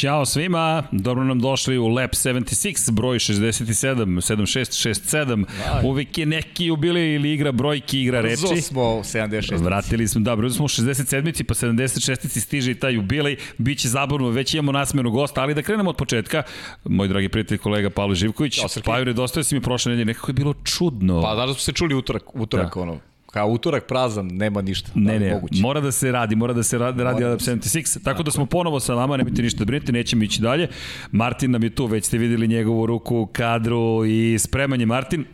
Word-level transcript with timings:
Ćao 0.00 0.26
svima, 0.26 0.82
dobro 0.90 1.24
nam 1.24 1.40
došli 1.40 1.78
u 1.78 1.88
Lab 1.88 2.10
76, 2.10 2.90
broj 2.90 3.18
67, 3.18 4.04
7667. 4.04 5.44
Uvijek 5.84 6.18
je 6.18 6.26
neki 6.26 6.64
jubilej 6.64 7.14
ili 7.14 7.32
igra 7.32 7.52
brojki, 7.52 8.02
igra 8.02 8.20
reči. 8.20 8.42
Brzo 8.42 8.62
smo 8.62 8.82
76. 8.82 9.62
Vratili 9.62 10.08
smo, 10.08 10.20
da, 10.20 10.36
brzo 10.36 10.56
smo 10.56 10.64
u 10.64 10.68
67. 10.68 11.42
pa 11.42 11.54
76. 11.54 12.40
stiže 12.40 12.70
i 12.70 12.74
taj 12.74 12.94
jubilej. 12.94 13.36
Biće 13.58 13.88
zabavno, 13.88 14.28
već 14.28 14.54
imamo 14.54 14.72
nasmenu 14.72 15.10
gosta, 15.10 15.42
ali 15.42 15.54
da 15.54 15.62
krenemo 15.62 15.90
od 15.90 15.96
početka. 15.96 16.42
Moj 16.84 17.08
dragi 17.08 17.28
prijatelj 17.28 17.58
kolega 17.58 17.90
Pavle 17.90 18.14
Živković, 18.14 18.60
Pajur 18.84 19.08
je 19.08 19.14
dostavio 19.14 19.44
si 19.44 19.54
mi 19.54 19.60
prošle 19.60 19.90
nedelje, 19.90 20.04
nekako 20.04 20.30
je 20.30 20.34
bilo 20.34 20.54
čudno. 20.64 21.22
Pa 21.22 21.34
da 21.34 21.46
smo 21.46 21.54
se 21.54 21.72
čuli 21.72 21.94
utorak, 21.94 22.34
utorak 22.34 22.74
da. 22.74 22.80
ono, 22.80 22.98
kao 23.30 23.48
utorak 23.48 23.86
prazan, 23.86 24.26
nema 24.26 24.62
ništa. 24.62 24.90
Ne, 24.94 25.18
ne, 25.18 25.34
moguće. 25.34 25.62
mora 25.62 25.80
da 25.80 25.92
se 25.92 26.12
radi, 26.12 26.36
mora 26.36 26.52
da 26.52 26.62
se 26.62 26.78
radi, 26.78 27.02
radi 27.02 27.24
Adap 27.24 27.40
76, 27.40 27.94
tako, 27.94 28.04
tako 28.04 28.22
da 28.22 28.30
smo 28.30 28.46
ponovo 28.46 28.80
sa 28.80 28.94
vama, 28.94 29.16
nemojte 29.16 29.42
ništa 29.42 29.58
da 29.58 29.64
brinete, 29.64 29.92
nećemo 29.92 30.24
ići 30.24 30.42
dalje. 30.42 30.68
Martin 31.12 31.50
nam 31.50 31.62
je 31.62 31.70
tu, 31.70 31.86
već 31.86 32.04
ste 32.04 32.18
videli 32.18 32.48
njegovu 32.48 32.86
ruku, 32.86 33.28
kadru 33.32 34.04
i 34.06 34.38
spremanje. 34.38 34.86
Martin, 34.86 35.24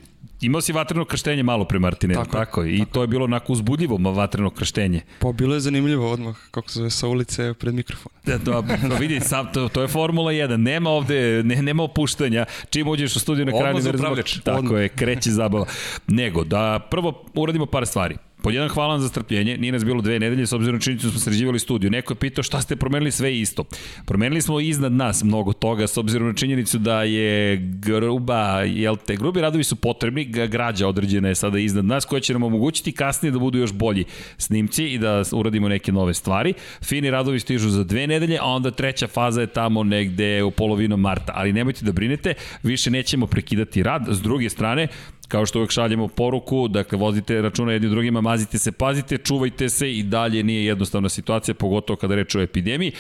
Imao 0.41 0.61
si 0.61 0.73
vatreno 0.73 1.05
krštenje 1.05 1.43
malo 1.43 1.65
pre 1.65 1.79
Martine, 1.79 2.15
tako, 2.15 2.31
tako 2.33 2.65
I 2.65 2.79
tako. 2.79 2.91
to 2.93 3.01
je 3.01 3.07
bilo 3.07 3.25
onako 3.25 3.53
uzbudljivo 3.53 3.99
vatreno 4.13 4.51
krštenje. 4.51 5.03
Pa 5.19 5.33
bilo 5.33 5.55
je 5.55 5.61
zanimljivo 5.61 6.13
odmah, 6.13 6.37
kako 6.51 6.71
se 6.71 6.79
zove, 6.79 6.91
sa 6.91 7.09
ulice 7.09 7.55
pred 7.55 7.75
mikrofon. 7.75 8.13
Da, 8.27 8.39
to, 8.39 8.65
to 8.89 8.95
vidi, 9.01 9.21
sam, 9.21 9.53
to, 9.53 9.69
to 9.69 9.83
je 9.83 9.89
Formula 9.89 10.33
1, 10.33 10.57
nema 10.57 10.91
ovde, 10.91 11.43
ne, 11.43 11.63
nema 11.63 11.83
opuštanja. 11.83 12.45
Čim 12.71 12.89
uđeš 12.89 13.17
u 13.17 13.21
studiju 13.21 13.47
na 13.47 13.53
kraju... 13.53 13.77
Odmah 13.77 13.83
za 13.83 14.23
Tako 14.45 14.59
odmah. 14.59 14.83
je, 14.83 14.89
kreće 14.89 15.31
zabava. 15.31 15.67
Nego, 16.07 16.45
da 16.45 16.89
prvo 16.91 17.25
uradimo 17.35 17.67
par 17.67 17.87
stvari. 17.87 18.17
Pod 18.43 18.55
jedan 18.55 18.69
hvala 18.69 18.93
vam 18.93 19.01
za 19.01 19.09
strpljenje, 19.09 19.57
nije 19.57 19.73
nas 19.73 19.85
bilo 19.85 20.03
dve 20.03 20.19
nedelje, 20.19 20.47
s 20.47 20.53
obzirom 20.53 20.81
činjenicu 20.81 21.07
da 21.07 21.11
smo 21.11 21.21
sređivali 21.21 21.59
studiju. 21.59 21.91
Neko 21.91 22.13
je 22.13 22.17
pitao 22.17 22.43
šta 22.43 22.61
ste 22.61 22.77
promenili 22.77 23.11
sve 23.11 23.39
isto. 23.39 23.65
Promenili 24.05 24.43
smo 24.43 24.61
iznad 24.61 24.93
nas 24.93 25.23
mnogo 25.25 25.53
toga, 25.53 25.87
s 25.87 25.97
obzirom 25.97 26.29
na 26.29 26.35
činjenicu 26.35 26.79
da 26.79 27.03
je 27.03 27.57
gruba, 27.57 28.61
jel 28.61 28.97
te, 28.97 29.17
grubi 29.17 29.41
radovi 29.41 29.65
su 29.65 29.77
potrebni, 29.77 30.25
građa 30.25 30.89
određena 30.89 31.29
je 31.29 31.35
sada 31.35 31.59
iznad 31.59 31.85
nas, 31.85 32.05
koja 32.05 32.21
će 32.21 32.33
nam 32.33 32.43
omogućiti 32.43 32.93
kasnije 32.93 33.33
da 33.33 33.39
budu 33.39 33.59
još 33.59 33.73
bolji 33.73 34.05
snimci 34.39 34.85
i 34.85 34.99
da 34.99 35.23
uradimo 35.33 35.69
neke 35.69 35.93
nove 35.93 36.15
stvari. 36.15 36.55
Fini 36.83 37.11
radovi 37.11 37.41
stižu 37.41 37.69
za 37.69 37.85
dve 37.85 38.07
nedelje, 38.07 38.39
a 38.41 38.47
onda 38.47 38.71
treća 38.71 39.07
faza 39.07 39.41
je 39.41 39.47
tamo 39.47 39.85
negde 39.85 40.43
u 40.43 40.51
polovinom 40.51 41.01
marta. 41.01 41.33
Ali 41.37 41.53
nemojte 41.53 41.85
da 41.85 41.93
brinete, 41.93 42.35
više 42.63 42.91
nećemo 42.91 43.27
prekidati 43.27 43.83
rad. 43.83 44.07
S 44.09 44.23
druge 44.23 44.51
strane, 44.51 44.89
kao 45.29 45.47
što 45.47 45.59
uvek 45.59 45.71
šaljemo 45.71 46.09
poruku, 46.09 46.69
dakle 46.69 46.99
vozite 46.99 47.43
računa 47.43 47.73
jedni 47.73 47.89
drugima, 47.89 48.21
mazite 48.21 48.59
se, 48.59 48.73
pazite, 48.73 49.19
čuvajte 49.19 49.69
se 49.69 49.93
i 49.93 50.03
dalje 50.03 50.43
nije 50.43 50.65
jednostavna 50.65 51.09
situacija, 51.09 51.55
pogotovo 51.55 51.97
kada 51.97 52.15
reč 52.15 52.35
o 52.35 52.41
epidemiji. 52.41 52.93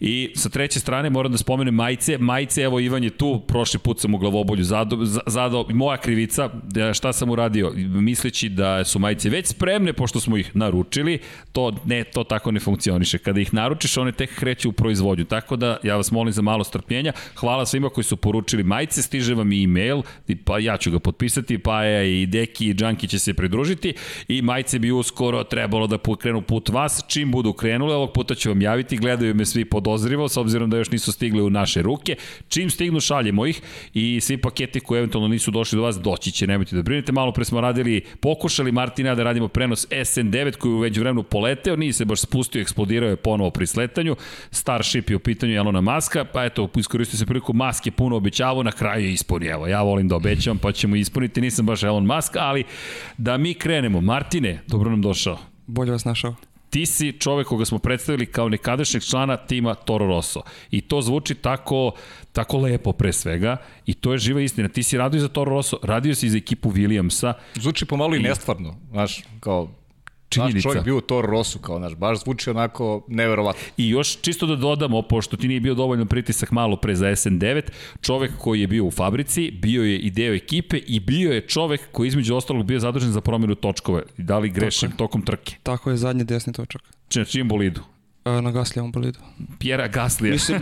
I 0.00 0.32
sa 0.34 0.48
treće 0.48 0.80
strane 0.80 1.10
moram 1.10 1.32
da 1.32 1.38
spomenem 1.38 1.74
majice, 1.74 2.18
majice, 2.18 2.62
evo 2.62 2.80
Ivan 2.80 3.04
je 3.04 3.10
tu, 3.10 3.40
prošli 3.48 3.78
put 3.78 4.00
sam 4.00 4.14
u 4.14 4.18
glavobolju 4.18 4.64
zadao, 4.64 4.98
zadao 5.26 5.66
moja 5.70 5.96
krivica, 5.96 6.50
da 6.62 6.94
šta 6.94 7.12
sam 7.12 7.30
uradio, 7.30 7.72
misleći 7.76 8.48
da 8.48 8.84
su 8.84 8.98
majice 8.98 9.28
već 9.28 9.46
spremne, 9.46 9.92
pošto 9.92 10.20
smo 10.20 10.36
ih 10.36 10.56
naručili, 10.56 11.18
to 11.52 11.72
ne, 11.84 12.04
to 12.04 12.24
tako 12.24 12.50
ne 12.50 12.60
funkcioniše. 12.60 13.18
Kada 13.18 13.40
ih 13.40 13.54
naručiš, 13.54 13.96
one 13.96 14.12
tek 14.12 14.34
kreću 14.38 14.68
u 14.68 14.72
proizvodnju, 14.72 15.24
tako 15.24 15.56
da 15.56 15.76
ja 15.82 15.96
vas 15.96 16.10
molim 16.10 16.32
za 16.32 16.42
malo 16.42 16.64
strpljenja. 16.64 17.12
Hvala 17.36 17.66
svima 17.66 17.88
koji 17.88 18.04
su 18.04 18.16
poručili 18.16 18.62
majice, 18.62 19.02
stiže 19.02 19.34
vam 19.34 19.52
i 19.52 19.64
e-mail, 19.64 20.02
pa 20.44 20.58
ja 20.58 20.76
ću 20.76 20.90
ga 20.90 20.98
potpisati, 20.98 21.58
Paja 21.64 22.02
i 22.02 22.26
Deki 22.26 22.68
i 22.68 22.74
Džanki 22.74 23.08
će 23.08 23.18
se 23.18 23.34
pridružiti 23.34 23.94
i 24.28 24.42
majice 24.42 24.78
bi 24.78 24.92
uskoro 24.92 25.44
trebalo 25.44 25.86
da 25.86 25.98
krenu 26.20 26.42
put 26.42 26.68
vas. 26.68 27.04
Čim 27.08 27.30
budu 27.30 27.52
krenule, 27.52 27.94
ovog 27.94 28.12
puta 28.12 28.34
ću 28.34 28.48
vam 28.48 28.62
javiti, 28.62 28.96
gledaju 28.96 29.34
me 29.34 29.44
svi 29.44 29.64
podozrivo, 29.64 30.28
s 30.28 30.36
obzirom 30.36 30.70
da 30.70 30.76
još 30.76 30.90
nisu 30.90 31.12
stigli 31.12 31.42
u 31.42 31.50
naše 31.50 31.82
ruke. 31.82 32.16
Čim 32.48 32.70
stignu, 32.70 33.00
šaljemo 33.00 33.46
ih 33.46 33.62
i 33.94 34.20
svi 34.20 34.36
paketi 34.36 34.80
koji 34.80 34.98
eventualno 34.98 35.28
nisu 35.28 35.50
došli 35.50 35.76
do 35.76 35.82
vas, 35.82 35.98
doći 36.00 36.32
će, 36.32 36.46
nemojte 36.46 36.76
da 36.76 36.82
brinete. 36.82 37.12
Malo 37.12 37.32
pre 37.32 37.44
smo 37.44 37.60
radili, 37.60 38.00
pokušali 38.20 38.72
Martina 38.72 39.14
da 39.14 39.22
radimo 39.22 39.48
prenos 39.48 39.86
SN9 39.90 40.56
koji 40.56 40.72
u 40.72 40.78
već 40.78 40.98
vremenu 40.98 41.22
poleteo, 41.22 41.76
nije 41.76 41.92
se 41.92 42.04
baš 42.04 42.20
spustio, 42.20 42.60
eksplodirao 42.60 43.10
je 43.10 43.16
ponovo 43.16 43.50
pri 43.50 43.66
sletanju. 43.66 44.16
Starship 44.50 45.10
je 45.10 45.16
u 45.16 45.18
pitanju 45.20 45.54
Elona 45.54 45.80
Maska, 45.80 46.24
pa 46.24 46.44
eto, 46.44 46.68
iskoristio 46.76 47.18
se 47.18 47.26
priliku 47.26 47.52
Maske 47.52 47.90
puno 47.90 48.16
obećavao, 48.16 48.62
na 48.62 48.72
kraju 48.72 49.04
je 49.04 49.12
ispunio. 49.12 49.52
Evo, 49.52 49.66
ja 49.66 49.82
volim 49.82 50.08
da 50.08 50.16
obećavam, 50.16 50.58
pa 50.58 50.72
ćemo 50.72 50.96
ispuniti 50.96 51.40
nisam 51.40 51.53
baš 51.62 51.82
Elon 51.82 52.06
Musk, 52.06 52.36
ali 52.36 52.64
da 53.18 53.36
mi 53.36 53.54
krenemo. 53.54 54.00
Martine, 54.00 54.60
dobro 54.66 54.90
nam 54.90 55.02
došao. 55.02 55.38
Bolje 55.66 55.92
vas 55.92 56.04
našao. 56.04 56.34
Ti 56.70 56.86
si 56.86 57.12
čovek 57.12 57.46
koga 57.46 57.64
smo 57.64 57.78
predstavili 57.78 58.26
kao 58.26 58.48
nekadašnjeg 58.48 59.02
člana 59.02 59.36
tima 59.36 59.74
Toro 59.74 60.06
Rosso. 60.06 60.42
I 60.70 60.80
to 60.80 61.02
zvuči 61.02 61.34
tako, 61.34 61.92
tako 62.32 62.58
lepo 62.58 62.92
pre 62.92 63.12
svega 63.12 63.56
i 63.86 63.94
to 63.94 64.12
je 64.12 64.18
živa 64.18 64.40
istina. 64.40 64.68
Ti 64.68 64.82
si 64.82 64.98
radio 64.98 65.20
za 65.20 65.28
Toro 65.28 65.50
Rosso, 65.50 65.78
radio 65.82 66.14
si 66.14 66.30
za 66.30 66.36
ekipu 66.36 66.70
Williamsa. 66.70 67.32
Zvuči 67.54 67.84
pomalo 67.84 68.14
i, 68.14 68.18
i 68.18 68.22
nestvarno, 68.22 68.76
znaš, 68.90 69.22
kao 69.40 69.68
činjenica. 70.28 70.56
Naš 70.56 70.62
čovjek 70.62 70.84
bio 70.84 70.96
u 70.96 71.00
Toro 71.00 71.26
Rosu, 71.30 71.58
kao 71.58 71.78
naš, 71.78 71.94
baš 71.94 72.22
zvuči 72.22 72.50
onako 72.50 73.04
neverovatno. 73.08 73.62
I 73.76 73.88
još 73.88 74.20
čisto 74.20 74.46
da 74.46 74.56
dodamo, 74.56 75.02
pošto 75.02 75.36
ti 75.36 75.48
nije 75.48 75.60
bio 75.60 75.74
dovoljno 75.74 76.06
pritisak 76.06 76.50
malo 76.50 76.76
pre 76.76 76.94
za 76.94 77.06
SN9, 77.06 77.62
čovek 78.00 78.32
koji 78.38 78.60
je 78.60 78.66
bio 78.66 78.84
u 78.84 78.90
fabrici, 78.90 79.50
bio 79.50 79.82
je 79.82 79.98
i 79.98 80.10
deo 80.10 80.34
ekipe 80.34 80.76
i 80.76 81.00
bio 81.00 81.32
je 81.32 81.40
čovek 81.40 81.80
koji 81.92 82.08
između 82.08 82.36
ostalog 82.36 82.66
bio 82.66 82.80
zadužen 82.80 83.10
za 83.10 83.20
promjenu 83.20 83.54
točkove. 83.54 84.02
Da 84.16 84.38
li 84.38 84.50
grešim 84.50 84.90
Tako 84.90 84.98
tokom 84.98 85.22
trke? 85.22 85.56
Tako 85.62 85.90
je, 85.90 85.96
zadnji 85.96 86.24
desni 86.24 86.52
točak. 86.52 86.82
Če, 87.08 87.24
čim 87.24 87.48
bolidu? 87.48 87.80
E, 88.24 88.42
na 88.42 88.50
Gaslijevom 88.50 88.92
bolidu. 88.92 89.18
Pjera 89.58 89.88
Gaslija. 89.88 90.32
Mislim, 90.32 90.60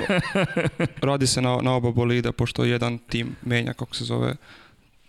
radi 1.11 1.27
se 1.27 1.43
na, 1.43 1.59
na 1.63 1.73
oba 1.73 1.91
bolida, 1.91 2.33
pošto 2.33 2.65
jedan 2.65 2.99
tim 2.99 3.37
menja, 3.43 3.73
kako 3.73 3.95
se 3.95 4.05
zove, 4.05 4.35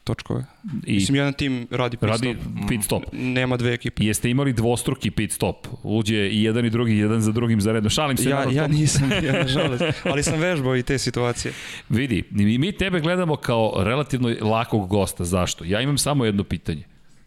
točkove. 0.03 0.45
I 0.85 0.93
Mislim, 0.93 1.15
jedan 1.15 1.33
tim 1.33 1.67
radi 1.71 1.97
pit 1.97 2.09
radi 2.09 2.35
stop. 2.41 2.69
pit 2.69 2.83
stop. 2.83 3.03
Nema 3.11 3.57
dve 3.57 3.73
ekipe. 3.73 4.05
Jeste 4.05 4.29
imali 4.29 4.53
dvostruki 4.53 5.11
pit 5.11 5.31
stop? 5.31 5.67
Uđe 5.83 6.29
i 6.29 6.43
jedan 6.43 6.65
i 6.65 6.69
drugi, 6.69 6.97
jedan 6.97 7.21
za 7.21 7.31
drugim 7.31 7.61
zaredno. 7.61 7.89
Šalim 7.89 8.17
se. 8.17 8.29
Ja, 8.29 8.45
ja 8.51 8.67
nisam, 8.67 9.11
ja 9.23 9.33
nažalost. 9.43 9.83
Ali 10.03 10.23
sam 10.23 10.39
vežbao 10.39 10.77
i 10.77 10.83
te 10.83 10.97
situacije. 10.97 11.53
Vidi, 11.89 12.23
mi 12.31 12.71
tebe 12.71 12.99
gledamo 12.99 13.35
kao 13.35 13.73
relativno 13.77 14.35
lakog 14.41 14.89
gosta. 14.89 15.23
Zašto? 15.23 15.63
Ja 15.65 15.81
imam 15.81 15.97
samo 15.97 16.25
jedno 16.25 16.43
pitanje. 16.43 16.83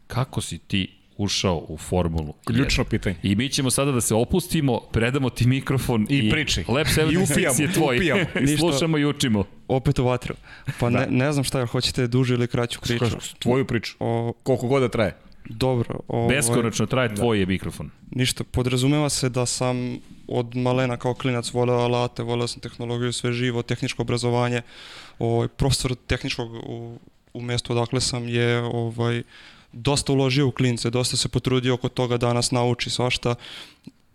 Kako 0.06 0.40
si 0.40 0.58
ti 0.58 0.92
ušao 1.16 1.64
u 1.68 1.76
formulu. 1.76 2.34
Ključno 2.44 2.84
pitanje. 2.84 3.16
I 3.22 3.34
mi 3.34 3.48
ćemo 3.48 3.70
sada 3.70 3.92
da 3.92 4.00
se 4.00 4.14
opustimo, 4.14 4.80
predamo 4.80 5.30
ti 5.30 5.46
mikrofon 5.46 6.06
i, 6.10 6.18
i 6.18 6.30
priči. 6.30 6.64
Lab 6.68 6.86
76 6.86 7.60
je 7.60 7.72
tvoj. 7.72 7.96
Upijamo. 7.96 8.22
I 8.52 8.56
slušamo 8.56 8.98
i 8.98 9.04
učimo. 9.04 9.44
Opet 9.68 9.98
u 9.98 10.04
vatru. 10.04 10.34
Pa 10.80 10.90
da. 10.90 10.98
ne, 10.98 11.06
ne 11.10 11.32
znam 11.32 11.44
šta, 11.44 11.66
hoćete 11.66 12.06
duže 12.06 12.34
ili 12.34 12.46
kraću 12.46 12.80
priču? 12.80 13.04
Tvoju 13.38 13.64
priču. 13.64 13.96
O... 14.00 14.32
Koliko 14.42 14.66
god 14.66 14.82
da 14.82 14.88
traje. 14.88 15.16
Dobro. 15.48 16.00
Ovaj, 16.08 16.36
Beskonačno 16.36 16.86
traje 16.86 17.08
da. 17.08 17.14
tvoj 17.14 17.40
je 17.40 17.46
mikrofon. 17.46 17.90
Ništa, 18.10 18.44
podrazumeva 18.44 19.08
se 19.08 19.28
da 19.28 19.46
sam 19.46 19.98
od 20.28 20.56
malena 20.56 20.96
kao 20.96 21.14
klinac 21.14 21.52
voleo 21.52 21.76
alate, 21.76 22.22
voleo 22.22 22.48
sam 22.48 22.60
tehnologiju, 22.60 23.12
sve 23.12 23.32
živo, 23.32 23.62
tehničko 23.62 24.02
obrazovanje. 24.02 24.62
Ovaj, 25.18 25.48
profesor 25.48 25.94
tehničkog 26.06 26.52
u, 26.52 26.98
u 27.34 27.42
mestu 27.42 27.72
odakle 27.72 28.00
sam 28.00 28.28
je 28.28 28.58
ovaj, 28.58 29.22
dosta 29.76 30.12
uložio 30.12 30.48
u 30.48 30.50
klince, 30.50 30.90
dosta 30.90 31.16
se 31.16 31.28
potrudio 31.28 31.74
oko 31.74 31.88
toga 31.88 32.16
da 32.16 32.32
nas 32.32 32.50
nauči 32.50 32.90
svašta. 32.90 33.34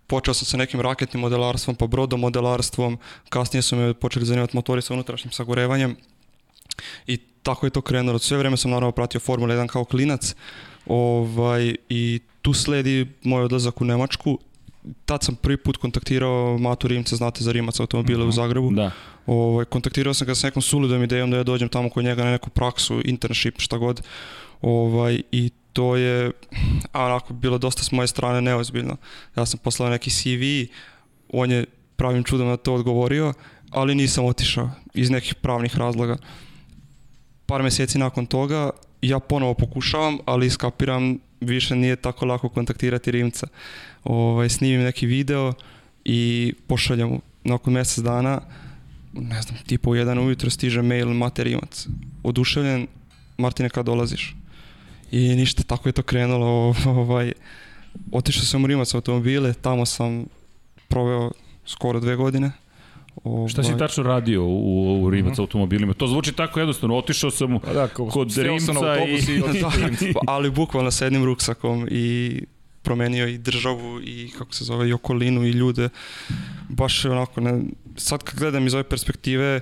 Počeo 0.08 0.34
sam 0.34 0.46
sa 0.46 0.58
nekim 0.58 0.82
raketnim 0.82 1.22
modelarstvom, 1.22 1.76
pa 1.76 1.88
brodomodelarstvom, 1.88 2.98
kasnije 3.30 3.62
su 3.62 3.76
me 3.76 3.94
počeli 3.94 4.26
zanimati 4.26 4.56
motori 4.56 4.82
sa 4.82 4.94
unutrašnjim 4.94 5.32
sagorevanjem 5.32 5.96
i 7.08 7.18
tako 7.18 7.66
je 7.66 7.70
to 7.70 7.82
krenulo. 7.82 8.20
Sve 8.20 8.38
vreme 8.38 8.58
sam 8.58 8.72
naravno 8.72 8.92
pratio 8.92 9.20
Formula 9.20 9.56
1 9.56 9.68
kao 9.68 9.86
klinac 9.86 10.36
ovaj, 10.86 11.76
i 11.90 12.20
tu 12.42 12.54
sledi 12.54 13.08
moj 13.24 13.44
odlazak 13.44 13.82
u 13.82 13.86
Nemačku. 13.86 14.40
Tad 15.06 15.24
sam 15.24 15.36
prvi 15.36 15.58
put 15.58 15.78
kontaktirao 15.78 16.58
Matu 16.58 16.88
Rimca, 16.88 17.16
znate 17.16 17.44
za 17.44 17.52
Rimac 17.52 17.80
automobile 17.80 18.20
uh 18.20 18.26
u 18.26 18.28
mhm. 18.28 18.36
Zagrebu. 18.36 18.72
Da. 18.72 18.92
Ovaj, 19.26 19.66
kontaktirao 19.66 20.14
sam 20.14 20.28
ga 20.28 20.36
sa 20.36 20.48
nekom 20.48 20.62
suludom 20.62 21.04
idejom 21.04 21.32
da 21.32 21.38
ja 21.38 21.44
dođem 21.44 21.70
tamo 21.70 21.90
kod 21.90 22.04
njega 22.04 22.24
na 22.24 22.32
neku 22.32 22.50
praksu, 22.50 23.02
internship, 23.06 23.60
šta 23.60 23.78
god. 23.78 24.02
Ovaj, 24.62 25.22
I 25.32 25.50
to 25.74 25.96
je 25.96 26.32
onako 26.94 27.34
bilo 27.34 27.58
dosta 27.58 27.84
s 27.84 27.92
moje 27.92 28.08
strane 28.08 28.42
neozbiljno. 28.42 28.98
Ja 29.36 29.46
sam 29.46 29.60
poslao 29.64 29.90
neki 29.90 30.10
CV, 30.10 30.74
on 31.30 31.52
je 31.52 31.66
pravim 31.96 32.24
čudom 32.24 32.48
na 32.48 32.58
to 32.58 32.74
odgovorio, 32.74 33.34
ali 33.70 33.96
nisam 33.96 34.26
otišao 34.26 34.72
iz 34.94 35.10
nekih 35.10 35.36
pravnih 35.36 35.78
razloga. 35.78 36.18
Par 37.46 37.64
meseci 37.64 37.98
nakon 37.98 38.26
toga 38.26 38.70
ja 39.02 39.20
ponovo 39.20 39.54
pokušavam, 39.54 40.18
ali 40.26 40.48
iskapiram 40.48 41.20
više 41.40 41.76
nije 41.76 41.96
tako 41.96 42.26
lako 42.26 42.50
kontaktirati 42.50 43.12
Rimca. 43.12 43.48
Ovaj, 44.04 44.50
snimim 44.50 44.82
neki 44.82 45.06
video 45.06 45.54
i 46.06 46.54
pošaljem 46.68 47.10
mu 47.10 47.22
nakon 47.44 47.74
mesec 47.74 48.04
dana 48.04 48.42
ne 49.14 49.42
znam, 49.42 49.58
tipa 49.68 49.90
u 49.90 49.96
jedan 49.96 50.20
ujutro 50.20 50.50
stiže 50.50 50.82
mail 50.82 51.14
Mate 51.14 51.44
Rimac. 51.44 51.88
Oduševljen, 52.24 52.88
Martine, 53.38 53.70
kad 53.70 53.86
dolaziš? 53.86 54.36
I 55.12 55.36
ništa, 55.36 55.64
tako 55.64 55.90
je 55.90 55.94
to 55.94 56.04
krenulo. 56.04 56.76
Ovaj, 56.86 57.32
otišao 58.12 58.44
sam 58.44 58.64
u 58.64 58.68
Rimac 58.68 58.94
automobile, 58.94 59.54
tamo 59.54 59.86
sam 59.86 60.26
proveo 60.88 61.32
skoro 61.66 62.00
dve 62.00 62.16
godine. 62.16 62.52
Ovaj... 63.24 63.50
Šta 63.50 63.64
si 63.64 63.78
tačno 63.78 64.04
radio 64.04 64.44
u, 64.44 65.04
u 65.04 65.10
Rimac 65.10 65.32
mm 65.32 65.36
-hmm. 65.36 65.42
automobilima? 65.42 65.94
To 65.94 66.08
zvuči 66.08 66.32
tako 66.32 66.60
jednostavno. 66.60 66.98
Otišao 66.98 67.32
sam 67.32 67.60
pa 67.60 67.74
da, 67.74 67.88
kod 67.88 68.38
Rimca 68.38 68.74
i... 69.08 69.34
i... 69.36 69.40
da, 69.62 69.72
ali 70.28 70.50
bukvalno 70.50 70.92
sa 70.92 71.06
jednim 71.06 71.26
ruksakom 71.26 71.88
i 71.92 72.42
promenio 72.82 73.28
i 73.28 73.38
državu 73.38 74.02
i 74.02 74.32
kako 74.38 74.54
se 74.54 74.64
zove 74.64 74.90
i 74.90 74.94
okolinu 74.94 75.46
i 75.46 75.50
ljude. 75.50 75.90
Baš 76.70 77.06
onako, 77.06 77.42
ne, 77.42 77.62
sad 77.98 78.24
kad 78.24 78.40
gledam 78.40 78.68
iz 78.68 78.74
ove 78.74 78.84
perspektive, 78.84 79.60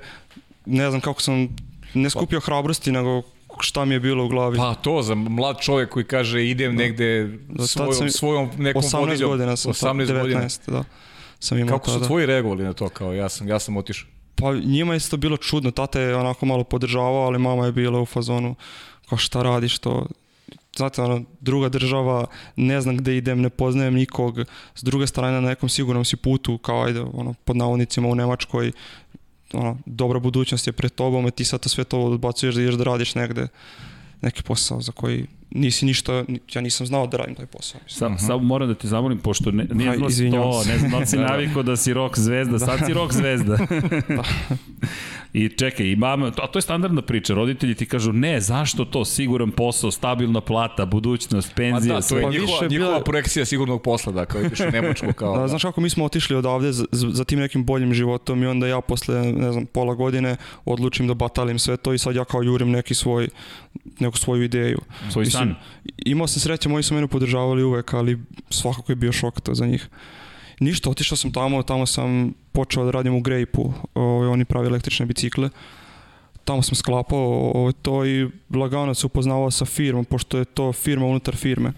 ne 0.65 0.89
znam 0.89 1.01
kako 1.01 1.21
sam 1.21 1.47
ne 1.93 2.09
skupio 2.09 2.39
hrabrosti, 2.39 2.91
nego 2.91 3.21
šta 3.63 3.85
mi 3.85 3.95
je 3.95 3.99
bilo 3.99 4.25
u 4.25 4.27
glavi. 4.27 4.57
Pa 4.57 4.75
to, 4.75 5.01
za 5.01 5.15
mlad 5.15 5.59
čovjek 5.59 5.89
koji 5.89 6.05
kaže 6.05 6.49
idem 6.49 6.75
da. 6.77 6.83
negde 6.83 7.37
svojom, 7.67 7.93
sam, 7.93 8.09
svojom 8.09 8.49
nekom 8.57 8.81
18 8.81 8.99
vodiljem. 8.99 9.29
godina 9.29 9.55
sam, 9.55 9.71
18 9.73 10.05
19, 10.05 10.21
godina. 10.21 10.47
da. 10.67 10.83
Sam 11.39 11.57
imao 11.57 11.77
Kako 11.77 11.91
tada. 11.91 11.99
su 11.99 12.05
tvoji 12.07 12.25
reagovali 12.25 12.63
na 12.63 12.73
to 12.73 12.89
kao 12.89 13.13
ja 13.13 13.29
sam, 13.29 13.47
ja 13.47 13.59
sam 13.59 13.77
otišao? 13.77 14.09
Pa 14.35 14.53
njima 14.55 14.93
je 14.93 14.99
to 14.99 15.17
bilo 15.17 15.37
čudno, 15.37 15.71
tata 15.71 15.99
je 15.99 16.15
onako 16.15 16.45
malo 16.45 16.63
podržavao, 16.63 17.25
ali 17.25 17.39
mama 17.39 17.65
je 17.65 17.71
bila 17.71 18.01
u 18.01 18.05
fazonu 18.05 18.55
kao 19.09 19.17
šta 19.17 19.43
radiš 19.43 19.79
to, 19.79 20.05
znate, 20.75 21.01
ono, 21.01 21.23
druga 21.39 21.69
država, 21.69 22.25
ne 22.55 22.81
znam 22.81 22.97
gde 22.97 23.17
idem, 23.17 23.41
ne 23.41 23.49
poznajem 23.49 23.93
nikog, 23.93 24.39
s 24.75 24.83
druge 24.83 25.07
strane 25.07 25.41
na 25.41 25.49
nekom 25.49 25.69
sigurnom 25.69 26.05
si 26.05 26.15
putu, 26.15 26.57
kao 26.57 26.83
ajde, 26.83 27.01
ono, 27.01 27.33
pod 27.33 27.57
navodnicima 27.57 28.07
u 28.07 28.15
Nemačkoj, 28.15 28.71
ono, 29.53 29.77
dobra 29.85 30.19
budućnost 30.19 30.67
je 30.67 30.73
pred 30.73 30.91
tobom 30.91 31.27
i 31.27 31.31
ti 31.31 31.45
sad 31.45 31.59
to 31.59 31.69
sve 31.69 31.83
to 31.83 31.99
odbacuješ 31.99 32.55
da 32.55 32.61
ideš 32.61 32.75
da 32.75 32.83
radiš 32.83 33.15
negde 33.15 33.47
neki 34.21 34.43
posao 34.43 34.81
za 34.81 34.91
koji 34.91 35.25
nisi 35.51 35.85
ništa, 35.85 36.25
ja 36.53 36.61
nisam 36.61 36.87
znao 36.87 37.07
da 37.07 37.17
radim 37.17 37.35
taj 37.35 37.45
posao. 37.45 37.81
Sa, 37.87 38.07
uh 38.07 38.13
Samo 38.17 38.39
moram 38.39 38.67
da 38.67 38.75
te 38.75 38.87
zamolim, 38.87 39.17
pošto 39.17 39.51
ne, 39.51 39.67
nije 39.73 39.93
znao 40.09 40.51
to, 40.51 40.63
ne 40.67 40.77
znam 40.77 40.91
da 40.91 41.05
si 41.05 41.17
naviko 41.29 41.63
da 41.63 41.75
si 41.75 41.93
rock 41.93 42.19
zvezda, 42.19 42.57
da. 42.57 42.65
sad 42.65 42.79
si 42.85 42.93
rock 42.93 43.13
zvezda. 43.13 43.57
da. 44.17 44.23
I 45.33 45.49
čekaj, 45.49 45.85
i 45.85 45.95
mama, 45.95 46.31
a 46.37 46.47
to 46.47 46.59
je 46.59 46.61
standardna 46.61 47.01
priča, 47.01 47.33
roditelji 47.33 47.75
ti 47.75 47.85
kažu 47.85 48.13
ne, 48.13 48.41
zašto 48.41 48.85
to, 48.85 49.05
siguran 49.05 49.51
posao, 49.51 49.91
stabilna 49.91 50.41
plata, 50.41 50.85
budućnost, 50.85 51.55
penzija, 51.55 51.93
Ma 51.93 51.99
da, 51.99 52.07
to 52.07 52.17
je 52.17 52.29
njihova, 52.29 52.67
njihova 52.67 52.91
bila... 52.91 53.03
projekcija 53.03 53.45
sigurnog 53.45 53.81
posla, 53.81 54.11
da, 54.11 54.25
kao 54.25 54.41
ideš 54.41 54.59
u 54.59 54.71
Nemačku. 54.71 55.13
Kao, 55.13 55.33
da, 55.35 55.41
da. 55.41 55.47
Znaš 55.47 55.61
kako 55.61 55.81
mi 55.81 55.89
smo 55.89 56.05
otišli 56.05 56.35
odavde 56.35 56.71
za, 56.71 56.85
za 56.91 57.23
tim 57.23 57.39
nekim 57.39 57.65
boljim 57.65 57.93
životom 57.93 58.43
i 58.43 58.45
onda 58.45 58.67
ja 58.67 58.81
posle, 58.81 59.31
ne 59.31 59.51
znam, 59.51 59.65
pola 59.65 59.93
godine 59.93 60.35
odlučim 60.65 61.07
da 61.07 61.13
batalim 61.13 61.59
sve 61.59 61.77
to 61.77 61.93
i 61.93 61.97
sad 61.97 62.15
ja 62.15 62.25
kao 62.25 62.43
jurim 62.43 62.71
neki 62.71 62.93
svoj, 62.93 63.29
neku 63.99 64.17
svoju 64.17 64.43
ideju. 64.43 64.79
Svoj 65.11 65.25
Mislim, 65.25 65.43
san. 65.43 65.55
Imao 66.05 66.27
sam 66.27 66.39
sreće, 66.39 66.69
moji 66.69 66.83
su 66.83 66.95
mene 66.95 67.07
podržavali 67.07 67.63
uvek, 67.63 67.93
ali 67.93 68.19
svakako 68.49 68.91
je 68.91 68.95
bio 68.95 69.11
šok 69.11 69.41
to 69.41 69.55
za 69.55 69.65
njih. 69.65 69.89
Ništa, 70.59 70.89
otišao 70.89 71.17
sam 71.17 71.31
tamo, 71.31 71.63
tamo 71.63 71.85
sam 71.85 72.33
počeo 72.51 72.85
da 72.85 72.91
radim 72.91 73.15
u 73.15 73.21
Grejpu, 73.21 73.73
ovaj, 73.93 74.27
oni 74.27 74.45
pravi 74.45 74.67
električne 74.67 75.05
bicikle. 75.05 75.49
Tamo 76.45 76.61
sam 76.61 76.75
sklapao 76.75 77.51
ovaj, 77.55 77.73
to 77.81 78.05
i 78.05 78.29
lagano 78.55 78.93
se 78.93 79.05
upoznavao 79.05 79.51
sa 79.51 79.65
firmom, 79.65 80.05
pošto 80.05 80.37
je 80.37 80.45
to 80.45 80.73
firma 80.73 81.05
unutar 81.05 81.35
firme. 81.35 81.73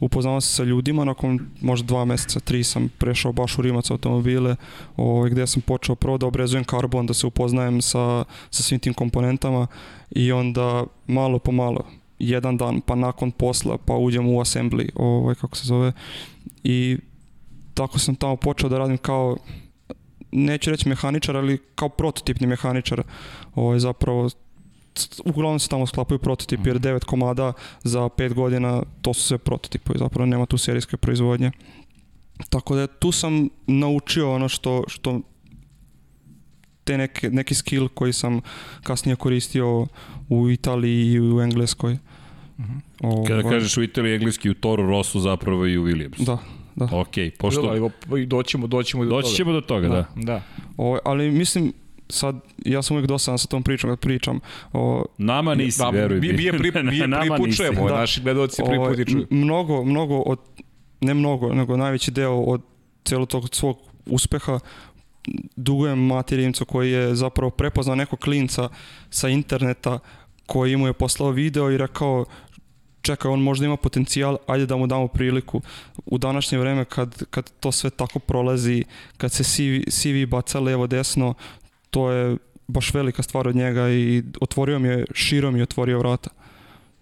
Upoznavao 0.00 0.40
se 0.40 0.54
sa 0.54 0.64
ljudima, 0.64 1.04
nakon 1.04 1.40
možda 1.60 1.86
dva 1.86 2.04
meseca, 2.04 2.40
tri 2.40 2.64
sam 2.64 2.88
prešao 2.98 3.32
baš 3.32 3.58
u 3.58 3.62
Rimac 3.62 3.90
automobile, 3.90 4.56
ovaj, 4.96 5.30
gde 5.30 5.46
sam 5.46 5.62
počeo 5.62 5.94
prvo 5.94 6.18
da 6.18 6.26
obrezujem 6.26 6.64
karbon, 6.64 7.06
da 7.06 7.14
se 7.14 7.26
upoznajem 7.26 7.82
sa, 7.82 8.24
sa 8.50 8.62
svim 8.62 8.80
tim 8.80 8.94
komponentama 8.94 9.66
i 10.10 10.32
onda 10.32 10.84
malo 11.06 11.38
po 11.38 11.52
malo, 11.52 11.84
jedan 12.18 12.56
dan, 12.56 12.80
pa 12.80 12.94
nakon 12.94 13.30
posla, 13.30 13.78
pa 13.78 13.96
uđem 13.96 14.26
u 14.26 14.40
assembly, 14.40 14.88
ovaj, 14.94 15.34
kako 15.34 15.56
se 15.56 15.66
zove, 15.66 15.92
i 16.64 16.98
tako 17.74 17.98
sam 17.98 18.14
tamo 18.14 18.36
počeo 18.36 18.68
da 18.68 18.78
radim 18.78 18.98
kao 18.98 19.36
neću 20.32 20.70
reći 20.70 20.88
mehaničar, 20.88 21.36
ali 21.36 21.58
kao 21.74 21.88
prototipni 21.88 22.46
mehaničar. 22.46 23.02
Ovo 23.54 23.74
je 23.74 23.80
zapravo 23.80 24.30
uglavnom 25.24 25.58
se 25.58 25.68
tamo 25.68 25.86
sklapaju 25.86 26.18
prototipi, 26.18 26.68
jer 26.68 26.76
mhm. 26.76 26.82
devet 26.82 27.04
komada 27.04 27.52
za 27.82 28.08
pet 28.08 28.34
godina, 28.34 28.82
to 29.02 29.14
su 29.14 29.22
sve 29.22 29.38
prototipovi, 29.38 29.98
zapravo 29.98 30.26
nema 30.26 30.46
tu 30.46 30.58
serijske 30.58 30.96
proizvodnje. 30.96 31.50
Tako 32.48 32.76
da 32.76 32.86
tu 32.86 33.12
sam 33.12 33.48
naučio 33.66 34.34
ono 34.34 34.48
što, 34.48 34.84
što 34.88 35.20
te 36.84 36.98
neke, 36.98 37.30
neki 37.30 37.54
skill 37.54 37.88
koji 37.88 38.12
sam 38.12 38.40
kasnije 38.82 39.16
koristio 39.16 39.86
u 40.28 40.50
Italiji 40.50 41.12
i 41.12 41.20
u 41.20 41.40
Engleskoj. 41.40 41.92
Uh 41.92 42.64
mhm. 42.64 42.78
-huh. 43.00 43.26
Kada 43.26 43.40
ovaj. 43.40 43.52
kažeš 43.52 43.76
u 43.76 43.82
Italiji, 43.82 44.14
engleski, 44.14 44.50
u 44.50 44.54
Toro 44.54 44.86
Rosso 44.86 45.20
zapravo 45.20 45.66
i 45.66 45.78
u 45.78 45.84
Williams. 45.84 46.24
Da, 46.24 46.38
da. 46.76 46.88
Ok, 46.96 47.14
pošto... 47.38 47.90
Da, 48.06 48.26
doćemo, 48.26 48.66
doćemo 48.66 49.04
do 49.04 49.10
Doći 49.10 49.34
ćemo 49.34 49.52
do 49.52 49.60
toga, 49.60 49.88
da. 49.88 49.94
Da. 49.94 50.22
da. 50.22 50.42
O, 50.76 50.98
ali 51.04 51.30
mislim, 51.30 51.72
sad, 52.08 52.36
ja 52.64 52.82
sam 52.82 52.96
uvijek 52.96 53.08
dosadan 53.08 53.38
sa 53.38 53.48
tom 53.48 53.62
pričom 53.62 53.90
kad 53.90 53.98
pričam. 53.98 54.40
O, 54.72 55.04
nama 55.18 55.54
nisi, 55.54 55.78
da, 55.78 55.90
veruj 55.90 56.20
mi. 56.20 56.32
Mi 56.32 56.42
je 56.42 56.52
pri, 56.52 56.72
mi 56.82 56.96
je 56.96 57.08
prvi 57.36 57.52
čujemo, 57.52 57.88
da. 57.88 57.96
naši 57.96 58.22
gledalci 58.22 58.62
prvi 58.66 58.78
put 58.78 59.08
čuju. 59.08 59.26
Mnogo, 59.30 59.84
mnogo 59.84 60.16
od, 60.16 60.38
ne 61.00 61.14
mnogo, 61.14 61.54
nego 61.54 61.76
najveći 61.76 62.10
deo 62.10 62.40
od 62.40 62.62
celog 63.04 63.28
tog 63.28 63.48
svog 63.52 63.78
uspeha 64.06 64.58
dugujem 65.56 65.98
Mati 65.98 66.36
Rimcu 66.36 66.64
koji 66.64 66.90
je 66.90 67.14
zapravo 67.14 67.50
prepoznao 67.50 67.96
nekog 67.96 68.18
klinca 68.18 68.68
sa 69.10 69.28
interneta 69.28 69.98
koji 70.46 70.76
mu 70.76 70.86
je 70.86 70.92
poslao 70.92 71.30
video 71.30 71.70
i 71.70 71.78
rekao 71.78 72.24
čekaj, 73.02 73.30
on 73.30 73.40
možda 73.40 73.66
ima 73.66 73.76
potencijal, 73.76 74.36
ajde 74.46 74.66
da 74.66 74.76
mu 74.76 74.86
damo 74.86 75.08
priliku. 75.08 75.60
U 76.06 76.18
današnje 76.18 76.58
vreme 76.58 76.84
kad, 76.84 77.24
kad 77.30 77.50
to 77.60 77.72
sve 77.72 77.90
tako 77.90 78.18
prolazi, 78.18 78.84
kad 79.16 79.32
se 79.32 79.44
CV, 79.44 79.90
CV 79.90 80.26
baca 80.28 80.60
levo 80.60 80.86
desno, 80.86 81.34
to 81.90 82.10
je 82.10 82.36
baš 82.68 82.94
velika 82.94 83.22
stvar 83.22 83.48
od 83.48 83.56
njega 83.56 83.90
i 83.90 84.22
otvorio 84.40 84.78
mi 84.78 84.88
je, 84.88 85.04
širom 85.14 85.56
i 85.56 85.62
otvorio 85.62 85.98
vrata. 85.98 86.30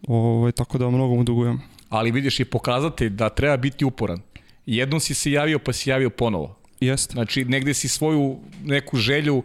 Ovo, 0.06 0.38
ovaj, 0.38 0.52
tako 0.52 0.78
da 0.78 0.90
mnogo 0.90 1.14
mu 1.14 1.24
dugujem. 1.24 1.60
Ali 1.88 2.10
vidiš 2.10 2.40
i 2.40 2.44
pokazati 2.44 3.08
da 3.08 3.28
treba 3.28 3.56
biti 3.56 3.84
uporan. 3.84 4.20
Jednom 4.66 5.00
si 5.00 5.14
se 5.14 5.30
javio 5.32 5.58
pa 5.58 5.72
si 5.72 5.90
javio 5.90 6.10
ponovo. 6.10 6.56
Jeste. 6.80 7.12
Znači 7.12 7.44
negde 7.44 7.74
si 7.74 7.88
svoju 7.88 8.38
neku 8.64 8.96
želju 8.96 9.36
uh, 9.36 9.44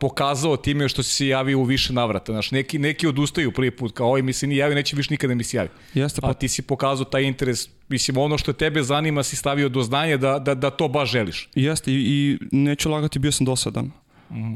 pokazao 0.00 0.56
time 0.56 0.88
što 0.88 1.02
si 1.02 1.14
se 1.14 1.26
javio 1.26 1.58
u 1.58 1.64
više 1.64 1.92
navrata. 1.92 2.32
Znaš, 2.32 2.50
neki, 2.50 2.78
neki 2.78 3.06
odustaju 3.06 3.52
prvi 3.52 3.70
put, 3.70 3.94
kao 3.94 4.06
ovaj 4.06 4.22
mi 4.22 4.32
se 4.32 4.46
nije 4.46 4.58
javio, 4.58 4.74
neće 4.74 4.96
više 4.96 5.08
nikada 5.10 5.34
mi 5.34 5.44
se 5.44 5.56
javi. 5.56 5.68
Jeste, 5.94 6.20
pa... 6.20 6.30
A 6.30 6.34
ti 6.34 6.48
si 6.48 6.62
pokazao 6.62 7.04
taj 7.04 7.22
interes, 7.22 7.68
mislim, 7.88 8.18
ono 8.18 8.38
što 8.38 8.52
tebe 8.52 8.82
zanima 8.82 9.22
si 9.22 9.36
stavio 9.36 9.68
do 9.68 9.82
znanja 9.82 10.16
da, 10.16 10.38
da, 10.38 10.54
da 10.54 10.70
to 10.70 10.88
baš 10.88 11.10
želiš. 11.10 11.48
Jeste, 11.54 11.92
i, 11.92 11.94
i 11.94 12.38
neću 12.56 12.90
lagati, 12.90 13.18
bio 13.18 13.32
sam 13.32 13.44
dosadan. 13.44 13.90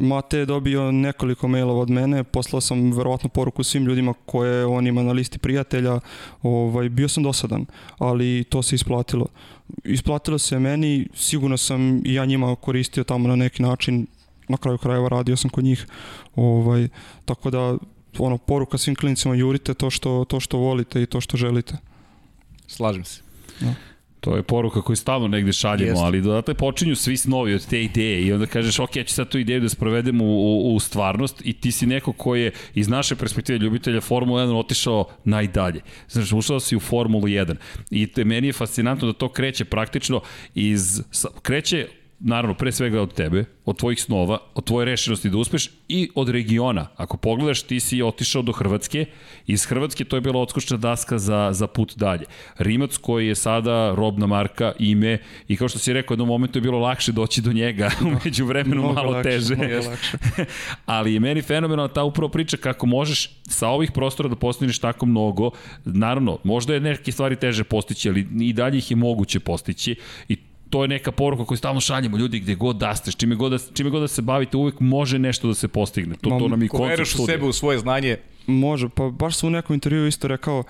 Mate 0.01 0.39
je 0.39 0.47
dobio 0.47 0.93
nekoliko 0.93 1.49
mailova 1.49 1.81
od 1.81 1.91
mene, 1.91 2.25
poslao 2.25 2.61
sam 2.61 2.93
verovatno 2.93 3.29
poruku 3.29 3.65
svim 3.65 3.85
ljudima 3.85 4.15
koje 4.27 4.67
on 4.67 4.87
ima 4.87 5.03
na 5.03 5.13
listi 5.13 5.39
prijatelja, 5.39 6.01
ovaj, 6.43 6.89
bio 6.89 7.09
sam 7.09 7.23
dosadan, 7.23 7.67
ali 7.99 8.45
to 8.49 8.63
se 8.63 8.75
isplatilo. 8.75 9.27
Isplatilo 9.85 10.39
se 10.39 10.59
meni, 10.59 11.09
sigurno 11.15 11.57
sam 11.57 12.03
i 12.05 12.15
ja 12.15 12.25
njima 12.25 12.57
koristio 12.57 13.05
tamo 13.05 13.29
na 13.29 13.37
neki 13.37 13.63
način, 13.63 14.07
na 14.49 14.57
kraju 14.57 14.79
krajeva 14.79 15.09
radio 15.09 15.37
sam 15.37 15.51
kod 15.51 15.65
njih. 15.65 15.87
Ovaj, 16.37 16.89
tako 17.25 17.51
da 17.51 17.77
ono 18.19 18.39
poruka 18.39 18.79
svim 18.79 18.97
klinicima 18.97 19.35
jurite 19.35 19.75
to 19.75 19.91
što 19.91 20.25
to 20.25 20.41
što 20.41 20.59
volite 20.59 21.03
i 21.03 21.07
to 21.07 21.21
što 21.21 21.37
želite. 21.37 21.77
Slažem 22.67 23.05
se. 23.05 23.21
Da. 23.61 23.75
To 24.27 24.37
je 24.37 24.43
poruka 24.43 24.83
koju 24.83 24.97
stalno 24.97 25.29
negde 25.29 25.53
šaljemo, 25.53 25.91
Jest. 25.91 26.03
ali 26.03 26.21
dodatle 26.21 26.55
počinju 26.55 26.97
svi 26.97 27.17
snovi 27.17 27.55
od 27.55 27.67
te 27.67 27.83
ideje 27.83 28.23
i 28.23 28.33
onda 28.33 28.47
kažeš, 28.47 28.79
ok, 28.79 28.97
ja 28.97 29.05
ću 29.05 29.15
sad 29.15 29.29
tu 29.29 29.39
ideju 29.39 29.61
da 29.61 29.69
sprovedem 29.69 30.21
u, 30.21 30.25
u, 30.25 30.75
u 30.75 30.81
stvarnost 30.81 31.43
i 31.45 31.53
ti 31.53 31.73
si 31.73 31.87
neko 31.87 32.13
ko 32.13 32.35
je 32.35 32.51
iz 32.75 32.89
naše 32.89 33.17
perspektive 33.17 33.59
ljubitelja 33.59 34.01
Formula 34.01 34.43
1 34.43 34.59
otišao 34.59 35.05
najdalje. 35.25 35.81
Znaš, 36.09 36.33
ušao 36.33 36.61
si 36.61 36.77
u 36.77 36.81
Formulu 36.81 37.23
1 37.27 37.55
i 37.91 38.07
te, 38.07 38.25
meni 38.25 38.47
je 38.47 38.53
fascinantno 38.53 39.07
da 39.07 39.13
to 39.13 39.29
kreće 39.29 39.65
praktično 39.65 40.21
iz, 40.55 41.03
kreće 41.43 41.87
naravno, 42.21 42.55
pre 42.55 42.73
svega 42.73 43.03
od 43.03 43.15
tebe, 43.15 43.45
od 43.65 43.79
tvojih 43.79 44.03
snova, 44.03 44.39
od 44.55 44.65
tvoje 44.65 44.85
rešenosti 44.85 45.31
da 45.31 45.39
uspeš 45.39 45.71
i 45.89 46.11
od 46.15 46.29
regiona. 46.29 46.87
Ako 46.97 47.17
pogledaš, 47.17 47.63
ti 47.63 47.81
si 47.81 48.03
otišao 48.03 48.43
do 48.43 48.53
Hrvatske, 48.53 49.07
iz 49.47 49.65
Hrvatske 49.65 50.05
to 50.05 50.17
je 50.17 50.21
bila 50.21 50.41
odskočna 50.41 50.77
daska 50.77 51.19
za, 51.19 51.49
za 51.53 51.67
put 51.67 51.97
dalje. 51.97 52.25
Rimac 52.59 52.97
koji 52.97 53.27
je 53.27 53.35
sada 53.35 53.95
robna 53.95 54.27
marka, 54.27 54.73
ime 54.79 55.19
i 55.49 55.57
kao 55.57 55.69
što 55.69 55.79
si 55.79 55.93
rekao, 55.93 56.15
jednom 56.15 56.29
momentu 56.29 56.59
je 56.59 56.63
bilo 56.63 56.79
lakše 56.79 57.13
doći 57.13 57.41
do 57.41 57.53
njega, 57.53 57.91
umeđu 58.07 58.47
vremenu 58.47 58.81
mnogo 58.81 58.95
malo 58.95 59.11
lakše, 59.11 59.31
teže. 59.31 59.57
lakše. 59.91 60.17
Ali 60.87 61.15
je 61.15 61.21
meni 61.21 61.43
fenomenalna 61.43 61.93
ta 61.93 62.03
upravo 62.03 62.29
priča 62.29 62.57
kako 62.57 62.87
možeš 62.87 63.31
sa 63.43 63.69
ovih 63.69 63.93
prostora 63.93 64.29
da 64.29 64.37
postigneš 64.37 64.79
tako 64.79 65.07
mnogo. 65.07 65.51
Naravno, 65.85 66.39
možda 66.45 66.75
je 66.75 66.81
neke 66.81 67.13
stvari 67.13 67.37
teže 67.37 67.65
postići, 67.65 68.09
ali 68.09 68.27
i 68.41 68.53
dalje 68.53 68.79
ih 68.79 68.91
je 68.91 68.97
moguće 68.97 69.41
postići 69.41 69.97
i 70.29 70.37
to 70.71 70.83
je 70.83 70.89
neka 70.89 71.13
poruka 71.13 71.45
koju 71.45 71.59
stalno 71.59 71.81
šaljemo 71.81 72.17
ljudi 72.17 72.41
gde 72.41 72.55
god 72.55 72.77
da 72.77 72.97
ste, 72.97 73.13
čime 73.13 73.35
god 73.35 73.53
da, 73.53 73.59
čime 73.75 73.91
god 73.91 74.01
da 74.01 74.09
se 74.09 74.23
bavite, 74.23 74.57
uvek 74.57 74.81
može 74.81 75.19
nešto 75.19 75.49
da 75.49 75.55
se 75.55 75.69
postigne. 75.69 76.15
To, 76.21 76.31
to 76.39 76.49
nam 76.49 76.63
i 76.63 76.69
koncept 76.69 77.11
studija. 77.11 77.25
u 77.25 77.27
sebe, 77.27 77.47
u 77.47 77.53
svoje 77.53 77.79
znanje. 77.79 78.17
Može, 78.47 78.89
pa 78.89 79.11
baš 79.11 79.37
sam 79.37 79.47
u 79.47 79.51
nekom 79.51 79.75
intervju 79.75 80.07
isto 80.07 80.29
rekao, 80.29 80.65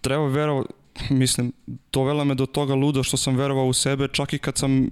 treba 0.00 0.26
verovati, 0.26 0.72
mislim, 1.10 1.52
dovela 1.92 2.24
me 2.24 2.34
do 2.34 2.46
toga 2.46 2.74
ludo 2.74 3.02
što 3.02 3.16
sam 3.16 3.36
verovao 3.36 3.66
u 3.66 3.72
sebe, 3.72 4.08
čak 4.08 4.32
i 4.32 4.38
kad 4.38 4.58
sam 4.58 4.88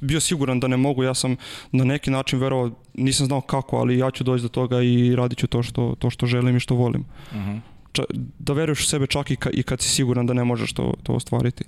bio 0.00 0.20
siguran 0.20 0.60
da 0.60 0.68
ne 0.68 0.76
mogu, 0.76 1.02
ja 1.02 1.14
sam 1.14 1.36
na 1.72 1.84
neki 1.84 2.10
način 2.10 2.38
verovao, 2.38 2.70
nisam 2.94 3.26
znao 3.26 3.40
kako, 3.40 3.76
ali 3.76 3.98
ja 3.98 4.10
ću 4.10 4.24
doći 4.24 4.42
do 4.42 4.48
toga 4.48 4.82
i 4.82 5.16
radit 5.16 5.38
ću 5.38 5.46
to 5.46 5.62
što, 5.62 5.94
to 5.98 6.10
što 6.10 6.26
želim 6.26 6.56
i 6.56 6.60
što 6.60 6.74
volim. 6.74 7.04
Uh 7.30 7.36
-huh. 7.36 7.60
Ča, 7.92 8.02
da 8.38 8.52
veruješ 8.52 8.80
u 8.80 8.86
sebe 8.86 9.06
čak 9.06 9.30
i, 9.30 9.36
ka, 9.36 9.50
i 9.50 9.62
kad 9.62 9.80
si 9.80 9.88
siguran 9.88 10.26
da 10.26 10.34
ne 10.34 10.44
možeš 10.44 10.72
to, 10.72 10.94
to 11.02 11.12
ostvariti. 11.12 11.64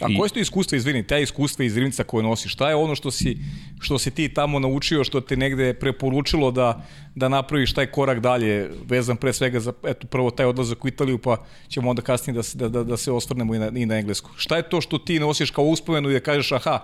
A 0.00 0.06
koje 0.18 0.28
su 0.28 0.34
to 0.34 0.40
iskustva, 0.40 0.76
izvini, 0.76 1.06
te 1.06 1.22
iskustva 1.22 1.64
iz 1.64 1.76
Rivnica 1.76 2.04
koje 2.04 2.22
nosiš? 2.22 2.52
Šta 2.52 2.68
je 2.68 2.74
ono 2.74 2.94
što 2.94 3.10
si, 3.10 3.38
što 3.80 3.98
si 3.98 4.10
ti 4.10 4.28
tamo 4.28 4.58
naučio, 4.58 5.04
što 5.04 5.20
te 5.20 5.36
negde 5.36 5.74
preporučilo 5.74 6.50
da, 6.50 6.86
da 7.14 7.28
napraviš 7.28 7.74
taj 7.74 7.86
korak 7.86 8.20
dalje, 8.20 8.70
vezan 8.88 9.16
pre 9.16 9.32
svega 9.32 9.60
za, 9.60 9.72
eto, 9.84 10.06
prvo 10.06 10.30
taj 10.30 10.46
odlazak 10.46 10.84
u 10.84 10.88
Italiju, 10.88 11.18
pa 11.18 11.36
ćemo 11.68 11.90
onda 11.90 12.02
kasnije 12.02 12.34
da 12.34 12.42
se, 12.42 12.58
da, 12.58 12.68
da, 12.68 12.84
da 12.84 12.96
se 12.96 13.12
osvrnemo 13.12 13.54
i 13.54 13.58
na, 13.58 13.70
i 13.74 13.86
na 13.86 13.98
englesku. 13.98 14.30
Šta 14.36 14.56
je 14.56 14.68
to 14.68 14.80
što 14.80 14.98
ti 14.98 15.18
nosiš 15.18 15.50
kao 15.50 15.64
uspomenu 15.64 16.10
i 16.10 16.12
da 16.12 16.20
kažeš, 16.20 16.52
aha, 16.52 16.80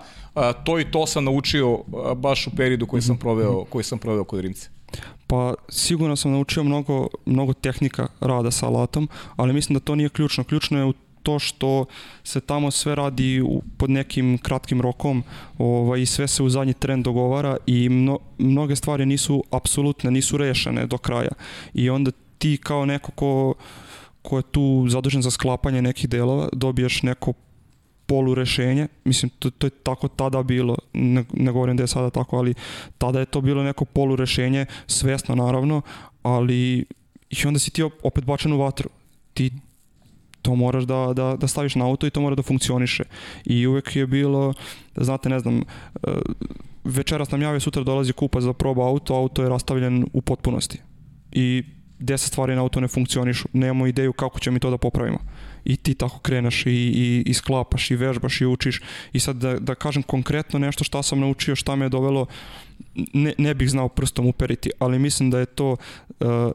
to 0.65 0.79
i 0.79 0.91
to 0.91 1.07
sam 1.07 1.23
naučio 1.23 1.79
baš 2.15 2.47
u 2.47 2.51
periodu 2.57 2.87
koji 2.87 3.01
sam 3.01 3.17
proveo, 3.17 3.63
koji 3.63 3.83
sam 3.83 3.99
proveo 3.99 4.23
kod 4.23 4.39
Rimca? 4.39 4.69
Pa 5.27 5.53
sigurno 5.69 6.15
sam 6.15 6.31
naučio 6.31 6.63
mnogo, 6.63 7.07
mnogo 7.25 7.53
tehnika 7.53 8.07
rada 8.19 8.51
sa 8.51 8.67
alatom, 8.67 9.09
ali 9.35 9.53
mislim 9.53 9.73
da 9.73 9.79
to 9.79 9.95
nije 9.95 10.09
ključno. 10.09 10.43
Ključno 10.43 10.79
je 10.79 10.85
u 10.85 10.93
to 11.25 11.39
što 11.39 11.85
se 12.23 12.41
tamo 12.41 12.71
sve 12.71 12.95
radi 12.95 13.41
u, 13.41 13.61
pod 13.77 13.89
nekim 13.89 14.37
kratkim 14.37 14.81
rokom 14.81 15.23
ovaj, 15.57 16.01
i 16.01 16.05
sve 16.05 16.27
se 16.27 16.43
u 16.43 16.49
zadnji 16.49 16.73
tren 16.73 17.03
dogovara 17.03 17.57
i 17.65 17.89
mno, 17.89 18.19
mnoge 18.37 18.75
stvari 18.75 19.05
nisu 19.05 19.43
apsolutne, 19.51 20.11
nisu 20.11 20.37
rešene 20.37 20.85
do 20.85 20.97
kraja. 20.97 21.31
I 21.73 21.89
onda 21.89 22.11
ti 22.37 22.57
kao 22.57 22.85
neko 22.85 23.11
ko, 23.11 23.53
ko 24.21 24.37
je 24.37 24.43
tu 24.51 24.85
zadužen 24.89 25.21
za 25.21 25.31
sklapanje 25.31 25.81
nekih 25.81 26.09
delova, 26.09 26.49
dobiješ 26.53 27.03
neko 27.03 27.33
polu 28.05 28.35
rešenje, 28.35 28.87
mislim 29.03 29.29
to, 29.39 29.49
to 29.49 29.67
je 29.67 29.71
tako 29.83 30.07
tada 30.07 30.43
bilo, 30.43 30.77
ne, 30.93 31.23
ne 31.33 31.51
govorim 31.51 31.77
da 31.77 31.83
je 31.83 31.87
sada 31.87 32.09
tako, 32.09 32.37
ali 32.37 32.53
tada 32.97 33.19
je 33.19 33.25
to 33.25 33.41
bilo 33.41 33.63
neko 33.63 33.85
polu 33.85 34.15
rešenje, 34.15 34.65
svesno 34.87 35.35
naravno, 35.35 35.81
ali 36.23 36.85
i 37.29 37.47
onda 37.47 37.59
si 37.59 37.71
ti 37.71 37.83
opet 37.83 38.25
bačen 38.25 38.53
u 38.53 38.59
vatru. 38.59 38.89
Ti 39.33 39.51
to 40.45 40.55
moraš 40.55 40.83
da, 40.83 41.13
da, 41.15 41.35
da 41.35 41.47
staviš 41.47 41.75
na 41.75 41.85
auto 41.85 42.07
i 42.07 42.13
to 42.13 42.21
mora 42.21 42.35
da 42.35 42.43
funkcioniše. 42.45 43.03
I 43.45 43.67
uvek 43.67 43.95
je 43.95 44.07
bilo, 44.07 44.53
znate, 44.95 45.29
ne 45.29 45.39
znam, 45.39 45.61
e, 45.61 45.63
večeras 46.83 47.31
nam 47.31 47.41
jave, 47.41 47.59
sutra 47.59 47.83
dolazi 47.83 48.13
kupac 48.13 48.43
da 48.43 48.53
proba 48.53 48.85
auto, 48.85 49.15
auto 49.15 49.43
je 49.43 49.49
rastavljen 49.49 50.05
u 50.13 50.21
potpunosti. 50.21 50.79
I 51.31 51.63
deset 51.99 52.27
stvari 52.27 52.55
na 52.55 52.61
auto 52.61 52.79
ne 52.79 52.87
funkcionišu, 52.87 53.47
nemamo 53.53 53.87
ideju 53.87 54.13
kako 54.13 54.39
ćemo 54.39 54.53
mi 54.53 54.59
to 54.59 54.69
da 54.69 54.77
popravimo. 54.77 55.19
I 55.65 55.77
ti 55.77 55.95
tako 55.95 56.19
kreneš 56.19 56.65
i, 56.65 56.69
i, 56.71 57.23
i 57.25 57.33
sklapaš 57.33 57.91
i 57.91 57.95
vežbaš 57.95 58.41
i 58.41 58.45
učiš. 58.45 58.81
I 59.13 59.19
sad 59.19 59.35
da, 59.35 59.59
da 59.59 59.75
kažem 59.75 60.03
konkretno 60.03 60.59
nešto 60.59 60.83
šta 60.83 61.03
sam 61.03 61.19
naučio, 61.19 61.55
šta 61.55 61.75
me 61.75 61.85
je 61.85 61.89
dovelo, 61.89 62.25
ne, 63.13 63.33
ne 63.37 63.53
bih 63.53 63.69
znao 63.69 63.89
prstom 63.89 64.27
uperiti, 64.27 64.69
ali 64.79 64.99
mislim 64.99 65.31
da 65.31 65.39
je 65.39 65.45
to 65.45 65.71
uh, 65.71 66.51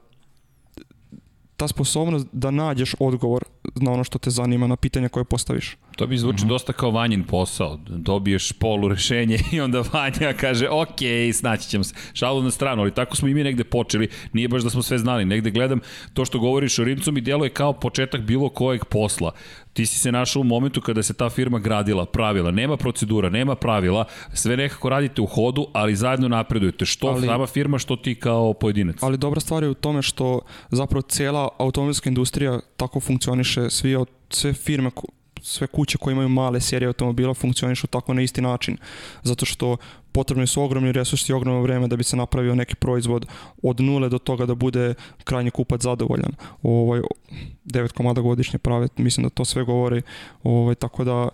ta 1.60 1.68
sposobnost 1.68 2.26
da 2.32 2.50
nađeš 2.50 2.94
odgovor 2.98 3.44
na 3.74 3.92
ono 3.92 4.04
što 4.04 4.18
te 4.18 4.30
zanima, 4.30 4.66
na 4.66 4.76
pitanja 4.76 5.08
koje 5.08 5.24
postaviš. 5.24 5.76
To 6.00 6.06
bi 6.06 6.18
zvuči 6.18 6.44
mm 6.44 6.46
-hmm. 6.46 6.48
dosta 6.48 6.72
kao 6.72 6.90
Vanjin 6.90 7.24
posao. 7.24 7.78
Dobiješ 7.88 8.52
polu 8.52 8.88
rešenje 8.88 9.38
i 9.52 9.60
onda 9.60 9.82
Vanja 9.92 10.32
kaže, 10.40 10.68
ok, 10.68 10.98
snaći 11.34 11.68
ćemo 11.68 11.84
se. 11.84 11.94
Šalu 12.12 12.42
na 12.42 12.50
stranu, 12.50 12.82
ali 12.82 12.94
tako 12.94 13.16
smo 13.16 13.28
i 13.28 13.34
mi 13.34 13.44
negde 13.44 13.64
počeli. 13.64 14.08
Nije 14.32 14.48
baš 14.48 14.62
da 14.62 14.70
smo 14.70 14.82
sve 14.82 14.98
znali. 14.98 15.24
Negde 15.24 15.50
gledam 15.50 15.80
to 16.14 16.24
što 16.24 16.38
govoriš 16.38 16.78
o 16.78 16.84
Rimcu 16.84 17.12
mi 17.12 17.20
djeluje 17.20 17.50
kao 17.50 17.72
početak 17.72 18.20
bilo 18.20 18.48
kojeg 18.48 18.84
posla. 18.84 19.32
Ti 19.72 19.86
si 19.86 19.98
se 19.98 20.12
našao 20.12 20.40
u 20.40 20.44
momentu 20.44 20.80
kada 20.80 21.02
se 21.02 21.14
ta 21.14 21.30
firma 21.30 21.58
gradila, 21.58 22.06
pravila. 22.06 22.50
Nema 22.50 22.76
procedura, 22.76 23.30
nema 23.30 23.54
pravila, 23.54 24.04
sve 24.32 24.56
nekako 24.56 24.88
radite 24.88 25.22
u 25.22 25.26
hodu, 25.26 25.66
ali 25.72 25.96
zajedno 25.96 26.28
napredujete. 26.28 26.86
Što 26.86 27.06
ali, 27.06 27.26
sama 27.26 27.46
firma, 27.46 27.78
što 27.78 27.96
ti 27.96 28.14
kao 28.14 28.52
pojedinac. 28.52 28.96
Ali 29.02 29.18
dobra 29.18 29.40
stvar 29.40 29.62
je 29.62 29.68
u 29.68 29.74
tome 29.74 30.02
što 30.02 30.40
zapravo 30.70 31.02
cijela 31.02 31.48
automobilska 31.58 32.08
industrija 32.08 32.60
tako 32.76 33.00
funkcioniše, 33.00 33.70
svi, 33.70 33.96
sve 34.30 34.52
firme 34.52 34.90
sve 35.42 35.66
kuće 35.66 35.98
koje 35.98 36.12
imaju 36.12 36.28
male 36.28 36.60
serije 36.60 36.86
automobila 36.86 37.34
funkcionišu 37.34 37.86
tako 37.86 38.14
na 38.14 38.22
isti 38.22 38.40
način. 38.40 38.76
Zato 39.22 39.46
što 39.46 39.76
potrebni 40.12 40.46
su 40.46 40.62
ogromni 40.62 40.92
resursi 40.92 41.32
i 41.32 41.34
ogromno 41.34 41.62
vreme 41.62 41.88
da 41.88 41.96
bi 41.96 42.04
se 42.04 42.16
napravio 42.16 42.54
neki 42.54 42.74
proizvod 42.74 43.26
od 43.62 43.80
nule 43.80 44.08
do 44.08 44.18
toga 44.18 44.46
da 44.46 44.54
bude 44.54 44.94
krajnji 45.24 45.50
kupac 45.50 45.82
zadovoljan. 45.82 46.32
Ovaj, 46.62 47.00
9 47.64 47.92
komada 47.92 48.20
godišnje 48.20 48.58
prave, 48.58 48.88
mislim 48.96 49.24
da 49.24 49.30
to 49.30 49.44
sve 49.44 49.64
govori. 49.64 50.02
Ovaj, 50.42 50.74
tako 50.74 51.04
da 51.04 51.28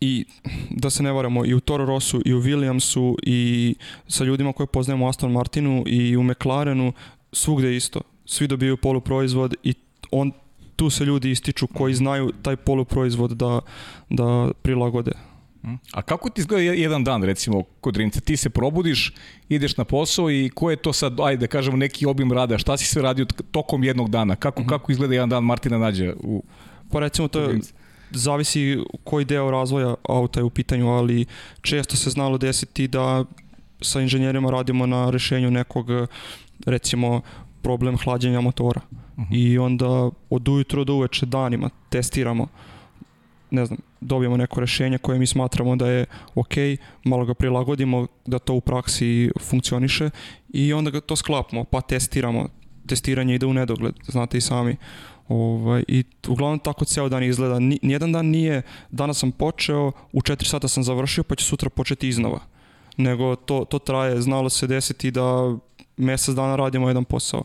i 0.00 0.24
da 0.70 0.90
se 0.90 1.02
ne 1.02 1.12
varamo 1.12 1.46
i 1.46 1.54
u 1.54 1.60
Toro 1.60 1.84
Rossu 1.84 2.22
i 2.24 2.34
u 2.34 2.42
Williamsu 2.42 3.14
i 3.22 3.74
sa 4.08 4.24
ljudima 4.24 4.52
koje 4.52 4.66
poznajemo 4.66 5.06
u 5.06 5.08
Aston 5.08 5.32
Martinu 5.32 5.84
i 5.86 6.16
u 6.16 6.22
McLarenu 6.22 6.92
svugde 7.32 7.76
isto. 7.76 8.00
Svi 8.24 8.46
dobiju 8.46 8.76
poluproizvod 8.76 9.54
i 9.62 9.74
on 10.10 10.32
tu 10.80 10.90
se 10.90 11.04
ljudi 11.04 11.30
ističu 11.30 11.66
koji 11.66 11.94
znaju 11.94 12.32
taj 12.42 12.56
poluproizvod 12.56 13.30
da, 13.30 13.60
da 14.08 14.50
prilagode. 14.62 15.12
Hm? 15.62 15.74
A 15.92 16.02
kako 16.02 16.30
ti 16.30 16.40
izgleda 16.40 16.62
jedan 16.62 17.04
dan, 17.04 17.22
recimo, 17.22 17.62
kod 17.80 17.96
Rimca? 17.96 18.20
Ti 18.20 18.36
se 18.36 18.50
probudiš, 18.50 19.12
ideš 19.48 19.76
na 19.76 19.84
posao 19.84 20.30
i 20.30 20.50
ko 20.54 20.70
je 20.70 20.76
to 20.76 20.92
sad, 20.92 21.20
ajde 21.20 21.40
da 21.40 21.46
kažemo, 21.46 21.76
neki 21.76 22.06
obim 22.06 22.32
rada? 22.32 22.58
Šta 22.58 22.76
si 22.76 22.86
sve 22.86 23.02
radio 23.02 23.26
tokom 23.50 23.84
jednog 23.84 24.10
dana? 24.10 24.36
Kako, 24.36 24.60
mhm. 24.60 24.68
-huh. 24.68 24.72
kako 24.72 24.92
izgleda 24.92 25.14
jedan 25.14 25.28
dan 25.28 25.44
Martina 25.44 25.78
Nađe 25.78 26.12
u 26.12 26.42
Pa 26.90 27.00
recimo, 27.00 27.28
to 27.28 27.40
je, 27.40 27.60
zavisi 28.10 28.78
koji 29.04 29.24
deo 29.24 29.50
razvoja 29.50 29.94
auta 30.08 30.40
je 30.40 30.44
u 30.44 30.50
pitanju, 30.50 30.88
ali 30.88 31.26
često 31.62 31.96
se 31.96 32.10
znalo 32.10 32.38
desiti 32.38 32.88
da 32.88 33.24
sa 33.80 34.00
inženjerima 34.00 34.50
radimo 34.50 34.86
na 34.86 35.10
rešenju 35.10 35.50
nekog, 35.50 35.86
recimo, 36.66 37.20
problem 37.62 37.98
hlađenja 37.98 38.40
motora. 38.40 38.80
Uh 38.90 39.09
-huh. 39.20 39.36
I 39.36 39.58
onda 39.58 40.10
od 40.30 40.48
ujutro 40.48 40.84
do 40.84 40.94
uveče 40.94 41.26
danima 41.26 41.70
testiramo 41.88 42.48
ne 43.50 43.66
znam, 43.66 43.78
dobijemo 44.00 44.36
neko 44.36 44.60
rešenje 44.60 44.98
koje 44.98 45.18
mi 45.18 45.26
smatramo 45.26 45.76
da 45.76 45.90
je 45.90 46.06
ok, 46.34 46.54
malo 47.04 47.24
ga 47.24 47.34
prilagodimo 47.34 48.06
da 48.26 48.38
to 48.38 48.54
u 48.54 48.60
praksi 48.60 49.30
funkcioniše 49.40 50.10
i 50.48 50.72
onda 50.72 50.90
ga 50.90 51.00
to 51.00 51.16
sklapamo, 51.16 51.64
pa 51.64 51.80
testiramo. 51.80 52.48
Testiranje 52.86 53.34
ide 53.34 53.46
u 53.46 53.54
nedogled, 53.54 53.94
znate 54.08 54.38
i 54.38 54.40
sami. 54.40 54.76
Ovaj, 55.28 55.84
I 55.88 56.04
uglavnom 56.28 56.58
tako 56.58 56.84
ceo 56.84 57.08
dan 57.08 57.22
izgleda. 57.22 57.58
Nijedan 57.82 58.12
dan 58.12 58.26
nije, 58.26 58.62
danas 58.90 59.18
sam 59.18 59.32
počeo, 59.32 59.92
u 60.12 60.20
4 60.20 60.44
sata 60.44 60.68
sam 60.68 60.82
završio, 60.82 61.24
pa 61.24 61.34
ću 61.34 61.44
sutra 61.44 61.70
početi 61.70 62.08
iznova. 62.08 62.40
Nego 62.96 63.36
to, 63.36 63.64
to 63.64 63.78
traje, 63.78 64.20
znalo 64.20 64.48
se 64.50 64.66
desiti 64.66 65.10
da 65.10 65.56
mesec 65.96 66.34
dana 66.34 66.56
radimo 66.56 66.88
jedan 66.88 67.04
posao. 67.04 67.44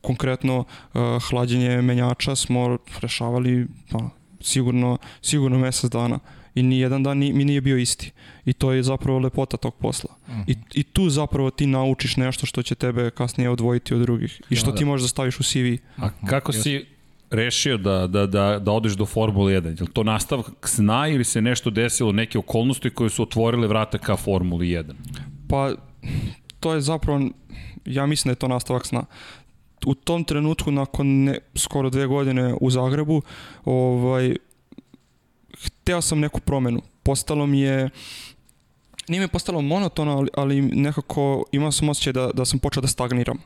Konkretno, 0.00 0.58
uh, 0.58 1.00
hlađenje 1.30 1.82
menjača 1.82 2.36
smo 2.36 2.78
rešavali 3.00 3.66
pa, 3.90 3.98
sigurno, 4.40 4.98
sigurno 5.22 5.58
mesec 5.58 5.90
dana 5.90 6.18
i 6.54 6.62
ni 6.62 6.78
jedan 6.78 7.02
dan 7.02 7.18
ni, 7.18 7.32
mi 7.32 7.44
nije 7.44 7.60
bio 7.60 7.76
isti. 7.76 8.12
I 8.44 8.52
to 8.52 8.72
je 8.72 8.82
zapravo 8.82 9.18
lepota 9.18 9.56
tog 9.56 9.74
posla. 9.74 10.10
Mm 10.28 10.32
-hmm. 10.32 10.44
I, 10.46 10.80
I 10.80 10.82
tu 10.82 11.10
zapravo 11.10 11.50
ti 11.50 11.66
naučiš 11.66 12.16
nešto 12.16 12.46
što 12.46 12.62
će 12.62 12.74
tebe 12.74 13.10
kasnije 13.10 13.50
odvojiti 13.50 13.94
od 13.94 14.00
drugih 14.00 14.40
i 14.50 14.56
što 14.56 14.70
da, 14.70 14.76
ti 14.76 14.84
možeš 14.84 15.02
da 15.02 15.08
staviš 15.08 15.40
u 15.40 15.42
CV. 15.42 15.74
A 15.96 16.10
kako 16.26 16.52
si 16.52 16.86
rešio 17.30 17.76
da, 17.76 18.06
da, 18.06 18.26
da, 18.26 18.58
da 18.58 18.72
odeš 18.72 18.92
do 18.92 19.06
Formule 19.06 19.52
1? 19.52 19.66
Je 19.66 19.82
li 19.82 19.92
to 19.92 20.02
nastavak 20.02 20.68
sna 20.68 21.08
ili 21.08 21.24
se 21.24 21.40
nešto 21.42 21.70
desilo, 21.70 22.12
neke 22.12 22.38
okolnosti 22.38 22.90
koje 22.90 23.10
su 23.10 23.22
otvorile 23.22 23.68
vrata 23.68 23.98
ka 23.98 24.16
Formuli 24.16 24.66
1? 24.66 24.92
Pa, 25.48 25.72
to 26.60 26.74
je 26.74 26.80
zapravo, 26.80 27.20
ja 27.84 28.06
mislim 28.06 28.28
da 28.28 28.32
je 28.32 28.36
to 28.36 28.48
nastavak 28.48 28.86
sna 28.86 29.04
u 29.86 29.94
tom 29.94 30.24
trenutku 30.24 30.70
nakon 30.70 31.24
ne, 31.24 31.38
skoro 31.54 31.90
dve 31.90 32.06
godine 32.06 32.54
u 32.60 32.70
Zagrebu 32.70 33.22
ovaj 33.64 34.36
hteo 35.64 36.00
sam 36.00 36.20
neku 36.20 36.40
promenu. 36.40 36.82
Postalo 37.02 37.46
mi 37.46 37.60
je 37.60 37.90
nije 39.08 39.20
mi 39.20 39.28
postalo 39.28 39.60
monotono 39.60 40.16
ali, 40.16 40.28
ali 40.34 40.62
nekako 40.62 41.44
imao 41.52 41.72
sam 41.72 41.88
osjećaj 41.88 42.12
da, 42.12 42.30
da 42.34 42.44
sam 42.44 42.58
počeo 42.58 42.80
da 42.80 42.88
stagniram. 42.88 43.38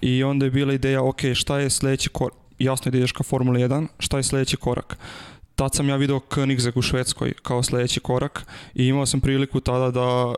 I 0.00 0.24
onda 0.24 0.44
je 0.44 0.50
bila 0.50 0.72
ideja 0.72 1.02
ok 1.02 1.20
šta 1.34 1.58
je 1.58 1.70
sledeći 1.70 2.08
korak? 2.08 2.34
Jasno 2.58 2.88
je 2.88 2.90
da 2.90 2.98
ideš 2.98 3.12
ka 3.12 3.22
Formula 3.22 3.58
1 3.58 3.86
šta 3.98 4.16
je 4.16 4.22
sledeći 4.22 4.56
korak? 4.56 4.98
Tad 5.54 5.74
sam 5.74 5.88
ja 5.88 5.96
video 5.96 6.20
Koenigsegg 6.20 6.76
u 6.76 6.82
Švedskoj 6.82 7.32
kao 7.42 7.62
sledeći 7.62 8.00
korak 8.00 8.46
i 8.74 8.86
imao 8.86 9.06
sam 9.06 9.20
priliku 9.20 9.60
tada 9.60 9.90
da 9.90 10.34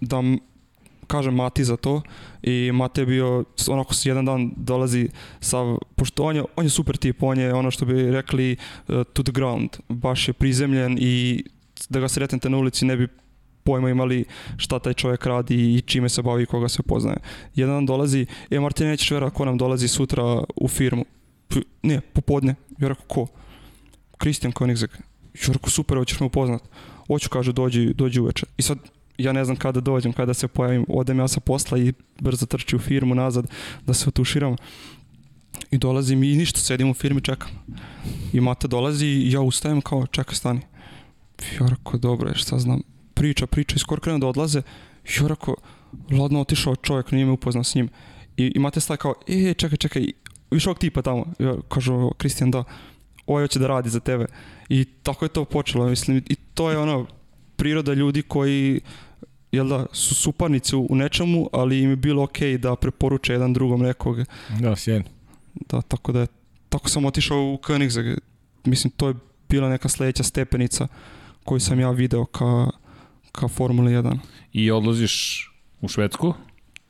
da 0.00 0.22
kažem 1.06 1.34
Mati 1.34 1.64
za 1.64 1.76
to 1.76 2.02
i 2.46 2.72
Mate 2.72 3.00
je 3.00 3.06
bio, 3.06 3.44
onako 3.68 3.94
se 3.94 4.08
jedan 4.08 4.24
dan 4.24 4.50
dolazi 4.56 5.08
sa, 5.40 5.58
pošto 5.96 6.24
on 6.24 6.36
je, 6.36 6.42
on 6.56 6.64
je 6.64 6.70
super 6.70 6.96
tip, 6.96 7.22
on 7.22 7.38
je 7.38 7.54
ono 7.54 7.70
što 7.70 7.84
bi 7.86 8.10
rekli 8.10 8.56
uh, 8.88 9.02
to 9.12 9.22
the 9.22 9.32
ground, 9.32 9.70
baš 9.88 10.28
je 10.28 10.32
prizemljen 10.32 10.98
i 11.00 11.44
da 11.88 12.00
ga 12.00 12.08
sretnete 12.08 12.50
na 12.50 12.58
ulici 12.58 12.84
ne 12.84 12.96
bi 12.96 13.08
pojma 13.64 13.90
imali 13.90 14.24
šta 14.56 14.78
taj 14.78 14.94
čovjek 14.94 15.26
radi 15.26 15.74
i 15.74 15.80
čime 15.80 16.08
se 16.08 16.22
bavi 16.22 16.42
i 16.42 16.46
koga 16.46 16.68
se 16.68 16.82
poznaje. 16.82 17.16
Jedan 17.54 17.74
dan 17.74 17.86
dolazi, 17.86 18.26
e 18.50 18.60
Martin 18.60 18.86
nećeš 18.86 19.10
vera 19.10 19.30
ko 19.30 19.44
nam 19.44 19.58
dolazi 19.58 19.88
sutra 19.88 20.44
u 20.56 20.68
firmu. 20.68 21.04
P 21.48 21.60
ne, 21.82 22.00
popodne. 22.00 22.54
Ja 22.78 22.88
rekao 22.88 23.06
ko? 23.06 23.26
Kristijan 24.18 24.52
Koenigsegg. 24.52 24.90
Ja 25.34 25.52
rekao 25.52 25.70
super, 25.70 25.98
hoćeš 25.98 26.20
me 26.20 26.26
upoznat. 26.26 26.62
hoću 27.06 27.28
kaže 27.28 27.52
dođi, 27.52 27.94
dođi 27.94 28.20
uveče. 28.20 28.46
I 28.56 28.62
sad 28.62 28.78
ja 29.18 29.32
ne 29.32 29.44
znam 29.44 29.56
kada 29.56 29.80
dođem, 29.80 30.12
kada 30.12 30.34
se 30.34 30.48
pojavim, 30.48 30.84
odem 30.88 31.18
ja 31.18 31.28
sa 31.28 31.40
posla 31.40 31.78
i 31.78 31.92
brzo 32.20 32.46
trči 32.46 32.76
u 32.76 32.78
firmu 32.78 33.14
nazad 33.14 33.46
da 33.86 33.94
se 33.94 34.08
otuširam. 34.08 34.56
I 35.70 35.78
dolazim 35.78 36.22
i 36.22 36.36
ništa, 36.36 36.60
sedim 36.60 36.90
u 36.90 36.94
firmi, 36.94 37.20
čekam. 37.20 37.50
I 38.32 38.40
Mata 38.40 38.68
dolazi 38.68 39.06
i 39.06 39.32
ja 39.32 39.40
ustajem 39.40 39.80
kao, 39.80 40.06
čekaj, 40.06 40.34
stani. 40.34 40.60
Ja 41.60 41.66
rekao, 41.66 41.98
dobro 41.98 42.34
šta 42.34 42.58
znam. 42.58 42.82
Priča, 43.14 43.46
priča, 43.46 43.76
i 43.76 43.78
skoro 43.78 44.00
krenu 44.00 44.18
da 44.18 44.26
odlaze. 44.26 44.62
Ja 45.20 45.28
rekao, 45.28 45.54
ladno 46.10 46.40
otišao 46.40 46.76
čovjek, 46.76 47.12
nije 47.12 47.26
me 47.26 47.32
upoznao 47.32 47.64
s 47.64 47.74
njim. 47.74 47.88
I, 48.36 48.52
i 48.54 48.58
Mate 48.58 48.80
staje 48.80 48.98
kao, 48.98 49.14
e, 49.28 49.54
čekaj, 49.54 49.76
čekaj, 49.78 50.06
više 50.50 50.68
ovog 50.68 50.78
tipa 50.78 51.02
tamo. 51.02 51.26
Ja 51.38 51.54
kažu, 51.68 52.10
Kristijan, 52.18 52.50
da, 52.50 52.64
ovaj 53.26 53.44
hoće 53.44 53.58
da 53.58 53.66
radi 53.66 53.90
za 53.90 54.00
tebe. 54.00 54.26
I 54.68 54.84
tako 54.84 55.24
je 55.24 55.28
to 55.28 55.44
počelo, 55.44 55.88
mislim, 55.88 56.22
i 56.28 56.34
to 56.54 56.70
je 56.70 56.78
ono, 56.78 57.06
priroda 57.56 57.94
ljudi 57.94 58.22
koji 58.22 58.80
jel 59.56 59.68
da, 59.68 59.86
su 59.92 60.14
suparnici 60.14 60.76
u 60.76 60.94
nečemu, 60.94 61.48
ali 61.52 61.80
im 61.82 61.90
je 61.90 61.96
bilo 61.96 62.22
okej 62.22 62.52
okay 62.52 62.58
da 62.58 62.76
preporuče 62.76 63.32
jedan 63.32 63.52
drugom 63.52 63.82
nekog. 63.82 64.16
Da, 64.60 64.76
sjajno. 64.76 65.04
Da, 65.54 65.82
tako 65.82 66.12
da 66.12 66.20
je, 66.20 66.26
tako 66.68 66.88
sam 66.88 67.04
otišao 67.04 67.52
u 67.52 67.58
Koenigsegg. 67.62 68.18
Mislim, 68.64 68.90
to 68.96 69.08
je 69.08 69.14
bila 69.48 69.68
neka 69.68 69.88
sledeća 69.88 70.22
stepenica 70.22 70.88
koju 71.44 71.60
sam 71.60 71.80
ja 71.80 71.90
video 71.90 72.24
ka, 72.24 72.70
ka 73.32 73.48
Formula 73.48 73.90
1. 73.90 74.18
I 74.52 74.70
odlaziš 74.70 75.46
u 75.80 75.88
Švedsku? 75.88 76.34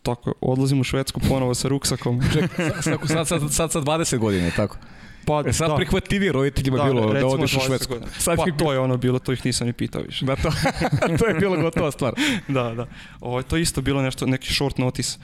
Tako 0.02 0.30
je, 0.30 0.34
odlazim 0.40 0.80
u 0.80 0.84
Švedsku 0.84 1.20
ponovo 1.28 1.54
sa 1.54 1.68
ruksakom. 1.68 2.22
Čekaj, 2.32 2.70
sad, 2.82 3.00
sad, 3.06 3.28
sad, 3.28 3.52
sad, 3.52 3.72
sad 3.72 3.84
20 3.84 4.18
godina, 4.18 4.50
tako? 4.56 4.76
Pa, 5.26 5.42
E 5.42 5.52
sad 5.52 5.70
da. 5.70 5.76
prihvatljivije 5.76 6.32
roditeljima 6.32 6.76
Da, 6.76 6.84
bilo 6.84 7.12
da 7.12 7.26
odeš 7.26 7.54
u 7.54 7.58
20 7.58 7.66
Švedsku. 7.66 7.92
godina. 7.92 8.10
Sad 8.12 8.36
Pa 8.36 8.44
bi- 8.44 8.52
to 8.54 8.72
je 8.72 8.78
ono 8.78 8.96
bilo, 8.96 9.18
to 9.18 9.32
ih 9.32 9.44
nisam 9.44 9.66
ni 9.66 9.72
pitao 9.72 10.02
više. 10.02 10.24
Da, 10.24 10.36
to, 10.36 10.50
to 11.18 11.26
je 11.26 11.34
bilo 11.34 11.56
gotova 11.56 11.90
stvar. 11.90 12.14
da, 12.48 12.74
da. 12.74 12.86
Ovo, 13.20 13.42
to 13.42 13.56
je 13.56 13.62
isto 13.62 13.80
bilo 13.80 14.02
nešto, 14.02 14.26
neki 14.26 14.54
short 14.54 14.78
notice. 14.78 15.18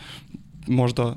Možda 0.66 1.14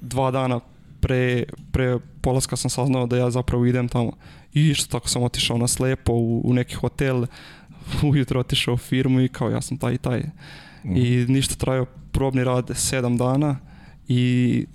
dva 0.00 0.30
dana 0.30 0.60
pre, 1.00 1.42
pre 1.72 1.98
polaska 2.20 2.56
sam 2.56 2.70
saznao 2.70 3.06
da 3.06 3.16
ja 3.16 3.30
zapravo 3.30 3.66
idem 3.66 3.88
tamo. 3.88 4.12
I 4.54 4.68
isto 4.68 4.90
tako 4.90 5.08
sam 5.08 5.22
otišao 5.22 5.58
na 5.58 5.68
slepo 5.68 6.12
u, 6.12 6.42
u 6.44 6.54
neki 6.54 6.74
hotel, 6.74 7.26
ujutro 8.04 8.40
otišao 8.40 8.74
u 8.74 8.78
firmu 8.78 9.20
i 9.20 9.28
kao 9.28 9.50
ja 9.50 9.60
sam 9.60 9.78
taj 9.78 9.94
i 9.94 9.98
taj. 9.98 10.22
I 10.86 11.24
ništa 11.28 11.54
trajao 11.54 11.84
probni 12.12 12.44
rad 12.44 12.70
sedam 12.74 13.16
dana 13.16 13.56
i 14.08 14.66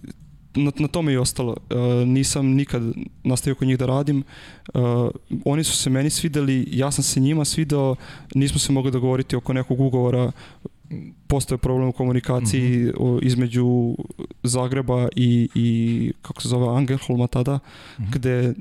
na, 0.56 0.72
na 0.80 0.88
tome 0.88 1.12
je 1.12 1.16
i 1.16 1.18
ostalo. 1.18 1.56
E, 1.70 1.76
nisam 2.06 2.46
nikad 2.48 2.84
nastavio 3.24 3.56
kod 3.56 3.68
njih 3.68 3.78
da 3.78 3.86
radim. 3.86 4.20
E, 4.20 4.80
oni 5.46 5.64
su 5.64 5.78
se 5.78 5.90
meni 5.90 6.10
svideli, 6.10 6.68
ja 6.72 6.92
sam 6.92 7.04
se 7.04 7.20
njima 7.20 7.46
svidao, 7.46 7.96
nismo 8.36 8.60
se 8.60 8.74
mogli 8.74 8.92
dogovoriti 8.92 9.36
oko 9.36 9.54
nekog 9.54 9.80
ugovora, 9.80 10.32
postoje 11.28 11.58
problem 11.58 11.88
u 11.88 11.92
komunikaciji 11.92 12.92
o, 12.98 13.20
između 13.22 13.96
Zagreba 14.44 15.08
i, 15.16 15.50
i 15.56 16.14
kako 16.22 16.42
se 16.42 16.48
zove, 16.48 16.78
Angelholma 16.78 17.28
tada, 17.28 17.60
Mhm. 18.00 18.12
gde 18.12 18.54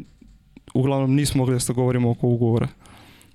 uglavnom 0.75 1.15
nismo 1.15 1.39
mogli 1.39 1.55
da 1.55 1.61
se 1.61 1.73
dogovorimo 1.73 2.11
oko 2.11 2.29
ugovora. 2.29 2.69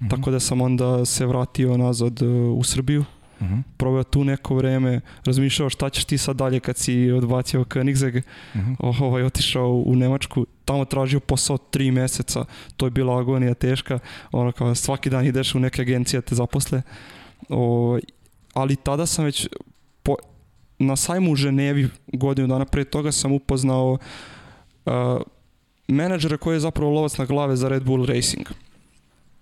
Mhm. 0.01 0.09
Tako 0.09 0.31
da 0.31 0.39
sam 0.39 0.61
onda 0.61 1.05
se 1.05 1.25
vratio 1.25 1.77
nazad 1.77 2.21
e, 2.21 2.25
u 2.27 2.63
Srbiju, 2.63 3.05
Mhm, 3.41 3.59
proveo 3.77 4.03
tu 4.03 4.23
neko 4.23 4.55
vreme, 4.55 5.01
razmišljao 5.25 5.69
šta 5.69 5.89
ćeš 5.89 6.05
ti 6.05 6.17
sad 6.17 6.35
dalje 6.35 6.59
kad 6.59 6.77
si 6.77 7.11
odbacio 7.11 7.63
Koenigsegg, 7.63 8.15
mhm. 8.55 8.73
ovaj, 8.79 9.23
otišao 9.23 9.83
u 9.85 9.95
Nemačku, 9.95 10.45
tamo 10.65 10.85
tražio 10.85 11.19
posao 11.19 11.57
tri 11.57 11.91
meseca, 11.91 12.45
to 12.77 12.85
je 12.85 12.89
bila 12.89 13.19
agonija 13.19 13.53
teška, 13.53 13.99
ono 14.31 14.51
kao 14.51 14.75
svaki 14.75 15.09
dan 15.09 15.25
ideš 15.25 15.55
u 15.55 15.59
neke 15.59 15.81
agencije 15.81 16.17
da 16.17 16.25
te 16.25 16.35
zaposle, 16.35 16.81
o, 17.49 17.99
ali 18.53 18.75
tada 18.75 19.05
sam 19.05 19.25
već 19.25 19.47
po, 20.03 20.15
na 20.79 20.95
sajmu 20.95 21.31
u 21.31 21.35
Ženevi 21.35 21.89
godinu 22.07 22.47
dana 22.47 22.65
pre 22.65 22.83
toga 22.83 23.11
sam 23.11 23.31
upoznao 23.31 23.97
uh, 24.85 24.93
menadžera 25.87 26.37
koji 26.37 26.55
je 26.55 26.59
zapravo 26.59 26.91
lovac 26.91 27.17
na 27.17 27.25
glave 27.25 27.55
za 27.55 27.69
Red 27.69 27.83
Bull 27.83 28.05
Racing. 28.05 28.47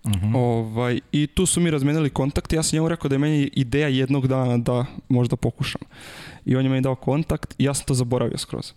Mhm. 0.08 0.36
Ovaj, 0.36 1.00
I 1.12 1.28
tu 1.28 1.46
su 1.46 1.62
mi 1.62 1.72
razmenili 1.72 2.10
kontakt 2.10 2.54
i 2.54 2.56
ja 2.56 2.64
sam 2.64 2.78
njemu 2.78 2.90
rekao 2.90 3.10
da 3.10 3.16
je 3.16 3.20
meni 3.20 3.50
ideja 3.54 3.88
jednog 3.88 4.28
dana 4.28 4.58
da 4.58 4.86
možda 5.10 5.36
pokušam. 5.36 5.82
I 6.46 6.56
on 6.56 6.64
je 6.64 6.70
meni 6.70 6.82
dao 6.82 6.96
kontakt 6.96 7.56
i 7.58 7.64
ja 7.64 7.74
sam 7.74 7.86
to 7.86 7.94
zaboravio 7.94 8.38
skroz. 8.38 8.74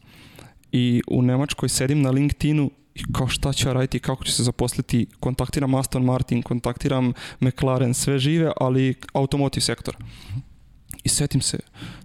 I 0.72 1.02
u 1.08 1.22
Nemačkoj 1.22 1.68
sedim 1.68 2.02
na 2.02 2.10
LinkedInu 2.10 2.70
i 2.94 3.12
kao 3.12 3.28
šta 3.28 3.52
ću 3.52 3.68
ja 3.68 3.72
raditi, 3.72 3.98
kako 3.98 4.24
ću 4.24 4.32
se 4.32 4.42
zaposliti, 4.42 5.06
kontaktiram 5.20 5.74
Aston 5.74 6.04
Martin, 6.04 6.42
kontaktiram 6.42 7.12
McLaren, 7.40 7.94
sve 7.94 8.18
žive, 8.18 8.52
ali 8.60 8.94
automotive 9.12 9.62
sektor. 9.62 9.96
I 11.04 11.08
setim 11.08 11.40
se, 11.40 11.58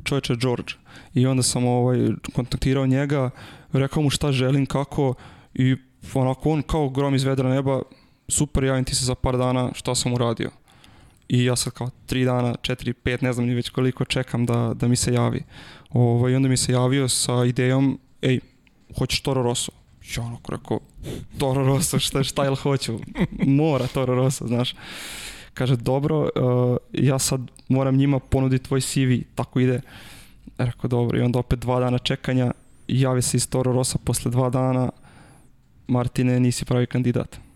čovječe 0.03 0.35
George. 0.35 0.73
I 1.13 1.25
onda 1.27 1.43
sam 1.43 1.65
ovaj, 1.65 1.97
kontaktirao 2.33 2.85
njega, 2.87 3.29
rekao 3.73 4.03
mu 4.03 4.09
šta 4.09 4.31
želim, 4.31 4.65
kako 4.65 5.13
i 5.53 5.75
onako 6.13 6.49
on 6.49 6.61
kao 6.61 6.89
grom 6.89 7.15
iz 7.15 7.23
vedra 7.23 7.49
neba, 7.49 7.81
super, 8.31 8.63
javim 8.63 8.83
ti 8.83 8.95
se 8.95 9.05
za 9.05 9.15
par 9.15 9.37
dana 9.37 9.71
šta 9.73 9.95
sam 9.95 10.13
uradio. 10.13 10.49
I 11.29 11.45
ja 11.45 11.55
sad 11.55 11.73
kao 11.73 11.89
tri 12.05 12.25
dana, 12.25 12.55
četiri, 12.61 12.93
pet, 12.93 13.21
ne 13.21 13.33
znam 13.33 13.45
ni 13.45 13.53
već 13.53 13.69
koliko 13.69 14.05
čekam 14.05 14.45
da, 14.45 14.73
da 14.75 14.87
mi 14.87 14.95
se 14.95 15.13
javi. 15.13 15.43
Ovo, 15.89 16.29
I 16.29 16.35
onda 16.35 16.49
mi 16.49 16.57
se 16.57 16.71
javio 16.71 17.09
sa 17.09 17.45
idejom, 17.45 17.99
ej, 18.21 18.39
hoćeš 18.97 19.21
Toro 19.21 19.43
Rosso? 19.43 19.71
Ja 20.17 20.23
onako 20.23 20.51
rekao, 20.51 20.79
Toro 21.37 21.65
Rosso, 21.65 21.99
šta, 21.99 22.23
šta 22.23 22.43
jel 22.43 22.55
hoću? 22.55 22.99
Mora 23.45 23.87
Toro 23.87 24.15
Rosso, 24.15 24.47
znaš. 24.47 24.75
Kaže, 25.53 25.75
dobro, 25.75 26.19
uh, 26.21 26.77
ja 26.93 27.19
sad 27.19 27.41
moram 27.67 27.95
njima 27.95 28.19
ponuditi 28.19 28.65
tvoj 28.65 28.81
CV, 28.81 29.11
tako 29.35 29.59
ide. 29.59 29.81
Rekao, 30.57 30.87
dobro, 30.87 31.19
i 31.19 31.21
onda 31.21 31.39
opet 31.39 31.59
dva 31.59 31.79
dana 31.79 31.97
čekanja, 31.97 32.51
javi 32.87 33.21
se 33.21 33.37
iz 33.37 33.49
Toro 33.49 33.73
Rossa 33.73 33.97
posle 34.03 34.31
dva 34.31 34.49
dana, 34.49 34.89
Martine, 35.87 36.39
nisi 36.39 36.65
pravi 36.65 36.85
kandidat. 36.85 37.50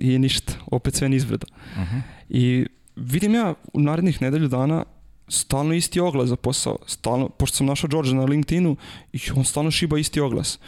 I 0.00 0.18
ništa, 0.18 0.52
opet 0.66 0.94
sve 0.94 1.08
nizbrdo. 1.08 1.46
Mhm. 1.76 1.98
I 2.28 2.66
vidim 2.96 3.34
ja 3.34 3.54
u 3.72 3.80
narednih 3.80 4.22
nedelju 4.22 4.48
dana 4.48 4.84
stalno 5.28 5.74
isti 5.74 6.00
oglas 6.00 6.28
za 6.28 6.36
posao. 6.36 6.78
Stalno, 6.86 7.28
pošto 7.28 7.56
sam 7.56 7.66
našao 7.66 7.88
Đorđa 7.88 8.14
na 8.14 8.24
LinkedInu 8.24 8.76
i 9.12 9.18
on 9.36 9.44
stalno 9.44 9.70
šiba 9.70 9.98
isti 9.98 10.20
oglas. 10.20 10.58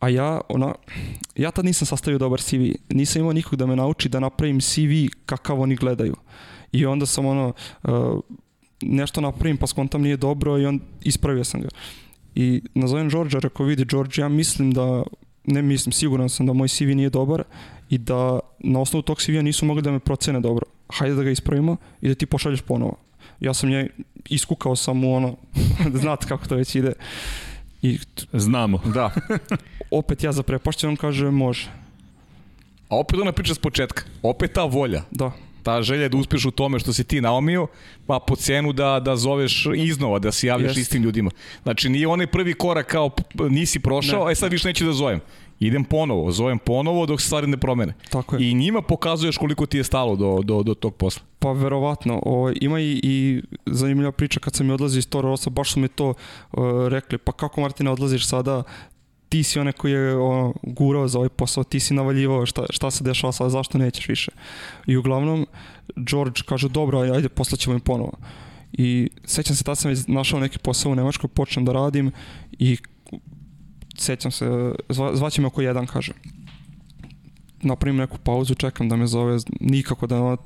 A 0.00 0.08
ja, 0.08 0.40
ona, 0.48 0.74
ja 1.36 1.50
tad 1.50 1.64
nisam 1.64 1.86
sastavio 1.86 2.18
dobar 2.18 2.40
CV. 2.40 2.60
Nisam 2.88 3.20
imao 3.20 3.32
nikog 3.32 3.58
da 3.58 3.66
me 3.66 3.76
nauči 3.76 4.08
da 4.08 4.20
napravim 4.20 4.60
CV 4.60 5.16
kakav 5.26 5.60
oni 5.60 5.76
gledaju. 5.76 6.16
I 6.72 6.86
onda 6.86 7.06
sam 7.06 7.26
ono, 7.26 7.52
uh, 7.82 8.20
nešto 8.82 9.20
napravim 9.20 9.56
pa 9.56 9.66
skontam 9.66 10.02
nije 10.02 10.16
dobro 10.16 10.58
i 10.58 10.66
on 10.66 10.80
ispravio 11.02 11.44
sam 11.44 11.60
ga. 11.60 11.68
I 12.34 12.62
nazovem 12.74 13.08
Đorđa, 13.08 13.38
rekao 13.38 13.66
vidi 13.66 13.84
Đorđe, 13.84 14.22
ja 14.22 14.28
mislim 14.28 14.72
da, 14.72 15.02
ne 15.44 15.62
mislim, 15.62 15.92
siguran 15.92 16.28
sam 16.28 16.46
da 16.46 16.52
moj 16.52 16.68
CV 16.68 16.84
nije 16.84 17.10
dobar 17.10 17.44
i 17.94 17.98
da 17.98 18.40
na 18.58 18.80
osnovu 18.80 19.02
tog 19.02 19.22
CV-a 19.22 19.42
nisu 19.42 19.66
mogli 19.66 19.82
da 19.82 19.90
me 19.92 19.98
procene 19.98 20.40
dobro. 20.40 20.66
Hajde 20.88 21.14
da 21.14 21.22
ga 21.22 21.30
ispravimo 21.30 21.76
i 22.02 22.08
da 22.08 22.14
ti 22.14 22.26
pošalješ 22.26 22.60
ponovo. 22.60 22.96
Ja 23.40 23.54
sam 23.54 23.68
nje, 23.70 23.88
iskukao 24.28 24.76
sam 24.76 24.98
mu 24.98 25.14
ono, 25.14 25.36
znate 26.02 26.26
kako 26.26 26.46
to 26.46 26.56
već 26.56 26.74
ide. 26.74 26.92
I 27.82 27.98
Znamo. 28.32 28.78
Da. 28.84 29.10
opet 29.90 30.24
ja 30.24 30.32
zaprepašćen, 30.32 30.90
on 30.90 30.96
kaže 30.96 31.30
može. 31.30 31.70
A 32.88 32.96
opet 32.96 33.20
ona 33.20 33.32
priča 33.32 33.54
s 33.54 33.58
početka. 33.58 34.02
Opet 34.22 34.52
ta 34.52 34.64
volja. 34.64 35.02
Da, 35.10 35.32
Ta 35.62 35.82
želja 35.82 36.08
da 36.08 36.16
uspeš 36.16 36.44
u 36.44 36.50
tome 36.50 36.78
što 36.78 36.92
si 36.92 37.04
ti 37.04 37.20
naomio, 37.20 37.66
pa 38.06 38.18
po 38.26 38.36
cenu 38.36 38.72
da, 38.72 39.00
da 39.00 39.16
zoveš 39.16 39.66
iznova, 39.76 40.18
da 40.18 40.32
se 40.32 40.46
javljaš 40.46 40.68
Jeste. 40.70 40.80
istim 40.80 41.02
ljudima. 41.02 41.30
Znači 41.62 41.88
nije 41.88 42.08
onaj 42.08 42.26
prvi 42.26 42.54
korak 42.54 42.86
kao 42.86 43.10
nisi 43.50 43.80
prošao, 43.80 44.26
Ne. 44.26 44.32
e 44.32 44.34
sad 44.34 44.52
više 44.52 44.68
neću 44.68 44.84
da 44.86 44.92
zovem. 44.92 45.20
Idem 45.60 45.84
ponovo, 45.84 46.32
zovem 46.32 46.58
ponovo 46.58 47.06
dok 47.06 47.20
se 47.20 47.26
stvari 47.26 47.46
ne 47.46 47.56
promene. 47.56 47.94
tako 48.10 48.36
je. 48.36 48.50
I 48.50 48.54
njima 48.54 48.82
pokazuješ 48.82 49.36
koliko 49.36 49.66
ti 49.66 49.76
je 49.76 49.84
stalo 49.84 50.16
do, 50.16 50.40
do, 50.44 50.62
do 50.62 50.74
tog 50.74 50.94
posla. 50.94 51.22
Pa 51.38 51.52
verovatno, 51.52 52.22
o, 52.26 52.52
ima 52.60 52.80
i, 52.80 53.00
i 53.02 53.42
zanimljiva 53.66 54.12
priča 54.12 54.40
kad 54.40 54.54
sam 54.54 54.66
mi 54.66 54.72
odlazio 54.72 54.98
iz 54.98 55.08
Toro 55.08 55.28
Rossa, 55.28 55.50
baš 55.50 55.72
su 55.72 55.80
mi 55.80 55.88
to 55.88 56.14
o, 56.52 56.88
rekli, 56.88 57.18
pa 57.18 57.32
kako 57.32 57.60
Martina 57.60 57.92
odlaziš 57.92 58.26
sada, 58.26 58.62
ti 59.28 59.42
si 59.42 59.58
onaj 59.58 59.72
koji 59.72 59.92
je 59.92 60.16
ono, 60.16 60.54
gurao 60.62 61.08
za 61.08 61.18
ovaj 61.18 61.28
posao, 61.28 61.64
ti 61.64 61.80
si 61.80 61.94
navaljivao 61.94 62.46
šta, 62.46 62.64
šta 62.70 62.90
se 62.90 63.04
dešava 63.04 63.32
sada, 63.32 63.50
zašto 63.50 63.78
nećeš 63.78 64.08
više. 64.08 64.32
I 64.86 64.96
uglavnom, 64.96 65.46
George 65.96 66.40
kaže, 66.46 66.68
dobro, 66.68 66.98
ajde, 66.98 67.28
poslaćemo 67.28 67.74
im 67.74 67.80
ponovo. 67.80 68.12
I 68.72 69.10
sećam 69.24 69.56
se, 69.56 69.64
tada 69.64 69.74
sam 69.74 69.90
već 69.90 70.06
našao 70.06 70.40
neki 70.40 70.58
posao 70.58 70.92
u 70.92 70.94
Nemačkoj, 70.94 71.28
počnem 71.28 71.64
da 71.64 71.72
radim 71.72 72.12
i 72.58 72.76
sećam 73.98 74.30
se, 74.30 74.74
zva, 74.88 75.16
zvaće 75.16 75.40
me 75.40 75.46
oko 75.46 75.62
jedan, 75.62 75.86
kaže. 75.86 76.12
Napravim 77.62 77.96
neku 77.96 78.18
pauzu, 78.18 78.54
čekam 78.54 78.88
da 78.88 78.96
me 78.96 79.06
zove, 79.06 79.38
nikako 79.60 80.06
da 80.06 80.36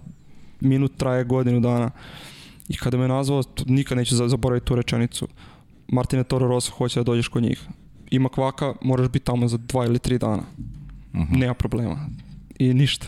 minut 0.61 0.97
traje 0.97 1.25
godinu 1.25 1.61
dana. 1.61 1.91
I 2.69 2.77
kada 2.77 2.97
me 2.99 3.09
nazvao, 3.09 3.43
nikad 3.67 3.99
neću 3.99 4.17
za- 4.17 4.29
zaboraviti 4.29 4.67
tu 4.67 4.75
rečenicu. 4.75 5.29
Martine 5.89 6.25
Toro 6.25 6.49
Rosso 6.49 6.73
hoće 6.73 7.01
da 7.01 7.05
dođeš 7.05 7.29
kod 7.29 7.43
njih. 7.43 7.67
Ima 8.11 8.29
kvaka, 8.29 8.75
moraš 8.83 9.09
biti 9.09 9.25
tamo 9.25 9.49
za 9.49 9.57
dva 9.57 9.85
ili 9.87 9.99
tri 9.99 10.19
dana. 10.19 10.43
Mhm. 11.15 11.39
Nema 11.39 11.55
problema. 11.55 12.09
I 12.59 12.75
ništa. 12.75 13.07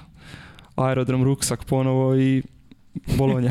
Aerodrom, 0.76 1.24
ruksak 1.24 1.64
ponovo 1.64 2.16
i 2.16 2.42
Bolonja. 3.08 3.50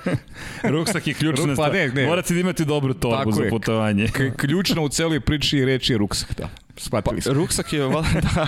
Ruksak 0.64 1.06
je 1.06 1.14
ključna 1.14 1.44
Ruk- 1.44 1.48
pa 1.48 1.54
stvar. 1.54 1.72
ne, 1.72 1.88
ne. 1.88 2.06
Morate 2.06 2.34
da 2.34 2.40
imate 2.40 2.64
dobru 2.64 2.94
torbu 2.94 3.16
Tako 3.16 3.32
za 3.32 3.42
je. 3.42 3.50
putovanje. 3.50 4.08
K- 4.08 4.36
ključna 4.36 4.82
u 4.82 4.88
celoj 4.88 5.20
priči 5.20 5.58
je 5.58 5.66
reč 5.66 5.90
je 5.90 5.98
ruksak, 5.98 6.34
da. 6.36 6.44
Pa, 6.44 6.80
Shvatili 6.80 7.20
smo. 7.20 7.32
ruksak 7.34 7.72
je, 7.72 7.82
valjda, 7.82 8.20
da, 8.34 8.46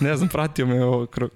ne 0.00 0.16
znam, 0.16 0.28
pratio 0.28 0.66
me 0.66 0.84
ovo 0.84 1.06
kroz, 1.06 1.30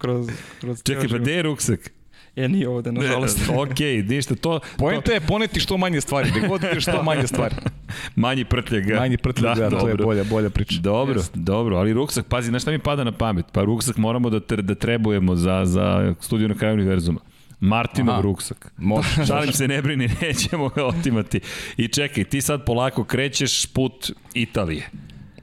kroz, 0.60 0.82
Čekaj, 0.82 1.08
pa 1.08 1.18
gde 1.18 1.32
je 1.32 1.42
ruksak? 1.42 1.90
E, 2.36 2.48
nije 2.48 2.68
ovde, 2.68 2.92
nažalost. 2.92 3.38
ok, 3.50 3.78
ništa, 4.08 4.34
to... 4.34 4.60
Poenta 4.78 5.12
je 5.12 5.20
poneti 5.20 5.60
što 5.60 5.76
manje 5.76 6.00
stvari, 6.00 6.30
gde 6.30 6.48
god 6.48 6.60
što 6.78 7.02
manje 7.02 7.26
stvari. 7.26 7.54
Manji 8.16 8.44
prtljega. 8.44 8.96
Manji 8.96 9.16
prtljag, 9.16 9.56
da, 9.56 9.70
to 9.70 9.88
je 9.88 9.94
bolja, 9.94 10.24
bolja 10.24 10.50
priča. 10.50 10.80
Dobro, 10.80 11.14
Jeste. 11.14 11.38
dobro, 11.38 11.76
ali 11.76 11.92
ruksak, 11.92 12.26
pazi, 12.26 12.48
znaš 12.48 12.62
šta 12.62 12.70
mi 12.70 12.78
pada 12.78 13.04
na 13.04 13.12
pamet? 13.12 13.46
Pa 13.52 13.62
ruksak 13.62 13.96
moramo 13.96 14.30
da, 14.30 14.56
da 14.56 14.74
trebujemo 14.74 15.36
za, 15.36 15.62
za 15.64 16.14
studiju 16.20 16.48
na 16.48 16.54
kraju 16.54 16.74
univerzuma. 16.74 17.20
Martinov 17.62 18.12
Aha. 18.12 18.22
ruksak. 18.22 18.72
Može. 18.76 19.08
Šalim 19.26 19.52
se, 19.52 19.68
ne 19.68 19.82
brini, 19.82 20.08
nećemo 20.22 20.68
ga 20.68 20.84
otimati. 20.84 21.40
I 21.76 21.88
čekaj, 21.88 22.24
ti 22.24 22.40
sad 22.40 22.64
polako 22.64 23.04
krećeš 23.04 23.66
put 23.66 24.10
Italije, 24.34 24.88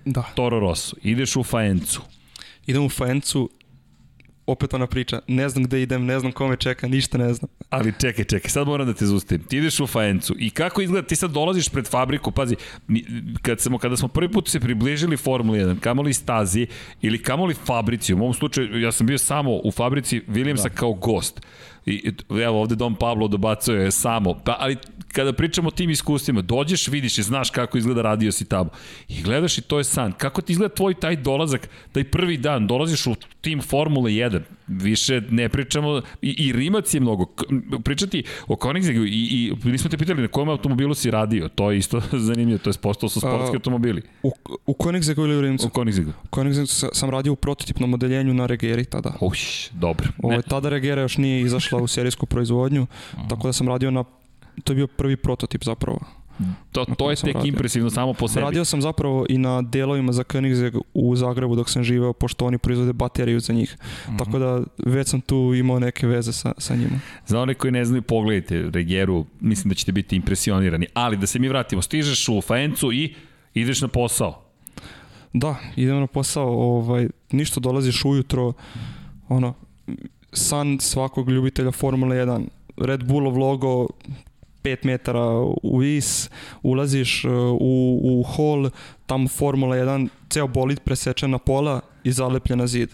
Da. 0.06 0.24
Toro 0.36 0.60
Rosso, 0.60 0.96
ideš 1.04 1.36
u 1.36 1.44
Faencu. 1.44 2.02
Idem 2.68 2.84
u 2.84 2.90
Faencu, 2.90 3.50
opet 4.46 4.74
ona 4.74 4.88
priča, 4.88 5.20
ne 5.28 5.50
znam 5.50 5.64
gde 5.64 5.82
idem, 5.82 6.06
ne 6.06 6.20
znam 6.20 6.32
kome 6.32 6.56
čeka, 6.56 6.88
ništa 6.88 7.18
ne 7.18 7.34
znam. 7.34 7.50
Ali 7.70 7.94
čekaj, 8.02 8.26
čekaj, 8.26 8.50
sad 8.50 8.68
moram 8.68 8.88
da 8.88 8.94
te 8.94 9.06
zustavim. 9.06 9.44
Ti 9.44 9.58
ideš 9.58 9.80
u 9.80 9.88
Faencu 9.88 10.36
i 10.40 10.50
kako 10.50 10.82
izgleda, 10.82 11.08
ti 11.08 11.16
sad 11.16 11.32
dolaziš 11.32 11.70
pred 11.70 11.88
fabriku, 11.88 12.32
pazi, 12.32 12.56
mi- 12.88 13.06
kad 13.42 13.60
smo, 13.60 13.78
kada 13.78 13.98
smo 13.98 14.08
prvi 14.08 14.32
put 14.32 14.48
se 14.50 14.60
približili 14.60 15.18
Formuli 15.18 15.60
1, 15.60 15.80
kamoli 15.80 16.14
stazi 16.14 16.68
ili 17.02 17.24
kamoli 17.24 17.54
fabrici, 17.56 18.14
u 18.14 18.18
mom 18.18 18.34
slučaju 18.34 18.82
ja 18.82 18.92
sam 18.92 19.08
bio 19.08 19.18
samo 19.18 19.56
u 19.56 19.72
fabrici 19.72 20.22
Williamsa 20.28 20.64
da. 20.64 20.70
kao 20.70 20.94
gost. 20.94 21.42
I 21.89 22.12
evo 22.41 22.62
ovde 22.62 22.75
Dom 22.75 22.95
Pablo 22.95 23.28
dobacuje 23.28 23.91
samo, 23.91 24.34
pa, 24.36 24.56
ali 24.60 24.78
kada 25.08 25.34
pričamo 25.34 25.67
o 25.67 25.71
tim 25.71 25.89
iskustvima, 25.89 26.41
dođeš, 26.41 26.88
vidiš 26.88 27.17
i 27.17 27.23
znaš 27.23 27.49
kako 27.49 27.78
izgleda 27.78 28.02
radio 28.02 28.32
si 28.32 28.45
tamo. 28.45 28.69
I 29.08 29.21
gledaš 29.21 29.58
i 29.58 29.62
to 29.62 29.78
je 29.78 29.84
san. 29.84 30.12
Kako 30.12 30.41
ti 30.41 30.52
izgleda 30.54 30.75
tvoj 30.75 30.93
taj 30.93 31.15
dolazak, 31.15 31.69
taj 31.91 32.04
prvi 32.04 32.38
dan, 32.38 32.67
dolaziš 32.67 33.08
u 33.08 33.15
tim 33.41 33.62
Formule 33.62 34.12
1, 34.12 34.39
više 34.67 35.21
ne 35.30 35.49
pričamo, 35.49 36.02
i, 36.21 36.36
i 36.39 36.52
Rimac 36.52 36.93
je 36.93 36.99
mnogo, 36.99 37.25
pričati 37.84 38.23
o 38.47 38.56
Koenigseggu 38.56 39.02
i, 39.02 39.10
i 39.63 39.69
nismo 39.69 39.89
te 39.89 39.97
pitali 39.97 40.21
na 40.21 40.28
kojem 40.28 40.49
automobilu 40.49 40.93
si 40.93 41.12
radio, 41.12 41.47
to 41.47 41.71
je 41.71 41.78
isto 41.78 42.02
zanimljivo, 42.28 42.60
to 42.60 42.69
je 42.69 42.73
postao 42.82 43.10
su 43.10 43.19
sportski 43.19 43.49
A, 43.49 43.58
automobili 43.58 44.02
U, 44.23 44.32
u 44.65 44.73
Koenigseggu 44.73 45.21
ili 45.21 45.38
u 45.38 45.41
Rimcu? 45.41 45.67
u 45.67 45.69
Koenigseggu. 45.69 46.12
U 46.23 46.28
Koenigseggu 46.28 46.67
sa- 46.67 46.89
sam 46.93 47.10
radio 47.10 47.34
u 47.34 47.36
prototipnom 47.36 47.93
odeljenju 47.93 48.34
na 48.34 48.45
Regeri 48.45 48.86
tada. 48.86 49.13
Uš, 49.21 49.69
dobro. 49.71 50.08
Ovo, 50.17 50.34
Ne, 50.34 50.41
tada 50.41 50.69
Regera 50.69 51.02
još 51.02 51.17
nije 51.17 51.41
izašla 51.41 51.79
u 51.82 51.88
serijsku 51.88 52.26
proizvodnju, 52.26 52.88
tako 53.30 53.48
da 53.48 53.54
sam 53.54 53.68
radio 53.68 53.92
na, 53.92 54.04
to 54.63 54.74
je 54.74 54.76
bio 54.76 54.88
prvi 54.88 55.18
prototip 55.18 55.63
zapravo. 55.63 56.00
to, 56.72 56.86
to 56.86 57.10
je 57.10 57.15
tek 57.15 57.36
radio. 57.36 57.50
impresivno 57.50 57.89
samo 57.89 58.13
po 58.13 58.28
sebi. 58.28 58.42
Radio 58.42 58.65
sam 58.65 58.82
zapravo 58.82 59.26
i 59.30 59.38
na 59.38 59.62
delovima 59.62 60.12
za 60.12 60.24
Koenigsegg 60.24 60.76
u 60.94 61.15
Zagrebu 61.15 61.56
dok 61.56 61.70
sam 61.70 61.84
živeo, 61.84 62.13
pošto 62.13 62.46
oni 62.46 62.58
proizvode 62.58 62.94
bateriju 62.94 63.39
za 63.39 63.54
njih. 63.54 63.78
Tako 64.18 64.39
da 64.39 64.63
već 64.86 65.08
sam 65.08 65.22
tu 65.22 65.54
imao 65.56 65.80
neke 65.80 66.08
veze 66.08 66.34
sa, 66.34 66.54
sa 66.58 66.76
njima. 66.76 67.00
Za 67.28 67.42
one 67.42 67.54
koji 67.54 67.72
ne 67.72 67.86
znaju, 67.86 68.02
pogledajte 68.02 68.70
Regeru, 68.74 69.26
mislim 69.39 69.70
da 69.70 69.76
ćete 69.76 69.92
biti 69.92 70.15
impresionirani. 70.15 70.88
Ali 70.94 71.18
da 71.18 71.28
se 71.28 71.39
mi 71.39 71.48
vratimo, 71.48 71.82
stižeš 71.82 72.30
u 72.30 72.42
Faencu 72.42 72.92
i 72.94 73.15
ideš 73.54 73.82
na 73.82 73.88
posao. 73.88 74.42
Da, 75.34 75.56
idem 75.76 76.00
na 76.00 76.08
posao, 76.08 76.48
ovaj, 76.48 77.08
ništa 77.32 77.60
dolaziš 77.60 78.06
ujutro, 78.06 78.54
ono, 79.30 79.54
san 80.34 80.80
svakog 80.80 81.30
ljubitelja 81.30 81.72
Formule 81.72 82.15
1, 82.15 82.48
Red 82.78 83.04
Bullov 83.04 83.38
logo, 83.38 83.88
5 84.63 84.86
metara 84.86 85.26
u 85.63 85.78
vis, 85.78 86.30
ulaziš 86.63 87.26
uh, 87.26 87.32
u, 87.60 88.00
u 88.04 88.24
hol, 88.24 88.70
tamo 89.06 89.28
Formula 89.28 89.76
1, 89.76 90.08
ceo 90.30 90.48
bolid 90.48 90.80
presečen 90.80 91.32
na 91.32 91.38
pola 91.38 91.82
i 92.04 92.12
zalepljen 92.12 92.60
na 92.60 92.68
zid. 92.68 92.89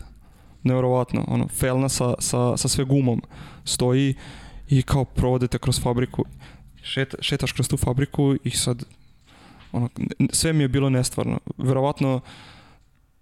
Nevjerovatno, 0.64 1.26
ono, 1.28 1.48
felna 1.48 1.90
sa, 1.90 2.14
sa, 2.20 2.58
sa 2.58 2.68
sve 2.68 2.86
gumom 2.86 3.22
stoji 3.66 4.16
i 4.70 4.82
kao 4.82 5.06
provodite 5.06 5.58
kroz 5.58 5.82
fabriku. 5.82 6.26
Šeta, 6.84 7.18
šetaš 7.22 7.52
kroz 7.52 7.68
tu 7.68 7.78
fabriku 7.78 8.36
i 8.44 8.52
sad 8.52 8.84
ono, 9.72 9.90
sve 10.30 10.54
mi 10.54 10.64
je 10.64 10.68
bilo 10.68 10.90
nestvarno. 10.90 11.40
Verovatno 11.58 12.22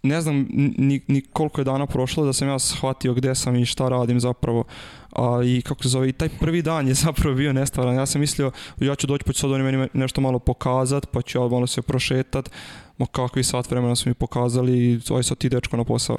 ne 0.04 0.22
znam 0.22 0.48
ni, 0.78 1.02
ni 1.08 1.22
koliko 1.22 1.62
je 1.62 1.66
dana 1.66 1.86
prošlo 1.86 2.26
da 2.26 2.34
sam 2.34 2.48
ja 2.48 2.60
shvatio 2.60 3.14
gde 3.14 3.36
sam 3.36 3.56
i 3.56 3.66
šta 3.66 3.90
radim 3.90 4.20
zapravo. 4.20 4.64
A, 5.12 5.42
I 5.46 5.62
kako 5.62 5.84
se 5.84 5.90
zove, 5.90 6.10
i 6.10 6.12
taj 6.12 6.30
prvi 6.30 6.62
dan 6.62 6.88
je 6.88 6.94
zapravo 7.06 7.36
bio 7.36 7.54
nestvaran. 7.54 7.96
Ja 7.96 8.06
sam 8.06 8.22
mislio, 8.22 8.52
ja 8.80 8.96
ću 8.96 9.08
doći 9.08 9.24
pa 9.24 9.34
će 9.34 9.40
sad 9.40 9.52
oni 9.52 9.64
meni 9.64 9.88
nešto 9.94 10.22
malo 10.22 10.40
pokazat, 10.40 11.08
pa 11.12 11.22
ću 11.22 11.38
ja 11.38 11.48
malo 11.48 11.68
se 11.68 11.82
prošetat. 11.82 12.50
Ma 12.98 13.06
kakvi 13.06 13.44
sat 13.44 13.72
vremena 13.72 13.96
su 13.96 14.10
mi 14.10 14.14
pokazali 14.14 14.92
i 14.92 15.00
oj 15.10 15.24
sad 15.24 15.38
ti 15.38 15.50
dečko 15.50 15.78
na 15.78 15.84
posao. 15.84 16.18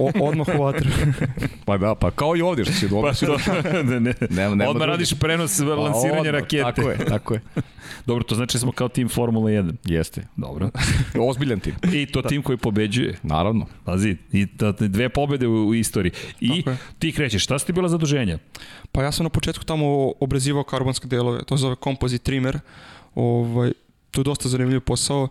O, 0.00 0.10
odmah 0.28 0.46
u 0.58 0.62
vatru. 0.62 0.90
Pa 1.66 1.78
da, 1.78 1.94
pa 1.94 2.10
kao 2.10 2.36
i 2.36 2.42
ovdje 2.42 2.64
što 2.64 2.74
si 2.74 2.88
dobro. 2.94 3.12
Pa 3.20 3.26
to, 3.26 3.82
ne, 3.82 4.00
ne. 4.00 4.14
Nema, 4.30 4.54
nema 4.54 4.70
Odmah 4.70 4.86
radiš 4.86 5.14
prenos 5.20 5.58
Pa 5.58 5.64
lansiranja 5.64 6.20
odmah, 6.20 6.32
rakete. 6.32 6.62
Tako 6.62 6.90
je, 6.90 6.98
tako 6.98 7.34
je. 7.34 7.40
Dobro, 8.06 8.24
to 8.24 8.34
znači 8.34 8.54
da 8.54 8.58
smo 8.58 8.72
kao 8.72 8.88
tim 8.88 9.08
Formula 9.08 9.50
1. 9.50 9.72
Jeste. 9.84 10.26
Dobro. 10.36 10.70
Ozbiljan 11.28 11.60
tim. 11.60 11.74
I 11.92 12.06
to 12.06 12.22
tim 12.22 12.42
koji 12.42 12.58
pobeđuje. 12.58 13.18
Naravno. 13.22 13.66
Pazi, 13.84 14.16
i 14.32 14.46
to, 14.46 14.72
dve 14.72 15.08
pobede 15.08 15.46
u, 15.46 15.68
u 15.68 15.74
istoriji. 15.74 16.12
I 16.40 16.62
Tako 16.62 16.70
je. 16.70 16.76
ti 16.98 17.12
krećeš, 17.12 17.44
šta 17.44 17.58
su 17.58 17.66
ti 17.66 17.72
bila 17.72 17.88
zaduženja? 17.88 18.38
Pa 18.92 19.02
ja 19.02 19.12
sam 19.12 19.24
na 19.24 19.30
početku 19.30 19.64
tamo 19.64 20.12
obrezivao 20.20 20.64
karbonske 20.64 21.06
delove, 21.06 21.44
to 21.44 21.56
se 21.56 21.60
zove 21.60 21.76
composite 21.84 22.24
trimmer. 22.24 22.58
Ovaj, 23.14 23.72
to 24.10 24.20
je 24.20 24.24
dosta 24.24 24.48
zanimljiv 24.48 24.80
posao, 24.80 25.28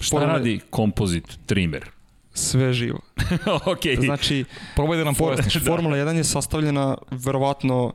Šta 0.00 0.16
Formula- 0.16 0.32
radi 0.32 0.60
kompozit 0.70 1.38
trimmer? 1.46 1.90
sve 2.34 2.72
živo. 2.72 2.98
ok, 3.66 3.80
Znači, 4.00 4.44
Probaj 4.76 4.98
da 4.98 5.04
nam 5.04 5.14
For, 5.14 5.26
pojasniš. 5.26 5.64
Formula 5.64 5.96
1 5.96 6.12
je 6.12 6.24
sastavljena 6.24 6.96
verovatno 7.10 7.92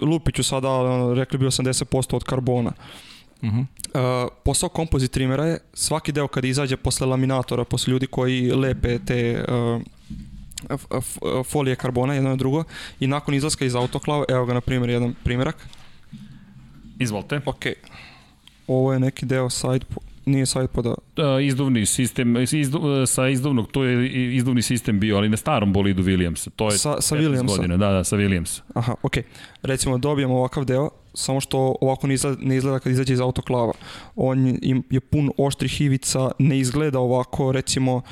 lupiću 0.00 0.42
sada, 0.42 0.68
ali 0.68 0.88
ono, 0.88 1.14
rekli 1.14 1.38
bi 1.38 1.46
80% 1.46 2.16
od 2.16 2.24
karbona. 2.24 2.72
Mhm. 3.42 3.58
Uh, 3.58 3.64
posao 4.44 4.68
kompozit 4.68 5.10
trimera 5.10 5.44
je 5.44 5.58
svaki 5.74 6.12
deo 6.12 6.28
kad 6.28 6.44
izađe 6.44 6.76
posle 6.76 7.06
laminatora, 7.06 7.64
posle 7.64 7.90
ljudi 7.90 8.06
koji 8.06 8.50
lepe 8.52 8.98
te 8.98 9.44
uh, 9.48 9.82
folije 11.44 11.76
karbona 11.76 12.14
jedno 12.14 12.30
na 12.30 12.36
drugo 12.36 12.64
i 13.00 13.06
nakon 13.06 13.34
izlaska 13.34 13.64
iz 13.64 13.74
autoklava, 13.74 14.24
evo 14.28 14.46
ga 14.46 14.54
na 14.54 14.60
primjer 14.60 14.90
jedan 14.90 15.14
primjerak. 15.24 15.66
izvolite. 16.98 17.40
Ok, 17.46 17.64
ovo 18.66 18.92
je 18.92 19.00
neki 19.00 19.26
deo 19.26 19.50
side, 19.50 19.84
po- 19.94 20.00
nije 20.24 20.46
side 20.46 20.66
poda, 20.66 20.94
Uh, 21.16 21.44
izduvni 21.44 21.86
sistem, 21.86 22.36
izdu, 22.36 22.80
sa 23.06 23.28
izduvnog, 23.28 23.70
to 23.70 23.84
je 23.84 24.08
izduvni 24.36 24.62
sistem 24.62 25.00
bio, 25.00 25.16
ali 25.16 25.28
na 25.28 25.36
starom 25.36 25.72
bolidu 25.72 26.02
Williamsa. 26.02 26.50
To 26.50 26.66
je 26.66 26.78
Sa- 26.78 27.00
sa 27.00 27.16
15 27.16 27.20
Williamsa. 27.20 27.46
Godina, 27.46 27.76
da, 27.76 27.90
da, 27.90 28.04
sa 28.04 28.16
Williamsa. 28.16 28.60
Aha, 28.74 28.94
ok. 29.02 29.16
Recimo 29.62 29.98
dobijemo 29.98 30.36
ovakav 30.36 30.64
deo, 30.64 30.90
samo 31.14 31.40
što 31.40 31.76
ovako 31.80 32.06
ne 32.06 32.14
izgleda, 32.14 32.36
ne 32.40 32.56
izgleda 32.56 32.78
kad 32.78 32.92
izađe 32.92 33.12
iz 33.12 33.20
autoklava. 33.20 33.72
On 34.16 34.46
je, 34.90 35.00
pun 35.00 35.30
oštrih 35.38 35.80
ivica, 35.80 36.30
ne 36.38 36.58
izgleda 36.58 36.98
ovako, 36.98 37.52
recimo, 37.52 38.02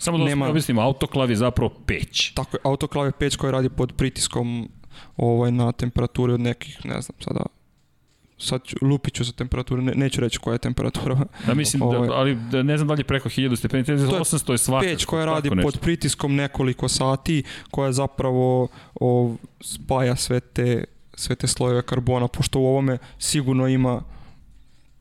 Samo 0.00 0.18
da 0.18 0.24
Nema... 0.24 0.48
objasnimo, 0.48 0.80
autoklav 0.82 1.30
je 1.30 1.36
zapravo 1.36 1.70
peć. 1.86 2.32
tako 2.34 2.56
je, 2.56 2.60
autoklav 2.64 3.06
je 3.06 3.12
peć 3.12 3.36
koja 3.36 3.50
radi 3.50 3.68
pod 3.68 3.92
pritiskom 3.92 4.68
ovaj, 5.16 5.52
na 5.52 5.72
temperaturi 5.72 6.32
od 6.32 6.40
nekih, 6.40 6.80
ne 6.84 7.00
znam, 7.00 7.16
sada 7.20 7.40
sad 8.38 8.64
ću, 8.64 8.76
lupit 8.82 9.14
ću 9.14 9.24
za 9.24 9.32
temperaturu, 9.32 9.82
ne, 9.82 9.92
neću 9.94 10.20
reći 10.20 10.38
koja 10.38 10.52
je 10.54 10.58
temperatura. 10.58 11.18
Da 11.46 11.54
mislim, 11.54 11.82
Ovaj- 11.82 12.08
da, 12.08 12.14
ali 12.14 12.34
da, 12.34 12.62
ne 12.62 12.76
znam 12.76 12.88
da 12.88 12.94
li 12.94 13.00
je 13.00 13.04
preko 13.04 13.28
1000 13.28 13.56
stepeni, 13.56 13.84
800 13.84 14.52
je 14.52 14.58
svaka. 14.58 14.86
Peć 14.86 15.04
koja 15.04 15.24
radi 15.24 15.50
nešto. 15.50 15.62
pod 15.62 15.80
pritiskom 15.80 16.34
nekoliko 16.34 16.88
sati, 16.88 17.42
koja 17.70 17.92
zapravo 17.92 18.68
o, 19.00 19.36
spaja 19.60 20.16
sve 20.16 20.40
te, 20.40 20.84
sve 21.14 21.36
te 21.36 21.46
slojeve 21.46 21.82
karbona, 21.82 22.28
pošto 22.28 22.60
u 22.60 22.66
ovome 22.66 22.98
sigurno 23.18 23.68
ima 23.68 24.02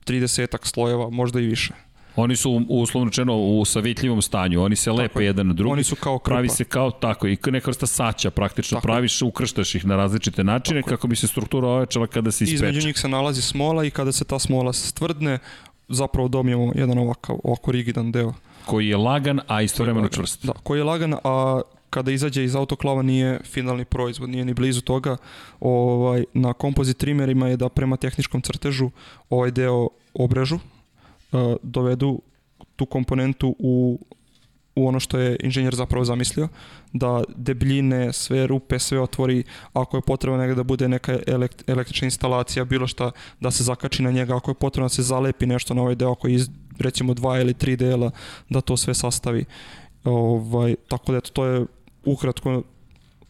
30 0.05 0.57
slojeva, 0.63 1.09
možda 1.09 1.39
i 1.39 1.45
više. 1.45 1.73
Oni 2.19 2.35
su 2.35 2.65
uslovno 2.69 3.09
rečeno 3.09 3.37
u 3.37 3.65
savitljivom 3.65 4.21
stanju, 4.21 4.63
oni 4.63 4.75
se 4.75 4.91
lepe 4.91 5.19
je. 5.19 5.25
jedan 5.25 5.47
na 5.47 5.53
drugi. 5.53 5.73
Oni 5.73 5.83
su 5.83 5.95
kao 5.95 6.19
krpa. 6.19 6.33
Pravi 6.33 6.49
se 6.49 6.63
kao 6.63 6.91
tako 6.91 7.27
i 7.27 7.37
neka 7.45 7.69
vrsta 7.69 7.87
saća 7.87 8.31
praktično 8.31 8.75
Tako 8.75 8.87
praviš, 8.87 9.21
ukrštaš 9.21 9.75
ih 9.75 9.85
na 9.85 9.95
različite 9.95 10.43
načine 10.43 10.81
Tako 10.81 10.89
kako 10.89 11.07
bi 11.07 11.15
se 11.15 11.27
struktura 11.27 11.67
ojačala 11.67 12.07
kada 12.07 12.31
se 12.31 12.43
ispeče. 12.43 12.55
Između 12.55 12.87
njih 12.87 12.97
se 12.97 13.07
nalazi 13.07 13.41
smola 13.41 13.83
i 13.85 13.89
kada 13.89 14.11
se 14.11 14.25
ta 14.25 14.39
smola 14.39 14.73
stvrdne, 14.73 15.39
zapravo 15.87 16.27
dobijemo 16.27 16.71
jedan 16.75 16.97
ovakav, 16.97 17.37
ovako 17.43 17.71
rigidan 17.71 18.11
deo. 18.11 18.33
Koji 18.65 18.87
je 18.87 18.97
lagan, 18.97 19.39
a 19.47 19.61
istovremeno 19.61 20.03
Lagan. 20.03 20.15
čvrst. 20.15 20.45
Da, 20.45 20.53
koji 20.53 20.79
je 20.79 20.83
lagan, 20.83 21.15
a 21.23 21.61
kada 21.89 22.11
izađe 22.11 22.43
iz 22.43 22.55
autoklava 22.55 23.01
nije 23.01 23.39
finalni 23.43 23.85
proizvod, 23.85 24.29
nije 24.29 24.45
ni 24.45 24.53
blizu 24.53 24.81
toga. 24.81 25.17
Ovaj, 25.59 26.23
na 26.33 26.53
kompozit 26.53 26.97
trimerima 26.97 27.47
je 27.47 27.57
da 27.57 27.69
prema 27.69 27.97
tehničkom 27.97 28.41
crtežu 28.41 28.89
ovaj 29.29 29.51
deo 29.51 29.89
obrežu, 30.13 30.59
e, 31.31 31.55
dovedu 31.63 32.21
tu 32.75 32.85
komponentu 32.85 33.55
u 33.59 33.99
u 34.77 34.87
ono 34.87 34.99
što 34.99 35.17
je 35.17 35.37
inženjer 35.43 35.75
zapravo 35.75 36.05
zamislio, 36.05 36.47
da 36.93 37.23
debljine, 37.35 38.13
sve 38.13 38.47
rupe, 38.47 38.79
sve 38.79 38.99
otvori, 38.99 39.43
ako 39.73 39.97
je 39.97 40.01
potrebno 40.01 40.37
negde 40.37 40.55
da 40.55 40.63
bude 40.63 40.87
neka 40.87 41.19
elekt, 41.27 41.69
električna 41.69 42.05
instalacija, 42.05 42.65
bilo 42.65 42.87
šta, 42.87 43.11
da 43.39 43.51
se 43.51 43.63
zakači 43.63 44.03
na 44.03 44.11
njega, 44.11 44.35
ako 44.35 44.51
je 44.51 44.55
potrebno 44.55 44.85
da 44.85 44.89
se 44.89 45.03
zalepi 45.03 45.45
nešto 45.45 45.73
na 45.73 45.81
ovaj 45.81 45.95
deo 45.95 46.15
koji 46.15 46.33
iz 46.33 46.49
recimo 46.79 47.13
dva 47.13 47.39
ili 47.39 47.53
tri 47.53 47.75
dela, 47.75 48.11
da 48.49 48.61
to 48.61 48.77
sve 48.77 48.93
sastavi. 48.93 49.45
Ovaj, 50.03 50.75
tako 50.87 51.11
da 51.11 51.17
eto, 51.17 51.29
to 51.33 51.45
je 51.45 51.65
ukratko 52.05 52.61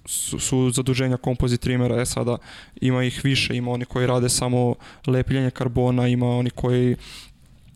su, 0.05 0.39
su 0.39 0.69
zaduženja 0.71 1.17
kompozit 1.17 1.61
trimera, 1.61 2.01
e 2.01 2.05
sada 2.05 2.37
ima 2.81 3.03
ih 3.03 3.21
više, 3.23 3.55
ima 3.55 3.71
oni 3.71 3.85
koji 3.85 4.07
rade 4.07 4.29
samo 4.29 4.75
lepljenje 5.07 5.51
karbona, 5.51 6.07
ima 6.07 6.27
oni 6.27 6.49
koji 6.49 6.95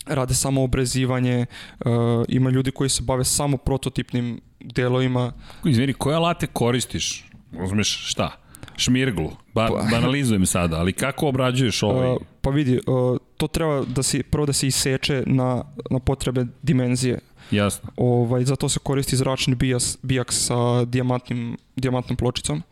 rade 0.06 0.34
samo 0.34 0.64
obrezivanje, 0.64 1.46
uh, 1.86 1.92
ima 2.28 2.50
ljudi 2.50 2.72
koji 2.72 2.90
se 2.90 3.04
bave 3.04 3.24
samo 3.24 3.58
prototipnim 3.58 4.42
delovima. 4.60 5.34
Izvini, 5.66 5.94
koje 5.94 6.16
alate 6.16 6.48
koristiš? 6.48 7.26
Uzmeš 7.64 8.10
šta? 8.10 8.38
Šmirglu. 8.78 9.32
Ba, 9.54 9.68
pa, 9.68 9.88
banalizujem 9.92 10.46
sada, 10.46 10.78
ali 10.78 10.94
kako 10.94 11.28
obrađuješ 11.28 11.84
ovaj? 11.84 12.12
Uh, 12.12 12.18
pa 12.42 12.50
vidi, 12.50 12.80
uh, 12.88 13.18
to 13.38 13.48
treba 13.48 13.84
da 13.88 14.04
se, 14.04 14.24
prvo 14.24 14.46
da 14.46 14.54
se 14.54 14.68
iseče 14.68 15.24
na, 15.26 15.64
na 15.90 16.00
potrebe 16.00 16.46
dimenzije. 16.62 17.20
Jasno. 17.52 17.90
Ovaj, 17.98 18.46
zato 18.46 18.70
se 18.70 18.80
koristi 18.80 19.16
zračni 19.16 19.56
bijas, 19.56 19.98
bijak 20.02 20.34
sa 20.34 20.86
dijamantnim, 20.86 21.58
dijamantnom 21.76 22.18
pločicom. 22.18 22.64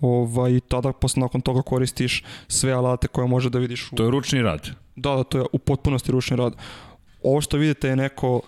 Ovaj, 0.00 0.60
tada 0.60 0.92
posle 0.92 1.20
nakon 1.20 1.40
toga 1.40 1.62
koristiš 1.62 2.24
sve 2.48 2.72
alate 2.72 3.08
koje 3.08 3.28
može 3.28 3.50
da 3.50 3.58
vidiš. 3.58 3.92
U... 3.92 3.96
To 3.96 4.04
je 4.04 4.10
ručni 4.10 4.42
rad. 4.42 4.70
Da, 4.96 5.16
da, 5.16 5.24
to 5.24 5.38
je 5.38 5.44
u 5.52 5.58
potpunosti 5.58 6.12
ručni 6.12 6.36
rad. 6.36 6.54
Ovo 7.22 7.40
što 7.40 7.56
vidite 7.56 7.88
je 7.88 7.96
neko 7.96 8.40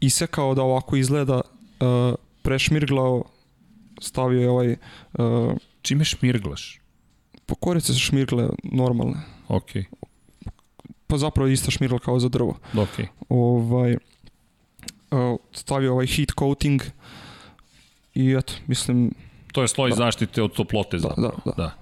isekao 0.00 0.54
da 0.54 0.62
ovako 0.62 0.96
izgleda, 0.96 1.40
uh, 1.40 2.14
prešmirglao, 2.42 3.24
stavio 4.00 4.40
je 4.40 4.50
ovaj... 4.50 4.76
Uh, 5.18 5.52
Čime 5.82 6.04
šmirglaš? 6.04 6.80
Pa 7.46 7.54
korice 7.54 7.92
se 7.92 7.98
šmirgle 7.98 8.48
normalne. 8.62 9.20
Ok. 9.48 9.70
Pa 11.06 11.18
zapravo 11.18 11.48
ista 11.48 11.70
šmirgla 11.70 11.98
kao 11.98 12.20
za 12.20 12.28
drvo. 12.28 12.58
Ok. 12.76 13.06
Ovaj, 13.28 13.94
uh, 13.94 15.38
stavio 15.52 15.92
ovaj 15.92 16.06
heat 16.06 16.28
coating 16.38 16.82
i 18.14 18.34
eto, 18.38 18.52
mislim... 18.66 19.14
To 19.52 19.62
je 19.62 19.68
sloj 19.68 19.90
da. 19.90 19.96
zaštite 19.96 20.42
od 20.42 20.52
toplote 20.52 20.98
da, 20.98 21.14
da, 21.16 21.30
da. 21.44 21.52
da 21.56 21.74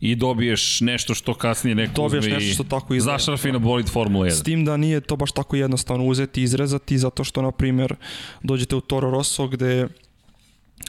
i 0.00 0.14
dobiješ 0.14 0.80
nešto 0.80 1.14
što 1.14 1.34
kasnije 1.34 1.74
neko 1.74 2.02
dobiješ 2.02 2.24
uzme 2.24 2.34
nešto 2.34 2.54
što 2.54 2.64
tako 2.64 2.94
izgleda. 2.94 3.18
zašrafi 3.18 3.52
na 3.52 3.58
bolid 3.58 3.88
Formula 3.88 4.26
1. 4.26 4.30
S 4.30 4.42
tim 4.42 4.64
da 4.64 4.76
nije 4.76 5.00
to 5.00 5.16
baš 5.16 5.32
tako 5.32 5.56
jednostavno 5.56 6.04
uzeti 6.04 6.40
i 6.40 6.44
izrezati, 6.44 6.98
zato 6.98 7.24
što, 7.24 7.42
na 7.42 7.52
primjer, 7.52 7.94
dođete 8.42 8.76
u 8.76 8.80
Toro 8.80 9.10
Rosso 9.10 9.48
gde 9.48 9.88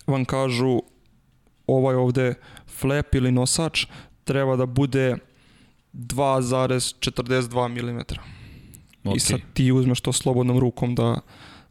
vam 0.08 0.26
kažu 0.26 0.82
ovaj 1.68 1.96
ovde 1.96 2.34
flap 2.68 3.16
ili 3.16 3.32
nosač 3.32 3.86
treba 4.24 4.56
da 4.56 4.66
bude 4.66 5.16
2,42 5.94 7.68
mm. 7.68 8.00
Okay. 9.04 9.16
I 9.16 9.20
sad 9.20 9.40
ti 9.54 9.72
uzmeš 9.72 10.02
to 10.02 10.14
slobodnom 10.14 10.60
rukom 10.60 10.96
da, 10.96 11.20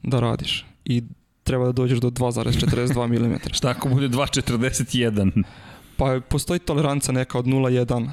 da 0.02 0.20
radiš. 0.20 0.66
I 0.84 1.02
treba 1.44 1.64
da 1.64 1.72
dođeš 1.72 1.98
do 1.98 2.10
2,42 2.10 3.28
mm. 3.28 3.52
Šta 3.52 3.70
ako 3.70 3.88
bude 3.88 4.08
2,41? 4.08 5.42
Pa 5.96 6.20
postoji 6.28 6.60
toleranca 6.60 7.12
neka 7.12 7.38
od 7.38 7.44
0,1, 7.44 8.10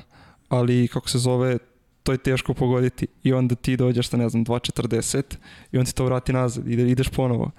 ali 0.50 0.88
kako 0.88 1.10
se 1.10 1.18
zove, 1.18 1.58
to 2.04 2.12
je 2.12 2.18
teško 2.18 2.54
pogoditi 2.54 3.08
i 3.24 3.34
onda 3.34 3.56
ti 3.56 3.78
dođeš 3.78 4.10
sa 4.10 4.18
ne 4.18 4.30
znam 4.30 4.46
2.40 4.46 5.24
i 5.72 5.78
on 5.78 5.86
ti 5.86 5.96
to 5.96 6.06
vrati 6.06 6.34
nazad 6.34 6.68
i 6.68 6.74
ideš 6.74 7.10
ponovo. 7.10 7.52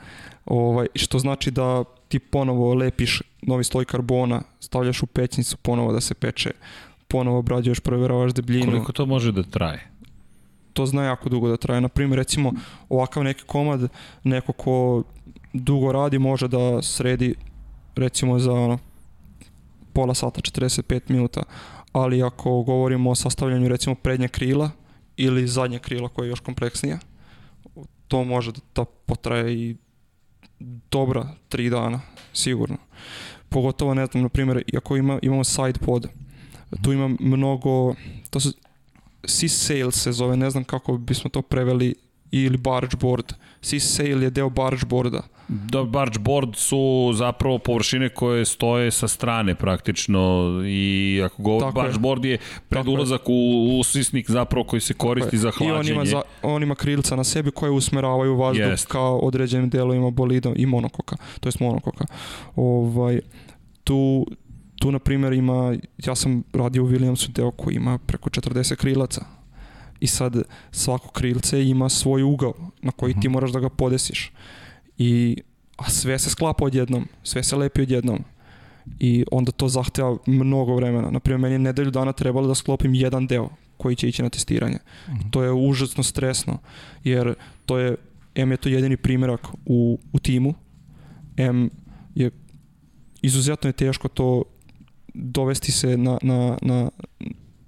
Ovaj, 0.46 0.86
što 0.94 1.18
znači 1.18 1.50
da 1.50 1.84
ti 2.08 2.18
ponovo 2.18 2.74
lepiš 2.74 3.22
novi 3.42 3.64
sloj 3.64 3.84
karbona, 3.84 4.42
stavljaš 4.60 5.02
u 5.02 5.06
pećnicu 5.06 5.56
ponovo 5.56 5.92
da 5.92 6.00
se 6.00 6.14
peče, 6.14 6.50
ponovo 7.08 7.38
obrađuješ, 7.38 7.80
provjeravaš 7.80 8.32
debljinu. 8.32 8.72
Koliko 8.72 8.92
to 8.92 9.06
može 9.06 9.32
da 9.32 9.42
traje? 9.42 9.90
To 10.72 10.86
zna 10.86 11.04
jako 11.04 11.28
dugo 11.28 11.48
da 11.48 11.56
traje. 11.56 11.80
Naprimjer, 11.80 12.18
recimo, 12.18 12.52
ovakav 12.88 13.24
neki 13.24 13.42
komad, 13.46 13.88
neko 14.24 14.52
ko 14.52 15.02
dugo 15.52 15.92
radi 15.92 16.18
može 16.18 16.48
da 16.48 16.82
sredi 16.82 17.34
recimo 17.96 18.38
za 18.38 18.52
ono, 18.52 18.78
pola 19.94 20.14
sata, 20.14 20.40
45 20.40 21.00
minuta, 21.08 21.42
ali 21.92 22.22
ako 22.22 22.62
govorimo 22.62 23.10
o 23.10 23.14
sastavljanju 23.14 23.68
recimo 23.68 23.94
prednje 23.94 24.28
krila 24.28 24.70
ili 25.16 25.48
zadnje 25.48 25.78
krila 25.78 26.08
koje 26.08 26.26
je 26.26 26.30
još 26.30 26.40
kompleksnije, 26.40 26.98
to 28.08 28.24
može 28.24 28.52
da 28.74 28.84
potraje 28.84 29.54
i 29.54 29.76
dobra 30.90 31.28
tri 31.48 31.70
dana, 31.70 32.00
sigurno. 32.32 32.76
Pogotovo, 33.48 33.94
ne 33.94 34.06
znam, 34.06 34.22
na 34.22 34.28
primjer, 34.28 34.62
ako 34.76 34.96
ima, 34.96 35.18
imamo 35.22 35.44
side 35.44 35.78
pod, 35.84 36.08
tu 36.82 36.92
ima 36.92 37.16
mnogo, 37.20 37.94
to 38.30 38.40
se, 38.40 38.52
sys 39.22 39.48
sail 39.48 39.90
se 39.90 40.12
zove, 40.12 40.36
ne 40.36 40.50
znam 40.50 40.64
kako 40.64 40.98
bismo 40.98 41.30
to 41.30 41.42
preveli, 41.42 41.94
ili 42.30 42.56
barge 42.56 42.96
board. 43.00 43.32
Sys 43.62 43.78
sail 43.78 44.22
je 44.22 44.30
deo 44.30 44.50
barge 44.50 44.86
boarda. 44.86 45.22
Da, 45.48 45.82
barge 45.82 46.18
board 46.18 46.56
su 46.56 47.12
zapravo 47.14 47.58
površine 47.58 48.08
koje 48.08 48.44
stoje 48.44 48.90
sa 48.90 49.08
strane 49.08 49.54
praktično 49.54 50.50
i 50.66 51.20
ako 51.24 51.42
go, 51.42 51.72
barge 51.74 51.94
je. 51.94 51.98
board 51.98 52.24
je 52.24 52.38
predulazak 52.68 53.28
u, 53.28 53.78
u 53.80 53.84
sisnik 53.84 54.30
zapravo 54.30 54.64
koji 54.64 54.80
se 54.80 54.94
koristi 54.94 55.38
za 55.38 55.50
hlađenje. 55.50 55.76
I 55.76 55.78
on 55.78 55.86
ima, 55.86 56.04
za, 56.04 56.22
on 56.42 56.62
ima 56.62 56.74
krilca 56.74 57.16
na 57.16 57.24
sebi 57.24 57.50
koje 57.50 57.70
usmeravaju 57.70 58.36
vazduh 58.36 58.66
Jest. 58.66 58.86
kao 58.86 59.18
određenim 59.18 59.70
delovima 59.70 60.10
bolida 60.10 60.52
i 60.56 60.66
monokoka, 60.66 61.16
to 61.40 61.48
jest 61.48 61.60
monokoka. 61.60 62.04
Ovaj, 62.56 63.20
tu, 63.84 64.26
tu 64.76 64.92
na 64.92 64.98
primjer 64.98 65.32
ima, 65.32 65.74
ja 66.06 66.14
sam 66.14 66.42
radio 66.52 66.84
u 66.84 66.88
Williamsu 66.88 67.28
deo 67.28 67.50
koji 67.50 67.74
ima 67.74 67.98
preko 67.98 68.30
40 68.30 68.76
krilaca 68.76 69.24
i 70.00 70.06
sad 70.06 70.42
svako 70.70 71.08
krilce 71.08 71.64
ima 71.64 71.88
svoj 71.88 72.22
ugao 72.22 72.54
na 72.82 72.92
koji 72.92 73.12
ti 73.12 73.28
mhm. 73.28 73.32
moraš 73.32 73.50
da 73.50 73.60
ga 73.60 73.68
podesiš 73.68 74.32
i 74.98 75.36
a 75.76 75.90
sve 75.90 76.18
se 76.18 76.30
sklapa 76.30 76.64
odjednom, 76.64 77.08
sve 77.22 77.42
se 77.42 77.56
lepi 77.56 77.82
odjednom 77.82 78.24
i 78.98 79.24
onda 79.32 79.52
to 79.52 79.68
zahteva 79.68 80.16
mnogo 80.26 80.74
vremena. 80.74 81.10
Naprimjer, 81.10 81.40
meni 81.40 81.54
je 81.54 81.58
nedelju 81.58 81.90
dana 81.90 82.12
trebalo 82.12 82.48
da 82.48 82.54
sklopim 82.54 82.94
jedan 82.94 83.26
deo 83.26 83.48
koji 83.76 83.96
će 83.96 84.08
ići 84.08 84.22
na 84.22 84.28
testiranje. 84.28 84.78
Mm 85.08 85.12
-hmm. 85.12 85.30
To 85.30 85.42
je 85.42 85.52
užasno 85.52 86.02
stresno, 86.02 86.58
jer 87.04 87.34
to 87.66 87.78
je, 87.78 87.96
M 88.34 88.50
je 88.50 88.56
to 88.56 88.68
jedini 88.68 88.96
primjerak 88.96 89.48
u, 89.66 89.98
u 90.12 90.18
timu, 90.18 90.54
M 91.36 91.70
je 92.14 92.30
izuzetno 93.22 93.68
je 93.68 93.72
teško 93.72 94.08
to 94.08 94.42
dovesti 95.14 95.72
se 95.72 95.96
na, 95.96 96.18
na, 96.22 96.58
na 96.62 96.90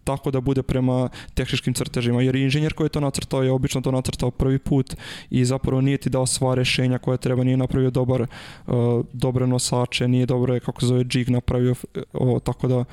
tako 0.07 0.31
da 0.31 0.40
bude 0.40 0.62
prema 0.62 1.09
tehničkim 1.35 1.75
crtežima, 1.75 2.23
jer 2.23 2.37
inženjer 2.37 2.73
koji 2.73 2.87
je 2.87 2.95
to 2.97 3.01
nacrtao 3.01 3.42
je 3.42 3.53
obično 3.53 3.81
to 3.81 3.90
nacrtao 3.90 4.31
prvi 4.31 4.59
put 4.59 4.95
i 5.31 5.45
zapravo 5.45 5.81
nije 5.81 5.99
ti 5.99 6.11
dao 6.11 6.27
sva 6.27 6.55
rešenja 6.55 6.99
koje 6.99 7.19
treba, 7.19 7.45
nije 7.45 7.57
napravio 7.57 7.90
dobar, 7.90 8.23
uh, 8.23 9.05
dobre 9.12 9.47
nosače, 9.47 10.09
nije 10.09 10.27
dobro, 10.27 10.61
kako 10.61 10.81
se 10.81 10.87
zove, 10.87 11.05
jig 11.12 11.31
napravio, 11.31 11.75
o, 12.12 12.40
tako 12.40 12.69
da 12.69 12.85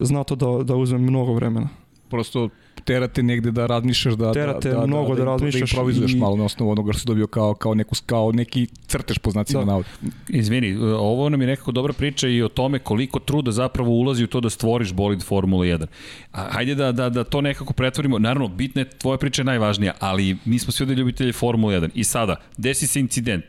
zna 0.00 0.24
to 0.24 0.36
da, 0.36 0.64
da 0.64 0.76
uzme 0.76 0.98
mnogo 0.98 1.34
vremena. 1.34 1.68
Prosto 2.08 2.48
terate 2.84 3.22
negde 3.22 3.50
da 3.50 3.66
razmišljaš 3.66 4.14
da 4.14 4.32
terate 4.32 4.68
da, 4.68 4.80
da, 4.80 4.86
mnogo 4.86 5.08
da, 5.08 5.14
da, 5.14 5.24
da 5.24 5.30
razmišljaš 5.30 5.70
da 5.70 5.74
improvizuješ 5.74 6.12
i... 6.12 6.16
malo 6.16 6.36
na 6.36 6.44
osnovu 6.44 6.70
onoga 6.70 6.92
što 6.92 7.00
si 7.00 7.06
dobio 7.06 7.26
kao 7.26 7.54
kao 7.54 7.74
neku 7.74 7.94
kao 8.06 8.32
neki 8.32 8.66
crtež 8.86 9.18
po 9.18 9.30
znacima 9.30 9.60
da. 9.60 9.66
navoda. 9.66 9.88
Izvini, 10.28 10.76
ovo 10.76 11.28
nam 11.28 11.40
je 11.40 11.46
nekako 11.46 11.72
dobra 11.72 11.92
priča 11.92 12.28
i 12.28 12.42
o 12.42 12.48
tome 12.48 12.78
koliko 12.78 13.18
truda 13.18 13.52
zapravo 13.52 13.90
ulazi 13.90 14.24
u 14.24 14.26
to 14.26 14.40
da 14.40 14.50
stvoriš 14.50 14.92
bolid 14.92 15.22
Formula 15.22 15.64
1. 15.64 15.86
A, 16.32 16.48
hajde 16.50 16.74
da, 16.74 16.92
da, 16.92 17.08
da 17.08 17.24
to 17.24 17.40
nekako 17.40 17.72
pretvorimo. 17.72 18.18
Naravno, 18.18 18.48
bitna 18.48 18.80
je, 18.80 18.88
tvoja 18.88 19.18
priča 19.18 19.42
je 19.42 19.46
najvažnija, 19.46 19.92
ali 19.98 20.36
mi 20.44 20.58
smo 20.58 20.72
svi 20.72 20.82
ovde 20.82 20.94
ljubitelji 20.94 21.32
Formula 21.32 21.72
1. 21.72 21.90
I 21.94 22.04
sada, 22.04 22.36
desi 22.56 22.86
se 22.86 23.00
incident, 23.00 23.44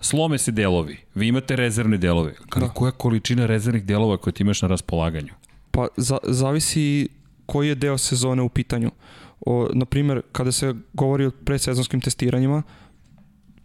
slome 0.00 0.38
se 0.38 0.52
delovi, 0.52 0.96
vi 1.14 1.28
imate 1.28 1.56
rezervne 1.56 1.96
delove. 1.96 2.34
Kada 2.48 2.66
da. 2.66 2.72
koja 2.72 2.92
količina 2.92 3.46
rezervnih 3.46 3.84
delova 3.84 4.16
koje 4.16 4.32
ti 4.32 4.42
imaš 4.42 4.62
na 4.62 4.68
raspolaganju? 4.68 5.32
Pa 5.70 5.86
za, 5.96 6.18
zavisi 6.22 7.08
koji 7.48 7.68
je 7.68 7.74
deo 7.74 7.98
sezone 7.98 8.42
u 8.42 8.48
pitanju. 8.48 8.90
O, 9.40 9.68
na 9.72 9.84
primjer, 9.84 10.22
kada 10.32 10.52
se 10.52 10.74
govori 10.92 11.26
o 11.26 11.30
predsezonskim 11.30 12.00
testiranjima, 12.00 12.62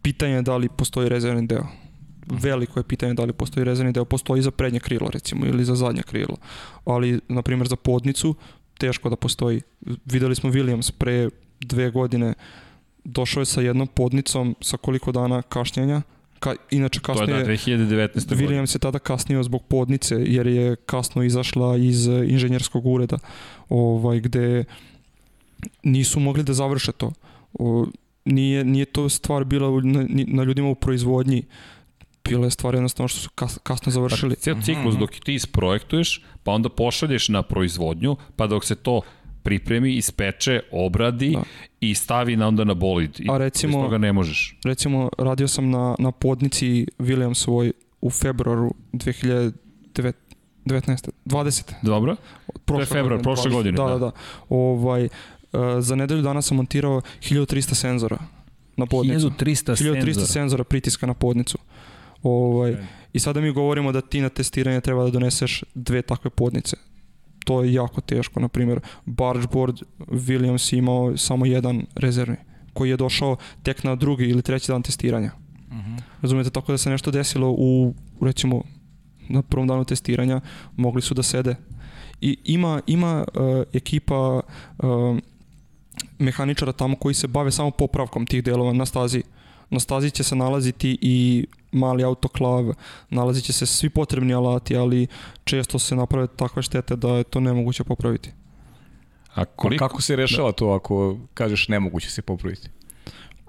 pitanje 0.01 0.33
je 0.33 0.41
da 0.41 0.57
li 0.57 0.69
postoji 0.69 1.09
rezervni 1.09 1.47
deo. 1.47 1.67
Veliko 2.27 2.79
je 2.79 2.83
pitanje 2.83 3.13
da 3.13 3.25
li 3.27 3.33
postoji 3.33 3.65
rezervni 3.65 3.93
deo. 3.93 4.05
Postoji 4.05 4.41
za 4.41 4.51
prednje 4.51 4.79
krilo, 4.79 5.09
recimo, 5.09 5.45
ili 5.45 5.65
za 5.65 5.75
zadnje 5.75 6.03
krilo. 6.03 6.37
Ali, 6.85 7.19
na 7.27 7.41
primjer, 7.41 7.67
za 7.67 7.75
podnicu, 7.75 8.35
teško 8.77 9.09
da 9.09 9.15
postoji. 9.15 9.61
Videli 10.05 10.35
smo 10.35 10.49
Williams 10.49 10.91
pre 10.91 11.29
dve 11.59 11.91
godine, 11.91 12.33
došao 13.03 13.41
je 13.41 13.45
sa 13.45 13.61
jednom 13.61 13.87
podnicom 13.87 14.55
sa 14.61 14.77
koliko 14.77 15.11
dana 15.11 15.41
kašnjenja, 15.41 16.01
Ka, 16.43 16.55
inače 16.71 16.99
kasnije... 16.99 17.27
To 17.27 17.35
je 17.35 17.43
da, 17.43 17.51
2019. 17.53 18.35
Williams 18.35 18.75
je 18.75 18.79
tada 18.79 18.99
kasnio 18.99 19.43
zbog 19.43 19.63
podnice, 19.63 20.15
jer 20.15 20.47
je 20.47 20.75
kasno 20.75 21.23
izašla 21.23 21.77
iz 21.77 22.07
eh, 22.07 22.25
inženjerskog 22.27 22.85
ureda, 22.85 23.17
ovaj, 23.69 24.19
gde 24.19 24.65
nisu 25.83 26.19
mogli 26.19 26.43
da 26.43 26.53
završe 26.53 26.91
to. 26.91 27.11
O, 27.53 27.85
nije, 28.25 28.65
nije 28.65 28.85
to 28.85 29.09
stvar 29.09 29.43
bila 29.43 29.81
na, 29.83 30.05
na 30.09 30.43
ljudima 30.43 30.69
u 30.69 30.75
proizvodnji, 30.75 31.43
bila 32.23 32.45
je 32.45 32.51
stvar 32.51 32.73
jednostavno 32.73 33.07
što 33.07 33.19
su 33.19 33.29
kas, 33.35 33.59
kasno 33.63 33.91
završili. 33.91 34.35
Ceo 34.35 34.61
ciklus 34.61 34.95
dok 34.95 35.11
ti 35.11 35.33
isprojektuješ, 35.33 36.21
pa 36.43 36.51
onda 36.51 36.69
pošalješ 36.69 37.29
na 37.29 37.43
proizvodnju, 37.43 38.15
pa 38.35 38.47
dok 38.47 38.65
se 38.65 38.75
to 38.75 39.01
pripremi, 39.43 39.93
ispeče, 39.93 40.59
obradi 40.71 41.31
Da. 41.31 41.43
i 41.79 41.95
stavi 41.95 42.35
na 42.35 42.47
onda 42.47 42.63
na 42.63 42.73
bolid. 42.73 43.19
I 43.19 43.25
A 43.29 43.37
recimo- 43.37 43.83
toga 43.83 43.97
ne 43.97 44.13
možeš. 44.13 44.57
Recimo, 44.63 45.09
radio 45.17 45.47
sam 45.47 45.69
na, 45.69 45.95
na 45.99 46.11
podnici 46.11 46.87
Williamsovoj 46.99 47.71
u 48.01 48.09
februaru 48.09 48.73
2019. 48.93 49.53
20. 51.25 51.73
Dobro? 51.81 52.15
Prošle 52.65 52.85
februar, 52.85 53.03
godine, 53.09 53.23
prošle 53.23 53.43
20. 53.43 53.53
godine, 53.53 53.77
Da, 53.77 53.83
da. 53.83 53.89
da, 53.89 53.99
da. 53.99 54.11
Ovaj, 54.49 55.03
uh, 55.03 55.09
za 55.79 55.95
nedelju 55.95 56.21
dana 56.21 56.41
sam 56.41 56.57
montirao 56.57 57.01
1300 57.21 57.73
senzora 57.73 58.17
na 58.77 58.85
podnicu. 58.85 59.29
1300 59.29 59.75
1300 59.75 60.25
senzora 60.25 60.63
pritiska 60.63 61.05
na 61.05 61.13
podnicu. 61.13 61.57
Ovaj, 62.23 62.75
I 63.13 63.19
sada 63.19 63.41
mi 63.41 63.51
govorimo 63.51 63.91
da 63.91 64.01
ti 64.01 64.21
na 64.21 64.29
testiranje 64.29 64.81
treba 64.81 65.03
da 65.03 65.09
doneseš 65.09 65.63
dve 65.75 66.01
takve 66.01 66.29
podnice. 66.29 66.77
To 67.43 67.63
je 67.63 67.73
jako 67.73 68.01
teško. 68.01 68.39
Na 68.39 68.47
primjer, 68.47 68.79
bargeboard 69.05 69.77
Williams 69.99 70.73
je 70.73 70.77
imao 70.77 71.17
samo 71.17 71.45
jedan 71.45 71.85
rezervni 71.95 72.37
koji 72.73 72.89
je 72.89 72.97
došao 72.97 73.35
tek 73.63 73.83
na 73.83 73.95
drugi 73.95 74.23
ili 74.23 74.41
treći 74.41 74.71
dan 74.71 74.81
testiranja. 74.81 75.31
Razumete, 76.21 76.49
tako 76.49 76.71
da 76.71 76.77
se 76.77 76.89
nešto 76.89 77.11
desilo 77.11 77.55
u, 77.57 77.93
recimo, 78.21 78.63
na 79.29 79.41
prvom 79.41 79.67
danu 79.67 79.85
testiranja, 79.85 80.41
mogli 80.75 81.01
su 81.01 81.13
da 81.13 81.23
sede. 81.23 81.55
I 82.21 82.37
ima, 82.43 82.81
ima 82.87 83.25
uh, 83.33 83.63
ekipa 83.73 84.41
uh, 84.77 85.17
mehaničara 86.19 86.71
tamo 86.71 86.95
koji 86.95 87.13
se 87.13 87.27
bave 87.27 87.51
samo 87.51 87.71
popravkom 87.71 88.25
tih 88.25 88.43
delova 88.43 88.73
na 88.73 88.85
stazi. 88.85 89.23
Na 89.73 89.79
stazi 89.79 90.11
će 90.11 90.23
se 90.23 90.35
nalaziti 90.35 90.97
i 91.01 91.47
mali 91.71 92.03
autoklav, 92.03 92.73
nalazit 93.09 93.43
će 93.43 93.53
se 93.53 93.65
svi 93.65 93.89
potrebni 93.89 94.33
alati, 94.33 94.75
ali 94.77 95.07
često 95.43 95.79
se 95.79 95.95
naprave 95.95 96.27
takve 96.27 96.61
štete 96.61 96.95
da 96.95 97.09
je 97.09 97.23
to 97.23 97.39
nemoguće 97.39 97.83
popraviti. 97.83 98.31
A 99.33 99.45
koliko? 99.45 99.85
kako 99.85 100.01
se 100.01 100.15
rešava 100.15 100.51
to 100.51 100.69
ako 100.69 101.17
kažeš 101.33 101.67
nemoguće 101.67 102.11
se 102.11 102.21
popraviti? 102.21 102.69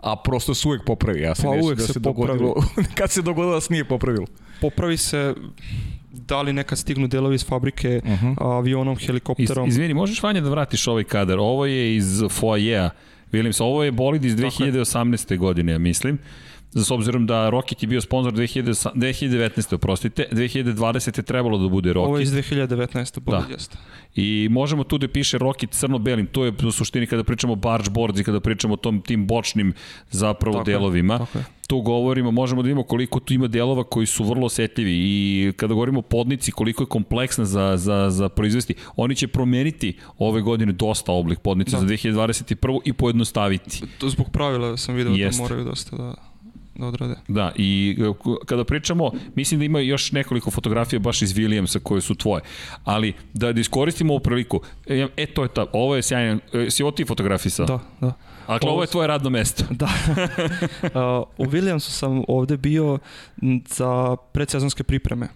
A 0.02 0.16
prosto 0.16 0.54
se 0.54 0.68
uvek 0.68 0.84
popravi, 0.86 1.20
ja 1.20 1.34
se 1.34 1.42
Pa 1.42 1.54
ne 1.56 1.62
uvek 1.62 1.78
da 1.78 1.86
se 1.86 1.92
se 1.92 2.00
dogodilo, 2.00 2.54
kad 2.98 3.10
se 3.10 3.22
dogodilo 3.22 3.54
da 3.54 3.60
se 3.60 3.72
nije 3.72 3.84
popravilo. 3.84 4.26
Popravi 4.60 4.96
se 4.96 5.34
da 6.12 6.42
li 6.42 6.52
neka 6.52 6.76
stignu 6.76 7.06
delovi 7.06 7.34
iz 7.34 7.46
fabrike 7.46 8.00
Uh 8.04 8.10
-huh. 8.10 8.34
avionom, 8.58 8.96
Iz, 9.00 9.06
helikopterom. 9.06 9.68
izvini, 9.68 9.94
možeš 9.94 10.22
Vanja 10.22 10.40
da 10.40 10.50
vratiš 10.50 10.86
ovaj 10.86 11.04
kadar? 11.04 11.38
Ovo 11.38 11.66
je 11.66 11.96
iz 11.96 12.22
foajea. 12.30 12.90
Williams, 13.34 13.62
ovo 13.62 13.84
je 13.84 13.92
bolid 13.92 14.24
iz 14.24 14.36
2018. 14.36 15.38
godine, 15.38 15.72
ja 15.72 15.78
mislim. 15.78 16.18
S 16.76 16.90
obzirom 16.90 17.26
da 17.26 17.50
Rocket 17.50 17.82
je 17.82 17.86
bio 17.86 18.00
sponsor 18.00 18.32
2000, 18.32 18.92
2019. 18.94 19.74
oprostite, 19.74 20.28
2020. 20.32 21.18
je 21.18 21.22
trebalo 21.22 21.58
da 21.58 21.68
bude 21.68 21.92
Rocket. 21.92 22.08
Ovo 22.08 22.18
je 22.18 22.22
iz 22.22 22.32
2019. 22.32 23.20
bolid 23.20 23.50
jeste. 23.50 23.78
I 24.14 24.48
možemo 24.50 24.84
tu 24.84 24.98
da 24.98 25.08
piše 25.08 25.38
Rocket 25.38 25.70
crno-belim, 25.70 26.26
to 26.26 26.44
je 26.44 26.52
u 26.64 26.72
suštini 26.72 27.06
kada 27.06 27.24
pričamo 27.24 27.52
o 27.52 27.56
barge 27.56 27.90
boards 27.90 28.20
i 28.20 28.24
kada 28.24 28.40
pričamo 28.40 28.74
o 28.74 28.76
tom, 28.76 29.02
tim 29.02 29.26
bočnim 29.26 29.72
zapravo 30.10 30.58
Tako 30.58 30.70
je, 30.70 30.74
delovima. 30.74 31.18
tako 31.18 31.38
je. 31.38 31.44
Tu 31.66 31.80
govorimo, 31.80 32.30
možemo 32.30 32.62
da 32.62 32.66
vidimo 32.66 32.82
koliko 32.82 33.20
tu 33.20 33.34
ima 33.34 33.46
delova 33.46 33.84
koji 33.84 34.06
su 34.06 34.24
vrlo 34.24 34.46
osetljivi 34.46 34.92
i 34.94 35.52
kada 35.56 35.74
govorimo 35.74 35.98
o 35.98 36.02
podnici, 36.02 36.52
koliko 36.52 36.82
je 36.82 36.86
kompleksna 36.86 37.44
za, 37.44 37.76
za, 37.76 38.10
za 38.10 38.28
proizvesti, 38.28 38.74
oni 38.96 39.14
će 39.14 39.28
promeniti 39.28 39.96
ove 40.18 40.40
godine 40.40 40.72
dosta 40.72 41.12
oblik 41.12 41.38
podnice 41.38 41.70
Da. 41.70 41.78
za 41.80 41.86
2021. 41.86 42.80
i 42.84 42.92
pojednostaviti. 42.92 43.82
To 43.98 44.08
zbog 44.08 44.30
pravila 44.30 44.76
sam 44.76 44.94
video 44.94 45.12
Jeste. 45.14 45.42
da 45.42 45.42
moraju 45.42 45.64
dosta 45.64 45.96
da, 45.96 46.14
da 46.74 46.86
odrade. 46.86 47.14
Da, 47.28 47.52
i 47.56 47.96
e, 48.00 48.12
kada 48.46 48.64
pričamo, 48.64 49.10
mislim 49.34 49.60
da 49.60 49.64
ima 49.66 49.80
još 49.80 50.12
nekoliko 50.12 50.50
fotografija 50.50 51.00
baš 51.00 51.22
iz 51.22 51.34
Williamsa 51.34 51.78
koje 51.78 52.00
su 52.00 52.14
tvoje, 52.14 52.42
ali 52.84 53.12
da, 53.34 53.52
da 53.52 53.60
iskoristimo 53.60 54.12
ovu 54.12 54.20
priliku, 54.20 54.60
e, 54.86 55.08
e 55.16 55.26
to 55.26 55.42
je 55.42 55.48
ta, 55.48 55.66
ovo 55.72 55.96
je 55.96 56.02
sjajan, 56.02 56.40
e, 56.52 56.70
si 56.70 56.82
ovo 56.82 56.92
ti 56.92 57.04
fotografisao? 57.04 57.66
Da, 57.66 57.78
da. 58.00 58.12
Dakle, 58.48 58.70
ovo 58.70 58.82
je 58.82 58.86
tvoje 58.86 59.06
radno 59.06 59.30
mesto. 59.30 59.64
Da. 59.80 59.88
Uh, 60.82 61.46
u 61.46 61.50
Williamsu 61.50 61.90
sam 61.90 62.22
ovde 62.28 62.56
bio 62.56 62.98
za 63.68 64.16
predsezonske 64.32 64.82
pripreme. 64.82 65.28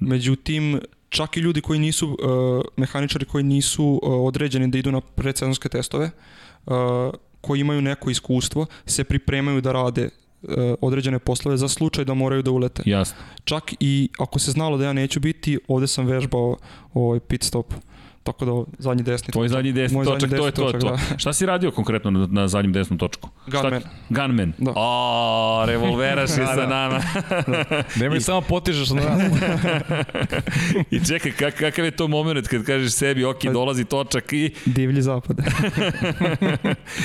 Međutim, 0.00 0.80
čak 1.08 1.36
i 1.36 1.40
ljudi 1.40 1.60
koji 1.60 1.78
nisu, 1.78 2.08
uh, 2.08 2.16
mehaničari 2.76 3.24
koji 3.24 3.44
nisu 3.44 4.00
uh, 4.02 4.26
određeni 4.26 4.68
da 4.68 4.78
idu 4.78 4.92
na 4.92 5.00
predsezonske 5.00 5.68
testove, 5.68 6.10
uh, 6.66 6.74
koji 7.40 7.60
imaju 7.60 7.82
neko 7.82 8.10
iskustvo, 8.10 8.66
se 8.86 9.04
pripremaju 9.04 9.60
da 9.60 9.72
rade 9.72 10.08
određene 10.80 11.18
poslove 11.18 11.56
za 11.56 11.68
slučaj 11.68 12.04
da 12.04 12.14
moraju 12.14 12.42
da 12.42 12.50
ulete. 12.50 12.82
Jasno. 12.86 13.16
Čak 13.44 13.74
i 13.80 14.08
ako 14.18 14.38
se 14.38 14.50
znalo 14.50 14.76
da 14.76 14.84
ja 14.84 14.92
neću 14.92 15.20
biti, 15.20 15.58
ovde 15.68 15.86
sam 15.86 16.06
vežbao 16.06 16.56
ovaj 16.94 17.20
pit 17.20 17.42
stop. 17.42 17.74
Tako 18.32 18.44
da 18.44 18.72
zadnji 18.78 19.02
desni. 19.02 19.32
Tvoj 19.32 19.48
zadnji 19.48 19.72
desni 19.72 19.96
Moj 19.96 20.04
zadnji 20.04 20.20
točak, 20.20 20.38
to 20.38 20.46
je 20.46 20.52
to, 20.52 20.72
točak, 20.72 20.80
to. 20.80 21.18
Šta 21.18 21.32
si 21.32 21.46
radio 21.46 21.70
konkretno 21.70 22.10
na, 22.10 22.26
na 22.30 22.48
zadnjem 22.48 22.72
desnom 22.72 22.98
točku? 22.98 23.28
Gunman. 23.46 23.80
Šta, 23.80 23.90
gunman. 24.08 24.52
Da. 24.58 24.72
O, 24.76 25.64
revolveraš 25.66 26.30
je 26.30 26.46
sa 26.56 26.66
nama. 26.66 27.00
Nemoj 28.00 28.20
samo 28.20 28.40
potežeš 28.40 28.90
na 28.90 29.02
nas. 29.02 29.22
I 30.94 31.04
čekaj, 31.04 31.32
kak, 31.32 31.54
kakav 31.54 31.84
je 31.84 31.90
to 31.90 32.08
moment 32.08 32.48
kad 32.48 32.64
kažeš 32.64 32.92
sebi, 32.92 33.24
ok, 33.24 33.44
dolazi 33.44 33.84
točak 33.84 34.32
i... 34.32 34.50
Divlji 34.66 35.02
zapad. 35.02 35.36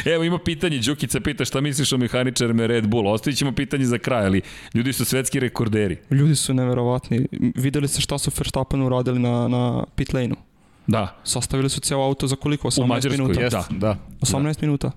Evo 0.05 0.23
ima 0.23 0.39
pitanje, 0.39 0.79
Đukica 0.79 1.19
pita 1.19 1.45
šta 1.45 1.61
misliš 1.61 1.93
o 1.93 1.97
mehaničarima 1.97 2.65
Red 2.65 2.87
Bull. 2.87 3.07
Ostavit 3.07 3.37
ćemo 3.37 3.51
pitanje 3.51 3.85
za 3.85 3.97
kraj, 3.97 4.25
ali 4.25 4.41
ljudi 4.73 4.93
su 4.93 5.05
svetski 5.05 5.39
rekorderi. 5.39 5.97
Ljudi 6.11 6.35
su 6.35 6.53
neverovatni. 6.53 7.27
Videli 7.55 7.87
ste 7.87 8.01
šta 8.01 8.17
su 8.17 8.31
Verstappenu 8.37 8.85
uradili 8.85 9.19
na, 9.19 9.47
na 9.47 9.83
pit 9.95 10.13
lane-u. 10.13 10.52
Da, 10.87 11.15
Sastavili 11.23 11.69
su 11.69 11.79
ceo 11.79 12.01
auto 12.01 12.27
za 12.27 12.35
koliko? 12.35 12.67
18 12.67 12.83
u 12.83 12.87
Mađarskoj, 12.87 13.17
minuta. 13.27 13.41
jest. 13.41 13.71
Da, 13.71 13.77
da. 13.77 13.97
18 14.21 14.61
minuta. 14.61 14.91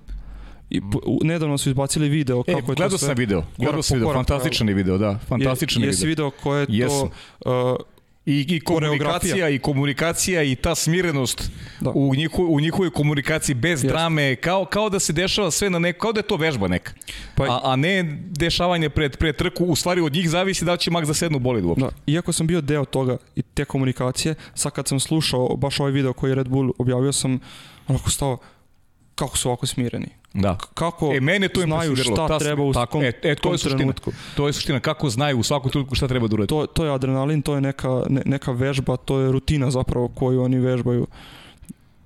I 0.69 0.81
nedavno 1.23 1.57
su 1.57 1.69
izbacili 1.69 2.09
video 2.09 2.43
E, 2.47 2.53
kako 2.53 2.57
je 2.57 2.65
to 2.65 2.73
gledao 2.73 2.97
sve. 2.97 3.07
sam 3.07 3.15
video, 3.15 3.43
gledao 3.57 3.81
sam 3.81 3.97
video, 3.99 4.13
fantastičan 4.13 4.69
je 4.69 4.73
video, 4.73 4.97
da, 4.97 5.17
fantastičan 5.27 5.81
je, 5.81 5.85
je 5.85 5.89
jesi 5.89 6.07
video. 6.07 6.29
video 6.29 6.41
ko 6.43 6.55
je 6.55 6.65
Jesam. 6.69 7.09
to... 7.43 7.71
Uh, 7.71 7.96
I, 8.29 8.45
i 8.49 8.59
komunikacija, 8.59 9.49
i 9.49 9.59
komunikacija 9.59 10.43
i 10.43 10.55
ta 10.55 10.75
smirenost 10.75 11.51
Da. 11.79 11.91
u, 11.95 12.15
njiho, 12.15 12.43
u 12.43 12.59
njihovoj 12.59 12.89
komunikaciji 12.91 13.55
bez 13.55 13.71
Jeste. 13.71 13.87
drame, 13.87 14.35
kao, 14.35 14.65
kao 14.65 14.89
da 14.89 14.99
se 14.99 15.13
dešava 15.13 15.51
sve 15.51 15.69
na 15.69 15.79
neko, 15.79 15.99
kao 15.99 16.13
da 16.13 16.19
je 16.19 16.27
to 16.27 16.35
vežba 16.35 16.67
neka. 16.67 16.93
Pa- 17.35 17.43
a, 17.43 17.61
a 17.63 17.75
ne 17.75 18.03
dešavanje 18.29 18.89
pred, 18.89 19.17
pred 19.17 19.35
trku, 19.35 19.65
u 19.65 19.75
stvari 19.75 20.01
od 20.01 20.13
njih 20.13 20.29
zavisi 20.29 20.65
da 20.65 20.77
će 20.77 20.91
mak 20.91 21.05
za 21.05 21.13
sednu 21.13 21.39
bolid 21.39 21.65
uopšte. 21.65 21.85
Da, 21.85 22.11
iako 22.11 22.31
sam 22.33 22.47
bio 22.47 22.61
deo 22.61 22.85
toga 22.85 23.17
i 23.35 23.41
te 23.41 23.65
komunikacije, 23.65 24.35
sad 24.55 24.71
kad 24.71 24.87
sam 24.87 24.99
slušao 24.99 25.55
baš 25.55 25.79
ovaj 25.79 25.91
video 25.91 26.13
koji 26.13 26.31
je 26.31 26.35
Red 26.35 26.47
Bull 26.49 26.71
objavio 26.77 27.13
sam 27.13 27.39
onako 27.87 28.09
stao 28.09 28.37
kako 29.15 29.37
su 29.37 29.49
ovako 29.49 29.65
smireni. 29.65 30.07
Da. 30.33 30.57
Kako 30.73 31.13
E, 31.13 31.19
mene 31.19 31.47
to 31.49 31.61
znaju 31.61 31.95
šta 31.95 32.27
Ta- 32.27 32.39
treba 32.39 32.63
u 32.63 32.73
tako, 32.73 32.91
kom, 32.91 33.03
e, 33.03 33.11
e, 33.23 33.35
to 33.35 33.51
je 33.51 33.57
suština. 33.57 33.77
trenutku. 33.77 34.11
To 34.35 34.47
je 34.47 34.53
suština, 34.53 34.79
kako 34.79 35.09
znaju 35.09 35.39
u 35.39 35.43
svakom 35.43 35.71
trenutku 35.71 35.95
šta 35.95 36.07
treba 36.07 36.27
da 36.27 36.33
urade. 36.33 36.47
To, 36.47 36.65
to 36.65 36.85
je 36.85 36.93
adrenalin, 36.93 37.41
to 37.41 37.55
je 37.55 37.61
neka, 37.61 38.03
ne, 38.09 38.21
neka 38.25 38.51
vežba, 38.51 38.97
to 38.97 39.19
je 39.19 39.31
rutina 39.31 39.71
zapravo 39.71 40.07
koju 40.07 40.41
oni 40.41 40.59
vežbaju. 40.59 41.07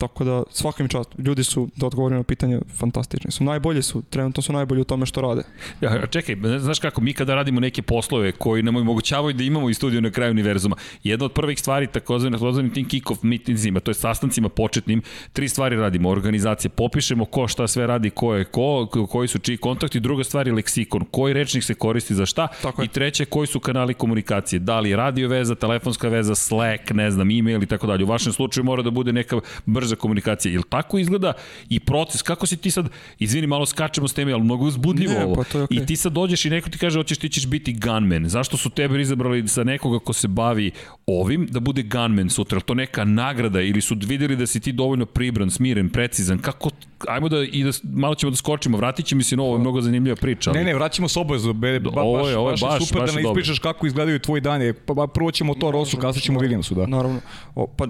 Tako 0.01 0.23
da 0.23 0.43
svaka 0.51 0.83
mi 0.83 0.89
čast. 0.89 1.09
Ljudi 1.17 1.43
su, 1.43 1.69
da 1.75 1.85
odgovorim 1.87 2.17
na 2.17 2.23
pitanje, 2.23 2.59
fantastični 2.77 3.31
su. 3.31 3.43
Najbolji 3.43 3.81
su, 3.81 4.01
trenutno 4.09 4.41
su 4.43 4.53
najbolji 4.53 4.81
u 4.81 4.83
tome 4.83 5.05
što 5.05 5.21
rade. 5.21 5.41
Ja, 5.81 6.07
čekaj, 6.07 6.35
znaš 6.59 6.79
kako, 6.79 7.01
mi 7.01 7.13
kada 7.13 7.35
radimo 7.35 7.59
neke 7.59 7.81
poslove 7.81 8.31
koji 8.31 8.63
nam 8.63 8.75
omogućavaju 8.75 9.33
da 9.33 9.43
imamo 9.43 9.69
i 9.69 9.73
studiju 9.73 10.01
na 10.01 10.09
kraju 10.11 10.31
univerzuma, 10.31 10.75
jedna 11.03 11.25
od 11.25 11.31
prvih 11.31 11.59
stvari 11.59 11.87
takozvanim, 11.87 12.33
takozvanim 12.39 12.73
tim 12.73 12.85
kick-off 12.85 13.17
meetingsima, 13.23 13.79
to 13.79 13.91
je 13.91 13.95
sastancima 13.95 14.49
početnim, 14.49 15.01
tri 15.33 15.49
stvari 15.49 15.75
radimo, 15.75 16.09
organizacije, 16.09 16.69
popišemo 16.69 17.25
ko 17.25 17.47
šta 17.47 17.67
sve 17.67 17.87
radi, 17.87 18.09
ko 18.09 18.35
je 18.35 18.43
ko, 18.45 18.87
ko- 18.91 19.07
koji 19.07 19.27
su 19.27 19.39
čiji 19.39 19.57
kontakti, 19.57 19.99
druga 19.99 20.23
stvar 20.23 20.47
je 20.47 20.53
leksikon, 20.53 21.05
koji 21.11 21.33
rečnik 21.33 21.63
se 21.63 21.73
koristi 21.73 22.15
za 22.15 22.25
šta 22.25 22.47
Tako 22.61 22.81
je. 22.81 22.85
i 22.85 22.89
treće 22.89 23.25
koji 23.25 23.47
su 23.47 23.59
kanali 23.59 23.93
komunikacije, 23.93 24.59
da 24.59 24.79
li 24.79 24.95
radio 24.95 25.27
veza, 25.27 25.55
telefonska 25.55 26.07
veza, 26.09 26.35
Slack, 26.35 26.89
ne 26.91 27.11
znam, 27.11 27.31
e-mail 27.31 27.63
i 27.63 27.65
tako 27.65 27.87
dalje. 27.87 28.03
U 28.03 28.07
vašem 28.07 28.33
slučaju 28.33 28.63
mora 28.63 28.81
da 28.83 28.89
bude 28.89 29.13
neka 29.13 29.39
brza 29.65 29.90
komunikacija. 29.95 30.51
Jel 30.51 30.63
tako 30.63 30.97
izgleda 30.97 31.33
i 31.69 31.79
proces? 31.79 32.21
Kako 32.21 32.45
si 32.45 32.57
ti 32.57 32.71
sad, 32.71 32.89
izvini, 33.19 33.47
malo 33.47 33.65
skačemo 33.65 34.07
s 34.07 34.13
teme, 34.13 34.33
ali 34.33 34.43
mnogo 34.43 34.65
uzbudljivo 34.65 35.13
Ne, 35.13 35.25
ovo. 35.25 35.35
pa 35.35 35.43
to 35.43 35.57
je 35.57 35.63
okej. 35.63 35.77
I 35.77 35.85
ti 35.85 35.95
sad 35.95 36.13
dođeš 36.13 36.45
i 36.45 36.49
neko 36.49 36.69
ti 36.69 36.77
kaže 36.77 36.99
hoćeš 36.99 37.17
ti 37.17 37.29
ćeš 37.29 37.47
biti 37.47 37.73
gunman. 37.75 38.27
Zašto 38.27 38.57
su 38.57 38.69
tebe 38.69 39.01
izabrali 39.01 39.47
sa 39.47 39.63
nekoga 39.63 39.99
ko 39.99 40.13
se 40.13 40.27
bavi 40.27 40.71
ovim 41.07 41.47
da 41.47 41.59
bude 41.59 41.83
gunman 41.83 42.29
sutra? 42.29 42.59
To 42.59 42.73
neka 42.73 43.03
nagrada 43.03 43.61
ili 43.61 43.81
su 43.81 43.95
videli 43.97 44.35
da 44.35 44.47
si 44.47 44.59
ti 44.59 44.71
dovoljno 44.71 45.05
pribran, 45.05 45.51
smiren, 45.51 45.89
precizan? 45.89 46.39
Kako 46.39 46.69
ajmo 47.07 47.29
da 47.29 47.43
i 47.43 47.63
da 47.63 47.69
malo 47.85 48.15
ćemo 48.15 48.29
da 48.29 48.35
skočimo. 48.35 48.77
Vratit 48.77 49.05
će 49.05 49.15
mi 49.15 49.23
se 49.23 49.35
novo, 49.35 49.47
ovo 49.47 49.57
je 49.57 49.61
mnogo 49.61 49.81
zanimljiva 49.81 50.15
priča. 50.15 50.49
Ali... 50.49 50.59
Ne, 50.59 50.65
ne, 50.65 50.73
vraćamo 50.73 51.07
se 51.07 51.19
obavezu. 51.19 51.53
Be, 51.53 51.79
ba, 51.79 51.91
Ovo 51.93 52.17
baš, 52.17 52.27
je- 52.27 52.37
ovo 52.37 52.49
je 52.49 52.53
baš, 52.53 52.61
baš- 52.61 52.87
super 52.87 53.01
baš 53.01 53.09
da 53.09 53.15
ne 53.15 53.23
dobro. 53.23 53.39
ispričaš 53.39 53.59
kako 53.59 53.87
izgledaju 53.87 54.19
tvoji 54.19 54.41
dani. 54.41 54.73
Pa, 54.75 54.93
pa 54.93 55.07
prvo 55.07 55.31
ćemo 55.31 55.53
to 55.53 55.71
Rosu, 55.71 55.97
kasnije 55.97 56.21
ćemo 56.21 56.39
Williamsu, 56.39 56.73
da. 56.73 56.85
Naravno. 56.87 57.19
O, 57.55 57.67
pa 57.67 57.87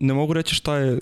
ne 0.00 0.14
mogu 0.14 0.32
reći 0.32 0.54
šta 0.54 0.76
je 0.76 0.98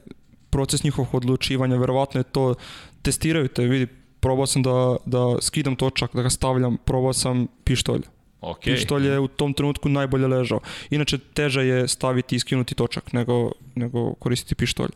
proces 0.51 0.85
njihovog 0.85 1.15
odlučivanja, 1.15 1.77
verovatno 1.77 2.21
je 2.21 2.25
to 2.25 2.55
testiraju 3.03 3.49
te, 3.49 3.65
vidi, 3.65 3.87
probao 4.21 4.47
sam 4.47 4.63
da, 4.63 4.97
da 5.07 5.37
skidam 5.41 5.77
točak, 5.77 6.11
da 6.15 6.23
ga 6.23 6.31
stavljam, 6.31 6.77
probao 6.85 7.13
sam 7.13 7.47
pištolj. 7.65 8.03
Ok. 8.41 8.61
Pištolj 8.61 9.07
je 9.07 9.19
u 9.19 9.29
tom 9.29 9.55
trenutku 9.55 9.89
najbolje 9.89 10.27
ležao. 10.27 10.61
Inače, 10.91 11.19
teže 11.19 11.63
je 11.67 11.89
staviti 11.89 12.37
i 12.37 12.39
skinuti 12.39 12.75
točak 12.75 13.13
nego, 13.13 13.53
nego 13.75 14.15
koristiti 14.15 14.55
pištolj. 14.55 14.91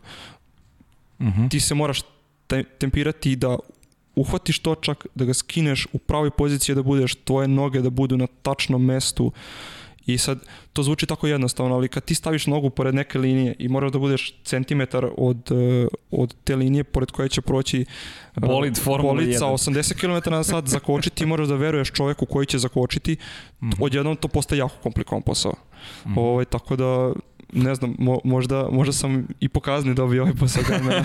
Mhm. 1.21 1.47
Ti 1.47 1.59
se 1.59 1.75
moraš 1.75 2.01
te- 2.47 2.63
tempirati 2.63 3.35
da 3.35 3.57
uhvatiš 4.15 4.59
točak, 4.59 5.05
da 5.15 5.25
ga 5.25 5.33
skineš 5.33 5.87
u 5.93 5.97
pravoj 5.97 6.31
poziciji 6.31 6.75
da 6.75 6.83
budeš, 6.83 7.15
tvoje 7.15 7.47
noge 7.47 7.81
da 7.81 7.89
budu 7.89 8.17
na 8.17 8.27
tačnom 8.41 8.85
mestu 8.85 9.31
i 10.07 10.17
sad 10.17 10.39
to 10.73 10.83
zvuči 10.83 11.05
tako 11.05 11.27
jednostavno, 11.27 11.75
ali 11.75 11.87
kad 11.87 12.05
ti 12.05 12.15
staviš 12.15 12.47
nogu 12.47 12.69
pored 12.69 12.95
neke 12.95 13.19
linije 13.19 13.55
i 13.59 13.67
moraš 13.67 13.91
da 13.91 13.99
budeš 13.99 14.33
centimetar 14.43 15.07
od, 15.17 15.51
eh, 15.51 15.87
od 16.11 16.35
te 16.43 16.55
linije 16.55 16.83
pored 16.83 17.11
koje 17.11 17.29
će 17.29 17.41
proći 17.41 17.81
eh, 17.81 18.39
Bolid 18.39 18.77
Formule 18.77 19.13
bolid 19.13 19.37
sa 19.37 19.45
1. 19.45 19.51
80 19.53 20.23
km 20.23 20.31
na 20.31 20.43
sat 20.43 20.67
zakočiti, 20.67 21.25
moraš 21.25 21.47
da 21.47 21.55
veruješ 21.55 21.91
čoveku 21.91 22.25
koji 22.25 22.45
će 22.45 22.57
zakočiti, 22.57 23.17
odjednom 23.79 24.15
to 24.15 24.27
postaje 24.27 24.59
jako 24.59 24.75
komplikovan 24.83 25.21
posao. 25.21 25.53
Ovaj, 26.15 26.45
tako 26.45 26.75
da 26.75 27.13
ne 27.53 27.75
znam, 27.75 27.95
mo, 27.99 28.19
možda, 28.23 28.67
možda 28.71 28.93
sam 28.93 29.27
i 29.39 29.49
pokazni 29.49 29.93
dobio 29.93 30.23
ovaj 30.23 30.35
posao. 30.35 30.63
da 30.69 30.77
me- 30.77 31.03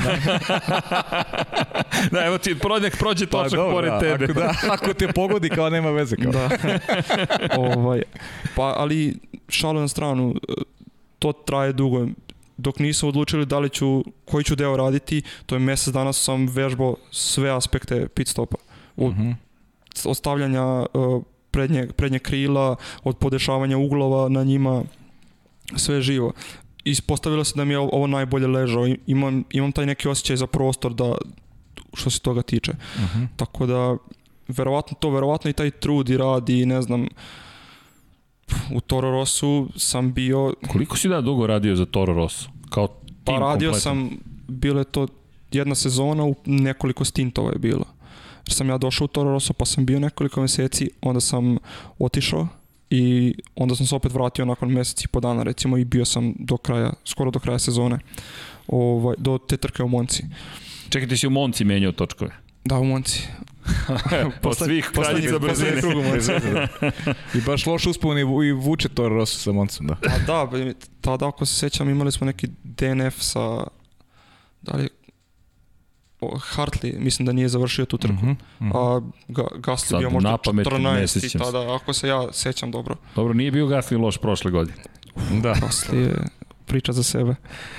da, 2.10 2.24
evo 2.24 2.38
ti, 2.38 2.56
nek 2.82 2.98
prođe 2.98 3.26
Pa 3.26 3.30
točak 3.32 3.52
dobro, 3.52 3.72
pored 3.72 3.90
da, 3.90 3.98
tebe. 4.00 4.24
Ako, 4.24 4.32
da, 4.32 4.52
ako 4.68 4.94
te 4.94 5.08
pogodi 5.08 5.48
kao 5.48 5.70
nema 5.70 5.90
veze. 5.90 6.16
Kao. 6.16 6.32
Da. 6.32 6.48
ovaj, 7.58 8.02
pa, 8.56 8.74
ali 8.76 9.16
šalu 9.48 9.80
na 9.80 9.88
stranu, 9.88 10.34
to 11.18 11.32
traje 11.32 11.72
dugo. 11.72 12.06
Dok 12.56 12.78
nisu 12.78 13.08
odlučili 13.08 13.46
da 13.46 13.58
li 13.58 13.68
ću, 13.68 14.04
koji 14.24 14.44
ću 14.44 14.56
deo 14.56 14.76
raditi, 14.76 15.22
to 15.46 15.54
je 15.54 15.58
mjesec 15.58 15.94
dana 15.94 16.12
sam 16.12 16.46
vežbao 16.46 16.96
sve 17.10 17.50
aspekte 17.50 18.08
pit 18.08 18.28
stopa. 18.28 18.56
Od 18.96 19.12
Mhm. 19.12 19.30
ostavljanja 20.04 20.64
uh, 20.64 21.22
prednje, 21.50 21.88
prednje 21.96 22.18
krila, 22.18 22.76
od 23.04 23.16
podešavanja 23.18 23.78
uglova 23.78 24.28
na 24.28 24.44
njima, 24.44 24.82
sve 25.76 26.02
živo. 26.02 26.32
Ispostavilo 26.84 27.44
se 27.44 27.52
da 27.56 27.64
mi 27.64 27.74
je 27.74 27.78
ovo 27.78 28.06
najbolje 28.06 28.46
ležao. 28.46 28.86
Imam, 29.06 29.44
imam 29.50 29.72
taj 29.72 29.86
neki 29.86 30.08
osjećaj 30.08 30.36
za 30.36 30.46
prostor 30.46 30.94
da, 30.94 31.14
što 31.94 32.10
se 32.10 32.20
toga 32.20 32.42
tiče. 32.42 32.72
Mhm. 32.96 33.24
Tako 33.36 33.66
da, 33.66 33.96
verovatno 34.48 34.96
to, 35.00 35.10
verovatno 35.10 35.50
i 35.50 35.52
taj 35.52 35.70
trud 35.70 36.08
i 36.08 36.16
rad 36.16 36.48
i 36.48 36.66
ne 36.66 36.82
znam, 36.82 37.06
u 38.74 38.80
Toro 38.80 39.10
Rossu 39.10 39.68
sam 39.76 40.12
bio, 40.12 40.54
Koliko 40.68 40.96
si 40.96 41.08
da 41.08 41.20
dugo 41.20 41.46
radio 41.46 41.76
za 41.76 41.86
Toro 41.86 42.14
Rosso? 42.14 42.50
Kao 42.70 42.86
tim 42.86 43.16
pa 43.24 43.32
radio 43.32 43.70
kompletan? 43.70 43.80
sam, 43.80 44.10
bilo 44.48 44.78
je 44.78 44.84
to 44.84 45.06
jedna 45.52 45.74
sezona, 45.74 46.24
u 46.24 46.34
nekoliko 46.46 47.04
stintova 47.04 47.52
je 47.52 47.58
bilo. 47.58 47.84
Jer 48.46 48.54
sam 48.54 48.68
ja 48.68 48.78
došao 48.78 49.04
u 49.04 49.08
Toro 49.08 49.30
Rosso 49.30 49.52
pa 49.52 49.64
sam 49.64 49.86
bio 49.86 50.00
nekoliko 50.00 50.40
mjeseci, 50.40 50.90
onda 51.02 51.20
sam 51.20 51.56
otišao 51.98 52.48
i 52.94 53.34
onda 53.54 53.74
sam 53.74 53.86
se 53.86 53.94
opet 53.94 54.12
vratio 54.12 54.44
nakon 54.44 54.72
mjeseci 54.72 55.04
i 55.04 55.08
po 55.08 55.20
dana 55.20 55.42
recimo 55.42 55.78
i 55.78 55.84
bio 55.84 56.04
sam 56.04 56.34
do 56.38 56.56
kraja, 56.56 56.92
skoro 57.04 57.30
do 57.30 57.38
kraja 57.38 57.58
sezone, 57.58 57.98
ovaj, 58.68 59.16
do 59.18 59.38
te 59.38 59.56
trke 59.56 59.82
u 59.82 59.88
Monci. 59.88 60.24
Čekaj, 60.88 61.08
ti 61.08 61.16
si 61.16 61.26
u 61.26 61.30
Monci 61.30 61.64
menjao 61.64 61.92
točkove. 61.92 62.30
Da, 62.64 62.78
u 62.78 62.84
Monci. 62.84 63.22
Od 64.42 64.56
svih 64.56 64.90
kraljica 64.94 65.38
brzine. 65.38 65.80
I 67.34 67.40
baš 67.46 67.66
loš 67.66 67.86
uspon 67.86 68.18
i, 68.18 68.20
i 68.48 68.52
vuče 68.52 68.88
to 68.88 69.08
Rosso 69.08 69.38
sa 69.38 69.52
Moncom, 69.52 69.86
da. 69.86 69.96
A 70.08 70.18
da, 70.26 70.72
tada 71.00 71.28
ako 71.28 71.46
se 71.46 71.58
sjećam 71.58 71.90
imali 71.90 72.12
smo 72.12 72.24
neki 72.24 72.48
DNF 72.64 73.14
sa, 73.18 73.64
da 74.62 74.76
li, 74.76 74.88
Hartley, 76.28 76.98
mislim 76.98 77.26
da 77.26 77.32
nije 77.32 77.48
završio 77.48 77.84
tu 77.84 77.98
trku. 77.98 78.14
Mhm, 78.14 78.30
mhm. 78.60 78.76
A 78.76 79.00
ga, 79.28 79.42
Gasly 79.54 79.88
Sad 79.88 79.98
bio 79.98 80.10
možda 80.10 80.30
napamet 80.30 80.66
ne 80.66 80.78
14 80.78 81.06
sjećam 81.06 81.26
i 81.26 81.30
se. 81.30 81.38
tada, 81.38 81.74
ako 81.74 81.92
se 81.92 82.08
ja 82.08 82.28
sjećam 82.32 82.70
dobro. 82.70 82.96
Dobro, 83.16 83.34
nije 83.34 83.50
bio 83.50 83.66
Gasly 83.66 84.00
loš 84.00 84.18
prošle 84.18 84.50
godine. 84.50 84.82
Da. 85.42 85.54
Gasly 85.54 85.94
je 85.96 86.14
priča 86.72 86.92
za 86.92 87.02
sebe. 87.04 87.34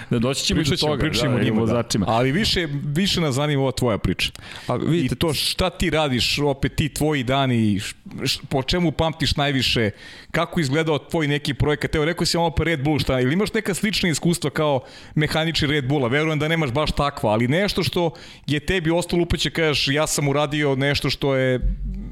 Da 0.09 0.19
doći 0.19 0.45
ćemo 0.45 0.61
do 0.63 0.75
toga. 0.77 0.99
pričat 0.99 1.21
ćemo 1.21 1.37
da, 1.37 1.43
njima, 1.43 1.55
da. 1.55 1.61
vozačima. 1.61 2.05
Ali 2.09 2.31
više, 2.31 2.67
više 2.85 3.21
nas 3.21 3.35
zanima 3.35 3.61
ova 3.61 3.71
tvoja 3.71 3.97
priča. 3.97 4.31
A 4.67 4.75
vidite, 4.75 5.15
I 5.15 5.17
to 5.17 5.33
šta 5.33 5.69
ti 5.69 5.89
radiš, 5.89 6.39
opet 6.39 6.75
ti 6.75 6.89
tvoji 6.89 7.23
dani, 7.23 7.79
š- 7.79 7.95
š- 8.23 8.39
po 8.49 8.63
čemu 8.63 8.91
pamtiš 8.91 9.35
najviše, 9.35 9.89
kako 10.31 10.59
izgledao 10.59 10.99
tvoj 10.99 11.27
neki 11.27 11.53
projekat, 11.53 11.95
evo 11.95 12.05
rekao 12.05 12.25
si 12.25 12.37
malo 12.37 12.51
pa 12.51 12.63
Red 12.63 12.83
Bull, 12.83 12.99
šta, 12.99 13.19
ili 13.19 13.33
imaš 13.33 13.53
neka 13.53 13.73
slična 13.73 14.09
iskustva 14.09 14.49
kao 14.49 14.81
mehanični 15.15 15.67
Red 15.67 15.87
Bulla, 15.87 16.07
verujem 16.07 16.39
da 16.39 16.47
nemaš 16.47 16.71
baš 16.71 16.91
takva, 16.91 17.31
ali 17.31 17.47
nešto 17.47 17.83
što 17.83 18.11
je 18.47 18.59
tebi 18.59 18.91
ostalo 18.91 19.23
upeće, 19.23 19.49
kažeš 19.49 19.87
ja 19.87 20.07
sam 20.07 20.27
uradio 20.27 20.75
nešto 20.75 21.09
što 21.09 21.35
je, 21.35 21.59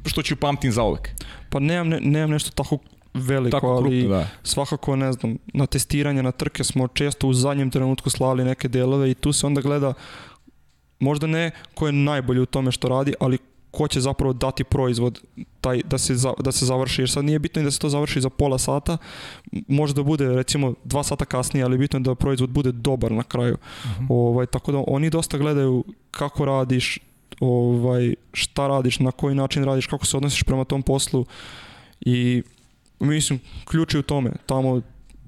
što 0.06 0.22
ću 0.22 0.36
pamtim 0.36 0.72
za 0.72 0.82
uvek. 0.82 1.08
pa 1.50 1.58
nemam, 1.60 1.88
ne, 1.88 2.00
nemam 2.00 2.30
nešto 2.30 2.50
tako 2.50 2.78
veliko, 3.14 3.56
Tako 3.56 3.66
ali 3.68 4.00
krupno, 4.00 4.16
da. 4.16 4.26
svakako 4.42 4.96
ne 4.96 5.12
znam, 5.12 5.36
na 5.54 5.66
testiranje, 5.66 6.22
na 6.22 6.32
trke 6.32 6.64
smo 6.64 6.88
često 6.88 7.28
u 7.28 7.34
zadnjem 7.34 7.70
trenutku 7.70 8.10
slali 8.10 8.44
neke 8.44 8.68
delove 8.68 9.10
i 9.10 9.14
tu 9.14 9.32
se 9.32 9.46
onda 9.46 9.60
gleda 9.60 9.94
možda 10.98 11.26
ne 11.26 11.50
ko 11.74 11.86
je 11.86 11.92
najbolji 11.92 12.40
u 12.40 12.46
tome 12.46 12.72
što 12.72 12.88
radi, 12.88 13.14
ali 13.20 13.38
ko 13.70 13.88
će 13.88 14.00
zapravo 14.00 14.32
dati 14.32 14.64
proizvod 14.64 15.22
taj, 15.60 15.80
da, 15.84 15.98
se 15.98 16.14
za, 16.14 16.32
da 16.38 16.52
se 16.52 16.66
završi, 16.66 17.02
jer 17.02 17.10
sad 17.10 17.24
nije 17.24 17.38
bitno 17.38 17.62
i 17.62 17.64
da 17.64 17.70
se 17.70 17.78
to 17.78 17.88
završi 17.88 18.20
za 18.20 18.30
pola 18.30 18.58
sata, 18.58 18.96
može 19.68 19.94
da 19.94 20.02
bude 20.02 20.28
recimo 20.28 20.74
dva 20.84 21.02
sata 21.02 21.24
kasnije, 21.24 21.64
ali 21.64 21.78
bitno 21.78 21.98
je 21.98 22.02
da 22.02 22.14
proizvod 22.14 22.50
bude 22.50 22.72
dobar 22.72 23.12
na 23.12 23.22
kraju. 23.22 23.56
ovaj, 24.08 24.46
tako 24.46 24.72
da 24.72 24.84
oni 24.86 25.10
dosta 25.10 25.38
gledaju 25.38 25.84
kako 26.10 26.44
radiš, 26.44 26.98
ovaj, 27.40 28.14
šta 28.32 28.68
radiš, 28.68 28.98
na 28.98 29.10
koji 29.10 29.34
način 29.34 29.64
radiš, 29.64 29.86
kako 29.86 30.06
se 30.06 30.16
odnosiš 30.16 30.42
prema 30.42 30.64
tom 30.64 30.82
poslu 30.82 31.24
i 32.00 32.42
mislim, 33.06 33.40
ključ 33.64 33.94
je 33.94 34.00
u 34.00 34.02
tome, 34.02 34.30
tamo 34.46 34.80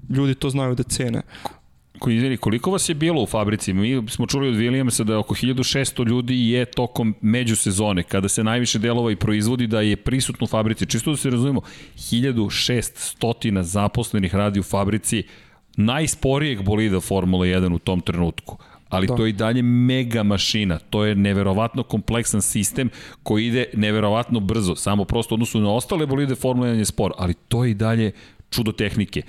ljudi 0.09 0.35
to 0.35 0.49
znaju 0.49 0.75
da 0.75 0.83
cene. 0.83 1.21
Ko, 1.99 2.09
izvini, 2.09 2.37
koliko 2.37 2.71
vas 2.71 2.89
je 2.89 2.95
bilo 2.95 3.23
u 3.23 3.25
fabrici? 3.25 3.73
Mi 3.73 4.09
smo 4.09 4.27
čuli 4.27 4.47
od 4.47 4.55
Williamsa 4.55 5.03
da 5.03 5.19
oko 5.19 5.35
1600 5.35 6.07
ljudi 6.07 6.49
je 6.49 6.65
tokom 6.65 7.15
međusezone, 7.21 8.03
kada 8.03 8.29
se 8.29 8.43
najviše 8.43 8.79
delova 8.79 9.11
i 9.11 9.15
proizvodi, 9.15 9.67
da 9.67 9.81
je 9.81 9.95
prisutno 9.95 10.43
u 10.43 10.47
fabrici. 10.47 10.85
Čisto 10.85 11.11
da 11.11 11.17
se 11.17 11.29
razumemo, 11.29 11.61
1600 11.95 13.61
zaposlenih 13.61 14.35
radi 14.35 14.59
u 14.59 14.63
fabrici 14.63 15.23
najsporijeg 15.77 16.63
bolida 16.63 16.99
Formula 16.99 17.45
1 17.45 17.75
u 17.75 17.79
tom 17.79 18.01
trenutku. 18.01 18.57
Ali 18.89 19.07
Da. 19.07 19.15
to 19.15 19.25
je 19.25 19.29
i 19.29 19.33
dalje 19.33 19.61
mega 19.61 20.23
mašina, 20.23 20.79
to 20.79 21.05
je 21.05 21.15
neverovatno 21.15 21.83
kompleksan 21.83 22.41
sistem 22.41 22.89
koji 23.23 23.47
ide 23.47 23.65
neverovatno 23.73 24.39
brzo, 24.39 24.75
samo 24.75 25.05
prosto 25.05 25.33
u 25.33 25.35
odnosu 25.35 25.59
na 25.59 25.71
ostale 25.73 26.05
bolide 26.05 26.35
Formula 26.35 26.67
1 26.67 26.77
je 26.77 26.85
spor, 26.85 27.13
ali 27.17 27.33
to 27.33 27.65
je 27.65 27.71
i 27.71 27.73
dalje 27.73 28.11
čudo 28.49 28.71
tehnike. 28.71 29.21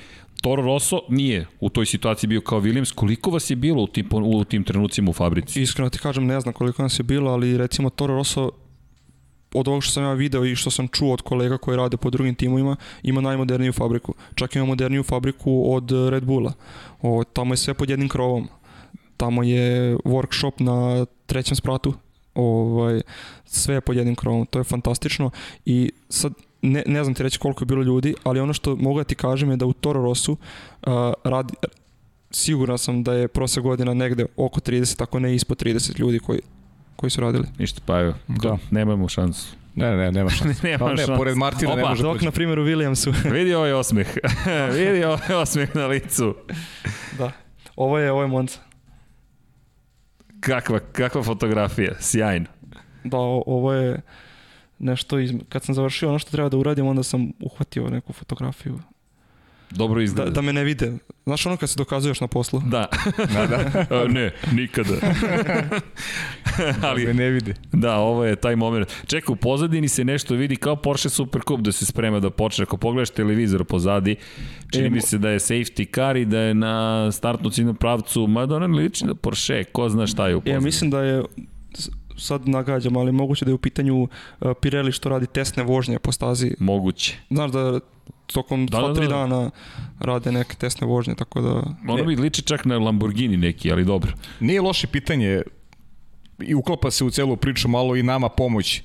Toro 0.43 0.63
Rosso 0.63 1.01
nije 1.09 1.47
u 1.61 1.69
toj 1.69 1.87
situaciji 1.87 2.29
bio 2.29 2.41
kao 2.41 2.61
Williams. 2.61 2.95
Koliko 2.95 3.31
vas 3.31 3.51
je 3.51 3.57
bilo 3.57 3.83
u 3.83 3.87
tim, 3.87 4.09
u 4.13 4.45
tim 4.45 4.65
trenucima 4.65 5.11
u 5.11 5.13
fabrici? 5.13 5.63
Iskreno 5.63 5.91
ti 5.91 5.99
kažem, 5.99 6.27
ne 6.27 6.41
znam 6.41 6.55
koliko 6.55 6.83
nas 6.83 6.99
je 6.99 7.03
bilo, 7.03 7.31
ali 7.31 7.59
recimo 7.59 7.91
Toro 7.91 8.15
Rosso 8.15 8.51
od 9.55 9.69
ovog 9.69 9.83
što 9.83 9.93
sam 9.93 10.03
ja 10.03 10.13
video 10.13 10.45
i 10.45 10.57
što 10.57 10.71
sam 10.71 10.89
čuo 10.89 11.13
od 11.13 11.23
kolega 11.23 11.59
koji 11.59 11.77
rade 11.77 11.97
po 11.97 12.11
drugim 12.11 12.35
timovima, 12.35 12.77
ima 13.03 13.21
najmoderniju 13.21 13.73
fabriku. 13.73 14.15
Čak 14.35 14.57
ima 14.57 14.65
moderniju 14.65 15.03
fabriku 15.03 15.75
od 15.75 15.91
Red 16.11 16.25
Bulla. 16.25 16.53
O, 17.03 17.25
tamo 17.33 17.53
je 17.53 17.59
sve 17.59 17.75
pod 17.75 17.91
jednim 17.91 18.09
krovom. 18.09 18.49
Tamo 19.17 19.43
je 19.43 19.97
workshop 19.97 20.53
na 20.59 21.07
trećem 21.27 21.57
spratu. 21.57 21.95
Ovaj, 22.35 23.01
sve 23.45 23.75
je 23.75 23.81
pod 23.81 23.97
jednim 23.97 24.15
krovom. 24.15 24.47
To 24.47 24.59
je 24.59 24.65
fantastično. 24.65 25.31
I 25.65 25.91
sad, 26.09 26.33
ne, 26.63 26.83
ne 26.87 27.05
znam 27.05 27.15
ti 27.15 27.23
reći 27.23 27.39
koliko 27.39 27.63
je 27.63 27.67
bilo 27.67 27.83
ljudi, 27.83 28.15
ali 28.25 28.41
ono 28.41 28.53
što 28.53 28.77
mogu 28.77 28.99
da 29.01 29.05
ti 29.05 29.15
kažem 29.15 29.51
je 29.51 29.57
da 29.57 29.67
u 29.67 29.73
Toro 29.73 30.03
Rossu 30.03 30.33
uh, 30.33 30.93
radi, 31.25 31.55
siguran 32.31 32.79
sam 32.79 33.03
da 33.03 33.13
je 33.13 33.29
prosek 33.29 33.63
godina 33.63 33.95
negde 33.95 34.27
oko 34.37 34.61
30, 34.61 35.03
ako 35.03 35.19
ne 35.19 35.35
ispod 35.35 35.63
30 35.63 35.99
ljudi 36.01 36.19
koji, 36.19 36.41
koji 36.97 37.11
su 37.11 37.21
radili. 37.21 37.47
Ništa, 37.59 37.81
pa 37.87 38.01
evo, 38.01 38.15
Da. 38.29 38.59
nemamo 38.71 39.09
šansu. 39.09 39.57
Ne, 39.75 39.97
ne, 39.97 40.13
nema 40.13 40.31
šanse. 40.39 40.69
Nema 40.69 40.79
Pa 40.79 40.91
ne, 40.91 40.97
šanse. 40.97 41.17
pored 41.17 41.37
Martina 41.37 41.75
ne 41.75 41.83
Opa, 41.83 41.91
može 41.91 42.03
Dok, 42.03 42.13
proći. 42.13 42.25
na 42.25 42.31
primjer, 42.31 42.59
u 42.59 42.65
Williamsu. 42.65 43.15
Vidi 43.35 43.55
ovaj 43.55 43.73
osmeh. 43.73 44.09
Vidi 44.79 45.05
ovaj 45.05 45.35
osmeh 45.35 45.77
na 45.77 45.87
licu. 45.87 46.35
da. 47.19 47.33
Ovo 47.77 47.99
je, 47.99 48.13
ovo 48.13 48.23
je 48.23 48.29
Monza. 48.29 48.59
Kakva, 50.47 50.79
kakva 50.93 51.23
fotografija, 51.23 51.95
sjajno. 52.01 52.47
Da, 53.05 53.19
ovo 53.47 53.73
je 53.73 54.01
nešto 54.79 55.19
iz... 55.19 55.33
Kad 55.49 55.65
sam 55.65 55.75
završio 55.75 56.09
ono 56.09 56.19
što 56.19 56.31
treba 56.31 56.49
da 56.49 56.57
uradim, 56.57 56.87
onda 56.87 57.03
sam 57.03 57.33
uhvatio 57.41 57.91
neku 57.91 58.13
fotografiju. 58.13 58.79
Dobro 59.71 59.97
Da, 59.97 60.05
izgleda. 60.05 60.31
da 60.31 60.41
me 60.41 60.53
ne 60.53 60.65
vide. 60.65 60.93
Znaš 61.25 61.47
ono 61.47 61.57
kad 61.57 61.71
se 61.71 61.77
dokazuješ 61.79 62.21
na 62.21 62.27
poslu? 62.27 62.61
Da. 62.61 62.87
Da, 63.35 63.47
da. 63.47 63.87
A, 63.93 64.09
ne, 64.09 64.33
nikada. 64.53 64.93
Ali 66.83 67.03
Ali, 67.03 67.15
ne 67.15 67.31
vidi. 67.31 67.55
da, 67.73 67.97
ovo 67.97 68.25
je 68.25 68.37
taj 68.37 68.57
moment. 68.57 68.93
Čekaj, 69.07 69.33
u 69.33 69.37
pozadini 69.37 69.89
se 69.89 70.05
nešto 70.05 70.35
vidi 70.35 70.57
kao 70.57 70.77
Porsche 70.77 71.09
Supercup 71.09 71.61
da 71.61 71.73
se 71.73 71.87
sprema 71.87 72.21
da 72.21 72.31
počne. 72.31 72.63
Ako 72.63 72.77
pogledaš 72.77 73.11
televizor 73.11 73.65
pozadi, 73.65 74.17
čini 74.73 74.87
E, 74.87 74.91
mi 74.91 75.01
se 75.01 75.19
da 75.19 75.31
je 75.31 75.39
safety 75.39 75.95
car 75.95 76.17
i 76.17 76.25
da 76.25 76.39
je 76.39 76.55
na 76.55 77.13
startnu 77.13 77.51
ciljnom 77.51 77.77
pravcu, 77.77 78.27
mada 78.27 78.57
ona 78.57 78.67
ne 78.67 78.77
liči 78.77 79.07
na 79.07 79.15
Porsche, 79.15 79.65
ko 79.65 79.89
zna 79.89 80.07
šta 80.07 80.29
je 80.29 80.37
u 80.37 80.41
pozadini. 80.41 80.55
Ja 80.55 80.61
mislim 80.61 80.91
da 80.91 81.01
je 81.03 81.23
sad 82.17 82.49
nagađam, 82.49 82.97
ali 82.97 83.13
moguće 83.13 83.45
da 83.45 83.51
je 83.51 83.55
u 83.55 83.59
pitanju 83.59 84.03
uh, 84.03 84.09
Pirelli 84.63 84.93
što 84.93 85.09
radi 85.09 85.27
testne 85.27 85.63
vožnje 85.63 85.99
po 85.99 86.13
stazi. 86.13 86.55
Moguće. 86.59 87.17
Znaš 87.31 87.51
da 87.51 87.81
tokom 88.27 88.69
2-3 88.69 88.71
Da, 88.71 89.01
da, 89.01 89.01
da. 89.01 89.07
dana 89.07 89.51
rade 90.01 90.33
neke 90.33 90.55
testne 90.55 90.87
vožnje, 90.87 91.15
tako 91.15 91.41
da... 91.41 91.63
Ono 91.89 92.05
mi 92.05 92.17
liči 92.17 92.43
čak 92.43 92.65
na 92.65 92.79
Lamborghini 92.79 93.37
neki, 93.37 93.73
ali 93.73 93.85
dobro. 93.85 94.13
Nije 94.41 94.61
loše 94.61 94.87
pitanje 94.87 95.43
i 96.39 96.55
uklapa 96.55 96.91
se 96.91 97.05
u 97.05 97.11
celu 97.11 97.37
priču 97.37 97.69
malo 97.69 97.97
i 97.97 98.03
nama 98.03 98.29
pomoć. 98.29 98.83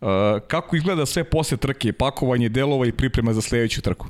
Uh, 0.00 0.08
kako 0.48 0.76
izgleda 0.76 1.06
sve 1.06 1.24
posle 1.24 1.56
trke, 1.56 1.92
pakovanje 1.92 2.48
delova 2.48 2.86
i 2.86 2.92
priprema 2.92 3.32
za 3.32 3.40
sledeću 3.40 3.82
trku? 3.82 4.06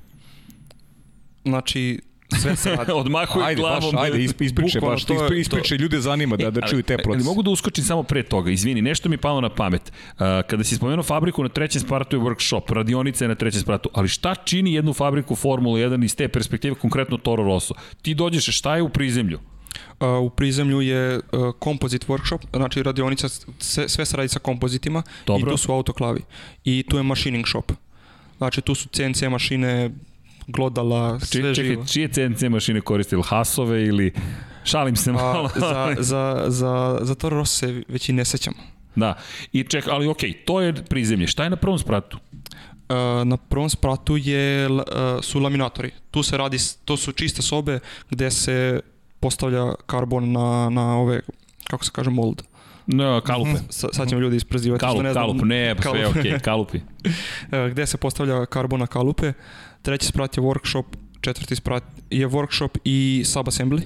Znači, 1.45 2.01
sve 2.35 2.57
se 2.57 2.71
radi. 2.71 2.93
Odmahuj 3.03 3.43
Ajde, 3.45 3.61
glavom. 3.61 3.93
baš, 3.93 4.03
ajde, 4.03 4.19
isp- 4.19 4.45
ispričaj, 4.45 4.81
Bukvalno, 4.81 4.97
baš, 4.97 5.05
to 5.05 5.13
je- 5.15 5.21
isp- 5.21 5.41
ispričaj, 5.41 5.79
ljude 5.79 6.01
zanima 6.01 6.37
da, 6.37 6.51
da 6.51 6.61
ali- 6.63 6.71
čuju 6.71 6.83
te 6.83 6.95
ali 6.95 7.03
procese. 7.03 7.25
mogu 7.25 7.43
da 7.43 7.51
uskočim 7.51 7.85
samo 7.85 8.03
pre 8.03 8.23
toga, 8.23 8.51
izvini, 8.51 8.83
nešto 8.83 9.09
mi 9.09 9.15
je 9.15 9.19
palo 9.19 9.41
na 9.41 9.49
pamet. 9.49 9.83
Uh, 10.11 10.19
kada 10.47 10.65
si 10.65 10.77
spomenuo 10.77 11.03
fabriku 11.05 11.43
na 11.43 11.49
trećem 11.49 11.81
spratu 11.81 12.17
je 12.17 12.21
workshop, 12.21 12.73
radionica 12.73 13.25
je 13.25 13.29
na 13.29 13.35
trećem 13.35 13.61
spratu, 13.61 13.91
ali 13.93 14.09
šta 14.09 14.35
čini 14.35 14.75
jednu 14.75 14.93
fabriku 14.93 15.37
Formula 15.37 15.79
1 15.79 16.05
iz 16.05 16.17
te 16.17 16.29
perspektive, 16.29 16.75
konkretno 16.75 17.17
Toro 17.17 17.45
Rosso? 17.45 17.75
Ti 18.03 18.15
dođeš, 18.15 18.59
šta 18.59 18.77
je 18.77 18.83
u 18.83 18.89
prizemlju? 18.89 19.39
Uh, 20.01 20.09
u 20.21 20.31
prizemlju 20.31 20.81
je 20.81 21.17
uh, 21.17 21.23
composite 21.65 22.07
workshop, 22.07 22.39
znači 22.53 22.83
radionica, 22.83 23.29
sve, 23.59 23.89
sve 23.89 24.05
se 24.05 24.17
radi 24.17 24.29
sa 24.29 24.39
kompozitima 24.39 25.03
Dobro. 25.27 25.41
i 25.43 25.53
tu 25.53 25.57
su 25.57 25.73
autoklavi. 25.73 26.21
I 26.65 26.83
tu 26.83 26.97
je 26.97 27.03
machining 27.03 27.47
shop. 27.47 27.73
Znači 28.39 28.61
tu 28.61 28.75
su 28.75 28.89
CNC 28.89 29.23
mašine, 29.23 29.91
glodala, 30.47 31.21
sve 31.21 31.27
Či, 31.43 31.55
čekaj, 31.55 31.71
živo. 31.71 31.85
čije 31.87 32.09
CNC 32.09 32.43
mašine 32.43 32.81
koriste, 32.81 33.17
ili 33.17 33.23
Hasove 33.27 33.85
ili... 33.87 34.13
Šalim 34.65 34.97
se 34.97 35.13
malo. 35.13 35.51
A, 35.55 35.61
za, 35.61 35.95
za, 35.99 36.45
za, 36.49 36.99
za 37.03 37.15
Toro 37.15 37.37
Rosso 37.37 37.59
se 37.59 37.83
već 37.89 38.09
i 38.09 38.13
ne 38.13 38.25
sećam. 38.25 38.55
Da, 38.97 39.15
i 39.53 39.63
ček, 39.63 39.89
ali 39.89 40.07
okej, 40.09 40.33
to 40.33 40.61
je 40.61 40.75
prizemlje. 40.75 41.27
Šta 41.27 41.45
je 41.45 41.51
na 41.51 41.57
prvom 41.57 41.79
spratu? 41.79 42.19
Uh, 42.89 42.97
na 43.25 43.37
prvom 43.37 43.71
spratu 43.71 44.17
je, 44.17 44.69
uh, 44.71 44.83
su 45.23 45.41
laminatori. 45.41 45.91
Tu 46.11 46.23
se 46.23 46.37
radi, 46.37 46.57
to 46.85 46.97
su 46.97 47.13
čiste 47.13 47.43
sobe 47.43 47.79
gde 48.11 48.31
se 48.31 48.81
postavlja 49.21 49.75
karbon 49.87 50.33
na, 50.33 50.71
na 50.71 50.97
ove, 50.97 51.21
kako 51.65 51.85
se 51.85 51.91
kaže, 51.95 52.11
mold. 52.11 52.43
Na, 52.87 53.21
kalupe. 53.21 53.59
Sa, 53.71 53.89
sad 53.93 54.09
ćemo 54.09 54.21
ljudi 54.21 54.37
isprezivati. 54.37 54.79
što 54.81 54.87
Kalup, 54.87 55.03
ne 55.03 55.13
znam- 55.13 55.23
kalup, 55.25 55.43
ne, 55.43 55.75
pa 55.77 55.83
sve 55.83 56.01
je 56.01 56.07
okej, 56.07 56.39
kalupi. 56.39 56.81
E, 57.53 57.71
gde 57.71 57.87
se 57.87 57.97
postavlja 57.97 58.47
karbon 58.47 58.81
na 58.81 58.87
kalupe. 58.87 59.33
Treći 59.85 60.07
sprat 60.07 60.37
je 60.37 60.43
workshop, 60.43 60.85
četvrti 61.21 61.57
sprat 61.57 61.83
je 62.11 62.29
workshop 62.29 62.79
i 62.85 63.23
subassembly. 63.27 63.83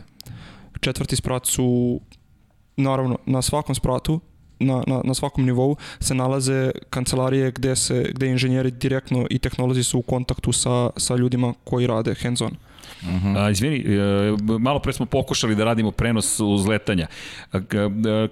Četvrti 0.80 1.16
sprat 1.16 1.46
su, 1.46 2.00
naravno, 2.76 3.18
na 3.26 3.42
svakom 3.42 3.74
spratu, 3.74 4.20
na, 4.60 4.82
na, 4.86 5.00
na 5.04 5.14
svakom 5.14 5.44
nivou 5.44 5.76
se 6.00 6.14
nalaze 6.14 6.70
kancelarije 6.90 7.50
gde 7.50 7.76
se 7.76 8.12
gde 8.14 8.26
inženjeri 8.26 8.70
direktno 8.70 9.26
i 9.30 9.38
tehnolozi 9.38 9.84
su 9.84 9.98
u 9.98 10.02
kontaktu 10.02 10.52
sa, 10.52 10.90
sa 10.96 11.16
ljudima 11.16 11.54
koji 11.64 11.86
rade 11.86 12.14
hands 13.02 13.24
on. 13.24 13.36
A, 13.36 13.50
izvini, 13.50 13.76
e, 13.76 14.58
malo 14.58 14.78
pre 14.78 14.92
smo 14.92 15.06
pokušali 15.06 15.54
da 15.54 15.64
radimo 15.64 15.90
prenos 15.90 16.40
uzletanja. 16.40 17.06
E, 17.52 17.60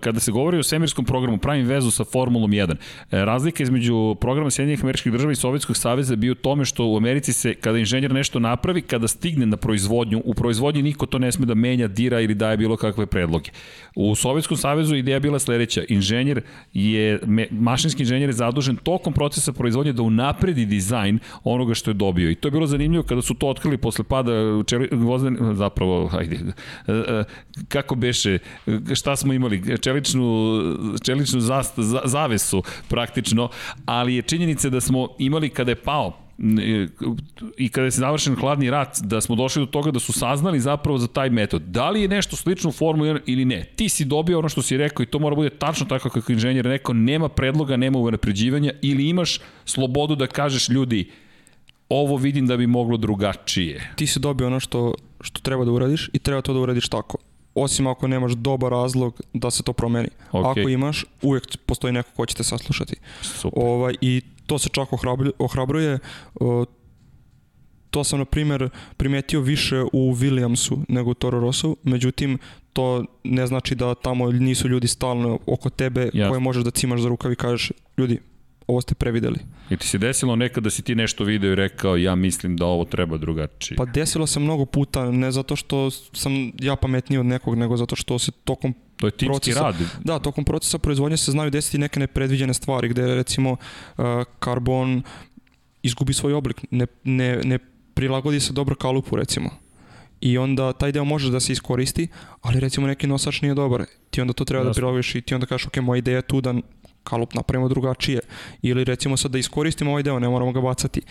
Kada 0.00 0.20
se 0.20 0.32
govori 0.32 0.58
o 0.58 0.62
svemirskom 0.62 1.04
programu, 1.04 1.38
pravim 1.38 1.66
vezu 1.66 1.90
sa 1.90 2.04
Formulom 2.04 2.50
1. 2.50 2.74
E, 3.10 3.24
Razlika 3.24 3.62
između 3.62 4.16
programa 4.20 4.50
Sjedinjenih 4.50 4.84
američkih 4.84 5.12
država 5.12 5.32
i 5.32 5.36
Sovjetskog 5.36 5.76
saveza 5.76 6.16
bio 6.16 6.32
u 6.32 6.34
tome 6.34 6.64
što 6.64 6.86
u 6.86 6.96
Americi 6.96 7.32
se, 7.32 7.54
kada 7.54 7.78
inženjer 7.78 8.14
nešto 8.14 8.38
napravi, 8.38 8.82
kada 8.82 9.08
stigne 9.08 9.46
na 9.46 9.56
proizvodnju, 9.56 10.22
u 10.24 10.34
proizvodnji 10.34 10.82
niko 10.82 11.06
to 11.06 11.18
ne 11.18 11.32
sme 11.32 11.46
da 11.46 11.54
menja, 11.54 11.88
dira 11.88 12.20
ili 12.20 12.34
daje 12.34 12.56
bilo 12.56 12.76
kakve 12.76 13.06
predloge. 13.06 13.50
U 13.94 14.14
Sovjetskom 14.14 14.56
savezu 14.56 14.94
ideja 14.94 15.20
bila 15.20 15.38
sledeća. 15.38 15.82
Inženjer 15.88 16.40
je, 16.72 17.20
mašinski 17.50 18.02
inženjer 18.02 18.28
je 18.28 18.32
zadužen 18.32 18.76
tokom 18.76 19.12
procesa 19.12 19.52
proizvodnje 19.52 19.92
da 19.92 20.02
unapredi 20.02 20.66
dizajn 20.66 21.18
onoga 21.44 21.74
što 21.74 21.90
je 21.90 21.94
dobio. 21.94 22.30
I 22.30 22.34
to 22.34 22.48
je 22.48 22.52
bilo 22.52 22.66
zanimljivo 22.66 23.04
kada 23.04 23.22
su 23.22 23.34
to 23.34 23.48
otkrili 23.48 23.78
posle 23.78 24.04
pada 24.04 24.32
čeli, 24.66 24.88
gvozdene, 24.92 25.54
zapravo, 25.54 26.10
ajde, 26.12 26.36
e, 26.36 26.92
e, 26.92 27.24
kako 27.68 27.94
beše, 27.94 28.38
šta 28.94 29.16
smo 29.16 29.32
imali, 29.32 29.78
čeličnu, 29.80 30.60
čeličnu 31.04 31.40
zast, 31.40 31.78
za, 31.78 32.00
zavesu 32.04 32.62
praktično, 32.88 33.48
ali 33.86 34.14
je 34.14 34.22
činjenica 34.22 34.70
da 34.70 34.80
smo 34.80 35.08
imali 35.18 35.48
kada 35.48 35.70
je 35.70 35.74
pao 35.74 36.18
e, 36.38 36.86
i 37.56 37.68
kada 37.68 37.84
je 37.84 37.90
se 37.90 38.00
završen 38.00 38.36
hladni 38.36 38.70
rat, 38.70 38.98
da 39.02 39.20
smo 39.20 39.36
došli 39.36 39.62
do 39.62 39.66
toga 39.66 39.90
da 39.90 39.98
su 39.98 40.12
saznali 40.12 40.60
zapravo 40.60 40.98
za 40.98 41.06
taj 41.06 41.30
metod. 41.30 41.62
Da 41.62 41.90
li 41.90 42.02
je 42.02 42.08
nešto 42.08 42.36
slično 42.36 42.70
u 42.70 42.72
Formuli 42.72 43.08
1 43.08 43.20
ili 43.26 43.44
ne? 43.44 43.64
Ti 43.76 43.88
si 43.88 44.04
dobio 44.04 44.38
ono 44.38 44.48
što 44.48 44.62
si 44.62 44.76
rekao 44.76 45.02
i 45.02 45.06
to 45.06 45.18
mora 45.18 45.36
bude 45.36 45.50
tačno 45.50 45.86
tako 45.86 46.08
kako 46.10 46.32
je 46.32 46.34
inženjer 46.34 46.64
rekao, 46.64 46.94
nema 46.94 47.28
predloga, 47.28 47.76
nema 47.76 47.98
unapređivanja 47.98 48.72
ili 48.82 49.08
imaš 49.08 49.40
slobodu 49.64 50.16
da 50.16 50.26
kažeš 50.26 50.68
ljudi, 50.68 51.10
ovo 51.88 52.16
vidim 52.16 52.46
da 52.46 52.56
bi 52.56 52.66
moglo 52.66 52.96
drugačije. 52.96 53.92
Ti 53.96 54.06
si 54.06 54.20
dobio 54.20 54.46
ono 54.46 54.60
što, 54.60 54.94
što 55.20 55.40
treba 55.40 55.64
da 55.64 55.72
uradiš 55.72 56.10
i 56.12 56.18
treba 56.18 56.42
to 56.42 56.52
da 56.52 56.60
uradiš 56.60 56.88
tako. 56.88 57.18
Osim 57.54 57.86
ako 57.86 58.08
nemaš 58.08 58.32
dobar 58.32 58.70
razlog 58.70 59.20
da 59.32 59.50
se 59.50 59.62
to 59.62 59.72
promeni. 59.72 60.08
Ok. 60.32 60.46
Ako 60.46 60.68
imaš, 60.68 61.04
uvijek 61.22 61.56
postoji 61.66 61.92
neko 61.92 62.10
ko 62.16 62.26
će 62.26 62.34
te 62.34 62.44
saslušati. 62.44 62.96
Super. 63.22 63.62
Ovaj, 63.62 63.94
I 64.00 64.22
to 64.46 64.58
se 64.58 64.68
čak 64.68 64.88
ohrabruje, 65.38 65.98
to 67.90 68.04
sam, 68.04 68.18
na 68.18 68.24
primjer, 68.24 68.68
primetio 68.96 69.40
više 69.40 69.82
u 69.82 70.14
Williamsu 70.14 70.84
nego 70.88 71.10
u 71.10 71.14
Toro 71.14 71.40
Rossu, 71.40 71.76
međutim, 71.82 72.38
to 72.72 73.04
ne 73.24 73.46
znači 73.46 73.74
da 73.74 73.94
tamo 73.94 74.32
nisu 74.32 74.68
ljudi 74.68 74.88
stalno 74.88 75.38
oko 75.46 75.70
tebe 75.70 76.10
Jasno. 76.12 76.28
koje 76.30 76.40
možeš 76.40 76.64
da 76.64 76.70
cimaš 76.70 77.00
za 77.00 77.08
rukav 77.08 77.32
i 77.32 77.36
kažeš, 77.36 77.72
ljudi, 77.98 78.20
ovo 78.66 78.80
ste 78.80 78.94
prevideli. 78.94 79.38
I 79.70 79.76
ti 79.76 79.86
se 79.88 79.98
desilo 79.98 80.36
nekad 80.36 80.64
da 80.64 80.70
si 80.70 80.82
ti 80.82 80.94
nešto 80.94 81.24
video 81.24 81.52
i 81.52 81.54
rekao 81.54 81.96
ja 81.96 82.14
mislim 82.14 82.56
da 82.56 82.66
ovo 82.66 82.84
treba 82.84 83.16
drugačije. 83.16 83.76
Pa 83.76 83.84
desilo 83.84 84.26
se 84.26 84.40
mnogo 84.40 84.64
puta, 84.64 85.10
ne 85.10 85.32
zato 85.32 85.56
što 85.56 85.90
sam 85.90 86.52
ja 86.60 86.76
pametniji 86.76 87.18
od 87.18 87.26
nekog, 87.26 87.54
nego 87.54 87.76
zato 87.76 87.96
što 87.96 88.18
se 88.18 88.32
tokom 88.44 88.74
to 88.96 89.06
je 89.06 89.10
timski 89.10 89.50
procesa- 89.50 89.62
rad. 89.62 89.74
Da, 90.04 90.18
tokom 90.18 90.44
procesa 90.44 90.78
proizvodnje 90.78 91.16
se 91.16 91.30
znaju 91.30 91.50
desiti 91.50 91.78
neke 91.78 92.00
nepredviđene 92.00 92.54
stvari 92.54 92.88
gde 92.88 93.14
recimo 93.14 93.50
uh, 93.52 94.04
karbon 94.38 95.02
izgubi 95.82 96.12
svoj 96.14 96.32
oblik, 96.32 96.64
ne, 96.70 96.86
ne, 97.04 97.40
ne 97.44 97.58
prilagodi 97.94 98.40
se 98.40 98.52
dobro 98.52 98.74
kalupu 98.74 99.16
recimo. 99.16 99.50
I 100.20 100.38
onda 100.38 100.72
taj 100.72 100.92
deo 100.92 101.04
može 101.04 101.30
da 101.30 101.40
se 101.40 101.52
iskoristi, 101.52 102.08
ali 102.42 102.60
recimo 102.60 102.86
neki 102.86 103.06
nosač 103.06 103.42
nije 103.42 103.54
dobar. 103.54 103.84
Ti 104.10 104.20
onda 104.20 104.32
to 104.32 104.44
treba 104.44 104.64
da 104.64 104.70
Jasno. 104.70 104.78
prilagodiš 104.80 105.14
i 105.14 105.20
ti 105.20 105.34
onda 105.34 105.46
kažeš 105.46 105.66
ok, 105.66 105.76
moja 105.76 105.98
ideja 105.98 106.16
je 106.16 106.22
tu 106.22 106.40
da 106.40 106.54
kalup 107.06 107.34
napravimo 107.34 107.68
drugačije. 107.68 108.20
Ili 108.62 108.84
recimo 108.84 109.16
sad 109.16 109.30
da 109.30 109.38
iskoristimo 109.38 109.90
ovaj 109.90 110.02
deo, 110.02 110.18
ne 110.18 110.28
moramo 110.28 110.52
ga 110.52 110.60
bacati. 110.60 111.02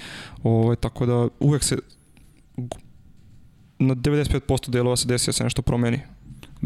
Ovo, 0.44 0.76
tako 0.76 1.06
da 1.06 1.28
uvek 1.40 1.64
se 1.64 1.78
na 3.80 3.96
95% 3.96 4.70
delova 4.70 4.96
se 4.96 5.08
desi 5.08 5.28
da 5.28 5.34
se 5.34 5.44
nešto 5.44 5.62
promeni. 5.62 6.00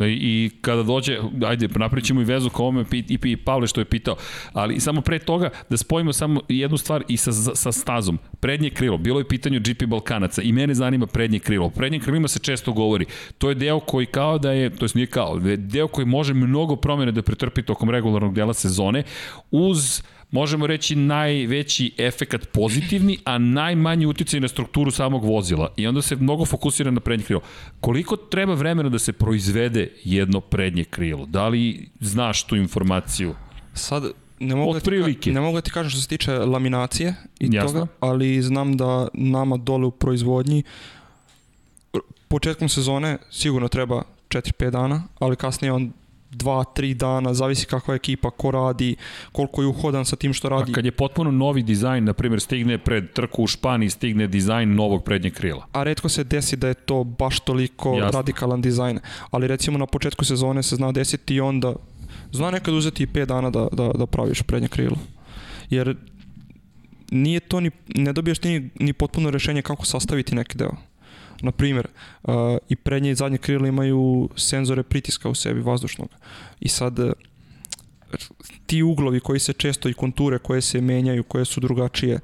I- 0.07 0.49
kada 0.61 0.83
dođe, 0.83 1.17
ajde, 1.45 1.67
napravit 1.67 2.05
ćemo 2.05 2.21
i 2.21 2.23
vezu 2.23 2.49
kao 2.49 2.67
ome 2.67 2.85
i, 2.91 3.37
Pavle 3.37 3.67
što 3.67 3.81
je 3.81 3.85
pitao, 3.85 4.15
ali 4.53 4.79
samo 4.79 5.01
pre 5.01 5.19
toga 5.19 5.49
da 5.69 5.77
spojimo 5.77 6.13
samo 6.13 6.41
jednu 6.49 6.77
stvar 6.77 7.03
i 7.07 7.17
sa, 7.17 7.31
sa 7.31 7.71
stazom. 7.71 8.19
Prednje 8.39 8.69
krilo, 8.69 8.97
bilo 8.97 9.19
je 9.19 9.27
pitanje 9.27 9.59
GP 9.59 9.85
Balkanaca 9.85 10.41
i 10.41 10.51
mene 10.51 10.73
zanima 10.73 11.07
prednje 11.07 11.39
krilo. 11.39 11.65
O 11.65 11.69
prednjim 11.69 12.01
krilima 12.01 12.27
se 12.27 12.39
često 12.39 12.73
govori. 12.73 13.05
To 13.37 13.49
je 13.49 13.55
deo 13.55 13.79
koji 13.79 14.05
kao 14.05 14.37
da 14.37 14.51
je, 14.51 14.69
to 14.69 14.85
jest 14.85 14.95
nije 14.95 15.07
kao, 15.07 15.39
deo 15.57 15.87
koji 15.87 16.05
može 16.05 16.33
mnogo 16.33 16.75
promjene 16.75 17.11
da 17.11 17.21
pretrpi 17.21 17.61
tokom 17.61 17.89
regularnog 17.89 18.33
dela 18.33 18.53
sezone 18.53 19.03
uz 19.51 20.01
možemo 20.31 20.67
reći 20.67 20.95
najveći 20.95 21.91
efekat 21.97 22.47
pozitivni, 22.51 23.17
a 23.25 23.37
najmanji 23.37 24.05
uticaj 24.05 24.39
na 24.39 24.47
strukturu 24.47 24.91
samog 24.91 25.23
vozila. 25.23 25.73
I 25.77 25.87
onda 25.87 26.01
se 26.01 26.15
mnogo 26.15 26.45
fokusira 26.45 26.91
na 26.91 26.99
prednje 26.99 27.25
krilo. 27.25 27.41
Koliko 27.79 28.15
treba 28.15 28.53
vremena 28.53 28.89
da 28.89 28.99
se 28.99 29.13
proizvede 29.13 29.91
jedno 30.03 30.41
prednje 30.41 30.83
krilo? 30.83 31.25
Da 31.25 31.47
li 31.47 31.89
znaš 31.99 32.43
tu 32.43 32.55
informaciju? 32.55 33.35
Sad, 33.73 34.03
ne 34.39 34.55
mogu, 34.55 34.73
da 34.73 34.79
ti, 34.79 35.31
ne 35.31 35.41
mogu 35.41 35.57
da 35.57 35.61
ti 35.61 35.71
kažem 35.71 35.89
što 35.89 36.01
se 36.01 36.07
tiče 36.07 36.31
laminacije 36.31 37.15
i 37.39 37.47
Jasno. 37.51 37.79
toga, 37.79 37.91
ali 37.99 38.41
znam 38.41 38.77
da 38.77 39.07
nama 39.13 39.57
dole 39.57 39.85
u 39.85 39.91
proizvodnji 39.91 40.63
početkom 42.29 42.69
sezone 42.69 43.17
sigurno 43.31 43.67
treba 43.67 44.03
4-5 44.29 44.69
dana, 44.69 45.03
ali 45.19 45.35
kasnije 45.35 45.71
on 45.71 45.91
2-3 46.31 46.93
dana, 46.93 47.33
zavisi 47.33 47.65
kakva 47.65 47.93
je 47.93 47.95
ekipa, 47.95 48.29
ko 48.29 48.51
radi, 48.51 48.95
koliko 49.31 49.61
je 49.61 49.67
uhodan 49.67 50.05
sa 50.05 50.15
tim 50.15 50.33
što 50.33 50.47
A 50.47 50.49
radi. 50.49 50.71
kad 50.73 50.85
je 50.85 50.91
potpuno 50.91 51.31
novi 51.31 51.63
dizajn, 51.63 52.03
na 52.03 52.13
primjer, 52.13 52.41
stigne 52.41 52.77
pred 52.77 53.13
trku 53.13 53.43
u 53.43 53.47
Španiji, 53.47 53.89
stigne 53.89 54.27
dizajn 54.27 54.75
novog 54.75 55.03
prednjeg 55.03 55.33
krila. 55.33 55.65
a 55.73 55.83
redko 55.83 56.09
se 56.09 56.23
desi 56.23 56.55
da 56.55 56.67
je 56.67 56.73
to 56.73 57.03
baš 57.03 57.39
toliko 57.39 57.93
Jasno. 57.93 58.11
radikalan 58.11 58.61
dizajn. 58.61 58.99
Ali 59.31 59.47
recimo 59.47 59.77
na 59.77 59.85
početku 59.85 60.25
sezone 60.25 60.63
se 60.63 60.75
zna 60.75 60.91
desiti 60.91 61.35
i 61.35 61.41
onda 61.41 61.73
zna 62.31 62.51
nekad 62.51 62.73
uzeti 62.73 63.03
i 63.03 63.07
5 63.07 63.25
dana 63.25 63.49
da, 63.49 63.67
da, 63.71 63.91
da 63.95 64.05
praviš 64.05 64.41
prednje 64.41 64.67
krilo. 64.67 64.97
Jer 65.69 65.95
nije 67.11 67.39
to 67.39 67.59
ni, 67.59 67.71
ne 67.95 68.13
dobiješ 68.13 68.43
ni, 68.43 68.69
ni 68.79 68.93
potpuno 68.93 69.29
rešenje 69.31 69.61
kako 69.61 69.85
sastaviti 69.85 70.35
neki 70.35 70.57
deo. 70.57 70.71
Na 71.41 71.51
primjer, 71.51 71.87
uh, 72.23 72.33
i 72.69 72.75
prednje 72.75 73.11
i 73.11 73.15
zadnje 73.15 73.37
krilo 73.37 73.67
imaju 73.67 74.29
senzore 74.35 74.83
pritiska 74.83 75.29
u 75.29 75.35
sebi 75.35 75.61
vazdušnog. 75.61 76.09
I 76.59 76.69
sad 76.69 76.99
uh, 76.99 77.11
ti 78.65 78.83
uglovi 78.83 79.19
koji 79.19 79.39
se 79.39 79.53
često 79.53 79.89
i 79.89 79.93
konture 79.93 80.39
koje 80.39 80.61
se 80.61 80.81
menjaju, 80.81 81.23
koje 81.23 81.45
su 81.45 81.59
drugačije, 81.59 82.19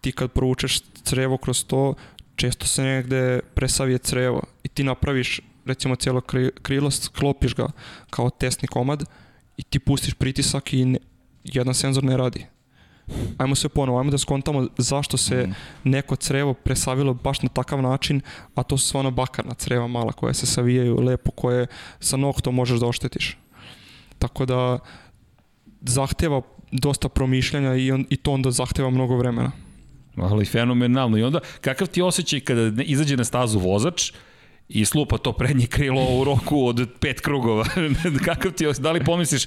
ti 0.00 0.12
kad 0.12 0.32
provučeš 0.32 0.80
crevo 1.04 1.36
kroz 1.36 1.64
to, 1.64 1.94
često 2.36 2.66
se 2.66 2.82
negde 2.82 3.40
presavije 3.54 3.98
crevo 3.98 4.42
i 4.62 4.68
ti 4.68 4.84
napraviš 4.84 5.40
recimo 5.64 5.96
cijelo 5.96 6.20
kri, 6.20 6.50
krilo, 6.62 6.90
sklopiš 6.90 7.54
ga 7.54 7.68
kao 8.10 8.30
testni 8.30 8.68
komad 8.68 9.04
i 9.56 9.62
ti 9.62 9.78
pustiš 9.78 10.14
pritisak 10.14 10.72
i 10.72 10.84
ne, 10.84 10.98
jedan 11.44 11.74
senzor 11.74 12.04
ne 12.04 12.16
radi. 12.16 12.46
Ajmo 13.38 13.54
sve 13.54 13.68
ponovo, 13.68 13.98
ajmo 13.98 14.10
da 14.10 14.18
skontamo 14.18 14.66
zašto 14.78 15.16
se 15.16 15.46
mm. 15.46 15.54
neko 15.90 16.16
crevo 16.16 16.54
presavilo 16.54 17.14
baš 17.14 17.42
na 17.42 17.48
takav 17.48 17.82
način, 17.82 18.20
a 18.54 18.62
to 18.62 18.78
su 18.78 18.88
sva 18.88 19.00
ona 19.00 19.10
bakarna 19.10 19.54
creva 19.54 19.86
mala 19.86 20.12
koja 20.12 20.34
se 20.34 20.46
savijaju 20.46 21.00
lepo, 21.00 21.30
koje 21.30 21.66
sa 22.00 22.16
noktom 22.16 22.54
možeš 22.54 22.80
da 22.80 22.86
oštetiš. 22.86 23.36
Tako 24.18 24.46
da 24.46 24.78
zahteva 25.80 26.42
dosta 26.72 27.08
promišljanja 27.08 27.74
i, 27.74 27.92
on, 27.92 28.06
i 28.10 28.16
to 28.16 28.32
onda 28.32 28.50
zahteva 28.50 28.90
mnogo 28.90 29.16
vremena. 29.16 29.52
Ali 30.16 30.44
fenomenalno. 30.44 31.18
I 31.18 31.22
onda, 31.22 31.40
kakav 31.60 31.88
ti 31.88 32.02
osjećaj 32.02 32.40
kada 32.40 32.82
izađe 32.82 33.16
na 33.16 33.24
stazu 33.24 33.58
vozač, 33.58 34.12
i 34.72 34.84
slupa 34.84 35.18
to 35.18 35.32
prednje 35.32 35.66
krilo 35.66 36.04
u 36.20 36.24
roku 36.24 36.66
od 36.66 36.88
pet 37.00 37.20
krugova. 37.20 37.64
Kakav 38.24 38.52
ti, 38.52 38.66
da 38.78 38.92
li 38.92 39.04
pomisliš, 39.04 39.46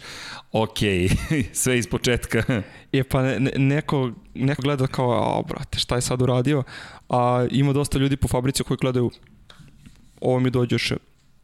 ok, 0.51 0.77
sve 1.61 1.77
iz 1.77 1.87
početka? 1.87 2.43
Je 2.91 3.03
pa 3.03 3.21
ne, 3.21 3.51
neko, 3.55 4.11
neko 4.33 4.61
gleda 4.61 4.87
kao, 4.87 5.11
a 5.11 5.41
brate, 5.47 5.79
šta 5.79 5.95
je 5.95 6.01
sad 6.01 6.21
uradio? 6.21 6.63
A 7.09 7.47
ima 7.51 7.73
dosta 7.73 7.99
ljudi 7.99 8.17
po 8.17 8.27
fabrici 8.27 8.63
koji 8.63 8.77
gledaju, 8.81 9.11
ovo 10.21 10.39
mi 10.39 10.49
dođe 10.49 10.73
još, 10.73 10.91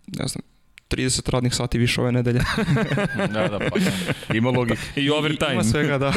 ne 0.08 0.28
znam, 0.28 0.42
30 0.90 1.32
radnih 1.32 1.54
sati 1.54 1.78
više 1.78 2.02
ove 2.02 2.12
nedelje. 2.12 2.40
da, 3.34 3.48
da, 3.48 3.60
pa 3.60 4.34
ima 4.36 4.50
logike. 4.50 4.82
I 4.96 5.10
overtime. 5.10 5.52
I, 5.52 5.54
ima 5.54 5.64
svega, 5.64 5.98
da. 5.98 6.14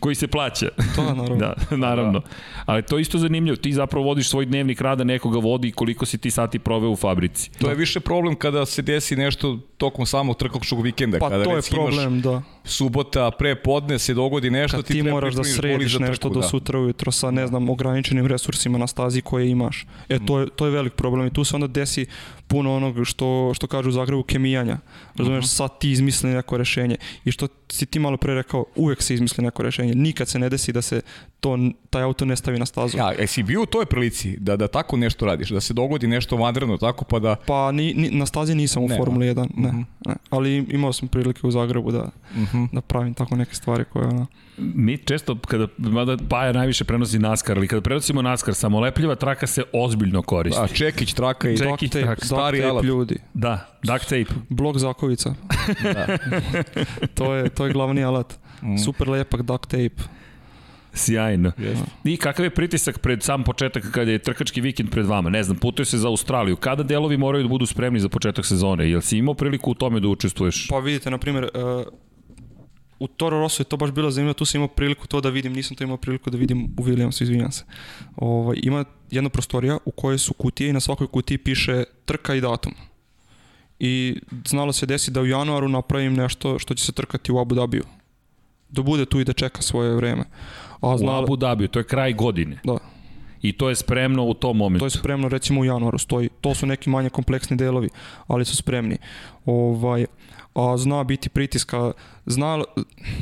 Koji 0.00 0.14
se 0.14 0.26
plaća. 0.26 0.68
To, 0.96 1.02
naravno. 1.14 1.36
da, 1.36 1.54
naravno. 1.76 2.22
Ali 2.66 2.82
to 2.82 2.98
je 2.98 3.02
isto 3.02 3.18
zanimljivo. 3.18 3.56
Ti 3.56 3.72
zapravo 3.72 4.06
vodiš 4.06 4.28
svoj 4.28 4.46
dnevnik 4.46 4.80
rada, 4.80 5.04
nekoga 5.04 5.38
vodi 5.38 5.72
koliko 5.72 6.06
si 6.06 6.18
ti 6.18 6.30
sati 6.30 6.58
proveo 6.58 6.90
u 6.90 6.96
fabrici. 6.96 7.50
To 7.58 7.68
je 7.68 7.74
više 7.74 8.00
problem 8.00 8.36
kada 8.36 8.66
se 8.66 8.82
desi 8.82 9.16
nešto 9.16 9.58
tokom 9.76 10.06
samog 10.06 10.36
trkačkog 10.36 10.82
vikenda. 10.82 11.18
Pa 11.18 11.30
kada 11.30 11.44
to 11.44 11.56
je 11.56 11.62
problem, 11.70 12.20
da. 12.20 12.42
Subota, 12.64 13.30
pre 13.30 13.54
podne 13.54 13.98
se 13.98 14.14
dogodi 14.14 14.50
nešto, 14.50 14.76
Kad 14.76 14.86
ti, 14.86 14.92
ti 14.92 15.02
moraš 15.02 15.34
da 15.34 15.44
središ 15.44 15.98
nešto 15.98 16.28
trku, 16.28 16.34
do 16.34 16.40
da. 16.40 16.48
sutra 16.48 16.78
ujutro 16.78 17.12
sa, 17.12 17.30
ne 17.30 17.46
znam, 17.46 17.70
ograničenim 17.70 18.26
resursima 18.26 18.78
na 18.78 18.86
stazi 18.86 19.20
koje 19.20 19.50
imaš. 19.50 19.86
E, 20.08 20.18
to 20.26 20.40
je, 20.40 20.48
to 20.56 20.66
je 20.66 20.70
velik 20.70 20.92
problem 20.92 21.26
i 21.26 21.30
tu 21.30 21.44
se 21.44 21.56
onda 21.56 21.66
desi 21.66 22.06
puno 22.46 22.76
onog 22.76 23.04
što, 23.04 23.52
što 23.54 23.66
kažu 23.66 23.88
u 23.88 23.92
Zagrebu 23.92 24.22
kemijanja. 24.22 24.78
Razumeš, 25.16 25.44
uh 25.44 25.50
-huh. 25.50 25.56
sad 25.56 25.78
ti 25.78 25.90
izmisli 25.90 26.30
neko 26.30 26.56
rešenje. 26.56 26.96
I 27.24 27.32
što 27.32 27.48
si 27.74 27.86
ti 27.86 27.98
malo 27.98 28.16
pre 28.16 28.34
rekao, 28.34 28.64
uvek 28.76 29.02
se 29.02 29.14
izmisli 29.14 29.44
neko 29.44 29.62
rešenje. 29.62 29.94
Nikad 29.94 30.28
se 30.28 30.38
ne 30.38 30.48
desi 30.48 30.72
da 30.72 30.82
se 30.82 31.00
to, 31.40 31.58
taj 31.90 32.02
auto 32.02 32.24
ne 32.24 32.36
stavi 32.36 32.58
na 32.58 32.66
stazu. 32.66 32.98
Ja, 32.98 33.12
jesi 33.12 33.42
bio 33.42 33.62
u 33.62 33.66
toj 33.66 33.86
prilici 33.86 34.36
da, 34.40 34.56
da 34.56 34.68
tako 34.68 34.96
nešto 34.96 35.26
radiš, 35.26 35.50
da 35.50 35.60
se 35.60 35.74
dogodi 35.74 36.06
nešto 36.06 36.36
vanredno 36.36 36.76
tako 36.76 37.04
pa 37.04 37.18
da... 37.18 37.36
Pa 37.46 37.72
ni, 37.72 37.94
ni, 37.94 38.10
na 38.10 38.26
stazi 38.26 38.54
nisam 38.54 38.84
u 38.84 38.88
ne, 38.88 38.96
Formuli 38.96 39.26
1, 39.26 39.34
ne, 39.56 39.68
uh 39.68 39.74
-huh. 39.74 39.84
ne. 40.06 40.14
Ali 40.30 40.56
imao 40.56 40.92
sam 40.92 41.08
prilike 41.08 41.46
u 41.46 41.50
Zagrebu 41.50 41.90
da, 41.92 42.02
uh 42.02 42.36
mhm. 42.36 42.58
-huh. 42.58 42.68
da 42.72 42.80
pravim 42.80 43.14
tako 43.14 43.36
neke 43.36 43.54
stvari 43.54 43.84
koje 43.92 44.06
ono... 44.06 44.26
Mi 44.58 44.98
često, 44.98 45.36
kada, 45.46 45.66
mada 45.78 46.16
Paja 46.28 46.52
najviše 46.52 46.84
prenosi 46.84 47.18
NASCAR, 47.18 47.56
ali 47.56 47.68
kada 47.68 47.80
prenosimo 47.80 48.22
NASCAR, 48.22 48.54
samolepljiva 48.54 49.14
traka 49.14 49.46
se 49.46 49.62
ozbiljno 49.72 50.22
koristi. 50.22 50.60
A 50.62 50.66
čekić 50.66 51.14
traka 51.14 51.50
i 51.50 51.58
čekić 51.58 51.92
traka. 51.92 52.24
Stari 52.26 52.64
alat. 52.64 52.84
ljudi. 52.84 53.16
Da, 53.34 53.78
duct 53.82 54.04
tape. 54.04 54.40
Blok 54.48 54.78
zakovica. 54.78 55.34
da. 55.82 56.18
to, 57.14 57.34
je, 57.34 57.48
to 57.48 57.63
je 57.66 57.72
glavni 57.72 58.04
alat. 58.04 58.38
Mm. 58.62 58.76
Super 58.78 59.08
lepak 59.08 59.42
duct 59.42 59.70
tape. 59.70 60.02
Sjajno. 60.94 61.52
Yes. 61.58 61.78
I 62.04 62.16
kakav 62.16 62.44
je 62.44 62.50
pritisak 62.50 62.98
pred 62.98 63.22
sam 63.22 63.44
početak 63.44 63.90
kada 63.90 64.10
je 64.10 64.18
trkački 64.18 64.60
vikend 64.60 64.90
pred 64.90 65.06
vama? 65.06 65.30
Ne 65.30 65.42
znam, 65.42 65.56
putuje 65.56 65.86
se 65.86 65.98
za 65.98 66.08
Australiju. 66.08 66.56
Kada 66.56 66.82
delovi 66.82 67.16
moraju 67.16 67.42
da 67.44 67.48
budu 67.48 67.66
spremni 67.66 68.00
za 68.00 68.08
početak 68.08 68.46
sezone? 68.46 68.90
Jel 68.90 69.00
si 69.00 69.18
imao 69.18 69.34
priliku 69.34 69.70
u 69.70 69.74
tome 69.74 70.00
da 70.00 70.08
učestvuješ? 70.08 70.68
Pa 70.68 70.78
vidite, 70.78 71.10
na 71.10 71.18
primjer, 71.18 71.44
uh, 71.54 71.84
u 72.98 73.06
Toro 73.06 73.40
Rosso 73.40 73.62
je 73.62 73.64
to 73.64 73.76
baš 73.76 73.90
bilo 73.90 74.10
zanimljivo, 74.10 74.34
tu 74.34 74.44
sam 74.44 74.58
imao 74.58 74.68
priliku 74.68 75.06
to 75.06 75.20
da 75.20 75.28
vidim, 75.28 75.52
nisam 75.52 75.76
to 75.76 75.84
imao 75.84 75.96
priliku 75.96 76.30
da 76.30 76.38
vidim 76.38 76.64
u 76.78 76.82
Williamsu, 76.82 77.22
izvinjam 77.22 77.52
se. 77.52 77.64
Ovaj, 78.16 78.56
ima 78.62 78.84
jedna 79.10 79.30
prostorija 79.30 79.78
u 79.84 79.90
kojoj 79.90 80.18
su 80.18 80.34
kutije 80.34 80.70
i 80.70 80.72
na 80.72 80.80
svakoj 80.80 81.06
kutiji 81.06 81.38
piše 81.38 81.84
trka 82.04 82.34
i 82.34 82.40
datum. 82.40 82.74
I 83.78 84.20
znalo 84.46 84.72
se 84.72 84.86
desi 84.86 85.10
da 85.10 85.20
u 85.20 85.26
januaru 85.26 85.68
napravim 85.68 86.14
nešto 86.14 86.58
što 86.58 86.74
će 86.74 86.84
se 86.84 86.92
trkati 86.92 87.32
u 87.32 87.38
Abu 87.38 87.54
Dhabiju. 87.54 87.84
Da 88.68 88.82
bude 88.82 89.04
tu 89.06 89.20
i 89.20 89.24
da 89.24 89.32
čeka 89.32 89.62
svoje 89.62 89.94
vreme. 89.94 90.24
A 90.80 90.96
znala... 90.98 91.20
U 91.20 91.22
Abu 91.22 91.36
Dhabiju, 91.36 91.68
to 91.68 91.78
je 91.78 91.84
kraj 91.84 92.12
godine. 92.12 92.60
Da. 92.64 92.78
I 93.42 93.52
to 93.52 93.68
je 93.68 93.76
spremno 93.76 94.24
u 94.24 94.34
tom 94.34 94.56
momentu. 94.56 94.78
To 94.78 94.86
je 94.86 94.90
spremno 94.90 95.28
recimo 95.28 95.60
u 95.60 95.64
januaru 95.64 95.98
stoji. 95.98 96.28
To 96.40 96.54
su 96.54 96.66
neki 96.66 96.90
manje 96.90 97.10
kompleksni 97.10 97.56
delovi, 97.56 97.88
ali 98.26 98.44
su 98.44 98.56
spremni. 98.56 98.96
Ovaj, 99.46 100.06
a 100.54 100.76
zna 100.76 101.04
biti 101.04 101.28
pritiska. 101.28 101.92
Zna, 102.26 102.64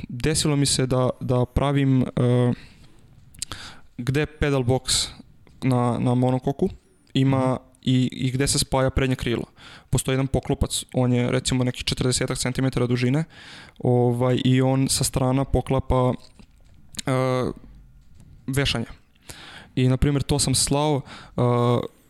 desilo 0.08 0.56
mi 0.56 0.66
se 0.66 0.86
da, 0.86 1.10
da 1.20 1.44
pravim 1.44 2.02
uh, 2.02 2.06
gde 3.98 4.26
pedal 4.26 4.62
box 4.62 5.08
na, 5.62 5.98
na 5.98 6.14
monokoku 6.14 6.68
ima 7.14 7.54
mm. 7.54 7.71
I, 7.82 8.08
i 8.12 8.30
gde 8.30 8.46
se 8.46 8.58
spaja 8.58 8.90
prednje 8.90 9.16
krilo. 9.16 9.44
Postoji 9.90 10.14
jedan 10.14 10.26
poklopac, 10.26 10.84
on 10.94 11.12
je 11.12 11.30
recimo 11.30 11.64
neki 11.64 11.84
40 11.84 12.52
cm 12.52 12.84
dužine 12.88 13.24
ovaj, 13.78 14.40
i 14.44 14.62
on 14.62 14.88
sa 14.88 15.04
strana 15.04 15.44
poklapa 15.44 16.08
uh, 16.08 16.14
vešanje. 18.46 18.86
I, 19.74 19.88
na 19.88 19.96
primjer, 19.96 20.22
to 20.22 20.38
sam 20.38 20.54
slao 20.54 21.00
uh, 21.36 21.42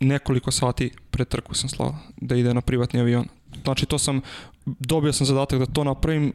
nekoliko 0.01 0.51
sati 0.51 0.91
pre 1.11 1.25
trku 1.25 1.55
sam 1.55 1.69
slao 1.69 1.97
da 2.17 2.37
ide 2.37 2.55
na 2.55 2.61
privatni 2.61 3.01
avion. 3.01 3.29
Znači, 3.65 3.87
to 3.87 3.99
sam 3.99 4.21
dobio 4.65 5.13
sam 5.13 5.27
zadatak 5.27 5.59
da 5.59 5.67
to 5.67 5.85
napravim, 5.85 6.33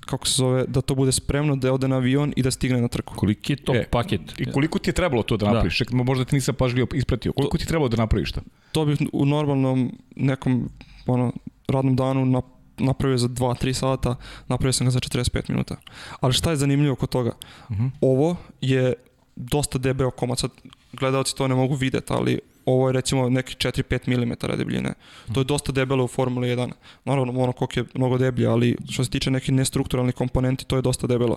kako 0.00 0.26
se 0.26 0.34
zove, 0.34 0.64
da 0.68 0.80
to 0.80 0.94
bude 0.94 1.12
spremno, 1.12 1.56
da 1.56 1.72
ode 1.72 1.88
na 1.88 1.96
avion 1.96 2.32
i 2.36 2.42
da 2.42 2.50
stigne 2.50 2.80
na 2.80 2.88
trku. 2.88 3.14
Koliki 3.14 3.52
je 3.52 3.56
to 3.56 3.74
e, 3.74 3.86
paket? 3.90 4.20
I 4.38 4.52
koliko 4.52 4.78
ti 4.78 4.90
je 4.90 4.94
trebalo 4.94 5.22
to 5.22 5.36
da, 5.36 5.46
da. 5.46 5.52
napraviš? 5.52 5.78
Da. 5.78 5.96
Možda 5.96 6.24
ti 6.24 6.34
nisam 6.34 6.54
pažljivo 6.54 6.88
ispratio. 6.94 7.32
Koliko 7.32 7.56
to, 7.56 7.58
ti 7.58 7.64
je 7.64 7.68
trebalo 7.68 7.88
da 7.88 7.96
napraviš 7.96 8.32
to? 8.32 8.40
To 8.72 8.84
bih 8.84 8.98
u 9.12 9.26
normalnom 9.26 9.92
nekom 10.16 10.68
ono, 11.06 11.32
radnom 11.68 11.96
danu 11.96 12.24
na, 12.26 12.42
napravio 12.78 13.18
za 13.18 13.28
2-3 13.28 13.72
sata, 13.72 14.16
napravio 14.48 14.72
sam 14.72 14.86
ga 14.86 14.90
za 14.90 15.00
45 15.00 15.50
minuta. 15.50 15.76
Ali 16.20 16.32
šta 16.32 16.50
je 16.50 16.56
zanimljivo 16.56 16.96
kod 16.96 17.08
toga? 17.08 17.32
Uh 17.68 17.76
mhm. 17.76 17.84
-huh. 17.84 17.90
Ovo 18.00 18.36
je 18.60 18.94
dosta 19.36 19.78
debeo 19.78 20.10
komad, 20.10 20.38
sad 20.38 20.50
gledalci 20.92 21.36
to 21.36 21.48
ne 21.48 21.54
mogu 21.54 21.74
videti, 21.74 22.12
ali 22.12 22.38
ovo 22.66 22.88
je 22.88 22.92
recimo 22.92 23.28
neki 23.30 23.54
4-5 23.54 24.08
mm 24.08 24.56
debljine. 24.58 24.94
To 25.34 25.40
je 25.40 25.44
dosta 25.44 25.72
debelo 25.72 26.04
u 26.04 26.08
Formuli 26.08 26.48
1. 26.48 26.72
Naravno, 27.04 27.32
monokok 27.32 27.76
je 27.76 27.84
mnogo 27.94 28.18
deblje, 28.18 28.46
ali 28.46 28.76
što 28.90 29.04
se 29.04 29.10
tiče 29.10 29.30
nekih 29.30 29.54
nestrukturalnih 29.54 30.14
komponenti, 30.14 30.64
to 30.64 30.76
je 30.76 30.82
dosta 30.82 31.06
debelo. 31.06 31.36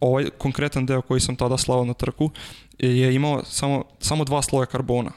Ovaj 0.00 0.30
konkretan 0.38 0.86
deo 0.86 1.02
koji 1.02 1.20
sam 1.20 1.36
tada 1.36 1.58
slao 1.58 1.84
na 1.84 1.94
trku 1.94 2.30
je 2.78 3.14
imao 3.14 3.44
samo, 3.44 3.84
samo 4.00 4.24
dva 4.24 4.42
sloja 4.42 4.66
karbona. 4.66 5.10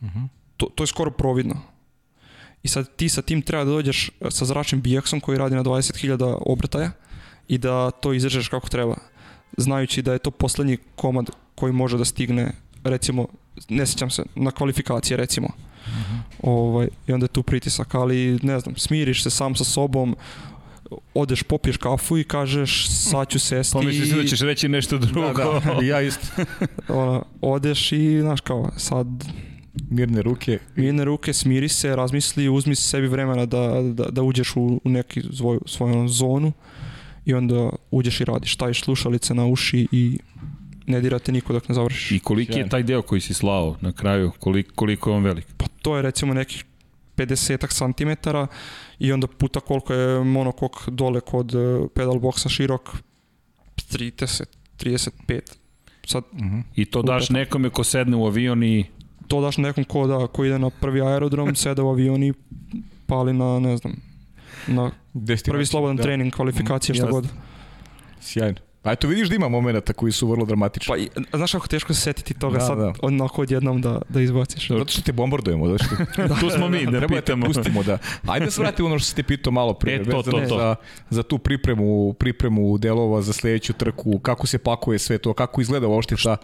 Uh 0.00 0.06
mhm. 0.06 0.18
-huh. 0.18 0.28
to, 0.56 0.66
to 0.74 0.82
je 0.82 0.86
skoro 0.86 1.10
providno. 1.10 1.54
I 2.62 2.68
sad 2.68 2.96
ti 2.96 3.08
sa 3.08 3.22
tim 3.22 3.42
treba 3.42 3.64
da 3.64 3.70
dođeš 3.70 4.10
sa 4.30 4.44
zračnim 4.44 4.82
bijeksom 4.82 5.20
koji 5.20 5.38
radi 5.38 5.54
na 5.54 5.64
20.000 5.64 6.36
obrtaja 6.46 6.90
i 7.48 7.58
da 7.58 7.90
to 7.90 8.12
izdržeš 8.12 8.48
kako 8.48 8.68
treba. 8.68 8.96
Znajući 9.56 10.02
da 10.02 10.12
je 10.12 10.18
to 10.18 10.30
poslednji 10.30 10.78
komad 10.96 11.30
koji 11.54 11.72
može 11.72 11.98
da 11.98 12.04
stigne 12.04 12.52
recimo, 12.84 13.26
ne 13.68 13.86
sećam 13.86 14.10
se, 14.10 14.22
na 14.34 14.50
kvalifikacije 14.50 15.16
recimo. 15.16 15.46
Uh 15.46 15.92
-huh. 15.92 16.18
ovaj, 16.42 16.88
I 17.06 17.12
onda 17.12 17.24
je 17.24 17.28
tu 17.28 17.42
pritisak, 17.42 17.94
ali 17.94 18.38
ne 18.42 18.60
znam, 18.60 18.76
smiriš 18.76 19.22
se 19.22 19.30
sam 19.30 19.54
sa 19.54 19.64
sobom, 19.64 20.16
odeš, 21.14 21.42
popiješ 21.42 21.76
kafu 21.76 22.18
i 22.18 22.24
kažeš 22.24 22.88
sad 22.88 23.28
ću 23.28 23.38
sesti. 23.38 23.72
Pomisliš 23.72 24.08
da 24.08 24.24
ćeš 24.24 24.40
reći 24.40 24.68
nešto 24.68 24.98
drugo. 24.98 25.32
Da, 25.32 25.74
da. 25.74 25.84
ja 25.92 26.00
isto. 26.00 26.26
Ona, 26.88 27.22
odeš 27.40 27.92
i, 27.92 28.20
znaš 28.20 28.40
kao, 28.40 28.70
sad... 28.76 29.06
Mirne 29.90 30.22
ruke. 30.22 30.58
Mirne 30.76 31.04
ruke, 31.04 31.32
smiri 31.32 31.68
se, 31.68 31.96
razmisli, 31.96 32.48
uzmi 32.48 32.74
sebi 32.74 33.06
vremena 33.06 33.46
da, 33.46 33.82
da, 33.82 34.04
da 34.04 34.22
uđeš 34.22 34.56
u, 34.56 34.80
u 34.84 34.90
neki 34.90 35.22
svoj, 35.36 35.58
svoju 35.66 36.08
zonu 36.08 36.52
i 37.24 37.34
onda 37.34 37.70
uđeš 37.90 38.20
i 38.20 38.24
radiš. 38.24 38.54
Staviš 38.54 38.82
slušalice 38.82 39.34
na 39.34 39.46
uši 39.46 39.88
i 39.92 40.18
ne 40.86 41.00
dirate 41.00 41.32
niko 41.32 41.52
dok 41.52 41.68
ne 41.68 41.74
završiš. 41.74 42.10
I 42.10 42.18
koliki 42.18 42.58
je 42.58 42.68
taj 42.68 42.82
deo 42.82 43.02
koji 43.02 43.20
si 43.20 43.34
slao 43.34 43.76
na 43.80 43.92
kraju? 43.92 44.32
Koliko, 44.38 44.74
koliko 44.74 45.10
je 45.10 45.16
on 45.16 45.24
velik? 45.24 45.46
Pa 45.56 45.66
to 45.82 45.96
je 45.96 46.02
recimo 46.02 46.34
nekih 46.34 46.64
50 47.16 47.68
cm 47.68 48.28
i 48.98 49.12
onda 49.12 49.26
puta 49.26 49.60
koliko 49.60 49.94
je 49.94 50.24
monokok 50.24 50.88
dole 50.88 51.20
kod 51.20 51.54
e, 51.54 51.88
pedal 51.94 52.14
boxa 52.14 52.48
širok 52.48 52.90
30, 53.92 54.44
35. 54.78 55.40
Sad, 56.06 56.24
uh 56.32 56.38
mhm. 56.38 56.56
-huh. 56.56 56.62
I 56.74 56.84
to 56.84 57.02
daš 57.02 57.24
upeta. 57.24 57.38
nekome 57.38 57.70
ko 57.70 57.84
sedne 57.84 58.16
u 58.16 58.26
avion 58.26 58.62
i... 58.62 58.84
To 59.28 59.40
daš 59.40 59.56
nekom 59.56 59.84
ko, 59.84 60.06
da, 60.06 60.26
ko 60.26 60.44
ide 60.44 60.58
na 60.58 60.70
prvi 60.70 61.00
aerodrom, 61.00 61.54
sede 61.62 61.82
u 61.82 61.88
avion 61.88 62.22
i 62.22 62.32
pali 63.06 63.32
na, 63.32 63.60
ne 63.60 63.76
znam, 63.76 63.92
na 64.66 64.90
Prvi 65.44 65.66
slobodan 65.66 65.96
da. 65.96 66.02
trening, 66.02 66.34
kvalifikacije, 66.34 66.94
šta 66.94 67.04
Jasne. 67.04 67.12
god. 67.12 67.28
Sjajno. 68.20 68.58
Pa 68.82 68.92
eto 68.92 69.08
vidiš 69.08 69.28
da 69.28 69.34
ima 69.34 69.48
momenta 69.48 69.92
koji 69.92 70.12
su 70.12 70.28
vrlo 70.28 70.44
dramatični. 70.44 70.88
Pa, 70.88 70.96
i- 70.96 71.08
znaš 71.32 71.52
kako 71.52 71.66
teško 71.68 71.94
se 71.94 72.00
setiti 72.00 72.34
toga 72.34 72.58
Da, 72.58 72.66
sad, 72.66 72.78
da. 72.78 72.92
onako 73.02 73.42
odjednom 73.42 73.80
da, 73.80 74.02
da 74.08 74.20
izbaciš. 74.20 74.68
Zato 74.68 74.86
što 74.86 75.02
te 75.02 75.12
bombardujemo, 75.12 75.68
zato 75.68 75.84
što 75.84 75.96
Tu 76.40 76.50
smo 76.50 76.68
mi, 76.68 76.84
da 76.84 76.90
treba 76.90 77.00
da 77.06 77.14
te 77.14 77.20
pitamo. 77.22 77.46
pustimo 77.46 77.82
da. 77.82 77.98
Ajde 78.26 78.44
da 78.44 78.50
se 78.50 78.60
vratimo 78.60 78.88
ono 78.88 78.98
što 78.98 79.06
si 79.06 79.16
te 79.16 79.22
pitao 79.22 79.52
malo 79.52 79.74
pre, 79.74 79.94
E, 79.94 80.02
to, 80.02 80.16
vezano 80.16 80.38
to, 80.38 80.48
to. 80.48 80.58
Za, 80.58 80.74
za 81.10 81.22
tu 81.22 81.38
pripremu, 81.38 82.12
pripremu 82.12 82.78
delova 82.78 83.22
za 83.22 83.32
sledeću 83.32 83.72
trku, 83.72 84.18
kako 84.18 84.46
se 84.46 84.58
pakuje 84.58 84.98
sve 84.98 85.18
to, 85.18 85.34
kako 85.34 85.60
izgleda 85.60 85.86
uopšte 85.88 86.16
ta 86.16 86.36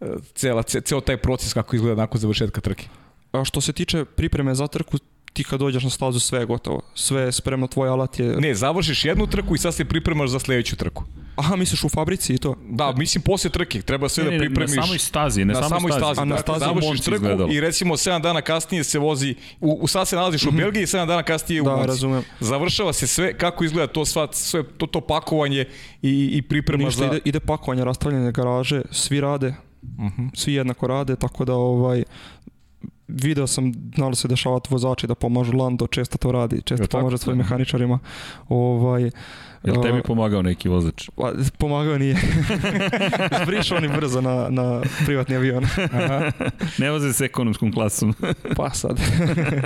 e, 0.00 0.06
cela, 0.34 0.62
ce, 0.62 0.80
ceo 0.80 1.00
taj 1.00 1.16
proces 1.16 1.52
kako 1.52 1.76
izgleda 1.76 1.96
nakon 1.96 2.20
završetka 2.20 2.60
trke. 2.60 2.86
A 3.32 3.44
što 3.44 3.60
se 3.60 3.72
tiče 3.72 4.04
pripreme 4.06 4.54
za 4.54 4.66
trku, 4.66 4.96
ti 5.36 5.44
kad 5.44 5.60
dođeš 5.60 5.84
na 5.84 5.90
stazu 5.90 6.20
sve 6.20 6.38
je 6.38 6.46
gotovo. 6.46 6.80
Sve 6.94 7.22
je 7.22 7.32
spremno, 7.32 7.66
tvoj 7.66 7.88
alat 7.88 8.18
je... 8.18 8.36
Ne, 8.36 8.54
završiš 8.54 9.04
jednu 9.04 9.26
trku 9.26 9.54
i 9.54 9.58
sad 9.58 9.74
se 9.74 9.84
pripremaš 9.84 10.30
za 10.30 10.38
sledeću 10.38 10.76
trku. 10.76 11.04
Aha, 11.36 11.56
misliš 11.56 11.84
u 11.84 11.88
fabrici 11.88 12.34
i 12.34 12.38
to? 12.38 12.54
Da, 12.64 12.92
mislim 12.92 13.22
posle 13.22 13.50
trke, 13.50 13.82
treba 13.82 14.08
sve 14.08 14.24
Ne, 14.24 14.30
ne, 14.30 14.36
da 14.36 14.40
ne, 14.40 14.46
pripremiš. 14.46 14.76
na 14.76 14.82
samoj 14.82 14.98
stazi, 15.00 15.40
ne 15.40 15.54
na 15.54 15.62
samoj 15.64 15.92
stazi. 15.92 16.20
A 16.20 16.24
na 16.24 16.34
Dakle, 16.34 16.42
stazi 16.44 16.60
završiš 16.60 16.88
Monci 16.88 17.02
trku 17.04 17.14
izgledalo. 17.16 17.52
i 17.52 17.60
recimo 17.60 17.94
7 17.96 18.20
dana 18.20 18.42
kasnije 18.42 18.84
se 18.84 18.98
vozi, 18.98 19.34
u, 19.60 19.78
u 19.82 19.86
sad 19.86 20.08
se 20.08 20.16
nalaziš 20.16 20.44
u 20.44 20.52
Belgiji 20.52 20.82
i 20.82 20.86
7 20.86 21.06
dana 21.06 21.22
kasnije 21.22 21.62
u 21.62 21.64
Da, 21.64 21.70
Monci. 21.70 21.86
razumem. 21.86 22.22
Završava 22.40 22.92
se 22.92 23.06
sve, 23.06 23.34
kako 23.34 23.64
izgleda 23.64 23.86
to 23.88 24.04
sva, 24.04 24.28
sve, 24.32 24.62
to, 24.68 24.86
to 24.86 25.00
pakovanje 25.00 25.64
i, 26.02 26.30
i 26.32 26.42
priprema 26.42 26.84
Ništa, 26.84 26.98
za... 27.00 27.06
ide, 27.06 27.20
ide 27.24 27.40
pakovanje, 27.40 27.84
rastavljanje 27.84 28.32
garaže, 28.32 28.82
svi 28.90 29.20
rade, 29.20 29.54
Mhm. 29.98 30.26
svi 30.34 30.54
jednako 30.54 30.86
rade, 30.86 31.16
tako 31.16 31.44
da 31.44 31.54
ovaj, 31.54 32.04
video 33.08 33.46
sam 33.46 33.72
znalo 33.96 34.14
se 34.14 34.28
dešavati 34.28 34.68
vozači 34.70 35.06
da 35.06 35.14
pomažu 35.14 35.52
Lando, 35.56 35.86
često 35.86 36.18
to 36.18 36.32
radi, 36.32 36.62
često 36.62 36.86
pomaže 36.86 37.18
svojim 37.18 37.38
mehaničarima. 37.38 37.98
Ovaj, 38.48 39.10
Jel 39.66 39.82
tebi 39.82 40.02
pomagao 40.02 40.42
neki 40.42 40.68
vozač? 40.68 41.08
pa, 41.10 41.32
pomagao 41.58 41.98
nije. 41.98 42.16
Zbriš 43.42 43.72
oni 43.72 43.88
brzo 43.90 44.20
na, 44.20 44.46
na 44.50 44.66
privatni 45.06 45.36
avion. 45.36 45.64
Aha. 45.92 46.32
Ne 46.78 46.90
voze 46.90 47.12
se 47.12 47.24
ekonomskom 47.24 47.72
klasom. 47.72 48.14
Pa 48.56 48.70
sad. 48.70 49.00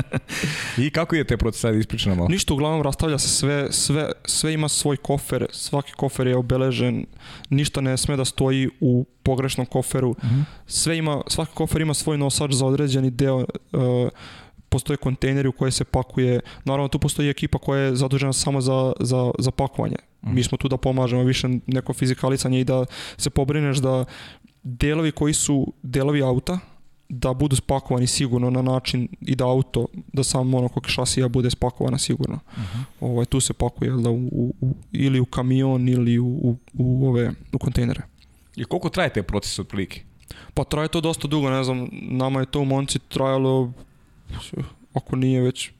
I 0.79 0.91
kako 0.91 1.17
je 1.17 1.25
te 1.25 1.37
proces, 1.37 1.65
ajde 1.65 1.79
ispriča 1.79 2.09
nam 2.09 2.19
malo. 2.19 2.29
Ništa, 2.29 2.55
uglavnom 2.55 2.83
rastavlja 2.83 3.19
se 3.19 3.29
sve, 3.29 3.73
sve, 3.73 4.13
sve 4.25 4.53
ima 4.53 4.69
svoj 4.69 4.97
kofer, 4.97 5.47
svaki 5.51 5.93
kofer 5.93 6.27
je 6.27 6.37
obeležen, 6.37 7.07
ništa 7.51 7.81
ne 7.81 7.97
sme 7.97 8.17
da 8.17 8.25
stoji 8.25 8.69
u 8.81 9.07
pogrešnom 9.23 9.67
koferu, 9.67 10.15
Mhm. 10.25 10.41
sve 10.67 10.99
ima, 10.99 11.23
svaki 11.27 11.53
kofer 11.55 11.81
ima 11.81 11.95
svoj 11.95 12.19
nosač 12.19 12.53
za 12.53 12.67
određeni 12.67 13.11
deo, 13.11 13.37
uh, 13.37 13.45
postoje 14.71 14.97
kontejneri 14.97 15.49
u 15.49 15.53
koje 15.53 15.71
se 15.71 15.85
pakuje, 15.85 16.41
naravno 16.65 16.89
tu 16.89 16.99
postoji 16.99 17.29
ekipa 17.29 17.59
koja 17.59 17.83
je 17.83 17.97
zadužena 17.97 18.33
samo 18.33 18.61
za, 18.61 18.93
za, 19.01 19.31
za 19.39 19.51
pakovanje. 19.51 19.97
Mhm. 20.25 20.35
Mi 20.35 20.43
smo 20.43 20.59
tu 20.59 20.69
da 20.69 20.77
pomažemo 20.77 21.23
više 21.23 21.49
neko 21.67 21.93
fizikalicanje 21.93 22.61
i 22.61 22.65
da 22.65 22.85
se 23.17 23.31
pobrineš 23.31 23.79
da 23.79 24.05
delovi 24.63 25.13
koji 25.13 25.35
su 25.35 25.73
delovi 25.83 26.23
auta, 26.23 26.59
da 27.09 27.33
budu 27.35 27.57
spakovani 27.57 28.07
sigurno 28.07 28.51
na 28.51 28.63
način 28.63 29.09
i 29.21 29.35
da 29.35 29.47
auto, 29.47 29.87
da 30.13 30.25
sam 30.25 30.49
monokok 30.49 30.89
šasija 30.89 31.29
bude 31.29 31.51
spakovana 31.51 31.99
sigurno. 31.99 32.39
Ovaj, 33.01 33.25
tu 33.25 33.41
se 33.41 33.53
pakuje 33.53 33.91
da, 33.91 34.11
u, 34.11 34.55
u, 34.61 34.75
ili 34.93 35.21
u 35.21 35.25
kamion 35.25 35.89
ili 35.89 36.19
u, 36.19 36.27
u, 36.27 36.57
u 36.75 37.09
ove 37.09 37.33
u 37.53 37.59
kontejnere. 37.59 38.03
I 38.57 38.65
koliko 38.65 38.89
traje 38.89 39.13
taj 39.13 39.23
proces 39.23 39.59
otprilike? 39.59 40.03
Pa 40.55 40.65
traje 40.65 40.89
to 40.89 41.01
dosta 41.01 41.29
dugo, 41.29 41.51
ne 41.51 41.65
znam, 41.65 41.89
nama 41.93 42.41
je 42.41 42.47
to 42.47 42.61
u 42.61 42.65
Monci 42.65 42.99
trajalo, 42.99 43.73
ako 44.95 45.17
nije 45.17 45.41
već 45.41 45.71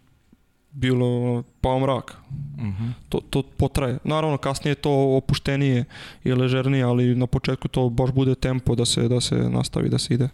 bilo 0.73 1.43
pa 1.61 1.79
mrak. 1.79 2.17
Mhm. 2.59 2.89
To, 3.09 3.21
to 3.31 3.43
potraje. 3.43 3.99
Naravno, 4.05 4.37
kasnije 4.37 4.71
je 4.71 4.75
to 4.75 5.17
opuštenije 5.17 5.85
i 6.25 6.33
ležernije, 6.33 6.85
ali 6.85 7.15
na 7.15 7.27
početku 7.27 7.69
to 7.69 7.89
baš 7.89 8.11
bude 8.11 8.35
tempo 8.35 8.75
da 8.75 8.85
se, 8.85 9.09
da 9.09 9.21
se 9.21 9.35
nastavi, 9.35 9.89
da 9.89 9.99
se 9.99 10.15
ide. 10.15 10.29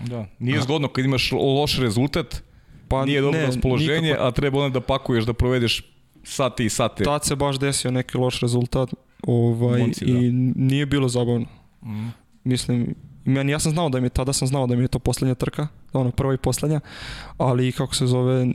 Da. 0.00 0.26
Nije 0.38 0.60
zgodno 0.60 0.88
kad 0.88 1.04
imaš 1.04 1.32
loš 1.32 1.78
rezultat, 1.78 2.42
Pa 2.88 3.04
nije 3.04 3.20
dobro 3.20 3.40
ne, 3.40 3.46
raspoloženje, 3.46 4.08
nikako. 4.08 4.26
a 4.26 4.30
treba 4.30 4.64
onda 4.64 4.80
da 4.80 4.86
pakuješ, 4.86 5.24
da 5.24 5.32
provedeš 5.32 5.82
sate 6.24 6.64
i 6.64 6.68
sate. 6.68 7.04
Tad 7.04 7.24
se 7.24 7.36
baš 7.36 7.58
desio 7.58 7.90
neki 7.90 8.18
loš 8.18 8.40
rezultat 8.40 8.90
ovaj, 9.22 9.80
Monci, 9.80 10.04
da. 10.04 10.18
i 10.18 10.32
nije 10.56 10.86
bilo 10.86 11.08
zabavno. 11.08 11.46
Mhm. 11.82 12.06
Mislim, 12.44 12.94
meni, 13.28 13.52
ja 13.52 13.58
sam 13.58 13.72
znao 13.72 13.88
da 13.88 14.00
mi 14.00 14.06
je, 14.06 14.10
tada 14.10 14.32
sam 14.32 14.48
znao 14.48 14.66
da 14.66 14.76
mi 14.76 14.82
je 14.84 14.88
to 14.88 14.98
poslednja 14.98 15.34
trka, 15.34 15.66
ono 15.92 16.10
prva 16.10 16.34
i 16.34 16.38
poslednja, 16.38 16.80
ali 17.38 17.72
kako 17.72 17.94
se 17.94 18.06
zove, 18.06 18.46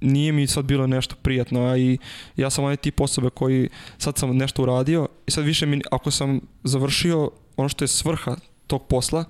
nije 0.00 0.32
mi 0.32 0.46
sad 0.46 0.64
bilo 0.64 0.86
nešto 0.86 1.14
prijatno, 1.16 1.62
a 1.62 1.76
i 1.76 1.98
ja 2.36 2.50
sam 2.50 2.64
onaj 2.64 2.76
tip 2.76 3.00
osobe 3.00 3.30
koji 3.30 3.68
sad 3.98 4.18
sam 4.18 4.36
nešto 4.36 4.62
uradio 4.62 5.08
i 5.26 5.30
sad 5.30 5.44
više 5.44 5.66
mi, 5.66 5.80
ako 5.90 6.10
sam 6.10 6.40
završio 6.64 7.30
ono 7.56 7.68
što 7.68 7.84
je 7.84 7.88
svrha 7.88 8.36
tog 8.66 8.86
posla, 8.86 9.24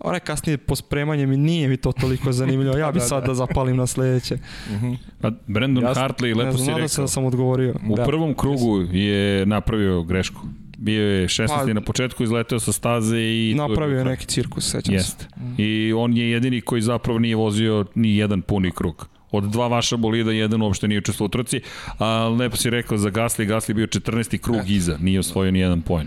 onaj 0.00 0.20
kasnije 0.20 0.58
pospremanje 0.58 1.26
mi 1.26 1.36
nije 1.36 1.68
mi 1.68 1.76
to 1.76 1.92
toliko 1.92 2.32
zanimljivo. 2.40 2.76
Ja 2.76 2.92
bi 2.92 2.98
Da, 2.98 3.04
sad 3.04 3.22
da. 3.22 3.26
da 3.26 3.34
zapalim 3.34 3.76
na 3.76 3.86
sledeće. 3.86 4.38
Mhm. 4.70 4.92
Pa 5.20 5.30
Brandon 5.46 5.84
Jasno. 5.84 6.02
Hartley, 6.02 6.28
Ne 6.28 6.44
lepo 6.44 6.52
znam, 6.52 6.64
si 6.64 6.70
nadam 6.70 6.88
se 6.88 6.92
rekao, 6.94 7.04
da 7.04 7.08
sam 7.08 7.24
odgovorio. 7.24 7.74
u 7.90 7.96
Da. 7.96 8.04
prvom 8.04 8.34
krugu 8.34 8.80
je 8.82 9.46
napravio 9.46 10.02
grešku. 10.02 10.40
Bio 10.80 11.02
je 11.02 11.28
16. 11.28 11.48
Pa- 11.48 11.72
na 11.72 11.80
početku, 11.80 12.22
izleteo 12.22 12.60
sa 12.60 12.72
staze 12.72 13.18
i... 13.20 13.54
Napravio 13.56 13.98
je 13.98 14.04
neki 14.04 14.26
cirkus, 14.26 14.70
sećam 14.70 14.92
se. 14.92 14.92
Jeste. 14.92 15.26
I 15.58 15.92
on 15.92 16.16
je 16.16 16.30
jedini 16.30 16.60
koji 16.60 16.82
zapravo 16.82 17.18
nije 17.18 17.36
vozio 17.36 17.84
ni 17.94 18.16
jedan 18.16 18.42
puni 18.42 18.70
krug. 18.70 19.08
Od 19.30 19.44
dva 19.44 19.68
vaša 19.68 19.96
bolida, 19.96 20.32
jedan 20.32 20.62
uopšte 20.62 20.88
nije 20.88 20.98
učestvovao 20.98 21.26
u 21.26 21.28
trci, 21.28 21.60
a 21.98 22.28
lepo 22.28 22.56
si 22.56 22.70
rekao 22.70 22.98
za 22.98 23.10
Gasly, 23.10 23.46
Gasly 23.46 23.74
bio 23.74 23.86
14. 23.86 24.38
krug 24.38 24.70
iza, 24.70 24.98
nije 25.00 25.20
osvojio 25.20 25.52
ni 25.52 25.58
jedan 25.58 25.82
poen. 25.82 26.06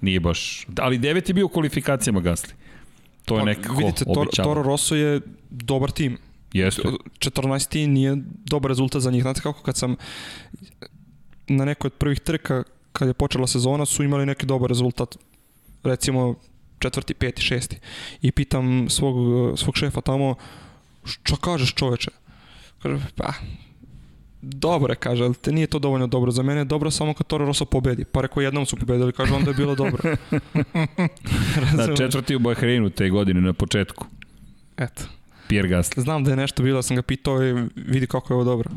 Nije 0.00 0.20
baš... 0.20 0.66
Ali 0.76 0.98
devet 0.98 1.28
je 1.28 1.34
bio 1.34 1.46
u 1.46 1.48
kvalifikacijama 1.48 2.20
Gasly. 2.20 2.52
To 3.24 3.34
je 3.34 3.40
Pa, 3.40 3.44
nekako 3.44 3.76
Vidite, 3.76 4.04
Toro, 4.04 4.20
obećavano. 4.20 4.54
Toro 4.54 4.62
Rosso 4.62 4.94
je 4.94 5.20
dobar 5.50 5.90
tim. 5.90 6.18
Jeste. 6.52 6.82
14. 7.18 7.86
nije 7.86 8.16
dobar 8.44 8.68
rezultat 8.68 9.02
za 9.02 9.10
njih. 9.10 9.22
Znate 9.22 9.40
kako 9.40 9.62
kad 9.62 9.76
sam 9.76 9.96
na 11.48 11.64
nekoj 11.64 11.88
od 11.88 11.92
prvih 11.92 12.20
trka 12.20 12.64
kad 12.92 13.08
je 13.08 13.14
počela 13.14 13.46
sezona 13.46 13.86
su 13.86 14.02
imali 14.02 14.26
neki 14.26 14.46
dobar 14.46 14.68
rezultat 14.68 15.16
recimo 15.82 16.34
četvrti, 16.78 17.14
peti, 17.14 17.42
šesti 17.42 17.78
i 18.22 18.32
pitam 18.32 18.86
svog, 18.88 19.16
svog 19.58 19.76
šefa 19.76 20.00
tamo 20.00 20.34
što 21.04 21.36
kažeš 21.36 21.74
čoveče 21.74 22.10
kaže 22.82 22.98
pa 23.16 23.32
dobro 24.42 24.94
kaže, 24.98 25.24
ali 25.24 25.34
te 25.34 25.52
nije 25.52 25.66
to 25.66 25.78
dovoljno 25.78 26.06
dobro. 26.06 26.30
Za 26.30 26.42
mene 26.42 26.60
je 26.60 26.64
dobro 26.64 26.90
samo 26.90 27.14
kad 27.14 27.26
Toro 27.26 27.46
Rosso 27.46 27.64
pobedi. 27.64 28.04
Pa 28.04 28.20
rekao, 28.20 28.40
jednom 28.40 28.66
su 28.66 28.76
pobedili, 28.76 29.12
kaže, 29.12 29.34
onda 29.34 29.50
je 29.50 29.54
bilo 29.54 29.74
dobro. 29.74 29.98
Da, 31.76 31.96
četvrti 31.96 32.36
u 32.36 32.38
Bahreinu 32.38 32.90
te 32.90 33.10
godine 33.10 33.40
na 33.40 33.52
početku. 33.52 34.06
Eto. 34.76 35.02
Pierre 35.48 35.68
Gasly. 35.68 36.00
Znam 36.00 36.24
da 36.24 36.30
je 36.30 36.36
nešto 36.36 36.62
bilo, 36.62 36.82
sam 36.82 36.96
ga 36.96 37.02
pitao 37.02 37.44
i 37.44 37.54
vidi 37.76 38.06
kako 38.06 38.32
je 38.32 38.34
ovo 38.34 38.44
dobro. 38.44 38.70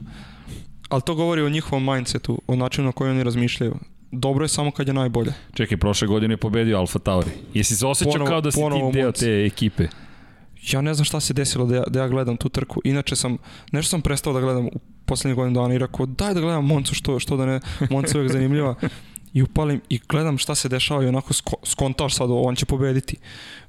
Ali 0.90 1.02
to 1.02 1.16
govori 1.16 1.42
o 1.42 1.50
njihovom 1.50 1.94
mindsetu, 1.94 2.42
o 2.48 2.56
načinu 2.56 2.86
na 2.86 2.92
koji 2.92 3.12
oni 3.12 3.24
razmišljaju. 3.24 3.76
Dobro 4.12 4.46
je 4.46 4.50
samo 4.50 4.72
kad 4.72 4.88
je 4.88 4.94
najbolje. 4.94 5.34
Čekaj, 5.54 5.78
prošle 5.78 6.08
godine 6.08 6.34
je 6.34 6.38
pobedio 6.38 6.78
Alfa 6.78 7.00
Tauri. 7.00 7.30
Jesi 7.54 7.76
se 7.76 7.86
osjećao 7.86 8.12
Ponovo- 8.12 8.28
kao 8.28 8.42
da 8.42 8.52
si 8.52 8.58
ti 8.58 8.92
deo 8.94 9.12
te 9.12 9.46
ekipe? 9.46 9.88
Ja 10.64 10.82
ne 10.82 10.94
znam 10.94 11.06
šta 11.06 11.20
se 11.20 11.34
desilo 11.34 11.66
da 11.66 11.76
ja, 11.76 11.84
da 11.88 12.00
ja 12.00 12.08
gledam 12.08 12.38
tu 12.38 12.50
trku. 12.50 12.82
Inače 12.84 13.16
sam, 13.16 13.38
nešto 13.72 13.90
sam 13.90 14.02
prestao 14.02 14.34
da 14.34 14.40
gledam 14.40 14.66
u 14.66 14.72
poslednjih 15.06 15.36
godinu 15.36 15.62
dana 15.62 15.74
i 15.74 15.78
rekao 15.78 16.06
daj 16.06 16.34
da 16.34 16.42
gledam 16.42 16.66
Moncu, 16.66 16.96
što, 16.96 17.20
što 17.20 17.38
da 17.38 17.46
ne, 17.46 17.60
Monca 17.90 18.18
je 18.18 18.20
uvijek 18.20 18.32
zanimljiva. 18.34 18.76
I 19.34 19.42
upalim 19.42 19.82
i 19.90 20.00
gledam 20.10 20.38
šta 20.38 20.56
se 20.56 20.70
dešava 20.70 21.04
i 21.04 21.08
onako 21.08 21.34
sko, 21.34 21.56
skontaš 21.64 22.16
sad, 22.16 22.30
on 22.32 22.56
će 22.56 22.66
pobediti. 22.66 23.18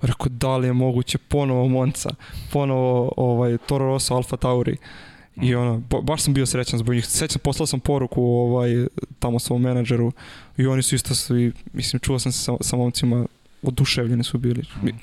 Rekao, 0.01 0.27
da 0.29 0.57
li 0.57 0.67
je 0.67 0.73
moguće 0.73 1.19
ponovo 1.19 1.69
Monca, 1.69 2.11
ponovo 2.53 3.13
ovaj, 3.17 3.59
Toro 3.59 3.87
Rosso, 3.87 4.15
Alfa 4.15 4.37
Tauri. 4.37 4.77
I 5.37 5.55
ono, 5.55 5.79
ba, 5.81 6.01
baš 6.01 6.23
sam 6.23 6.35
bio 6.35 6.47
srećan 6.47 6.79
zbog 6.79 6.95
njih. 6.95 7.07
Sećam, 7.07 7.41
poslao 7.41 7.67
sam 7.67 7.81
poruku 7.81 8.23
ovaj, 8.23 8.71
tamo 9.19 9.39
svom 9.39 9.63
menadžeru 9.63 10.13
i 10.57 10.67
oni 10.67 10.83
su 10.83 10.95
isto 10.95 11.15
svi, 11.15 11.53
mislim, 11.73 12.01
čuo 12.01 12.19
sam 12.19 12.33
se 12.33 12.39
sa, 12.39 12.53
sa 12.61 12.77
momcima, 12.77 13.27
oduševljeni 13.63 14.25
su 14.25 14.39
bili. 14.39 14.65
Mi- 14.83 14.95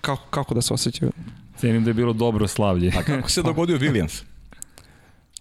Kako, 0.00 0.26
kako 0.26 0.54
da 0.54 0.62
se 0.62 0.74
osjećaju? 0.74 1.12
Cenim 1.56 1.84
da 1.84 1.90
je 1.90 1.94
bilo 1.94 2.12
dobro 2.12 2.48
slavlje. 2.48 2.92
A 2.96 3.02
kako 3.02 3.30
se 3.30 3.42
dogodio 3.42 3.78
Williams? 3.78 4.22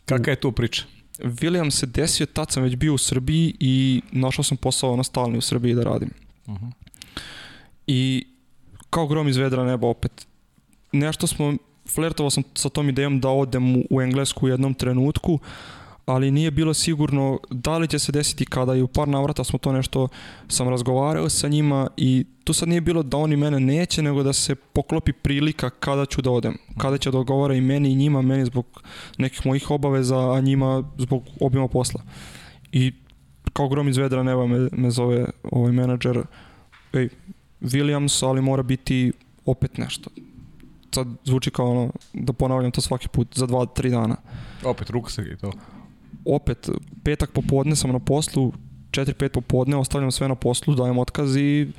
Kakva 0.06 0.32
je 0.32 0.40
tu 0.40 0.52
priča? 0.52 0.84
William 1.20 1.72
se 1.72 1.86
desio, 1.86 2.26
tad 2.26 2.52
sam 2.52 2.64
već 2.64 2.76
bio 2.76 2.94
u 2.94 2.98
Srbiji 2.98 3.56
i 3.60 4.02
našao 4.12 4.44
sam 4.44 4.58
posao 4.58 4.96
na 4.96 5.04
stalni 5.04 5.38
u 5.38 5.42
Srbiji 5.42 5.76
da 5.76 5.84
radim. 5.84 6.10
Mhm. 6.48 6.66
I 7.88 8.26
kao 8.90 9.08
grom 9.08 9.28
iz 9.28 9.38
vedra 9.38 9.64
neba 9.66 9.88
opet. 9.88 10.28
Nešto 10.92 11.28
smo, 11.28 11.54
flertovao 11.96 12.30
sam 12.30 12.44
sa 12.56 12.70
tom 12.70 12.90
idejom 12.90 13.20
da 13.20 13.30
odem 13.30 13.76
u, 13.90 14.02
Englesku 14.02 14.46
u 14.46 14.50
jednom 14.50 14.74
trenutku, 14.74 15.40
ali 16.06 16.32
nije 16.32 16.52
bilo 16.52 16.74
sigurno 16.74 17.40
da 17.50 17.78
li 17.78 17.88
će 17.88 18.00
se 18.00 18.12
desiti 18.12 18.46
kada 18.46 18.76
i 18.76 18.82
u 18.82 18.88
par 18.88 19.08
navrata 19.08 19.44
smo 19.44 19.60
to 19.60 19.72
nešto, 19.72 20.08
sam 20.48 20.70
razgovarao 20.70 21.30
sa 21.30 21.48
njima 21.48 21.88
i 21.98 22.26
tu 22.44 22.54
sad 22.54 22.70
nije 22.70 22.82
bilo 22.82 23.04
da 23.04 23.18
oni 23.18 23.36
mene 23.36 23.60
neće, 23.60 24.02
nego 24.02 24.24
da 24.24 24.34
se 24.34 24.56
poklopi 24.56 25.14
prilika 25.14 25.70
kada 25.70 26.06
ću 26.06 26.22
da 26.22 26.32
odem, 26.32 26.58
kada 26.78 26.98
će 26.98 27.12
da 27.12 27.20
odgovara 27.20 27.56
i 27.56 27.62
meni 27.62 27.92
i 27.92 27.96
njima, 27.96 28.22
meni 28.22 28.46
zbog 28.46 28.84
nekih 29.18 29.46
mojih 29.46 29.72
obaveza, 29.72 30.32
a 30.32 30.42
njima 30.42 30.84
zbog 30.98 31.24
obima 31.40 31.68
posla. 31.68 32.02
I 32.72 32.92
kao 33.54 33.70
grom 33.70 33.90
iz 33.90 33.98
vedra 33.98 34.24
neba 34.24 34.48
me, 34.48 34.70
me 34.72 34.92
zove 34.92 35.26
ovaj 35.44 35.72
menadžer, 35.72 36.24
ej, 36.94 37.10
Williams, 37.62 38.26
ali 38.26 38.42
mora 38.42 38.64
biti 38.64 39.12
opet 39.46 39.78
nešto. 39.78 40.10
Sad 40.94 41.08
zvuči 41.24 41.52
kao 41.52 41.72
ono, 41.72 41.92
da 42.14 42.34
ponavljam 42.34 42.72
to 42.72 42.82
svaki 42.82 43.08
put, 43.08 43.28
za 43.36 43.46
dva, 43.46 43.66
tri 43.66 43.90
dana. 43.90 44.16
Opet 44.64 44.90
ruksak 44.90 45.26
i 45.26 45.38
to. 45.38 45.52
Opet, 46.26 46.70
petak 47.04 47.32
popodne 47.32 47.76
sam 47.76 47.92
na 47.92 48.00
poslu, 48.00 48.52
4-5 48.92 49.28
popodne, 49.28 49.78
ostavljam 49.78 50.12
sve 50.12 50.28
na 50.28 50.36
poslu, 50.36 50.76
dajem 50.76 50.98
otkaz 50.98 51.38
i... 51.38 51.68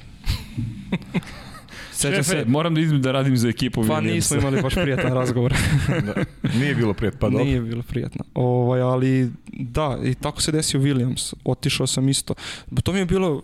Šefe, 2.00 2.22
se... 2.22 2.44
moram 2.46 2.74
da 2.74 2.80
izmem 2.80 3.02
da 3.02 3.12
radim 3.12 3.36
za 3.36 3.48
ekipu. 3.48 3.84
Pa 3.88 4.00
nismo 4.00 4.36
imali 4.36 4.62
baš 4.62 4.74
prijatan 4.74 5.12
razgovor. 5.20 5.54
da. 5.88 6.14
Nije 6.58 6.74
bilo 6.74 6.94
prijatno, 6.94 7.20
pa 7.20 7.28
dobro. 7.28 7.44
Nije 7.44 7.60
bilo 7.60 7.82
prijatno. 7.82 8.24
Ovaj, 8.34 8.80
ali 8.80 9.30
da, 9.52 9.98
i 10.04 10.14
tako 10.14 10.42
se 10.42 10.52
desio 10.52 10.80
Williams. 10.80 11.34
Otišao 11.44 11.86
sam 11.86 12.08
isto. 12.08 12.34
To 12.82 12.92
mi 12.92 12.98
je 12.98 13.04
bilo 13.04 13.42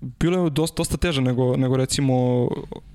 bilo 0.00 0.44
je 0.44 0.50
dosta, 0.50 0.74
dosta 0.76 0.96
teže 0.96 1.20
nego, 1.20 1.56
nego 1.56 1.76
recimo 1.76 2.48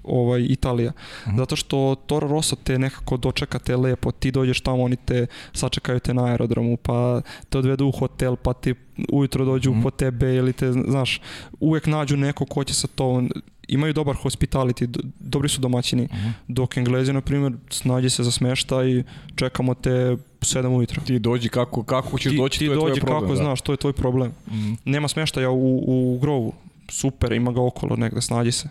ovaj 0.04 0.42
Italija. 0.50 0.92
Mhm. 0.92 1.36
-huh. 1.36 1.38
Zato 1.38 1.56
što 1.56 1.96
Toro 1.96 2.28
Rosso 2.28 2.56
te 2.56 2.80
nekako 2.80 3.18
dočekate 3.18 3.78
lepo, 3.78 4.12
ti 4.12 4.32
dođeš 4.32 4.62
tamo, 4.62 4.84
oni 4.84 4.96
te 4.96 5.28
sačekaju 5.54 6.00
te 6.00 6.14
na 6.14 6.26
aerodromu, 6.26 6.78
pa 6.78 7.22
te 7.50 7.58
odvedu 7.58 7.88
u 7.88 7.92
hotel, 7.92 8.36
pa 8.36 8.54
ti 8.54 8.74
ujutro 9.12 9.46
dođu 9.46 9.72
uh 9.72 9.78
-huh. 9.78 9.84
po 9.84 9.90
tebe 9.90 10.36
ili 10.36 10.54
te, 10.54 10.72
znaš, 10.72 11.22
uvek 11.60 11.88
nađu 11.88 12.18
neko 12.18 12.46
ko 12.46 12.64
će 12.64 12.74
sa 12.74 12.88
to 12.88 13.24
imaju 13.68 13.94
dobar 13.94 14.16
hospitality, 14.16 14.88
dobri 15.20 15.50
su 15.50 15.62
domaćini. 15.62 16.04
Mhm. 16.04 16.16
-huh. 16.16 16.32
Dok 16.48 16.78
Englezi, 16.78 17.14
na 17.14 17.22
primjer, 17.22 17.54
snađi 17.70 18.10
se 18.10 18.24
za 18.24 18.32
smešta 18.32 18.84
i 18.86 19.04
čekamo 19.36 19.74
te 19.74 20.18
7 20.40 20.78
ujutro. 20.78 21.02
Ti 21.02 21.20
dođi 21.20 21.50
kako, 21.50 21.84
kako 21.84 22.18
ćeš 22.18 22.32
ti, 22.32 22.38
doći, 22.38 22.60
ti 22.60 22.66
to 22.66 22.72
je 22.72 22.76
dođi 22.76 23.00
tvoj 23.00 23.08
problem. 23.08 23.22
kako 23.22 23.34
da. 23.34 23.44
znaš, 23.44 23.62
to 23.62 23.74
je 23.74 23.78
tvoj 23.78 23.94
problem. 23.94 24.32
Mhm. 24.48 24.58
-huh. 24.58 24.78
Nema 24.86 25.08
smeštaja 25.08 25.50
u, 25.50 25.84
u 25.88 26.20
grovu 26.20 26.54
super, 26.94 27.32
ima 27.32 27.52
ga 27.52 27.62
okolo 27.62 27.96
negde, 27.96 28.22
snađi 28.22 28.52
se. 28.52 28.70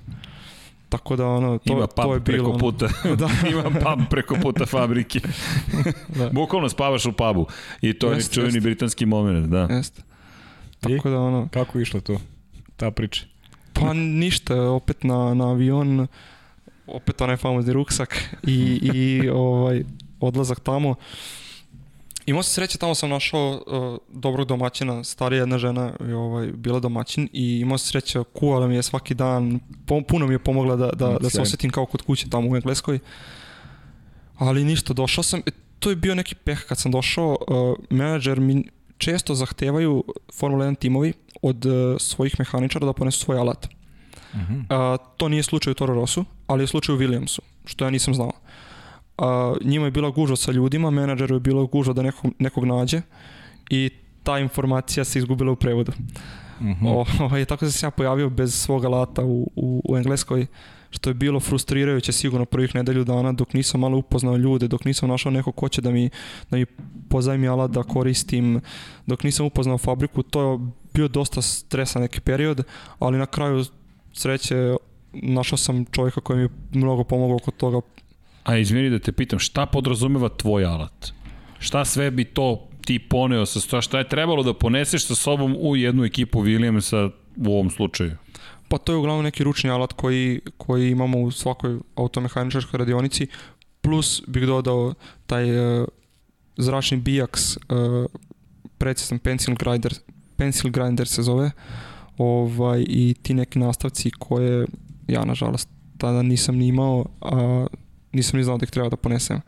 Tako 0.88 1.16
da 1.16 1.26
ono, 1.26 1.58
to, 1.58 1.72
Ima 1.72 1.86
pub 1.86 2.04
to 2.04 2.14
je 2.14 2.20
bilo. 2.20 2.36
preko 2.36 2.48
ono, 2.50 2.58
puta. 2.58 2.88
da. 3.20 3.28
Ima 3.52 3.62
pub 3.62 4.00
preko 4.10 4.34
puta 4.42 4.66
fabrike. 4.66 5.20
Da. 6.18 6.28
Bukvalno 6.30 6.68
spavaš 6.68 7.06
u 7.06 7.12
pubu. 7.12 7.46
I 7.80 7.92
to 7.92 8.10
je 8.10 8.16
Jeste, 8.16 8.34
čuveni 8.34 8.60
britanski 8.60 9.06
moment, 9.06 9.46
da. 9.46 9.68
Jeste. 9.70 10.02
Tako 10.80 11.10
da 11.10 11.18
ono, 11.20 11.48
Kako 11.52 11.78
je 11.78 11.82
išlo 11.82 12.00
to? 12.00 12.16
Ta 12.76 12.90
priča. 12.90 13.24
pa 13.72 13.92
ništa, 13.92 14.62
opet 14.62 15.04
na, 15.04 15.34
na 15.34 15.50
avion, 15.50 16.06
opet 16.86 17.20
onaj 17.20 17.36
famozni 17.36 17.72
ruksak 17.72 18.36
i, 18.46 18.90
i 18.94 19.28
ovaj, 19.28 19.84
odlazak 20.20 20.60
tamo. 20.60 20.94
Imao 22.26 22.42
sam 22.42 22.52
sreće, 22.52 22.78
tamo 22.78 22.94
sam 22.94 23.10
našao 23.10 23.62
uh, 23.66 23.98
dobrog 24.20 24.48
domaćina, 24.48 25.04
starija 25.04 25.40
jedna 25.40 25.58
žena 25.58 25.92
je 26.06 26.16
ovaj, 26.16 26.46
bila 26.46 26.80
domaćin 26.80 27.28
i 27.32 27.58
imao 27.58 27.78
sam 27.78 27.86
sreće, 27.86 28.24
kuvala 28.32 28.68
mi 28.68 28.74
je 28.74 28.82
svaki 28.82 29.14
dan, 29.14 29.60
po, 29.86 30.00
puno 30.08 30.26
mi 30.26 30.34
je 30.34 30.38
pomogla 30.38 30.76
da, 30.76 30.90
da, 30.90 31.18
da 31.20 31.30
se 31.30 31.40
osetim 31.40 31.70
kao 31.70 31.86
kod 31.86 32.02
kuće 32.02 32.30
tamo 32.30 32.50
u 32.50 32.56
Engleskoj. 32.56 32.98
Ali 34.38 34.64
ništa, 34.64 34.92
došao 34.92 35.24
sam, 35.24 35.40
e, 35.46 35.50
to 35.78 35.90
je 35.90 35.96
bio 35.96 36.14
neki 36.14 36.34
peh 36.34 36.64
kad 36.68 36.78
sam 36.78 36.92
došao, 36.92 37.28
uh, 37.48 37.76
menadžer 37.90 38.40
mi 38.40 38.64
često 38.98 39.34
zahtevaju 39.34 40.04
Formula 40.38 40.66
1 40.66 40.78
timovi 40.78 41.12
od 41.42 41.66
uh, 41.66 41.72
svojih 41.98 42.34
mehaničara 42.38 42.86
da 42.86 42.92
ponesu 42.92 43.18
svoj 43.18 43.38
alat. 43.38 43.68
Uh 44.32 44.40
-huh. 44.40 44.64
A, 44.68 44.96
to 45.16 45.28
nije 45.28 45.42
slučaj 45.42 45.70
u 45.70 45.74
Toro 45.74 45.94
Rossu, 45.94 46.24
ali 46.46 46.62
je 46.62 46.66
slučaj 46.66 46.94
u 46.94 46.98
Williamsu, 46.98 47.38
što 47.64 47.84
ja 47.84 47.90
nisam 47.90 48.14
znao. 48.14 48.32
A, 49.18 49.54
njima 49.64 49.84
je 49.84 49.90
bila 49.90 50.10
gužva 50.10 50.36
sa 50.36 50.52
ljudima, 50.52 50.90
menadžeru 50.90 51.36
je 51.36 51.40
bila 51.40 51.64
gužva 51.64 51.94
da 51.94 52.02
nekog, 52.02 52.32
nekog 52.38 52.64
nađe 52.64 53.02
i 53.70 53.90
ta 54.22 54.38
informacija 54.38 55.04
se 55.04 55.18
izgubila 55.18 55.52
u 55.52 55.56
prevodu. 55.56 55.92
Uh 56.60 56.66
-huh. 56.66 56.88
O, 56.88 57.04
ovaj, 57.24 57.44
tako 57.44 57.64
da 57.64 57.70
sam 57.70 57.78
se 57.78 57.86
ja 57.86 57.90
pojavio 57.90 58.30
bez 58.30 58.54
svog 58.54 58.84
alata 58.84 59.24
u, 59.24 59.50
u, 59.56 59.82
u 59.84 59.96
Engleskoj, 59.96 60.46
što 60.90 61.10
je 61.10 61.14
bilo 61.14 61.40
frustrirajuće 61.40 62.12
sigurno 62.12 62.44
prvih 62.44 62.74
nedelju 62.74 63.04
dana 63.04 63.32
dok 63.32 63.54
nisam 63.54 63.80
malo 63.80 63.98
upoznao 63.98 64.36
ljude, 64.36 64.68
dok 64.68 64.84
nisam 64.84 65.08
našao 65.08 65.32
neko 65.32 65.52
ko 65.52 65.68
će 65.68 65.80
da 65.80 65.90
mi, 65.90 66.10
da 66.50 66.56
mi 66.56 66.66
pozajmi 67.08 67.48
alat 67.48 67.70
da 67.70 67.82
koristim, 67.82 68.60
dok 69.06 69.24
nisam 69.24 69.46
upoznao 69.46 69.78
fabriku, 69.78 70.22
to 70.22 70.52
je 70.52 70.58
bio 70.94 71.08
dosta 71.08 71.42
stresan 71.42 72.02
neki 72.02 72.20
period, 72.20 72.62
ali 72.98 73.18
na 73.18 73.26
kraju 73.26 73.64
sreće 74.12 74.76
našao 75.12 75.58
sam 75.58 75.84
čovjeka 75.84 76.20
koji 76.20 76.36
mi 76.36 76.42
je 76.42 76.48
mnogo 76.72 77.04
pomogao 77.04 77.38
kod 77.38 77.56
toga. 77.56 77.80
A 78.44 78.56
izvini 78.56 78.90
da 78.90 78.98
te 78.98 79.12
pitam, 79.12 79.38
šta 79.38 79.66
podrazumeva 79.66 80.28
tvoj 80.28 80.64
alat? 80.64 81.12
Šta 81.58 81.84
sve 81.84 82.10
bi 82.10 82.24
to 82.24 82.68
ti 82.84 82.98
poneo 82.98 83.46
sa 83.46 83.60
sto, 83.60 83.80
šta 83.82 83.98
je 83.98 84.08
trebalo 84.08 84.42
da 84.42 84.54
poneseš 84.54 85.06
sa 85.06 85.14
sobom 85.14 85.56
u 85.60 85.76
jednu 85.76 86.04
ekipu 86.04 86.42
Williamsa 86.42 87.10
u 87.36 87.52
ovom 87.52 87.70
slučaju? 87.70 88.16
Pa 88.68 88.78
to 88.78 88.92
je 88.92 88.96
uglavnom 88.96 89.24
neki 89.24 89.44
ručni 89.44 89.70
alat 89.70 89.92
koji, 89.92 90.40
koji 90.56 90.90
imamo 90.90 91.18
u 91.18 91.30
svakoj 91.30 91.78
automehaničarskoj 91.94 92.78
radionici, 92.78 93.26
plus 93.80 94.22
bih 94.26 94.46
dodao 94.46 94.94
taj 95.26 95.80
uh, 95.80 95.86
zračni 96.56 96.96
bijaks, 96.96 97.56
uh, 97.56 97.60
precizan 98.78 99.18
pencil 99.18 99.54
grinder, 99.54 99.94
pencil 100.36 100.70
grinder 100.70 101.08
se 101.08 101.22
zove, 101.22 101.50
ovaj, 102.18 102.84
i 102.88 103.14
ti 103.22 103.34
neki 103.34 103.58
nastavci 103.58 104.10
koje 104.18 104.66
ja 105.08 105.24
nažalost 105.24 105.68
tada 105.98 106.22
nisam 106.22 106.56
ni 106.56 106.66
imao, 106.66 107.06
a 107.20 107.66
nisam 108.12 108.38
ni 108.38 108.44
znao 108.44 108.58
da 108.58 108.64
ih 108.64 108.70
treba 108.70 108.88
da 108.88 108.96
ponesem. 108.96 109.40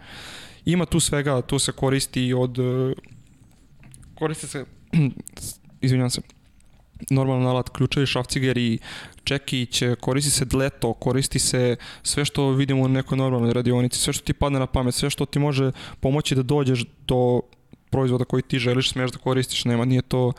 Ima 0.64 0.86
tu 0.86 1.00
svega, 1.00 1.42
tu 1.42 1.58
se 1.58 1.72
koristi 1.72 2.34
od 2.34 2.58
uh, 2.58 2.92
koristi 4.14 4.46
se 4.46 4.64
izvinjam 5.80 6.10
se 6.10 6.20
normalan 7.10 7.46
alat 7.46 7.68
ključevi, 7.68 8.06
šrafcigeri, 8.06 8.78
čekić, 9.24 9.82
koristi 10.00 10.30
se 10.30 10.44
dleto, 10.44 10.92
koristi 10.92 11.38
se 11.38 11.76
sve 12.02 12.24
što 12.24 12.50
vidimo 12.50 12.82
u 12.82 12.88
nekoj 12.88 13.18
normalnoj 13.18 13.52
radionici, 13.52 13.98
sve 13.98 14.12
što 14.12 14.24
ti 14.24 14.32
padne 14.32 14.58
na 14.58 14.66
pamet, 14.66 14.94
sve 14.94 15.10
što 15.10 15.26
ti 15.26 15.38
može 15.38 15.72
pomoći 16.00 16.34
da 16.34 16.42
dođeš 16.42 16.84
do 17.06 17.40
proizvoda 17.90 18.24
koji 18.24 18.42
ti 18.42 18.58
želiš, 18.58 18.90
smeš 18.90 19.10
da 19.10 19.18
koristiš, 19.18 19.64
nema, 19.64 19.84
nije 19.84 20.02
to 20.02 20.32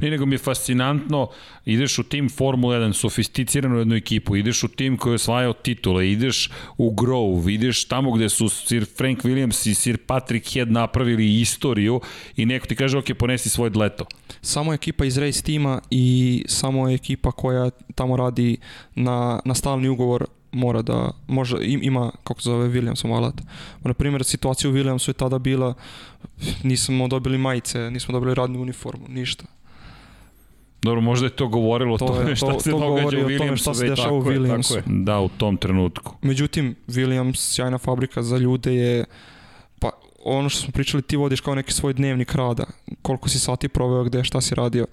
Nije 0.00 0.10
nego 0.10 0.26
mi 0.26 0.34
je 0.34 0.38
fascinantno, 0.38 1.28
ideš 1.64 1.98
u 1.98 2.02
tim 2.02 2.28
Formula 2.28 2.76
1, 2.76 2.92
sofisticiranu 2.92 3.78
jednu 3.78 3.94
ekipu, 3.94 4.36
ideš 4.36 4.64
u 4.64 4.68
tim 4.68 4.96
koji 4.96 5.10
je 5.12 5.14
osvajao 5.14 5.52
titule, 5.52 6.10
ideš 6.10 6.50
u 6.78 6.90
Grove, 6.90 7.54
ideš 7.54 7.84
tamo 7.84 8.12
gde 8.12 8.28
su 8.28 8.48
Sir 8.48 8.86
Frank 8.96 9.22
Williams 9.22 9.70
i 9.70 9.74
Sir 9.74 9.96
Patrick 10.06 10.52
Head 10.52 10.70
napravili 10.72 11.40
istoriju 11.40 12.00
i 12.36 12.46
neko 12.46 12.66
ti 12.66 12.76
kaže, 12.76 12.98
ok, 12.98 13.04
ponesi 13.18 13.48
svoj 13.48 13.70
dleto. 13.70 14.04
samo 14.42 14.72
ekipa 14.74 15.04
iz 15.04 15.18
race 15.18 15.42
tima 15.42 15.80
i 15.90 16.44
samo 16.48 16.90
ekipa 16.90 17.32
koja 17.32 17.70
tamo 17.94 18.16
radi 18.16 18.56
na, 18.94 19.40
na 19.44 19.54
stalni 19.54 19.88
ugovor 19.88 20.24
mora 20.52 20.82
da, 20.82 21.10
može, 21.26 21.56
im- 21.60 21.82
ima, 21.82 22.12
kako 22.24 22.40
se 22.40 22.48
zove, 22.50 22.68
Williamsov 22.68 23.16
alat. 23.16 23.34
Na 23.84 23.94
primjer, 23.94 24.24
situacija 24.24 24.70
u 24.70 24.72
Williamsu 24.72 25.08
je 25.08 25.12
tada 25.12 25.38
bila, 25.38 25.74
nismo 26.62 27.08
dobili 27.08 27.38
majice, 27.38 27.90
nismo 27.90 28.12
dobili 28.12 28.34
radnu 28.34 28.60
uniformu, 28.62 29.06
ništa. 29.08 29.44
Dobro, 30.86 31.00
možda 31.00 31.26
je 31.26 31.30
to 31.30 31.48
govorilo 31.48 31.94
o 31.94 31.98
To 31.98 32.06
tome 32.06 32.30
je- 32.30 32.36
šta 32.36 32.46
to- 32.46 32.60
se 32.60 32.70
to 32.70 32.78
događa 32.78 33.00
govori 33.00 33.16
u 33.16 33.20
o 33.20 33.28
tome 33.28 33.50
Williamsu. 33.50 33.56
šta 33.56 33.74
se 33.74 33.82
već 33.82 33.90
dešava 33.90 34.12
u 34.12 34.22
je, 34.22 34.38
Williamsu. 34.38 34.74
tako 34.74 34.90
je. 34.90 34.96
Da, 34.96 35.20
u 35.20 35.28
tom 35.28 35.56
trenutku. 35.56 36.14
Međutim, 36.22 36.74
Williams, 36.88 37.36
sjajna 37.36 37.78
fabrika 37.78 38.22
za 38.22 38.36
ljude 38.36 38.74
je, 38.74 39.04
pa 39.78 39.90
ono 40.24 40.48
što 40.48 40.60
smo 40.60 40.72
pričali, 40.72 41.02
ti 41.02 41.16
vodiš 41.16 41.40
kao 41.40 41.54
neki 41.54 41.72
svoj 41.72 41.92
dnevnik 41.92 42.34
rada, 42.34 42.64
koliko 43.02 43.28
si 43.28 43.38
sati 43.38 43.68
proveo, 43.68 44.04
gde, 44.04 44.24
šta 44.24 44.40
si 44.40 44.54
radio. 44.54 44.86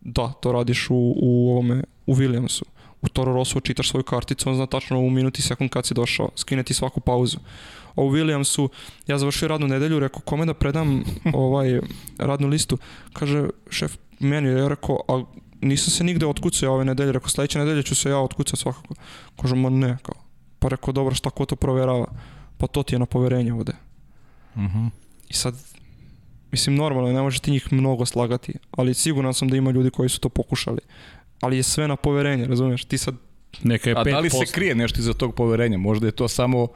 Da, 0.00 0.28
to 0.32 0.52
radiš 0.52 0.86
u, 0.90 0.94
u 1.16 1.50
ovome, 1.50 1.82
u 2.06 2.14
Williamsu. 2.14 2.62
U 3.02 3.08
Toro 3.08 3.32
Rosso 3.32 3.60
čitaš 3.60 3.90
svoju 3.90 4.04
karticu, 4.04 4.48
on 4.48 4.54
zna 4.54 4.66
tačno 4.66 4.98
u 4.98 5.10
minuti 5.10 5.38
i 5.38 5.42
sekund 5.42 5.70
kad 5.70 5.86
si 5.86 5.94
došao, 5.94 6.28
skine 6.36 6.62
ti 6.62 6.74
svaku 6.74 7.00
pauzu. 7.00 7.38
A 7.38 7.77
u 8.04 8.10
Williamsu, 8.10 8.68
ja 9.06 9.18
završio 9.18 9.48
radnu 9.48 9.66
nedelju, 9.68 9.98
rekao, 9.98 10.20
kome 10.20 10.46
da 10.46 10.54
predam 10.54 11.04
ovaj 11.34 11.80
radnu 12.18 12.48
listu? 12.48 12.78
Kaže, 13.12 13.48
šef, 13.70 13.96
meni 14.20 14.48
je 14.48 14.68
rekao, 14.68 15.00
a 15.08 15.24
nisam 15.60 15.90
se 15.90 16.04
nigde 16.04 16.26
otkucao 16.26 16.74
ove 16.74 16.84
nedelje, 16.84 17.12
rekao, 17.12 17.28
sledeće 17.28 17.58
nedelje 17.58 17.82
ću 17.82 17.94
se 17.94 18.10
ja 18.10 18.18
otkucati 18.18 18.60
svakako. 18.60 18.94
Kaže, 19.40 19.54
ma 19.54 19.70
ne, 19.70 19.98
kao, 20.02 20.14
Pa 20.58 20.68
rekao, 20.68 20.92
dobro, 20.92 21.14
šta 21.14 21.30
ko 21.30 21.46
to 21.46 21.56
proverava? 21.56 22.06
Pa 22.58 22.66
to 22.66 22.82
ti 22.82 22.94
je 22.94 22.98
na 22.98 23.06
poverenje 23.06 23.52
ovde. 23.52 23.72
Uh 24.54 24.62
-huh. 24.62 24.90
I 25.28 25.34
sad, 25.34 25.54
mislim, 26.50 26.76
normalno, 26.76 27.08
je, 27.08 27.14
ne 27.14 27.22
možeš 27.22 27.40
ti 27.40 27.50
njih 27.50 27.72
mnogo 27.72 28.06
slagati, 28.06 28.54
ali 28.70 28.94
siguran 28.94 29.34
sam 29.34 29.48
da 29.48 29.56
ima 29.56 29.70
ljudi 29.70 29.90
koji 29.90 30.08
su 30.08 30.20
to 30.20 30.28
pokušali. 30.28 30.80
Ali 31.40 31.56
je 31.56 31.62
sve 31.62 31.88
na 31.88 31.96
poverenje, 31.96 32.46
razumeš? 32.46 32.84
Ti 32.84 32.98
sad, 32.98 33.14
Neka 33.62 33.90
je 33.90 33.96
A 33.96 34.04
5%. 34.04 34.10
da 34.10 34.20
li 34.20 34.30
se 34.30 34.52
krije 34.52 34.74
nešto 34.74 35.00
iza 35.00 35.14
tog 35.14 35.34
poverenja? 35.34 35.78
Možda 35.78 36.06
je 36.06 36.12
to 36.12 36.28
samo 36.28 36.68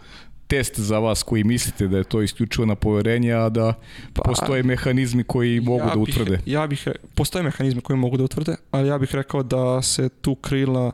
test 0.53 0.81
za 0.81 0.99
vas 0.99 1.23
koji 1.23 1.45
mislite 1.45 1.89
da 1.89 1.99
je 1.99 2.05
to 2.05 2.23
isključivo 2.23 2.67
na 2.67 2.75
poverenje, 2.77 3.33
a 3.33 3.49
da 3.49 3.75
Pa, 4.13 4.23
postoje 4.23 4.63
mehanizmi 4.63 5.25
koji 5.25 5.61
mogu 5.61 5.79
ja 5.81 5.87
da 5.87 5.95
bih- 5.95 6.03
utvrde. 6.03 6.39
Ja 6.47 6.67
bih, 6.67 6.89
postoje 7.15 7.43
mehanizmi 7.45 7.81
koji 7.81 7.97
mogu 7.97 8.17
da 8.17 8.25
utvrde, 8.25 8.57
ali 8.71 8.89
ja 8.89 8.99
bih 8.99 9.15
rekao 9.15 9.43
da 9.43 9.83
se 9.83 10.09
tu 10.11 10.35
krila 10.35 10.93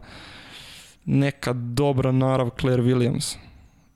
neka 1.04 1.52
dobra 1.52 2.12
narav 2.12 2.50
Claire 2.60 2.82
Williams 2.82 3.36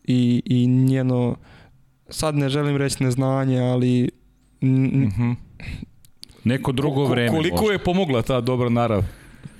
i, 0.05 0.43
i 0.47 0.67
njeno, 0.67 1.37
sad 2.09 2.35
ne 2.35 2.49
želim 2.49 2.77
reći 2.77 3.05
neznanje, 3.05 3.61
ali 3.61 4.11
n- 4.61 4.85
n- 4.87 5.07
Mhm. 5.07 5.31
Neko 6.45 6.73
drugo 6.73 6.95
Ko- 6.97 7.07
vreme. 7.07 7.29
Koliko 7.31 7.57
možda. 7.57 7.73
je 7.73 7.79
pomogla 7.79 8.23
ta 8.23 8.41
dobra 8.41 8.69
narav? 8.69 9.05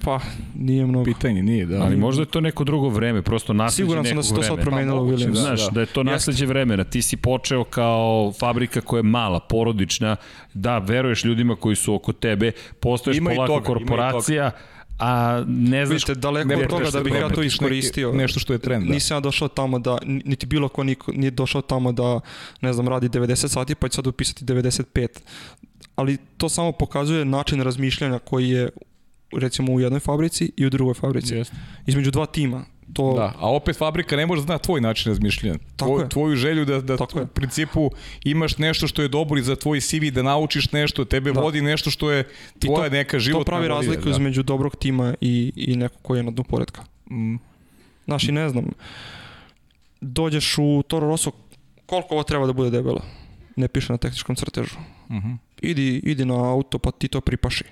Pa 0.05 0.20
nije 0.55 0.87
mnogo. 0.87 1.05
Pitanje 1.05 1.43
nije, 1.43 1.66
da. 1.66 1.83
Ali 1.83 1.97
možda 1.97 2.22
je 2.22 2.26
to 2.26 2.41
neko 2.41 2.64
drugo 2.64 2.89
vreme, 2.89 3.22
prosto 3.22 3.53
nasleđe 3.53 3.76
Siguran 3.76 4.05
sam 4.05 4.16
da 4.16 4.22
se 4.22 4.35
to 4.35 4.43
sad 4.43 4.61
promenilo 4.61 5.03
u 5.03 5.09
Pa, 5.09 5.12
Williams. 5.12 5.26
da. 5.26 5.41
Znaš, 5.41 5.70
da 5.70 5.80
je 5.80 5.87
to 5.87 6.03
nasleđe 6.03 6.47
vremena. 6.47 6.85
Ti 6.85 7.03
si 7.03 7.16
počeo 7.16 7.64
kao 7.64 8.33
fabrika 8.33 8.80
koja 8.80 8.99
je 8.99 9.03
mala, 9.03 9.41
porodična, 9.41 10.16
da, 10.55 10.78
veruješ 10.78 11.24
ljudima 11.24 11.57
koji 11.57 11.76
su 11.76 11.95
oko 11.95 12.12
tebe, 12.12 12.53
postoješ 12.80 13.16
Ima 13.16 13.30
polako 13.30 13.53
toga, 13.55 13.66
korporacija, 13.66 14.51
a 14.99 15.45
ne 15.47 15.87
znaš 15.87 15.95
Vidite, 15.99 16.14
daleko 16.14 16.49
Ne 16.49 16.57
od 16.57 16.66
toga 16.66 16.91
da 16.91 17.01
bih 17.01 17.14
ja 17.14 17.28
to 17.28 17.43
iskoristio. 17.43 18.09
neki- 18.09 18.18
nešto 18.18 18.41
što 18.41 18.53
je 18.53 18.59
trend, 18.59 18.87
da. 18.87 18.93
Nisam 18.93 19.16
ja 19.16 19.20
došao 19.20 19.49
tamo 19.49 19.78
da, 19.78 19.99
niti 20.05 20.47
bilo 20.47 20.68
ko 20.68 20.85
niko, 20.85 21.12
nije 21.12 21.30
došao 21.30 21.62
tamo 21.62 21.93
da, 21.93 22.20
ne 22.61 22.72
znam, 22.72 22.89
radi 22.89 23.09
90 23.09 23.49
sati 23.49 23.74
pa 23.74 23.89
će 23.89 23.95
sad 23.95 24.07
upisati 24.07 24.45
95. 24.45 25.07
Ali 25.97 26.18
to 26.37 26.49
samo 26.49 26.72
pokazuje 26.72 27.24
način 27.24 27.61
razmišljanja 27.61 28.18
koji 28.18 28.49
je 28.49 28.70
recimo 29.35 29.72
u 29.72 29.80
jednoj 29.80 30.01
fabrici 30.01 30.53
i 30.57 30.66
u 30.66 30.70
drugoj 30.70 30.95
fabrici. 30.95 31.35
Jeste. 31.35 31.57
Između 31.87 32.11
dva 32.11 32.26
tima. 32.26 32.64
To, 32.93 33.14
Da, 33.14 33.33
a 33.39 33.51
opet 33.51 33.76
fabrika 33.76 34.16
ne 34.16 34.26
može 34.26 34.43
da 34.43 34.47
zna 34.47 34.59
tvoj 34.59 34.80
način 34.80 35.09
razmišljanja. 35.09 35.59
Tako 35.76 35.91
Tvoj, 35.91 36.09
tvoju 36.09 36.37
želju 36.37 36.64
da, 36.64 36.80
da 36.80 36.97
Tako 36.97 37.18
je. 37.18 37.24
u 37.24 37.28
principu 37.28 37.91
imaš 38.24 38.59
nešto 38.59 38.87
što 38.87 39.03
je 39.03 39.09
dobro 39.09 39.39
i 39.39 39.43
za 39.43 39.57
tvoj 39.57 39.80
CV, 39.80 40.11
da 40.11 40.22
naučiš 40.22 40.72
nešto, 40.72 41.05
tebe 41.05 41.33
Da. 41.33 41.41
vodi 41.41 41.61
nešto 41.62 41.91
što 41.91 42.11
je 42.11 42.28
I 42.57 42.61
tvoja 42.61 42.85
to- 42.85 42.93
neka 42.93 43.12
to 43.12 43.18
životna 43.18 43.45
pravi 43.45 43.62
volja, 43.62 43.74
razliku 43.74 44.05
da. 44.05 44.11
između 44.11 44.43
dobrog 44.43 44.76
tima 44.76 45.14
i, 45.20 45.53
i 45.57 45.76
nekog 45.76 45.99
koji 46.03 46.18
je 46.18 46.22
na 46.22 46.30
dnu 46.30 46.45
poredka. 46.45 46.83
Mm. 47.11 47.37
Znaš, 48.05 48.24
i 48.24 48.33
ne 48.33 48.49
znam, 48.49 48.64
dođeš 50.01 50.59
u 50.59 50.83
Toro 50.83 51.09
Rosso, 51.09 51.30
koliko 51.87 52.09
ovo 52.11 52.22
treba 52.22 52.47
da 52.47 52.53
bude 52.53 52.70
debelo? 52.70 53.01
Ne 53.57 53.68
piše 53.68 53.93
na 53.93 53.99
tehničkom 53.99 54.37
crtežu. 54.37 54.76
Mhm. 55.11 55.33
Idi, 55.61 55.97
idi 55.97 56.24
na 56.24 56.51
auto 56.51 56.78
pa 56.78 56.91
ti 56.91 57.09
to 57.09 57.20
pripaši. 57.20 57.64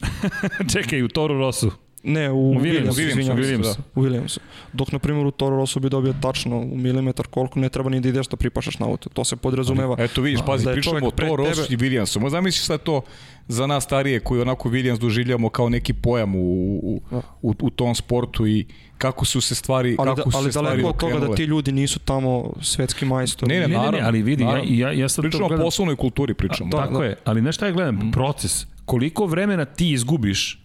Čekaj, 0.72 1.02
u 1.02 1.08
Toro 1.08 1.34
Rosu. 1.36 1.70
Ne, 2.02 2.30
u, 2.30 2.50
U 2.50 2.54
Williamsu, 2.54 2.92
Williamsu. 3.34 3.62
da, 3.66 3.74
u 3.94 4.02
Williamsu. 4.02 4.38
Dok, 4.72 4.92
na 4.92 4.98
primjer, 4.98 5.26
u 5.26 5.30
Toro 5.30 5.56
Rosso 5.56 5.80
bi 5.80 5.88
dobio 5.88 6.14
tačno 6.14 6.58
u 6.58 6.76
milimetar 6.76 7.26
koliko 7.26 7.58
ne 7.60 7.68
treba 7.68 7.90
ni 7.90 8.00
da 8.00 8.08
ideš 8.08 8.26
da 8.26 8.36
pripašaš 8.36 8.78
na 8.78 8.86
auto. 8.86 9.08
To 9.08 9.24
se 9.24 9.36
podrazumeva. 9.36 9.96
Eto 9.98 10.22
vidiš, 10.22 10.40
A, 10.40 10.44
pazi, 10.44 10.64
da 10.64 10.70
je 10.70 10.74
pričamo 10.74 10.96
o 10.96 11.00
čovek 11.00 11.14
pred 11.14 11.28
to 11.28 11.36
Ross 11.36 11.60
tebe- 11.60 11.74
i 11.74 11.78
Williamsu. 11.78 12.18
Možda 12.18 12.36
zamisliš 12.36 12.64
sad 12.64 12.82
to 12.82 13.00
za 13.48 13.66
nas 13.66 13.84
starije 13.84 14.20
koji 14.20 14.40
onako 14.40 14.68
Williams 14.68 14.98
doživljamo 14.98 15.48
kao 15.48 15.68
neki 15.68 15.92
pojam 15.92 16.34
u, 16.34 16.40
u, 16.82 17.00
Da. 17.10 17.20
u, 17.42 17.54
u 17.60 17.70
tom 17.70 17.94
sportu 17.94 18.46
i 18.46 18.66
kako 18.98 19.24
su 19.24 19.40
se 19.40 19.54
stvari, 19.54 19.96
ali, 19.98 20.06
da, 20.06 20.14
kako 20.14 20.30
su 20.30 20.36
ali 20.36 20.44
se 20.44 20.52
stvari 20.52 20.68
daleko 20.68 20.88
od 20.88 20.96
toga 21.12 21.26
da 21.26 21.34
ti 21.34 21.44
ljudi 21.44 21.72
nisu 21.72 21.98
tamo 21.98 22.52
svetski 22.62 23.04
majstori. 23.04 23.48
Ne, 23.50 23.60
ne, 23.60 23.68
Ne, 23.68 23.78
ne, 23.78 23.90
ne, 23.90 24.00
ali 24.00 24.22
vidi, 24.22 24.42
ja, 24.42 24.48
naravno. 24.48 24.70
ja, 24.70 24.92
ja 24.92 25.08
sad 25.08 25.16
to 25.16 25.22
Pričamo 25.22 25.44
o 25.44 25.48
gledam. 25.48 25.64
poslovnoj 25.64 25.96
kulturi, 25.96 26.34
pričamo. 26.34 26.70
Da, 26.70 26.76
Tako 26.78 27.02
je, 27.02 27.16
ali 27.24 27.40
znaš 27.40 27.54
šta 27.54 27.66
ja 27.66 27.72
gledam? 27.72 28.10
Proces. 28.12 28.66
Koliko 28.88 29.26
vremena 29.26 29.64
ti 29.64 29.90
izgubiš 29.92 30.58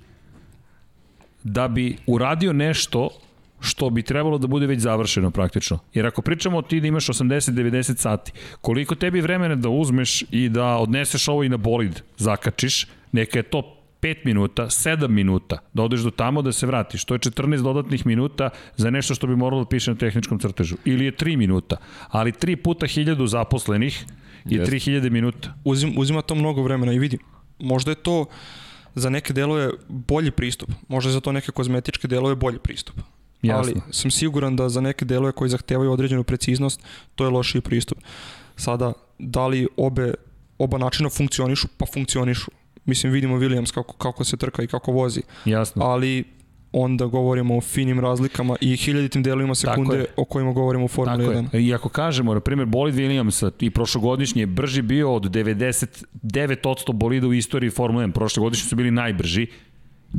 da 1.43 1.67
bi 1.67 1.97
uradio 2.07 2.53
nešto 2.53 3.09
što 3.59 3.89
bi 3.89 4.01
trebalo 4.01 4.37
da 4.37 4.47
bude 4.47 4.67
već 4.67 4.79
završeno 4.79 5.31
praktično. 5.31 5.79
Jer 5.93 6.05
ako 6.07 6.21
pričamo 6.21 6.61
ti 6.61 6.79
da 6.79 6.87
imaš 6.87 7.07
80-90 7.07 7.97
sati, 7.97 8.31
koliko 8.61 8.95
tebi 8.95 9.21
vremena 9.21 9.55
da 9.55 9.69
uzmeš 9.69 10.23
i 10.31 10.49
da 10.49 10.77
odneseš 10.77 11.27
ovo 11.27 11.43
i 11.43 11.49
na 11.49 11.57
bolid 11.57 12.01
zakačiš, 12.17 12.87
neka 13.11 13.39
je 13.39 13.43
to 13.43 13.77
5 14.01 14.15
minuta, 14.25 14.63
7 14.63 15.07
minuta, 15.07 15.59
da 15.73 15.83
odeš 15.83 16.07
do 16.07 16.11
tamo 16.11 16.41
da 16.41 16.51
se 16.51 16.67
vratiš. 16.67 17.05
To 17.05 17.15
je 17.15 17.19
14 17.19 17.63
dodatnih 17.63 18.05
minuta 18.05 18.49
za 18.77 18.89
nešto 18.89 19.15
što 19.15 19.27
bi 19.27 19.35
moralo 19.35 19.63
da 19.63 19.69
piše 19.69 19.91
na 19.91 19.97
tehničkom 19.97 20.39
crtežu. 20.39 20.75
Ili 20.85 21.05
je 21.05 21.11
3 21.11 21.37
minuta, 21.37 21.77
ali 22.07 22.31
3 22.31 22.55
puta 22.55 22.87
1000 22.87 23.27
zaposlenih 23.27 24.05
je 24.45 24.59
Jeste. 24.59 24.75
3000 24.75 25.09
minuta. 25.09 25.53
Uzim, 25.63 25.93
uzima 25.97 26.21
to 26.21 26.35
mnogo 26.35 26.63
vremena 26.63 26.93
i 26.93 26.99
vidi. 26.99 27.17
Možda 27.59 27.91
je 27.91 27.95
to 27.95 28.25
za 28.95 29.09
neke 29.09 29.33
delove 29.33 29.69
bolji 29.87 30.31
pristup. 30.31 30.69
Možda 30.87 31.09
je 31.09 31.13
za 31.13 31.21
to 31.21 31.31
neke 31.31 31.51
kozmetičke 31.51 32.07
delove 32.07 32.35
bolji 32.35 32.59
pristup. 32.59 32.95
Jasno. 33.41 33.73
Ali 33.73 33.81
sam 33.91 34.11
siguran 34.11 34.55
da 34.55 34.69
za 34.69 34.81
neke 34.81 35.05
delove 35.05 35.31
koji 35.31 35.49
zahtevaju 35.49 35.91
određenu 35.91 36.23
preciznost, 36.23 36.81
to 37.15 37.23
je 37.23 37.29
lošiji 37.29 37.61
pristup. 37.61 37.97
Sada, 38.55 38.93
da 39.19 39.47
li 39.47 39.67
obe, 39.77 40.13
oba 40.57 40.77
načina 40.77 41.09
funkcionišu? 41.09 41.67
Pa 41.77 41.85
funkcionišu. 41.93 42.51
Mislim, 42.85 43.13
vidimo 43.13 43.37
Williams 43.37 43.73
kako, 43.73 43.93
kako 43.93 44.23
se 44.23 44.37
trka 44.37 44.63
i 44.63 44.67
kako 44.67 44.91
vozi. 44.91 45.21
Jasno. 45.45 45.85
Ali 45.85 46.23
onda 46.73 47.05
govorimo 47.05 47.57
o 47.57 47.61
finim 47.61 47.99
razlikama 47.99 48.55
i 48.61 48.77
hiljaditim 48.77 49.23
delovima 49.23 49.55
sekunde 49.55 50.05
o 50.15 50.25
kojima 50.25 50.51
govorimo 50.51 50.85
u 50.85 50.87
Formuli 50.87 51.25
Tako 51.25 51.39
1. 51.39 51.55
je. 51.55 51.63
I 51.63 51.73
ako 51.73 51.89
kažemo, 51.89 52.33
na 52.33 52.39
primjer, 52.39 52.67
bolid 52.67 52.95
Williamsa 52.95 53.51
i 53.59 53.69
prošlogodišnji 53.69 54.41
je 54.41 54.45
brži 54.45 54.81
bio 54.81 55.13
od 55.13 55.23
99% 55.23 56.93
bolida 56.93 57.27
u 57.27 57.33
istoriji 57.33 57.69
Formule 57.69 58.05
1. 58.05 58.11
Prošlogodišnji 58.11 58.69
su 58.69 58.75
bili 58.75 58.91
najbrži. 58.91 59.47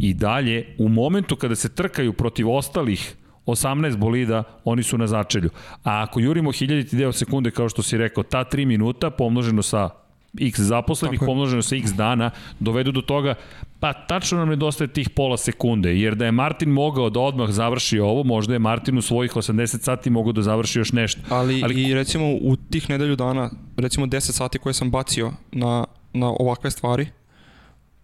I 0.01 0.15
dalje, 0.15 0.75
u 0.79 0.89
momentu 0.89 1.37
kada 1.37 1.55
se 1.55 1.69
trkaju 1.69 2.13
protiv 2.13 2.51
ostalih 2.51 3.17
18 3.47 3.97
bolida, 3.97 4.43
oni 4.65 4.83
su 4.83 4.99
na 4.99 5.07
začelju. 5.07 5.51
A 5.83 6.03
ako 6.03 6.21
jurimo 6.21 6.53
hiljaditi 6.53 6.97
deo 6.97 7.13
sekunde, 7.13 7.51
kao 7.51 7.69
što 7.69 7.83
si 7.83 7.97
rekao, 7.97 8.23
ta 8.23 8.45
3 8.45 8.67
minuta 8.67 9.11
pomnoženo 9.11 9.63
sa 9.63 9.91
x 10.41 10.61
zaposlenih, 10.61 11.21
Tako 11.21 11.27
pomnoženo 11.27 11.63
sa 11.63 11.77
x 11.77 11.93
dana, 11.93 12.31
dovedu 12.61 12.93
do 12.93 13.01
toga, 13.01 13.35
pa 13.81 13.93
tačno 13.93 14.39
nam 14.39 14.49
nedostaje 14.49 14.89
tih 14.89 15.11
pola 15.11 15.37
sekunde, 15.37 15.99
jer 15.99 16.15
da 16.15 16.25
je 16.25 16.33
Martin 16.33 16.69
mogao 16.71 17.11
da 17.11 17.21
odmah 17.21 17.51
završi 17.51 17.99
ovo, 17.99 18.25
možda 18.25 18.53
je 18.53 18.59
Martin 18.59 18.99
u 18.99 19.03
svojih 19.03 19.33
80 19.33 19.83
sati 19.83 20.11
mogao 20.11 20.33
da 20.33 20.43
završi 20.43 20.79
još 20.79 20.93
nešto. 20.93 21.21
Ali, 21.29 21.55
Ali- 21.55 21.63
Ali 21.65 21.83
i 21.83 21.95
recimo 21.95 22.25
u 22.41 22.57
tih 22.57 22.91
nedelju 22.91 23.17
dana, 23.17 23.51
recimo 23.77 24.07
10 24.07 24.21
sati 24.21 24.59
koje 24.59 24.73
sam 24.73 24.91
bacio 24.91 25.33
na, 25.53 25.85
na 26.13 26.29
ovakve 26.39 26.71
stvari, 26.71 27.07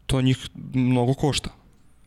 to 0.06 0.22
njih 0.22 0.48
mnogo 0.74 1.14
košta. 1.14 1.50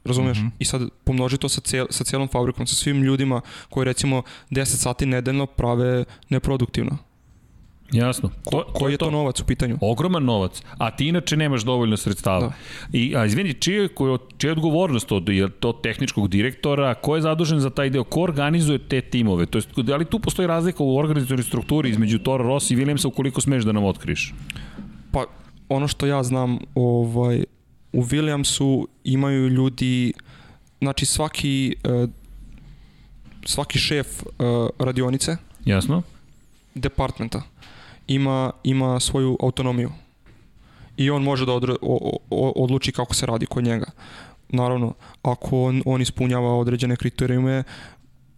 Razumeš? 0.05 0.37
Mm 0.37 0.41
-hmm. 0.41 0.51
I 0.59 0.65
sad 0.65 0.81
pomnoži 1.03 1.37
to 1.37 1.49
sa, 1.49 1.61
cel, 1.61 1.85
sa 1.89 2.03
celom 2.03 2.27
fabrikom, 2.27 2.67
sa 2.67 2.75
svim 2.75 3.03
ljudima 3.03 3.41
koji 3.69 3.85
recimo 3.85 4.21
10 4.49 4.65
sati 4.65 5.05
nedeljno 5.05 5.45
prave 5.45 6.03
neproduktivno. 6.29 6.97
Jasno. 7.93 8.29
Ko, 8.43 8.63
koji 8.73 8.93
je 8.93 8.97
to 8.97 9.11
novac 9.11 9.39
u 9.39 9.45
pitanju? 9.45 9.77
Ogroman 9.81 10.23
novac, 10.23 10.61
a 10.77 10.91
ti 10.91 11.07
inače 11.07 11.37
nemaš 11.37 11.61
dovoljno 11.61 11.97
sredstava. 11.97 12.47
Da. 12.47 12.53
I, 12.91 13.15
a 13.15 13.25
izvini, 13.25 13.53
čija 13.53 13.81
je, 13.81 13.87
koja- 13.87 14.17
čija 14.37 14.49
je 14.49 14.51
odgovornost 14.51 15.11
od 15.11 15.29
je 15.29 15.49
to 15.49 15.73
tehničkog 15.73 16.27
direktora, 16.27 16.93
ko 16.93 17.15
je 17.15 17.21
zadužen 17.21 17.59
za 17.59 17.69
taj 17.69 17.89
deo, 17.89 18.03
ko 18.03 18.21
organizuje 18.21 18.79
te 18.79 19.01
timove? 19.01 19.45
To 19.45 19.57
jest, 19.57 19.69
da 19.77 19.95
li 19.95 20.05
tu 20.05 20.19
postoji 20.19 20.47
razlika 20.47 20.83
u 20.83 20.97
organizacijonoj 20.97 21.43
strukturi 21.43 21.89
između 21.89 22.19
Toro 22.19 22.43
Rossi 22.43 22.73
i 22.73 22.77
Williamsa 22.77 23.07
ukoliko 23.07 23.41
smeš 23.41 23.63
da 23.63 23.71
nam 23.71 23.83
otkriš? 23.83 24.33
Pa 25.11 25.25
ono 25.69 25.87
što 25.87 26.05
ja 26.05 26.23
znam, 26.23 26.59
ovaj, 26.75 27.43
u 27.93 28.03
Williamsu 28.03 28.85
imaju 29.03 29.47
ljudi, 29.49 30.13
znači 30.81 31.05
svaki, 31.05 31.75
eh, 31.83 32.07
svaki 33.45 33.79
šef 33.79 34.07
eh, 34.07 34.23
radionice, 34.79 35.37
Jasno? 35.65 36.01
departmenta 36.75 37.41
ima, 38.07 38.51
ima 38.63 38.99
svoju 38.99 39.37
autonomiju 39.41 39.91
i 40.97 41.09
on 41.09 41.23
može 41.23 41.45
da 41.45 41.53
odre, 41.53 41.73
o, 41.81 42.17
o, 42.29 42.53
odluči 42.55 42.91
kako 42.91 43.15
se 43.15 43.25
radi 43.25 43.45
kod 43.45 43.63
njega. 43.63 43.85
Naravno, 44.49 44.93
ako 45.23 45.63
on, 45.63 45.81
on 45.85 46.01
ispunjava 46.01 46.57
određene 46.57 46.95
kriterijume, 46.95 47.63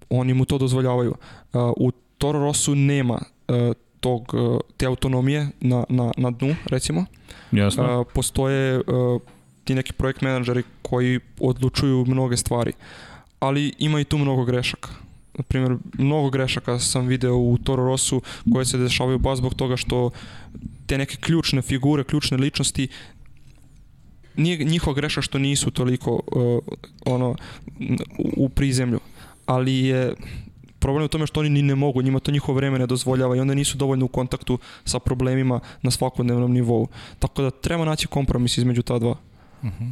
oni 0.10 0.34
mu 0.34 0.46
to 0.46 0.58
dozvoljavaju. 0.58 1.12
Uh, 1.54 1.62
u 1.78 1.92
Toro 2.18 2.40
Rossu 2.40 2.76
nema 2.76 3.14
uh, 3.48 3.56
tog, 4.00 4.34
uh, 4.34 4.60
te 4.78 4.86
autonomije 4.86 5.50
na, 5.62 5.84
na, 5.90 6.12
na 6.18 6.32
dnu, 6.32 6.56
recimo. 6.66 7.06
Jasno? 7.52 8.00
Uh, 8.00 8.08
postoje 8.14 8.78
uh, 8.78 9.22
ti 9.64 9.76
neki 9.76 9.94
projekt 9.94 10.22
menadžeri 10.22 10.64
koji 10.82 11.20
odlučuju 11.40 12.06
mnoge 12.08 12.38
stvari, 12.38 12.74
ali 13.40 13.74
ima 13.78 14.00
i 14.00 14.04
tu 14.04 14.18
mnogo 14.18 14.46
grešaka. 14.46 14.90
Na 15.38 15.44
primjer, 15.44 15.78
mnogo 15.98 16.30
grešaka 16.30 16.80
sam 16.80 17.08
video 17.08 17.36
u 17.36 17.58
Toro 17.58 17.84
Rossu 17.84 18.22
koje 18.54 18.66
se 18.66 18.78
dešavaju 18.78 19.20
baš 19.20 19.38
zbog 19.38 19.54
toga 19.54 19.78
što 19.78 20.10
te 20.86 20.98
neke 20.98 21.16
ključne 21.16 21.62
figure, 21.62 22.04
ključne 22.04 22.38
ličnosti 22.38 22.88
nije 24.38 24.58
njihova 24.58 24.96
greša 24.96 25.22
što 25.22 25.40
nisu 25.40 25.72
toliko 25.72 26.12
uh, 26.12 26.76
ono 27.06 27.36
u, 28.18 28.46
u 28.46 28.50
prizemlju, 28.50 29.00
ali 29.46 29.76
je 29.76 30.14
problem 30.80 31.02
je 31.02 31.06
u 31.06 31.08
tome 31.08 31.28
što 31.28 31.40
oni 31.40 31.50
ni 31.50 31.62
ne 31.62 31.76
mogu, 31.76 32.02
njima 32.02 32.20
to 32.20 32.32
njihovo 32.32 32.56
vreme 32.56 32.80
ne 32.80 32.88
dozvoljava 32.88 33.36
i 33.36 33.40
onda 33.40 33.54
nisu 33.54 33.78
dovoljno 33.78 34.06
u 34.06 34.08
kontaktu 34.08 34.60
sa 34.84 35.00
problemima 35.00 35.60
na 35.82 35.92
svakodnevnom 35.92 36.52
nivou. 36.54 36.88
Tako 37.20 37.42
da 37.42 37.52
treba 37.52 37.86
naći 37.86 38.08
kompromis 38.08 38.58
između 38.58 38.82
ta 38.82 39.00
dva. 39.00 39.16
Mhm. 39.64 39.90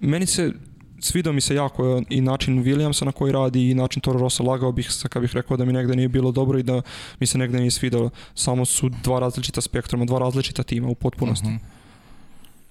Meni 0.00 0.26
se 0.26 0.52
svidao 1.00 1.32
mi 1.32 1.40
se 1.40 1.54
jako 1.54 2.02
i 2.08 2.20
način 2.20 2.64
Williamsa 2.64 3.04
na 3.04 3.12
koji 3.12 3.32
radi 3.32 3.70
i 3.70 3.74
način 3.74 4.02
Toro 4.02 4.20
Rosso 4.20 4.42
lagao 4.42 4.72
bih 4.72 4.90
sa 4.90 5.08
kad 5.08 5.22
bih 5.22 5.34
rekao 5.34 5.56
da 5.56 5.64
mi 5.64 5.72
negde 5.72 5.96
nije 5.96 6.08
bilo 6.08 6.32
dobro 6.32 6.58
i 6.58 6.62
da 6.62 6.82
mi 7.20 7.26
se 7.26 7.38
negde 7.38 7.58
nije 7.58 7.70
svidalo. 7.70 8.10
Samo 8.34 8.64
su 8.64 8.88
dva 8.88 9.18
različita 9.18 9.60
spektruma, 9.60 10.04
dva 10.04 10.18
različita 10.18 10.62
tima 10.62 10.88
u 10.88 10.94
potpunosti. 10.94 11.46
Uh 11.46 11.52
-huh. 11.52 11.58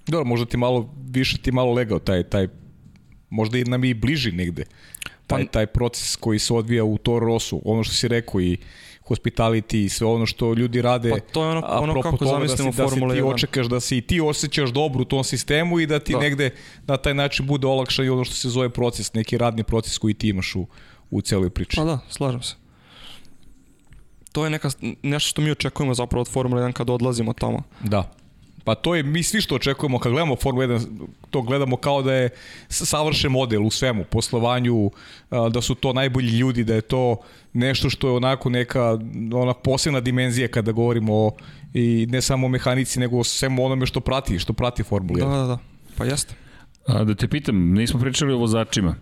Dobro, 0.07 0.25
možda 0.25 0.45
ti 0.45 0.57
malo, 0.57 0.93
više 1.09 1.37
ti 1.37 1.51
malo 1.51 1.73
legao 1.73 1.99
taj, 1.99 2.23
taj 2.23 2.47
možda 3.29 3.57
i 3.57 3.63
nam 3.63 3.83
i 3.83 3.93
bliži 3.93 4.31
negde 4.31 4.65
taj, 5.27 5.45
pa- 5.45 5.51
taj 5.51 5.65
proces 5.65 6.15
koji 6.15 6.39
se 6.39 6.53
odvija 6.53 6.83
u 6.83 6.97
Toro 6.97 7.25
Rossu, 7.25 7.61
ono 7.65 7.83
što 7.83 7.93
si 7.93 8.07
rekao 8.07 8.41
i 8.41 8.57
hospitality 9.09 9.85
i 9.85 9.89
sve 9.89 10.07
ono 10.07 10.25
što 10.25 10.53
ljudi 10.53 10.81
rade. 10.81 11.09
Pa 11.09 11.19
to 11.19 11.43
je 11.43 11.49
ono, 11.49 11.67
ono 11.67 12.01
kako 12.01 12.25
zamislimo 12.25 12.71
da 12.71 12.75
si, 12.75 12.89
Formula 12.89 13.15
1. 13.15 13.17
Da 13.17 13.27
ti 13.27 13.33
očekaš 13.33 13.65
da 13.67 13.79
se 13.79 13.97
i 13.97 14.01
ti 14.01 14.21
osjećaš 14.21 14.69
dobro 14.69 15.01
u 15.01 15.05
tom 15.05 15.23
sistemu 15.23 15.79
i 15.79 15.87
da 15.87 15.99
ti 15.99 16.13
da. 16.13 16.19
negde 16.19 16.55
na 16.87 16.97
taj 16.97 17.13
način 17.13 17.47
bude 17.47 17.67
olakša 17.67 18.03
i 18.03 18.09
ono 18.09 18.23
što 18.23 18.35
se 18.35 18.49
zove 18.49 18.69
proces, 18.69 19.13
neki 19.13 19.37
radni 19.37 19.63
proces 19.63 19.97
koji 19.97 20.13
ti 20.13 20.29
imaš 20.29 20.55
u, 20.55 20.65
u 21.11 21.21
celoj 21.21 21.49
priči. 21.49 21.75
Pa 21.75 21.83
da, 21.83 21.99
slažem 22.09 22.41
se. 22.41 22.55
To 24.31 24.43
je 24.43 24.49
neka, 24.49 24.69
nešto 25.03 25.29
što 25.29 25.41
mi 25.41 25.51
očekujemo 25.51 25.93
zapravo 25.93 26.21
od 26.21 26.27
Formula 26.27 26.61
1 26.61 26.71
kad 26.71 26.89
odlazimo 26.89 27.33
tamo. 27.33 27.63
Da. 27.83 28.11
Pa 28.67 28.75
to 28.75 28.95
je, 28.95 29.03
mi 29.03 29.23
svi 29.23 29.41
što 29.41 29.55
očekujemo 29.55 29.99
kad 29.99 30.11
gledamo 30.11 30.35
Formula 30.35 30.67
1, 30.67 31.07
to 31.29 31.41
gledamo 31.41 31.77
kao 31.77 32.01
da 32.01 32.13
je 32.13 32.29
savršen 32.67 33.31
model 33.31 33.65
u 33.65 33.69
svemu, 33.69 34.03
poslovanju, 34.03 34.91
da 35.51 35.61
su 35.61 35.75
to 35.75 35.93
najbolji 35.93 36.37
ljudi, 36.37 36.63
da 36.63 36.75
je 36.75 36.81
to 36.81 37.17
nešto 37.53 37.89
što 37.89 38.07
je 38.07 38.13
onako 38.13 38.49
neka 38.49 38.99
ona 39.33 39.53
posebna 39.53 39.99
dimenzija 39.99 40.47
kada 40.47 40.71
govorimo 40.71 41.13
o, 41.15 41.31
i 41.73 42.07
ne 42.09 42.21
samo 42.21 42.47
o 42.47 42.49
mehanici, 42.49 42.99
nego 42.99 43.19
o 43.19 43.23
svemu 43.23 43.65
onome 43.65 43.85
što 43.85 43.99
prati, 43.99 44.39
što 44.39 44.53
prati 44.53 44.83
Formula 44.83 45.19
1. 45.19 45.29
Da, 45.29 45.37
da, 45.37 45.47
da, 45.47 45.57
pa 45.97 46.05
jeste. 46.05 46.35
A, 46.87 47.03
da 47.03 47.15
te 47.15 47.27
pitam, 47.27 47.73
nismo 47.73 47.99
pričali 47.99 48.33
o 48.33 48.37
vozačima. 48.37 48.95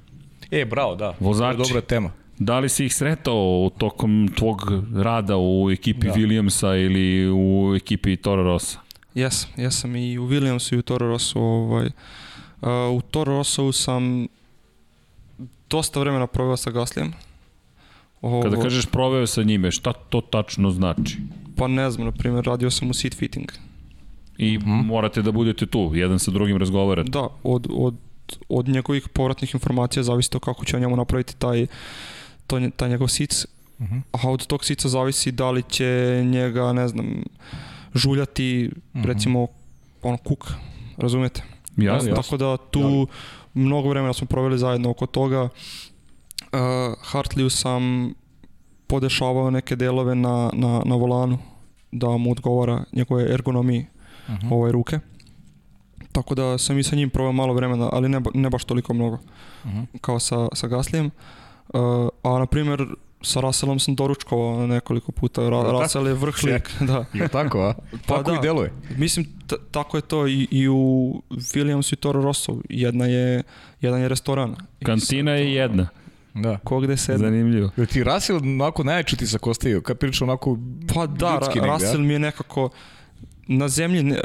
E, 0.51 0.65
bravo, 0.65 0.95
da. 0.95 1.15
Vozači. 1.19 1.57
To 1.57 1.63
je 1.63 1.67
dobra 1.67 1.81
tema. 1.81 2.11
Da 2.39 2.59
li 2.59 2.69
si 2.69 2.85
ih 2.85 2.95
sretao 2.95 3.71
tokom 3.77 4.29
tvog 4.37 4.61
rada 4.95 5.37
u 5.37 5.71
ekipi 5.71 6.07
da. 6.07 6.13
Williamsa 6.13 6.85
ili 6.85 7.31
u 7.31 7.75
ekipi 7.75 8.15
Toro 8.15 8.43
Rossa? 8.43 8.84
Jesam, 9.15 9.49
jesam 9.57 9.95
i 9.95 10.17
u 10.17 10.27
Williamsu 10.27 10.75
i 10.75 10.77
u 10.77 10.81
Toro 10.81 11.07
Rossu. 11.07 11.39
Ovaj. 11.39 11.85
Uh, 11.85 12.69
u 12.97 13.01
Toro 13.01 13.33
Rossu 13.33 13.71
sam 13.71 14.27
dosta 15.69 15.99
vremena 15.99 16.27
proveo 16.27 16.57
sa 16.57 16.71
Gaslijem. 16.71 17.13
Ovo, 18.21 18.41
Kada 18.41 18.61
kažeš 18.61 18.85
proveo 18.85 19.27
sa 19.27 19.43
njime, 19.43 19.71
šta 19.71 19.93
to 19.93 20.21
tačno 20.21 20.71
znači? 20.71 21.17
Pa 21.55 21.67
ne 21.67 21.91
znam, 21.91 22.05
na 22.05 22.11
primjer, 22.11 22.45
radio 22.45 22.71
sam 22.71 22.89
u 22.89 22.93
seat 22.93 23.13
fitting. 23.13 23.51
I 24.37 24.57
mm. 24.57 24.85
morate 24.85 25.21
da 25.21 25.31
budete 25.31 25.65
tu, 25.65 25.91
jedan 25.93 26.19
sa 26.19 26.31
drugim 26.31 26.57
razgovarate. 26.57 27.09
Da, 27.09 27.27
od, 27.43 27.67
od, 27.71 27.95
od 28.49 28.67
njegovih 28.67 29.09
povratnih 29.09 29.53
informacija 29.53 30.03
zavisi 30.03 30.31
to 30.31 30.39
kako 30.39 30.65
će 30.65 30.75
on 30.75 30.81
njemu 30.81 30.95
napraviti 30.95 31.35
taj, 31.35 31.67
to, 32.47 32.69
taj 32.75 32.89
njegov 32.89 33.07
sic. 33.07 33.45
Mm 33.79 33.83
-hmm. 33.83 34.01
A 34.11 34.29
od 34.29 34.47
tog 34.47 34.65
sica 34.65 34.89
zavisi 34.89 35.31
da 35.31 35.51
li 35.51 35.63
će 35.69 36.21
njega, 36.25 36.73
ne 36.73 36.87
znam, 36.87 37.23
žuljati, 37.95 38.71
mm 38.73 39.01
-hmm. 39.01 39.05
recimo, 39.05 39.47
ono, 40.01 40.17
kuk, 40.17 40.51
razumete? 40.97 41.43
Jasno. 41.77 42.15
Tako 42.15 42.37
da 42.37 42.57
tu 42.57 42.79
ja. 42.79 43.05
mnogo 43.53 43.89
vremena 43.89 44.13
smo 44.13 44.27
proveli 44.27 44.57
zajedno 44.57 44.89
oko 44.89 45.05
toga. 45.05 45.43
Uh, 45.43 45.49
Hartleyu 47.11 47.49
sam 47.49 48.13
podešavao 48.87 49.51
neke 49.51 49.75
delove 49.75 50.15
na, 50.15 50.49
na, 50.53 50.81
na 50.85 50.95
volanu 50.95 51.37
da 51.91 52.07
mu 52.17 52.31
odgovara 52.31 52.83
njegove 52.93 53.33
ergonomiji 53.33 53.85
uh 54.27 54.33
mhm. 54.33 54.47
-huh. 54.47 54.53
ove 54.53 54.71
ruke. 54.71 54.99
Tako 56.11 56.35
da 56.35 56.57
sam 56.57 56.79
i 56.79 56.83
sa 56.83 56.95
njim 56.95 57.09
proveo 57.09 57.31
malo 57.31 57.53
vremena, 57.53 57.89
ali 57.91 58.09
ne, 58.09 58.21
ne 58.33 58.49
baš 58.49 58.63
toliko 58.63 58.93
mnogo 58.93 59.15
uh 59.15 59.71
mhm. 59.71 59.79
-huh. 59.79 59.99
kao 60.01 60.19
sa, 60.19 60.47
sa 60.53 60.67
Gaslijem. 60.67 61.05
Uh, 61.73 61.81
a 62.23 62.39
na 62.39 62.45
primjer 62.45 62.87
sa 63.25 63.39
Russellom 63.39 63.79
sam 63.79 63.95
doručkovao 63.95 64.67
nekoliko 64.67 65.11
puta. 65.11 65.49
Ra 65.49 65.61
Russell 65.71 66.07
je 66.07 66.13
vrh 66.13 66.43
lik. 66.43 66.71
Da. 66.79 67.05
Je 67.13 67.27
tako, 67.27 67.61
a? 67.61 67.73
Pa 67.91 68.15
tako 68.15 68.31
da. 68.31 68.37
i 68.37 68.41
deluje. 68.41 68.73
Mislim, 68.97 69.25
tako 69.71 69.97
je 69.97 70.01
to 70.01 70.27
i, 70.27 70.47
i 70.51 70.67
u 70.69 71.13
Williams 71.29 71.93
i 71.93 71.95
Toro 71.95 72.21
Rosso. 72.21 72.57
Jedna 72.69 73.05
je, 73.05 73.43
jedan 73.81 74.01
je 74.01 74.07
restoran. 74.09 74.55
Kantina 74.83 75.31
je 75.31 75.53
jedna. 75.53 75.87
Da. 76.33 76.57
Ko 76.63 76.79
gde 76.79 76.97
se 76.97 77.17
Zanimljivo. 77.17 77.69
Jel 77.77 77.85
ti 77.85 78.03
Russell 78.03 78.37
onako 78.37 78.83
najjači 78.83 79.17
ti 79.17 79.27
se? 79.27 79.37
Kad 79.83 79.97
priča 79.97 80.23
onako 80.23 80.57
Pa 80.93 81.07
da, 81.07 81.39
Russell 81.55 82.03
mi 82.03 82.13
je 82.13 82.19
nekako 82.19 82.69
na 83.47 83.67
zemlji, 83.67 84.03
ne, 84.03 84.19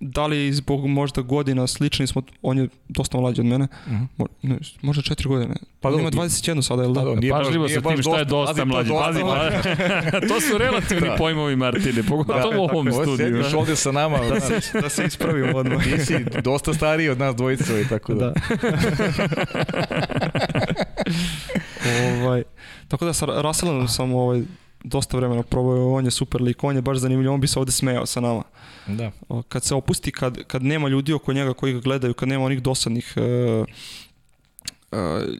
da 0.00 0.26
li 0.26 0.52
zbog 0.52 0.86
možda 0.86 1.22
godina 1.22 1.66
slični 1.66 2.06
smo, 2.06 2.22
on 2.42 2.58
je 2.58 2.68
dosta 2.88 3.20
mlađi 3.20 3.40
od 3.40 3.46
mene, 3.46 3.68
uh 3.86 3.92
mhm. 3.92 4.04
-huh. 4.42 4.76
možda 4.82 5.02
četiri 5.02 5.28
godine. 5.28 5.54
Pa 5.80 5.88
on 5.88 6.00
ima 6.00 6.10
21 6.10 6.62
sada, 6.62 6.82
je 6.82 6.88
li 6.88 6.94
da? 6.94 7.00
Pa, 7.00 7.14
nije 7.14 7.32
Pažljivo 7.32 7.68
sa 7.68 7.80
tim 7.80 8.02
šta 8.02 8.18
je 8.18 8.24
dosta 8.24 8.64
mlađi. 8.64 8.90
Pazi, 8.90 9.20
pa, 9.20 9.50
to 10.28 10.40
su 10.40 10.58
relativni 10.58 11.08
da. 11.10 11.16
pojmovi 11.16 11.56
Martine, 11.56 12.02
pogotovo 12.08 12.50
da, 12.50 12.58
u 12.58 12.62
ovom 12.62 12.92
studiju. 12.92 13.16
Sediš 13.16 13.52
da. 13.52 13.58
ovde 13.58 13.76
sa 13.76 13.92
nama. 13.92 14.18
da, 14.18 14.40
se, 14.40 14.80
da 14.80 14.88
se 14.88 15.04
ispravimo 15.04 15.58
odmah. 15.58 15.84
Ti 15.84 16.06
si 16.06 16.24
dosta 16.42 16.74
stariji 16.74 17.08
od 17.08 17.18
nas 17.18 17.36
dvojica 17.36 17.80
i 17.80 17.88
tako 17.88 18.14
da. 18.14 18.24
da. 18.24 18.34
ovaj, 22.24 22.42
tako 22.88 23.04
da 23.04 23.12
sa 23.12 23.26
Russellom 23.42 23.88
sam 23.88 24.14
ovaj, 24.14 24.42
dosta 24.84 25.16
vremena 25.16 25.42
probao, 25.42 25.94
on 25.94 26.04
je 26.04 26.10
super 26.10 26.42
lik, 26.42 26.64
on 26.64 26.76
je 26.76 26.82
baš 26.82 26.98
zanimljiv, 26.98 27.32
on 27.32 27.40
bi 27.40 27.46
se 27.46 27.58
ovde 27.58 27.72
smejao 27.72 28.06
sa 28.06 28.20
nama. 28.20 28.42
Da. 28.86 29.10
Kad 29.48 29.64
se 29.64 29.74
opusti, 29.74 30.12
kad, 30.12 30.44
kad 30.44 30.62
nema 30.62 30.88
ljudi 30.88 31.12
oko 31.12 31.32
njega 31.32 31.54
koji 31.54 31.72
ga 31.72 31.80
gledaju, 31.80 32.14
kad 32.14 32.28
nema 32.28 32.44
onih 32.44 32.62
dosadnih 32.62 33.14
uh, 33.16 33.66
uh, 34.92 35.34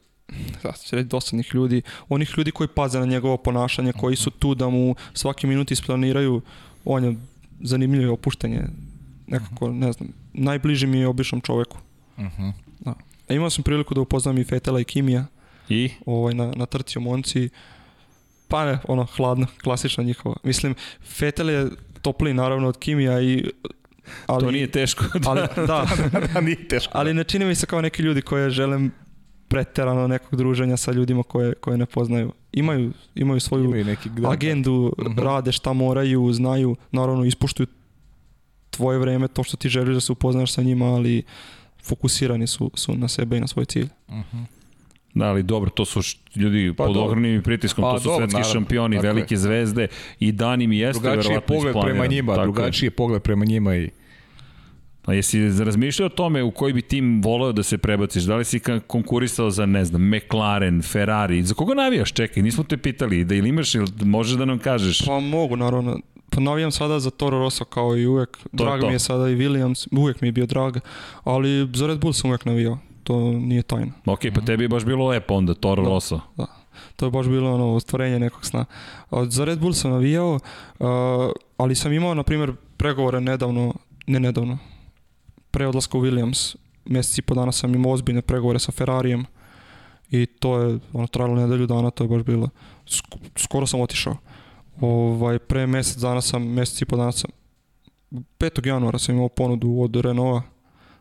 da 0.63 0.73
reći 0.93 1.09
dosadnih 1.09 1.55
ljudi, 1.55 1.83
onih 2.09 2.35
ljudi 2.37 2.51
koji 2.51 2.69
paze 2.69 2.99
na 2.99 3.07
njegovo 3.07 3.37
ponašanje, 3.37 3.93
koji 3.93 4.17
su 4.17 4.31
tu 4.31 4.55
da 4.55 4.69
mu 4.69 4.95
svaki 5.13 5.47
minut 5.47 5.71
isplaniraju, 5.71 6.41
on 6.85 7.05
je 7.05 7.17
zanimljivo 7.61 8.15
opuštenje, 8.15 8.63
nekako, 9.27 9.71
ne 9.71 9.93
znam, 9.93 10.09
najbliži 10.33 10.87
mi 10.87 10.99
je 10.99 11.09
običnom 11.09 11.41
čoveku. 11.41 11.79
Uh 12.17 12.25
-huh. 12.25 12.53
da. 12.81 12.95
A 13.29 13.35
imao 13.35 13.51
sam 13.51 13.65
priliku 13.65 13.95
da 13.95 14.01
upoznam 14.01 14.39
i 14.39 14.45
Fetela 14.45 14.81
i 14.81 14.85
Kimija. 14.85 15.27
I? 15.69 15.91
Ovaj, 16.07 16.35
na, 16.35 16.53
na 16.57 16.67
trci 16.67 16.99
u 16.99 17.03
Monci. 17.03 17.49
Pa 18.49 18.65
ne, 18.65 18.79
ono, 18.89 19.05
hladno, 19.05 19.47
klasično 19.63 20.05
njihovo. 20.05 20.37
Mislim, 20.43 20.75
Fetel 21.03 21.51
je 21.51 21.67
topliji 22.03 22.35
naravno 22.35 22.69
od 22.69 22.79
Kimija 22.79 23.21
i 23.21 23.51
ali, 24.27 24.45
to 24.45 24.51
nije 24.51 24.71
teško. 24.71 25.05
Da. 25.19 25.31
Ali, 25.31 25.41
da, 25.67 25.87
da, 26.35 26.41
nije 26.41 26.69
teško. 26.69 26.93
Ali 26.95 27.15
ne 27.15 27.25
čini 27.25 27.45
mi 27.45 27.55
se 27.55 27.67
kao 27.67 27.81
neki 27.81 28.03
ljudi 28.03 28.23
koje 28.23 28.51
želim 28.51 28.93
preterano 29.49 30.07
nekog 30.09 30.37
druženja 30.37 30.77
sa 30.77 30.93
ljudima 30.93 31.23
koje, 31.23 31.55
koje 31.55 31.77
ne 31.77 31.87
poznaju. 31.87 32.33
Imaju, 32.53 32.93
imaju 33.15 33.41
svoju 33.41 33.65
imaju 33.65 33.85
neki, 33.85 34.09
da, 34.09 34.31
agendu, 34.31 34.93
mhm. 34.99 35.19
rade 35.19 35.53
šta 35.53 35.73
moraju, 35.73 36.33
znaju, 36.33 36.77
naravno 36.93 37.25
ispuštuju 37.25 37.67
tvoje 38.71 38.99
vreme, 38.99 39.29
to 39.29 39.43
što 39.43 39.57
ti 39.57 39.69
želiš 39.69 39.95
da 39.95 40.01
se 40.01 40.13
upoznaš 40.13 40.53
sa 40.53 40.63
njima, 40.63 40.87
ali 40.87 41.23
fokusirani 41.85 42.47
su, 42.47 42.71
su 42.75 42.97
na 42.97 43.09
sebe 43.09 43.37
i 43.37 43.41
na 43.41 43.47
svoj 43.47 43.65
cilj. 43.65 43.89
Uh 44.09 44.15
mhm. 44.15 44.37
-huh. 44.37 44.45
Da, 45.15 45.25
ali 45.25 45.43
dobro, 45.43 45.71
to 45.71 45.85
su 45.85 46.01
ljudi 46.37 46.75
pa, 46.77 46.85
pod 46.85 46.97
ogromnim 46.97 47.43
pritiskom, 47.43 47.83
pa, 47.83 47.93
to 47.93 47.99
su 47.99 48.05
dobro, 48.05 48.21
svetski 48.21 48.41
naravno, 48.41 48.53
šampioni, 48.53 48.99
velike 48.99 49.35
je. 49.35 49.39
zvezde 49.39 49.87
i 50.21 50.33
Dani 50.33 50.67
mi 50.67 50.79
jeste 50.79 51.03
drugačiji 51.03 51.29
verovatno 51.29 51.57
pogled 51.57 51.77
prema 51.83 52.07
njima, 52.07 52.35
tako 52.35 52.53
drugačiji 52.53 52.87
je 52.87 52.91
pogled 52.91 53.23
prema 53.23 53.45
njima 53.45 53.77
i 53.77 53.91
A 55.07 55.15
jesi 55.15 55.65
razmišljao 55.65 56.07
o 56.07 56.09
tome 56.09 56.43
u 56.43 56.51
koji 56.51 56.73
bi 56.73 56.83
tim 56.83 57.23
voleo 57.23 57.53
da 57.53 57.63
se 57.63 57.79
prebaciš? 57.79 58.23
Da 58.23 58.37
li 58.37 58.45
si 58.45 58.61
konkurisao 58.87 59.51
za, 59.51 59.67
ne 59.67 59.85
znam, 59.85 60.11
McLaren, 60.11 60.83
Ferrari? 60.83 61.43
Za 61.43 61.55
koga 61.55 61.75
navijaš? 61.75 62.13
Čekaj, 62.13 62.43
nismo 62.43 62.65
te 62.65 62.77
pitali. 62.77 63.25
Da 63.25 63.35
ili 63.35 63.49
imaš, 63.49 63.75
ili 63.75 63.87
možeš 64.05 64.37
da 64.37 64.45
nam 64.45 64.59
kažeš? 64.59 65.07
Pa 65.07 65.21
mogu, 65.21 65.57
naravno. 65.57 66.01
Pa 66.31 66.41
navijam 66.41 66.71
sada 66.71 67.01
za 67.01 67.11
Toro 67.11 67.39
Rosso 67.39 67.65
kao 67.65 67.97
i 67.97 68.07
uvek. 68.07 68.37
To 68.37 68.49
drag 68.53 68.81
to. 68.81 68.87
mi 68.87 68.93
je 68.93 68.99
sada 68.99 69.29
i 69.29 69.37
Williams, 69.37 69.89
uvek 69.99 70.21
mi 70.21 70.29
je 70.29 70.33
bio 70.33 70.47
drag. 70.47 70.77
Ali 71.25 71.69
za 71.75 71.87
Red 71.87 71.99
Bull 71.99 72.13
sam 72.13 72.31
uvek 72.31 72.45
navijao 72.45 72.79
to 73.05 73.33
nije 73.33 73.63
tajna. 73.63 73.93
Ok, 74.07 74.21
pa 74.35 74.41
tebi 74.41 74.65
je 74.65 74.69
baš 74.69 74.85
bilo 74.85 75.09
lepo 75.09 75.35
onda, 75.35 75.55
Toro 75.55 75.83
da, 75.83 75.89
Rosso. 75.89 76.21
Da, 76.37 76.47
to 76.97 77.07
je 77.07 77.11
baš 77.11 77.27
bilo 77.27 77.55
ono 77.55 77.75
ostvarenje 77.75 78.19
nekog 78.19 78.45
sna. 78.47 78.65
Za 79.29 79.45
Red 79.45 79.59
Bull 79.59 79.73
sam 79.73 79.91
navijao, 79.91 80.35
uh, 80.35 80.89
ali 81.57 81.75
sam 81.75 81.93
imao, 81.93 82.15
na 82.15 82.23
primjer, 82.23 82.53
pregovore 82.77 83.21
nedavno, 83.21 83.75
ne 84.07 84.21
nedavno, 84.21 84.59
pre 85.51 85.67
odlaska 85.67 85.99
u 85.99 86.01
Williams, 86.01 86.57
meseci 86.85 87.21
i 87.21 87.23
po 87.23 87.35
dana 87.35 87.53
sam 87.53 87.75
imao 87.75 87.93
ozbiljne 87.93 88.23
pregovore 88.23 88.59
sa 88.59 88.73
Ferrarijem 88.73 89.25
i 90.11 90.27
to 90.27 90.59
je 90.59 90.79
ono 90.93 91.07
trajalo 91.07 91.35
nedelju 91.35 91.67
dana, 91.67 91.91
to 91.91 92.05
je 92.05 92.09
baš 92.09 92.23
bilo. 92.23 92.49
Skoro 93.37 93.67
sam 93.67 93.81
otišao. 93.81 94.17
Ovaj, 94.81 95.39
pre 95.39 95.67
mesec 95.67 95.97
dana 95.97 96.21
sam, 96.21 96.43
mesec 96.43 96.83
i 96.83 96.85
po 96.85 96.97
dana 96.97 97.13
sam, 97.13 97.31
5. 98.11 98.67
januara 98.67 98.99
sam 98.99 99.15
imao 99.15 99.29
ponudu 99.29 99.77
od 99.81 99.97
Renaulta. 99.97 100.55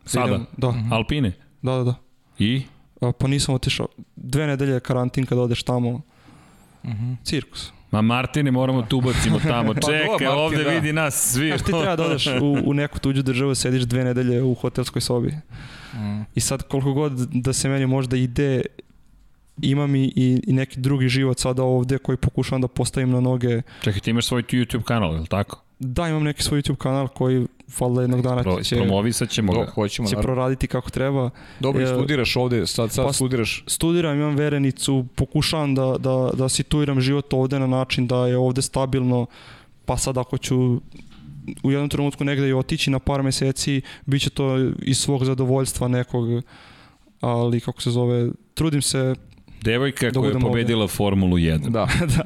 Sada? 0.06 0.40
Da. 0.56 0.74
Alpine? 0.90 1.32
Da, 1.64 1.76
da, 1.76 1.84
da. 1.84 1.94
I? 2.38 2.62
A, 3.00 3.12
pa 3.12 3.28
nisam 3.28 3.54
otišao. 3.54 3.88
Dve 4.16 4.46
nedelje 4.46 4.80
karantin 4.80 5.26
kad 5.26 5.38
odeš 5.38 5.62
tamo. 5.62 5.90
Uh 5.90 6.90
mhm. 6.90 7.04
-huh. 7.04 7.16
Cirkus. 7.24 7.72
Ma 7.90 8.02
Martine, 8.02 8.50
moramo 8.50 8.82
tu 8.82 8.98
ubacimo 8.98 9.38
tamo. 9.38 9.74
Pa 9.74 9.80
Čekaj, 9.80 10.06
do, 10.06 10.10
Martin, 10.10 10.28
ovde 10.28 10.64
da. 10.64 10.70
vidi 10.70 10.92
nas 10.92 11.32
svi. 11.32 11.48
Znaš, 11.48 11.62
ti 11.62 11.66
treba 11.66 11.96
da 11.96 12.04
odeš 12.04 12.26
u, 12.26 12.56
u 12.64 12.74
neku 12.74 12.98
tuđu 12.98 13.22
državu, 13.22 13.54
sediš 13.54 13.82
dve 13.82 14.04
nedelje 14.04 14.42
u 14.42 14.54
hotelskoj 14.54 15.02
sobi. 15.02 15.28
Mm. 15.94 16.22
I 16.34 16.40
sad 16.40 16.62
koliko 16.62 16.92
god 16.92 17.12
da 17.32 17.52
se 17.52 17.68
meni 17.68 17.86
možda 17.86 18.16
ide, 18.16 18.62
imam 19.62 19.94
i, 19.94 20.12
i, 20.16 20.40
i 20.46 20.52
neki 20.52 20.80
drugi 20.80 21.08
život 21.08 21.38
sada 21.38 21.62
ovde 21.62 21.98
koji 21.98 22.16
pokušavam 22.16 22.60
da 22.60 22.68
postavim 22.68 23.10
na 23.10 23.20
noge. 23.20 23.62
Čekaj, 23.82 24.00
ti 24.00 24.10
imaš 24.10 24.26
svoj 24.26 24.42
YouTube 24.42 24.82
kanal, 24.82 25.14
je 25.14 25.20
li 25.20 25.26
tako? 25.26 25.63
Da, 25.78 26.08
imam 26.08 26.22
neki 26.22 26.42
svoj 26.42 26.62
YouTube 26.62 26.76
kanal 26.76 27.08
koji 27.08 27.46
valjda 27.80 28.00
jednog 28.00 28.22
dana 28.22 28.42
Pro, 28.42 28.62
će, 28.62 28.76
promovisat 28.76 29.30
ćemo 29.30 29.52
Do, 29.52 29.58
ga. 29.58 29.66
hoćemo, 29.66 30.08
će 30.08 30.14
naravno. 30.14 30.34
proraditi 30.34 30.66
kako 30.66 30.90
treba. 30.90 31.30
Dobro, 31.60 31.82
E, 31.82 31.86
studiraš 31.86 32.36
ovde, 32.36 32.66
sad, 32.66 32.92
sad 32.92 33.06
pa- 33.06 33.12
studiraš. 33.12 33.64
Studiram, 33.66 34.16
imam 34.16 34.36
verenicu, 34.36 35.06
pokušavam 35.14 35.74
da, 35.74 35.96
da, 35.98 36.30
da 36.34 36.48
situiram 36.48 37.00
život 37.00 37.32
ovde 37.32 37.58
na 37.58 37.66
način 37.66 38.06
da 38.06 38.26
je 38.26 38.36
ovde 38.38 38.62
stabilno, 38.62 39.26
pa 39.84 39.96
sad 39.96 40.18
ako 40.18 40.38
ću 40.38 40.56
u 41.62 41.70
jednom 41.70 41.88
trenutku 41.88 42.24
negde 42.24 42.48
i 42.48 42.52
otići 42.52 42.90
na 42.90 42.98
par 42.98 43.22
meseci, 43.22 43.80
bit 44.06 44.22
će 44.22 44.30
to 44.30 44.58
iz 44.78 44.98
svog 44.98 45.24
zadovoljstva 45.24 45.88
nekog, 45.88 46.42
ali 47.20 47.60
kako 47.60 47.82
se 47.82 47.90
zove, 47.90 48.28
trudim 48.54 48.82
se, 48.82 49.14
Devojka 49.64 50.10
Da 50.10 50.20
koja 50.20 50.28
je 50.28 50.40
pobedila 50.40 50.88
Formulu 50.88 51.36
1. 51.36 51.68
Da, 51.68 51.88
da, 52.16 52.24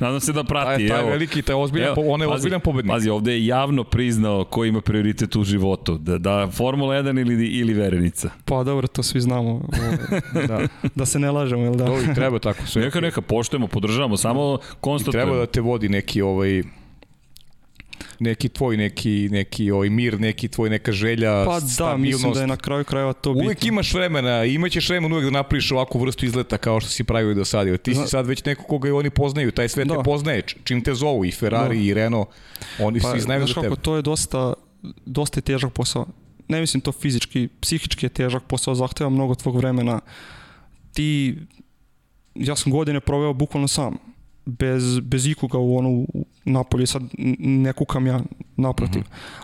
Nadam 0.00 0.20
se 0.20 0.32
da 0.32 0.44
prati. 0.44 0.66
taj, 0.78 0.88
taj 0.88 1.00
evo. 1.00 1.10
veliki, 1.10 1.42
taj 1.42 1.54
ozbiljan, 1.54 1.88
Evo, 1.88 2.04
on 2.06 2.20
je 2.20 2.26
pazi, 2.26 2.36
ozbiljan 2.36 2.60
pobednik. 2.60 2.92
Pazi, 2.92 3.10
ovde 3.10 3.32
je 3.32 3.46
javno 3.46 3.84
priznao 3.84 4.44
ko 4.44 4.64
ima 4.64 4.80
prioritet 4.80 5.36
u 5.36 5.44
životu. 5.44 5.98
Da, 5.98 6.18
da 6.18 6.48
Formula 6.48 6.94
1 6.94 7.20
ili, 7.22 7.46
ili 7.46 7.74
verenica. 7.74 8.30
pa 8.44 8.64
dobro, 8.64 8.86
to 8.86 9.02
svi 9.02 9.20
znamo, 9.20 9.50
ovaj, 9.50 10.46
Da. 10.46 10.60
da 10.94 11.06
se 11.06 11.18
ne 11.18 11.30
lažemo, 11.30 11.62
jel 11.62 11.74
da? 11.74 11.84
Dobro, 11.84 12.02
i 12.02 12.14
treba 12.14 12.38
tako 12.38 12.66
sve. 12.66 12.82
Neka, 12.82 13.00
neka, 13.00 13.20
poštujemo, 13.20 13.66
podržavamo, 13.66 14.16
samo 14.16 14.58
I 14.62 14.74
konstatujemo. 14.80 15.24
treba 15.24 15.38
da 15.38 15.46
te 15.46 15.60
vodi 15.60 15.88
neki 15.88 16.22
ovaj 16.22 16.62
neki 18.20 18.48
tvoj 18.48 18.76
neki 18.76 19.28
neki 19.30 19.70
ovaj 19.70 19.90
mir, 19.90 20.20
neki 20.20 20.48
tvoj 20.48 20.70
neka 20.70 20.92
želja, 20.92 21.44
Pa 21.44 21.60
da, 21.78 21.96
mislim 21.96 22.32
da 22.32 22.40
je 22.40 22.46
na 22.46 22.56
kraju 22.56 22.84
krajeva 22.84 23.12
to 23.12 23.32
bitno. 23.32 23.44
Uvek 23.44 23.64
imaš 23.64 23.94
vremena, 23.94 24.44
imaćeš 24.44 24.88
vremena 24.88 25.14
uvek 25.14 25.24
da 25.24 25.30
napraviš 25.32 25.72
ovakvu 25.72 26.00
vrstu 26.00 26.26
izleta 26.26 26.58
kao 26.58 26.80
što 26.80 26.90
si 26.90 27.04
pravio 27.04 27.30
i 27.30 27.34
do 27.34 27.44
sada. 27.44 27.76
Ti 27.76 27.90
si 27.90 27.96
Zna- 27.96 28.06
sad 28.06 28.26
već 28.26 28.44
neko 28.44 28.62
koga 28.62 28.88
i 28.88 28.92
oni 28.92 29.10
poznaju, 29.10 29.52
taj 29.52 29.68
sve 29.68 29.84
te 29.84 29.94
Da. 29.94 30.02
poznaje, 30.02 30.42
č- 30.42 30.56
čim 30.64 30.80
te 30.80 30.94
zovu 30.94 31.24
i 31.24 31.30
Ferrari 31.30 31.76
Da. 31.76 31.82
i 31.82 31.94
Renault, 31.94 32.28
oni 32.80 33.00
Pa, 33.00 33.10
svi 33.10 33.20
znaju 33.20 33.40
znaš 33.40 33.48
za 33.48 33.54
kako, 33.54 33.64
tebe. 33.66 33.76
to 33.76 33.96
je 33.96 34.02
dosta, 34.02 34.52
dosta 35.06 35.38
je 35.38 35.42
težak 35.42 35.72
posao. 35.72 36.06
Ne 36.48 36.60
mislim 36.60 36.80
to 36.80 36.92
fizički, 36.92 37.48
psihički 37.60 38.06
je 38.06 38.10
težak 38.10 38.42
posao, 38.44 38.74
zahteva 38.74 39.10
mnogo 39.10 39.34
tvog 39.34 39.56
vremena. 39.56 40.00
Ti, 40.92 41.36
ja 42.34 42.56
sam 42.56 42.72
godine 42.72 43.00
proveo 43.00 43.32
bukvalno 43.32 43.68
sam, 43.68 43.96
bez, 44.46 45.00
bez 45.00 45.26
ikoga 45.26 45.58
u 45.58 45.76
onu 45.76 46.06
u 46.14 46.26
napolju, 46.44 46.86
sad 46.86 47.02
ne 47.38 47.72
kukam 47.72 48.06
ja 48.06 48.20
naprotiv, 48.56 49.02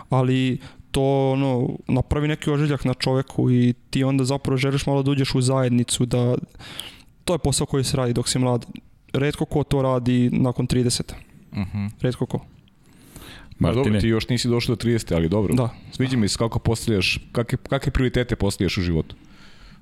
ali 0.09 0.57
to 0.91 1.31
ono, 1.31 1.69
napravi 1.87 2.27
neki 2.27 2.49
ožiljak 2.49 2.85
na 2.85 2.93
čoveku 2.93 3.51
i 3.51 3.73
ti 3.89 4.03
onda 4.03 4.23
zapravo 4.23 4.57
želiš 4.57 4.85
malo 4.85 5.03
da 5.03 5.11
uđeš 5.11 5.35
u 5.35 5.41
zajednicu, 5.41 6.05
da 6.05 6.35
to 7.25 7.33
je 7.33 7.37
posao 7.37 7.67
koji 7.67 7.83
se 7.83 7.97
radi 7.97 8.13
dok 8.13 8.29
si 8.29 8.39
mlad. 8.39 8.65
Redko 9.13 9.45
ko 9.45 9.63
to 9.63 9.81
radi 9.81 10.29
nakon 10.33 10.67
30. 10.67 11.13
Mhm. 11.53 11.85
Redko 12.01 12.25
ko. 12.25 12.45
Ma 13.59 13.67
dobro, 13.67 13.79
Martine, 13.79 13.99
ti 13.99 14.07
još 14.07 14.29
nisi 14.29 14.47
došao 14.47 14.75
do 14.75 14.89
30, 14.89 15.15
ali 15.15 15.29
dobro. 15.29 15.53
Da. 15.53 15.69
Sviđa 15.91 16.17
mi 16.17 16.27
se 16.27 16.37
kako 16.37 16.59
postavljaš, 16.59 17.19
kakve, 17.31 17.57
kakve 17.69 17.91
prioritete 17.91 18.35
postavljaš 18.35 18.77
u 18.77 18.81
životu. 18.81 19.15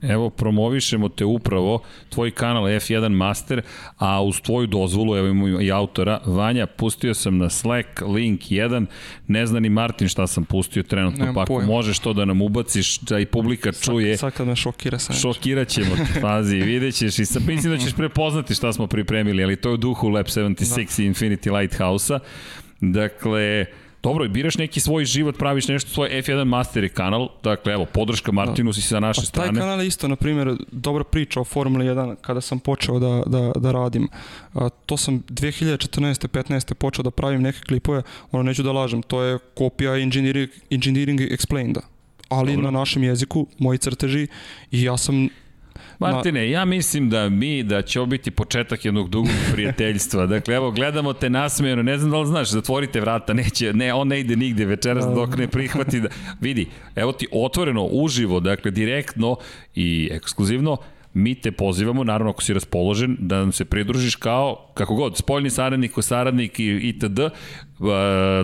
Evo 0.01 0.29
promovišemo 0.29 1.09
te 1.09 1.25
upravo, 1.25 1.79
tvoj 2.09 2.31
kanal 2.31 2.63
F1 2.63 3.09
Master, 3.09 3.61
a 3.97 4.21
uz 4.21 4.41
tvoju 4.41 4.67
dozvolu, 4.67 5.17
evo 5.17 5.27
imamo 5.27 5.61
i 5.61 5.71
autora, 5.71 6.19
Vanja, 6.25 6.67
pustio 6.67 7.13
sam 7.13 7.37
na 7.37 7.49
Slack 7.49 8.01
link 8.01 8.41
1, 8.41 8.85
ne 9.27 9.45
zna 9.45 9.59
ni 9.59 9.69
Martin 9.69 10.07
šta 10.07 10.27
sam 10.27 10.45
pustio 10.45 10.83
trenutno, 10.83 11.19
Nemam 11.19 11.35
pa 11.35 11.41
ako 11.41 11.61
možeš 11.61 11.99
to 11.99 12.13
da 12.13 12.25
nam 12.25 12.41
ubaciš, 12.41 12.99
da 12.99 13.19
i 13.19 13.25
publika 13.25 13.71
čuje, 13.71 14.17
Sad 14.17 14.33
kad 14.33 14.47
me 14.47 14.55
šokira 14.55 14.99
sam. 14.99 15.15
Šokirat 15.15 15.67
ćemo 15.67 15.95
te, 15.95 16.21
pazi, 16.21 16.55
vidjet 16.55 16.95
ćeš 16.95 17.19
i 17.19 17.25
sad 17.25 17.47
mislim 17.47 17.73
da 17.73 17.79
ćeš 17.79 17.93
prepoznati 17.93 18.55
šta 18.55 18.73
smo 18.73 18.87
pripremili, 18.87 19.43
ali 19.43 19.55
to 19.55 19.69
je 19.69 19.73
u 19.73 19.77
duhu 19.77 20.09
Lab 20.09 20.25
76 20.25 21.01
i 21.01 21.09
Infinity 21.09 21.59
Lighthouse-a. 21.59 22.19
Dakle, 22.81 23.65
dobro, 24.03 24.27
biraš 24.29 24.57
neki 24.57 24.79
svoj 24.79 25.05
život, 25.05 25.37
praviš 25.37 25.67
nešto, 25.67 25.89
svoj 25.89 26.09
F1 26.09 26.43
Master 26.43 26.83
je 26.83 26.89
kanal, 26.89 27.29
dakle, 27.43 27.73
evo, 27.73 27.85
podrška 27.85 28.31
Martinu 28.31 28.73
si 28.73 28.81
sa 28.81 28.99
naše 28.99 29.21
Pa 29.21 29.25
taj 29.25 29.29
strane. 29.29 29.59
kanal 29.59 29.81
je 29.81 29.87
isto, 29.87 30.07
na 30.07 30.15
primjer, 30.15 30.55
dobra 30.71 31.03
priča 31.03 31.41
o 31.41 31.43
Formuli 31.43 31.85
1 31.85 32.15
kada 32.21 32.41
sam 32.41 32.59
počeo 32.59 32.99
da, 32.99 33.23
da, 33.25 33.51
da 33.55 33.71
radim. 33.71 34.07
A, 34.53 34.69
to 34.69 34.97
sam 34.97 35.23
2014. 35.29 36.27
15. 36.27 36.73
počeo 36.73 37.03
da 37.03 37.11
pravim 37.11 37.41
neke 37.41 37.59
klipove, 37.59 38.03
ono 38.31 38.43
neću 38.43 38.63
da 38.63 38.71
lažem, 38.71 39.01
to 39.01 39.23
je 39.23 39.39
kopija 39.53 39.97
Engineering, 39.97 40.49
engineering 40.69 41.19
Explained 41.19 41.77
ali 42.29 42.51
Dobro. 42.55 42.71
na 42.71 42.79
našem 42.79 43.03
jeziku, 43.03 43.47
moji 43.57 43.77
crteži 43.77 44.27
i 44.71 44.83
ja 44.83 44.97
sam 44.97 45.29
Martine, 46.01 46.49
ja 46.49 46.65
mislim 46.65 47.09
da 47.09 47.29
mi, 47.29 47.63
da 47.63 47.81
će 47.81 47.99
ovo 47.99 48.05
biti 48.05 48.31
početak 48.31 48.85
jednog 48.85 49.09
dugog 49.09 49.31
prijateljstva. 49.53 50.25
Dakle, 50.25 50.55
evo, 50.55 50.71
gledamo 50.71 51.13
te 51.13 51.29
nasmejeno, 51.29 51.83
ne 51.83 51.97
znam 51.97 52.11
da 52.11 52.19
li 52.19 52.27
znaš, 52.27 52.49
zatvorite 52.49 53.01
vrata, 53.01 53.33
neće, 53.33 53.73
ne, 53.73 53.93
on 53.93 54.07
ne 54.07 54.19
ide 54.19 54.35
nigde 54.35 54.65
večeras 54.65 55.05
dok 55.15 55.37
ne 55.37 55.47
prihvati 55.47 55.99
da... 55.99 56.09
Vidi, 56.41 56.67
evo 56.95 57.11
ti 57.11 57.27
otvoreno, 57.31 57.85
uživo, 57.85 58.39
dakle, 58.39 58.71
direktno 58.71 59.37
i 59.75 60.09
ekskluzivno, 60.11 60.77
mi 61.13 61.35
te 61.35 61.51
pozivamo, 61.51 62.03
naravno 62.03 62.31
ako 62.31 62.41
si 62.41 62.53
raspoložen, 62.53 63.17
da 63.19 63.37
nam 63.37 63.51
se 63.51 63.65
pridružiš 63.65 64.15
kao, 64.15 64.67
kako 64.73 64.95
god, 64.95 65.17
spoljni 65.17 65.49
saradnik, 65.49 65.91
saradnik 66.01 66.59
i 66.59 66.79
itd. 66.83 67.19
E, 67.19 67.31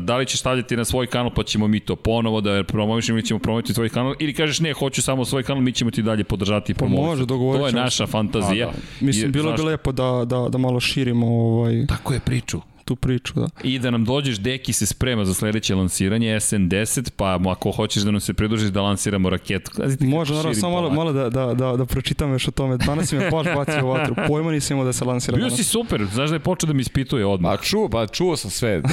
Da 0.01 0.17
li 0.17 0.25
ćeš 0.25 0.39
stavljati 0.39 0.77
na 0.77 0.85
svoj 0.85 1.07
kanal, 1.07 1.31
pa 1.33 1.43
ćemo 1.43 1.67
mi 1.67 1.79
to 1.79 1.95
ponovo 1.95 2.41
da 2.41 2.63
promovišemo, 2.63 3.15
mi 3.15 3.23
ćemo 3.23 3.39
promovići 3.39 3.73
tvoj 3.73 3.89
kanal, 3.89 4.13
ili 4.19 4.33
kažeš 4.33 4.59
ne, 4.59 4.73
hoću 4.73 5.01
samo 5.01 5.25
svoj 5.25 5.43
kanal, 5.43 5.61
mi 5.63 5.71
ćemo 5.71 5.91
ti 5.91 6.01
dalje 6.01 6.23
podržati 6.23 6.71
i 6.71 6.75
Pa 6.75 6.79
promovisati. 6.79 7.09
može, 7.09 7.25
dogovorit 7.25 7.61
To 7.61 7.67
je 7.67 7.73
naša 7.83 8.07
fantazija. 8.07 8.67
A, 8.67 8.71
da. 8.71 9.05
Mislim, 9.05 9.31
bilo 9.31 9.53
bi 9.53 9.61
lepo 9.61 9.91
da, 9.91 10.25
da, 10.25 10.47
da 10.49 10.57
malo 10.57 10.79
širimo 10.79 11.27
ovaj, 11.27 11.85
Tako 11.87 12.13
je 12.13 12.19
priču. 12.19 12.61
Tu 12.87 12.95
priču. 12.95 13.33
Da. 13.35 13.47
I 13.63 13.79
da 13.79 13.91
nam 13.91 14.05
dođeš, 14.05 14.37
Deki 14.37 14.73
se 14.73 14.85
sprema 14.85 15.25
za 15.25 15.33
sledeće 15.33 15.75
lansiranje 15.75 16.35
SN10, 16.35 17.11
pa 17.15 17.39
ako 17.51 17.71
hoćeš 17.71 18.03
da 18.03 18.11
nam 18.11 18.21
se 18.21 18.33
pridružiš 18.33 18.69
da 18.69 18.81
lansiramo 18.81 19.29
raketu. 19.29 19.71
Može, 19.99 20.33
naravno, 20.33 20.53
samo 20.53 20.73
malo, 20.73 20.89
malo 20.89 21.13
da, 21.13 21.29
da, 21.29 21.53
da, 21.53 21.77
da 21.77 21.85
pročitam 21.85 22.31
još 22.31 22.47
o 22.47 22.51
tome. 22.51 22.77
Danas 22.77 23.09
si 23.09 23.15
me 23.15 23.29
baš 23.31 23.45
bacio 23.55 23.85
u 23.85 23.89
vatru. 23.89 24.15
Pojma 24.27 24.51
nisam 24.51 24.75
imao 24.75 24.85
da 24.85 24.93
se 24.93 25.05
lansira 25.05 25.35
Bio 25.35 25.45
danas. 25.45 25.57
si 25.57 25.63
super, 25.63 26.05
znaš 26.13 26.29
da 26.29 26.35
je 26.35 26.39
počeo 26.39 26.67
da 26.67 26.73
mi 26.73 26.81
ispituje 26.81 27.25
odmah. 27.25 27.51
Ma 27.51 27.57
čuo, 27.57 27.89
pa 27.89 28.07
čuo 28.07 28.37
sam 28.37 28.51
sve. 28.51 28.81
Da. 28.81 28.89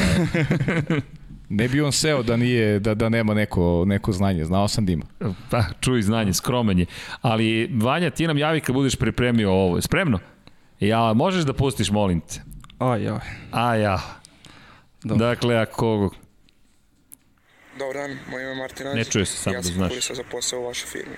ne 1.49 1.69
bi 1.69 1.81
on 1.81 1.93
seo 1.93 2.23
da 2.23 2.37
nije 2.37 2.81
da 2.81 2.95
da 2.95 3.09
nema 3.09 3.35
neko 3.35 3.85
neko 3.87 4.13
znanje, 4.13 4.45
znao 4.45 4.69
sam 4.69 4.87
da 4.87 4.93
ima. 4.93 5.05
Pa, 5.51 5.65
čuj 5.81 6.03
znanje, 6.03 6.33
skroman 6.33 6.79
je. 6.79 6.87
Ali, 7.21 7.71
Vanja, 7.73 8.11
ti 8.11 8.27
nam 8.27 8.39
javi 8.39 8.61
kad 8.61 8.75
budeš 8.75 8.97
pripremio 8.97 9.51
ovo. 9.51 9.81
Spremno? 9.81 10.19
Ja, 10.81 11.13
možeš 11.13 11.45
da 11.45 11.53
pustiš, 11.53 11.91
molim 11.91 12.21
te. 12.21 12.54
Aj, 12.79 13.09
aj. 13.09 13.19
A 13.53 13.75
ja. 13.75 14.01
Dobro. 15.03 15.27
Dakle, 15.27 15.57
ako... 15.57 16.11
Dobar 17.79 17.95
dan, 17.95 18.19
moje 18.31 18.43
ime 18.43 18.51
je 18.51 18.57
Martin 18.57 18.87
Anđ. 18.87 18.97
Ne 18.97 19.05
čuje 19.05 19.27
se, 19.27 19.37
samo 19.37 19.55
ja 19.55 19.61
da 19.61 19.65
sam 19.65 19.75
znaš. 19.75 19.89
konkurisao 19.89 20.17
za 20.17 20.23
posao 20.31 20.61
u 20.61 20.67
vašoj 20.67 20.89
firmi. 20.89 21.17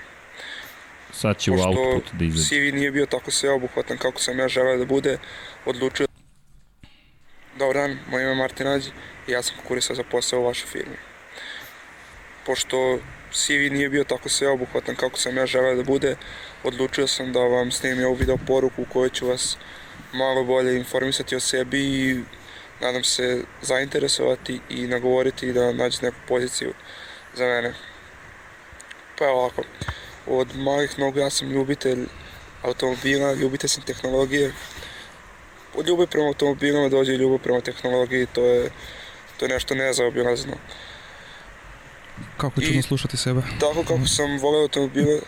Sad 1.13 1.39
će 1.39 1.51
u 1.51 1.55
Pošto 1.55 1.69
output 1.69 2.13
da 2.13 2.25
izađe. 2.25 2.45
CV 2.49 2.77
nije 2.77 2.91
bio 2.91 3.07
tako 3.07 3.31
sveobuhvatan 3.31 3.99
kako 3.99 4.21
sam 4.21 4.39
ja 4.39 4.49
želeo 4.49 4.77
da 4.77 4.85
bude, 4.85 5.19
odlučio... 5.67 6.07
Dobar 7.59 7.75
dan, 7.77 7.99
moje 8.11 8.23
ime 8.23 8.31
je 8.31 8.37
Martin 8.37 8.67
Anđ 8.67 8.87
i 9.29 9.33
ja 9.33 9.43
sam 9.43 9.57
konkurisao 9.57 9.97
za 9.97 10.03
posao 10.11 10.41
u 10.41 10.45
vašoj 10.45 10.69
firmi. 10.69 10.97
Pošto 12.47 12.99
CV 13.33 13.73
nije 13.73 13.89
bio 13.89 14.05
tako 14.05 14.29
sveobuhvatan 14.29 14.97
kako 14.97 15.19
sam 15.19 15.37
ja 15.37 15.47
želeo 15.47 15.75
da 15.75 15.83
bude, 15.83 16.17
odlučio 16.65 17.07
sam 17.07 17.33
da 17.33 17.41
vam 17.41 17.71
snimim 17.71 18.07
ovu 18.07 18.15
video 18.15 18.37
poruku 18.47 18.83
u 18.83 18.93
kojoj 18.93 19.11
ću 19.11 19.27
vas 19.27 19.57
malo 20.13 20.45
bolje 20.45 20.77
informisati 20.77 21.37
o 21.37 21.41
sebi 21.41 21.81
i 21.81 22.21
nadam 22.81 23.05
se 23.05 23.43
zainteresovati 23.63 24.61
i 24.71 24.87
nagovoriti 24.87 25.53
da 25.53 25.73
nađete 25.73 26.07
neku 26.07 26.19
poziciju 26.29 26.73
za 27.35 27.45
mene. 27.45 27.75
Pa 29.19 29.25
evo 29.25 29.39
ovako, 29.41 29.63
od 30.27 30.57
malih 30.57 30.99
nogu 30.99 31.19
ja 31.19 31.31
sam 31.31 31.51
ljubitelj 31.51 32.07
automobila, 32.63 33.33
ljubitelj 33.33 33.69
sam 33.69 33.83
tehnologije. 33.83 34.53
Od 35.75 35.89
ljubavi 35.89 36.07
prema 36.07 36.27
automobilima 36.27 36.89
dođe 36.89 37.13
i 37.13 37.17
ljubav 37.17 37.39
prema 37.39 37.61
tehnologiji, 37.61 38.27
to 38.27 38.45
je, 38.45 38.71
to 39.37 39.45
je 39.45 39.49
nešto 39.49 39.75
nezaobilazno. 39.75 40.53
Kako 42.37 42.61
je 42.61 42.69
I- 42.69 42.83
slušati 42.83 43.17
sebe. 43.17 43.43
Tako 43.61 43.83
kako 43.83 44.07
sam 44.07 44.39
voleo 44.39 44.63
automobile, 44.63 45.21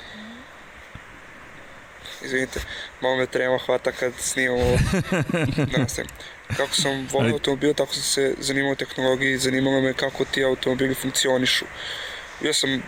izvinite, 2.24 2.60
malo 3.00 3.16
me 3.16 3.26
trema 3.26 3.58
hvata 3.58 3.92
kad 3.92 4.14
snimam 4.14 4.56
ovo, 4.56 4.78
da 5.72 5.78
nastavim. 5.78 6.10
Kako 6.48 6.74
sam 6.74 6.92
voleo 7.06 7.24
Ali- 7.24 7.32
automobile, 7.32 7.74
tako 7.74 7.94
sam 7.94 8.02
se 8.04 8.34
zanimao 8.40 8.74
tehnologiji, 8.74 9.38
zanimalo 9.38 9.80
me 9.80 9.92
kako 9.92 10.24
ti 10.24 10.44
automobili 10.44 10.94
funkcionišu. 10.94 11.64
Bio 12.40 12.54
sam 12.54 12.82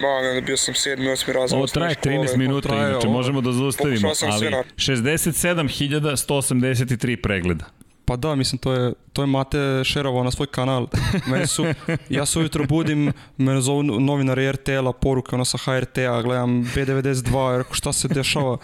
Ma, 0.00 0.08
bio 0.40 0.56
sam 0.56 0.74
sedmi, 0.74 1.10
osmi 1.10 1.32
razred. 1.32 1.58
Ovo 1.58 1.66
traje 1.66 1.94
13 1.96 2.36
minuta, 2.36 2.68
traje, 2.68 2.82
inače 2.82 2.96
ovo- 3.06 3.12
možemo 3.12 3.40
da 3.40 3.52
zaustavimo, 3.52 4.14
sve 4.14 4.28
ali 4.32 4.50
na- 4.50 4.64
67.183 4.76 7.16
pregleda. 7.16 7.64
Pa 8.06 8.16
da, 8.16 8.34
mislim, 8.34 8.58
to 8.58 8.72
je, 8.72 8.92
to 9.12 9.22
je 9.22 9.26
Mate 9.26 9.84
šerovao 9.84 10.24
na 10.24 10.30
svoj 10.30 10.46
kanal. 10.46 10.86
Meni 11.26 11.46
su, 11.46 11.66
ja 12.08 12.26
se 12.26 12.38
ujutro 12.38 12.64
budim, 12.64 13.12
mene 13.36 13.60
zovu 13.60 13.82
novinari 13.82 14.52
RTL-a, 14.52 14.92
poruke 14.92 15.34
ono 15.34 15.44
sa 15.44 15.58
HRT-a, 15.58 16.22
gledam 16.22 16.64
B92, 16.64 17.52
ja 17.52 17.58
rekao 17.58 17.74
šta 17.74 17.92
se 17.92 18.08
dešava, 18.08 18.56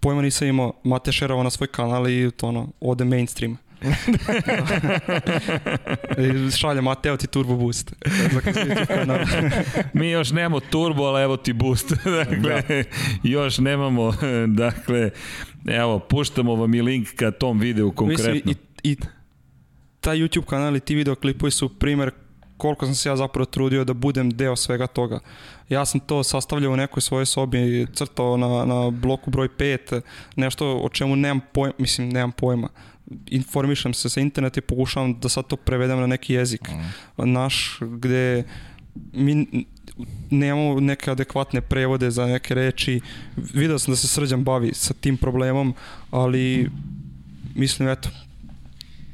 pojma 0.00 0.22
nisam 0.22 0.48
imao, 0.48 0.72
Mate 0.84 1.12
šerovao 1.12 1.44
na 1.44 1.50
svoj 1.50 1.66
kanal 1.66 2.08
i 2.08 2.30
to 2.30 2.46
ono, 2.46 2.68
ode 2.80 3.04
mainstream. 3.04 3.58
I 6.18 6.50
šalje 6.50 6.80
Mateo 6.80 7.16
ti 7.16 7.26
turbo 7.26 7.56
boost. 7.56 7.92
Mi 9.92 10.10
još 10.10 10.30
nemamo 10.30 10.60
turbo, 10.60 11.04
ali 11.04 11.22
evo 11.22 11.36
ti 11.36 11.52
boost. 11.52 11.92
dakle, 12.18 12.62
da. 12.62 12.62
još 13.22 13.58
nemamo, 13.58 14.14
dakle, 14.46 15.10
evo, 15.66 15.98
puštamo 15.98 16.54
vam 16.54 16.74
i 16.74 16.82
link 16.82 17.08
ka 17.16 17.30
tom 17.30 17.58
videu 17.58 17.92
konkretno. 17.92 18.34
Mislim, 18.34 18.54
i, 18.54 18.67
i 18.90 18.96
taj 20.00 20.18
YouTube 20.18 20.44
kanal 20.44 20.76
i 20.76 20.80
ti 20.80 20.94
videoklipovi 20.94 21.50
su 21.50 21.68
primer 21.68 22.10
koliko 22.58 22.86
sam 22.86 22.94
se 22.94 23.08
ja 23.08 23.16
zapravo 23.16 23.44
trudio 23.44 23.84
da 23.84 23.94
budem 23.94 24.30
deo 24.30 24.56
svega 24.56 24.86
toga. 24.86 25.20
Ja 25.68 25.84
sam 25.84 26.00
to 26.00 26.22
sastavljao 26.22 26.72
u 26.72 26.76
nekoj 26.76 27.00
svojoj 27.00 27.26
sobi, 27.26 27.86
crtao 27.92 28.36
na, 28.36 28.64
na 28.64 28.90
bloku 28.90 29.30
broj 29.30 29.48
5, 29.48 30.00
nešto 30.36 30.78
o 30.78 30.88
čemu 30.88 31.16
nemam 31.16 31.40
pojma, 31.52 31.74
mislim, 31.78 32.08
nemam 32.08 32.32
pojma. 32.32 32.68
Informišem 33.26 33.94
se 33.94 34.08
sa 34.08 34.20
interneta 34.20 34.58
i 34.58 34.62
pokušavam 34.62 35.20
da 35.20 35.28
sad 35.28 35.46
to 35.46 35.56
prevedem 35.56 36.00
na 36.00 36.06
neki 36.06 36.34
jezik. 36.34 36.68
Mm. 36.68 37.32
Naš, 37.32 37.78
gde 37.80 38.44
mi 39.12 39.46
nemamo 40.30 40.80
neke 40.80 41.10
adekvatne 41.10 41.60
prevode 41.60 42.10
za 42.10 42.26
neke 42.26 42.54
reči. 42.54 43.00
Video 43.36 43.78
sam 43.78 43.92
da 43.92 43.96
se 43.96 44.08
Srđan 44.08 44.44
bavi 44.44 44.74
sa 44.74 44.94
tim 44.94 45.16
problemom, 45.16 45.74
ali 46.10 46.70
mislim, 47.54 47.88
eto, 47.88 48.08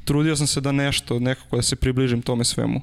trudio 0.04 0.36
sam 0.36 0.46
se 0.46 0.60
da 0.60 0.72
nešto, 0.72 1.18
nekako 1.18 1.56
da 1.56 1.62
se 1.62 1.76
približim 1.76 2.22
tome 2.22 2.44
svemu. 2.44 2.80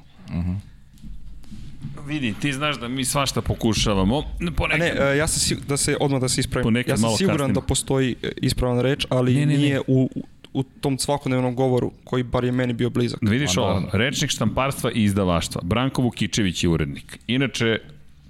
Vidi, 2.06 2.34
ti 2.40 2.52
znaš 2.52 2.80
da 2.80 2.88
mi 2.88 3.04
svašta 3.04 3.40
pokušavamo. 3.40 4.18
A 4.18 4.22
Ponekad... 4.56 4.80
ne, 4.80 5.12
e, 5.12 5.16
ja 5.16 5.26
sam 5.26 5.58
da 5.68 5.76
se 5.76 5.96
odmah 6.00 6.20
da 6.20 6.28
se 6.28 6.40
ispravim. 6.40 6.64
Ponekad 6.64 6.90
Ja 6.90 6.96
sam 6.96 7.02
malo 7.02 7.16
siguran 7.16 7.38
kasnimo. 7.38 7.54
da 7.54 7.66
postoji 7.66 8.16
e, 8.22 8.32
ispravan 8.36 8.80
reč, 8.80 9.06
ali 9.08 9.34
Ne, 9.34 9.40
ne, 9.40 9.46
ne. 9.46 9.58
nije 9.58 9.80
u, 9.86 10.10
u 10.52 10.62
tom 10.62 10.98
svakodnevnom 10.98 11.54
govoru 11.54 11.92
koji 12.04 12.22
bar 12.22 12.44
je 12.44 12.52
meni 12.52 12.72
bio 12.72 12.90
blizak. 12.90 13.18
Da 13.22 13.30
vidiš 13.30 13.54
Pa, 13.54 13.60
ovo, 13.60 13.88
rečnik 13.92 14.30
štamparstva 14.30 14.90
i 14.92 15.02
izdavaštva. 15.04 15.60
Branko 15.64 16.02
Vukičević 16.02 16.64
je 16.64 16.68
urednik. 16.68 17.18
Inače, 17.26 17.78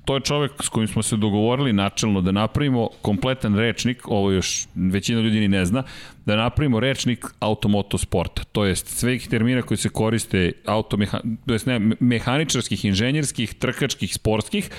to 0.04 0.14
je 0.14 0.20
čovek 0.20 0.52
s 0.62 0.68
kojim 0.68 0.88
smo 0.88 1.02
se 1.02 1.16
dogovorili 1.16 1.72
načelno 1.72 2.20
da 2.20 2.32
napravimo 2.32 2.88
kompletan 3.02 3.56
rečnik, 3.56 4.08
ovo 4.08 4.30
još 4.30 4.66
većina 4.74 5.20
ljudi 5.20 5.40
ni 5.40 5.48
ne 5.48 5.64
zna, 5.64 5.82
da 6.26 6.36
napravimo 6.36 6.80
rečnik 6.80 7.26
automoto 7.40 7.98
sporta. 7.98 8.44
To 8.52 8.64
jest 8.64 8.88
svih 8.88 9.28
termina 9.28 9.62
koji 9.62 9.78
se 9.78 9.88
koriste 9.88 10.52
automeha, 10.66 11.20
to 11.46 11.52
jest 11.52 11.66
ne, 11.66 11.80
mehaničarskih, 12.00 12.84
inženjerskih, 12.84 13.54
trkačkih, 13.54 14.14
sportskih, 14.14 14.70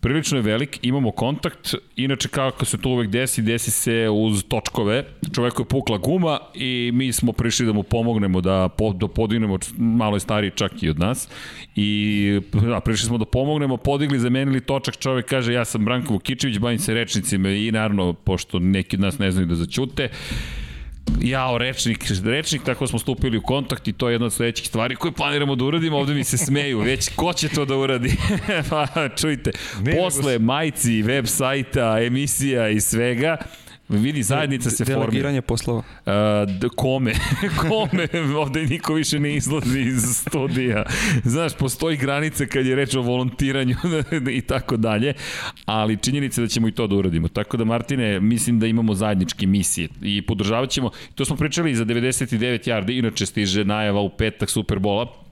prilično 0.00 0.38
je 0.38 0.42
velik, 0.42 0.78
imamo 0.82 1.10
kontakt, 1.10 1.74
inače 1.96 2.28
kako 2.28 2.64
se 2.64 2.78
to 2.78 2.88
uvek 2.88 3.08
desi, 3.10 3.42
desi 3.42 3.70
se 3.70 4.08
uz 4.12 4.44
točkove, 4.48 5.04
čoveku 5.34 5.62
je 5.62 5.66
pukla 5.66 5.98
guma 5.98 6.38
i 6.54 6.90
mi 6.94 7.12
smo 7.12 7.32
prišli 7.32 7.66
da 7.66 7.72
mu 7.72 7.82
pomognemo 7.82 8.40
da, 8.40 8.68
po, 8.68 8.92
da 8.92 9.08
podignemo, 9.08 9.58
malo 9.78 10.16
je 10.16 10.20
stariji 10.20 10.50
čak 10.54 10.82
i 10.82 10.90
od 10.90 10.98
nas, 10.98 11.28
i 11.76 12.40
da, 12.52 12.80
prišli 12.80 13.06
smo 13.06 13.18
da 13.18 13.24
pomognemo, 13.24 13.76
podigli, 13.76 14.18
zamenili 14.18 14.60
točak, 14.60 14.96
čovek 14.96 15.26
kaže 15.26 15.52
ja 15.52 15.64
sam 15.64 15.84
Branko 15.84 16.12
Vukičević, 16.12 16.58
bavim 16.58 16.78
se 16.78 16.94
rečnicima 16.94 17.50
i 17.50 17.72
naravno, 17.72 18.12
pošto 18.12 18.58
neki 18.58 18.96
od 18.96 19.00
nas 19.00 19.18
ne 19.18 19.30
znaju 19.30 19.46
da 19.46 19.54
zaćute, 19.54 20.08
Jao, 21.22 21.58
rečnik, 21.58 22.04
rečnik, 22.24 22.62
tako 22.62 22.86
smo 22.86 22.98
stupili 22.98 23.38
u 23.38 23.42
kontakt 23.42 23.88
i 23.88 23.92
to 23.92 24.08
je 24.08 24.14
jedna 24.14 24.26
od 24.26 24.32
sledećih 24.32 24.66
stvari 24.66 24.96
koje 24.96 25.12
planiramo 25.12 25.56
da 25.56 25.64
uradimo, 25.64 25.98
ovde 25.98 26.14
mi 26.14 26.24
se 26.24 26.38
smeju, 26.38 26.80
već 26.80 27.08
ko 27.16 27.32
će 27.32 27.48
to 27.48 27.64
da 27.64 27.76
uradi? 27.76 28.16
pa, 28.70 29.08
čujte, 29.16 29.50
Ne, 29.82 29.96
posle 29.96 30.38
majci, 30.38 31.02
web 31.02 31.26
sajta, 31.26 31.98
emisija 32.02 32.68
i 32.68 32.80
svega, 32.80 33.36
Vidi, 33.88 34.22
zajednica 34.22 34.70
se 34.70 34.84
formira. 34.84 35.00
Delegiranje 35.00 35.42
poslova. 35.42 35.82
Uh, 36.06 36.70
kome? 36.76 37.12
kome? 37.68 38.08
Ovde 38.36 38.66
niko 38.66 38.94
više 38.94 39.20
ne 39.20 39.36
izlazi 39.36 39.80
iz 39.80 40.02
studija. 40.02 40.84
Znaš, 41.24 41.56
postoji 41.56 41.96
granica 41.96 42.46
kad 42.46 42.66
je 42.66 42.76
reč 42.76 42.94
o 42.94 43.02
volontiranju 43.02 43.76
i 44.38 44.40
tako 44.40 44.76
dalje, 44.76 45.14
ali 45.64 45.96
činjenica 45.96 46.40
je 46.40 46.44
da 46.44 46.48
ćemo 46.48 46.68
i 46.68 46.72
to 46.72 46.86
da 46.86 46.94
uradimo. 46.94 47.28
Tako 47.28 47.56
da, 47.56 47.64
Martine, 47.64 48.20
mislim 48.20 48.58
da 48.60 48.66
imamo 48.66 48.94
zajedničke 48.94 49.46
misije 49.46 49.88
i 50.02 50.22
podržavat 50.22 50.70
ćemo, 50.70 50.90
to 51.14 51.24
smo 51.24 51.36
pričali 51.36 51.70
i 51.70 51.74
za 51.74 51.84
99 51.84 52.68
yardi, 52.68 52.98
inače 52.98 53.26
stiže 53.26 53.64
najava 53.64 54.00
u 54.00 54.08
petak 54.08 54.50
Superbola, 54.50 55.25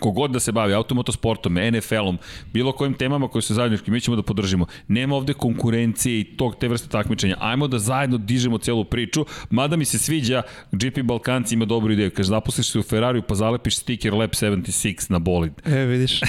kogod 0.00 0.30
da 0.30 0.40
se 0.40 0.52
bavi 0.52 0.74
automotosportom, 0.74 1.54
NFL-om, 1.54 2.18
bilo 2.52 2.72
kojim 2.72 2.94
temama 2.94 3.28
koje 3.28 3.42
su 3.42 3.54
zajednički, 3.54 3.90
mi 3.90 4.00
ćemo 4.00 4.16
da 4.16 4.22
podržimo. 4.22 4.66
Nema 4.88 5.16
ovde 5.16 5.32
konkurencije 5.32 6.20
i 6.20 6.24
tog 6.24 6.56
te 6.56 6.68
vrste 6.68 6.88
takmičenja. 6.88 7.36
Ajmo 7.40 7.68
da 7.68 7.78
zajedno 7.78 8.18
dižemo 8.18 8.58
celu 8.58 8.84
priču, 8.84 9.26
mada 9.50 9.76
mi 9.76 9.84
se 9.84 9.98
sviđa, 9.98 10.42
GP 10.72 11.02
Balkanci 11.02 11.54
ima 11.54 11.64
dobru 11.64 11.92
ideju. 11.92 12.10
Kaže, 12.10 12.28
zaposliš 12.28 12.70
se 12.70 12.78
u 12.78 12.82
Ferrariju 12.82 13.22
pa 13.22 13.34
zalepiš 13.34 13.76
stiker 13.76 14.14
Lab 14.14 14.30
76 14.30 15.10
na 15.10 15.18
bolid. 15.18 15.52
E, 15.64 15.84
vidiš. 15.84 16.20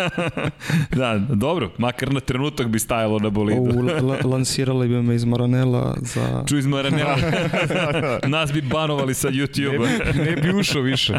da, 0.98 1.18
dobro, 1.28 1.70
makar 1.78 2.12
na 2.12 2.20
trenutak 2.20 2.68
bi 2.68 2.78
stajalo 2.78 3.18
na 3.18 3.30
bolidu. 3.30 3.82
La, 4.02 4.16
lansirali 4.24 4.88
bi 4.88 5.02
me 5.02 5.14
iz 5.14 5.24
Maranela 5.24 5.96
za... 6.00 6.44
Čuj 6.48 6.58
iz 6.58 6.66
Maranela. 6.66 7.16
Nas 8.26 8.52
bi 8.52 8.60
banovali 8.60 9.14
sa 9.14 9.28
Ne 9.28 9.34
YouTube-a. 9.34 10.12
bi, 10.12 10.18
ne 10.18 10.36
bi 10.36 10.58
ušao 10.58 10.82
više. 10.82 11.18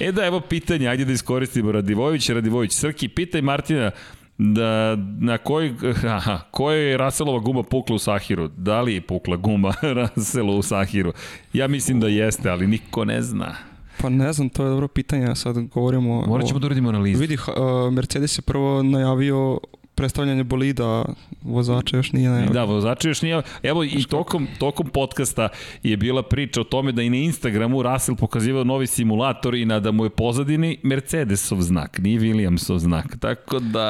E 0.00 0.12
da, 0.12 0.26
evo 0.26 0.40
pitanje, 0.48 0.88
ajde 0.88 1.04
da 1.04 1.12
iskoristimo 1.12 1.72
Radivojević, 1.72 2.30
Radivojević 2.30 2.72
Srki, 2.72 3.08
pitaj 3.08 3.42
Martina 3.42 3.90
da 4.38 4.96
na 5.20 5.38
kojoj, 5.38 5.74
aha, 6.16 6.40
kojoj 6.50 6.90
je 6.90 6.96
Raselova 6.96 7.38
guma 7.38 7.62
pukla 7.62 7.96
u 7.96 7.98
Sahiru? 7.98 8.48
Da 8.48 8.80
li 8.80 8.94
je 8.94 9.00
pukla 9.00 9.36
guma 9.36 9.74
Raselu 10.00 10.58
u 10.58 10.62
Sahiru? 10.62 11.12
Ja 11.52 11.68
mislim 11.68 12.00
da 12.00 12.08
jeste, 12.08 12.50
ali 12.50 12.66
niko 12.66 13.04
ne 13.04 13.22
zna. 13.22 13.54
Pa 14.00 14.08
ne 14.08 14.32
znam, 14.32 14.48
to 14.48 14.64
je 14.64 14.70
dobro 14.70 14.88
pitanje, 14.88 15.34
sad 15.34 15.56
govorimo... 15.58 16.26
Morat 16.26 16.46
ćemo 16.46 16.56
o... 16.56 16.60
da 16.60 16.66
uradimo 16.66 16.88
analizu. 16.88 17.20
Vidi, 17.20 17.34
uh, 17.34 17.92
Mercedes 17.92 18.38
je 18.38 18.42
prvo 18.42 18.82
najavio 18.82 19.58
predstavljanje 19.94 20.44
bolida, 20.44 21.04
vozača 21.42 21.96
još 21.96 22.12
nije 22.12 22.30
najavio. 22.30 22.52
Da, 22.52 22.64
vozači 22.64 23.08
još 23.08 23.22
nije... 23.22 23.42
Evo 23.62 23.84
i 23.84 24.04
tokom, 24.10 24.48
tokom 24.58 24.86
podcasta 24.88 25.48
je 25.82 25.96
bila 25.96 26.22
priča 26.22 26.60
o 26.60 26.64
tome 26.64 26.92
da 26.92 27.02
i 27.02 27.10
na 27.10 27.16
Instagramu 27.16 27.82
Russell 27.82 28.16
pokazivao 28.16 28.64
novi 28.64 28.86
simulator 28.86 29.54
i 29.54 29.64
na 29.64 29.80
da 29.80 29.90
mu 29.92 30.04
je 30.04 30.10
pozadini 30.10 30.78
Mercedesov 30.82 31.60
znak, 31.60 31.98
nije 31.98 32.20
Williamsov 32.20 32.78
znak. 32.78 33.16
Tako 33.20 33.58
da... 33.58 33.88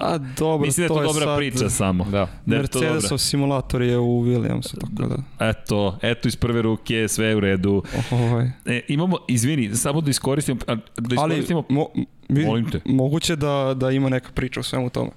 A 0.00 0.18
dobro, 0.38 0.66
Mislim 0.66 0.82
da 0.82 0.84
je 0.84 0.88
to, 0.88 0.94
to 0.94 1.02
je 1.02 1.06
dobra 1.06 1.24
sad- 1.24 1.38
priča 1.38 1.70
samo. 1.70 2.04
Da. 2.04 2.10
Da 2.10 2.56
je 2.56 2.66
to 2.66 2.78
dobra. 2.78 2.90
Mercedesov 2.92 3.18
simulator 3.18 3.82
je 3.82 3.98
u 3.98 4.22
Williamsu, 4.24 4.74
tako 4.80 5.08
da... 5.08 5.48
Eto, 5.50 5.98
eto 6.02 6.28
iz 6.28 6.36
prve 6.36 6.62
ruke, 6.62 7.08
sve 7.08 7.26
je 7.26 7.36
u 7.36 7.40
redu. 7.40 7.82
Ovaj. 8.10 8.50
E, 8.66 8.80
imamo, 8.88 9.16
izvini, 9.28 9.76
samo 9.76 10.00
da 10.00 10.10
iskoristimo, 10.10 10.58
da 10.66 10.74
Ali, 11.20 11.34
iskoristimo, 11.34 11.64
mo, 11.68 11.86
vidi, 12.28 12.46
Molim 12.46 12.70
te. 12.70 12.80
moguće 12.84 13.36
da, 13.36 13.74
da 13.76 13.90
ima 13.90 14.08
neka 14.08 14.30
priča 14.34 14.60
o 14.60 14.62
svemu 14.62 14.90
tome. 14.90 15.10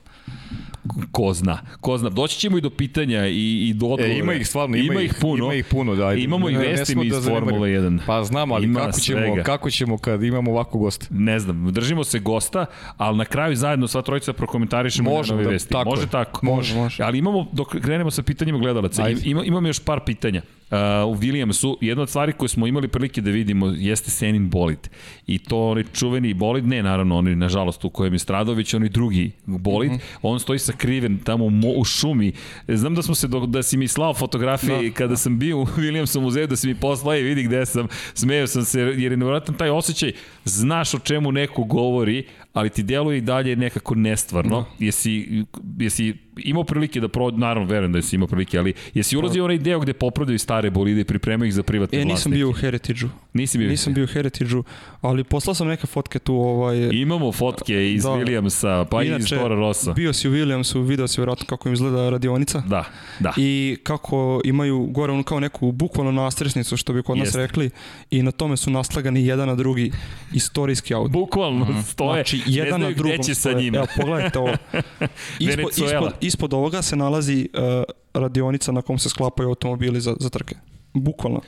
Ko 1.11 1.33
zna, 1.33 1.59
ko 1.81 1.97
zna. 1.97 2.09
Doći 2.09 2.39
ćemo 2.39 2.57
i 2.57 2.61
do 2.61 2.69
pitanja 2.69 3.27
i, 3.27 3.69
i 3.69 3.73
do 3.73 3.85
odgovora. 3.85 4.13
E, 4.13 4.17
ima 4.17 4.33
ih 4.33 4.47
stvarno, 4.47 4.77
ima, 4.77 4.93
ima 4.93 5.01
ih 5.01 5.13
puno. 5.21 5.43
Ima 5.45 5.53
ih 5.53 5.65
puno, 5.65 5.95
da. 5.95 6.13
Imamo 6.13 6.49
i 6.49 6.55
vesti 6.55 6.95
mi 6.95 7.09
da 7.09 7.17
iz 7.17 7.23
zanemarimo. 7.23 7.49
Formule 7.49 7.69
1. 7.69 7.99
Pa 8.05 8.23
znam, 8.23 8.51
ali 8.51 8.65
Ima 8.65 8.79
kako 8.79 8.99
ćemo, 8.99 9.19
svega. 9.19 9.43
kako 9.43 9.69
ćemo 9.69 9.97
kad 9.97 10.23
imamo 10.23 10.51
ovako 10.51 10.77
gosta? 10.77 11.05
Ne 11.09 11.39
znam, 11.39 11.73
držimo 11.73 12.03
se 12.03 12.19
gosta, 12.19 12.65
ali 12.97 13.17
na 13.17 13.25
kraju 13.25 13.55
zajedno 13.55 13.87
sva 13.87 14.01
trojica 14.01 14.33
prokomentarišemo 14.33 15.09
Možemo, 15.11 15.35
nove 15.35 15.43
da, 15.45 15.49
vesti. 15.51 15.69
tako 15.69 15.89
može 15.89 16.01
je. 16.01 16.07
tako? 16.09 16.45
Može, 16.45 16.75
može. 16.75 17.03
Ali 17.03 17.17
imamo, 17.17 17.47
dok 17.51 17.67
krenemo 17.81 18.11
sa 18.11 18.23
pitanjima 18.23 18.59
gledalaca, 18.59 19.03
Ajde. 19.03 19.21
ima, 19.23 19.43
imam 19.43 19.65
još 19.65 19.79
par 19.79 19.99
pitanja. 20.05 20.41
Uh, 20.71 20.77
u 21.07 21.15
Williamsu, 21.15 21.77
jedna 21.81 22.03
od 22.03 22.09
stvari 22.09 22.33
koje 22.33 22.49
smo 22.49 22.67
imali 22.67 22.87
prilike 22.87 23.21
da 23.21 23.31
vidimo 23.31 23.67
jeste 23.67 24.11
Senin 24.11 24.49
bolid. 24.49 24.89
I 25.27 25.37
to 25.37 25.69
onaj 25.69 25.83
čuveni 25.93 26.33
bolid, 26.33 26.67
ne 26.67 26.83
naravno 26.83 27.17
onaj 27.17 27.35
nažalost 27.35 27.85
u 27.85 27.89
kojem 27.89 28.13
je 28.13 28.19
stradao, 28.19 28.55
već 28.55 28.73
onaj 28.73 28.89
drugi 28.89 29.31
bolid. 29.45 29.91
Mm 29.91 29.95
-hmm. 29.95 30.17
On 30.21 30.39
stoji 30.39 30.59
sakriven 30.59 31.17
tamo 31.17 31.45
u, 31.45 31.49
mo, 31.49 31.67
u 31.69 31.83
šumi. 31.83 32.31
Znam 32.67 32.95
da 32.95 33.01
smo 33.01 33.15
se, 33.15 33.27
do, 33.27 33.45
da 33.45 33.63
si 33.63 33.77
mi 33.77 33.87
slao 33.87 34.13
fotografije 34.13 34.89
da, 34.89 34.95
kada 34.95 35.15
sam 35.15 35.39
bio 35.39 35.59
u 35.59 35.65
Williamsu 35.77 36.19
muzeju, 36.21 36.47
da 36.47 36.55
si 36.55 36.67
mi 36.67 36.75
poslao, 36.75 37.13
"Ej, 37.13 37.21
vidi 37.21 37.43
gde 37.43 37.65
sam, 37.65 37.87
smeo 38.13 38.47
sam 38.47 38.65
se, 38.65 38.79
jer 38.79 38.99
je 39.11 39.17
nevjerojatan 39.17 39.55
taj 39.55 39.69
osjećaj, 39.69 40.11
znaš 40.45 40.93
o 40.93 40.99
čemu 40.99 41.31
neko 41.31 41.63
govori, 41.63 42.25
ali 42.53 42.69
ti 42.69 42.83
deluje 42.83 43.17
i 43.17 43.21
dalje 43.21 43.55
nekako 43.55 43.95
nestvarno. 43.95 44.61
Da. 44.79 44.85
Jesi, 44.85 45.43
jesi 45.79 46.24
imao 46.37 46.63
prilike 46.63 46.99
da 46.99 47.07
pro, 47.07 47.31
naravno 47.31 47.69
verujem 47.69 47.91
da 47.91 47.97
jesi 47.97 48.15
imao 48.15 48.27
prilike, 48.27 48.57
ali 48.59 48.73
jesi 48.93 49.17
ulazio 49.17 49.43
u 49.43 49.45
onaj 49.45 49.57
deo 49.57 49.79
gde 49.79 49.93
popravljaju 49.93 50.39
stare 50.39 50.69
bolide 50.69 51.01
i 51.01 51.05
pripremaju 51.05 51.47
ih 51.47 51.53
za 51.53 51.63
privatne 51.63 51.95
E, 51.95 51.99
vlasnike? 51.99 52.13
nisam 52.13 52.31
bio 52.31 52.49
u 52.49 52.53
Heritage-u. 52.53 53.09
Nisi 53.33 53.57
bio? 53.57 53.69
Nisam 53.69 53.93
bio 53.93 54.03
u 54.03 54.07
Heritage-u, 54.07 54.63
ali 55.01 55.23
poslao 55.23 55.53
sam 55.53 55.67
neke 55.67 55.87
fotke 55.87 56.19
tu. 56.19 56.35
Ovaj, 56.35 56.89
Imamo 56.93 57.31
fotke 57.31 57.93
iz 57.93 58.03
Da. 58.03 58.09
Williamsa, 58.09 58.85
pa 58.85 59.03
i 59.03 59.07
iz 59.09 59.29
Toro 59.29 59.55
Rossa. 59.55 59.93
Bio 59.93 60.13
si 60.13 60.29
u 60.29 60.33
Williamsu, 60.33 60.81
video 60.81 61.07
si 61.07 61.21
vjerojatno 61.21 61.45
kako 61.47 61.69
im 61.69 61.73
izgleda 61.73 62.09
radionica. 62.09 62.59
Da, 62.59 62.83
da. 63.19 63.33
I 63.37 63.77
kako 63.83 64.41
imaju 64.45 64.85
gore 64.85 65.13
onu 65.13 65.23
kao 65.23 65.39
neku 65.39 65.71
bukvalno 65.71 66.11
nastresnicu, 66.13 66.77
što 66.77 66.93
bi 66.93 67.03
kod 67.03 67.17
nas 67.17 67.27
Jeste. 67.27 67.39
rekli, 67.39 67.69
i 68.11 68.23
na 68.23 68.31
tome 68.31 68.57
su 68.57 68.71
naslagani 68.71 69.25
jedan 69.25 69.47
na 69.47 69.55
drugi 69.55 69.91
istorijski 70.33 70.93
auto. 70.93 71.09
Bukvalno 71.09 71.83
stoje, 71.83 72.13
Znači, 72.13 72.37
ne 72.37 72.43
jedan 72.47 72.69
na 72.71 72.77
znaju 72.77 72.95
drugom 72.95 73.13
gde 73.13 73.23
će 73.23 73.35
sa 73.35 73.39
stoje. 73.41 73.55
njima. 73.55 73.77
Evo, 73.77 73.87
pogledajte 73.97 74.39
ovo. 74.39 74.53
Ispod, 75.39 75.69
ispod, 75.71 76.13
ispod 76.25 76.53
ovoga 76.53 76.81
se 76.81 76.95
nalazi 76.95 77.49
uh, 77.53 77.83
radionica 78.13 78.71
na 78.71 78.81
kom 78.81 78.99
se 78.99 79.09
sklapaju 79.09 79.49
automobili 79.49 80.01
za, 80.01 80.15
za 80.19 80.29
trke. 80.29 80.55
Bukvalno. 80.93 81.41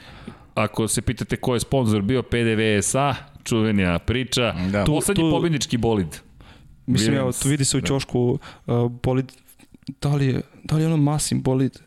Ako 0.56 0.88
se 0.88 1.02
pitate 1.02 1.38
ko 1.38 1.54
je 1.54 1.60
sponsor 1.60 2.02
bio 2.02 2.24
PDVSA, 2.24 3.16
čuvenja 3.44 3.99
priča, 3.99 4.56
Da. 4.72 4.86
tu, 4.86 4.91
poslednji 4.91 5.24
tu- 5.24 5.32
pobednički 5.32 5.78
bolid. 5.78 6.08
Mislim, 6.86 7.16
evo, 7.16 7.28
Williams, 7.28 7.44
tu 7.44 7.49
vidi 7.49 7.66
se 7.66 7.78
u 7.78 7.82
da. 7.82 7.88
ćošku 7.88 8.40
uh, 8.68 8.91
bolid, 9.04 9.32
da 10.02 10.10
li 10.10 10.26
je, 10.28 10.41
da 10.64 10.76
li 10.76 10.82
je 10.82 10.88
ono 10.88 10.98
Masim 10.98 11.41
bolid? 11.41 11.80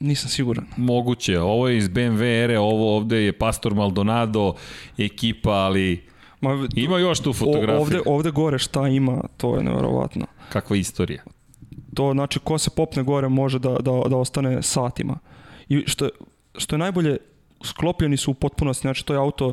Nisam 0.00 0.28
siguran. 0.28 0.66
Moguće, 0.76 1.40
ovo 1.40 1.68
je 1.68 1.76
iz 1.78 1.88
BMW 1.88 2.44
ere, 2.44 2.58
ovo 2.58 2.96
ovde 2.96 3.16
je 3.18 3.32
Pastor 3.32 3.74
Maldonado, 3.74 4.54
ekipa, 4.98 5.50
ali 5.50 6.04
Ma, 6.40 6.68
ima 6.74 6.98
još 6.98 7.20
tu 7.20 7.32
fotografiju. 7.32 7.80
ovde, 7.80 8.00
ovde 8.06 8.30
gore 8.30 8.58
šta 8.58 8.88
ima, 8.88 9.20
to 9.36 9.56
je 9.56 9.62
nevjerovatno. 9.62 10.26
Kakva 10.48 10.76
istorija. 10.76 11.22
To 11.94 12.12
znači 12.12 12.38
ko 12.38 12.58
se 12.58 12.70
popne 12.70 13.02
gore 13.02 13.28
može 13.28 13.58
da, 13.58 13.70
da, 13.70 14.02
da 14.08 14.16
ostane 14.16 14.62
satima. 14.62 15.18
I 15.68 15.84
što 15.86 16.08
što 16.58 16.74
je 16.74 16.78
najbolje, 16.78 17.16
sklopljeni 17.64 18.16
su 18.16 18.30
u 18.30 18.34
potpunosti, 18.34 18.80
znači 18.80 19.06
to 19.06 19.12
je 19.12 19.18
auto, 19.18 19.52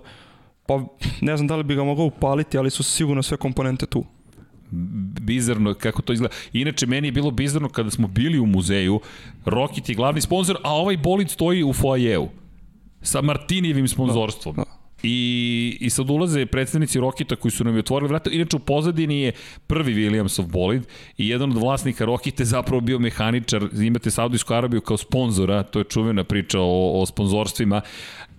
pa 0.65 0.83
ne 1.21 1.37
znam 1.37 1.47
da 1.47 1.55
li 1.55 1.63
bi 1.63 1.75
ga 1.75 1.83
mogao 1.83 2.05
upaliti, 2.05 2.57
ali 2.57 2.69
su 2.69 2.83
sigurno 2.83 3.23
sve 3.23 3.37
komponente 3.37 3.85
tu. 3.85 4.03
bizarno 5.21 5.73
kako 5.73 6.01
to 6.01 6.13
izgleda. 6.13 6.35
Inače, 6.53 6.85
meni 6.85 7.07
je 7.07 7.11
bilo 7.11 7.31
bizarno 7.31 7.69
kada 7.69 7.91
smo 7.91 8.07
bili 8.07 8.39
u 8.39 8.45
muzeju, 8.45 8.99
Rocket 9.45 9.89
je 9.89 9.95
glavni 9.95 10.21
sponsor, 10.21 10.57
a 10.63 10.73
ovaj 10.73 10.97
bolid 10.97 11.29
stoji 11.29 11.63
u 11.63 11.73
foajeu 11.73 12.29
sa 13.01 13.21
Martinijevim 13.21 13.87
sponzorstvom. 13.87 14.55
Da. 14.55 14.80
I, 15.03 15.77
I 15.79 15.89
sad 15.89 16.09
ulaze 16.09 16.45
predstavnici 16.45 16.99
Rokita 16.99 17.35
koji 17.35 17.51
su 17.51 17.63
nam 17.63 17.75
je 17.75 17.79
otvorili 17.79 18.09
vrata. 18.09 18.29
Inače, 18.29 18.55
u 18.55 18.59
pozadini 18.59 19.21
je 19.21 19.31
prvi 19.67 19.93
Williamsov 19.93 20.47
bolid 20.47 20.83
i 21.17 21.29
jedan 21.29 21.51
od 21.51 21.57
vlasnika 21.57 22.05
Rokita 22.05 22.43
je 22.43 22.47
zapravo 22.47 22.81
bio 22.81 22.99
mehaničar. 22.99 23.69
Imate 23.73 24.11
Saudijsku 24.11 24.53
Arabiju 24.53 24.81
kao 24.81 24.97
sponzora, 24.97 25.63
to 25.63 25.79
je 25.79 25.85
čuvena 25.85 26.23
priča 26.23 26.59
o, 26.59 27.01
o 27.01 27.05
sponzorstvima. 27.05 27.81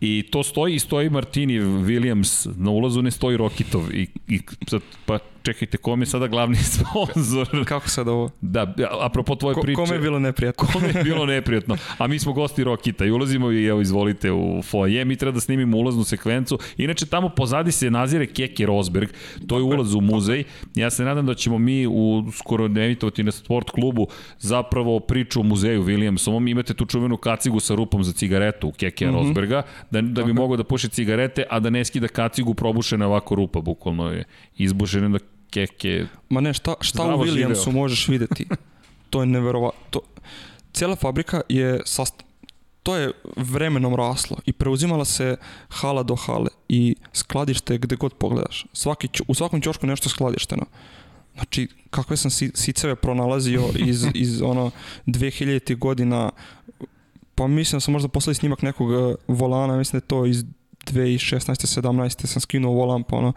I 0.00 0.24
to 0.30 0.42
stoji 0.42 0.74
i 0.74 0.78
stoji 0.78 1.10
Martinijev 1.10 1.64
Williams 1.64 2.48
na 2.56 2.70
ulazu, 2.70 3.02
ne 3.02 3.10
stoji 3.10 3.36
Rokitov. 3.36 3.94
I, 3.94 4.06
i 4.28 4.40
sad, 4.68 4.82
pa 5.06 5.18
čekajte, 5.42 5.76
kom 5.76 6.00
je 6.00 6.06
sada 6.06 6.26
glavni 6.26 6.56
sponsor? 6.74 7.64
Kako 7.64 7.88
sad 7.88 8.08
ovo? 8.08 8.30
Da, 8.40 8.74
apropo 9.00 9.34
tvoje 9.34 9.54
Ko, 9.54 9.60
priče. 9.60 9.76
kome 9.76 9.94
je 9.94 10.00
bilo 10.00 10.18
neprijatno? 10.18 10.68
Kome 10.72 10.88
je 10.88 11.04
bilo 11.04 11.26
neprijatno. 11.26 11.76
A 11.98 12.06
mi 12.06 12.18
smo 12.18 12.32
gosti 12.32 12.64
Rokita 12.64 13.04
i 13.04 13.10
ulazimo 13.10 13.52
i 13.52 13.66
evo 13.66 13.80
izvolite 13.80 14.32
u 14.32 14.62
foje. 14.62 15.04
Mi 15.04 15.16
treba 15.16 15.34
da 15.34 15.40
snimimo 15.40 15.76
ulaznu 15.76 16.04
sekvencu. 16.04 16.58
Inače 16.76 17.06
tamo 17.06 17.28
pozadi 17.28 17.72
se 17.72 17.90
nazire 17.90 18.26
Keke 18.26 18.66
Rosberg. 18.66 19.08
To 19.46 19.56
je 19.56 19.62
ulaz 19.62 19.94
u 19.94 20.00
muzej. 20.00 20.44
Ja 20.74 20.90
se 20.90 21.04
nadam 21.04 21.26
da 21.26 21.34
ćemo 21.34 21.58
mi 21.58 21.86
u 21.86 22.24
skoro 22.32 22.66
emitovati 22.66 23.22
na 23.22 23.32
sport 23.32 23.70
klubu 23.70 24.06
zapravo 24.38 25.00
priču 25.00 25.40
o 25.40 25.42
muzeju 25.42 25.84
Williamsovom. 25.84 26.50
Imate 26.50 26.74
tu 26.74 26.86
čuvenu 26.86 27.16
kacigu 27.16 27.60
sa 27.60 27.74
rupom 27.74 28.04
za 28.04 28.12
cigaretu 28.12 28.68
u 28.68 28.72
Keke 28.72 29.06
mm 29.06 29.10
-hmm. 29.10 29.26
Rosberga. 29.26 29.62
Da, 29.90 30.00
da 30.00 30.24
bi 30.24 30.32
mogao 30.32 30.56
da 30.56 30.64
puši 30.64 30.88
cigarete, 30.88 31.44
a 31.50 31.60
da 31.60 31.70
ne 31.70 31.84
skida 31.84 32.08
kacigu 32.08 32.54
probušena 32.54 33.06
ovako 33.06 33.34
rupa. 33.34 33.60
Bukvalno 33.60 34.10
je 34.10 34.24
izbušena 34.56 35.08
da 35.08 35.18
Keke 35.52 36.06
Ma 36.28 36.40
ne, 36.40 36.54
šta, 36.54 36.74
šta 36.80 37.02
u 37.02 37.18
Williamsu 37.18 37.64
živeo. 37.64 37.80
možeš 37.80 38.08
videti? 38.08 38.46
To 39.10 39.20
je 39.20 39.26
neverovatno. 39.26 40.00
Cijela 40.72 40.96
fabrika 40.96 41.40
je 41.48 41.80
sast... 41.84 42.14
to 42.82 42.96
je 42.96 43.12
vremenom 43.36 43.94
raslo 43.94 44.36
i 44.46 44.52
preuzimala 44.52 45.04
se 45.04 45.36
hala 45.68 46.02
do 46.02 46.16
hale 46.16 46.48
i 46.68 46.96
skladište 47.12 47.78
gde 47.78 47.96
god 47.96 48.14
pogledaš. 48.14 48.66
Svaki, 48.72 49.08
u 49.28 49.34
svakom 49.34 49.60
ćošku 49.60 49.86
nešto 49.86 50.08
skladišteno. 50.08 50.64
Znači, 51.34 51.68
kakve 51.90 52.16
sam 52.16 52.30
si, 52.30 52.50
siceve 52.54 52.96
pronalazio 52.96 53.68
iz, 53.74 54.06
iz 54.24 54.42
ono 54.42 54.70
2000. 55.06 55.78
godina 55.78 56.30
pa 57.34 57.46
mislim 57.46 57.76
da 57.76 57.80
sam 57.80 57.92
možda 57.92 58.08
poslali 58.08 58.34
snimak 58.34 58.62
nekog 58.62 58.92
eh, 58.92 59.14
volana, 59.28 59.76
mislim 59.76 60.00
da 60.00 60.04
je 60.04 60.08
to 60.08 60.26
iz 60.26 60.44
2016. 60.84 61.80
17. 61.80 62.26
sam 62.26 62.40
skinuo 62.40 62.72
volan 62.72 63.02
pa 63.02 63.16
ono 63.16 63.32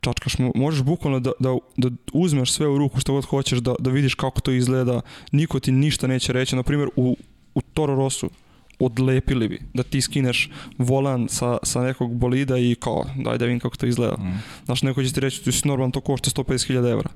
čačkaš, 0.00 0.36
mo- 0.36 0.52
možeš 0.54 0.82
bukvalno 0.82 1.20
da, 1.20 1.32
da, 1.38 1.56
da 1.76 1.88
uzmeš 2.12 2.52
sve 2.52 2.68
u 2.68 2.78
ruku 2.78 3.00
što 3.00 3.12
god 3.12 3.24
hoćeš, 3.24 3.58
da, 3.58 3.74
da 3.78 3.90
vidiš 3.90 4.14
kako 4.14 4.40
to 4.40 4.50
izgleda, 4.50 5.00
niko 5.32 5.60
ti 5.60 5.72
ništa 5.72 6.06
neće 6.06 6.32
reći, 6.32 6.56
na 6.56 6.62
primjer 6.62 6.88
u, 6.96 7.16
u 7.54 7.60
Toro 7.60 7.94
Rossu 7.94 8.30
odlepili 8.78 9.48
bi 9.48 9.60
da 9.74 9.82
ti 9.82 10.00
skineš 10.00 10.50
volan 10.78 11.28
sa, 11.28 11.58
sa 11.62 11.82
nekog 11.82 12.14
bolida 12.14 12.58
i 12.58 12.76
kao, 12.80 13.04
daj 13.24 13.38
da 13.38 13.44
vidim 13.44 13.60
kako 13.60 13.76
to 13.76 13.86
izgleda. 13.86 14.16
Mm. 14.16 14.42
Znaš, 14.64 14.82
neko 14.82 15.04
će 15.04 15.12
ti 15.12 15.20
reći, 15.20 15.44
ti 15.44 15.52
si 15.52 15.68
normalno 15.68 15.92
to 15.92 16.00
košta 16.00 16.30
150.000 16.30 16.90
evra. 16.90 17.10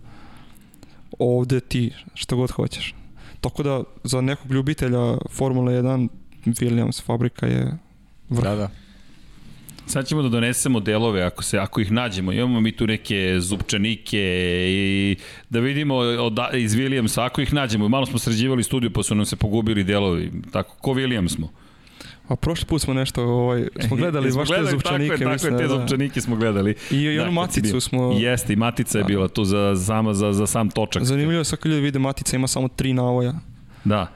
Ovde 1.18 1.60
ti 1.60 1.92
što 2.14 2.36
god 2.36 2.50
hoćeš. 2.50 2.94
Tako 3.40 3.62
da, 3.62 3.82
za 4.04 4.20
nekog 4.20 4.52
ljubitelja 4.52 5.18
Formule 5.30 5.72
1, 5.72 6.08
Williams 6.46 7.02
fabrika 7.04 7.46
je 7.46 7.78
vrh. 8.28 8.44
Da, 8.44 8.54
da. 8.54 8.70
Sad 9.86 10.06
ćemo 10.06 10.22
da 10.22 10.28
donesemo 10.28 10.80
delove 10.80 11.22
ako 11.22 11.42
se 11.42 11.58
ako 11.58 11.80
ih 11.80 11.92
nađemo. 11.92 12.32
Imamo 12.32 12.60
mi 12.60 12.72
tu 12.72 12.86
neke 12.86 13.36
zupčanike 13.40 14.18
i 14.68 15.16
da 15.50 15.60
vidimo 15.60 15.96
od, 15.96 16.38
iz 16.54 16.74
Williamsa 16.74 17.24
ako 17.24 17.40
ih 17.40 17.54
nađemo. 17.54 17.88
Malo 17.88 18.06
smo 18.06 18.18
sređivali 18.18 18.62
studiju 18.62 18.90
pa 18.90 19.02
su 19.02 19.14
nam 19.14 19.26
se 19.26 19.36
pogubili 19.36 19.84
delovi. 19.84 20.32
Tako 20.52 20.76
ko 20.80 20.90
Williams 20.90 21.28
smo. 21.34 21.48
A 22.28 22.36
prošli 22.36 22.66
put 22.66 22.82
smo 22.82 22.94
nešto, 22.94 23.22
ovaj, 23.22 23.68
smo 23.86 23.96
gledali 24.02 24.32
baš 24.32 24.48
te 24.48 24.64
zupčanike. 24.70 25.10
Tako 25.12 25.22
je, 25.22 25.24
tako 25.24 25.32
mislim, 25.32 25.54
je, 25.54 25.58
te 25.58 25.66
da, 25.66 25.74
da. 25.74 25.80
zupčanike 25.80 26.20
smo 26.20 26.36
gledali. 26.36 26.74
I, 26.90 26.96
i 26.96 27.16
Da, 27.16 27.22
onu 27.22 27.24
kad 27.24 27.32
bio. 27.32 27.40
maticu 27.40 27.80
smo... 27.80 28.12
Jeste, 28.12 28.52
i 28.52 28.56
matica 28.56 28.98
je 28.98 29.04
bila 29.04 29.28
tu 29.28 29.44
za, 29.44 29.76
sama, 29.76 30.14
za, 30.14 30.32
za 30.32 30.46
sam 30.46 30.70
točak. 30.70 31.04
Zanimljivo 31.04 31.40
je 31.40 31.44
svaki 31.44 31.68
ljudi 31.68 31.80
vide 31.80 31.98
matica 31.98 32.36
ima 32.36 32.46
samo 32.46 32.68
tri 32.68 32.92
navoja. 32.92 33.34
Da. 33.84 34.12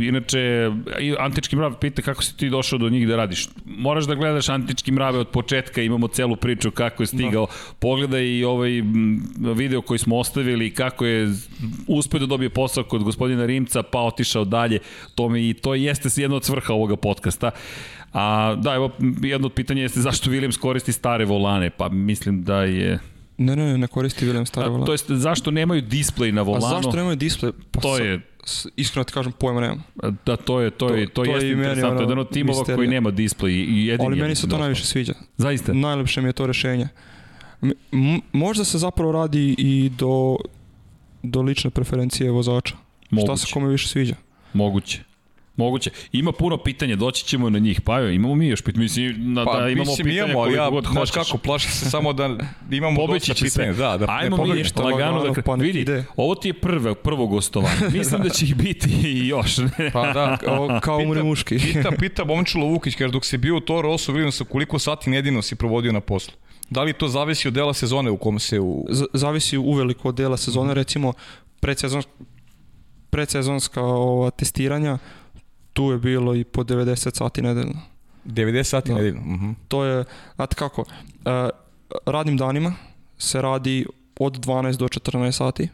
Inače, 0.00 0.70
Antički 1.18 1.56
mrav 1.56 1.74
pita 1.80 2.02
kako 2.02 2.22
si 2.22 2.36
ti 2.36 2.50
došao 2.50 2.78
do 2.78 2.88
njih 2.88 3.08
da 3.08 3.16
radiš. 3.16 3.48
Moraš 3.64 4.04
da 4.04 4.14
gledaš 4.14 4.48
Antički 4.48 4.92
mrave 4.92 5.18
od 5.18 5.28
početka, 5.28 5.82
imamo 5.82 6.08
celu 6.08 6.36
priču 6.36 6.70
kako 6.70 7.02
je 7.02 7.06
stigao. 7.06 7.46
Da. 7.46 7.52
Pogledaj 7.78 8.26
i 8.26 8.44
ovaj 8.44 8.70
video 9.56 9.82
koji 9.82 9.98
smo 9.98 10.18
ostavili, 10.18 10.74
kako 10.74 11.06
je 11.06 11.32
uspeo 11.86 12.20
da 12.20 12.26
dobije 12.26 12.50
posao 12.50 12.84
kod 12.84 13.02
gospodina 13.02 13.46
Rimca, 13.46 13.82
pa 13.82 14.00
otišao 14.00 14.44
dalje. 14.44 14.78
To, 15.14 15.28
mi, 15.28 15.54
to 15.54 15.74
jeste 15.74 16.22
jedna 16.22 16.36
od 16.36 16.44
svrha 16.44 16.72
ovoga 16.72 16.96
podcasta. 16.96 17.50
A 18.12 18.54
da, 18.54 18.74
evo, 18.74 18.90
jedno 19.22 19.46
od 19.46 19.52
pitanja 19.52 19.82
jeste 19.82 20.00
zašto 20.00 20.30
Williams 20.30 20.58
koristi 20.58 20.92
stare 20.92 21.24
volane? 21.24 21.70
Pa 21.70 21.88
mislim 21.88 22.42
da 22.42 22.62
je... 22.62 22.98
Ne, 23.38 23.56
ne, 23.56 23.64
ne, 23.64 23.78
ne 23.78 23.86
koristi 23.86 24.26
William 24.26 24.46
stare 24.46 24.66
A, 24.66 24.68
volane. 24.68 24.86
to 24.86 24.92
jest, 24.92 25.10
zašto 25.10 25.50
nemaju 25.50 25.82
display 25.82 26.32
na 26.32 26.40
A 26.40 26.44
volanu? 26.44 26.66
zašto 26.76 26.92
nemaju 26.92 27.16
display? 27.16 27.52
Pa 27.70 27.80
To 27.80 27.96
sa- 27.96 28.02
je 28.02 28.20
s- 28.44 28.66
iskreno 28.76 29.04
ti 29.04 29.12
kažem, 29.12 29.32
pojma 29.32 29.60
nemam. 29.60 29.82
Da, 30.26 30.36
to 30.36 30.60
je, 30.60 30.70
to, 30.70 30.88
je, 30.90 31.06
to, 31.06 31.12
To- 31.12 31.24
to 31.24 31.24
jeste 31.26 31.46
je 31.46 31.52
interesantno. 31.52 31.90
ono 31.90 32.00
Jedan 32.00 32.18
od 32.18 32.30
timova 32.30 32.58
misterija. 32.58 32.76
koji 32.76 32.88
nema 32.88 33.10
display 33.10 33.48
i 33.50 33.86
jedini. 33.86 34.06
Ali 34.06 34.16
je, 34.16 34.22
meni 34.22 34.34
se 34.34 34.40
to 34.40 34.46
mislim, 34.46 34.60
najviše 34.60 34.84
sviđa. 34.84 35.14
Zaista. 35.36 35.72
Najlepše 35.72 36.20
mi 36.20 36.28
je 36.28 36.32
to 36.32 36.46
rešenje. 36.46 36.88
Možda 38.32 38.64
se 38.64 38.78
zapravo 38.78 39.12
radi 39.12 39.54
i 39.58 39.90
do, 39.90 40.36
do 41.22 41.42
lične 41.42 41.70
preferencije 41.70 42.30
vozača. 42.30 42.74
Moguće. 43.10 43.26
Šta 43.28 43.46
se 43.46 43.52
kome 43.52 43.68
više 43.68 43.88
sviđa? 43.88 44.14
Moguće. 44.52 45.02
Moguće. 45.56 45.90
Ima 46.12 46.32
puno 46.32 46.56
pitanja, 46.56 46.96
doći 46.96 47.24
ćemo 47.24 47.50
na 47.50 47.58
njih. 47.58 47.80
Pa 47.80 47.98
jo, 47.98 48.10
imamo 48.10 48.34
mi 48.34 48.46
još 48.46 48.62
pitanja. 48.62 48.82
Mislim, 48.82 49.32
na, 49.32 49.44
Pa, 49.44 49.60
da 49.60 49.68
imamo 49.68 49.90
mislim, 49.90 50.04
pitanja 50.04 50.24
imamo, 50.24 50.38
koliko 50.40 50.56
ja, 50.56 50.70
god 50.70 50.84
znaš 50.84 50.96
hoćeš. 51.10 51.14
kako, 51.26 51.38
plašim 51.38 51.70
se 51.70 51.90
samo 51.90 52.12
da 52.12 52.36
imamo 52.70 52.96
Pobeći 52.96 53.30
dosta 53.30 53.44
se. 53.44 53.50
pitanja. 53.50 53.72
Da, 53.72 53.96
da, 53.98 54.06
Ajmo 54.10 54.36
ne 54.36 54.44
mi 54.44 54.54
ništa, 54.54 54.82
lagano 54.82 55.12
lagano, 55.12 55.34
da 55.34 55.42
pa 55.42 55.54
vidi. 55.54 55.80
ide. 55.80 56.04
Ovo 56.16 56.34
ti 56.34 56.48
je 56.48 56.52
prvo, 56.52 56.94
prvo 56.94 57.26
gostovanje. 57.26 57.74
Mislim 57.94 58.22
da 58.22 58.28
će 58.28 58.44
ih 58.44 58.56
biti 58.56 58.88
i 59.04 59.28
još. 59.28 59.56
Pa 59.92 60.12
da, 60.12 60.36
Kao, 60.36 60.80
kao 60.82 60.98
umre 60.98 61.22
muški. 61.22 61.58
Pita, 61.64 61.90
pita 62.00 62.24
Momčilo 62.24 62.66
Vukić, 62.66 62.94
kaže, 62.94 63.12
dok 63.12 63.24
si 63.24 63.38
bio 63.38 63.56
u 63.56 63.60
Toro 63.60 63.82
Rosso 63.82 64.12
Williamsa, 64.12 64.44
koliko 64.44 64.78
sati 64.78 65.10
nedino 65.10 65.42
si 65.42 65.56
provodio 65.56 65.92
na 65.92 66.00
poslu? 66.00 66.34
Da 66.70 66.82
li 66.82 66.92
to 66.92 67.08
zavisi 67.08 67.48
od 67.48 67.54
dela 67.54 67.74
sezone 67.74 68.10
u 68.10 68.16
kom 68.16 68.38
se 68.38 68.60
u... 68.60 68.86
Z- 68.90 69.04
zavisi 69.12 69.58
uveliko 69.58 70.08
od 70.08 70.14
dela 70.14 70.36
sezone, 70.36 70.74
recimo 70.74 71.12
predsezonska, 71.60 72.10
predsezonska 73.10 73.82
ova, 73.82 74.30
testiranja, 74.30 74.98
tu 75.76 75.90
je 75.90 75.98
bilo 75.98 76.34
i 76.34 76.44
po 76.44 76.64
90 76.64 77.16
sati 77.16 77.42
nedeljno. 77.42 77.80
90 78.24 78.62
sati 78.62 78.88
Da. 78.88 78.94
nedeljno. 78.94 79.20
Mhm. 79.20 79.50
To 79.68 79.84
je, 79.84 80.04
znate 80.34 80.54
kako, 80.56 80.84
e, 81.24 81.48
radnim 82.06 82.36
danima 82.36 82.72
se 83.18 83.42
radi 83.42 83.86
od 84.18 84.38
12 84.38 84.76
do 84.76 84.88
14 84.88 85.32
sati. 85.32 85.68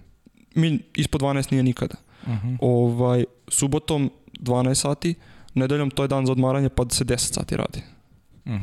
Mi 0.54 0.78
ispod 0.96 1.20
12 1.20 1.50
nije 1.50 1.62
nikada. 1.62 1.94
Mhm. 2.28 2.54
Ovaj, 2.60 3.24
subotom 3.48 4.10
12 4.40 4.74
sati, 4.74 5.14
nedeljom 5.54 5.90
to 5.90 6.04
je 6.04 6.08
dan 6.08 6.26
za 6.26 6.32
odmaranje 6.32 6.68
pa 6.68 6.84
se 6.90 7.04
10 7.04 7.16
sati 7.34 7.56
radi. 7.56 7.82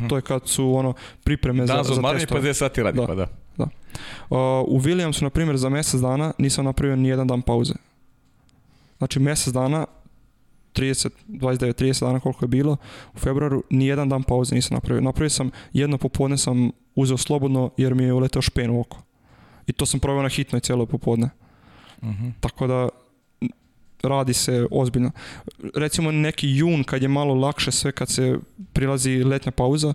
To 0.09 0.15
je 0.15 0.21
kad 0.21 0.47
su 0.47 0.75
ono 0.75 0.93
pripreme 1.23 1.67
za, 1.67 1.73
Dan 1.73 1.83
za 1.83 1.87
za 1.87 1.93
odmaranje 1.93 2.25
pa 2.25 2.35
testove. 2.35 2.49
10 2.49 2.53
sati 2.53 2.83
radi, 2.83 2.97
Da. 2.97 3.07
pa 3.07 3.15
da. 3.15 3.27
Uh, 3.57 4.37
u 4.67 4.79
Williamsu, 4.79 5.23
na 5.23 5.29
primjer, 5.29 5.57
za 5.57 5.69
mjesec 5.69 6.01
dana 6.01 6.33
nisam 6.37 6.65
napravio 6.65 6.95
ni 6.95 7.07
jedan 7.07 7.27
dan 7.27 7.41
pauze. 7.41 7.73
Znači, 8.97 9.19
mjesec 9.19 9.53
dana, 9.53 9.85
30, 10.79 11.09
29, 11.27 11.73
30 11.73 12.05
dana 12.05 12.19
koliko 12.19 12.45
je 12.45 12.49
bilo, 12.49 12.77
u 13.15 13.19
februaru, 13.19 13.63
ni 13.69 13.85
jedan 13.85 14.09
dan 14.09 14.23
pauze 14.23 14.55
nisam 14.55 14.75
napravio. 14.75 15.01
Napravio 15.01 15.29
sam, 15.29 15.51
jedno 15.73 15.97
popodne 15.97 16.37
sam 16.37 16.71
uzeo 16.95 17.17
slobodno 17.17 17.69
jer 17.77 17.95
mi 17.95 18.03
je 18.03 18.13
uleteo 18.13 18.41
špen 18.41 18.71
u 18.71 18.79
oko. 18.79 18.97
I 19.67 19.73
to 19.73 19.85
sam 19.85 19.99
proveo 19.99 20.23
na 20.23 20.29
hitnoj 20.29 20.59
cijelo 20.59 20.85
popodne. 20.85 21.29
Mhm. 22.03 22.29
Tako 22.39 22.67
da 22.67 22.89
radi 24.03 24.33
se 24.33 24.67
ozbiljno. 24.71 25.11
Recimo 25.75 26.11
neki 26.11 26.49
jun 26.49 26.83
kad 26.83 27.01
je 27.01 27.07
malo 27.07 27.33
lakše 27.33 27.71
sve 27.71 27.91
kad 27.91 28.09
se 28.09 28.39
prilazi 28.73 29.23
letnja 29.23 29.51
pauza, 29.51 29.93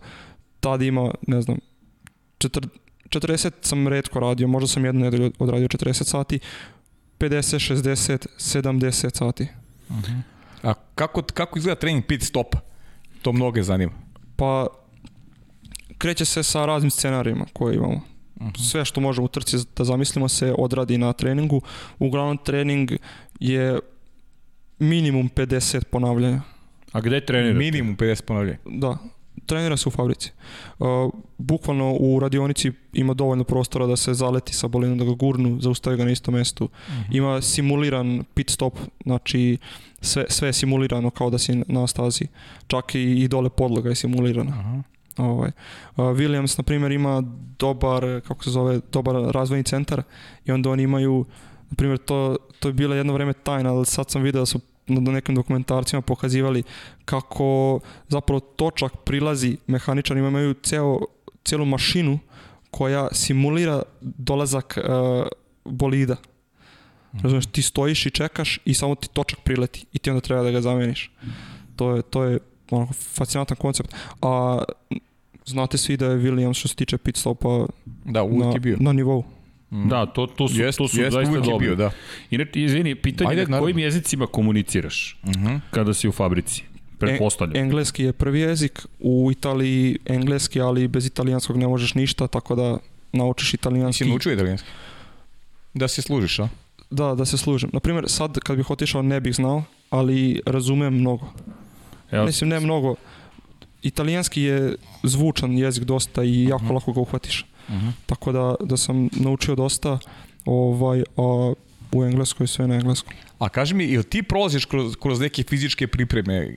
tad 0.61 0.83
ima, 0.83 1.15
ne 1.27 1.43
znam, 1.43 1.59
četir, 2.39 2.69
40 3.09 3.51
sam 3.61 3.89
redko 3.89 4.21
radio, 4.21 4.49
možda 4.49 4.69
sam 4.69 4.85
jednu 4.85 5.01
nedelju 5.01 5.33
odradio 5.39 5.69
40 5.69 6.05
sati, 6.05 6.39
50, 7.19 7.75
60, 7.75 8.27
70 8.39 9.17
sati. 9.17 9.49
A 10.65 10.75
kako, 10.95 11.23
kako 11.23 11.59
izgleda 11.59 11.81
trening 11.81 12.05
pit 12.07 12.23
stopa? 12.23 12.59
To 13.23 13.33
mnoge 13.33 13.63
zanima. 13.63 13.93
Pa 14.37 14.67
kreće 15.99 16.25
se 16.25 16.43
sa 16.43 16.67
raznim 16.67 16.91
scenarijima 16.91 17.47
koje 17.53 17.77
imamo. 17.77 18.01
Sve 18.71 18.85
što 18.85 19.01
možemo 19.01 19.25
u 19.25 19.29
trci 19.29 19.57
da 19.77 19.85
zamislimo 19.85 20.29
se 20.29 20.55
odradi 20.59 20.99
na 20.99 21.13
treningu. 21.13 21.61
Uglavnom 21.99 22.39
trening 22.45 22.93
je 23.41 23.79
minimum 24.79 25.31
50 25.37 25.85
ponavljanja. 25.85 26.43
A 26.93 27.01
gde 27.01 27.27
trenirate? 27.27 27.59
Minimum 27.59 27.97
50 27.97 28.23
ponavljanja. 28.23 28.59
Da, 28.65 28.99
trenira 29.47 29.77
se 29.77 29.89
u 29.89 29.93
fabrici. 29.93 30.31
Uh, 30.79 30.87
bukvalno 31.39 31.97
u 32.01 32.21
radionici 32.21 32.73
ima 32.93 33.15
dovoljno 33.15 33.45
prostora 33.45 33.87
da 33.87 33.97
se 33.97 34.15
zaleti 34.15 34.55
sa 34.55 34.69
bolinom, 34.69 34.99
da 34.99 35.05
ga 35.05 35.13
gurnu, 35.13 35.61
zaustavi 35.61 35.97
ga 35.97 36.05
na 36.05 36.11
istom 36.11 36.35
mestu. 36.35 36.69
Ima 37.11 37.43
simuliran 37.43 38.25
pit 38.35 38.51
stop, 38.51 38.79
znači 39.05 39.59
sve, 40.01 40.25
sve 40.29 40.49
je 40.49 40.53
simulirano 40.53 41.11
kao 41.11 41.31
da 41.31 41.39
si 41.39 41.63
na 41.67 41.87
stazi. 41.87 42.27
Čak 42.67 42.95
i, 42.95 42.99
i 42.99 43.29
dole 43.29 43.51
podloga 43.51 43.89
je 43.89 43.95
simulirana. 43.95 44.51
Aha. 44.51 44.83
Ovaj. 45.17 45.51
Uh, 45.97 46.05
Williams, 46.05 46.59
na 46.59 46.65
primjer, 46.65 46.93
ima 46.93 47.23
dobar, 47.59 48.21
kako 48.27 48.45
se 48.45 48.51
zove, 48.51 48.81
dobar 48.93 49.15
razvojni 49.15 49.65
centar 49.65 50.03
i 50.45 50.53
onda 50.53 50.71
oni 50.71 50.83
imaju, 50.83 51.25
na 51.71 51.77
primjer, 51.77 51.99
to, 51.99 52.37
to 52.61 52.69
je 52.69 52.73
bila 52.73 52.97
jedno 52.97 53.13
vrijeme 53.13 53.33
tajna, 53.33 53.71
ali 53.71 53.87
sad 53.87 54.11
sam 54.11 54.23
vidio 54.23 54.41
da 54.41 54.47
su 54.47 54.61
na 54.87 55.13
nekim 55.13 55.35
dokumentarcima 55.35 56.03
pokazivali 56.03 56.63
kako 57.05 57.81
zapravo 58.09 58.41
točak 58.41 58.93
prilazi 59.05 59.57
mehaničarima, 59.67 60.29
imaju 60.29 60.55
ceo, 60.55 61.01
cijelu 61.45 61.65
mašinu 61.65 62.19
koja 62.71 63.09
simulira 63.13 63.83
dolazak 64.01 64.79
uh, 64.79 65.27
bolida. 65.65 66.17
Razumiješ, 67.13 67.47
ti 67.47 67.63
stojiš 67.63 68.07
i 68.07 68.11
čekaš 68.11 68.59
i 68.65 68.75
samo 68.75 68.95
ti 68.95 69.09
točak 69.13 69.41
prileti 69.41 69.87
i 69.93 69.99
ti 69.99 70.11
onda 70.11 70.21
treba 70.21 70.43
da 70.43 70.51
ga 70.51 70.61
zameniš. 70.61 71.11
To 71.77 71.97
je, 71.97 72.03
to 72.03 72.25
je 72.25 72.39
onako 72.71 72.93
fascinantan 72.93 73.57
koncept. 73.57 73.95
A 74.23 74.63
znate 75.47 75.79
svi 75.79 75.97
da 75.97 76.07
je 76.07 76.19
Williams 76.19 76.55
što 76.59 76.69
se 76.69 76.75
tiče 76.75 76.99
pit 76.99 77.17
stopa 77.17 77.67
Da, 78.05 78.25
na, 78.25 78.59
bio. 78.59 78.77
na 78.81 78.93
nivou. 78.93 79.25
Da, 79.81 80.07
to, 80.07 80.27
to 80.29 80.49
su, 80.49 80.61
Jest, 80.61 80.79
to 80.79 80.89
su 80.89 81.01
jest, 81.01 81.13
zaista 81.13 81.41
dobri. 81.41 81.59
bio, 81.59 81.77
da. 81.77 81.91
Inače, 82.31 82.51
izvini, 82.55 82.95
pitanje 82.95 83.31
Ajde, 83.31 83.43
na 83.43 83.47
naravno. 83.47 83.65
kojim 83.65 83.79
jezicima 83.79 84.27
komuniciraš 84.27 85.17
Mhm. 85.27 85.57
kada 85.71 85.95
si 85.95 86.09
u 86.09 86.13
fabrici? 86.13 86.63
Pretpostavljam. 86.99 87.57
Engleski 87.57 88.03
je 88.03 88.13
prvi 88.13 88.41
jezik, 88.41 88.87
u 89.01 89.29
Italiji 89.33 89.99
engleski, 90.07 90.61
ali 90.61 90.89
bez 90.89 91.07
italijanskog 91.07 91.57
ne 91.57 91.69
možeš 91.69 91.95
ništa, 91.95 92.27
tako 92.27 92.55
da 92.55 92.79
naučiš 93.13 93.47
Nisi 93.47 93.55
italijanski. 93.55 94.05
naučio 94.05 94.33
italijanski? 94.33 94.69
Da 95.75 95.89
se 95.89 96.03
služiš, 96.03 96.39
a? 96.39 96.49
Da, 96.91 97.15
da 97.15 97.25
se 97.25 97.39
služim. 97.39 97.71
Naprimjer, 97.73 98.05
sad 98.09 98.39
kad 98.39 98.57
bih 98.57 98.71
otišao 98.71 99.03
ne 99.03 99.21
bih 99.21 99.35
znao, 99.35 99.65
ali 99.91 100.41
razumem 100.47 100.95
mnogo. 100.95 101.33
Evo, 102.11 102.27
Mislim, 102.27 102.51
ne 102.51 102.61
mnogo. 102.61 102.95
Italijanski 103.83 104.43
je 104.43 104.75
zvučan 105.03 105.53
jezik 105.53 105.85
dosta 105.85 106.25
i 106.25 106.45
jako 106.45 106.65
Mhm. 106.65 106.75
lako 106.75 106.93
ga 106.93 107.01
uhvatiš. 107.01 107.45
Mhm. 107.71 107.89
Tako 108.07 108.33
da, 108.33 108.55
da 108.61 108.77
sam 108.77 109.09
naučio 109.13 109.55
dosta, 109.55 109.99
ovaj, 110.45 111.03
a 111.17 111.53
u 111.93 112.05
engleskoj 112.05 112.47
sve 112.47 112.67
na 112.69 112.75
engleskom. 112.75 113.13
A 113.39 113.49
kaži 113.49 113.75
mi, 113.75 113.85
ili 113.85 114.05
ti 114.05 114.23
prolaziš 114.23 114.65
kroz, 114.65 114.97
kroz 114.97 115.21
neke 115.21 115.43
fizičke 115.43 115.87
pripreme? 115.87 116.49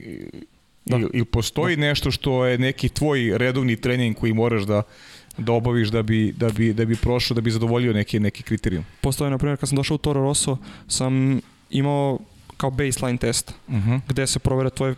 Da. 0.84 0.96
Ili, 0.96 1.08
ili 1.14 1.24
postoji 1.24 1.76
nešto 1.76 2.10
što 2.10 2.44
je 2.46 2.58
neki 2.58 2.88
tvoj 2.88 3.38
redovni 3.38 3.76
trening 3.76 4.16
koji 4.16 4.32
moraš 4.32 4.62
da 4.62 4.82
da 5.38 5.52
obaviš 5.52 5.88
da 5.88 6.02
bi, 6.02 6.34
da 6.36 6.48
bi, 6.48 6.72
da 6.72 6.84
bi 6.84 6.96
prošao, 6.96 7.34
da 7.34 7.40
bi 7.40 7.50
zadovoljio 7.50 7.92
neke, 7.92 8.20
neki 8.20 8.42
kriterijum? 8.42 8.84
Postoje, 9.00 9.30
na 9.30 9.38
primjer, 9.38 9.58
kad 9.58 9.68
sam 9.68 9.76
došao 9.76 9.94
u 9.94 9.98
Toro 9.98 10.20
Rosso, 10.20 10.56
sam 10.88 11.40
imao 11.70 12.18
kao 12.56 12.70
baseline 12.70 13.18
test, 13.18 13.54
Mhm. 13.68 13.96
gde 14.08 14.26
se 14.26 14.38
provere 14.38 14.70
tvoje 14.70 14.94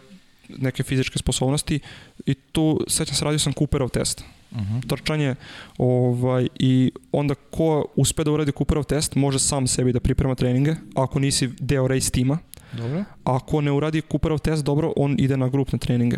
neke 0.49 0.83
fizičke 0.83 1.19
sposobnosti 1.19 1.81
i 2.27 2.35
tu, 2.35 2.81
sećam 2.89 3.15
se, 3.15 3.25
radio 3.25 3.39
sam 3.39 3.53
Cooperov 3.53 3.89
test. 3.89 4.25
Mhm. 4.53 4.81
Trčanje 4.81 5.35
ovaj, 5.79 6.49
i 6.59 6.93
onda 7.13 7.35
ko 7.35 7.85
uspe 7.97 8.25
da 8.25 8.31
uradi 8.31 8.53
Cooperov 8.53 8.85
test 8.85 9.15
može 9.15 9.39
sam 9.39 9.67
sebi 9.67 9.93
da 9.93 10.01
priprema 10.01 10.35
treninge 10.35 10.75
ako 10.95 11.19
nisi 11.19 11.51
deo 11.59 11.89
race 11.89 12.11
tima. 12.11 12.39
Dobro. 12.73 13.05
Ako 13.25 13.61
ne 13.61 13.73
uradi 13.73 14.03
Cooperov 14.11 14.39
test 14.39 14.65
dobro, 14.65 14.93
on 14.97 15.17
ide 15.19 15.37
na 15.37 15.49
grupne 15.49 15.79
treninge. 15.79 16.17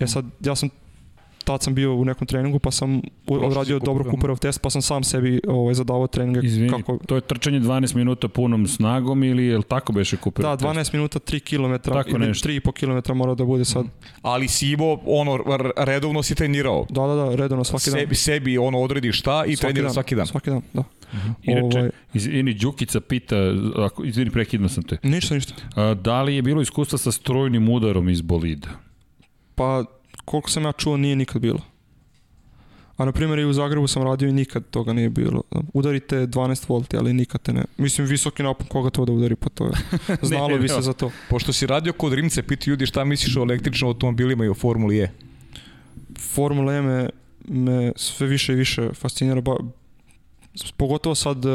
E 0.00 0.06
sad, 0.06 0.24
ja 0.40 0.56
sam 0.56 0.68
tad 1.44 1.62
sam 1.62 1.74
bio 1.74 1.94
u 1.94 2.04
nekom 2.04 2.26
treningu 2.26 2.58
pa 2.58 2.70
sam 2.70 3.00
odradio 3.26 3.78
dobro 3.78 4.04
Cooperov, 4.04 4.10
Cooperov 4.10 4.38
test 4.38 4.62
pa 4.62 4.70
sam 4.70 4.82
sam 4.82 5.04
sebi 5.04 5.40
ovaj, 5.48 5.74
zadavao 5.74 6.06
treninge 6.06 6.40
Izvini, 6.42 6.70
kako... 6.70 6.98
to 7.06 7.14
je 7.14 7.20
trčanje 7.20 7.60
12 7.60 7.96
minuta 7.96 8.28
punom 8.28 8.66
snagom 8.66 9.24
ili 9.24 9.44
je 9.44 9.56
li 9.56 9.64
tako 9.64 9.92
beše 9.92 10.16
Cooper? 10.16 10.42
Da, 10.42 10.56
12 10.56 10.94
minuta 10.94 11.18
3 11.18 11.40
km 11.40 11.90
Tako 11.90 12.10
ili 12.10 12.26
nešto. 12.26 12.48
3,5 12.48 12.72
km 12.72 13.16
mora 13.16 13.34
da 13.34 13.44
bude 13.44 13.64
sad. 13.64 13.86
Ali 14.22 14.48
si 14.48 14.68
imao, 14.70 15.00
ono, 15.06 15.38
redovno 15.76 16.22
si 16.22 16.34
trenirao. 16.34 16.86
Da, 16.90 17.06
da, 17.06 17.14
da, 17.14 17.34
redovno 17.34 17.64
svaki 17.64 17.84
sebi, 17.84 18.06
dan. 18.06 18.14
sebi 18.14 18.58
ono 18.58 18.78
odrediš 18.78 19.18
šta 19.18 19.44
i 19.46 19.56
treniraš 19.56 19.92
svaki 19.92 20.14
dan. 20.14 20.26
Svaki 20.26 20.50
dan, 20.50 20.62
da. 20.72 20.82
Inače, 21.42 21.78
Ovaj- 21.78 21.90
izvini, 22.14 22.54
Đukica 22.54 23.00
pita, 23.00 23.36
ako, 23.76 24.04
izvini, 24.04 24.30
prekidno 24.30 24.68
sam 24.68 24.82
te. 24.82 24.98
Ništa, 25.02 25.34
ništa. 25.34 25.54
A, 25.74 25.94
da 25.94 26.22
li 26.22 26.36
je 26.36 26.42
bilo 26.42 26.62
iskustva 26.62 26.98
sa 26.98 27.12
strojnim 27.12 27.68
udarom 27.68 28.08
iz 28.08 28.20
bolida? 28.20 28.68
Pa, 29.54 29.84
koliko 30.24 30.50
sam 30.50 30.64
ja 30.64 30.72
čuo, 30.72 30.96
nije 30.96 31.16
nikad 31.16 31.42
bilo. 31.42 31.60
A 33.00 33.04
na 33.04 33.12
primjer 33.12 33.38
i 33.38 33.44
u 33.44 33.52
Zagrebu 33.52 33.86
sam 33.86 34.02
radio 34.02 34.28
i 34.28 34.32
nikad 34.32 34.64
toga 34.70 34.92
nije 34.92 35.10
bilo. 35.10 35.42
Udarite 35.72 36.16
12 36.26 36.68
volti, 36.68 36.96
ali 36.96 37.12
nikad 37.12 37.42
te 37.42 37.52
ne. 37.52 37.64
Mislim, 37.76 38.06
visoki 38.06 38.42
napon 38.42 38.66
koga 38.66 38.90
to 38.90 39.04
da 39.04 39.12
udari, 39.12 39.36
pa 39.36 39.48
to 39.48 39.64
je. 39.64 39.72
Znalo 40.22 40.58
bi 40.58 40.68
se 40.68 40.76
ne. 40.76 40.82
za 40.82 40.92
to. 40.92 41.10
Pošto 41.28 41.52
si 41.52 41.66
radio 41.66 41.92
kod 41.92 42.12
Rimce, 42.12 42.42
piti 42.42 42.70
ljudi 42.70 42.86
šta 42.86 43.04
misliš 43.04 43.36
o 43.36 43.40
električnim 43.40 43.88
automobilima 43.88 44.44
i 44.44 44.48
o 44.48 44.54
Formuli 44.54 44.98
E. 44.98 45.10
Formula 46.18 46.74
E 46.74 46.82
me, 46.82 47.10
me 47.48 47.92
sve 47.96 48.26
više 48.26 48.52
i 48.52 48.56
više 48.56 48.88
fascinira. 48.94 49.40
Ba, 49.40 49.56
pogotovo 50.76 51.14
sad 51.14 51.44
e, 51.44 51.48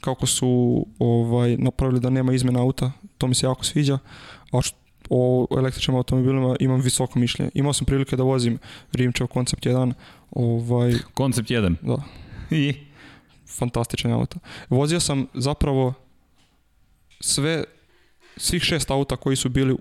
kako 0.00 0.26
su 0.26 0.86
ovaj, 0.98 1.56
napravili 1.56 2.00
da 2.00 2.10
nema 2.10 2.32
izmjena 2.32 2.60
auta, 2.60 2.92
to 3.18 3.26
mi 3.26 3.34
se 3.34 3.46
jako 3.46 3.64
sviđa. 3.64 3.98
A 4.52 4.62
što, 4.62 4.78
o 5.10 5.46
električnim 5.58 5.96
automobilima 5.96 6.56
imam 6.60 6.80
visoko 6.80 7.18
mišljenje. 7.18 7.50
Imao 7.54 7.72
sam 7.72 7.86
prilike 7.86 8.16
da 8.16 8.22
vozim 8.22 8.58
Rimčev 8.92 9.26
koncept 9.26 9.66
1, 9.66 9.92
ovaj, 10.30 10.92
Koncept 11.14 11.50
1. 11.50 11.76
da, 11.82 12.02
I? 12.50 12.74
fantastičan 13.58 14.12
auto. 14.12 14.38
Vozio 14.70 15.00
sam 15.00 15.26
zapravo 15.34 15.94
sve, 17.20 17.64
svih 18.36 18.62
šest 18.62 18.90
auta 18.90 19.16
koji 19.16 19.36
su 19.36 19.48
bili 19.48 19.72
u, 19.72 19.78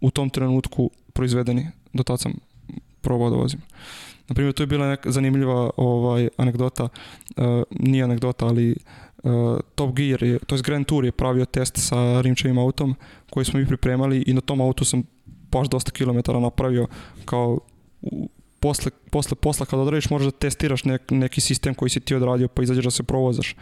u 0.00 0.10
tom 0.10 0.30
trenutku 0.30 0.90
proizvedeni. 1.12 1.66
Do 1.92 2.02
tad 2.02 2.20
sam 2.20 2.32
probao 3.00 3.30
da 3.30 3.36
vozim. 3.36 3.60
Naprimjer, 4.28 4.54
tu 4.54 4.62
je 4.62 4.66
bila 4.66 4.88
neka 4.88 5.10
zanimljiva 5.10 5.70
ovaj, 5.76 6.28
anegdota, 6.36 6.84
uh, 6.84 7.62
nije 7.70 8.04
anegdota, 8.04 8.46
ali 8.46 8.76
uh, 9.26 9.60
Top 9.74 9.96
Gear, 9.96 10.22
je, 10.22 10.38
to 10.38 10.54
je 10.54 10.62
Grand 10.62 10.86
Tour 10.86 11.04
je 11.04 11.12
pravio 11.12 11.44
test 11.44 11.74
sa 11.76 12.20
Rimčevim 12.20 12.58
autom 12.58 12.94
koji 13.30 13.44
smo 13.44 13.60
mi 13.60 13.66
pripremali 13.66 14.24
i 14.26 14.34
na 14.34 14.40
tom 14.40 14.60
autu 14.60 14.84
sam 14.84 15.02
baš 15.52 15.68
dosta 15.68 15.90
kilometara 15.90 16.40
napravio 16.40 16.86
kao 17.24 17.58
u, 18.02 18.28
posle, 18.60 18.90
posle 19.10 19.34
posla 19.34 19.66
kad 19.66 19.80
odradiš 19.80 20.10
možeš 20.10 20.26
da 20.26 20.38
testiraš 20.38 20.84
nek, 20.84 21.02
neki 21.10 21.40
sistem 21.40 21.74
koji 21.74 21.90
si 21.90 22.00
ti 22.00 22.14
odradio 22.14 22.48
pa 22.48 22.62
izađeš 22.62 22.84
da 22.84 22.90
se 22.90 23.02
provozaš. 23.02 23.56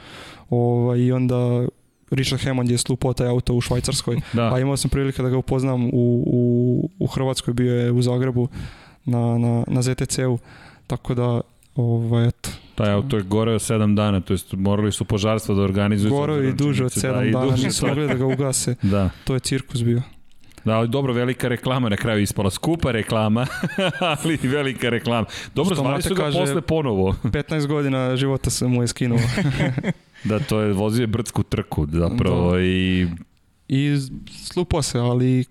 Ovaj, 0.50 0.98
I 0.98 1.12
onda 1.12 1.66
Richard 2.10 2.42
Hammond 2.42 2.70
je 2.70 2.78
slupao 2.78 3.12
taj 3.12 3.28
auto 3.28 3.54
u 3.54 3.60
Švajcarskoj, 3.60 4.20
Da. 4.32 4.54
a 4.54 4.60
imao 4.60 4.76
sam 4.76 4.90
prilike 4.90 5.22
da 5.22 5.28
ga 5.28 5.36
upoznam 5.36 5.86
u, 5.92 6.24
u, 6.26 6.90
u 6.98 7.06
Hrvatskoj, 7.06 7.54
bio 7.54 7.74
je 7.74 7.92
u 7.92 8.02
Zagrebu 8.02 8.48
na, 9.04 9.38
na, 9.38 9.64
na 9.66 9.82
ZTC-u, 9.82 10.38
tako 10.86 11.14
da 11.14 11.40
ovaj, 11.76 12.28
eto, 12.28 12.50
Taj 12.74 12.92
auto 12.92 13.16
je 13.16 13.22
goreo 13.22 13.54
7 13.56 13.94
dana, 13.94 14.20
to 14.20 14.32
jest 14.34 14.52
morali 14.52 14.92
su 14.92 15.04
požarstva 15.04 15.54
da 15.54 15.62
organizuju. 15.62 16.10
Goreo 16.10 16.42
i 16.42 16.52
duže 16.52 16.84
od 16.84 16.92
činjenice, 16.92 17.08
7 17.10 17.28
i 17.28 17.32
dana, 17.32 17.46
duže 17.46 17.66
nisu 17.66 17.86
mogli 17.86 18.06
da 18.06 18.14
ga 18.14 18.26
ugase, 18.26 18.74
Da. 18.84 19.10
to 19.24 19.34
je 19.34 19.40
cirkus 19.40 19.82
bio. 19.82 20.02
Da, 20.64 20.72
ali 20.72 20.88
dobro, 20.88 21.12
velika 21.12 21.48
reklama 21.48 21.88
na 21.88 21.96
kraju 21.96 22.22
ispala. 22.22 22.50
Skupa 22.50 22.90
reklama, 22.90 23.46
ali 24.14 24.38
velika 24.38 24.90
reklama. 24.90 25.26
Dobro, 25.54 25.74
Što 25.74 25.82
zvali 25.82 26.02
su 26.02 26.14
ga 26.14 26.22
kaže- 26.22 26.38
posle 26.38 26.60
ponovo. 26.60 27.12
15 27.24 27.66
godina 27.66 28.16
života 28.16 28.50
se 28.50 28.66
mu 28.66 28.82
je 28.82 28.88
skinuo. 28.88 29.18
Da, 30.24 30.38
to 30.38 30.60
je, 30.60 30.72
vozio 30.72 31.02
je 31.02 31.06
brdsku 31.06 31.42
trku 31.42 31.86
zapravo 31.88 32.52
Da. 32.52 32.60
i 32.60 33.06
I 33.68 33.96
slupao 34.44 34.82
se, 34.82 34.98
ali 34.98 35.44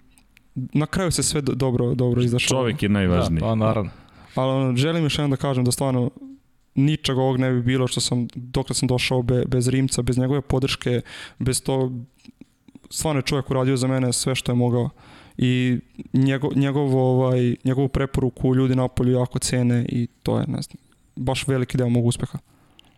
na 0.55 0.85
kraju 0.85 1.11
se 1.11 1.23
sve 1.23 1.41
do- 1.41 1.53
dobro, 1.53 1.93
dobro 1.93 2.21
izašlo. 2.21 2.57
čovek 2.57 2.83
je 2.83 2.89
najvažniji. 2.89 3.39
Da, 3.39 3.45
pa 3.45 3.55
naravno. 3.55 3.91
Ali 4.35 4.51
ono, 4.51 4.75
želim 4.75 5.03
još 5.03 5.15
jednom 5.15 5.31
da 5.31 5.37
kažem 5.37 5.63
da 5.63 5.71
stvarno 5.71 6.11
ničeg 6.75 7.17
ovog 7.17 7.37
ne 7.37 7.51
bi 7.51 7.61
bilo 7.61 7.87
što 7.87 8.01
sam, 8.01 8.27
dok 8.35 8.67
sam 8.75 8.87
došao 8.87 9.21
be, 9.21 9.43
bez 9.47 9.67
Rimca, 9.67 10.01
bez 10.01 10.17
njegove 10.17 10.41
podrške, 10.41 11.01
bez 11.39 11.63
to, 11.63 11.91
stvarno 12.89 13.19
je 13.19 13.25
čovjek 13.25 13.51
uradio 13.51 13.77
za 13.77 13.87
mene 13.87 14.13
sve 14.13 14.35
što 14.35 14.51
je 14.51 14.55
mogao 14.55 14.89
i 15.37 15.79
njegov, 16.13 16.51
njegov, 16.55 16.95
ovaj, 16.97 17.55
njegovu 17.63 17.87
preporuku 17.87 18.55
ljudi 18.55 18.75
napolju 18.75 19.11
jako 19.11 19.39
cene 19.39 19.85
i 19.89 20.07
to 20.23 20.39
je, 20.39 20.45
ne 20.47 20.61
znam, 20.61 20.77
baš 21.15 21.47
veliki 21.47 21.77
deo 21.77 21.89
mog 21.89 22.05
uspeha. 22.05 22.37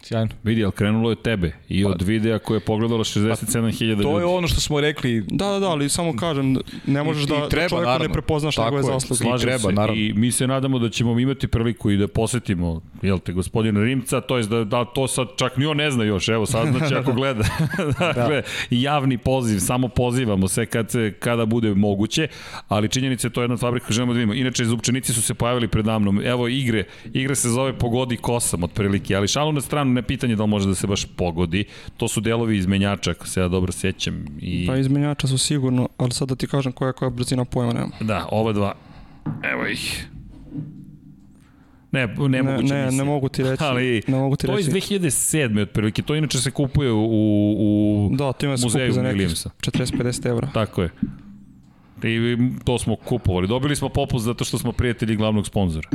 Sjajno. 0.06 0.30
Vidi, 0.44 0.64
ali 0.64 0.72
krenulo 0.73 1.10
je 1.10 1.15
tebe 1.15 1.52
i 1.69 1.86
od 1.86 2.02
videa 2.02 2.40
koje 2.40 2.56
je 2.56 2.61
pogledalo 2.61 3.03
67.000 3.03 3.86
ljudi. 3.86 4.03
To 4.03 4.19
je 4.19 4.26
ono 4.26 4.48
što 4.48 4.61
smo 4.61 4.82
rekli, 4.82 5.23
Da, 5.27 5.45
da, 5.45 5.60
da, 5.60 5.68
ali 5.68 5.90
samo 5.90 6.15
kažem, 6.15 6.56
ne 6.88 7.03
možeš 7.03 7.22
I- 7.22 7.26
i 7.26 7.30
da, 7.30 7.49
treba, 7.49 7.61
da 7.61 7.69
čovjeku 7.69 7.76
naravno. 7.82 8.07
ne 8.07 8.14
prepoznaš 8.14 8.56
Tako 8.56 8.77
je. 8.77 8.84
zasluge. 8.84 9.14
I 9.15 9.18
Slažem 9.19 9.48
treba, 9.48 9.60
se. 9.60 9.72
naravno. 9.72 9.95
I 9.95 10.14
mi 10.14 10.32
se 10.32 10.48
nadamo 10.48 10.80
da 10.80 10.90
ćemo 10.90 11.19
imati 11.19 11.48
priliku 11.48 11.91
i 11.91 11.98
da 11.98 12.07
posetimo, 12.07 12.82
jel 13.02 13.19
te, 13.19 13.34
gospodina 13.34 13.80
Rimca, 13.82 14.22
to 14.22 14.38
je 14.38 14.44
da, 14.44 14.64
da 14.64 14.86
to 14.86 15.07
sad 15.07 15.27
čak 15.38 15.57
ni 15.57 15.65
on 15.65 15.77
ne 15.77 15.91
zna 15.91 16.03
još, 16.03 16.27
evo 16.30 16.45
saznaće 16.45 16.95
ako 16.95 17.11
gleda. 17.19 17.44
dakle, 17.99 18.41
javni 18.72 19.18
poziv, 19.18 19.60
samo 19.60 19.88
pozivamo 19.88 20.48
se 20.48 20.65
kad 20.65 20.91
se, 20.91 21.14
kada 21.14 21.45
bude 21.45 21.73
moguće, 21.73 22.27
ali 22.68 22.90
činjenica 22.90 23.27
je 23.27 23.32
to 23.32 23.41
je 23.41 23.45
jedna 23.45 23.57
fabrika 23.57 23.86
koju 23.86 23.94
želimo 23.94 24.14
da 24.14 24.18
vidimo. 24.18 24.34
Inače, 24.36 24.65
zupčanici 24.65 25.14
su 25.14 25.22
se 25.22 25.34
pojavili 25.34 25.68
pred 25.68 25.86
namnom. 25.86 26.22
Evo 26.22 26.48
igre, 26.48 26.84
igre 27.06 27.36
se 27.36 27.49
zove 27.49 27.73
Pogodi 27.73 28.18
kosam 28.18 28.64
otprilike, 28.64 29.15
ali 29.15 29.27
šalu 29.27 29.52
na 29.52 29.61
stranu, 29.61 29.95
ne 29.96 30.02
pitanje 30.02 30.36
da 30.36 30.44
li 30.44 30.50
može 30.50 30.68
da 30.68 30.76
se 30.76 30.88
baš 30.88 31.06
pogodi. 31.06 31.66
To 31.98 32.08
su 32.08 32.22
delovi 32.22 32.58
iz 32.58 32.66
menjača, 32.68 33.12
ako 33.12 33.28
se 33.28 33.40
ja 33.42 33.48
dobro 33.48 33.72
sećam. 33.72 34.26
I... 34.42 34.68
Pa 34.68 34.78
izmenjača 34.78 35.28
su 35.28 35.38
sigurno, 35.38 35.90
ali 35.98 36.12
sad 36.12 36.28
da 36.30 36.36
ti 36.36 36.48
kažem 36.48 36.72
koja 36.72 36.94
koja 36.94 37.10
brzina 37.10 37.46
pojma 37.46 37.74
nema. 37.74 37.92
Da, 38.00 38.28
ova 38.32 38.54
dva. 38.54 38.74
Evo 39.44 39.68
ih. 39.68 40.08
Ne, 41.92 42.08
Ne, 42.08 42.44
ne, 42.44 42.58
misija. 42.62 42.92
ne 42.92 43.04
mogu 43.04 43.30
ti 43.30 43.44
reći. 43.44 43.64
Ali 43.64 44.02
ne 44.08 44.18
mogu 44.18 44.36
ti 44.36 44.48
to 44.48 44.54
je 44.54 44.60
iz 44.60 44.68
reći. 44.74 45.00
2007. 45.00 45.62
otprilike. 45.62 46.02
To 46.02 46.16
inače 46.16 46.38
se 46.38 46.52
kupuje 46.52 46.92
u, 46.92 47.06
u 47.60 48.10
Da, 48.16 48.34
to 48.34 48.46
ima 48.46 48.58
se 48.58 48.66
muzeju 48.66 48.92
za 48.92 49.02
nekih 49.02 49.22
Williamsa. 49.22 49.50
40-50 49.62 50.30
evra. 50.30 50.50
Tako 50.54 50.82
je. 50.82 50.90
I 52.06 52.38
to 52.64 52.80
smo 52.80 52.95
kupovali. 52.95 53.48
Dobili 53.48 53.76
smo 53.76 53.90
popust 53.90 54.26
zato 54.26 54.45
što 54.45 54.57
smo 54.57 54.72
prijatelji 54.72 55.15
glavnog 55.15 55.48
sponzora. 55.48 55.90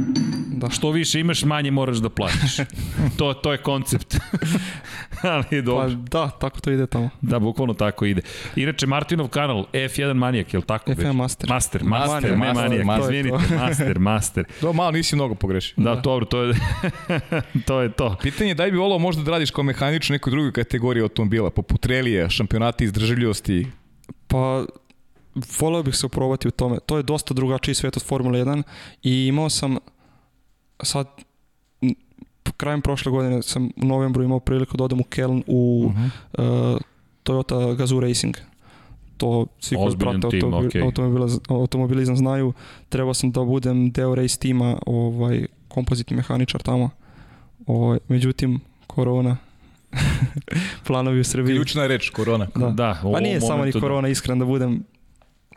Da. 0.46 0.70
Što 0.70 0.90
više 0.90 1.20
imaš, 1.20 1.44
manje 1.44 1.70
moraš 1.70 1.96
da 1.96 2.10
platiš. 2.10 2.56
to, 3.18 3.34
to 3.34 3.52
je 3.52 3.58
koncept. 3.58 4.16
Ali 5.22 5.44
Pa 5.50 5.60
dobro. 5.60 5.90
da, 5.90 6.30
tako 6.30 6.60
to 6.60 6.70
ide 6.70 6.86
tamo. 6.86 7.10
Da, 7.20 7.38
bukvalno 7.38 7.74
tako 7.74 8.04
ide. 8.04 8.22
Inače, 8.56 8.86
Martinov 8.86 9.28
kanal, 9.28 9.64
F1 9.72 10.12
Manijak, 10.14 10.54
je 10.54 10.58
li 10.58 10.64
tako? 10.66 10.90
F1 10.90 10.96
već? 11.06 11.14
Master. 11.14 11.48
Master, 11.48 11.84
Master, 11.84 12.08
master, 12.12 12.30
ne 12.30 12.36
master, 12.36 12.62
Manijak, 12.68 12.84
master. 12.84 13.14
izvinite, 13.14 13.54
master, 13.64 13.98
master. 13.98 14.44
do 14.60 14.72
malo 14.72 14.90
nisi 14.90 15.16
mnogo 15.16 15.34
pogrešio. 15.34 15.74
Da, 15.76 15.94
dobro, 15.94 16.26
to 16.26 16.42
je 16.42 16.54
to. 17.66 17.80
Je 17.80 17.92
to. 17.92 18.16
Pitanje 18.22 18.50
je 18.50 18.54
da 18.54 18.64
li 18.64 18.70
bi 18.70 18.78
volao 18.78 18.98
možda 18.98 19.22
da 19.22 19.30
radiš 19.30 19.50
kao 19.50 19.64
mehanič 19.64 20.10
u 20.10 20.12
nekoj 20.12 20.30
drugoj 20.30 20.52
kategoriji 20.52 21.02
automobila, 21.02 21.50
poput 21.50 21.86
relija, 21.86 22.28
šampionati 22.28 22.84
izdržljivosti. 22.84 23.66
Pa 24.26 24.64
voleo 25.60 25.82
bih 25.82 25.96
se 25.96 26.06
oprobati 26.06 26.48
u 26.48 26.50
tome. 26.50 26.78
To 26.80 26.96
je 26.96 27.02
dosta 27.02 27.34
drugačiji 27.34 27.74
svet 27.74 27.96
od 27.96 28.02
Formule 28.02 28.38
1 28.40 28.62
i 29.02 29.26
imao 29.26 29.50
sam 29.50 29.76
sad 30.82 31.06
krajem 32.56 32.82
prošle 32.82 33.12
godine 33.12 33.42
sam 33.42 33.66
u 33.76 33.84
novembru 33.84 34.22
imao 34.24 34.40
priliku 34.40 34.76
da 34.76 34.84
odem 34.84 35.00
u 35.00 35.04
Keln 35.04 35.42
u 35.46 35.90
Mhm. 35.90 36.04
uh, 36.04 36.10
Toyota 37.24 37.76
Gazoo 37.76 38.00
Racing. 38.00 38.36
To 39.16 39.46
svi 39.60 39.76
koji 39.76 39.96
prate 39.98 40.18
automobil, 40.24 40.68
okej. 40.68 40.82
automobilizam, 40.82 41.40
automobilizam 41.48 42.16
znaju. 42.16 42.52
Trebao 42.88 43.14
sam 43.14 43.30
da 43.30 43.44
budem 43.44 43.90
deo 43.90 44.14
race 44.14 44.38
tima, 44.38 44.78
ovaj, 44.86 45.46
kompozitni 45.68 46.16
mehaničar 46.16 46.62
tamo. 46.62 46.90
Ovaj, 47.66 47.98
međutim, 48.08 48.60
korona. 48.86 49.36
Planovi 50.86 51.20
u 51.20 51.24
Srbiji. 51.24 51.56
Ključna 51.56 51.86
reč, 51.86 52.10
korona. 52.10 52.46
Da. 52.54 52.70
da 52.70 53.00
Pa 53.12 53.20
nije 53.20 53.40
samo 53.40 53.64
ni 53.64 53.72
da. 53.72 53.80
korona, 53.80 54.08
iskren 54.08 54.38
da 54.38 54.44
budem 54.44 54.84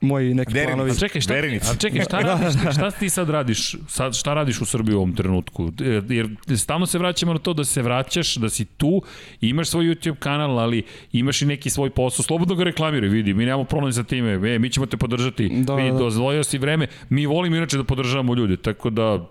moji 0.03 0.33
neki 0.33 0.53
Verim. 0.53 0.69
planovi. 0.69 0.91
A 0.91 0.95
čekaj, 0.95 1.21
šta, 1.21 1.33
a 1.63 1.75
čekaj, 1.75 2.01
šta, 2.01 2.19
radiš, 2.29 2.53
šta 2.73 2.91
ti 2.91 3.09
sad 3.09 3.29
radiš? 3.29 3.75
Sad, 3.87 4.15
šta 4.15 4.33
radiš 4.33 4.61
u 4.61 4.65
Srbiji 4.65 4.95
u 4.95 4.97
ovom 4.97 5.15
trenutku? 5.15 5.71
Jer- 5.79 6.03
Jer 6.09 6.29
stalno 6.57 6.85
se 6.85 6.97
vraćamo 6.97 7.33
na 7.33 7.39
to 7.39 7.53
da 7.53 7.63
se 7.63 7.81
vraćaš, 7.81 8.35
da 8.35 8.49
si 8.49 8.65
tu, 8.65 9.01
imaš 9.41 9.67
svoj 9.67 9.85
YouTube 9.85 10.15
kanal, 10.15 10.59
ali 10.59 10.83
imaš 11.11 11.41
i 11.41 11.45
neki 11.45 11.69
svoj 11.69 11.89
posao. 11.89 12.23
Slobodno 12.23 12.55
ga 12.55 12.63
reklamiraj, 12.63 13.09
vidi, 13.09 13.33
mi 13.33 13.45
nemamo 13.45 13.63
problem 13.63 13.93
sa 13.93 14.03
time. 14.03 14.55
E, 14.55 14.59
mi 14.59 14.69
ćemo 14.69 14.85
te 14.85 14.97
podržati. 14.97 15.49
Da, 15.57 15.75
vidi, 15.75 15.91
da. 15.91 15.97
dozvojio 15.97 16.43
si 16.43 16.57
vreme. 16.57 16.87
Mi 17.09 17.25
volimo 17.25 17.55
inače 17.55 17.77
da 17.77 17.83
podržavamo 17.83 18.35
ljude, 18.35 18.57
tako 18.57 18.89
da 18.89 19.25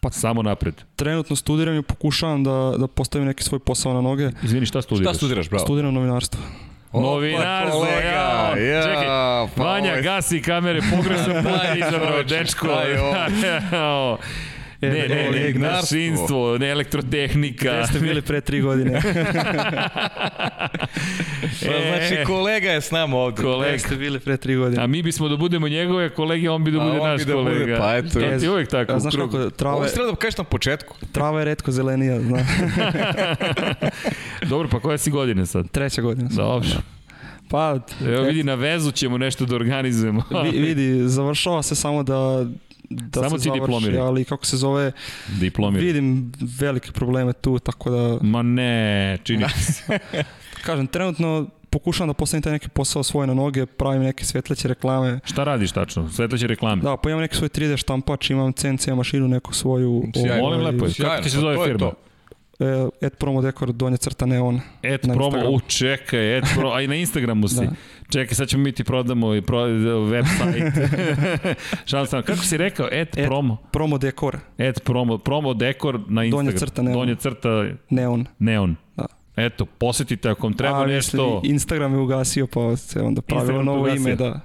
pa 0.00 0.10
samo 0.10 0.42
napred. 0.42 0.74
Trenutno 0.96 1.36
studiram 1.36 1.76
i 1.76 1.82
pokušavam 1.82 2.44
da, 2.44 2.74
da 2.78 2.86
postavim 2.86 3.26
neki 3.26 3.42
svoj 3.42 3.58
posao 3.58 3.94
na 3.94 4.00
noge. 4.00 4.30
Izvini, 4.42 4.66
šta 4.66 4.82
studiraš? 4.82 5.04
Šta 5.06 5.16
studiraš, 5.16 5.50
bravo? 5.50 5.64
Studiram 5.64 5.94
novinarstvo. 5.94 6.40
Novinarstvo, 6.92 7.80
kolega, 7.80 8.00
ja, 8.00 8.54
ja, 8.58 8.82
čekaj, 8.82 9.06
pa 9.56 9.62
Vanja, 9.64 9.88
ovo 9.88 9.96
je- 9.96 10.02
gasi 10.02 10.42
kamere, 10.42 10.80
pogrešno 10.90 11.34
put 11.42 11.76
izabrao, 11.76 12.22
dečko. 12.22 12.66
ovo? 14.82 14.92
Ne, 14.92 15.08
ne, 15.08 15.30
ne, 15.32 15.52
ne, 15.52 15.68
mašinstvo, 15.70 16.58
ne 16.58 16.68
elektrotehnika. 16.68 17.72
Gde 17.72 17.86
ste 17.86 17.98
bili 18.00 18.22
pre 18.22 18.40
tri 18.40 18.60
godine? 18.60 19.00
Pa, 21.58 21.72
znači, 21.82 22.24
kolega 22.26 22.68
je 22.68 22.80
s 22.80 22.90
nama 22.90 23.16
ovde. 23.16 23.34
Gde 23.34 23.42
kolega. 23.44 23.78
ste 23.78 23.96
bili 23.96 24.20
pre 24.20 24.36
tri 24.36 24.56
godine? 24.56 24.82
A 24.82 24.86
mi 24.86 25.02
bismo 25.02 25.28
da 25.28 25.36
budemo 25.36 25.68
njegove 25.68 26.10
kolege, 26.10 26.50
on 26.50 26.64
bi 26.64 26.70
da 26.70 26.80
A 26.80 26.84
bude 26.84 26.98
naš 26.98 27.20
da 27.22 27.34
bude, 27.34 27.50
kolega. 27.50 27.78
pa 27.78 27.96
eto. 27.96 28.08
To 28.10 28.38
ti 28.38 28.48
uvek 28.48 28.68
tako 28.68 28.92
A 28.92 29.00
znaš 29.00 29.14
kako, 29.16 29.50
trava, 29.50 29.76
Ovo 29.76 29.84
je- 29.84 29.92
treba 29.92 30.10
da 30.10 30.16
kažeš 30.16 30.38
na 30.38 30.44
početku. 30.44 30.96
trava 31.12 31.38
je 31.38 31.44
redko 31.44 31.70
zelenija, 31.72 32.20
zna. 32.20 32.38
Dobro, 34.42 34.68
pa 34.68 34.80
koja 34.80 34.98
si 34.98 35.10
godine 35.10 35.46
sad? 35.46 35.70
Treća 35.70 36.02
godina. 36.02 36.28
sam. 36.28 36.36
Dobro. 36.36 36.68
Pa, 37.48 37.78
Evo 38.02 38.22
vidi, 38.22 38.42
na 38.42 38.54
vezu 38.54 38.90
ćemo 38.92 39.18
nešto 39.18 39.46
da 39.46 39.54
organizujemo. 39.54 40.22
vi, 40.44 40.58
vidi, 40.58 41.00
završava 41.00 41.62
se 41.62 41.74
samo 41.74 42.02
da 42.02 42.46
da 42.90 43.20
Samo 43.20 43.30
se 43.30 43.42
ti 43.42 43.48
završi, 43.48 43.60
diplomiraj. 43.62 43.98
ali 43.98 44.24
kako 44.24 44.46
se 44.46 44.56
zove, 44.56 44.92
Diplomir. 45.30 45.80
vidim 45.80 46.32
velike 46.58 46.92
probleme 46.92 47.32
tu, 47.32 47.58
tako 47.58 47.90
da, 47.90 48.18
Ma 48.22 48.42
ne, 48.42 49.18
čini 49.24 49.44
se. 49.66 49.98
kažem, 50.62 50.86
trenutno 50.86 51.46
pokušavam 51.70 52.08
da 52.08 52.14
postavim 52.14 52.42
taj 52.42 52.52
neki 52.52 52.68
posao 52.68 53.02
svoj 53.02 53.26
na 53.26 53.34
noge, 53.34 53.66
pravim 53.66 54.02
neke 54.02 54.24
svetleće 54.24 54.68
reklame. 54.68 55.20
Šta 55.24 55.44
radiš 55.44 55.72
tačno? 55.72 56.08
Svetleće 56.10 56.46
reklame. 56.46 56.82
Da, 56.82 56.96
pa 56.96 57.10
imam 57.10 57.20
neki 57.20 57.36
svoj 57.36 57.48
3D 57.48 57.76
štampač, 57.76 58.30
imam 58.30 58.52
CNC 58.52 58.86
mašinu 58.86 59.28
neku 59.28 59.54
svoju. 59.54 60.02
Sjajno. 60.16 60.42
Molim 60.42 60.60
lepo, 60.60 60.86
kako 60.98 61.22
ti 61.22 61.30
se 61.30 61.36
pa 61.36 61.40
zove 61.40 61.64
firma? 61.64 61.78
to. 61.78 61.92
Et 63.00 63.14
promo 63.14 63.42
dekor, 63.42 63.72
donje 63.72 63.96
crta 63.96 64.26
neon. 64.26 64.60
Et 64.82 65.02
promo, 65.02 65.24
Instagramu. 65.26 65.50
u 65.50 65.60
čekaj, 65.60 66.38
et 66.38 66.44
promo, 66.54 66.72
a 66.72 66.82
i 66.82 66.88
na 66.88 66.94
Instagramu 66.94 67.48
si. 67.48 67.60
Da. 67.60 67.70
Čekaj, 68.10 68.34
sad 68.34 68.48
ćemo 68.48 68.62
mi 68.62 68.72
ti 68.72 68.84
prodamo 68.84 69.34
i 69.34 69.42
pro, 69.42 69.58
website. 69.66 70.72
Šalim 71.86 72.06
sam, 72.06 72.22
kako 72.22 72.38
si 72.38 72.56
rekao? 72.56 72.88
Et, 72.88 73.16
Et- 73.16 73.26
promo. 73.26 73.56
Promo 73.72 73.98
dekor, 73.98 74.38
Et 74.58 74.84
promo, 74.84 75.18
promo 75.18 75.54
dekor 75.54 76.00
na 76.08 76.24
Instagram. 76.24 76.46
Donja 76.46 76.58
crta 76.58 76.82
neon. 76.82 76.94
Donja 76.94 77.14
crta 77.14 77.64
neon. 77.90 78.26
neon. 78.38 78.76
Da. 78.96 79.06
Eto, 79.36 79.66
posetite 79.66 80.28
ako 80.28 80.46
vam 80.46 80.54
treba 80.54 80.82
A, 80.82 80.86
nešto. 80.86 81.40
Instagram 81.44 81.92
je 81.92 81.98
ugasio, 81.98 82.46
pa 82.46 82.76
se 82.76 83.00
onda 83.00 83.22
pravilo 83.22 83.62
novo 83.62 83.80
ugasio. 83.80 83.96
ime, 83.98 84.16
da. 84.16 84.40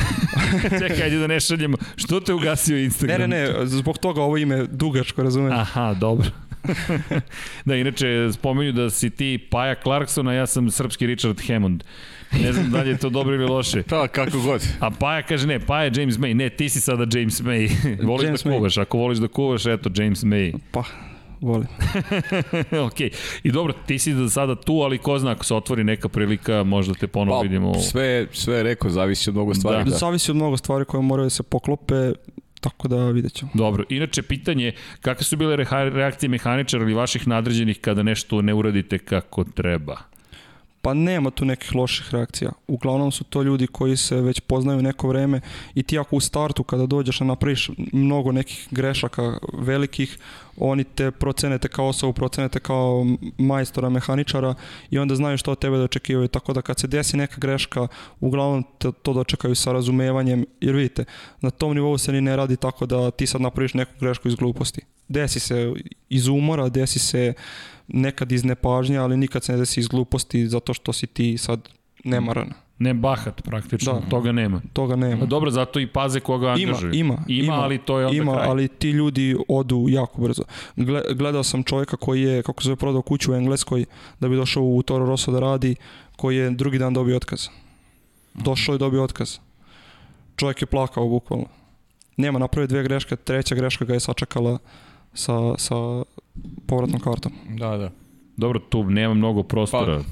Čekaj, 0.80 1.02
ajde 1.02 1.18
da 1.18 1.26
ne 1.26 1.40
šaljemo. 1.40 1.76
Što 1.96 2.20
te 2.20 2.34
ugasio 2.34 2.76
Ne, 2.76 2.84
Instagram? 2.84 3.20
ne, 3.20 3.26
ne, 3.28 3.66
zbog 3.66 3.98
toga 3.98 4.22
ovo 4.22 4.36
ime 4.36 4.64
dugačko, 4.64 5.22
razumeš? 5.22 5.52
Aha, 5.54 5.94
dobro. 5.94 6.26
da, 7.64 7.76
inače, 7.76 8.32
spomenju 8.32 8.72
da 8.72 8.90
si 8.90 9.10
ti 9.10 9.38
Paja 9.50 9.74
Clarkson, 9.82 10.28
a 10.28 10.32
ja 10.32 10.46
sam 10.46 10.70
srpski 10.70 11.06
Richard 11.06 11.40
Hammond. 11.46 11.84
Ne 12.32 12.52
znam 12.52 12.70
da 12.70 12.82
li 12.82 12.90
je 12.90 12.98
to 12.98 13.10
dobro 13.10 13.34
ili 13.34 13.46
loše. 13.46 13.82
Pa, 13.82 14.08
kako 14.18 14.38
god. 14.40 14.62
A 14.80 14.90
Paja 14.90 15.22
kaže 15.22 15.46
ne, 15.46 15.60
Paja 15.60 15.84
je 15.84 15.92
James 15.94 16.16
May. 16.16 16.34
Ne, 16.34 16.50
ti 16.50 16.68
si 16.68 16.80
sada 16.80 17.18
James 17.18 17.42
May. 17.42 17.70
voliš 18.06 18.24
James 18.24 18.42
da 18.42 18.50
May. 18.50 18.56
kuvaš. 18.56 18.78
Ako 18.78 18.98
voliš 18.98 19.18
da 19.18 19.28
kuvaš, 19.28 19.66
eto, 19.66 19.90
James 19.94 20.22
May. 20.24 20.54
Pa, 20.70 20.84
volim. 21.40 21.66
ok. 22.86 23.00
I 23.42 23.50
dobro, 23.52 23.72
ti 23.86 23.98
si 23.98 24.14
da 24.14 24.28
sada 24.28 24.54
tu, 24.54 24.72
ali 24.72 24.98
ko 24.98 25.18
zna, 25.18 25.30
ako 25.30 25.44
se 25.44 25.54
otvori 25.54 25.84
neka 25.84 26.08
prilika, 26.08 26.64
možda 26.64 26.94
te 26.94 27.06
ponovo 27.06 27.42
vidimo. 27.42 27.72
Pa, 27.72 27.78
sve, 27.78 28.26
sve 28.32 28.56
je 28.56 28.62
rekao, 28.62 28.90
zavisi 28.90 29.30
od 29.30 29.36
mnogo 29.36 29.54
stvari. 29.54 29.84
Da. 29.84 29.90
Da. 29.90 29.96
Zavisi 29.96 30.30
od 30.30 30.36
mnogo 30.36 30.56
stvari 30.56 30.84
koje 30.84 31.02
moraju 31.02 31.26
da 31.26 31.30
se 31.30 31.42
poklope, 31.42 32.12
tako 32.60 32.88
da 32.88 33.10
vidjet 33.10 33.32
ćemo. 33.32 33.50
Dobro, 33.54 33.84
inače 33.88 34.22
pitanje, 34.22 34.72
kakve 35.00 35.24
su 35.24 35.36
bile 35.36 35.56
reakcije 35.90 36.30
mehaničara 36.30 36.82
ili 36.84 36.94
vaših 36.94 37.28
nadređenih 37.28 37.80
kada 37.80 38.02
nešto 38.02 38.42
ne 38.42 38.54
uradite 38.54 38.98
kako 38.98 39.44
treba? 39.44 40.09
Pa 40.82 40.94
nema 40.94 41.30
tu 41.30 41.44
nekih 41.44 41.74
loših 41.74 42.14
reakcija. 42.14 42.50
Uglavnom 42.66 43.12
su 43.12 43.24
to 43.24 43.42
ljudi 43.42 43.66
koji 43.66 43.96
se 43.96 44.20
već 44.20 44.40
poznaju 44.40 44.82
neko 44.82 45.08
vreme 45.08 45.40
i 45.74 45.82
ti 45.82 45.98
ako 45.98 46.16
u 46.16 46.20
startu 46.20 46.64
kada 46.64 46.86
dođeš 46.86 47.20
na 47.20 47.26
napraviš 47.26 47.70
mnogo 47.92 48.32
nekih 48.32 48.68
grešaka 48.70 49.38
velikih, 49.52 50.18
oni 50.56 50.84
te 50.84 51.10
procenete 51.10 51.68
kao 51.68 51.88
osobu, 51.88 52.12
procenete 52.12 52.60
kao 52.60 53.06
majstora, 53.38 53.88
mehaničara 53.88 54.54
i 54.90 54.98
onda 54.98 55.14
znaju 55.14 55.38
što 55.38 55.52
od 55.52 55.58
tebe 55.58 55.76
da 55.76 55.84
očekivaju. 55.84 56.28
Tako 56.28 56.52
da 56.52 56.62
kad 56.62 56.80
se 56.80 56.86
desi 56.86 57.16
neka 57.16 57.36
greška, 57.38 57.88
uglavnom 58.20 58.64
te, 58.78 58.92
to 59.02 59.12
dočekaju 59.12 59.54
sa 59.54 59.72
razumevanjem, 59.72 60.44
jer 60.60 60.74
vidite, 60.74 61.04
na 61.40 61.50
tom 61.50 61.74
nivou 61.74 61.98
se 61.98 62.12
ni 62.12 62.20
ne 62.20 62.36
radi 62.36 62.56
tako 62.56 62.86
da 62.86 63.10
ti 63.10 63.26
sad 63.26 63.40
napraviš 63.40 63.74
neku 63.74 63.92
grešku 64.00 64.28
iz 64.28 64.34
gluposti. 64.34 64.80
Desi 65.08 65.40
se 65.40 65.72
iz 66.08 66.28
umora, 66.28 66.68
desi 66.68 66.98
se 66.98 67.34
nekad 67.90 68.32
iz 68.32 68.44
nepažnje, 68.44 68.96
ali 68.96 69.16
nikad 69.16 69.44
se 69.44 69.52
ne 69.52 69.58
desi 69.58 69.80
iz 69.80 69.88
gluposti 69.88 70.48
zato 70.48 70.74
što 70.74 70.92
si 70.92 71.06
ti 71.06 71.38
sad 71.38 71.68
nemaran. 72.04 72.50
Ne 72.78 72.94
bahat 72.94 73.42
praktično, 73.42 73.92
Da. 73.92 74.00
toga 74.00 74.32
nema. 74.32 74.60
Toga 74.72 74.96
nema. 74.96 75.20
Pa 75.20 75.26
dobro, 75.26 75.50
zato 75.50 75.80
i 75.80 75.86
paze 75.86 76.20
koga 76.20 76.46
Ima, 76.48 76.54
angažuju. 76.68 76.92
ima, 76.94 77.18
ima, 77.28 77.52
ali 77.54 77.78
to 77.78 77.98
je 77.98 78.06
onda 78.06 78.16
ima, 78.16 78.32
kraj. 78.34 78.46
ali 78.46 78.68
ti 78.68 78.90
ljudi 78.90 79.36
odu 79.48 79.86
jako 79.88 80.22
brzo. 80.22 80.42
Gle- 80.76 81.14
Gledao 81.14 81.42
sam 81.42 81.62
čovjeka 81.62 81.96
koji 81.96 82.22
je, 82.22 82.42
kako 82.42 82.62
se 82.62 82.66
zove, 82.66 82.76
prodao 82.76 83.02
kuću 83.02 83.32
u 83.32 83.36
Engleskoj 83.36 83.84
da 84.20 84.28
bi 84.28 84.36
došao 84.36 84.62
u 84.64 84.82
Toro 84.82 85.06
Rosso 85.06 85.32
da 85.32 85.40
radi, 85.40 85.74
koji 86.16 86.36
je 86.36 86.50
drugi 86.50 86.78
dan 86.78 86.94
dobio 86.94 87.16
otkaz. 87.16 87.48
Došao 88.34 88.74
i 88.74 88.78
dobio 88.78 89.02
otkaz. 89.04 89.38
Čovjek 90.36 90.62
je 90.62 90.66
plakao 90.66 91.08
bukvalno. 91.08 91.46
Nema, 92.16 92.38
napravio 92.38 92.66
dve 92.66 92.82
greške, 92.82 93.16
treća 93.16 93.54
greška 93.54 93.84
ga 93.84 93.94
je 93.94 94.00
sačekala 94.00 94.58
sa, 95.14 95.32
sa 95.58 95.74
povratnom 96.66 97.00
kartom. 97.00 97.32
Da, 97.48 97.76
da. 97.76 97.90
Dobro, 98.36 98.58
tu 98.60 98.84
nema 98.84 99.14
mnogo 99.14 99.42
prostora 99.42 100.02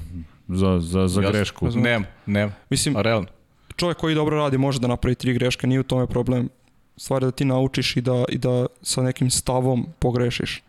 za, 0.47 0.79
za, 0.79 1.07
za 1.07 1.21
Jasno. 1.21 1.31
grešku. 1.31 1.67
Nema, 1.69 2.05
nema. 2.25 2.51
Mislim, 2.69 2.95
A 2.95 3.01
realno. 3.01 3.27
čovjek 3.75 3.97
koji 3.97 4.15
dobro 4.15 4.37
radi 4.37 4.57
može 4.57 4.79
da 4.79 4.87
napravi 4.87 5.15
tri 5.15 5.33
greške, 5.33 5.67
nije 5.67 5.79
u 5.79 5.83
tome 5.83 6.07
problem. 6.07 6.49
Stvar 6.97 7.21
je 7.23 7.27
da 7.27 7.31
ti 7.31 7.45
naučiš 7.45 7.97
i 7.97 8.01
da, 8.01 8.25
i 8.29 8.37
da 8.37 8.65
sa 8.81 9.01
nekim 9.01 9.29
stavom 9.29 9.85
pogrešiš. 9.99 10.61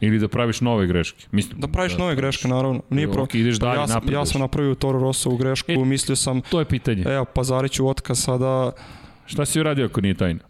Ili 0.00 0.18
da 0.18 0.28
praviš 0.28 0.60
nove 0.60 0.86
greške. 0.86 1.26
Mislim, 1.32 1.60
Da 1.60 1.68
praviš 1.68 1.96
nove 1.98 2.16
greške, 2.16 2.48
naravno. 2.48 2.82
Nije 2.90 3.12
pro... 3.12 3.22
Ok, 3.22 3.34
ideš 3.34 3.56
dalje, 3.56 3.78
ja, 3.78 3.86
sam, 3.88 4.02
ja 4.10 4.26
sam 4.26 4.40
napravio 4.40 4.72
u 4.72 4.74
Toro 4.74 4.98
Rosso 4.98 5.30
u 5.30 5.36
grešku, 5.36 5.72
E. 5.72 5.76
mislio 5.76 6.16
sam, 6.16 6.40
To 6.40 6.58
je 6.58 6.64
pitanje. 6.64 7.02
evo, 7.02 7.24
Pazariću 7.24 7.88
otkaz 7.88 8.18
sada, 8.18 8.72
Šta 9.26 9.44
si 9.44 9.60
uradio 9.60 9.86
ako 9.86 10.00
nije 10.00 10.14
tajna? 10.14 10.40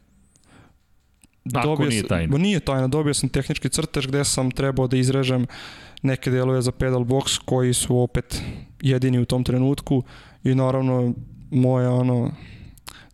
Ako 1.52 1.68
dobio 1.68 1.88
nije 1.88 2.00
sam- 2.00 2.08
tajna. 2.08 2.32
Ma 2.32 2.38
nije 2.38 2.60
tajna, 2.60 2.88
dobio 2.88 3.14
sam 3.14 3.28
tehnički 3.28 3.68
crtež 3.68 4.06
gde 4.06 4.24
sam 4.24 4.50
trebao 4.50 4.86
da 4.86 4.96
izrežem 4.96 5.46
neke 6.02 6.30
delove 6.30 6.62
za 6.62 6.72
pedal 6.72 7.00
box 7.00 7.40
koji 7.44 7.74
su 7.74 7.98
opet 7.98 8.42
jedini 8.82 9.18
u 9.18 9.24
tom 9.24 9.44
trenutku 9.44 10.02
i 10.44 10.54
naravno 10.54 11.14
moje 11.50 11.88
ono 11.88 12.30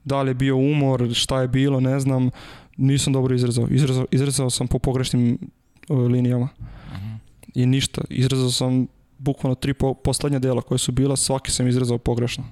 da 0.04 0.22
li 0.22 0.30
je 0.30 0.34
bio 0.34 0.56
umor, 0.56 1.08
šta 1.14 1.40
je 1.40 1.48
bilo, 1.48 1.80
ne 1.80 2.00
znam, 2.00 2.30
nisam 2.76 3.12
dobro 3.12 3.34
izrezao. 3.34 3.68
Izrezao, 3.70 4.06
izrezao 4.10 4.50
sam 4.50 4.68
po 4.68 4.78
pogrešnim 4.78 5.38
uh, 5.88 5.98
linijama. 5.98 6.48
I 7.54 7.66
ništa, 7.66 8.02
izrezao 8.08 8.50
sam 8.50 8.86
bukvalno 9.18 9.54
tri 9.54 9.74
po, 9.74 9.94
poslednja 9.94 10.38
dela 10.38 10.62
koje 10.62 10.78
su 10.78 10.92
bila, 10.92 11.16
svaki 11.16 11.50
sam 11.50 11.68
izrezao 11.68 11.98
pogrešno. 11.98 12.44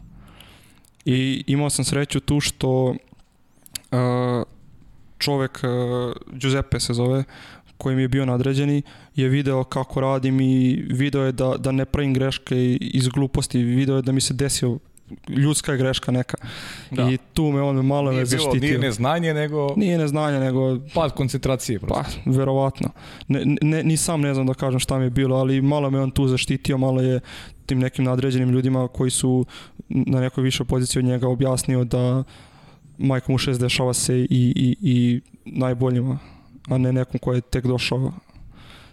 I 1.04 1.44
imao 1.46 1.70
sam 1.70 1.84
sreću 1.84 2.20
tu 2.20 2.40
što 2.40 2.84
uh, 2.88 3.98
čovek, 5.18 5.60
uh, 5.62 6.38
Giuseppe 6.38 6.80
se 6.80 6.94
zove, 6.94 7.24
koji 7.78 7.96
mi 7.96 8.02
je 8.02 8.08
bio 8.08 8.26
nadređeni, 8.26 8.82
je 9.14 9.28
video 9.28 9.64
kako 9.64 10.00
radim 10.00 10.40
i 10.40 10.84
video 10.90 11.24
je 11.24 11.32
da, 11.32 11.54
da 11.58 11.72
ne 11.72 11.84
pravim 11.84 12.14
greške 12.14 12.76
iz 12.80 13.08
gluposti, 13.08 13.62
video 13.62 13.96
je 13.96 14.02
da 14.02 14.12
mi 14.12 14.20
se 14.20 14.34
desio 14.34 14.78
ljudska 15.28 15.76
greška 15.76 16.12
neka. 16.12 16.36
Da. 16.90 17.10
I 17.10 17.18
tu 17.34 17.42
me 17.42 17.62
on 17.62 17.86
malo 17.86 18.10
Nije 18.10 18.24
me 18.24 18.28
bilo, 18.30 18.42
zaštitio. 18.44 18.60
nije 18.60 18.78
neznanje, 18.78 19.34
nego 19.34 19.74
Nije 19.76 19.98
neznanje, 19.98 20.40
nego 20.40 20.78
pad 20.94 21.14
koncentracije. 21.14 21.78
Prosto. 21.78 22.20
pa, 22.24 22.30
verovatno. 22.30 22.90
Ne, 23.28 23.56
ne, 23.62 23.82
ni 23.82 23.96
sam 23.96 24.20
ne 24.20 24.34
znam 24.34 24.46
da 24.46 24.54
kažem 24.54 24.80
šta 24.80 24.98
mi 24.98 25.04
je 25.04 25.10
bilo, 25.10 25.36
ali 25.36 25.62
malo 25.62 25.90
me 25.90 26.00
on 26.00 26.10
tu 26.10 26.28
zaštitio, 26.28 26.78
malo 26.78 27.00
je 27.00 27.20
tim 27.66 27.78
nekim 27.78 28.04
nadređenim 28.04 28.50
ljudima 28.50 28.88
koji 28.88 29.10
su 29.10 29.46
na 29.88 30.20
nekoj 30.20 30.44
višoj 30.44 30.66
poziciji 30.66 31.00
od 31.00 31.06
njega 31.06 31.28
objasnio 31.28 31.84
da 31.84 32.24
majka 32.98 33.32
mu 33.32 33.38
šest 33.38 33.60
dešava 33.60 33.94
se 33.94 34.18
i, 34.18 34.26
i, 34.30 34.76
i 34.82 35.20
najboljima, 35.44 36.18
a 36.68 36.78
ne 36.78 36.92
nekom 36.92 37.20
ko 37.20 37.32
je 37.32 37.40
tek 37.40 37.66
došao. 37.66 38.12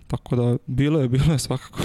Tako 0.08 0.36
da, 0.36 0.58
bilo 0.66 1.00
je, 1.00 1.10
bilo 1.10 1.34
je 1.34 1.40
svakako. 1.40 1.80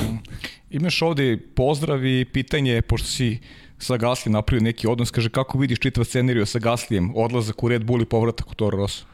Imaš 0.71 1.03
ovde 1.03 1.39
pozdrav 1.55 2.07
i 2.07 2.25
pitanje, 2.25 2.83
pošto 2.83 3.09
si 3.09 3.39
sa 3.79 3.97
Gaslijem 3.97 4.33
napravio 4.33 4.65
neki 4.65 4.87
odnos, 4.87 5.11
kaže 5.11 5.31
kako 5.31 5.59
vidiš 5.59 5.79
čitav 5.79 6.05
scenariju 6.05 6.47
sa 6.47 6.59
Gaslijem, 6.59 7.13
odlazak 7.17 7.63
u 7.65 7.69
Red 7.69 7.85
Bull 7.85 8.03
i 8.03 8.05
povratak 8.05 8.51
u 8.51 8.55
Toro 8.55 8.79
Rosso? 8.79 9.05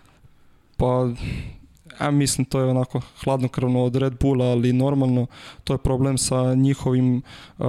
Pa, 0.76 1.10
ja 2.00 2.10
mislim 2.10 2.44
to 2.44 2.60
je 2.60 2.70
onako 2.70 3.00
hladnokrvno 3.24 3.84
od 3.84 3.96
Red 3.96 4.14
Bulla, 4.20 4.44
ali 4.44 4.72
normalno 4.72 5.26
to 5.64 5.74
je 5.74 5.78
problem 5.78 6.18
sa 6.18 6.54
njihovim 6.54 7.22
uh, 7.58 7.66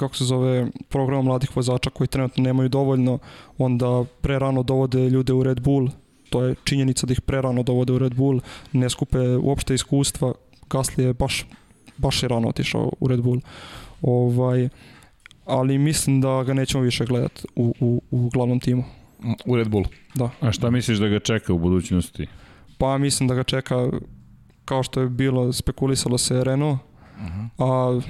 kako 0.00 0.16
se 0.16 0.24
zove 0.24 0.66
program 0.88 1.24
mladih 1.24 1.56
vozača 1.56 1.90
koji 1.90 2.08
trenutno 2.08 2.44
nemaju 2.44 2.68
dovoljno, 2.68 3.18
onda 3.58 4.04
prerano 4.20 4.62
dovode 4.62 5.10
ljude 5.10 5.32
u 5.32 5.42
Red 5.42 5.60
Bull. 5.60 5.88
To 6.30 6.42
je 6.44 6.54
činjenica 6.64 7.06
da 7.06 7.12
ih 7.12 7.20
prerano 7.20 7.62
dovode 7.62 7.92
u 7.92 7.98
Red 7.98 8.14
Bull, 8.14 8.40
ne 8.72 8.90
skupe 8.90 9.18
uopšte 9.36 9.74
iskustva. 9.74 10.32
Gasly 10.70 11.00
je 11.00 11.12
baš, 11.12 11.46
baš 11.96 12.22
je 12.22 12.28
rano 12.28 12.48
otišao 12.48 12.92
u 13.00 13.08
Red 13.08 13.20
Bull. 13.22 13.40
Ovaj, 14.02 14.68
ali 15.44 15.78
mislim 15.78 16.20
da 16.20 16.42
ga 16.46 16.54
nećemo 16.54 16.84
više 16.84 17.04
gledati 17.04 17.42
u, 17.56 17.74
u, 17.80 18.02
u 18.10 18.28
glavnom 18.28 18.60
timu. 18.60 18.84
U 19.44 19.56
Red 19.56 19.68
Bull. 19.68 19.84
Da. 20.14 20.30
A 20.40 20.52
šta 20.52 20.70
misliš 20.70 20.98
da 20.98 21.08
ga 21.08 21.20
čeka 21.20 21.52
u 21.52 21.58
budućnosti? 21.58 22.26
Pa 22.78 22.98
mislim 22.98 23.28
da 23.28 23.34
ga 23.34 23.42
čeka 23.42 23.90
kao 24.64 24.82
što 24.82 25.00
je 25.00 25.08
bilo, 25.08 25.52
spekulisalo 25.52 26.18
se 26.18 26.44
Renault, 26.44 26.78
a 27.58 28.00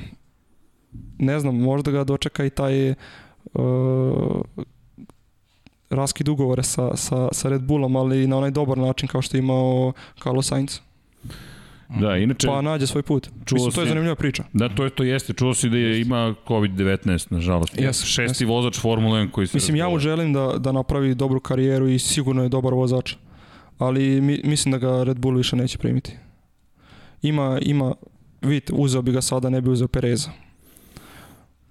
ne 1.18 1.40
znam, 1.40 1.56
možda 1.56 1.90
ga 1.90 2.04
dočeka 2.04 2.44
i 2.44 2.50
taj 2.50 2.90
uh, 2.90 2.96
raskid 5.90 6.28
ugovore 6.28 6.62
sa, 6.62 6.96
sa, 6.96 7.28
sa 7.32 7.48
Red 7.48 7.62
Bullom, 7.62 7.96
ali 7.96 8.26
na 8.26 8.36
onaj 8.36 8.50
dobar 8.50 8.78
način 8.78 9.08
kao 9.08 9.22
što 9.22 9.36
je 9.36 9.38
imao 9.38 9.92
Carlos 10.22 10.46
Sainz. 10.46 10.80
Da, 12.00 12.16
inače, 12.16 12.46
Pa 12.46 12.60
nađe 12.60 12.86
svoj 12.86 13.02
put. 13.02 13.30
Čuo 13.44 13.56
Mislim, 13.56 13.72
to 13.72 13.80
je 13.80 13.88
zanimljiva 13.88 14.14
priča. 14.14 14.44
da, 14.52 14.68
to 14.68 14.84
je 14.84 14.90
to 14.90 15.02
jeste. 15.02 15.32
Čuo 15.32 15.54
si 15.54 15.68
da 15.68 15.76
je, 15.76 16.00
ima 16.00 16.34
COVID-19, 16.46 17.32
nažalost. 17.32 17.78
Jeste, 17.78 18.06
Šesti 18.06 18.44
vozač 18.44 18.80
Formule 18.80 19.20
1 19.20 19.30
koji 19.30 19.46
se 19.46 19.56
Mislim, 19.56 19.76
ja 19.76 19.88
mu 19.88 19.98
želim 19.98 20.32
da, 20.32 20.54
da 20.58 20.72
napravi 20.72 21.14
dobru 21.14 21.40
karijeru 21.40 21.88
i 21.88 21.98
sigurno 21.98 22.42
je 22.42 22.48
dobar 22.48 22.74
vozač. 22.74 23.14
Ali 23.78 24.20
mi, 24.20 24.40
mislim 24.44 24.72
da 24.72 24.78
ga 24.78 25.02
Red 25.02 25.18
Bull 25.18 25.36
više 25.36 25.56
neće 25.56 25.78
primiti. 25.78 26.16
Ima, 27.22 27.58
ima, 27.62 27.94
vidite, 28.42 28.72
uzeo 28.76 29.02
bi 29.02 29.12
ga 29.12 29.20
sada, 29.20 29.50
ne 29.50 29.60
bi 29.60 29.70
uzeo 29.70 29.88
Pereza. 29.88 30.30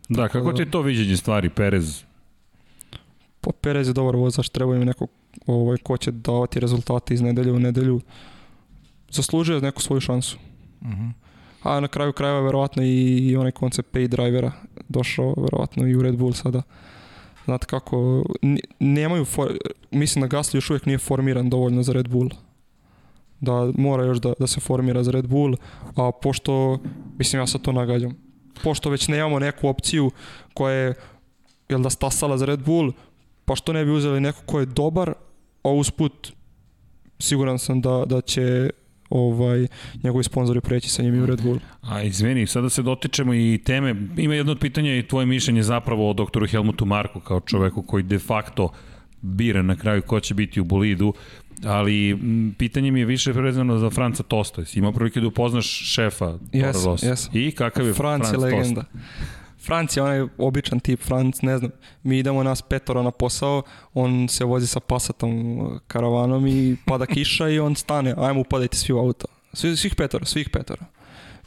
Da, 0.09 0.27
kako 0.27 0.53
ti 0.53 0.61
je 0.61 0.71
to 0.71 0.81
viđenje 0.81 1.17
stvari, 1.17 1.49
Perez? 1.49 2.03
Pa 3.41 3.51
Perez 3.61 3.87
je 3.87 3.93
dobar 3.93 4.15
vozač, 4.15 4.49
treba 4.49 4.75
im 4.75 4.83
neko 4.83 5.07
ovaj, 5.45 5.77
ko 5.77 5.97
će 5.97 6.11
davati 6.11 6.59
rezultate 6.59 7.13
iz 7.13 7.21
nedelje 7.21 7.51
u 7.51 7.59
nedelju. 7.59 8.01
Zaslužuje 9.09 9.61
neku 9.61 9.81
svoju 9.81 10.01
šansu. 10.01 10.37
Mhm. 10.81 11.09
A 11.63 11.79
na 11.79 11.87
kraju 11.87 12.13
krajeva 12.13 12.39
verovatno 12.39 12.83
i, 12.83 13.17
i 13.29 13.35
onaj 13.35 13.51
koncept 13.51 13.95
pay 13.95 14.07
drivera 14.07 14.51
došao 14.89 15.33
verovatno 15.37 15.87
i 15.87 15.95
u 15.95 16.01
Red 16.01 16.17
Bull 16.17 16.33
sada. 16.33 16.61
Znate 17.45 17.65
kako, 17.65 18.23
nemaju, 18.79 19.25
for, 19.25 19.57
mislim 19.91 20.21
da 20.21 20.37
Gasly 20.37 20.55
još 20.55 20.69
uvijek 20.69 20.85
nije 20.85 20.97
formiran 20.97 21.49
dovoljno 21.49 21.83
za 21.83 21.93
Red 21.93 22.07
Bull. 22.07 22.29
Da 23.39 23.71
mora 23.77 24.05
još 24.05 24.17
da, 24.17 24.33
da 24.39 24.47
se 24.47 24.59
formira 24.59 25.03
za 25.03 25.11
Red 25.11 25.27
Bull, 25.27 25.55
a 25.95 26.11
pošto, 26.21 26.79
mislim 27.17 27.41
ja 27.41 27.47
sad 27.47 27.61
to 27.61 27.71
nagađam, 27.71 28.28
pošto 28.63 28.89
već 28.89 29.07
nemamo 29.07 29.39
neku 29.39 29.67
opciju 29.67 30.11
koja 30.53 30.73
je, 30.73 30.93
jel 31.69 31.81
da 31.81 31.89
stasala 31.89 32.37
za 32.37 32.45
Red 32.45 32.63
Bull, 32.63 32.91
pa 33.45 33.55
što 33.55 33.73
ne 33.73 33.85
bi 33.85 33.91
uzeli 33.91 34.21
neko 34.21 34.41
ko 34.45 34.59
je 34.59 34.65
dobar, 34.65 35.13
a 35.63 35.69
usput 35.69 36.31
siguran 37.19 37.59
sam 37.59 37.81
da, 37.81 38.03
da 38.05 38.21
će 38.21 38.69
ovaj, 39.09 39.67
njegovi 40.03 40.23
sponzori 40.23 40.61
preći 40.61 40.89
sa 40.89 41.03
njim 41.03 41.15
i 41.15 41.21
u 41.21 41.25
Red 41.25 41.41
Bull. 41.41 41.59
A 41.81 42.01
izvini, 42.01 42.47
sada 42.47 42.69
se 42.69 42.81
dotičemo 42.81 43.33
i 43.33 43.59
teme. 43.65 43.95
Ima 44.17 44.35
jedno 44.35 44.51
od 44.51 44.59
pitanja 44.59 44.95
i 44.95 45.07
tvoje 45.07 45.25
mišljenje 45.25 45.63
zapravo 45.63 46.09
o 46.09 46.13
doktoru 46.13 46.47
Helmutu 46.47 46.85
Marku 46.85 47.19
kao 47.19 47.39
čoveku 47.39 47.81
koji 47.81 48.03
de 48.03 48.19
facto 48.19 48.69
bira 49.21 49.61
na 49.61 49.75
kraju 49.75 50.01
ko 50.01 50.19
će 50.19 50.33
biti 50.33 50.61
u 50.61 50.63
bolidu, 50.63 51.13
ali 51.63 52.09
m, 52.11 52.55
pitanje 52.57 52.91
mi 52.91 52.99
je 52.99 53.05
više 53.05 53.31
vezano 53.31 53.77
za 53.77 53.89
Franca 53.89 54.23
Tosta. 54.23 54.61
Jesi 54.61 54.79
imao 54.79 54.91
prilike 54.91 55.21
da 55.21 55.27
upoznaš 55.27 55.65
šefa 55.93 56.25
Yes, 56.25 56.73
Toro 56.73 56.95
yes. 56.97 57.29
I 57.33 57.51
kakav 57.51 57.87
je 57.87 57.93
Franc 57.93 58.27
Franc, 58.27 58.43
legenda. 58.43 58.83
Franc 59.65 59.97
je 59.97 60.03
onaj 60.03 60.21
običan 60.37 60.79
tip, 60.79 60.99
Franc, 61.01 61.41
ne 61.41 61.57
znam, 61.57 61.71
mi 62.03 62.19
idemo 62.19 62.43
nas 62.43 62.61
petoro 62.61 63.03
na 63.03 63.11
posao, 63.11 63.63
on 63.93 64.27
se 64.27 64.45
vozi 64.45 64.67
sa 64.67 64.79
pasatom 64.79 65.59
uh, 65.59 65.79
karavanom 65.87 66.47
i 66.47 66.77
pada 66.85 67.05
kiša 67.05 67.49
i 67.49 67.59
on 67.59 67.75
stane, 67.75 68.13
ajmo 68.17 68.41
upadajte 68.41 68.77
svi 68.77 68.93
u 68.93 68.97
auto. 68.97 69.27
Svi, 69.53 69.77
svih 69.77 69.95
petoro, 69.95 70.25
svih 70.25 70.49
petoro. 70.49 70.85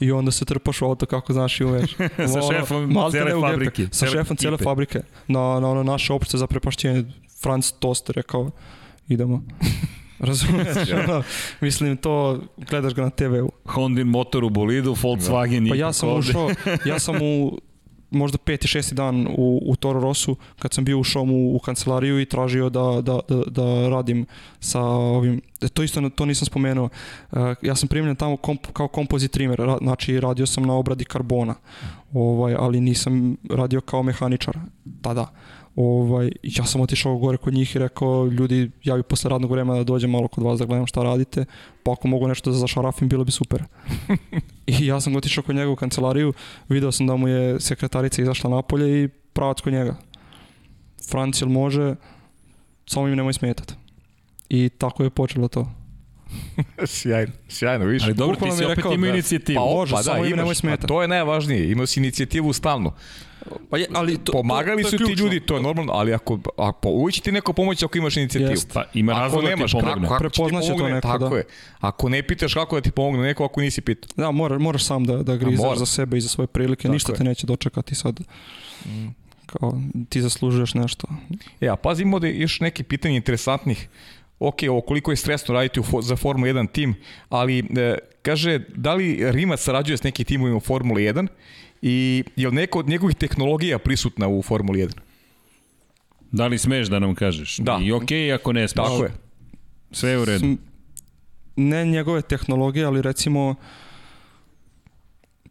i 0.00 0.12
onda 0.12 0.30
se 0.30 0.44
trpaš 0.44 0.82
u 0.82 0.84
auto 0.84 1.06
kako 1.06 1.32
znaš 1.32 1.60
i 1.60 1.64
umeš. 1.64 1.96
Sa 2.32 2.40
šefom 2.52 2.94
cele 3.12 3.40
fabrike, 3.40 3.86
Sa 3.90 4.06
šefom 4.06 4.36
cele 4.36 4.58
fabrike. 4.58 5.00
Na, 5.28 5.60
na 5.60 5.70
ono 5.70 5.82
naše 5.82 6.12
opšte 6.12 6.38
za 6.38 6.46
prepašćenje. 6.46 7.04
Franz 7.42 7.72
Tost 7.78 8.10
rekao, 8.10 8.50
idemo. 9.08 9.42
Razumeš? 10.18 10.66
ono, 11.08 11.22
mislim, 11.60 11.96
to 11.96 12.40
gledaš 12.56 12.94
ga 12.94 13.02
na 13.02 13.10
TV-u. 13.10 13.50
Hondin 13.64 14.06
motor 14.06 14.44
u 14.44 14.50
bolidu, 14.50 14.94
Volkswagen 14.94 15.68
Pa 15.68 15.76
i 15.76 15.78
ja 15.78 15.92
sam 15.92 16.08
ovde. 16.08 16.30
ušao, 16.30 16.50
ja 16.84 16.98
sam 16.98 17.14
u 17.22 17.58
možda 18.12 18.38
peti, 18.38 18.68
šesti 18.68 18.94
dan 18.94 19.26
u, 19.26 19.60
u 19.66 19.76
Toro 19.76 20.00
Rosu, 20.00 20.36
kad 20.58 20.72
sam 20.72 20.84
bio 20.84 20.98
ušao 20.98 21.24
mu 21.24 21.56
u 21.56 21.58
kancelariju 21.58 22.20
i 22.20 22.24
tražio 22.24 22.70
da, 22.70 23.00
da, 23.02 23.20
da, 23.28 23.42
da 23.46 23.88
radim 23.88 24.26
sa 24.60 24.80
ovim, 24.82 25.40
e, 25.60 25.68
to 25.68 25.82
isto 25.82 26.10
to 26.10 26.26
nisam 26.26 26.46
spomenuo, 26.46 26.88
Uh, 27.32 27.38
ja 27.62 27.76
sam 27.76 27.88
primljen 27.88 28.16
tamo 28.16 28.36
komp, 28.36 28.66
kao 28.72 28.88
kompozit 28.88 29.30
trimer, 29.30 29.58
ra, 29.58 29.78
znači 29.80 30.20
radio 30.20 30.46
sam 30.46 30.64
na 30.64 30.74
obradi 30.74 31.04
karbona, 31.04 31.54
ovaj, 32.12 32.54
ali 32.58 32.80
nisam 32.80 33.36
radio 33.50 33.80
kao 33.80 34.02
mehaničar 34.02 34.58
tada. 35.02 35.32
Ovaj, 35.76 36.30
ja 36.42 36.64
sam 36.64 36.80
otišao 36.80 37.18
gore 37.18 37.36
kod 37.36 37.54
njih 37.54 37.76
i 37.76 37.78
rekao, 37.78 38.26
ljudi, 38.26 38.70
ja 38.84 38.96
bi 38.96 39.02
posle 39.02 39.30
radnog 39.30 39.50
vremena 39.50 39.78
da 39.78 39.84
dođem 39.84 40.10
malo 40.10 40.28
kod 40.28 40.44
vas 40.44 40.58
da 40.58 40.64
gledam 40.64 40.86
šta 40.86 41.02
radite, 41.02 41.44
pa 41.82 41.92
ako 41.92 42.08
mogu 42.08 42.28
nešto 42.28 42.50
da 42.50 42.56
zašarafim, 42.56 43.08
bilo 43.08 43.24
bi 43.24 43.32
super. 43.32 43.62
I 44.66 44.86
ja 44.86 45.00
sam 45.00 45.16
otišao 45.16 45.44
kod 45.44 45.56
njega 45.56 45.70
u 45.70 45.76
kancelariju, 45.76 46.32
video 46.68 46.92
sam 46.92 47.06
da 47.06 47.16
mu 47.16 47.28
je 47.28 47.60
sekretarica 47.60 48.22
izašla 48.22 48.50
napolje 48.50 49.04
i 49.04 49.08
pravac 49.08 49.60
kod 49.60 49.72
njega. 49.72 49.96
Franc, 51.10 51.42
jel 51.42 51.48
može, 51.48 51.94
samo 52.86 53.08
im 53.08 53.16
nemoj 53.16 53.32
smetat. 53.32 53.72
I 54.48 54.68
tako 54.68 55.02
je 55.02 55.10
počelo 55.10 55.48
to. 55.48 55.70
sjajno, 56.86 57.32
sjajno, 57.48 57.84
vidiš. 57.84 58.02
Ali 58.02 58.14
dobro, 58.14 58.36
ti 58.36 58.50
si 58.56 58.64
opet 58.64 58.76
rekao 58.76 58.92
imao 58.92 59.08
da- 59.08 59.14
inicijativu. 59.14 59.56
Pa, 59.56 59.64
može, 59.64 59.94
opa, 59.94 60.02
samo 60.02 60.22
da, 60.22 60.28
im 60.28 60.30
nemoj 60.30 60.44
imaš, 60.44 60.58
smetat. 60.58 60.80
pa 60.80 60.86
to 60.86 61.02
je 61.02 61.08
najvažnije, 61.08 61.70
imao 61.70 61.86
si 61.86 62.00
inicijativu 62.00 62.52
stalno. 62.52 62.94
Pa 63.70 63.78
je, 63.78 63.86
ali 63.94 64.18
to, 64.18 64.32
Pomagali 64.32 64.82
to, 64.82 64.88
to 64.90 64.94
je 64.94 64.98
su 64.98 65.06
ti 65.06 65.12
ljudi, 65.12 65.40
to 65.40 65.56
je 65.56 65.62
normalno, 65.62 65.92
ali 65.92 66.14
ako, 66.14 66.38
ako 66.56 66.88
uvijek 66.88 67.14
će 67.14 67.20
ti 67.20 67.32
neko 67.32 67.52
pomoći 67.52 67.84
ako 67.84 67.98
imaš 67.98 68.16
inicijativu. 68.16 68.50
Jest. 68.50 68.70
Pa 68.74 68.84
ima 68.94 69.12
Ako 69.12 69.20
razloga 69.20 69.42
da 69.42 69.48
ti 69.48 69.56
nemaš, 69.56 69.72
pomogne. 69.72 69.92
kako, 69.94 70.08
kako 70.08 70.24
će 70.24 70.28
ti 70.28 70.34
Prepoznaće 70.34 70.66
to 70.68 70.72
pomogne, 70.72 70.94
neko, 70.94 71.08
tako 71.08 71.28
da. 71.28 71.36
je. 71.36 71.44
Ako 71.80 72.08
ne 72.08 72.22
pitaš 72.22 72.54
kako 72.54 72.76
da 72.76 72.80
ti 72.80 72.90
pomogne 72.90 73.24
neko 73.24 73.44
ako 73.44 73.60
nisi 73.60 73.80
pitao. 73.80 74.08
Da, 74.16 74.30
mora, 74.30 74.58
moraš 74.58 74.84
sam 74.84 75.04
da, 75.04 75.16
da 75.16 75.36
grizaš 75.36 75.58
mora. 75.58 75.78
za 75.78 75.86
sebe 75.86 76.18
i 76.18 76.20
za 76.20 76.28
svoje 76.28 76.46
prilike, 76.46 76.82
Tako 76.82 76.92
ništa 76.92 77.12
je. 77.12 77.16
te 77.16 77.24
neće 77.24 77.46
dočekati 77.46 77.94
sad. 77.94 78.20
Kao, 79.46 79.80
ti 80.08 80.22
zaslužuješ 80.22 80.74
nešto. 80.74 81.06
E, 81.60 81.68
a 81.68 81.76
pazi, 81.76 82.02
ima 82.02 82.16
ovde 82.16 82.30
još 82.30 82.60
neki 82.60 82.82
pitanja 82.82 83.16
interesantnih. 83.16 83.88
Ok, 84.38 84.56
ovo 84.68 84.80
koliko 84.80 85.10
je 85.10 85.16
stresno 85.16 85.54
raditi 85.54 85.80
u, 85.80 86.02
za 86.02 86.16
Formula 86.16 86.52
1 86.52 86.72
tim, 86.72 86.94
ali 87.28 87.58
e, 87.58 87.98
kaže, 88.22 88.60
da 88.68 88.94
li 88.94 89.32
Rimac 89.32 89.60
sarađuje 89.60 89.96
s 89.96 90.02
nekim 90.02 90.24
timovima 90.26 90.56
u 90.56 90.60
Formuli 90.60 91.02
1 91.02 91.26
i 91.82 92.24
je 92.36 92.48
li 92.48 92.54
neko 92.54 92.78
od 92.78 92.88
njegovih 92.88 93.16
tehnologija 93.16 93.78
prisutna 93.78 94.28
u 94.28 94.42
Formuli 94.42 94.78
1? 94.78 94.90
Da 96.32 96.46
li 96.46 96.58
smeš 96.58 96.88
da 96.88 96.98
nam 96.98 97.14
kažeš? 97.14 97.56
Da. 97.56 97.78
I 97.82 97.92
okej 97.92 98.18
okay, 98.18 98.34
ako 98.34 98.52
ne 98.52 98.68
smeš. 98.68 98.84
Tako 98.86 99.04
je. 99.04 99.12
Sve 99.90 100.10
je 100.10 100.18
u 100.18 100.24
redu. 100.24 100.56
Ne 101.56 101.84
njegove 101.84 102.22
tehnologije, 102.22 102.86
ali 102.86 103.02
recimo 103.02 103.54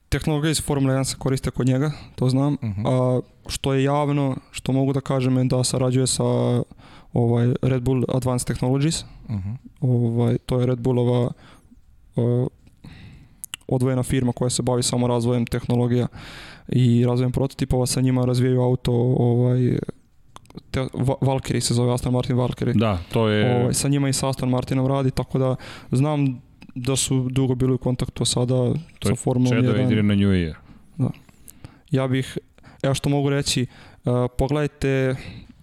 tehnologija 0.09 0.51
iz 0.51 0.61
Formule 0.61 0.95
1 0.95 1.03
se 1.03 1.15
koriste 1.19 1.51
kod 1.51 1.67
njega, 1.67 1.91
to 2.15 2.29
znam. 2.29 2.57
Mhm. 2.63 2.85
A 2.85 3.19
što 3.47 3.73
je 3.73 3.83
javno, 3.83 4.37
što 4.51 4.71
mogu 4.71 4.93
da 4.93 5.01
kažem 5.01 5.37
je 5.37 5.43
da 5.43 5.63
sarađuje 5.63 6.07
sa 6.07 6.23
ovaj 7.13 7.53
Red 7.61 7.81
Bull 7.81 8.03
Advanced 8.07 8.47
Technologies. 8.47 9.03
Mhm. 9.29 9.51
Ovaj 9.81 10.37
to 10.45 10.59
je 10.59 10.65
Red 10.65 10.79
Bullova 10.79 11.31
uh, 12.15 12.47
odvojena 13.71 14.03
firma 14.03 14.31
koja 14.31 14.49
se 14.49 14.61
bavi 14.61 14.83
samo 14.83 15.07
razvojem 15.07 15.45
tehnologija 15.45 16.07
i 16.67 17.05
razvojem 17.05 17.31
prototipova, 17.31 17.85
sa 17.85 18.01
njima 18.01 18.25
razvijaju 18.25 18.61
auto 18.61 18.91
ovaj 19.17 19.77
te, 20.71 20.79
Va- 20.79 21.15
Valkyrie 21.21 21.59
se 21.59 21.73
zove 21.73 21.93
Aston 21.93 22.13
Martin 22.13 22.35
Valkyrie. 22.35 22.73
Da, 22.73 22.99
to 23.11 23.27
je... 23.27 23.61
Ovaj, 23.61 23.73
sa 23.73 23.87
njima 23.87 24.09
i 24.09 24.13
sa 24.13 24.29
Aston 24.29 24.49
Martinom 24.49 24.87
radi, 24.87 25.11
tako 25.11 25.39
da 25.39 25.55
znam 25.91 26.41
da 26.75 26.95
su 26.95 27.27
dugo 27.31 27.55
bili 27.55 27.73
u 27.73 27.77
kontaktu 27.77 28.25
sada 28.25 28.55
To 28.99 29.07
sa 29.07 29.09
je 29.09 29.15
Formulom 29.15 29.53
Shadow 29.53 29.75
1. 29.75 29.85
Adrian 29.85 30.05
na 30.07 30.15
New 30.15 30.29
Year. 30.29 30.53
Ja 31.91 32.07
bih, 32.07 32.37
evo 32.83 32.93
što 32.93 33.09
mogu 33.09 33.29
reći, 33.29 33.65
uh, 34.05 34.11
pogledajte, 34.37 35.15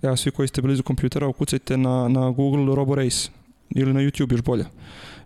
evo 0.03 0.17
svi 0.17 0.31
koji 0.31 0.49
ste 0.49 0.63
blizu 0.63 0.83
kompjutera, 0.83 1.27
ukucajte 1.27 1.77
na, 1.77 2.09
na 2.09 2.31
Google 2.31 2.75
Robo 2.77 2.95
Race 2.95 3.31
ili 3.71 3.95
na 3.95 4.01
YouTube 4.01 4.33
još 4.33 4.43
bolje. 4.43 4.65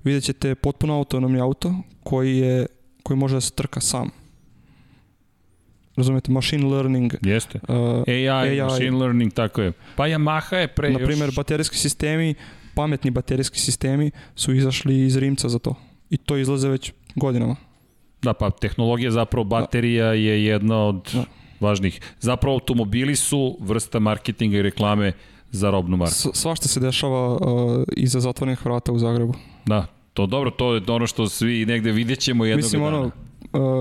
Vidjet 0.04 0.24
ćete 0.24 0.54
potpuno 0.54 0.94
autonomni 0.96 1.40
auto 1.40 1.74
koji, 2.02 2.38
je, 2.38 2.66
koji 3.02 3.16
može 3.16 3.34
da 3.34 3.40
se 3.40 3.50
trka 3.52 3.80
sam. 3.80 4.10
Razumete, 5.96 6.32
machine 6.32 6.66
learning, 6.66 7.12
Jeste. 7.22 7.60
uh, 7.68 8.02
AI, 8.08 8.28
AI. 8.28 8.62
machine 8.62 8.96
learning, 8.98 9.32
tako 9.32 9.62
je. 9.62 9.72
Pa 9.96 10.04
Yamaha 10.08 10.54
je 10.56 10.68
pre 10.68 10.90
na 10.90 10.98
primjer 10.98 11.28
još... 11.28 11.36
baterijski 11.36 11.76
sistemi, 11.76 12.34
pametni 12.74 13.10
baterijski 13.10 13.58
sistemi 13.60 14.10
su 14.34 14.54
izašli 14.54 15.06
iz 15.06 15.16
Rimca 15.16 15.48
za 15.48 15.58
to. 15.58 15.74
I 16.10 16.16
to 16.16 16.36
izlaze 16.36 16.68
već 16.68 16.92
godinama. 17.14 17.56
Da, 18.22 18.32
pa 18.32 18.50
tehnologija 18.50 19.10
zapravo 19.10 19.44
baterija 19.44 20.06
je 20.12 20.44
jedna 20.44 20.84
od 20.84 21.10
Da. 21.14 21.24
važnih. 21.60 22.00
Zapravo 22.20 22.54
automobili 22.54 23.16
su 23.16 23.56
vrsta 23.60 23.98
marketinga 23.98 24.58
i 24.58 24.62
reklame 24.62 25.12
za 25.52 25.70
robnu 25.70 25.96
marku. 25.96 26.14
S, 26.14 26.26
svašta 26.34 26.68
se 26.68 26.80
dešava 26.80 27.32
uh, 27.34 27.40
iza 27.96 28.20
zatvorenih 28.20 28.64
vrata 28.66 28.92
u 28.92 28.98
Zagrebu. 28.98 29.34
Da, 29.66 29.86
to 30.14 30.26
dobro, 30.26 30.50
to 30.50 30.74
je 30.74 30.82
ono 30.88 31.06
što 31.06 31.28
svi 31.28 31.66
negde 31.66 31.92
vidjet 31.92 32.18
ćemo 32.18 32.44
jednog 32.44 32.64
Mislim, 32.64 32.82
dana. 32.82 32.98
ono, 32.98 33.10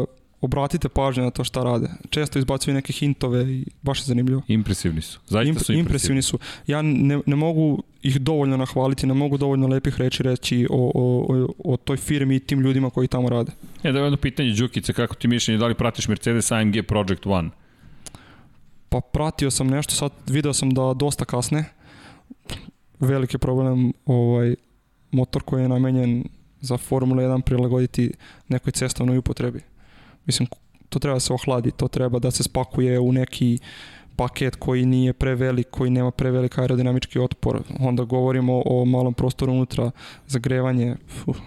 uh, 0.02 0.06
obratite 0.41 0.89
pažnju 0.89 1.23
na 1.23 1.30
to 1.31 1.43
šta 1.43 1.64
rade. 1.64 1.88
Često 2.10 2.39
izbacuju 2.39 2.73
neke 2.73 2.93
hintove 2.93 3.53
i 3.53 3.65
baš 3.81 3.99
je 3.99 4.03
zanimljivo. 4.03 4.41
Impresivni 4.48 5.02
su. 5.02 5.19
Zaista 5.27 5.49
Imp- 5.53 5.65
su 5.65 5.73
impresivni. 5.73 5.80
impresivni 5.80 6.22
su. 6.22 6.39
Ja 6.68 6.81
ne, 6.81 7.19
ne 7.26 7.35
mogu 7.35 7.84
ih 8.03 8.22
dovoljno 8.22 8.57
nahvaliti, 8.57 9.07
ne 9.07 9.14
mogu 9.14 9.38
dovoljno 9.38 9.68
lepih 9.68 9.98
reči 9.98 10.23
reći 10.23 10.68
o, 10.69 10.91
o, 10.95 11.26
o, 11.35 11.73
o 11.73 11.77
toj 11.77 11.98
firmi 11.98 12.35
i 12.35 12.39
tim 12.39 12.60
ljudima 12.61 12.89
koji 12.89 13.07
tamo 13.07 13.30
rade. 13.30 13.52
E, 13.84 13.91
da 13.91 13.99
je 13.99 14.06
jedno 14.06 14.18
pitanje, 14.18 14.53
Đukice, 14.53 14.93
kako 14.93 15.15
ti 15.15 15.27
mišljenje, 15.27 15.57
da 15.60 15.68
li 15.68 15.76
pratiš 15.76 16.07
Mercedes 16.07 16.52
AMG 16.52 16.76
Project 16.88 17.26
One? 17.26 17.49
Pa 18.92 19.02
pratio 19.02 19.52
sam 19.52 19.68
nešto, 19.68 19.94
sad 19.96 20.12
video 20.28 20.54
sam 20.54 20.70
da 20.70 20.94
dosta 20.94 21.26
kasne. 21.26 21.66
Veliki 23.00 23.38
problem 23.38 23.94
ovaj 24.06 24.56
motor 25.12 25.44
koji 25.44 25.62
je 25.62 25.70
namenjen 25.70 26.24
za 26.62 26.78
Formula 26.78 27.24
1 27.24 27.42
prilagoditi 27.42 28.12
nekoj 28.48 28.72
cestovnoj 28.72 29.18
upotrebi. 29.18 29.60
Mislim, 30.26 30.48
to 30.90 31.00
treba 31.00 31.16
da 31.16 31.20
se 31.20 31.34
ohladi, 31.34 31.72
to 31.72 31.88
treba 31.88 32.20
da 32.20 32.32
se 32.32 32.44
spakuje 32.44 33.00
u 33.00 33.12
neki 33.12 33.60
paket 34.16 34.56
koji 34.56 34.86
nije 34.86 35.14
prevelik, 35.14 35.68
koji 35.70 35.90
nema 35.92 36.12
prevelik 36.12 36.58
aerodinamički 36.58 37.20
otpor. 37.20 37.64
Onda 37.80 38.04
govorimo 38.04 38.62
o 38.66 38.86
malom 38.86 39.14
prostoru 39.14 39.52
unutra, 39.52 39.92
zagrevanje, 40.28 40.96
fuh, 41.08 41.38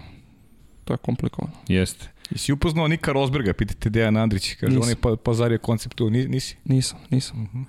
to 0.83 0.93
je 0.93 0.97
komplikovano. 0.97 1.53
Jeste. 1.67 2.14
Jesi 2.31 2.53
upoznao 2.53 2.87
Nika 2.87 3.11
Rosberga, 3.11 3.53
pitajte 3.53 3.89
Dejan 3.89 4.17
Andrić, 4.17 4.55
kaže, 4.55 4.75
Nisam. 4.75 4.83
on 4.83 4.89
je 4.89 4.95
pa, 4.95 5.15
pazario 5.15 5.57
koncept 5.57 5.95
tu, 5.95 6.09
Ni- 6.09 6.27
nisi? 6.27 6.55
Nisam, 6.65 6.99
nisam. 7.09 7.41
Mhm. 7.43 7.63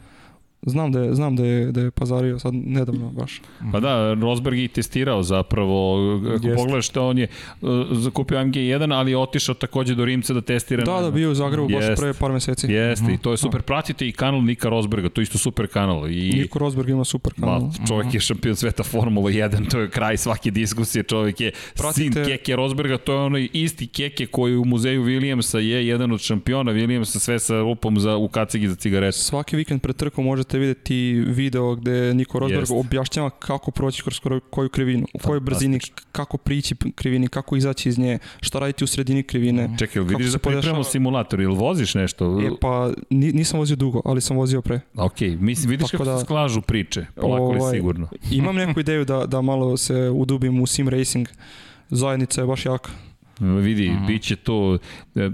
Znam 0.63 0.93
da 0.93 1.01
je, 1.01 1.15
znam 1.15 1.37
da 1.37 1.45
je, 1.45 1.73
da 1.73 1.81
je 1.81 1.91
pazario 1.91 2.39
sad 2.39 2.55
nedavno 2.55 3.11
baš. 3.11 3.41
Pa 3.73 3.81
da, 3.81 4.15
Rosberg 4.15 4.59
je 4.59 4.65
i 4.65 4.69
testirao 4.69 5.23
zapravo, 5.23 5.97
ako 6.17 6.33
Jeste. 6.37 6.55
pogledaš 6.57 6.87
što 6.87 7.09
on 7.09 7.19
je 7.19 7.29
uh, 7.61 7.69
zakupio 7.93 8.39
AMG 8.39 8.55
1, 8.55 8.95
ali 8.95 9.11
je 9.11 9.19
otišao 9.19 9.55
takođe 9.55 9.95
do 9.95 10.05
Rimca 10.05 10.35
da 10.35 10.41
testira. 10.41 10.85
Da, 10.85 10.93
na- 10.93 11.01
da, 11.01 11.11
bio 11.11 11.31
u 11.31 11.35
Zagrebu 11.35 11.69
baš 11.69 11.85
Jest. 11.85 12.03
pre 12.03 12.13
par 12.13 12.33
meseci. 12.33 12.67
Jeste, 12.67 13.13
i 13.13 13.19
to 13.19 13.31
je 13.31 13.37
super. 13.37 13.63
Pratite 13.63 14.09
i 14.09 14.13
kanal 14.13 14.43
Nika 14.43 14.69
Rosberga, 14.69 15.09
to 15.09 15.21
je 15.21 15.23
isto 15.23 15.39
super 15.39 15.67
kanal. 15.67 16.09
I, 16.09 16.31
Niko 16.33 16.59
Rosberg 16.59 16.89
ima 16.89 17.05
super 17.05 17.33
kanal. 17.35 17.61
Ma, 17.61 17.87
čovjek 17.89 18.15
je 18.15 18.21
šampion 18.21 18.57
sveta 18.57 18.83
Formula 18.83 19.31
1, 19.31 19.71
to 19.71 19.81
je 19.81 19.91
kraj 19.91 20.17
svake 20.17 20.51
diskusije, 20.51 21.03
čovjek 21.05 21.41
je 21.41 21.53
Pratite- 21.75 21.93
sin 21.95 22.25
Keke 22.27 22.57
Rosberga, 22.57 22.99
to 22.99 23.13
je 23.13 23.19
onaj 23.21 23.49
isti 23.53 23.87
Keke 23.87 24.27
koji 24.27 24.57
u 24.57 24.65
muzeju 24.65 25.05
Williamsa 25.05 25.59
je 25.59 25.87
jedan 25.87 26.13
od 26.13 26.21
šampiona 26.21 26.73
Williamsa, 26.73 27.19
sve 27.19 27.39
sa 27.39 27.57
lupom 27.57 28.01
za, 28.01 28.17
u 28.17 28.29
kacigi 28.29 28.69
za 28.69 28.75
cigaretu. 28.75 29.19
Svaki 29.19 29.57
vikend 29.57 29.83
pred 29.83 29.97
trkom 29.97 30.27
možete 30.47 30.59
vidjeti 30.59 30.95
video 31.27 31.75
gde 31.75 32.15
Niko 32.15 32.39
Rosberg 32.39 32.61
Jest. 32.63 32.73
objašnjava 32.73 33.31
kako 33.31 33.71
proći 33.71 34.03
kroz 34.03 34.21
koju- 34.51 34.69
krivinu, 34.69 35.07
u 35.15 35.19
kojoj 35.19 35.41
brzini, 35.41 35.81
kako 36.13 36.37
prići 36.39 36.75
krivini, 36.95 37.29
kako 37.29 37.57
izaći 37.57 37.89
iz 37.89 37.99
nje, 37.99 38.19
šta 38.41 38.59
raditi 38.59 38.85
u 38.85 38.87
sredini 38.87 39.23
krivine. 39.23 39.71
Čekaj, 39.79 40.01
jel 40.01 40.07
Kako 40.07 40.19
vidiš 40.19 40.33
da 40.33 40.39
pripremamo 40.39 40.63
podešava- 40.63 40.85
simulator, 40.85 41.41
ili 41.41 41.55
voziš 41.55 41.95
nešto? 41.95 42.41
E, 42.41 42.51
pa 42.61 42.91
ni- 43.11 43.33
nisam 43.33 43.59
vozio 43.59 43.77
dugo, 43.77 44.03
ali 44.05 44.21
sam 44.21 44.37
vozio 44.37 44.63
pre. 44.63 44.81
Ok, 44.97 45.21
mislim, 45.21 45.71
vidiš 45.71 45.87
Tako 45.87 45.99
kako 45.99 46.05
da- 46.05 46.19
se 46.19 46.25
sklažu 46.25 46.61
priče, 46.63 47.07
polako 47.17 47.53
li 47.53 47.59
Ovaj, 47.61 47.73
sigurno. 47.73 48.09
Imam 48.31 48.57
neku 48.57 48.81
ideju 48.81 49.05
da, 49.05 49.27
da 49.27 49.41
malo 49.41 49.77
se 49.77 49.95
udubim 50.11 50.61
u 50.61 50.67
sim 50.67 50.89
racing. 50.89 51.29
Zajednica 51.91 52.41
je 52.41 52.47
baš 52.47 52.67
jaka. 52.67 52.91
Vidi, 53.41 53.91
mm 53.91 54.07
bit 54.07 54.23
će 54.23 54.37
to, 54.37 54.79
e, 55.15 55.31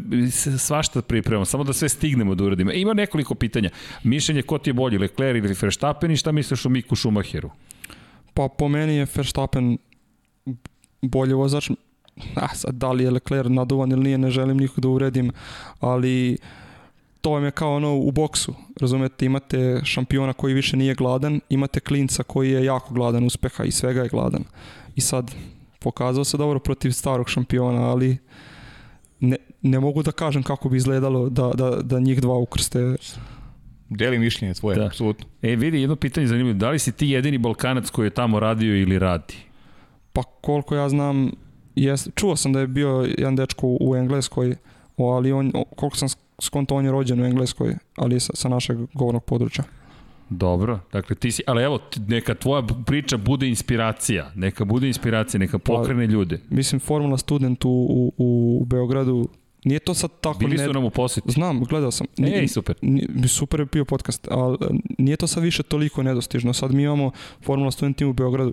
svašta 0.59 1.03
pripremamo, 1.03 1.45
samo 1.45 1.65
da 1.65 1.73
sve 1.73 1.89
stignemo 1.89 2.35
da 2.35 2.45
uradimo. 2.45 2.71
E, 2.71 2.81
Ima 2.81 2.95
nekoliko 2.95 3.35
pitanja. 3.35 3.71
Mišljenje 4.03 4.43
ko 4.43 4.59
ti 4.59 4.71
je 4.71 4.75
bolji, 4.75 4.99
Leclerc 4.99 5.45
ili 5.45 5.57
Verstappen 5.61 6.11
i 6.11 6.17
šta 6.17 6.33
misliš 6.33 6.67
o 6.67 6.69
Miku 6.69 6.97
Schumacheru? 6.97 7.51
Pa 8.35 8.49
po 8.59 8.69
meni 8.69 8.95
je 8.95 9.07
Verstappen 9.15 9.79
bolji 11.03 11.33
vozač. 11.33 11.71
a 12.35 12.55
sad 12.55 12.75
da 12.75 12.93
li 12.93 13.05
je 13.05 13.11
Leclerc 13.11 13.49
naduvan 13.49 13.93
ili 13.93 14.03
nije, 14.03 14.19
ne 14.19 14.31
želim 14.31 14.57
nikog 14.57 14.81
da 14.81 14.89
uredim, 14.89 15.33
ali 15.81 16.39
to 17.21 17.31
vam 17.31 17.45
je 17.45 17.51
kao 17.51 17.77
ono 17.77 17.97
u 17.97 18.11
boksu, 18.11 18.55
razumete, 18.81 19.27
imate 19.27 19.81
šampiona 19.85 20.33
koji 20.33 20.55
više 20.55 20.77
nije 20.77 20.95
gladan, 20.95 21.41
imate 21.49 21.81
klinca 21.81 22.23
koji 22.23 22.51
je 22.51 22.65
jako 22.65 22.95
gladan 22.95 23.25
uspeha 23.25 23.65
i 23.65 23.71
svega 23.71 24.03
je 24.03 24.09
gladan. 24.09 24.45
I 24.97 25.01
sad, 25.01 25.35
pokazao 25.83 26.25
se 26.25 26.37
dobro 26.37 26.59
protiv 26.59 26.91
starog 26.91 27.29
šampiona, 27.29 27.81
ali 27.81 28.19
ne, 29.21 29.37
ne 29.63 29.81
mogu 29.81 30.03
da 30.03 30.13
kažem 30.13 30.43
kako 30.43 30.69
bi 30.69 30.77
izgledalo 30.77 31.29
da, 31.29 31.51
da, 31.55 31.71
da 31.71 32.01
njih 32.01 32.21
dva 32.21 32.39
ukrste 32.39 32.97
Delim 33.89 34.21
mišljenje 34.21 34.55
tvoje, 34.55 34.77
Da. 34.79 34.87
apsolutno. 34.87 35.27
E, 35.43 35.57
vidi, 35.57 35.81
jedno 35.81 35.97
pitanje 35.97 36.27
zanimljivo. 36.27 36.59
Da 36.59 36.71
li 36.71 36.79
si 36.79 36.93
ti 36.93 37.09
jedini 37.09 37.39
Balkanac 37.39 37.91
koji 37.91 38.07
je 38.07 38.11
tamo 38.11 38.41
radio 38.41 38.77
ili 38.77 38.99
radi? 38.99 39.35
Pa 40.13 40.23
koliko 40.23 40.75
ja 40.75 40.89
znam, 40.89 41.31
jest, 41.75 42.09
čuo 42.15 42.37
sam 42.37 42.53
da 42.53 42.61
je 42.61 42.67
bio 42.67 43.07
jedan 43.19 43.37
dečko 43.37 43.77
u 43.81 43.97
Engleskoj, 43.97 44.57
ali 44.99 45.33
on, 45.33 45.53
koliko 45.77 45.97
sam 45.97 46.09
skonto, 46.41 46.75
on 46.75 46.85
je 46.85 46.91
rođen 46.91 47.21
u 47.21 47.25
Engleskoj, 47.25 47.75
ali 47.97 48.21
sa, 48.21 48.33
sa 48.35 48.49
našeg 48.49 48.79
govornog 48.95 49.25
područja. 49.25 49.65
Dobro, 50.37 50.81
dakle 50.93 51.17
ti 51.17 51.31
si, 51.31 51.43
ali 51.47 51.63
evo, 51.63 51.79
neka 52.09 52.35
tvoja 52.35 52.63
priča 52.87 53.17
bude 53.17 53.49
inspiracija, 53.49 54.33
neka 54.35 54.65
bude 54.65 54.87
inspiracija, 54.87 55.39
neka 55.39 55.59
pokrene 55.59 56.07
ljude. 56.07 56.41
Mislim, 56.51 56.81
Formula 56.81 57.19
Student 57.19 57.65
u, 57.65 57.69
u, 57.69 58.13
u 58.17 58.65
Beogradu, 58.65 59.29
nije 59.65 59.79
to 59.79 59.95
sad 59.95 60.11
tako... 60.21 60.39
Bili 60.39 60.57
ne- 60.57 60.65
su 60.65 60.73
nam 60.73 60.85
u 60.85 60.91
posjeti. 60.91 61.33
Znam, 61.33 61.65
gledao 61.65 61.91
sam. 61.91 62.07
Ej, 62.19 62.49
super. 62.49 62.77
Ni- 62.83 63.29
super 63.29 63.61
je 63.61 63.67
bio 63.73 63.85
podcast, 63.85 64.29
ali 64.31 64.59
nije 64.99 65.17
to 65.17 65.27
sad 65.27 65.43
više 65.43 65.63
toliko 65.63 66.03
nedostižno. 66.03 66.53
Sad 66.53 66.75
mi 66.75 66.83
imamo 66.83 67.11
Formula 67.45 67.71
Student 67.71 67.97
tim 67.97 68.09
u 68.09 68.13
Beogradu. 68.13 68.53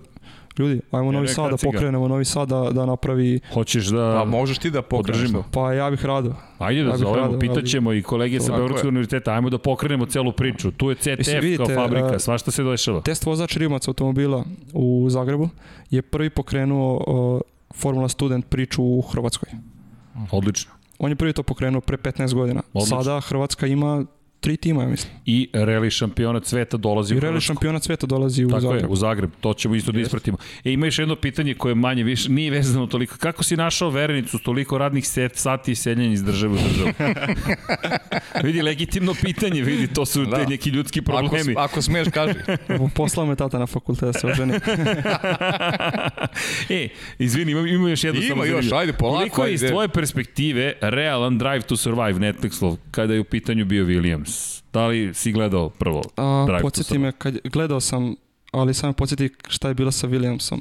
Ljudi, 0.57 0.81
ajmo 0.91 1.11
Novi 1.11 1.27
Sad 1.27 1.51
da 1.51 1.57
pokrenemo, 1.57 2.07
Novi 2.07 2.26
Sad 2.26 2.49
da, 2.49 2.69
da 2.71 2.85
napravi, 2.85 3.39
Hoćeš 3.53 3.85
da... 3.85 4.13
Pa 4.17 4.30
možeš 4.30 4.57
ti 4.57 4.71
da 4.71 4.81
to. 4.81 5.43
pa 5.51 5.73
ja 5.73 5.89
bih 5.89 6.05
rado. 6.05 6.35
Ajde 6.57 6.84
da 6.84 6.89
Ja 6.89 6.97
zovemo, 6.97 7.15
rado, 7.17 7.30
ali- 7.31 7.39
pitaćemo 7.39 7.93
i 7.93 8.03
kolege 8.03 8.39
sa 8.39 8.55
Beogradskog 8.55 8.88
univerziteta, 8.88 9.34
ajmo 9.34 9.49
da 9.49 9.57
pokrenemo 9.57 10.05
celu 10.05 10.31
priču. 10.31 10.71
Tu 10.71 10.89
je 10.89 10.95
CTF 10.95 11.17
Mislim, 11.17 11.41
vidite, 11.41 11.65
kao 11.65 11.76
fabrika, 11.76 12.15
e, 12.15 12.19
svašta 12.19 12.51
se 12.51 12.63
dešava. 12.63 13.01
Test 13.01 13.26
vozač 13.26 13.57
Rimac 13.57 13.88
automobila 13.88 14.43
u 14.73 15.05
Zagrebu 15.09 15.49
je 15.89 16.01
prvi 16.01 16.30
pokrenuo 16.30 17.03
o, 17.07 17.41
Formula 17.76 18.09
Student 18.09 18.49
priču 18.49 18.84
u 18.84 19.01
Hrvatskoj. 19.01 19.49
Odlično. 20.31 20.71
On 20.99 21.09
je 21.09 21.15
prvi 21.15 21.34
to 21.34 21.43
pokrenuo 21.43 21.81
pre 21.81 21.97
15 21.97 22.34
godina. 22.34 22.61
Odlično. 22.73 23.03
Sada 23.03 23.19
Hrvatska 23.19 23.67
ima 23.67 24.05
tri 24.40 24.57
tima, 24.57 24.84
ja 24.84 24.90
mislim. 24.90 25.14
I 25.26 25.49
reli 25.53 25.91
šampionat 25.91 26.45
sveta 26.45 26.78
dolazi 26.78 27.14
I 27.14 27.18
u 27.18 27.20
reli 27.20 27.32
Hrvatsku. 27.32 27.48
šampionat 27.48 27.84
sveta 27.84 28.07
dolazi 28.07 28.45
u 28.45 28.49
Tako 28.49 28.61
Zagreb. 28.61 28.82
je, 28.82 28.88
u 28.88 28.95
Zagreb. 28.95 29.30
To 29.41 29.53
ćemo 29.53 29.76
isto 29.76 29.91
da 29.91 29.99
ispratimo. 29.99 30.38
E, 30.66 30.72
ima 30.72 30.86
još 30.86 30.99
jedno 30.99 31.16
pitanje 31.16 31.53
koje 31.53 31.76
manje 31.76 32.03
više 32.03 32.30
nije 32.30 32.52
vezano 32.52 32.88
toliko. 32.88 33.18
Kako 33.18 33.44
si 33.44 33.57
našao 33.57 33.90
verenicu 33.90 34.38
s 34.38 34.41
toliko 34.41 34.78
radnih 34.78 35.07
set, 35.07 35.36
sati 35.36 35.72
i 35.72 35.76
seljenja 35.76 36.14
iz 36.14 36.24
države 36.24 36.53
u 36.53 36.60
državu? 36.64 36.91
vidi, 38.44 38.61
legitimno 38.61 39.14
pitanje, 39.14 39.61
vidi, 39.61 39.88
to 39.88 40.06
su 40.06 40.26
Da. 40.26 40.38
te 40.38 40.45
neki 40.45 40.70
ljudski 40.70 40.99
Ako, 41.02 41.11
problemi. 41.11 41.53
ako 41.57 41.82
smeš, 41.82 42.07
kaži. 42.10 42.34
Poslao 42.95 43.26
me 43.26 43.36
tata 43.36 43.60
na 43.60 43.68
fakultet 43.68 44.03
da 44.03 44.14
se 44.14 44.28
oženi. 44.28 44.53
e, 46.72 46.88
izvini, 47.20 47.52
ima, 47.52 47.61
ima 47.61 47.90
još 47.90 48.03
jedno 48.03 48.22
Ima 48.22 48.30
samo 48.30 48.45
još, 48.45 48.72
ajde, 48.72 48.94
polako, 48.94 49.18
Koliko 49.20 49.45
je 49.45 49.53
iz 49.53 49.61
tvoje 49.64 49.88
perspektive 49.90 50.74
realan 50.82 51.38
Drive 51.38 51.61
to 51.61 51.78
Survive 51.78 52.14
Netflixov 52.14 52.78
kada 52.91 53.14
je 53.14 53.20
u 53.20 53.24
pitanju 53.24 53.66
bio 53.66 53.86
Williams? 53.86 54.28
Da 54.73 54.88
li 54.88 55.14
si 55.14 55.31
gledao 55.31 55.69
prvo 55.69 56.01
A, 56.15 56.43
Drive 56.47 56.61
podsjeti 56.61 56.97
me, 56.97 57.11
kad, 57.11 57.38
gledao 57.43 57.80
sam, 57.80 58.15
ali 58.51 58.73
samo 58.73 58.93
podsjeti 58.93 59.30
šta 59.47 59.68
je 59.68 59.73
bilo 59.73 59.91
sa 59.91 60.07
Williamsom. 60.07 60.60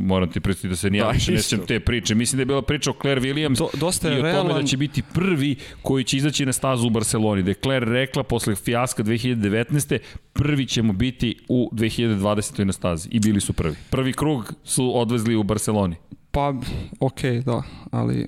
Moram 0.00 0.30
ti 0.30 0.40
predstaviti 0.40 0.68
da 0.72 0.76
se 0.76 0.90
nija 0.90 1.04
Da, 1.04 1.10
više 1.10 1.32
ne 1.32 1.38
isto. 1.38 1.48
sjećam 1.48 1.66
te 1.66 1.80
priče. 1.80 2.14
Mislim 2.14 2.36
da 2.36 2.42
je 2.42 2.46
bila 2.46 2.62
priča 2.62 2.90
o 2.90 2.94
Claire 3.02 3.20
Williams 3.20 3.58
Do, 3.58 3.68
dosta 3.74 4.08
i 4.08 4.12
je 4.12 4.18
o 4.18 4.20
tome 4.20 4.32
realan, 4.32 4.62
da 4.62 4.66
će 4.68 4.76
biti 4.76 5.02
prvi 5.14 5.56
koji 5.82 6.04
će 6.04 6.16
izaći 6.16 6.46
na 6.46 6.52
stazu 6.52 6.86
u 6.86 6.90
Barceloni. 6.90 7.42
Da 7.42 7.50
je 7.50 7.54
Claire 7.54 7.86
rekla 7.86 8.22
posle 8.22 8.54
fijaska 8.54 9.02
2019. 9.02 9.98
prvi 10.32 10.66
ćemo 10.66 10.92
biti 10.92 11.38
u 11.48 11.70
2020. 11.72 12.64
na 12.64 12.72
stazi. 12.72 13.08
I 13.12 13.20
bili 13.20 13.40
su 13.40 13.52
prvi. 13.52 13.74
Prvi 13.90 14.12
krug 14.12 14.52
su 14.64 14.98
odvezli 14.98 15.34
u 15.36 15.42
Barceloni. 15.42 15.96
pa, 16.30 16.54
okej, 17.00 17.40
da, 17.40 17.62
ali 17.90 18.26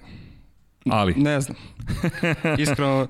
Ali, 0.90 1.14
ne 1.14 1.40
znam. 1.40 1.56
Iskreno, 2.58 3.06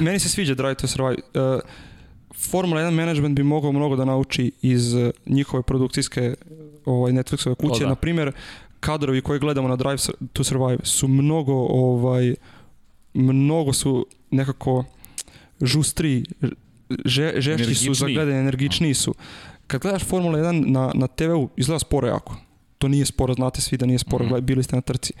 meni 0.00 0.18
se 0.18 0.28
sviđa 0.28 0.54
Drive 0.54 0.74
to 0.74 0.86
Survive. 0.86 1.22
Uh, 1.34 1.60
Formula 2.50 2.80
1 2.80 2.90
management 2.90 3.36
bi 3.36 3.42
mogao 3.42 3.72
mnogo 3.72 3.96
da 3.96 4.04
nauči 4.04 4.52
iz 4.62 4.94
uh, 4.94 5.10
njihove 5.26 5.62
produkcijske 5.62 6.34
ovaj, 6.84 7.12
Netflixove 7.12 7.54
kuće. 7.54 7.80
da. 7.80 7.88
Na 7.88 7.94
primjer, 7.94 8.32
kadrovi 8.80 9.20
koje 9.20 9.38
gledamo 9.38 9.68
na 9.68 9.76
Drive 9.76 9.96
to 10.32 10.44
Survive 10.44 10.78
su 10.84 11.08
mnogo 11.08 11.52
ovaj, 11.70 12.34
mnogo 13.14 13.72
su 13.72 14.06
nekako 14.30 14.84
žustri, 15.60 16.24
že, 17.04 17.34
žešći 17.36 17.74
su 17.74 17.94
za 17.94 18.06
gledanje, 18.06 18.38
energičniji 18.38 18.94
su. 18.94 19.14
Kad 19.66 19.80
gledaš 19.80 20.04
Formula 20.04 20.38
1 20.38 20.66
na, 20.66 20.90
na 20.94 21.06
TV-u, 21.06 21.48
izgleda 21.56 21.78
sporo 21.78 22.08
jako. 22.08 22.36
To 22.78 22.88
nije 22.88 23.06
sporo, 23.06 23.34
znate 23.34 23.60
svi 23.60 23.76
da 23.76 23.86
nije 23.86 23.98
sporo, 23.98 24.24
mm 24.24 24.44
bili 24.44 24.62
ste 24.62 24.76
na 24.76 24.82
trci. 24.82 25.12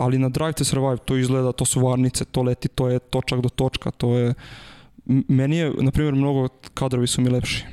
Ali 0.00 0.18
na 0.18 0.28
Drive 0.28 0.52
to 0.52 0.64
Survive 0.64 0.96
to 0.98 1.16
izgleda, 1.16 1.52
to 1.52 1.64
su 1.64 1.80
varnice, 1.80 2.24
to 2.24 2.42
leti, 2.42 2.68
to 2.68 2.88
je 2.88 2.98
točak 3.00 3.40
do 3.40 3.48
točka, 3.48 3.90
to 3.90 4.14
je... 4.14 4.34
Meni 5.28 5.56
je, 5.56 5.72
na 5.76 5.90
primjer, 5.90 6.14
mnogo 6.14 6.48
kadrovi 6.74 7.06
su 7.06 7.20
mi 7.20 7.28
lepši. 7.28 7.64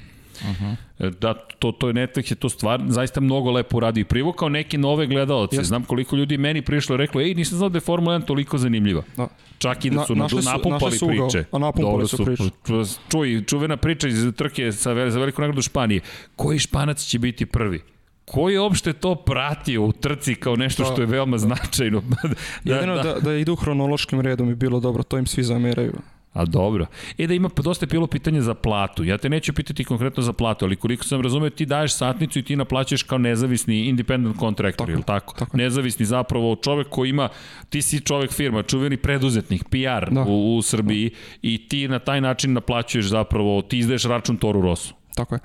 da, 1.11 1.33
to, 1.59 1.71
to 1.71 1.87
je 1.87 1.93
Netflix 1.93 2.31
je 2.31 2.35
to 2.35 2.49
stvar 2.49 2.81
zaista 2.87 3.21
mnogo 3.21 3.51
lepo 3.51 3.79
radi 3.79 4.01
i 4.01 4.05
privukao 4.05 4.49
neke 4.49 4.77
nove 4.77 5.07
gledaoce. 5.07 5.55
Jeste. 5.55 5.63
Znam 5.65 5.83
koliko 5.83 6.15
ljudi 6.15 6.37
meni 6.37 6.61
prišlo 6.61 6.93
i 6.95 6.97
reklo, 6.97 7.21
ej, 7.21 7.33
nisam 7.33 7.57
znao 7.57 7.69
da 7.69 7.77
je 7.77 7.81
Formula 7.81 8.19
1 8.19 8.25
toliko 8.25 8.57
zanimljiva. 8.57 9.03
Da. 9.17 9.27
Čak 9.57 9.85
i 9.85 9.89
da 9.89 10.05
su, 10.05 10.15
na, 10.15 10.29
su- 10.29 10.41
napumpali 10.41 10.91
su 10.91 11.05
ugao, 11.05 11.27
priče. 11.27 11.45
a 11.51 11.57
napumpali 11.57 11.91
Dobro 11.91 12.07
su 12.07 12.25
priče. 12.25 12.43
ču- 12.63 12.97
Čuj, 13.09 13.43
čuvena 13.45 13.77
priča 13.77 14.07
iz 14.07 14.33
trke 14.35 14.71
sa, 14.71 15.09
za 15.09 15.19
veliku 15.19 15.41
nagradu 15.41 15.61
Španije. 15.61 16.01
Koji 16.35 16.59
španac 16.59 16.99
će 16.99 17.19
biti 17.19 17.45
prvi? 17.45 17.81
Ko 18.27 18.49
je 18.49 18.59
uopšte 18.59 18.93
to 18.93 19.15
pratio 19.15 19.83
u 19.83 19.91
trci 19.91 20.35
kao 20.35 20.55
nešto 20.55 20.83
Da. 20.83 20.89
što 20.91 21.01
je 21.01 21.05
veoma 21.05 21.37
značajno? 21.37 22.01
da, 22.63 22.73
Jedino 22.73 22.95
da, 22.95 23.13
da, 23.13 23.33
idu 23.33 23.55
hronološkim 23.55 24.21
redom 24.21 24.47
bi 24.47 24.55
bilo 24.55 24.79
dobro, 24.79 25.03
to 25.03 25.17
im 25.17 25.25
svi 25.25 25.43
zameraju. 25.43 25.93
A 26.33 26.45
dobro. 26.45 26.85
E 27.17 27.27
da 27.27 27.33
ima 27.33 27.49
pa 27.49 27.61
dosta 27.61 27.83
je 27.83 27.87
bilo 27.87 28.07
pitanje 28.07 28.41
za 28.41 28.53
platu. 28.53 29.03
Ja 29.03 29.17
te 29.17 29.29
neću 29.29 29.53
pitati 29.53 29.83
konkretno 29.83 30.23
za 30.23 30.33
platu, 30.33 30.65
ali 30.65 30.75
koliko 30.75 31.03
sam 31.03 31.21
razumeo 31.21 31.49
ti 31.49 31.65
daješ 31.65 31.95
satnicu 31.95 32.39
i 32.39 32.43
ti 32.43 32.55
naplaćaš 32.55 33.03
kao 33.03 33.17
nezavisni 33.17 33.85
independent 33.85 34.37
contractor, 34.39 34.85
Tako 34.85 34.91
ili 34.91 35.03
tako? 35.03 35.35
tako. 35.35 35.57
Nezavisni 35.57 36.05
zapravo 36.05 36.55
čovek 36.55 36.87
koji 36.89 37.09
ima, 37.09 37.29
ti 37.69 37.81
si 37.81 37.99
čovek 37.99 38.31
firma, 38.31 38.63
čuveni 38.63 38.97
preduzetnik, 38.97 39.63
PR 39.63 40.13
Da. 40.13 40.21
u, 40.21 40.57
u 40.57 40.61
Srbiji 40.61 41.11
i 41.41 41.67
ti 41.69 41.87
na 41.87 41.99
taj 41.99 42.21
način 42.21 42.53
naplaćuješ 42.53 43.05
zapravo, 43.05 43.61
ti 43.61 43.77
izdaješ 43.77 44.03
račun 44.03 44.37
Toru 44.37 44.61
Rosu. 44.61 44.93
Tako 45.15 45.35
je. 45.35 45.39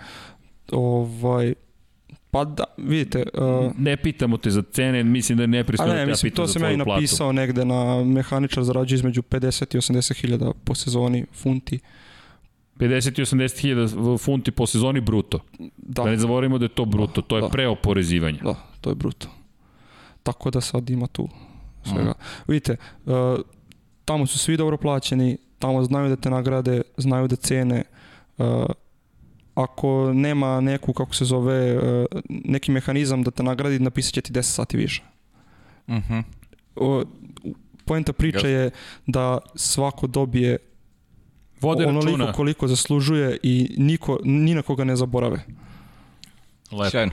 Ovaj, 0.73 1.55
pa 2.33 2.45
da, 2.45 2.65
vidite, 2.77 3.25
uh, 3.35 3.73
Ne 3.79 3.97
pitamo 3.97 4.37
te 4.37 4.51
za 4.51 4.63
cene, 4.73 5.05
mislim 5.05 5.39
da 5.39 5.43
je 5.43 5.49
nepristojno 5.49 5.93
da 5.93 5.99
ne, 5.99 6.05
te 6.05 6.11
ja 6.11 6.13
mislim, 6.13 6.33
to 6.33 6.47
sam 6.47 6.63
ja 6.63 6.71
i 6.71 6.75
tvoju 6.75 6.85
platu. 6.85 7.01
napisao 7.01 7.33
negde 7.33 7.65
na 7.65 8.05
mehaničar 8.05 8.65
zarađuje 8.65 8.97
između 8.97 9.23
50 9.23 9.77
i 9.77 9.79
80 9.79 10.21
hiljada 10.21 10.53
po 10.65 10.75
sezoni 10.75 11.27
funti. 11.33 11.79
50 12.77 13.21
i 13.21 13.25
80 13.25 13.61
hiljada 13.61 14.19
funti 14.19 14.51
po 14.51 14.67
sezoni 14.67 15.01
bruto. 15.01 15.41
Da. 15.77 16.03
Da, 16.03 16.11
ne 16.11 16.17
zaboravimo 16.17 16.59
da 16.59 16.65
je 16.65 16.69
to 16.69 16.85
bruto, 16.85 17.23
to 17.23 17.37
je 17.37 17.43
da. 17.43 17.49
preoporezivanje. 17.49 18.39
da, 18.43 18.55
to 18.81 18.91
je 18.91 18.95
bruto. 18.95 19.29
Tako 20.23 20.51
da 20.51 20.61
sad 20.61 20.91
ima 20.91 21.07
tu 21.07 21.29
svega. 21.85 22.15
Vidite, 22.49 22.77
uh, 23.05 23.13
tamo 24.05 24.27
su 24.27 24.39
svi 24.39 24.57
dobro 24.57 24.77
plaćeni, 24.77 25.37
tamo 25.59 25.85
znaju 25.85 26.09
da 26.09 26.17
te 26.17 26.31
nagrade, 26.31 26.83
znaju 26.97 27.29
da 27.29 27.37
cene. 27.37 27.83
Uh, 28.39 28.47
ako 29.55 30.13
nema 30.15 30.61
neku, 30.61 30.93
kako 30.93 31.15
se 31.15 31.25
zove, 31.25 31.77
uh, 31.79 32.07
neki 32.29 32.71
mehanizam 32.71 33.23
da 33.23 33.31
te 33.31 33.43
nagradi, 33.43 33.79
napisat 33.79 34.15
će 34.15 34.21
ti 34.21 34.33
10 34.33 34.43
sati 34.43 34.77
više. 34.77 35.03
Mhm. 35.89 36.19
O, 36.77 37.05
poenta 37.85 38.13
priče 38.13 38.37
Jasno. 38.37 38.49
je 38.49 38.71
da 39.07 39.39
svako 39.55 40.07
dobije 40.07 40.57
Vode 41.61 41.87
onoliko 41.87 42.11
računa. 42.17 42.33
koliko 42.33 42.69
zaslužuje 42.69 43.39
i 43.43 43.75
niko, 43.79 44.19
ni 44.25 44.55
na 44.55 44.63
koga 44.63 44.85
ne 44.85 44.97
zaborave. 44.97 45.45
Lepo. 46.73 46.91
Sjajno. 46.91 47.13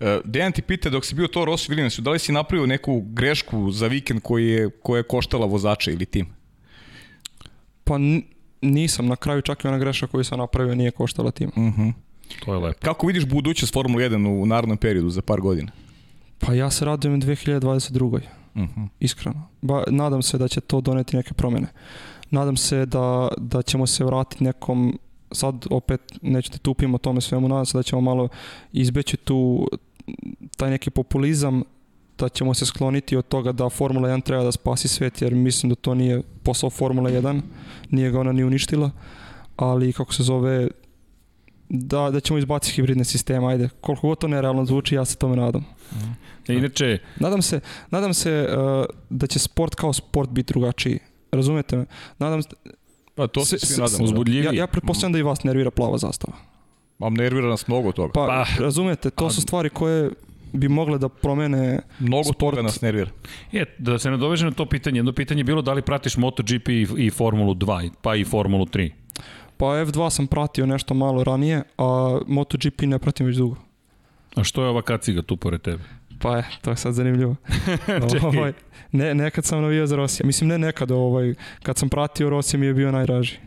Uh, 0.00 0.06
Dejan 0.24 0.52
ti 0.52 0.62
pita 0.62 0.90
dok 0.90 1.04
si 1.04 1.14
bio 1.14 1.26
to 1.28 1.44
Ross 1.44 1.68
Williamsu, 1.68 2.00
da 2.00 2.10
li 2.10 2.18
si 2.18 2.32
napravio 2.32 2.66
neku 2.66 3.00
grešku 3.00 3.70
za 3.70 3.86
vikend 3.86 4.20
koji 4.22 4.46
je, 4.48 4.70
koja 4.82 4.98
je 4.98 5.02
koštala 5.02 5.46
vozača 5.46 5.90
ili 5.90 6.06
tim? 6.06 6.26
Pa 7.84 7.94
nisam, 8.72 9.06
na 9.06 9.16
kraju 9.16 9.42
čak 9.42 9.64
i 9.64 9.68
ona 9.68 9.78
greša 9.78 10.06
koju 10.06 10.24
sam 10.24 10.38
napravio 10.38 10.74
nije 10.74 10.90
koštala 10.90 11.30
tim. 11.30 11.48
Uh 11.48 11.62
-huh. 11.62 11.92
To 12.44 12.54
je 12.54 12.60
lepo. 12.60 12.78
Kako 12.82 13.06
vidiš 13.06 13.26
budućnost 13.26 13.72
Formule 13.72 14.10
1 14.10 14.42
u 14.42 14.46
narednom 14.46 14.78
periodu 14.78 15.10
za 15.10 15.22
par 15.22 15.40
godina? 15.40 15.72
Pa 16.38 16.54
ja 16.54 16.70
se 16.70 16.84
radujem 16.84 17.22
2022. 17.22 18.04
Uh 18.04 18.20
-huh. 18.54 18.88
iskreno. 19.00 19.48
Ba, 19.62 19.84
nadam 19.90 20.22
se 20.22 20.38
da 20.38 20.48
će 20.48 20.60
to 20.60 20.80
doneti 20.80 21.16
neke 21.16 21.34
promene. 21.34 21.66
Nadam 22.30 22.56
se 22.56 22.86
da, 22.86 23.28
da 23.36 23.62
ćemo 23.62 23.86
se 23.86 24.04
vratiti 24.04 24.44
nekom, 24.44 24.98
sad 25.32 25.66
opet 25.70 26.00
neću 26.22 26.52
da 26.52 26.58
tupim 26.58 26.94
o 26.94 26.98
tome 26.98 27.20
svemu, 27.20 27.48
nadam 27.48 27.66
se 27.66 27.78
da 27.78 27.82
ćemo 27.82 28.00
malo 28.00 28.28
izbeći 28.72 29.16
tu 29.16 29.68
taj 30.56 30.70
neki 30.70 30.90
populizam 30.90 31.62
da 32.18 32.28
ćemo 32.28 32.54
se 32.54 32.66
skloniti 32.66 33.16
od 33.16 33.28
toga 33.28 33.52
da 33.52 33.68
Formula 33.68 34.08
1 34.08 34.22
treba 34.22 34.44
da 34.44 34.52
spasi 34.52 34.88
svet, 34.88 35.22
jer 35.22 35.34
mislim 35.34 35.70
da 35.70 35.74
to 35.76 35.94
nije 35.94 36.22
posao 36.42 36.70
Formula 36.70 37.10
1, 37.10 37.40
nije 37.90 38.10
ga 38.10 38.20
ona 38.20 38.32
ni 38.32 38.44
uništila, 38.44 38.90
ali 39.56 39.92
kako 39.92 40.14
se 40.14 40.22
zove, 40.22 40.68
da, 41.68 42.10
da 42.10 42.20
ćemo 42.20 42.38
izbaciti 42.38 42.74
hibridne 42.74 43.04
sisteme, 43.04 43.46
ajde, 43.46 43.68
koliko 43.80 44.08
god 44.08 44.18
to 44.18 44.28
nerealno 44.28 44.64
zvuči, 44.64 44.94
ja 44.94 45.04
se 45.04 45.16
tome 45.16 45.36
nadam. 45.36 45.64
E, 46.48 46.54
Inače, 46.54 46.98
Nadam 47.20 47.42
se, 47.42 47.60
nadam 47.90 48.14
se 48.14 48.48
uh, 48.50 48.84
da 49.10 49.26
će 49.26 49.38
sport 49.38 49.74
kao 49.74 49.92
sport 49.92 50.30
biti 50.30 50.52
drugačiji. 50.52 50.98
Razumete 51.32 51.76
me? 51.76 51.84
Nadam 52.18 52.42
se, 52.42 52.48
Pa 53.14 53.26
to 53.26 53.44
se 53.44 53.58
svi 53.58 53.80
nadamo. 53.82 53.98
da. 53.98 54.04
uzbudljiviji. 54.04 54.44
ja, 54.44 54.52
ja 54.52 54.66
pretpostavljam 54.66 55.12
da 55.12 55.18
i 55.18 55.22
vas 55.22 55.44
nervira 55.44 55.70
plava 55.70 55.98
zastava. 55.98 56.36
Mam 56.98 57.14
nervira 57.14 57.48
nas 57.48 57.68
mnogo 57.68 57.92
toga. 57.92 58.12
Pa, 58.12 58.26
Pa, 58.26 58.62
razumete, 58.62 59.10
to 59.10 59.30
su 59.30 59.40
stvari 59.40 59.70
koje 59.70 60.10
bi 60.56 60.68
mogle 60.68 60.98
da 60.98 61.08
promene 61.08 61.78
mnogo 61.98 62.24
sport. 62.24 62.38
toga 62.38 62.62
nas 62.62 62.80
nervira. 62.80 63.10
je, 63.52 63.64
da 63.78 63.98
se 63.98 64.10
nadoveže 64.10 64.44
na 64.44 64.50
to 64.50 64.66
pitanje, 64.66 64.98
jedno 64.98 65.12
pitanje 65.12 65.40
je 65.40 65.44
bilo 65.44 65.62
da 65.62 65.72
li 65.72 65.82
pratiš 65.82 66.16
MotoGP 66.16 66.68
i, 66.68 66.86
i 66.96 67.10
Formulu 67.10 67.54
2, 67.54 67.90
pa 68.02 68.14
i 68.14 68.24
Formulu 68.24 68.66
3. 68.66 68.90
Pa 69.56 69.66
F2 69.66 70.10
sam 70.10 70.26
pratio 70.26 70.66
nešto 70.66 70.94
malo 70.94 71.24
ranije, 71.24 71.62
a 71.78 72.18
MotoGP 72.26 72.82
ne 72.82 72.98
pratim 72.98 73.26
već 73.26 73.36
dugo. 73.36 73.56
A 74.34 74.44
što 74.44 74.62
je 74.62 74.68
ova 74.68 74.82
kaciga 74.82 75.22
tu 75.22 75.36
pored 75.36 75.60
tebe? 75.62 75.82
Pa 76.18 76.36
je, 76.36 76.44
to 76.62 76.70
je 76.70 76.76
sad 76.76 76.94
zanimljivo. 76.94 77.36
Ovaj, 78.22 78.52
ne, 78.92 79.14
nekad 79.14 79.44
sam 79.44 79.62
navijao 79.62 79.86
za 79.86 79.96
Rosija. 79.96 80.26
Mislim, 80.26 80.48
ne 80.48 80.58
nekad, 80.58 80.90
ovaj, 80.90 81.34
kad 81.62 81.78
sam 81.78 81.88
pratio 81.88 82.30
Rosija 82.30 82.60
mi 82.60 82.66
je 82.66 82.74
bio 82.74 82.92
najdraži. 82.92 83.38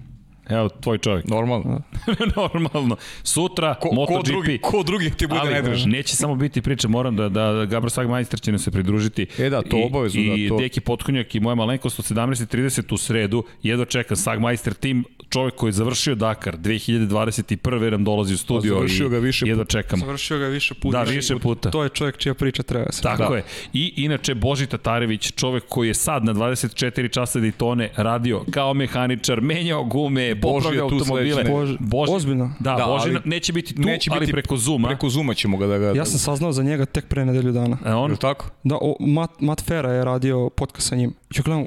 Evo, 0.49 0.69
tvoj 0.71 0.97
čovjek. 0.97 1.27
Normalno. 1.27 1.81
Normalno. 2.37 2.95
Sutra, 3.23 3.73
Ko, 3.73 3.89
ko, 3.89 3.95
MotoGP. 3.95 4.25
drugi, 4.25 4.57
ko 4.57 4.83
drugi 4.83 5.09
ti 5.09 5.27
bude 5.27 5.39
Ali 5.39 5.51
najdraži? 5.51 5.87
neće 5.87 6.15
samo 6.15 6.35
biti 6.35 6.61
priča, 6.61 6.87
moram 6.87 7.15
da, 7.15 7.29
da 7.29 7.65
Gabro 7.65 7.89
Sagmeister 7.89 8.39
će 8.39 8.51
nam 8.51 8.59
se 8.59 8.71
pridružiti. 8.71 9.27
E 9.37 9.49
da, 9.49 9.61
to 9.61 9.77
I, 9.77 9.83
obavezno, 9.83 10.21
I 10.21 10.43
da, 10.43 10.49
to- 10.49 10.57
Deki 10.57 10.81
Potkonjak 10.81 11.35
i 11.35 11.39
moja 11.39 11.55
malenkost 11.55 11.99
od 11.99 12.05
17.30 12.07 12.93
u 12.93 12.97
sredu, 12.97 13.43
jedva 13.63 13.85
čeka 13.85 14.15
Sagmeister 14.15 14.73
tim, 14.73 15.03
čovjek 15.29 15.55
koji 15.55 15.67
je 15.67 15.73
završio 15.73 16.15
Dakar 16.15 16.57
2021. 16.57 17.91
nam 17.91 18.03
dolazi 18.03 18.33
u 18.33 18.37
studio 18.37 18.73
Pa 18.73 18.77
završio 18.77 19.05
i 19.05 19.09
ga 19.09 19.17
više 19.17 19.45
jedva 19.47 19.65
čekamo. 19.65 19.99
Završio 19.99 20.37
ga 20.39 20.45
više 20.45 20.73
puta. 20.73 20.97
Da, 20.97 21.11
više 21.11 21.37
puta. 21.37 21.71
To 21.71 21.83
je 21.83 21.89
čovjek 21.89 22.17
čija 22.17 22.33
priča 22.33 22.63
treba 22.63 22.91
se. 22.91 23.01
Tako 23.01 23.23
Da. 23.25 23.35
je. 23.35 23.43
I 23.73 23.93
inače 23.97 24.35
Boži 24.35 24.67
Tatarević, 24.67 25.31
čovek 25.31 25.63
koji 25.65 25.87
je 25.87 25.93
sad 25.93 26.25
na 26.25 26.33
24 26.33 27.11
časa 27.11 27.39
Daytone 27.39 27.89
radio 27.95 28.43
kao 28.51 28.73
mehaničar, 28.73 29.41
menjao 29.41 29.83
gume, 29.83 30.35
Boži 30.41 30.67
tu 30.69 30.83
automobile. 30.83 31.33
sledeće 31.33 31.51
Boži- 31.79 32.11
ozbiljno? 32.11 32.53
Da, 32.59 32.75
Da, 32.75 32.85
Boži 32.85 33.09
ali 33.09 33.19
neće 33.25 33.53
biti 33.53 33.75
tu, 33.75 33.81
neće 33.81 34.09
ali 34.11 34.19
biti 34.19 34.31
preko 34.31 34.57
Zuma. 34.57 34.87
Preko 34.87 35.09
Zuma 35.09 35.33
ćemo 35.33 35.57
ga 35.57 35.67
da 35.67 35.77
ga... 35.77 35.87
Ja 35.87 36.05
sam 36.05 36.19
saznao 36.19 36.51
za 36.51 36.63
njega 36.63 36.85
tek 36.85 37.07
pre 37.07 37.25
nedelju 37.25 37.51
dana. 37.51 37.77
A 37.85 37.97
on, 37.97 38.15
tako? 38.15 38.45
Da, 38.63 38.75
o, 38.75 38.95
Mat, 38.99 39.41
Mat 39.41 39.61
Fera 39.61 39.91
je 39.91 40.05
radio 40.05 40.49
podcast 40.49 40.87
sa 40.87 40.95
njim. 40.95 41.13
Ja 41.29 41.41
gledam, 41.43 41.65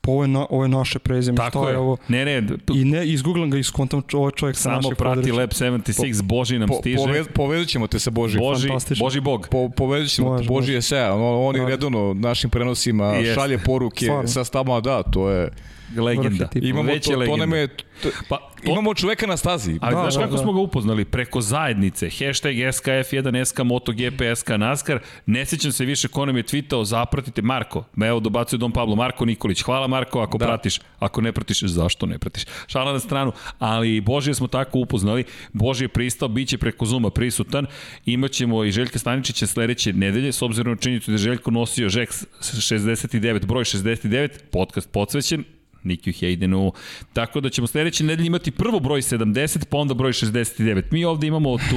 pa 0.00 0.10
ovo 0.10 0.22
je, 0.24 0.28
na, 0.28 0.46
ovo 0.50 0.62
je 0.62 0.68
naše 0.68 0.98
prezime, 0.98 1.36
tako 1.36 1.58
šta 1.58 1.68
je. 1.68 1.74
je 1.74 1.78
ovo? 1.78 1.96
Ne, 2.08 2.24
ne, 2.24 2.46
tu, 2.58 2.74
I 2.76 2.84
ne, 2.84 3.06
izgooglam 3.06 3.50
ga 3.50 3.58
i 3.58 3.62
skontam 3.62 4.02
ovo 4.12 4.28
je 4.28 4.32
čovjek 4.32 4.56
sa 4.56 4.62
samo 4.62 4.90
prati. 4.90 5.32
Lab 5.32 5.50
76, 5.50 6.22
Boži 6.22 6.58
nam 6.58 6.68
Po, 6.68 6.74
stiže. 6.74 6.96
povez, 6.96 7.26
povezat 7.34 7.68
ćemo 7.68 7.86
te 7.86 7.98
sa. 7.98 8.10
Boži, 8.10 8.38
fantastično. 8.38 9.04
Boži 9.04 9.20
Bog. 9.20 9.48
Po, 9.50 9.68
povezat 9.68 10.10
ćemo 10.10 10.28
Može, 10.28 10.44
te, 10.44 10.48
Boži 10.48 10.72
je 10.72 10.82
sve, 10.82 11.12
on, 11.12 11.20
on 11.48 11.56
je 11.56 11.66
redovno 11.66 12.14
našim 12.14 12.50
prenosima 12.50 13.04
Jeste. 13.06 13.34
šalje 13.34 13.58
poruke 13.58 14.04
Stvarno. 14.04 14.28
sa 14.28 14.44
stavama, 14.44 14.80
da, 14.80 15.02
to 15.02 15.30
je... 15.30 15.50
Legenda. 15.96 16.46
Tip. 16.46 16.64
Imamo 16.64 16.82
Već 16.84 17.04
to, 17.04 17.10
je 17.10 17.14
to 17.14 17.20
legenda. 17.20 17.36
nam 17.38 17.52
je... 17.52 17.68
To, 18.02 18.08
Pa, 18.28 18.36
to, 18.64 18.70
imamo 18.70 18.94
čoveka 18.94 19.26
na 19.26 19.36
stazi. 19.36 19.78
Ali 19.80 19.94
Da, 19.94 20.00
znaš 20.00 20.14
da, 20.14 20.20
kako 20.20 20.32
da. 20.32 20.38
smo 20.38 20.52
ga 20.52 20.60
upoznali? 20.60 21.04
Preko 21.04 21.40
zajednice. 21.40 22.10
Hashtag 22.10 22.54
SKF1, 22.54 23.44
SK 23.44 23.58
MotoGP, 23.58 24.36
SK 24.36 24.48
NASCAR. 24.50 24.98
Ne 25.26 25.46
sjećam 25.46 25.72
se 25.72 25.84
više 25.84 26.08
ko 26.08 26.26
nam 26.26 26.36
je 26.36 26.42
tweetao, 26.42 26.84
zapratite 26.84 27.42
Marko. 27.42 27.84
Evo 28.02 28.20
dobacuje 28.20 28.58
Don 28.58 28.72
Pablo. 28.72 28.96
Marko 28.96 29.24
Nikolić. 29.24 29.62
Hvala 29.62 29.86
Marko 29.86 30.20
ako 30.20 30.38
Da. 30.38 30.46
pratiš. 30.46 30.80
Ako 30.98 31.20
ne 31.20 31.32
pratiš, 31.32 31.60
zašto 31.62 32.06
ne 32.06 32.18
pratiš? 32.18 32.42
Šala 32.66 32.92
na 32.92 33.00
stranu. 33.00 33.32
Ali 33.58 34.00
Božije 34.00 34.34
smo 34.34 34.46
tako 34.46 34.78
upoznali. 34.78 35.24
Božije 35.52 35.84
je 35.84 35.88
pristao, 35.88 36.28
bit 36.28 36.48
će 36.48 36.58
preko 36.58 36.86
Zuma 36.86 37.10
prisutan. 37.10 37.66
Imaćemo 38.06 38.64
i 38.64 38.72
Željka 38.72 38.98
Staničića 38.98 39.46
sledeće 39.46 39.92
nedelje, 39.92 40.32
s 40.32 40.42
obzirom 40.42 40.72
na 40.72 40.78
činjenicu 40.78 41.10
da 41.10 41.14
je 41.14 41.18
Željko 41.18 41.50
nosio 41.50 41.88
Žeks 41.88 42.24
69, 42.40 43.46
broj 43.46 43.64
69, 43.64 44.28
podcast 44.52 44.90
podsvećen, 44.92 45.44
Nikiju 45.86 46.14
Hejdenu. 46.18 46.72
Tako 47.12 47.40
da 47.40 47.50
ćemo 47.50 47.66
sledeće 47.66 48.04
nedelje 48.04 48.26
imati 48.26 48.50
prvo 48.50 48.80
broj 48.80 49.00
70, 49.00 49.64
pa 49.70 49.76
onda 49.76 49.94
broj 49.94 50.12
69. 50.12 50.82
Mi 50.90 51.04
ovde 51.04 51.26
imamo 51.26 51.58
tu, 51.58 51.76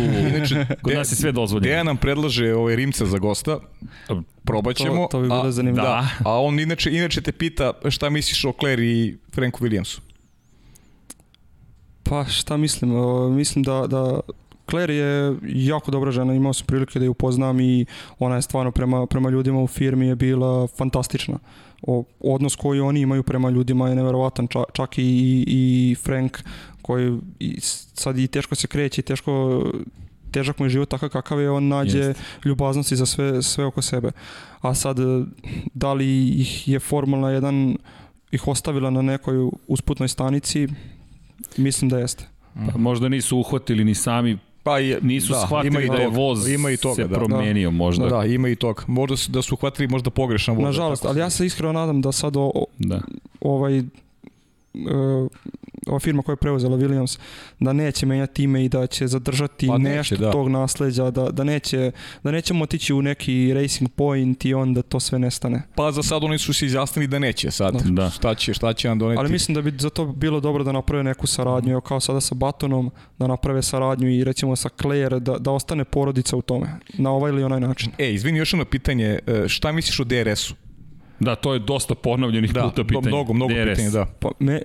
kod 0.82 0.94
nas 0.94 1.12
je 1.12 1.16
sve 1.16 1.32
dozvoljeno. 1.32 1.64
Dejan 1.72 1.86
nam 1.86 1.98
predlaže 1.98 2.54
ovaj 2.54 2.76
Rimca 2.76 3.06
za 3.06 3.18
gosta. 3.18 3.60
Probat 4.44 4.76
ćemo. 4.76 4.96
To, 4.96 5.08
to 5.12 5.22
bi 5.22 5.28
bilo 5.28 5.42
a, 5.42 5.52
zanimljivo. 5.52 5.88
da. 5.88 6.08
A 6.26 6.42
on 6.42 6.60
inače, 6.60 6.92
inače 6.92 7.22
te 7.22 7.32
pita 7.32 7.74
šta 7.90 8.10
misliš 8.10 8.46
o 8.46 8.54
Claire 8.60 8.84
i 8.84 9.18
Franku 9.34 9.66
Williamsu. 9.66 10.00
Pa 12.04 12.26
šta 12.26 12.58
mislim? 12.58 12.96
O, 12.96 13.30
mislim 13.30 13.64
da, 13.64 13.88
da 13.88 14.20
Claire 14.70 14.96
je 14.96 15.36
jako 15.44 15.92
dobra 15.92 16.12
žena, 16.12 16.34
imao 16.34 16.54
sam 16.54 16.66
prilike 16.66 17.00
da 17.00 17.06
je 17.06 17.10
upoznam 17.10 17.60
i 17.60 17.86
ona 18.20 18.36
je 18.36 18.42
stvarno 18.42 18.72
prema, 18.72 19.06
prema 19.06 19.30
ljudima 19.30 19.62
u 19.62 19.68
firmi 19.68 20.08
je 20.08 20.16
bila 20.16 20.68
fantastična. 20.68 21.40
O, 21.82 22.04
odnos 22.20 22.56
koji 22.56 22.80
oni 22.80 23.02
imaju 23.02 23.24
prema 23.24 23.50
ljudima 23.50 23.90
je 23.90 23.96
neverovatan, 23.96 24.48
ča, 24.48 24.64
čak 24.74 24.98
i, 24.98 25.02
i, 25.02 25.46
i 25.48 25.96
Frank 25.96 26.40
koji 26.82 27.18
i 27.40 27.58
sad 27.94 28.18
i 28.18 28.28
teško 28.28 28.56
se 28.56 28.68
kreće 28.68 29.02
i 29.02 29.04
teško 29.04 29.64
težak 30.32 30.60
mu 30.60 30.66
je 30.66 30.70
život 30.70 30.90
takav 30.90 31.10
kakav 31.10 31.42
je, 31.42 31.52
on 31.52 31.68
nađe 31.68 31.98
Jeste. 31.98 32.24
ljubaznosti 32.46 32.96
za 32.96 33.06
sve, 33.06 33.44
sve 33.44 33.66
oko 33.66 33.82
sebe. 33.82 34.12
A 34.62 34.76
sad, 34.76 34.98
da 35.74 35.94
li 35.94 36.28
ih 36.28 36.68
je 36.68 36.80
Formula 36.80 37.30
1 37.30 37.78
ih 38.32 38.48
ostavila 38.48 38.90
na 38.90 39.02
nekoj 39.02 39.50
usputnoj 39.68 40.08
stanici, 40.08 40.68
mislim 41.58 41.90
da 41.90 42.00
jeste. 42.00 42.28
Pa 42.72 42.78
možda 42.78 43.10
nisu 43.10 43.38
uhvatili 43.38 43.84
ni 43.84 43.96
sami, 43.96 44.38
Pa 44.70 44.80
je, 44.80 45.00
nisu 45.02 45.34
da, 45.34 45.40
shvatili 45.40 45.68
ima 45.68 45.82
i 45.82 45.98
da 45.98 46.04
je 46.04 46.08
voz 46.08 46.50
ima 46.50 46.72
i 46.72 46.78
toga, 46.78 46.96
se 46.96 47.08
da. 47.08 47.16
promenio 47.16 47.72
možda. 47.72 48.04
Da, 48.04 48.18
da, 48.18 48.26
ima 48.26 48.50
i 48.50 48.56
toga. 48.56 48.84
Možda 48.88 49.18
su, 49.18 49.32
da 49.32 49.42
su 49.42 49.56
uhvatili 49.56 49.88
možda 49.88 50.10
pogrešan 50.10 50.56
voz. 50.56 50.64
Nažalost, 50.64 51.02
tako 51.02 51.12
ali 51.12 51.20
ja 51.20 51.30
se 51.30 51.46
iskreno 51.46 51.74
nadam 51.74 52.02
da 52.02 52.12
sad 52.12 52.38
o, 52.38 52.52
o- 52.56 52.66
da. 52.78 53.02
ovaj 53.42 53.80
uh, 53.80 53.86
ova 55.90 56.00
firma 56.00 56.22
koja 56.22 56.34
je 56.34 56.38
preuzela 56.38 56.78
Williams 56.78 57.20
da 57.60 57.74
neće 57.74 58.06
menjati 58.06 58.44
ime 58.44 58.66
i 58.66 58.70
da 58.70 58.88
će 58.88 59.08
zadržati 59.08 59.68
Pa 59.68 59.78
neće, 59.78 59.96
nešto 59.98 60.16
da. 60.16 60.32
tog 60.32 60.48
nasleđa, 60.50 61.12
da, 61.12 61.30
da, 61.30 61.44
neće, 61.44 61.92
da 62.24 62.32
nećemo 62.32 62.64
otići 62.64 62.94
u 62.94 63.02
neki 63.02 63.54
racing 63.54 63.90
point 63.92 64.46
i 64.46 64.54
onda 64.54 64.82
to 64.82 65.00
sve 65.00 65.20
nestane. 65.20 65.62
Pa 65.76 65.92
za 65.92 66.04
sad 66.04 66.24
oni 66.24 66.38
su 66.38 66.54
se 66.54 66.66
izjasnili 66.66 67.08
da 67.08 67.20
neće 67.20 67.52
sad. 67.52 67.82
Da. 67.84 68.10
Šta 68.10 68.36
će, 68.36 68.54
šta 68.54 68.74
će 68.74 68.88
nam 68.88 69.00
doneti? 69.00 69.20
Ali 69.20 69.32
mislim 69.32 69.56
da 69.56 69.62
bi 69.62 69.74
za 69.78 69.90
to 69.90 70.06
bilo 70.06 70.40
dobro 70.40 70.64
da 70.64 70.72
naprave 70.72 71.04
neku 71.04 71.28
saradnju, 71.28 71.72
evo 71.72 71.82
kao 71.82 72.00
sada 72.00 72.22
sa 72.22 72.36
Batonom, 72.36 72.92
da 73.20 73.28
naprave 73.28 73.62
saradnju 73.62 74.10
i 74.10 74.24
recimo 74.24 74.56
sa 74.56 74.70
Claire, 74.82 75.20
da, 75.20 75.38
da 75.38 75.52
ostane 75.52 75.86
porodica 75.86 76.38
u 76.38 76.42
tome, 76.42 76.68
na 76.94 77.12
ovaj 77.12 77.30
ili 77.32 77.44
onaj 77.44 77.60
način. 77.60 77.92
E, 77.98 78.14
izvini, 78.14 78.38
još 78.38 78.54
jedno 78.54 78.66
pitanje. 78.66 79.20
E, 79.28 79.48
Šta 79.48 79.72
misliš 79.72 80.00
o 80.00 80.04
DRS-u? 80.04 80.54
Da, 81.20 81.36
to 81.36 81.54
je 81.54 81.60
dosta 81.60 81.96
ponovljenih 81.96 82.54
Da, 82.54 82.64
puta 82.64 82.84
pitanje. 82.84 83.08
mnogo, 83.08 83.34
mnogo 83.34 83.54
DRS. 83.54 83.70
pitanja, 83.70 83.90
da. 83.90 84.06
Pa 84.20 84.30
me, 84.40 84.62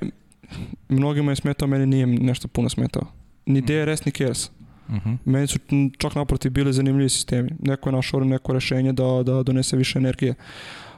mnogima 0.88 1.32
je 1.32 1.36
smetao, 1.36 1.68
meni 1.68 1.86
nije 1.86 2.06
nešto 2.06 2.48
puno 2.48 2.68
smetao. 2.68 3.02
Ni 3.46 3.60
DRS, 3.60 4.04
ni 4.04 4.12
KERS. 4.12 4.50
Uh 4.88 4.94
-huh. 4.94 5.16
Meni 5.24 5.46
su 5.46 5.58
čak 5.98 6.14
naprotiv 6.14 6.52
bili 6.52 6.72
zanimljivi 6.72 7.08
sistemi. 7.08 7.50
Neko 7.58 7.88
je 7.88 7.92
našao 7.92 8.20
neko 8.20 8.52
rešenje 8.52 8.92
da, 8.92 9.22
da 9.24 9.42
donese 9.42 9.76
više 9.76 9.98
energije. 9.98 10.34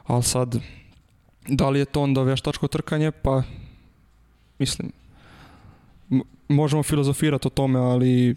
Ali 0.03 0.23
sad, 0.23 0.55
da 1.47 1.69
li 1.69 1.79
je 1.79 1.85
to 1.85 2.01
onda 2.01 2.23
veštačko 2.23 2.67
trkanje? 2.67 3.11
Pa, 3.11 3.43
mislim, 4.59 4.91
možemo 6.47 6.83
filozofirati 6.83 7.47
o 7.47 7.51
tome, 7.51 7.79
ali 7.79 8.35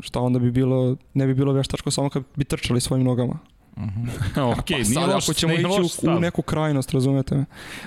šta 0.00 0.20
onda 0.20 0.38
bi 0.38 0.50
bilo, 0.50 0.96
ne 1.14 1.26
bi 1.26 1.34
bilo 1.34 1.52
veštačko 1.52 1.90
samo 1.90 2.10
kad 2.10 2.22
bi 2.36 2.44
trčali 2.44 2.80
svojim 2.80 3.04
nogama. 3.04 3.38
ok, 4.52 4.66
Pa 4.68 4.76
nije 4.76 5.06
loš, 5.06 5.24
ako 5.24 5.34
ćemo 5.34 5.52
ići 5.52 5.80
u, 5.82 5.88
stav. 5.88 6.16
u 6.16 6.20
neku 6.20 6.42
krajnost, 6.42 6.92
razumete 6.92 7.34
me? 7.34 7.44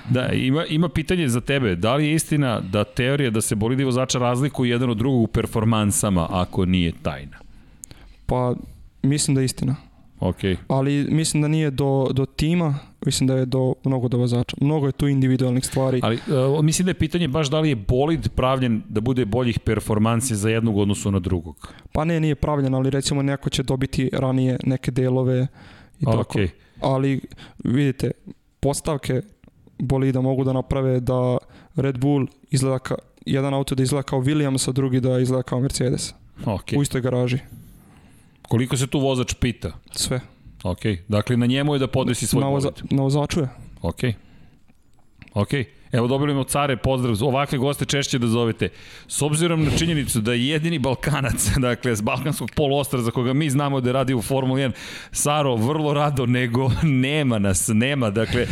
Da, 0.09 0.27
ima, 0.27 0.65
ima 0.65 0.89
pitanje 0.89 1.27
za 1.27 1.41
tebe. 1.41 1.75
Da 1.75 1.95
li 1.95 2.07
je 2.07 2.13
istina 2.13 2.59
da 2.59 2.83
teorija 2.83 3.29
da 3.29 3.41
se 3.41 3.55
bolidi 3.55 3.83
vozača 3.83 4.19
razlikuju 4.19 4.71
jedan 4.71 4.89
od 4.89 4.97
drugog 4.97 5.21
u 5.21 5.27
performansama, 5.27 6.27
ako 6.29 6.65
nije 6.65 6.91
tajna? 7.01 7.37
Pa, 8.25 8.55
mislim 9.01 9.35
da 9.35 9.41
je 9.41 9.45
istina. 9.45 9.75
Ok. 10.19 10.37
Ali 10.67 11.07
mislim 11.09 11.41
da 11.41 11.47
nije 11.47 11.71
do, 11.71 12.07
do 12.13 12.25
tima, 12.25 12.75
mislim 13.05 13.27
da 13.27 13.35
je 13.35 13.45
do 13.45 13.73
mnogo 13.83 14.07
do 14.07 14.17
vozača. 14.17 14.57
Mnogo 14.61 14.85
je 14.85 14.91
tu 14.91 15.07
individualnih 15.07 15.65
stvari. 15.65 15.99
Ali 16.03 16.15
uh, 16.15 16.63
mislim 16.63 16.85
da 16.85 16.89
je 16.89 16.93
pitanje 16.93 17.27
baš 17.27 17.49
da 17.49 17.59
li 17.59 17.69
je 17.69 17.75
bolid 17.75 18.29
pravljen 18.29 18.81
da 18.89 19.01
bude 19.01 19.25
boljih 19.25 19.59
performansi 19.59 20.35
za 20.35 20.49
jednog 20.49 20.77
u 20.77 20.81
odnosu 20.81 21.11
na 21.11 21.19
drugog. 21.19 21.73
Pa 21.91 22.05
ne, 22.05 22.19
nije 22.19 22.35
pravljen, 22.35 22.73
ali 22.73 22.89
recimo 22.89 23.21
neko 23.21 23.49
će 23.49 23.63
dobiti 23.63 24.09
ranije 24.13 24.57
neke 24.63 24.91
delove 24.91 25.47
i 25.99 26.05
Ok. 26.07 26.17
tako. 26.17 26.39
Ali 26.81 27.21
vidite, 27.63 28.11
postavke 28.59 29.21
bolida 29.79 30.21
mogu 30.21 30.43
da 30.43 30.53
naprave 30.53 30.99
da 30.99 31.37
Red 31.75 31.97
Bull 31.97 32.27
izgleda 32.49 32.79
kao, 32.79 32.97
jedan 33.25 33.53
auto 33.53 33.75
da 33.75 33.83
izgleda 33.83 34.03
kao 34.03 34.19
Williams, 34.19 34.69
a 34.69 34.71
drugi 34.71 34.99
da 34.99 35.19
izgleda 35.19 35.43
kao 35.43 35.59
Mercedes. 35.59 36.13
Ok. 36.45 36.63
U 36.77 36.81
istoj 36.81 37.01
garaži. 37.01 37.37
Koliko 38.41 38.77
se 38.77 38.87
tu 38.87 38.99
vozač 38.99 39.33
pita? 39.33 39.71
Sve. 39.91 40.19
Ok, 40.63 40.79
dakle 41.07 41.37
na 41.37 41.45
njemu 41.45 41.75
je 41.75 41.79
da 41.79 41.87
podesi 41.87 42.27
svoj 42.27 42.41
Na, 42.41 42.47
voza, 42.49 42.69
bolid. 42.71 42.91
na 42.93 43.01
vozaču 43.03 43.39
je. 43.39 43.47
Ok. 43.81 43.99
Ok. 45.33 45.49
Evo 45.91 46.07
dobili 46.07 46.33
smo 46.33 46.43
care, 46.43 46.77
pozdrav, 46.77 47.15
ovakve 47.21 47.57
goste 47.57 47.85
češće 47.85 48.19
da 48.19 48.27
zovete. 48.27 48.69
S 49.07 49.21
obzirom 49.21 49.63
na 49.63 49.71
činjenicu 49.77 50.21
da 50.21 50.33
je 50.33 50.47
jedini 50.47 50.79
Balkanac, 50.79 51.49
dakle, 51.57 51.95
s 51.95 52.01
balkanskog 52.01 52.51
poluostra 52.55 53.01
za 53.01 53.11
koga 53.11 53.33
mi 53.33 53.49
znamo 53.49 53.81
da 53.81 53.91
radi 53.91 54.13
u 54.13 54.21
Formuli 54.21 54.61
1, 54.61 54.71
Saro, 55.11 55.55
vrlo 55.55 55.93
rado, 55.93 56.25
nego 56.25 56.71
nema 57.07 57.39
nas, 57.39 57.69
nema. 57.73 58.09
Dakle, 58.09 58.47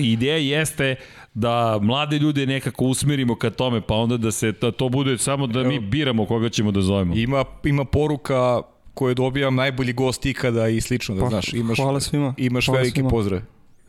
ideja 0.00 0.36
jeste 0.36 0.96
da 1.34 1.78
mlade 1.82 2.18
ljude 2.18 2.46
nekako 2.46 2.84
usmirimo 2.84 3.34
ka 3.36 3.50
tome, 3.50 3.80
pa 3.80 3.94
onda 3.94 4.16
da 4.16 4.30
se 4.30 4.52
da 4.52 4.72
to 4.72 4.88
bude 4.88 5.18
samo 5.18 5.46
da 5.46 5.62
mi 5.62 5.80
biramo 5.80 6.26
koga 6.26 6.48
ćemo 6.48 6.70
da 6.70 6.80
zovemo. 6.80 7.14
Ima, 7.16 7.44
ima 7.64 7.84
poruka 7.84 8.62
koje 8.94 9.14
dobijam 9.14 9.54
najbolji 9.54 9.92
gost 9.92 10.26
ikada 10.26 10.68
i 10.68 10.80
slično, 10.80 11.14
da 11.14 11.20
Pa, 11.20 11.28
znaš, 11.28 11.52
imaš, 11.52 11.78
hvala 11.78 12.00
svima. 12.00 12.34
imaš 12.38 12.66
Hvala 12.66 12.78
veliki 12.78 12.94
svima. 12.94 13.08
pozdrav. 13.10 13.40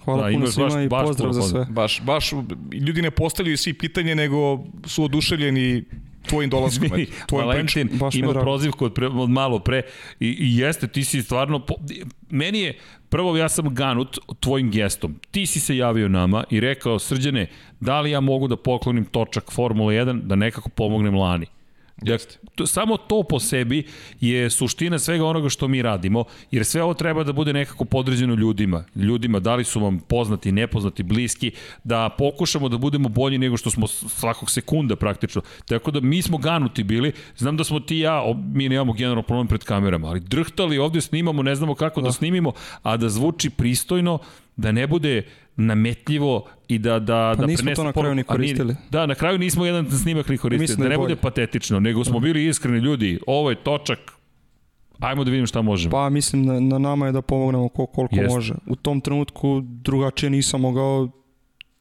Hvala 0.06 0.22
Da, 0.22 0.28
puno 0.28 0.38
imaš 0.38 0.54
svima 0.54 0.70
baš- 0.70 0.86
i 0.86 0.90
pozdrav 0.90 1.34
za 1.34 1.42
sve. 1.42 1.66
Baš, 1.70 2.02
baš, 2.02 2.32
ljudi 2.88 3.02
ne 3.02 3.12
postavljaju 3.12 3.58
svi 3.58 3.74
pitanje, 3.74 4.16
nego 4.16 4.64
su 4.86 5.04
oduševljeni 5.04 5.84
tvojim 6.30 6.50
dolaskom, 6.50 6.90
pričom. 6.94 7.16
Valentin 7.32 7.90
Baš 7.94 8.16
ima 8.16 8.34
prozivku 8.34 8.86
od, 8.86 8.94
pre, 8.94 9.08
od 9.08 9.30
malo 9.30 9.60
pre 9.60 9.82
i, 10.20 10.28
i 10.28 10.58
jeste, 10.58 10.88
ti 10.88 11.04
si 11.04 11.22
stvarno, 11.22 11.60
po, 11.60 11.74
meni 12.30 12.60
je, 12.60 12.78
prvo 13.10 13.38
ja 13.38 13.50
sam 13.50 13.76
ganut 13.76 14.18
tvojim 14.40 14.72
gestom. 14.72 15.16
Ti 15.32 15.46
si 15.46 15.60
se 15.60 15.78
javio 15.78 16.10
nama 16.10 16.44
i 16.50 16.60
rekao, 16.60 17.00
srđane, 17.00 17.48
da 17.80 18.02
li 18.02 18.12
ja 18.12 18.20
mogu 18.20 18.48
da 18.48 18.58
poklonim 18.58 19.06
točak 19.06 19.52
Formula 19.52 19.94
1 19.94 20.22
da 20.22 20.36
nekako 20.36 20.70
pomognem 20.70 21.16
Lani? 21.16 21.46
Jeste. 22.04 22.38
to, 22.56 22.68
samo 22.68 22.98
to 22.98 23.24
po 23.24 23.40
sebi 23.40 23.84
je 24.22 24.50
suština 24.50 25.00
svega 25.00 25.26
onoga 25.26 25.50
što 25.50 25.68
mi 25.68 25.82
radimo, 25.82 26.24
jer 26.52 26.66
sve 26.66 26.84
ovo 26.84 26.94
treba 26.94 27.24
da 27.24 27.34
bude 27.34 27.54
nekako 27.54 27.86
podređeno 27.86 28.36
ljudima. 28.36 28.84
Ljudima, 28.96 29.40
da 29.40 29.56
li 29.56 29.64
su 29.64 29.80
vam 29.80 30.00
poznati, 30.00 30.52
nepoznati, 30.52 31.04
bliski, 31.04 31.52
da 31.84 32.10
pokušamo 32.18 32.70
da 32.70 32.78
budemo 32.78 33.10
bolji 33.10 33.38
nego 33.38 33.58
što 33.58 33.70
smo 33.70 33.88
svakog 33.88 34.52
sekunda 34.52 34.96
praktično. 34.96 35.42
Tako 35.66 35.92
da 35.92 36.00
mi 36.00 36.22
smo 36.22 36.38
ganuti 36.38 36.84
bili, 36.84 37.12
znam 37.38 37.58
da 37.58 37.64
smo 37.64 37.80
ti 37.80 37.98
i 37.98 38.00
ja, 38.00 38.24
mi 38.54 38.70
nemamo 38.70 38.94
generalno 38.94 39.22
problem 39.22 39.48
pred 39.48 39.64
kamerama, 39.64 40.08
ali 40.08 40.20
drhtali 40.20 40.78
ovde 40.78 41.02
snimamo, 41.02 41.44
ne 41.44 41.56
znamo 41.56 41.76
kako 41.76 42.02
da, 42.02 42.08
da 42.08 42.12
snimimo, 42.12 42.52
a 42.84 42.98
da 42.98 43.10
zvuči 43.10 43.50
pristojno, 43.50 44.20
da 44.56 44.72
ne 44.72 44.88
bude 44.88 45.22
nametljivo 45.56 46.46
i 46.68 46.80
da 46.80 47.00
da 47.00 47.34
Pa 47.36 47.42
da 47.42 47.48
nismo 47.48 47.76
to 47.76 47.84
na 47.84 47.94
kraju 47.94 48.16
ni 48.16 48.24
koristili. 48.24 48.76
Da, 48.90 49.06
na 49.06 49.16
kraju 49.16 49.38
nismo 49.38 49.66
jedan 49.66 49.92
snimak 49.92 50.30
ni 50.30 50.38
koristili, 50.38 50.64
Mislim 50.64 50.78
da 50.78 50.84
da 50.84 50.90
ne 50.90 50.98
bude 50.98 51.16
patetično, 51.16 51.80
nego 51.80 52.04
smo 52.04 52.20
bili 52.20 52.48
iskreni 52.48 52.78
ljudi, 52.78 53.20
ovo 53.28 53.50
je 53.50 53.56
točak, 53.56 54.00
ajmo 55.00 55.24
da 55.24 55.32
vidimo 55.32 55.48
šta 55.48 55.62
možemo. 55.62 55.92
Pa 55.92 56.10
mislim 56.10 56.46
na, 56.46 56.60
na 56.60 56.78
nama 56.78 57.06
je 57.06 57.12
da 57.12 57.22
pomognemo 57.22 57.70
ko, 57.70 57.86
koliko 57.86 58.16
Jeste. 58.16 58.36
može. 58.36 58.54
U 58.68 58.76
tom 58.76 59.02
trenutku 59.02 59.62
drugačije 59.64 60.30
nisam 60.30 60.62
mogao, 60.62 61.10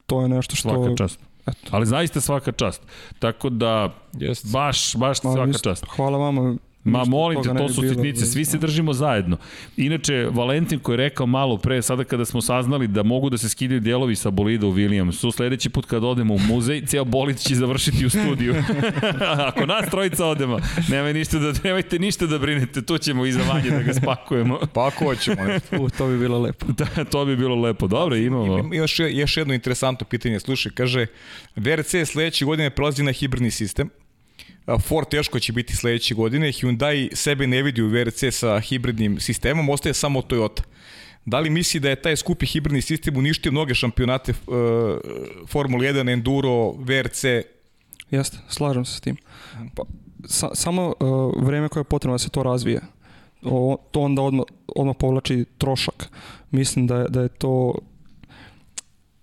to 0.06 0.22
je 0.22 0.28
nešto 0.28 0.56
što... 0.56 0.68
Svaka 0.68 0.96
čast. 0.96 1.20
Eto. 1.46 1.70
Ali 1.70 1.86
zaista 1.86 2.20
svaka 2.20 2.52
čast. 2.52 2.82
Tako 3.18 3.50
da, 3.50 3.94
Jeste. 4.12 4.48
baš, 4.52 4.96
baš 4.96 5.22
Ma, 5.24 5.32
svaka 5.32 5.50
isto, 5.50 5.70
čast. 5.70 5.84
Hvala 5.96 6.18
vama. 6.18 6.56
Ma 6.84 7.04
molim 7.04 7.42
te, 7.42 7.48
to 7.54 7.68
su 7.68 7.80
bilo, 7.80 7.94
sitnice, 7.94 8.26
svi 8.26 8.44
se 8.44 8.58
držimo 8.58 8.92
zajedno. 8.92 9.36
Inače, 9.76 10.28
Valentin 10.30 10.78
koji 10.78 10.94
je 10.94 10.96
rekao 10.96 11.26
malo 11.26 11.56
pre, 11.56 11.82
sada 11.82 12.04
kada 12.04 12.24
smo 12.24 12.40
saznali 12.40 12.86
da 12.86 13.02
mogu 13.02 13.30
da 13.30 13.38
se 13.38 13.48
skidaju 13.48 13.80
dijelovi 13.80 14.16
sa 14.16 14.30
bolida 14.30 14.66
u 14.66 14.72
Williamsu, 14.72 15.34
sledeći 15.34 15.70
put 15.70 15.86
kad 15.86 16.04
odemo 16.04 16.34
u 16.34 16.38
muzej, 16.38 16.86
ceo 16.86 17.04
bolid 17.04 17.38
će 17.38 17.54
završiti 17.54 18.06
u 18.06 18.10
studiju. 18.10 18.54
Ako 19.48 19.66
nas 19.66 19.90
trojica 19.90 20.26
odemo, 20.26 20.58
nemaj 20.88 21.14
ništa 21.14 21.38
da, 21.38 21.52
nemajte 21.64 21.98
ništa 21.98 22.26
da 22.26 22.38
brinete, 22.38 22.82
tu 22.82 22.98
ćemo 22.98 23.26
iza 23.26 23.42
vanje 23.42 23.70
da 23.70 23.82
ga 23.82 23.94
spakujemo. 23.94 24.58
Pa 24.72 24.86
ako 24.86 25.04
hoćemo. 25.04 25.44
nešto. 25.44 25.82
U, 25.82 25.90
to 25.90 26.06
bi 26.06 26.18
bilo 26.18 26.38
lepo. 26.38 26.66
da, 26.66 27.04
to 27.04 27.24
bi 27.24 27.36
bilo 27.36 27.56
lepo. 27.56 27.86
Dobro, 27.86 28.16
imamo. 28.16 28.58
Ima 28.58 28.74
još, 28.74 29.00
još 29.10 29.36
jedno 29.36 29.54
interesantno 29.54 30.06
pitanje. 30.06 30.40
Slušaj, 30.40 30.72
kaže, 30.72 31.06
VRC 31.56 31.94
sledeće 32.06 32.44
godine 32.44 32.70
prelazi 32.70 33.02
na 33.02 33.12
hibridni 33.12 33.50
sistem. 33.50 33.90
Ford 34.66 35.08
teško 35.08 35.40
će 35.40 35.52
biti 35.52 35.76
sledeće 35.76 36.14
godine. 36.14 36.46
Hyundai 36.48 37.14
sebe 37.14 37.46
ne 37.46 37.62
vidi 37.62 37.82
u 37.82 37.88
VRC 37.88 38.24
sa 38.30 38.60
hibridnim 38.60 39.20
sistemom, 39.20 39.68
ostaje 39.68 39.94
samo 39.94 40.20
Toyota. 40.20 40.62
Da 41.24 41.40
li 41.40 41.50
misli 41.50 41.80
da 41.80 41.90
je 41.90 42.02
taj 42.02 42.16
skupi 42.16 42.46
hibridni 42.46 42.82
sistem 42.82 43.16
uništio 43.16 43.52
mnoge 43.52 43.74
šampionate 43.74 44.32
uh, 44.32 44.56
Formula 45.48 45.84
1, 45.84 46.12
Enduro, 46.12 46.70
VRC? 46.70 47.24
Jeste, 48.10 48.38
slažem 48.48 48.84
se 48.84 48.96
s 48.96 49.00
tim. 49.00 49.16
Pa, 49.74 49.82
sa, 50.24 50.54
samo 50.54 50.94
uh, 51.00 51.44
vreme 51.44 51.68
koje 51.68 51.80
je 51.80 51.84
potrebno 51.84 52.14
da 52.14 52.18
se 52.18 52.28
to 52.28 52.42
razvije, 52.42 52.80
o, 53.42 53.76
to 53.90 54.00
onda 54.00 54.22
odmah, 54.22 54.44
odmah 54.66 54.96
povlači 54.98 55.44
trošak. 55.58 56.08
Mislim 56.50 56.86
da 56.86 56.96
je, 56.96 57.08
da 57.08 57.22
je 57.22 57.28
to 57.28 57.74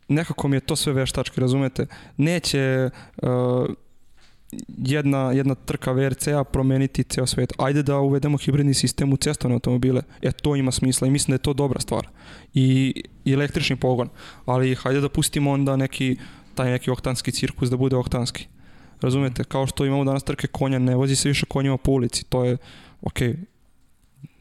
nekako 0.08 0.48
mi 0.48 0.56
je 0.56 0.60
to 0.60 0.76
sve 0.76 0.94
veštački, 0.94 1.42
razumete? 1.42 1.86
Neće 2.18 2.90
uh, 3.22 3.30
jedna, 4.78 5.32
jedna 5.32 5.56
trka 5.56 5.92
VRC-a 5.92 6.44
promeniti 6.44 7.04
ceo 7.04 7.26
svet. 7.26 7.54
Ajde 7.58 7.84
da 7.84 8.00
uvedemo 8.00 8.38
hibridni 8.38 8.74
sistem 8.74 9.14
u 9.14 9.18
cestovne 9.18 9.54
automobile. 9.54 10.02
E, 10.22 10.32
to 10.32 10.56
ima 10.56 10.72
smisla 10.72 11.08
i 11.08 11.12
mislim 11.12 11.32
da 11.32 11.36
je 11.36 11.44
to 11.44 11.54
dobra 11.54 11.80
stvar. 11.80 12.08
I, 12.54 13.04
i 13.26 13.34
električni 13.34 13.76
pogon. 13.76 14.10
Ali 14.46 14.76
hajde 14.76 15.02
da 15.02 15.10
pustimo 15.10 15.52
onda 15.52 15.76
neki 15.76 16.18
taj 16.56 16.72
neki 16.72 16.92
oktanski 16.92 17.32
cirkus 17.32 17.70
da 17.70 17.78
bude 17.78 17.96
oktanski. 17.96 18.48
Razumete? 19.02 19.44
Kao 19.44 19.68
što 19.68 19.86
imamo 19.86 20.04
danas 20.04 20.24
trke 20.24 20.48
konja, 20.48 20.80
ne 20.80 20.96
vozi 20.96 21.16
se 21.16 21.30
više 21.30 21.46
konjima 21.46 21.78
po 21.78 21.92
ulici. 21.92 22.26
To 22.26 22.46
je, 22.46 22.58
ok, 23.02 23.20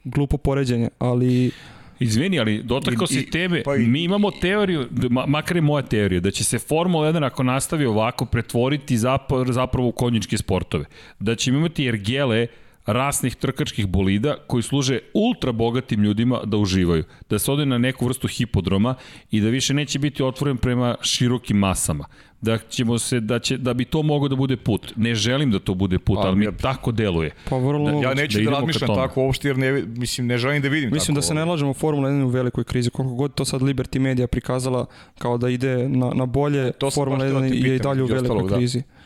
glupo 0.05 0.37
poređenje, 0.37 0.89
ali 0.99 1.51
Izvini, 2.01 2.41
ali 2.41 2.63
dotakao 2.63 3.05
I- 3.05 3.07
si 3.07 3.27
teme. 3.27 3.63
pa 3.63 3.77
i- 3.77 3.79
Mi 3.79 4.03
imamo 4.03 4.31
teoriju, 4.31 4.87
ma, 5.11 5.27
makar 5.27 5.57
je 5.57 5.63
moja 5.63 5.83
teorija, 5.83 6.21
da 6.21 6.31
će 6.31 6.45
se 6.45 6.59
Formula 6.59 7.09
1 7.09 7.25
ako 7.25 7.43
nastavi 7.43 7.87
ovako 7.87 8.25
pretvoriti 8.25 8.99
zapravo, 8.99 9.45
zapravo 9.45 9.89
u 9.89 9.93
konjičke 9.93 10.39
sportove. 10.39 10.85
Da 11.19 11.35
ćemo 11.35 11.59
imati 11.59 11.87
ergele 11.87 12.47
rasnih 12.89 13.35
trkačkih 13.35 13.87
bolida 13.87 14.37
koji 14.47 14.63
služe 14.63 14.99
ultra 15.15 15.53
bogatim 15.53 16.03
ljudima 16.03 16.41
da 16.45 16.57
uživaju. 16.57 17.05
Da 17.31 17.39
se 17.39 17.53
ode 17.53 17.67
na 17.67 17.79
neku 17.79 18.07
vrstu 18.07 18.29
hipodroma 18.29 18.95
i 19.31 19.41
da 19.41 19.49
više 19.49 19.75
neće 19.75 19.99
biti 19.99 20.23
otvoren 20.23 20.57
prema 20.57 20.97
širokim 21.03 21.57
masama. 21.57 22.05
Da 22.41 22.59
ćemo 22.59 22.99
se 22.99 23.21
da 23.21 23.39
će 23.39 23.57
da 23.57 23.75
bi 23.75 23.85
to 23.85 24.03
moglo 24.03 24.29
da 24.29 24.37
bude 24.37 24.57
put. 24.57 24.93
Ne 24.97 25.15
želim 25.15 25.51
da 25.51 25.59
to 25.59 25.75
bude 25.75 25.99
put, 25.99 26.19
ali 26.19 26.37
mi 26.37 26.45
ja- 26.45 26.53
tako 26.53 26.93
deluje. 26.93 27.31
pa 27.51 27.57
vrlo 27.57 27.91
Da. 27.91 27.97
Ja 27.99 28.15
neću 28.15 28.39
da 28.39 28.45
da, 28.45 28.51
razmišljam 28.51 28.95
tako 28.97 29.23
uopšte 29.23 29.49
jer 29.49 29.59
ne, 29.59 29.73
mislim, 29.87 30.27
ne 30.27 30.39
želim 30.39 30.63
da 30.63 30.69
vidim 30.69 30.91
Mislim 30.93 31.07
tako. 31.07 31.19
da 31.19 31.23
se 31.23 31.35
ne 31.35 31.45
lažemo, 31.45 31.75
Formula 31.75 32.09
1 32.09 32.19
je 32.19 32.25
u 32.25 32.29
velikoj 32.29 32.65
krizi. 32.65 32.91
Koliko 32.91 33.15
god 33.15 33.35
to 33.35 33.45
sad 33.45 33.61
Liberty 33.63 33.99
Media 33.99 34.27
prikazala 34.27 34.87
kao 35.19 35.39
da 35.39 35.49
ide 35.49 35.89
na, 35.89 36.11
na 36.15 36.27
bolje, 36.27 36.73
To 36.73 36.91
Formula 36.91 37.19
baš 37.19 37.27
htio 37.27 37.41
da 37.41 37.47
1 37.47 37.51
ti 37.63 37.69
je 37.69 37.77
i 37.77 37.79
dalje 37.79 38.03
u 38.03 38.07
velikoj 38.07 38.37
ostalog, 38.37 38.51
da. 38.51 38.98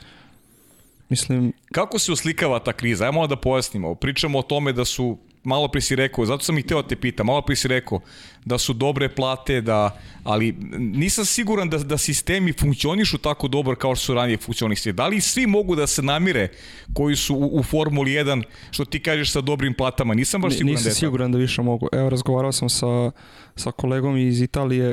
Mislim, 1.12 1.52
Kako 1.72 1.98
se 1.98 2.12
uslikava 2.12 2.58
ta 2.58 2.72
kriza? 2.72 3.04
Ajmo 3.04 3.26
da 3.26 3.36
pojasnimo. 3.36 3.94
Pričamo 3.94 4.38
o 4.38 4.42
tome 4.42 4.72
da 4.72 4.84
su, 4.84 5.18
malo 5.44 5.68
pre 5.68 5.80
si 5.80 5.96
rekao, 5.96 6.24
zato 6.26 6.44
sam 6.44 6.58
i 6.58 6.62
teo 6.62 6.82
da 6.82 6.88
te 6.88 6.96
pitam, 6.96 7.26
malo 7.26 7.42
pre 7.42 7.56
si 7.56 7.68
rekao 7.68 8.00
da 8.44 8.58
su 8.58 8.72
dobre 8.72 9.08
plate, 9.08 9.60
da, 9.60 9.98
ali 10.24 10.52
nisam 10.78 11.24
siguran 11.24 11.68
da, 11.68 11.78
da 11.78 11.98
sistemi 11.98 12.52
funkcionišu 12.52 13.18
tako 13.18 13.48
dobro 13.48 13.76
kao 13.76 13.94
što 13.94 14.04
su 14.04 14.14
ranije 14.14 14.36
funkcionisali. 14.36 14.92
Da 14.92 15.06
li 15.06 15.20
svi 15.20 15.46
mogu 15.46 15.76
da 15.76 15.86
se 15.86 16.02
namire 16.02 16.48
koji 16.94 17.16
su 17.16 17.34
u, 17.34 17.58
u 17.58 17.62
Formuli 17.62 18.10
1, 18.10 18.42
što 18.70 18.84
ti 18.84 19.02
kažeš 19.02 19.32
sa 19.32 19.40
dobrim 19.40 19.74
platama? 19.74 20.14
Nisam 20.14 20.40
baš 20.40 20.52
siguran 20.52 20.70
nisam 20.70 20.84
da 20.84 20.90
je 20.90 20.94
siguran 20.94 21.32
da 21.32 21.38
više 21.38 21.62
mogu. 21.62 21.88
Evo, 21.92 22.08
razgovarao 22.10 22.52
sam 22.52 22.68
sa, 22.68 23.10
sa 23.56 23.70
kolegom 23.70 24.16
iz 24.16 24.40
Italije, 24.40 24.92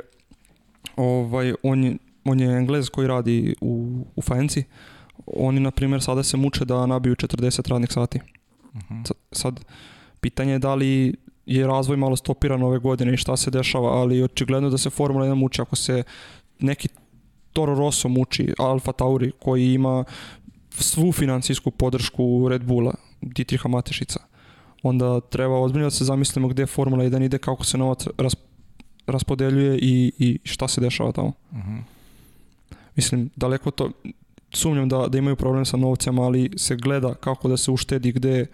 ovaj, 0.96 1.54
on, 1.64 1.98
on 2.26 2.40
je 2.40 2.58
englez 2.58 2.90
koji 2.90 3.08
radi 3.08 3.56
u, 3.62 4.06
u 4.16 4.22
Fanci. 4.22 4.64
Oni, 5.36 5.60
na 5.60 5.72
primjer, 5.72 6.02
sada 6.02 6.24
se 6.24 6.38
muče 6.38 6.66
da 6.66 6.86
nabiju 6.86 7.16
40 7.16 7.70
radnih 7.70 7.92
sati. 7.92 8.20
Sa- 9.06 9.14
Sad, 9.32 9.60
pitanje 10.22 10.52
je 10.52 10.60
da 10.60 10.76
li 10.76 11.16
je 11.46 11.68
razvoj 11.68 11.98
malo 11.98 12.16
stopiran 12.16 12.64
ove 12.64 12.80
godine 12.80 13.14
i 13.14 13.18
šta 13.18 13.38
se 13.38 13.52
dešava, 13.52 13.90
ali 13.92 14.24
očigledno 14.24 14.70
da 14.70 14.78
se 14.78 14.90
Formula 14.90 15.26
1 15.26 15.36
muči 15.36 15.62
ako 15.62 15.76
se 15.76 16.04
neki 16.60 16.88
Toro 17.54 17.76
Rosso 17.76 18.08
muči, 18.10 18.54
Alfa 18.60 18.92
Tauri 18.92 19.32
koji 19.40 19.74
ima 19.74 20.04
svu 20.70 21.12
financijsku 21.12 21.72
podršku 21.72 22.48
Red 22.50 22.64
Bulla, 22.64 22.94
Dietricha 23.22 23.68
Matešica 23.68 24.20
onda 24.84 25.20
treba 25.22 25.60
ozbiljno 25.60 25.86
da 25.86 25.92
se 25.92 26.06
zamislimo 26.06 26.48
gde 26.48 26.66
Formula 26.66 27.04
1 27.04 27.26
ide, 27.26 27.38
kako 27.38 27.66
se 27.66 27.78
novac 27.78 28.08
ras, 28.18 28.36
raspodeljuje 29.08 29.78
i, 29.78 30.12
i 30.18 30.40
šta 30.44 30.68
se 30.68 30.82
dešava 30.82 31.12
tamo. 31.12 31.32
Mhm. 31.54 31.78
Mislim, 32.96 33.30
daleko 33.36 33.72
to, 33.72 33.92
sumnjam 34.54 34.90
da, 34.90 35.08
da 35.08 35.18
imaju 35.18 35.36
problem 35.36 35.66
sa 35.66 35.78
novcem, 35.78 36.20
ali 36.20 36.50
se 36.58 36.76
gleda 36.76 37.14
kako 37.14 37.48
da 37.48 37.58
se 37.58 37.72
uštedi 37.72 38.12
gde, 38.12 38.46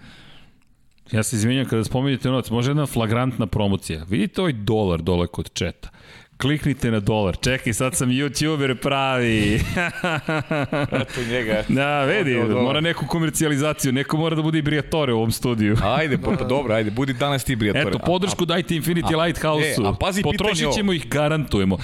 Ja 1.11 1.23
se 1.23 1.35
izvinjam 1.35 1.65
kada 1.65 1.83
spominjete 1.83 2.29
novac, 2.29 2.49
može 2.49 2.71
jedna 2.71 2.85
flagrantna 2.85 3.47
promocija. 3.47 4.03
Vidite 4.09 4.41
ovaj 4.41 4.53
dolar 4.53 5.01
dole 5.01 5.27
kod 5.27 5.53
četa. 5.53 5.89
Kliknite 6.37 6.91
na 6.91 6.99
dolar. 6.99 7.37
Čekaj, 7.41 7.73
sad 7.73 7.95
sam 7.95 8.09
youtuber 8.09 8.75
pravi. 8.75 9.53
Eto 11.01 11.21
njega. 11.29 11.63
da, 11.69 12.03
vidi, 12.03 12.35
mora 12.53 12.81
neku 12.81 13.05
komercijalizaciju. 13.07 13.91
Neko 13.91 14.17
mora 14.17 14.35
da 14.35 14.41
bude 14.41 14.59
i 14.59 14.61
Briatore 14.61 15.13
u 15.13 15.17
ovom 15.17 15.31
studiju. 15.31 15.77
Ajde, 15.83 16.17
pa, 16.17 16.31
pa 16.31 16.43
dobro, 16.55 16.73
ajde, 16.73 16.91
budi 16.91 17.13
danas 17.13 17.43
ti 17.43 17.55
Brijatore. 17.55 17.89
Eto, 17.89 17.99
podršku 17.99 18.45
dajte 18.45 18.75
Infinity 18.75 19.15
a- 19.15 19.23
Lighthouse-u. 19.23 19.85
e, 19.85 19.87
a 19.87 19.93
pazi 19.93 20.21
pitanje 20.21 20.37
Potrošit 20.37 20.73
ćemo 20.73 20.93
ih, 20.93 21.09
garantujemo. 21.09 21.77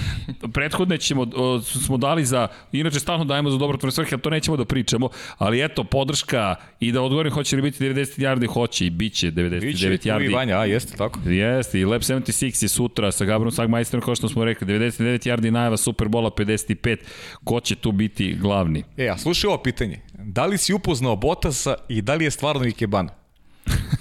Prethodne 0.54 0.98
ćemo, 0.98 1.28
o, 1.36 1.62
smo 1.62 1.98
dali 1.98 2.26
za, 2.26 2.48
inače 2.72 3.00
stalno 3.00 3.26
dajemo 3.26 3.50
za 3.50 3.58
dobrotvorne 3.58 3.92
svrhe, 3.92 4.16
ali 4.16 4.22
to 4.22 4.30
nećemo 4.30 4.58
da 4.58 4.66
pričamo, 4.66 5.10
ali 5.38 5.64
eto, 5.66 5.84
podrška 5.84 6.56
i 6.80 6.92
da 6.92 7.02
odgovorim 7.02 7.34
hoće 7.34 7.56
li 7.56 7.62
biti 7.62 7.84
90 7.84 8.20
yardi, 8.20 8.48
hoće 8.54 8.86
i 8.86 8.90
bit 8.90 9.14
će 9.14 9.32
99 9.32 9.60
Biće 9.62 9.98
tu 9.98 10.22
i. 10.24 10.28
Vanja, 10.28 10.58
a 10.60 10.66
jeste 10.66 10.98
tako? 10.98 11.20
Jeste, 11.26 11.80
i 11.80 11.86
Lab 11.86 12.02
76 12.02 12.64
je 12.64 12.70
sutra 12.70 13.12
sa 13.12 13.26
Gabrom 13.26 13.52
Sagmajsterom, 13.52 14.06
kao 14.06 14.16
što 14.16 14.30
smo 14.30 14.41
rekli, 14.46 14.68
99 14.68 15.28
yardi 15.28 15.52
najava 15.52 15.78
Superbola 15.78 16.30
55. 16.30 16.98
Ko 17.44 17.60
će 17.60 17.76
tu 17.76 17.92
biti 17.92 18.34
glavni? 18.42 18.84
E, 18.98 19.08
a 19.10 19.18
slušaj 19.18 19.48
ovo 19.48 19.58
pitanje. 19.58 20.02
Da 20.14 20.46
li 20.46 20.58
si 20.58 20.74
upoznao 20.74 21.16
Botasa 21.16 21.76
i 21.90 22.02
da 22.02 22.14
li 22.14 22.24
je 22.24 22.32
stvarno 22.32 22.66
Ikebana? 22.66 23.14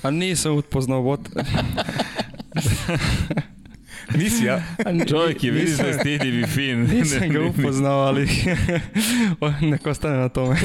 A 0.02 0.10
nisam 0.10 0.56
upoznao 0.56 1.02
bot. 1.02 1.20
Nisi, 4.14 4.44
ja? 4.44 4.62
Čovjek 5.08 5.44
je, 5.44 5.50
vidiš 5.50 5.76
da 5.76 5.84
je 5.84 5.94
stidljiv 5.94 6.40
i 6.40 6.46
fin. 6.46 6.80
Nisam 6.92 7.28
ga 7.28 7.40
upoznao, 7.42 8.00
ali 8.00 8.28
neko 9.62 9.90
ostane 9.90 10.16
na 10.16 10.28
tome. 10.28 10.56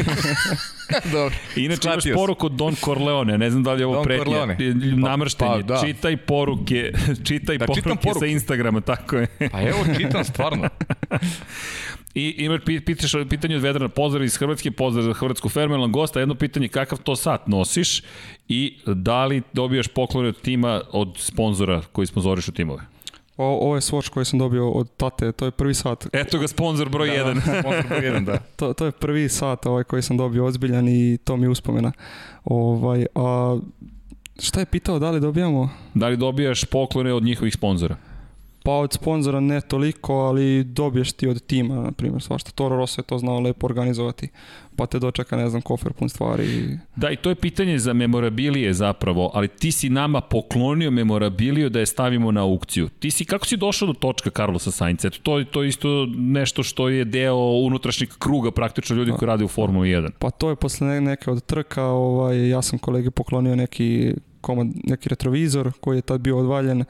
dobro. 1.11 1.35
Inače 1.55 1.81
Shvatio 1.81 2.09
imaš 2.09 2.15
poruku 2.15 2.45
od 2.45 2.51
Don 2.51 2.76
Corleone, 2.76 3.38
ne 3.38 3.49
znam 3.51 3.63
da 3.63 3.73
li 3.73 3.81
je 3.81 3.85
ovo 3.85 3.95
Don 3.95 4.17
Corleone. 4.17 4.57
namrštenje, 4.95 5.51
Pa, 5.51 5.57
pa, 5.57 5.63
da. 5.76 5.81
čitaj 5.85 6.17
poruke, 6.17 6.91
čitaj 7.23 7.57
Da, 7.57 7.65
poruke, 7.65 7.89
poruke. 7.95 8.19
sa 8.19 8.26
Instagrama, 8.26 8.81
tako 8.81 9.17
je. 9.17 9.27
Pa 9.51 9.61
evo, 9.61 9.77
čitam 9.97 10.23
stvarno. 10.23 10.69
I 12.15 12.35
imaš 12.38 12.61
pi- 12.61 12.80
pitaš 12.80 13.11
pitanje 13.30 13.55
od 13.55 13.61
Vedrana, 13.61 13.89
pozdrav 13.89 14.23
iz 14.23 14.38
Hrvatske, 14.38 14.72
pozdrav 14.72 15.03
za 15.03 15.13
Hrvatsku 15.13 15.49
fermelnog 15.49 15.91
gosta, 15.91 16.19
jedno 16.19 16.35
pitanje 16.35 16.67
kakav 16.67 16.97
to 16.97 17.15
sat 17.15 17.47
nosiš 17.47 18.01
i 18.47 18.77
da 18.85 19.26
li 19.26 19.41
dobijaš 19.53 19.88
poklone 19.88 20.27
od 20.27 20.41
tima, 20.41 20.81
od 20.91 21.15
sponzora 21.17 21.81
koji 21.91 22.07
sponzorišu 22.07 22.51
timove? 22.51 22.81
O, 23.38 23.45
ovo 23.45 23.76
je 23.76 23.82
Swatch 23.82 24.10
koji 24.10 24.26
sam 24.26 24.40
dobio 24.40 24.70
od 24.70 24.90
tate, 24.98 25.32
to 25.32 25.45
je 25.45 25.52
prvi 25.52 25.74
sat. 25.74 26.07
Eto 26.14 26.40
ga 26.40 26.48
sponsor 26.48 26.90
broj 26.90 27.10
1. 27.10 27.41
Sponsor 27.62 27.88
broj 27.90 28.06
jedan, 28.06 28.26
da. 28.26 28.38
To, 28.56 28.74
to 28.74 28.86
je 28.86 28.91
prvi 28.91 29.30
sat 29.30 29.66
ovaj 29.66 29.84
koji 29.84 30.02
sam 30.02 30.18
dobio 30.18 30.45
ozbiljan 30.45 30.88
i 30.88 31.18
to 31.24 31.38
mi 31.38 31.45
je 31.45 31.49
uspomena. 31.49 31.91
Ovaj, 32.45 33.06
a 33.16 33.57
šta 34.40 34.60
je 34.60 34.66
pitao, 34.66 34.99
da 34.99 35.12
li 35.12 35.20
dobijamo? 35.20 35.70
da 35.94 36.07
li 36.07 36.18
dobijaš 36.18 36.66
poklone 36.66 37.14
od 37.14 37.24
njihovih 37.24 37.53
sponzora? 37.53 37.95
Pa 38.64 38.72
od 38.72 38.94
sponzora 38.94 39.40
ne 39.40 39.62
toliko, 39.62 40.14
ali 40.14 40.64
dobiješ 40.64 41.12
ti 41.12 41.28
od 41.28 41.45
tima, 41.45 41.76
na 41.76 41.91
primjer, 41.91 42.22
svašta. 42.22 42.52
Toro 42.52 42.78
Rosso 42.78 43.02
je 43.02 43.06
to 43.06 43.18
znao 43.18 43.40
lepo 43.40 43.66
organizovati, 43.68 44.30
pa 44.76 44.85
te 44.85 44.99
dočeka, 44.99 45.38
ne 45.38 45.49
znam, 45.49 45.61
kofer 45.61 45.93
pun 45.93 46.10
stvari. 46.10 46.77
Da, 46.95 47.10
i 47.11 47.15
to 47.15 47.30
je 47.30 47.35
pitanje 47.35 47.80
za 47.80 47.93
memorabilije 47.93 48.73
zapravo, 48.73 49.31
ali 49.34 49.47
ti 49.47 49.72
si 49.72 49.89
nama 49.89 50.22
poklonio 50.22 50.91
memorabiliju 50.91 51.69
da 51.69 51.80
je 51.80 51.85
stavimo 51.85 52.31
na 52.31 52.41
aukciju. 52.41 52.89
Ti 52.89 53.11
si, 53.11 53.26
kako 53.26 53.45
si 53.45 53.57
došao 53.57 53.88
do 53.88 53.93
točka 53.93 54.30
Carlosa 54.30 54.72
Sainca? 54.72 55.07
Eto, 55.07 55.18
to, 55.23 55.43
to 55.43 55.64
je 55.64 55.69
isto 55.69 56.07
nešto 56.15 56.64
što 56.64 56.89
je 56.89 57.06
deo 57.06 57.35
unutrašnjeg 57.38 58.10
kruga 58.19 58.52
praktično 58.52 58.95
ljudi 58.95 59.11
koji 59.11 59.27
rade 59.27 59.43
u 59.43 59.47
Formuli 59.47 59.89
1. 59.89 60.10
Pa 60.19 60.30
to 60.30 60.49
je 60.49 60.56
posle 60.56 60.88
ne- 60.88 61.02
neke 61.02 61.31
od 61.31 61.45
trka, 61.45 61.84
ovaj, 61.84 62.49
ja 62.49 62.61
sam 62.61 62.80
kolegi 62.80 63.11
poklonio 63.11 63.56
neki 63.56 64.14
komad, 64.45 64.67
neki 64.84 65.09
retrovizor 65.09 65.72
koji 65.80 65.97
je 65.97 66.01
tad 66.01 66.22
bio 66.22 66.38
odvaljen 66.38 66.84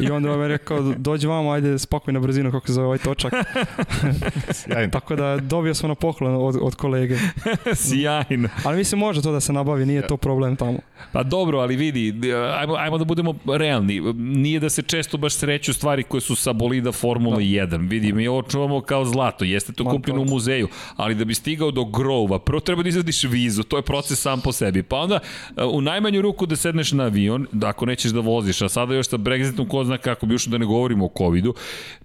i 0.00 0.10
onda 0.10 0.32
ovaj 0.32 0.48
rekao 0.48 0.94
dođi 0.96 1.26
vamo, 1.26 1.50
ajde 1.50 1.78
spakuj 1.78 2.12
na 2.14 2.20
brzinu 2.20 2.50
kako 2.50 2.66
se 2.66 2.72
zove 2.72 2.86
ovaj 2.86 2.98
točak. 2.98 3.32
Tako 4.92 5.16
da 5.16 5.36
dobio 5.36 5.74
sam 5.74 5.88
na 5.88 5.94
poklon 5.94 6.34
od, 6.34 6.56
od 6.60 6.74
kolege. 6.74 7.16
Sjajno. 7.84 8.48
Ali 8.64 8.76
mislim 8.76 8.98
može 8.98 9.22
to 9.22 9.32
da 9.32 9.40
se 9.40 9.52
nabavi, 9.52 9.86
nije 9.86 10.06
to 10.06 10.16
problem 10.16 10.56
tamo. 10.56 10.78
Pa 11.12 11.22
dobro, 11.22 11.58
ali 11.58 11.76
vidi, 11.76 12.32
ajmo, 12.58 12.74
ajmo 12.74 12.98
da 12.98 13.04
budemo 13.04 13.34
realni. 13.46 14.00
Nije 14.16 14.60
da 14.60 14.70
se 14.70 14.82
često 14.82 15.16
baš 15.16 15.34
sreću 15.34 15.72
stvari 15.72 16.02
koje 16.02 16.20
su 16.20 16.36
sa 16.36 16.52
bolida 16.52 16.92
Formula 16.92 17.36
da. 17.36 17.42
1. 17.42 17.88
Vidi, 17.90 18.12
mi 18.12 18.28
ovo 18.28 18.42
čuvamo 18.42 18.80
kao 18.80 19.04
zlato. 19.04 19.44
Jeste 19.44 19.72
to 19.72 19.84
kupljeno 19.84 20.18
to- 20.18 20.22
u 20.22 20.34
muzeju, 20.34 20.68
ali 20.96 21.14
da 21.14 21.24
bi 21.24 21.34
stigao 21.34 21.70
do 21.70 21.84
grova, 21.84 22.38
prvo 22.38 22.60
treba 22.60 22.82
da 22.82 22.88
izvadiš 22.88 23.24
vizu, 23.24 23.62
to 23.62 23.76
je 23.76 23.82
proces 23.82 24.20
sam 24.20 24.40
po 24.40 24.52
sebi. 24.52 24.82
Pa 24.82 24.96
onda 24.96 25.18
u 25.72 25.80
najmanju 25.80 26.22
ruku 26.22 26.46
da 26.46 26.56
sedneš 26.56 26.92
na 26.92 27.01
avion, 27.02 27.46
da 27.52 27.68
ako 27.68 27.86
nećeš 27.86 28.10
da 28.10 28.20
voziš, 28.20 28.62
a 28.62 28.68
sada 28.68 28.94
još 28.94 29.08
sa 29.08 29.16
Brexitom 29.16 29.68
ko 29.68 29.84
zna 29.84 29.98
kako 29.98 30.26
bi 30.26 30.34
ušlo 30.34 30.50
da 30.50 30.58
ne 30.58 30.66
govorimo 30.66 31.04
o 31.06 31.10
covidu, 31.18 31.54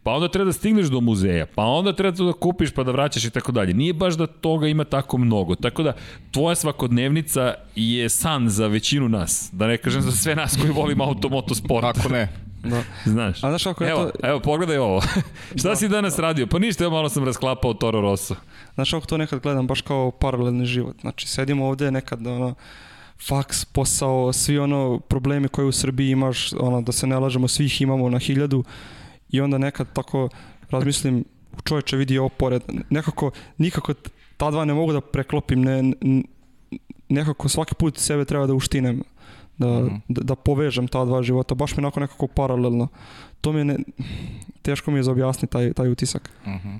pa 0.03 0.11
onda 0.11 0.27
treba 0.27 0.45
da 0.45 0.53
stigneš 0.53 0.87
do 0.87 1.01
muzeja, 1.01 1.45
pa 1.45 1.63
onda 1.63 1.93
treba 1.93 2.17
to 2.17 2.25
da 2.25 2.33
kupiš 2.33 2.71
pa 2.71 2.83
da 2.83 2.91
vraćaš 2.91 3.25
i 3.25 3.29
tako 3.29 3.51
dalje. 3.51 3.73
Nije 3.73 3.93
baš 3.93 4.13
da 4.17 4.27
toga 4.27 4.67
ima 4.67 4.83
tako 4.83 5.17
mnogo. 5.17 5.55
Tako 5.55 5.83
da 5.83 5.93
tvoja 6.31 6.55
svakodnevnica 6.55 7.53
je 7.75 8.09
san 8.09 8.49
za 8.49 8.67
većinu 8.67 9.09
nas. 9.09 9.49
Da 9.51 9.67
ne 9.67 9.77
kažem 9.77 10.01
za 10.01 10.11
sve 10.11 10.35
nas 10.35 10.57
koji 10.61 10.71
volimo 10.71 11.03
automotosport. 11.03 11.85
Ako 11.85 12.09
ne. 12.09 12.27
Da. 12.63 12.83
Znaš. 13.11 13.43
A 13.43 13.49
znaš 13.49 13.63
kako 13.63 13.83
je 13.83 13.89
evo, 13.89 14.03
to- 14.05 14.27
evo, 14.27 14.39
pogledaj 14.39 14.77
ovo. 14.77 15.01
Šta 15.59 15.75
si 15.75 15.87
danas 15.87 16.19
radio? 16.19 16.47
Pa 16.47 16.59
ništa, 16.59 16.83
evo 16.83 16.93
malo 16.93 17.09
sam 17.09 17.23
rasklapao 17.25 17.73
Toro 17.73 18.01
Rosso. 18.01 18.35
Znaš 18.75 18.91
kako 18.91 19.05
to 19.05 19.17
nekad 19.17 19.39
gledam 19.39 19.67
baš 19.67 19.81
kao 19.81 20.11
paralelni 20.11 20.65
život. 20.65 20.95
Znači 21.01 21.27
sedimo 21.27 21.65
ovde 21.65 21.91
nekad 21.91 22.27
ono, 22.27 22.55
faks, 23.27 23.65
posao, 23.65 24.33
svi 24.33 24.59
ono 24.59 24.99
problemi 24.99 25.47
koje 25.47 25.65
u 25.67 25.71
Srbiji 25.71 26.09
imaš, 26.09 26.53
ono, 26.53 26.81
da 26.81 26.91
se 26.91 27.07
ne 27.07 27.19
lažemo, 27.19 27.47
svih 27.47 27.81
imamo 27.81 28.09
na 28.09 28.19
hiljadu 28.19 28.63
i 29.29 29.41
onda 29.41 29.57
nekad 29.57 29.87
tako 29.93 30.29
razmislim, 30.69 31.23
čoveče 31.63 31.97
vidi 31.97 32.17
ovo 32.17 32.29
pored, 32.29 32.63
nekako, 32.89 33.31
nikako 33.57 33.93
ta 34.37 34.51
dva 34.51 34.65
ne 34.65 34.73
mogu 34.73 34.93
da 34.93 35.01
preklopim, 35.01 35.61
ne, 35.61 35.93
nekako 37.09 37.49
svaki 37.49 37.75
put 37.75 37.97
sebe 37.97 38.25
treba 38.25 38.47
da 38.47 38.53
uštinem, 38.53 39.03
da, 39.57 39.67
Mhm. 39.67 39.95
da, 40.07 40.21
da 40.21 40.35
povežem 40.35 40.87
ta 40.87 41.05
dva 41.05 41.23
života, 41.23 41.55
baš 41.55 41.77
mi 41.77 41.81
onako 41.81 41.99
nekako 41.99 42.27
paralelno. 42.27 42.87
To 43.41 43.51
mi 43.51 43.59
je, 43.59 43.65
ne, 43.65 43.75
teško 44.61 44.91
mi 44.91 44.99
je 44.99 45.03
za 45.03 45.11
objasniti 45.11 45.51
taj, 45.51 45.73
taj 45.73 45.89
utisak. 45.89 46.29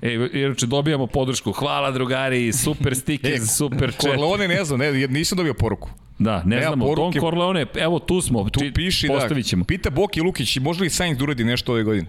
E, 0.02 0.14
inače 0.32 0.66
dobijamo 0.66 1.06
podršku. 1.06 1.52
Hvala 1.52 1.90
drugari, 1.90 2.52
super 2.52 2.96
sticker, 2.96 3.32
E, 3.34 3.38
super 3.38 3.92
chat. 3.92 4.00
Corleone 4.02 4.48
ne 4.48 4.64
znam, 4.64 4.78
ne, 4.78 4.92
nisam 4.92 5.36
dobio 5.38 5.54
poruku. 5.54 5.90
Da, 6.18 6.42
ne 6.42 6.56
Nema 6.56 6.66
znamo. 6.66 6.86
Don 6.86 6.94
poruke. 6.94 7.20
Corleone, 7.20 7.66
evo 7.74 7.98
tu 7.98 8.20
smo. 8.20 8.50
Tu 8.50 8.60
Či- 8.60 8.72
piši 8.74 9.06
postavit 9.08 9.46
ćemo. 9.46 9.62
da, 9.62 9.66
pita 9.66 9.90
Boki 9.90 10.20
Lukić, 10.20 10.56
može 10.56 10.82
li 10.82 10.90
Sainz 10.90 11.18
da 11.18 11.24
uradi 11.24 11.44
nešto 11.44 11.72
ove 11.72 11.82
godine? 11.82 12.06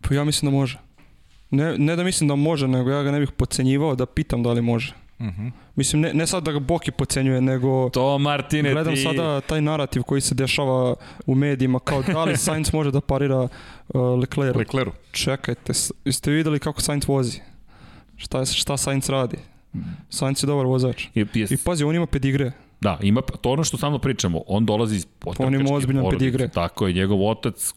Pa 0.00 0.14
ja 0.14 0.24
mislim 0.24 0.52
da 0.52 0.58
može. 0.58 0.78
Ne, 1.50 1.78
ne 1.78 1.96
da 1.96 2.04
mislim 2.04 2.28
da 2.28 2.34
može, 2.34 2.68
nego 2.68 2.90
ja 2.90 3.02
ga 3.02 3.10
ne 3.10 3.20
bih 3.20 3.30
pocenjivao 3.30 3.94
da 3.94 4.06
pitam 4.06 4.42
da 4.42 4.52
li 4.52 4.62
može. 4.62 4.94
Uh 5.22 5.28
-huh. 5.28 5.50
Mislim, 5.76 6.02
ne, 6.02 6.14
ne 6.14 6.26
sad 6.26 6.42
da 6.42 6.52
ga 6.52 6.58
Boki 6.58 6.90
pocenjuje, 6.90 7.40
nego 7.40 7.90
To, 7.90 8.18
Martine, 8.18 8.72
gledam 8.72 8.94
ti... 8.94 9.00
sada 9.00 9.40
taj 9.40 9.60
narativ 9.60 10.02
koji 10.02 10.20
se 10.20 10.34
dešava 10.34 10.94
u 11.26 11.34
medijima, 11.34 11.78
kao 11.78 12.02
da 12.02 12.24
li 12.24 12.36
Sainz 12.46 12.72
može 12.72 12.90
da 12.90 13.00
parira 13.00 13.40
uh, 13.40 13.48
Leclerc. 14.20 14.56
Lecleru. 14.56 14.92
Čekajte, 15.12 15.72
jeste 16.04 16.30
videli 16.30 16.58
kako 16.58 16.80
Sainz 16.80 17.08
vozi? 17.08 17.40
Šta, 18.16 18.44
šta 18.44 18.76
Sainz 18.76 19.08
radi? 19.08 19.36
Sainz 20.08 20.44
je 20.44 20.46
dobar 20.46 20.66
vozač. 20.66 21.06
Je, 21.14 21.26
I 21.34 21.56
pazi, 21.64 21.84
on 21.84 21.94
ima 21.96 22.06
pedigre. 22.06 22.52
Da, 22.80 22.98
ima, 23.02 23.20
to 23.20 23.50
ono 23.50 23.64
što 23.64 23.76
stalno 23.76 23.98
pričamo, 23.98 24.42
on 24.46 24.66
dolazi 24.66 24.96
iz 24.96 25.06
On 25.38 25.54
ima 25.54 25.74
ozbiljan 25.74 26.04
porodice, 26.04 26.24
pedigre. 26.24 26.48
Tako 26.48 26.86
je, 26.86 26.92
njegov 26.92 27.28
otac 27.28 27.74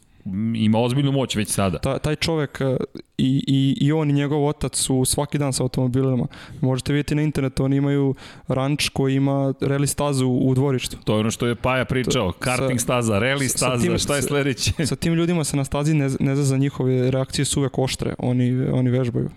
ima 0.56 0.78
ozbiljnu 0.78 1.12
moć 1.12 1.36
već 1.36 1.48
sada. 1.48 1.78
Ta, 1.78 1.98
taj 1.98 2.16
čovek 2.16 2.58
uh, 2.60 2.76
i, 3.18 3.44
i, 3.46 3.76
i 3.80 3.92
on 3.92 4.10
i 4.10 4.14
njegov 4.14 4.46
otac 4.46 4.76
su 4.76 5.04
svaki 5.04 5.38
dan 5.38 5.52
sa 5.52 5.62
automobilima. 5.62 6.26
Možete 6.60 6.92
vidjeti 6.92 7.14
na 7.14 7.22
internetu, 7.22 7.64
oni 7.64 7.76
imaju 7.76 8.14
ranč 8.48 8.88
koji 8.88 9.14
ima 9.14 9.54
reli 9.60 9.86
stazu 9.86 10.26
u 10.28 10.54
dvorištu. 10.54 10.96
To 11.04 11.14
je 11.14 11.20
ono 11.20 11.30
što 11.30 11.46
je 11.46 11.54
Paja 11.54 11.84
pričao, 11.84 12.32
To- 12.32 12.38
karting 12.38 12.80
sa- 12.80 12.84
staza, 12.84 13.12
rally 13.14 13.48
sa 13.48 13.58
staza, 13.58 13.82
tim- 13.82 13.98
šta 13.98 14.16
je 14.16 14.22
sledeće? 14.22 14.86
Sa 14.86 14.96
tim 14.96 15.14
ljudima 15.14 15.44
se 15.44 15.56
na 15.56 15.64
stazi 15.64 15.94
ne, 15.94 16.08
ne 16.20 16.34
zna 16.34 16.44
za 16.44 16.56
njihove 16.56 17.10
reakcije 17.10 17.44
su 17.44 17.60
uvek 17.60 17.78
oštre. 17.78 18.14
Oni, 18.18 18.66
oni 18.66 18.90
vežbaju. 18.90 19.30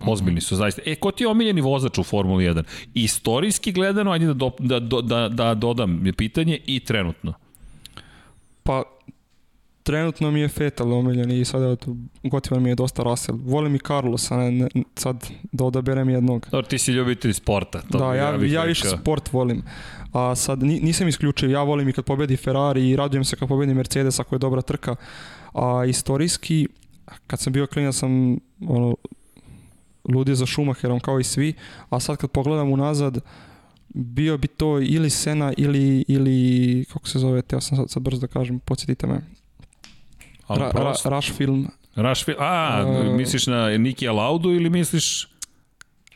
Ozbiljni 0.00 0.40
su 0.40 0.56
zaista. 0.56 0.82
E, 0.86 0.94
ko 0.94 1.10
ti 1.10 1.24
je 1.24 1.28
omiljeni 1.28 1.60
vozač 1.60 1.98
u 1.98 2.02
Formuli 2.02 2.44
1? 2.44 2.62
Istorijski 2.94 3.72
gledano, 3.72 4.10
ajde 4.10 4.26
da, 4.26 4.34
do, 4.34 4.50
da, 4.58 4.80
da, 4.80 5.00
da, 5.00 5.28
da 5.28 5.54
dodam 5.54 6.04
pitanje 6.16 6.58
i 6.66 6.80
trenutno. 6.80 7.32
Pa, 8.62 8.82
trenutno 9.82 10.30
mi 10.30 10.40
je 10.40 10.48
Fetal 10.48 10.92
omiljen 10.92 11.30
i 11.30 11.44
sada 11.44 11.76
gotivan 12.22 12.62
mi 12.62 12.68
je 12.68 12.74
dosta 12.74 13.02
Russell. 13.02 13.38
Volim 13.42 13.74
i 13.74 13.78
Carlosa, 13.78 14.36
ne, 14.36 14.50
ne, 14.50 14.68
sad 14.94 15.26
da 15.52 15.64
odaberem 15.64 16.08
jednog. 16.08 16.48
Dobro, 16.50 16.66
ti 16.68 16.78
si 16.78 16.92
ljubitelj 16.92 17.32
sporta. 17.32 17.82
To 17.90 17.98
da, 17.98 18.14
ja, 18.14 18.32
bih 18.38 18.52
ja 18.52 18.62
više 18.64 18.88
sport 18.88 19.32
volim. 19.32 19.62
A 20.12 20.34
sad 20.34 20.62
ni- 20.62 20.80
nisam 20.80 21.08
isključiv, 21.08 21.50
ja 21.50 21.62
volim 21.62 21.88
i 21.88 21.92
kad 21.92 22.04
pobedi 22.04 22.36
Ferrari 22.36 22.88
i 22.90 22.96
radujem 22.96 23.24
se 23.24 23.36
kad 23.36 23.48
pobedi 23.48 23.74
Mercedes 23.74 24.20
ako 24.20 24.34
je 24.34 24.38
dobra 24.38 24.62
trka. 24.62 24.96
A 25.54 25.84
istorijski, 25.88 26.68
kad 27.26 27.40
sam 27.40 27.52
bio 27.52 27.66
klinac 27.66 27.96
sam 27.96 28.38
ono, 28.68 28.96
ludio 30.14 30.34
za 30.34 30.46
Schumacherom 30.46 31.00
kao 31.00 31.20
i 31.20 31.24
svi, 31.24 31.54
a 31.90 32.00
sad 32.00 32.16
kad 32.16 32.30
pogledam 32.30 32.70
unazad, 32.72 33.18
bio 33.94 34.38
bi 34.38 34.48
to 34.48 34.80
ili 34.80 35.10
Sena 35.10 35.52
ili, 35.56 36.04
ili 36.08 36.84
kako 36.92 37.08
se 37.08 37.18
zove, 37.18 37.42
teo 37.42 37.60
sam 37.60 37.76
sad, 37.76 37.90
sad 37.90 38.02
brzo 38.02 38.20
da 38.20 38.26
kažem, 38.26 38.58
podsjetite 38.60 39.06
me. 39.06 39.20
Ra, 40.48 40.70
ra, 40.74 40.94
Rush 41.04 41.32
film, 41.32 41.68
Rushfield, 41.96 42.40
a, 42.40 42.84
Uh, 42.86 43.16
misliš 43.16 43.46
na 43.46 43.78
Niki 43.78 44.08
Laudu 44.08 44.50
ili 44.50 44.70
misliš... 44.70 45.28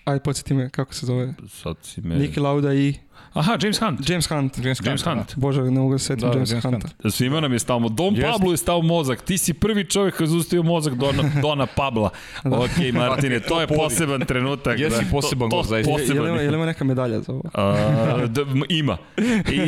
Ajde, 0.05 0.23
podsjeti 0.23 0.55
me 0.55 0.71
kako 0.71 0.95
se 0.95 1.07
zove. 1.07 1.35
Sad 1.49 1.77
si 1.83 2.01
me... 2.01 2.17
Niki 2.17 2.41
Lauda 2.41 2.75
i 2.75 2.95
Aha, 3.37 3.59
James 3.63 3.79
Hunt. 3.79 4.11
James 4.11 4.27
Hunt. 4.27 4.59
James, 4.65 4.81
James 4.85 5.03
Hunt, 5.05 5.17
Hunt. 5.17 5.37
Bože, 5.37 5.63
ne 5.63 5.71
mogu 5.71 5.93
da 5.93 5.99
se 5.99 6.05
setim 6.05 6.29
Da, 6.29 6.35
James, 6.35 6.51
James 6.51 6.65
Hunta. 6.65 6.89
Hunt. 7.03 7.15
Svima 7.15 7.41
nam 7.41 7.53
je 7.53 7.59
stao, 7.59 7.89
Don 7.89 8.15
Jeste. 8.15 8.33
Pablo 8.33 8.51
je 8.51 8.57
stao 8.57 8.83
mozak, 8.83 9.23
ti 9.23 9.39
si 9.39 9.55
prvi 9.55 9.85
čovjek 9.85 10.17
koji 10.17 10.25
je 10.25 10.29
zaustavio 10.29 10.63
mozak 10.63 10.95
Dona, 10.95 11.23
Dona 11.43 11.67
Pabla. 11.67 12.11
ok, 12.45 12.93
Martine, 12.93 13.41
to 13.41 13.61
je 13.61 13.67
poseban 13.67 14.21
trenutak. 14.21 14.79
Jesi 14.79 15.05
da. 15.05 15.11
poseban 15.11 15.49
gol, 15.49 15.63
to, 15.63 15.69
zaista. 15.69 15.91
Je, 15.93 16.07
je, 16.07 16.13
li 16.13 16.15
ima, 16.15 16.19
Poseban. 16.21 16.45
je 16.45 16.51
li 16.51 16.57
ima 16.57 16.67
neka 16.67 16.85
medalja 16.85 17.21
za 17.21 17.33
ovo? 17.33 17.43
A, 17.55 18.27
da, 18.27 18.43
ima, 18.69 18.97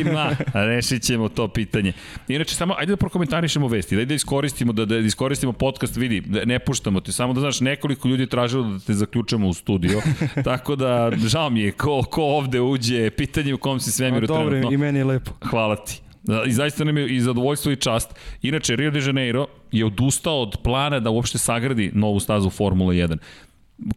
ima, 0.00 0.30
rešit 0.52 1.02
ćemo 1.02 1.28
to 1.28 1.48
pitanje. 1.48 1.92
Inače, 2.28 2.54
samo, 2.54 2.74
ajde 2.78 2.92
da 2.92 2.96
prokomentarišemo 2.96 3.68
vesti, 3.68 3.96
daj 3.96 4.04
da 4.04 4.14
iskoristimo, 4.14 4.72
da, 4.72 4.84
da 4.84 4.98
iskoristimo 4.98 5.52
podcast, 5.52 5.96
vidi, 5.96 6.20
da 6.20 6.44
ne 6.44 6.58
puštamo 6.58 7.00
te, 7.00 7.12
samo 7.12 7.32
da 7.32 7.40
znaš, 7.40 7.60
nekoliko 7.60 8.08
ljudi 8.08 8.22
je 8.22 8.26
tražilo 8.26 8.62
da 8.62 8.78
te 8.78 8.94
zaključamo 8.94 9.48
u 9.48 9.54
studio, 9.54 10.00
tako 10.44 10.76
da, 10.76 11.10
žao 11.26 11.50
mi 11.50 11.60
je, 11.60 11.72
ko, 11.72 12.02
ko 12.02 12.22
ovde 12.22 12.60
uđe, 12.60 13.10
pitanje 13.10 13.57
u 13.58 13.60
kom 13.60 13.80
si 13.80 13.90
A, 13.90 13.92
svemiru 13.92 14.26
dobro, 14.26 14.50
trenutno. 14.50 14.74
i 14.74 14.76
meni 14.76 14.98
je 14.98 15.04
lepo. 15.04 15.30
Hvala 15.50 15.76
ti. 15.76 16.00
Da, 16.22 16.42
I 16.46 16.52
zaista 16.52 16.84
nam 16.84 16.96
je 16.96 17.08
i 17.16 17.20
zadovoljstvo 17.20 17.72
i 17.72 17.76
čast. 17.76 18.14
Inače, 18.42 18.76
Rio 18.76 18.90
de 18.90 19.00
Janeiro 19.00 19.46
je 19.72 19.84
odustao 19.86 20.42
od 20.42 20.56
plana 20.62 21.00
da 21.00 21.10
uopšte 21.10 21.38
sagradi 21.38 21.90
novu 21.94 22.20
stazu 22.20 22.50
Formula 22.50 22.92
1 22.92 23.16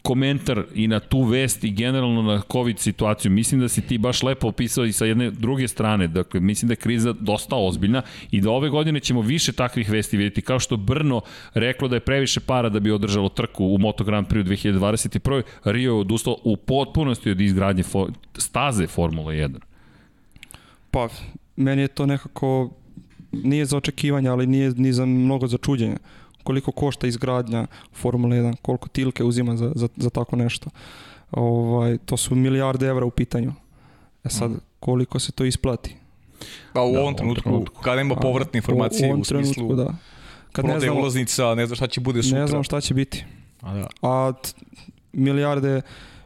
komentar 0.02 0.64
i 0.74 0.88
na 0.88 1.00
tu 1.00 1.24
vest 1.24 1.64
i 1.64 1.72
generalno 1.72 2.22
na 2.22 2.42
COVID 2.52 2.80
situaciju. 2.80 3.32
Mislim 3.32 3.62
da 3.62 3.70
si 3.70 3.82
ti 3.82 3.98
baš 3.98 4.24
lepo 4.24 4.48
opisao 4.48 4.86
i 4.86 4.92
sa 4.92 5.06
jedne 5.06 5.32
druge 5.32 5.68
strane. 5.68 6.08
Dakle, 6.08 6.40
mislim 6.40 6.68
da 6.68 6.72
je 6.72 6.76
kriza 6.76 7.14
dosta 7.14 7.56
ozbiljna 7.56 8.02
i 8.32 8.42
da 8.42 8.52
ove 8.52 8.70
godine 8.70 9.00
ćemo 9.00 9.22
više 9.22 9.52
takvih 9.52 9.90
vesti 9.90 10.18
vidjeti. 10.18 10.42
Kao 10.42 10.60
što 10.60 10.78
Brno 10.78 11.22
reklo 11.54 11.88
da 11.88 11.96
je 11.96 12.00
previše 12.00 12.40
para 12.40 12.70
da 12.70 12.80
bi 12.80 12.92
održalo 12.92 13.30
trku 13.30 13.66
u 13.66 13.78
Moto 13.78 14.04
Grand 14.04 14.28
Prix 14.28 14.42
u 14.42 14.80
2021. 14.80 15.42
Rio 15.64 15.94
je 15.94 16.00
odustao 16.00 16.38
u 16.44 16.58
potpunosti 16.58 17.32
od 17.32 17.42
izgradnje 17.42 17.84
fo 17.84 18.08
staze 18.38 18.88
Formula 18.88 19.32
1. 19.32 19.56
Pa, 20.92 21.10
meni 21.56 21.82
je 21.82 21.88
to 21.88 22.06
nekako, 22.06 22.70
nije 23.32 23.66
za 23.66 23.78
očekivanje, 23.78 24.30
ali 24.30 24.48
nije 24.48 24.72
ni 24.72 24.94
za 24.94 25.06
mnogo 25.06 25.48
za 25.48 25.58
čuđenje. 25.58 25.98
Koliko 26.44 26.72
košta 26.72 27.08
izgradnja 27.08 27.68
Formule 27.94 28.38
1, 28.38 28.56
koliko 28.56 28.88
tilke 28.88 29.24
uzima 29.24 29.58
za, 29.58 29.72
za, 29.76 29.88
za 29.96 30.10
tako 30.10 30.36
nešto. 30.36 30.70
Ovaj, 31.32 31.98
to 31.98 32.18
su 32.18 32.36
milijarde 32.36 32.88
evra 32.88 33.06
u 33.06 33.12
pitanju. 33.12 33.54
E 34.24 34.30
sad, 34.30 34.52
koliko 34.80 35.20
se 35.20 35.32
to 35.32 35.46
isplati? 35.46 35.96
Pa 36.74 36.82
u 36.82 36.94
Da, 36.94 37.00
ovom 37.00 37.16
trenutku, 37.16 37.44
trenutku. 37.44 37.82
kada 37.82 38.02
ima 38.02 38.16
povratne 38.16 38.58
informacije 38.58 39.14
u, 39.14 39.20
u, 39.20 39.24
smislu 39.24 39.54
trenutku, 39.54 39.76
da. 39.76 39.96
Kad 40.52 40.66
ne 40.66 40.80
znamo, 40.80 41.00
ulaznica, 41.00 41.56
ne 41.56 41.66
znam 41.66 41.76
šta 41.76 41.88
će 41.88 42.02
bude 42.02 42.24
sutra. 42.24 42.40
ne 42.40 42.48
znamo 42.48 42.64
šta 42.64 42.82
će 42.82 42.94
biti. 42.94 43.26
A 43.62 43.74
da. 43.74 43.88
A 44.02 44.34
t- 44.34 44.50
milijarde, 45.14 45.82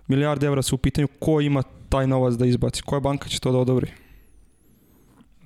milijarde 0.08 0.48
evra 0.48 0.62
su 0.62 0.76
u 0.76 0.80
pitanju 0.80 1.08
ko 1.20 1.42
ima 1.42 1.64
taj 1.90 2.08
novac 2.08 2.34
da 2.34 2.46
izbaci, 2.46 2.82
koja 2.82 3.00
banka 3.00 3.30
će 3.30 3.40
to 3.40 3.52
da 3.52 3.58
odobri. 3.58 3.92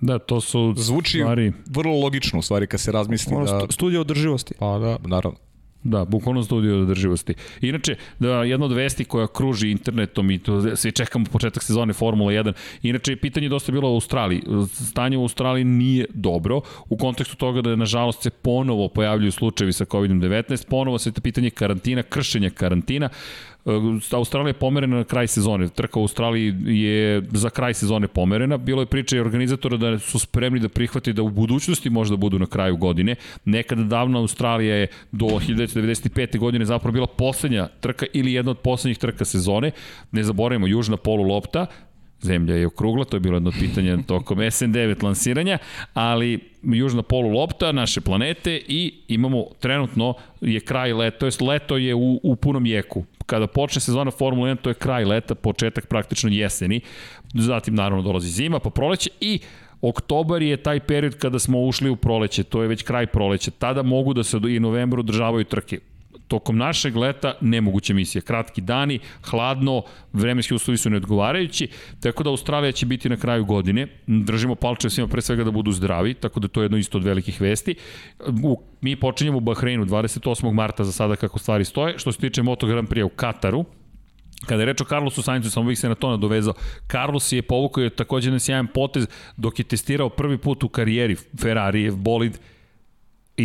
Da, 0.01 0.19
to 0.19 0.41
su 0.41 0.73
Zvuči 0.77 1.19
stvari... 1.19 1.53
vrlo 1.65 1.99
logično 1.99 2.39
u 2.39 2.41
stvari 2.41 2.67
kad 2.67 2.80
se 2.80 2.91
razmisli 2.91 3.35
Ono, 3.35 3.45
da... 3.45 3.59
stu- 3.59 3.71
studija 3.71 4.01
održivosti. 4.01 4.53
Pa 4.59 4.80
da, 4.80 4.97
naravno. 5.07 5.38
Da, 5.84 6.05
bukvalno 6.05 6.43
studio 6.43 6.81
održivosti. 6.81 7.34
Inače, 7.61 7.95
da 8.19 8.43
jedna 8.43 8.65
od 8.65 8.71
vesti 8.71 9.05
koja 9.05 9.27
kruži 9.27 9.71
internetom 9.71 10.31
i 10.31 10.39
to 10.39 10.76
svi 10.76 10.91
čekamo 10.91 11.26
početak 11.26 11.63
sezone 11.63 11.93
Formula 11.93 12.31
1. 12.31 12.53
Inače, 12.81 13.15
pitanje 13.15 13.45
je 13.45 13.49
dosta 13.49 13.71
bilo 13.71 13.89
u 13.89 13.93
Australiji. 13.93 14.41
Stanje 14.73 15.17
u 15.17 15.21
Australiji 15.21 15.63
nije 15.63 16.05
dobro 16.13 16.61
u 16.89 16.97
kontekstu 16.97 17.35
toga 17.35 17.61
da 17.61 17.76
nažalost 17.76 18.23
se 18.23 18.30
ponovo 18.30 18.88
pojavljuju 18.88 19.31
slučajevi 19.31 19.73
sa 19.73 19.85
COVID-19, 19.85 20.67
ponovo 20.69 20.99
se 20.99 21.11
to 21.11 21.21
pitanje 21.21 21.49
karantina, 21.49 22.03
kršenja 22.03 22.49
karantina. 22.49 23.05
E, 23.05 23.48
Australija 24.11 24.49
je 24.49 24.53
pomerena 24.53 24.98
na 24.98 25.03
kraj 25.03 25.27
sezone. 25.27 25.69
Trka 25.69 25.99
u 25.99 26.02
Australiji 26.02 26.56
je 26.65 27.23
za 27.31 27.49
kraj 27.49 27.73
sezone 27.73 28.07
pomerena. 28.07 28.57
Bilo 28.57 28.81
je 28.81 28.86
priča 28.86 29.18
i 29.18 29.19
organizatora 29.19 29.77
da 29.77 29.99
su 29.99 30.19
spremni 30.19 30.60
da 30.60 30.69
prihvate 30.69 31.14
da 31.14 31.22
u 31.22 31.30
budućnosti 31.30 31.90
možda 31.90 32.15
budu 32.15 32.40
na 32.40 32.45
kraju 32.45 32.77
godine. 32.77 33.15
Nekada 33.45 33.84
davno 33.84 34.19
Australija 34.19 34.76
je 34.76 34.88
do 35.11 35.26
1995. 35.26 36.38
godine 36.38 36.65
zapravo 36.65 36.94
bila 36.94 37.07
poslednja 37.07 37.68
trka 37.80 38.06
ili 38.14 38.34
jedna 38.34 38.52
od 38.52 38.57
poslednjih 38.57 38.98
trka 38.98 39.26
sezone. 39.26 39.72
Ne 40.11 40.23
zaboravimo, 40.23 40.68
južna 40.68 40.98
polu 40.98 41.23
lopta, 41.23 41.65
Zemlja 42.22 42.56
je 42.56 42.68
okrugla, 42.68 43.06
to 43.06 43.16
je 43.16 43.22
bilo 43.22 43.36
jedno 43.36 43.50
od 43.50 43.56
pitanja 43.60 43.98
tokom 44.08 44.38
SN9 44.38 45.04
lansiranja, 45.04 45.58
ali 45.94 46.40
južna 46.64 47.02
polu 47.02 47.30
lopta 47.30 47.72
naše 47.72 48.02
planete 48.02 48.62
i 48.68 48.94
imamo 49.08 49.46
trenutno 49.60 50.14
je 50.41 50.60
kraj 50.60 50.94
leta, 50.94 51.18
to 51.18 51.26
jest 51.26 51.41
leto 51.41 51.78
je 51.78 51.96
u, 51.96 52.20
u 52.24 52.36
punom 52.36 52.66
jeku. 52.66 53.04
Kada 53.26 53.48
počne 53.48 53.82
sezona 53.82 54.12
Formula 54.12 54.50
1, 54.50 54.58
to 54.62 54.70
je 54.70 54.74
kraj 54.74 55.06
leta, 55.06 55.36
početak 55.36 55.88
praktično 55.88 56.30
jeseni, 56.30 56.82
zatim 57.34 57.76
naravno 57.76 58.04
dolazi 58.04 58.30
zima, 58.30 58.60
pa 58.60 58.70
proleće 58.70 59.10
i 59.22 59.40
Oktobar 59.82 60.41
je 60.41 60.58
taj 60.58 60.80
period 60.80 61.16
kada 61.16 61.40
smo 61.40 61.62
ušli 61.62 61.90
u 61.90 61.96
proleće, 61.96 62.44
to 62.44 62.62
je 62.62 62.68
već 62.68 62.84
kraj 62.84 63.08
proleća. 63.08 63.52
Tada 63.52 63.84
mogu 63.84 64.14
da 64.14 64.24
se 64.24 64.38
i 64.50 64.60
novembru 64.60 65.00
održavaju 65.00 65.44
trke 65.44 65.80
tokom 66.30 66.57
našeg 66.57 66.95
leta 66.95 67.34
nemoguća 67.41 67.93
misija. 67.93 68.22
Kratki 68.22 68.61
dani, 68.61 68.99
hladno, 69.22 69.81
vremenski 70.14 70.53
uslovi 70.53 70.77
su 70.77 70.89
neodgovarajući, 70.89 71.68
tako 71.99 72.23
da 72.23 72.30
Australija 72.30 72.72
će 72.72 72.85
biti 72.85 73.10
na 73.10 73.18
kraju 73.18 73.45
godine. 73.45 73.88
Držimo 74.07 74.56
palče 74.56 74.89
svima 74.89 75.07
pre 75.07 75.22
svega 75.22 75.43
da 75.43 75.51
budu 75.51 75.72
zdravi, 75.72 76.14
tako 76.14 76.39
da 76.39 76.47
to 76.47 76.61
je 76.61 76.65
jedno 76.65 76.77
isto 76.77 76.97
od 76.97 77.03
velikih 77.03 77.41
vesti. 77.41 77.76
U, 78.43 78.61
mi 78.81 78.95
počinjemo 78.95 79.38
u 79.38 79.41
Bahreinu 79.41 79.85
28. 79.85 80.53
marta 80.53 80.84
za 80.84 80.91
sada 80.91 81.15
kako 81.15 81.39
stvari 81.39 81.65
stoje. 81.65 81.97
Što 81.97 82.11
se 82.11 82.19
tiče 82.19 82.43
Moto 82.43 82.68
Grand 82.68 82.89
Prix 82.89 83.03
u 83.03 83.10
Kataru, 83.10 83.65
Kada 84.45 84.61
je 84.61 84.65
reč 84.65 84.81
o 84.81 84.85
Carlosu 84.85 85.22
Sainzu, 85.22 85.49
samo 85.49 85.68
bih 85.68 85.80
se 85.80 85.89
na 85.89 85.95
to 85.95 86.10
nadovezao. 86.10 86.53
Carlos 86.91 87.31
je 87.31 87.41
povukao 87.41 87.84
je 87.84 87.89
takođe 87.89 88.27
jedan 88.27 88.39
sjajan 88.39 88.68
potez 88.68 89.07
dok 89.38 89.60
je 89.60 89.65
testirao 89.65 90.10
prvi 90.10 90.38
put 90.38 90.64
u 90.64 90.69
karijeri 90.69 91.15
Ferrarijev 91.41 91.95
bolid 91.95 92.39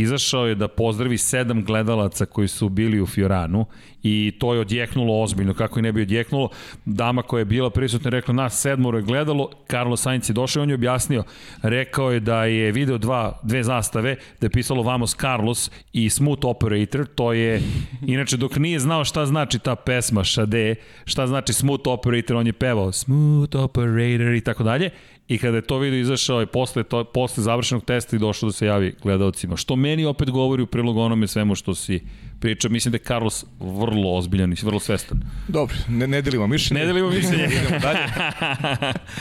izašao 0.00 0.46
je 0.46 0.54
da 0.54 0.68
pozdravi 0.68 1.18
sedam 1.18 1.64
gledalaca 1.64 2.26
koji 2.26 2.48
su 2.48 2.68
bili 2.68 3.00
u 3.00 3.06
Fioranu 3.06 3.66
i 4.02 4.32
to 4.38 4.54
je 4.54 4.60
odjeknulo 4.60 5.22
ozbiljno, 5.22 5.54
kako 5.54 5.78
i 5.78 5.82
ne 5.82 5.92
bi 5.92 6.02
odjeknulo. 6.02 6.48
Dama 6.84 7.22
koja 7.22 7.40
je 7.40 7.44
bila 7.44 7.70
prisutna 7.70 8.08
je 8.08 8.10
rekla 8.10 8.34
nas 8.34 8.60
sedmoro 8.60 8.98
je 8.98 9.02
gledalo, 9.02 9.50
Carlos 9.70 10.02
Sainz 10.02 10.30
je 10.30 10.32
došao 10.32 10.60
i 10.60 10.62
on 10.62 10.68
je 10.68 10.74
objasnio, 10.74 11.24
rekao 11.62 12.10
je 12.12 12.20
da 12.20 12.44
je 12.44 12.72
video 12.72 12.98
dva, 12.98 13.40
dve 13.42 13.62
zastave, 13.62 14.16
da 14.40 14.46
je 14.46 14.50
pisalo 14.50 14.82
Vamos 14.82 15.16
Carlos 15.16 15.70
i 15.92 16.10
Smooth 16.10 16.44
Operator, 16.44 17.06
to 17.14 17.32
je, 17.32 17.62
inače 18.06 18.36
dok 18.36 18.56
nije 18.56 18.78
znao 18.78 19.04
šta 19.04 19.26
znači 19.26 19.58
ta 19.58 19.76
pesma 19.76 20.24
Šade, 20.24 20.74
šta 21.04 21.26
znači 21.26 21.52
Smooth 21.52 21.88
Operator, 21.88 22.36
on 22.36 22.46
je 22.46 22.52
pevao 22.52 22.92
Smooth 22.92 23.56
Operator 23.56 24.34
i 24.34 24.40
tako 24.40 24.62
dalje 24.62 24.90
I 25.28 25.38
kada 25.38 25.56
je 25.56 25.62
to 25.62 25.78
video 25.78 26.00
izašao 26.00 26.40
je 26.40 26.46
posle, 26.46 26.82
to, 26.82 27.04
posle 27.04 27.42
završenog 27.42 27.84
testa 27.84 28.16
i 28.16 28.18
došlo 28.18 28.48
da 28.48 28.52
se 28.52 28.66
javi 28.66 28.94
gledalcima. 29.02 29.56
Što 29.56 29.76
meni 29.76 30.04
opet 30.04 30.30
govori 30.30 30.62
u 30.62 30.66
prilog 30.66 30.96
onome 30.96 31.26
svemu 31.26 31.54
što 31.54 31.74
si 31.74 32.00
pričao. 32.40 32.70
Mislim 32.70 32.92
da 32.92 32.96
je 32.96 33.04
Carlos 33.04 33.44
vrlo 33.60 34.16
ozbiljan 34.16 34.52
i 34.52 34.56
vrlo 34.62 34.80
svestan. 34.80 35.20
Dobro, 35.48 35.76
ne, 35.88 36.06
ne 36.06 36.22
delimo 36.22 36.46
mišljenje. 36.46 36.80
Ne 36.80 36.86
delimo 36.86 37.10
mišljenje. 37.10 37.48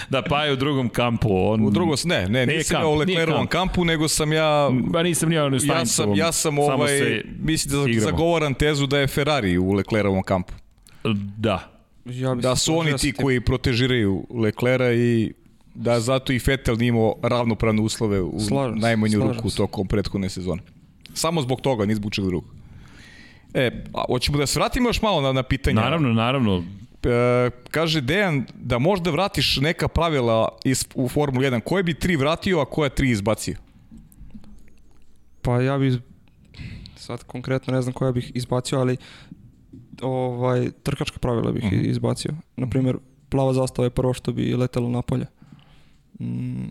Da 0.10 0.22
pa 0.22 0.46
je 0.46 0.54
u 0.54 0.56
drugom 0.56 0.90
kampu. 0.90 1.30
On... 1.32 1.66
U 1.66 1.70
drugom, 1.72 1.98
ne, 2.06 2.30
ne, 2.30 2.46
Nije 2.46 2.58
nisam 2.58 2.76
kamp, 2.76 2.84
ja 2.84 2.88
u 2.88 2.96
Leclerovom 2.96 3.48
kamp. 3.48 3.72
kampu, 3.72 3.86
nego 3.86 4.08
sam 4.08 4.34
ja... 4.34 4.70
Ba 4.72 5.04
nisam 5.04 5.30
ni 5.30 5.38
ono 5.38 5.58
Ja 5.64 5.86
sam, 5.86 6.16
ja 6.16 6.32
sam 6.32 6.60
ovaj, 6.60 7.24
mislim 7.40 7.84
da 7.84 7.90
igramo. 7.90 8.12
zagovaram 8.12 8.54
tezu 8.54 8.88
da 8.88 9.00
je 9.00 9.08
Ferrari 9.08 9.58
u 9.58 9.72
Leclerovom 9.72 10.24
kampu. 10.24 10.54
Da. 11.38 11.70
Ja 12.06 12.36
Da 12.36 12.56
su 12.56 12.78
oni 12.78 12.98
ti 12.98 13.14
koji 13.14 13.42
protežiraju 13.42 14.28
Leclera 14.30 14.94
i 14.94 15.34
da 15.76 16.00
zato 16.00 16.34
i 16.34 16.40
Vettel 16.40 16.76
nije 16.76 16.90
imao 16.90 17.16
ravnopravne 17.24 17.82
uslove 17.82 18.22
u 18.22 18.40
Slažem 18.40 18.78
najmanju 18.78 19.12
slažem 19.12 19.34
ruku 19.34 19.50
se. 19.50 19.58
tokom 19.58 19.88
prethodne 19.88 20.30
sezone. 20.30 20.62
Samo 21.14 21.42
zbog 21.42 21.62
toga, 21.62 21.86
ni 21.86 21.96
zbog 21.96 22.12
čega 22.12 22.28
drugog. 22.28 22.50
E, 23.54 23.84
a 23.94 24.04
hoćemo 24.08 24.38
da 24.38 24.46
se 24.46 24.60
vratimo 24.60 24.90
još 24.90 25.02
malo 25.02 25.22
na, 25.22 25.32
na 25.32 25.44
pitanja. 25.44 25.82
Naravno, 25.82 26.10
naravno. 26.10 26.64
E, 27.04 27.50
kaže 27.64 28.02
Dejan 28.02 28.46
da 28.56 28.80
možda 28.80 29.12
vratiš 29.12 29.58
neka 29.58 29.88
pravila 29.88 30.50
iz, 30.66 30.86
u 30.96 31.10
Formulu 31.10 31.44
1. 31.44 31.60
Koje 31.60 31.84
bi 31.84 31.94
tri 31.94 32.16
vratio, 32.16 32.60
a 32.60 32.66
koja 32.66 32.90
tri 32.90 33.10
izbacio? 33.10 33.56
Pa 35.42 35.62
ja 35.62 35.78
bih 35.78 35.94
sad 36.98 37.24
konkretno 37.24 37.74
ne 37.74 37.82
znam 37.82 37.94
koja 37.94 38.12
bih 38.12 38.32
izbacio, 38.36 38.80
ali 38.80 38.98
ovaj 40.02 40.72
trkačka 40.74 41.20
pravila 41.20 41.52
bih 41.52 41.64
Mhm. 41.64 41.82
izbacio. 41.84 42.32
Na 42.58 42.70
primjer, 42.70 42.98
plava 43.30 43.54
zastava 43.54 43.86
je 43.86 43.90
prvo 43.90 44.14
što 44.14 44.32
bi 44.32 44.54
letelo 44.54 44.90
napolje. 44.90 45.26
Mm, 46.20 46.68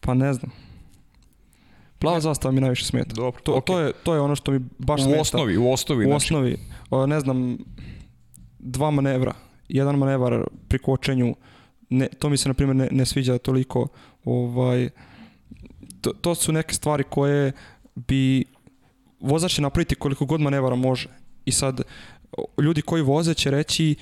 pa 0.00 0.14
ne 0.14 0.34
znam. 0.34 0.50
Plava 1.98 2.20
zastava 2.20 2.52
mi 2.52 2.60
najviše 2.60 2.84
smeta. 2.84 3.14
Dobro, 3.14 3.40
To, 3.40 3.52
okej. 3.52 3.66
to, 3.66 3.80
je, 3.80 3.92
to 4.04 4.14
je 4.14 4.20
ono 4.20 4.36
što 4.36 4.52
mi 4.52 4.60
baš 4.78 5.00
u 5.00 5.04
smeta. 5.04 5.20
osnovi, 5.20 5.56
u 5.56 5.70
osnovi. 5.72 6.04
U 6.04 6.08
znači. 6.08 6.24
osnovi, 6.24 6.56
o, 6.90 7.06
ne 7.06 7.20
znam, 7.20 7.58
dva 8.58 8.90
manevra. 8.90 9.34
Jedan 9.68 9.98
manevar 9.98 10.44
pri 10.68 10.78
kočenju, 10.78 11.34
ne, 11.90 12.08
to 12.18 12.28
mi 12.28 12.36
se 12.36 12.48
na 12.48 12.54
primjer 12.54 12.76
ne, 12.76 12.88
ne 12.90 13.06
sviđa 13.06 13.38
toliko. 13.38 13.88
Ovaj, 14.24 14.88
to, 16.00 16.12
to 16.12 16.34
su 16.34 16.52
neke 16.52 16.74
stvari 16.74 17.04
koje 17.10 17.52
bi 17.94 18.44
vozač 19.20 19.54
će 19.54 19.62
napraviti 19.62 19.94
koliko 19.94 20.24
god 20.26 20.40
manevara 20.40 20.76
može. 20.76 21.08
I 21.44 21.52
sad, 21.52 21.80
ljudi 22.62 22.82
koji 22.82 23.02
voze 23.02 23.34
će 23.34 23.50
reći 23.50 23.94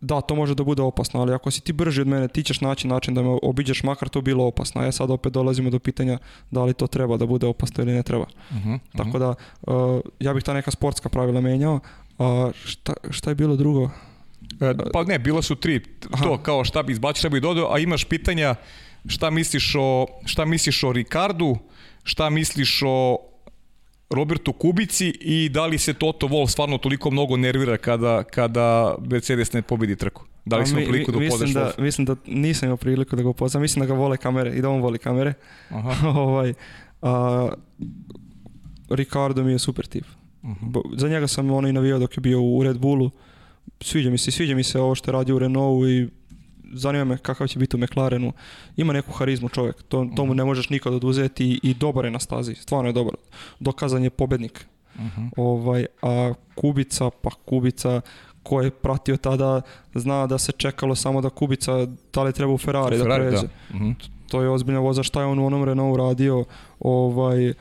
da, 0.00 0.20
to 0.20 0.34
može 0.34 0.54
da 0.54 0.64
bude 0.64 0.82
opasno, 0.82 1.20
ali 1.20 1.34
ako 1.34 1.50
si 1.50 1.60
ti 1.60 1.72
brži 1.72 2.00
od 2.00 2.06
mene, 2.06 2.28
ti 2.28 2.42
ćeš 2.42 2.60
naći 2.60 2.88
način 2.88 3.14
da 3.14 3.22
me 3.22 3.38
obiđeš, 3.42 3.82
makar 3.82 4.08
to 4.08 4.20
bilo 4.20 4.44
opasno. 4.44 4.82
Ja 4.82 4.92
sad 4.92 5.10
opet 5.10 5.32
dolazimo 5.32 5.70
do 5.70 5.78
pitanja 5.78 6.18
da 6.50 6.64
li 6.64 6.74
to 6.74 6.86
treba 6.86 7.16
da 7.16 7.26
bude 7.26 7.46
opasno 7.46 7.84
ili 7.84 7.92
ne 7.92 8.02
treba. 8.02 8.26
Uh 8.50 8.56
-huh, 8.56 8.78
Tako 8.96 9.18
da, 9.18 9.34
uh, 9.62 10.00
ja 10.20 10.34
bih 10.34 10.44
ta 10.44 10.54
neka 10.54 10.70
sportska 10.70 11.08
pravila 11.08 11.40
menjao. 11.40 11.80
A 12.18 12.50
šta, 12.64 12.92
šta 13.10 13.30
je 13.30 13.34
bilo 13.34 13.56
drugo? 13.56 13.90
E, 14.60 14.74
pa 14.92 15.04
ne, 15.04 15.18
bila 15.18 15.42
su 15.42 15.54
tri. 15.54 15.80
Aha. 16.12 16.24
To 16.24 16.38
kao 16.42 16.64
šta 16.64 16.82
bi 16.82 16.92
izbacio, 16.92 17.18
šta 17.18 17.28
bi 17.28 17.40
dodao, 17.40 17.74
a 17.74 17.78
imaš 17.78 18.04
pitanja 18.04 18.54
šta 19.08 19.30
misliš 19.30 19.74
o, 19.78 20.06
šta 20.24 20.44
misliš 20.44 20.84
o 20.84 20.92
Ricardu, 20.92 21.56
šta 22.04 22.30
misliš 22.30 22.80
o 22.86 23.18
Robertu 24.10 24.52
Kubici 24.52 25.08
i 25.10 25.48
da 25.48 25.66
li 25.66 25.78
se 25.78 25.94
Toto 25.94 26.26
Wolff 26.26 26.48
stvarno 26.48 26.78
toliko 26.78 27.10
mnogo 27.10 27.36
nervira 27.36 27.76
kada, 27.76 28.22
kada 28.24 28.94
Mercedes 29.00 29.52
ne 29.52 29.62
pobedi 29.62 29.96
trku? 29.96 30.22
Da 30.44 30.56
li 30.56 30.62
A 30.62 30.66
si 30.66 30.72
imao 30.72 30.80
mi- 30.80 30.88
priliku 30.88 31.12
da 31.12 31.18
upoznaš 31.18 31.50
da, 31.50 31.72
mislim 31.78 32.04
da 32.04 32.16
nisam 32.26 32.66
imao 32.66 32.76
priliku 32.76 33.16
da 33.16 33.22
ga 33.22 33.28
upoznam. 33.28 33.62
Mislim 33.62 33.80
da 33.80 33.86
ga 33.86 33.94
vole 33.94 34.16
kamere 34.16 34.50
i 34.50 34.60
da 34.60 34.68
on 34.70 34.80
voli 34.80 34.98
kamere. 34.98 35.32
Aha. 35.70 36.08
ovaj, 36.20 36.54
a, 37.02 37.48
Ricardo 38.90 39.44
mi 39.44 39.52
je 39.52 39.58
super 39.58 39.86
tip. 39.86 40.04
Mhm. 40.44 40.54
Bo- 40.62 40.82
Za 40.92 41.08
njega 41.08 41.26
sam 41.26 41.50
ono 41.50 41.68
i 41.68 41.72
navijao 41.72 41.98
dok 41.98 42.16
je 42.16 42.20
bio 42.20 42.42
u 42.42 42.62
Red 42.62 42.78
Bullu. 42.78 43.10
Sviđa 43.80 44.10
mi 44.10 44.18
se, 44.18 44.30
sviđa 44.30 44.54
mi 44.54 44.62
se 44.62 44.80
ovo 44.80 44.94
što 44.94 45.10
je 45.10 45.12
radio 45.12 45.36
u 45.36 45.38
Renaultu 45.38 45.88
i 45.88 46.08
zanima 46.72 47.04
me 47.04 47.18
kakav 47.18 47.46
će 47.46 47.58
biti 47.58 47.76
u 47.76 47.78
McLarenu. 47.78 48.32
Ima 48.76 48.92
neku 48.92 49.12
harizmu 49.12 49.48
čovjek, 49.48 49.82
to, 49.82 50.08
to 50.16 50.24
mu 50.24 50.34
ne 50.34 50.44
možeš 50.44 50.70
nikad 50.70 50.94
oduzeti 50.94 51.46
i, 51.46 51.60
i 51.62 51.74
dobar 51.74 52.04
je 52.04 52.10
na 52.10 52.20
stazi, 52.20 52.54
stvarno 52.54 52.88
je 52.88 52.92
dobar. 52.92 53.14
Dokazan 53.60 54.04
je 54.04 54.10
pobednik. 54.10 54.66
Mhm. 54.98 55.26
Ovaj, 55.36 55.86
a 56.02 56.32
Kubica, 56.54 57.10
pa 57.22 57.30
Kubica 57.44 58.00
ko 58.42 58.62
je 58.62 58.70
pratio 58.70 59.16
tada 59.16 59.60
zna 59.94 60.26
da 60.26 60.38
se 60.38 60.52
čekalo 60.52 60.94
samo 60.94 61.20
da 61.20 61.30
Kubica 61.30 61.86
da 62.12 62.22
li 62.22 62.32
treba 62.32 62.52
u 62.52 62.58
Ferrari, 62.58 62.98
Ferrari, 62.98 63.24
da 63.24 63.30
pređe. 63.30 63.46
da. 63.46 63.76
Mhm. 63.76 63.90
To 64.30 64.42
je 64.42 64.50
ozbiljna 64.50 64.80
voza, 64.80 65.02
šta 65.02 65.20
je 65.20 65.26
on 65.26 65.38
u 65.38 65.46
onom 65.46 65.64
Renaultu 65.64 65.96
radio, 65.96 66.44
ovaj, 66.80 67.54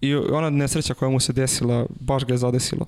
i 0.00 0.14
ona 0.14 0.50
nesreća 0.50 0.94
koja 0.94 1.10
mu 1.10 1.20
se 1.20 1.32
desila, 1.32 1.86
baš 2.00 2.24
ga 2.24 2.34
je 2.34 2.38
zadesilo. 2.38 2.86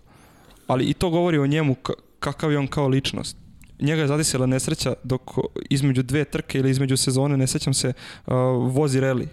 Ali 0.67 0.85
i 0.85 0.95
to 0.95 1.11
govori 1.11 1.39
o 1.39 1.47
njemu, 1.47 1.77
kakav 2.19 2.53
je 2.53 2.59
on 2.59 2.67
kao 2.67 2.89
ličnost. 2.89 3.37
Njega 3.81 4.03
je 4.03 4.09
zadesila 4.09 4.47
nesreća 4.47 4.95
dok 5.05 5.23
između 5.71 6.03
dve 6.03 6.25
trke 6.25 6.59
ili 6.59 6.71
između 6.71 6.97
sezone, 6.97 7.37
ne 7.37 7.47
sećam 7.47 7.75
se, 7.75 7.93
uh, 8.27 8.33
vozi 8.67 9.01
reli. 9.01 9.29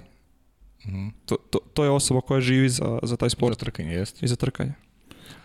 Mhm. 0.87 1.07
To, 1.25 1.35
to, 1.39 1.59
to 1.73 1.83
je 1.83 1.89
osoba 1.89 2.21
koja 2.21 2.41
živi 2.41 2.69
za, 2.69 2.99
za 3.03 3.17
taj 3.17 3.29
Za 3.29 3.29
sport 3.29 3.59
trkanje, 3.59 3.93
jeste. 3.93 4.25
i 4.25 4.29
za 4.29 4.35
trkanje. 4.35 4.73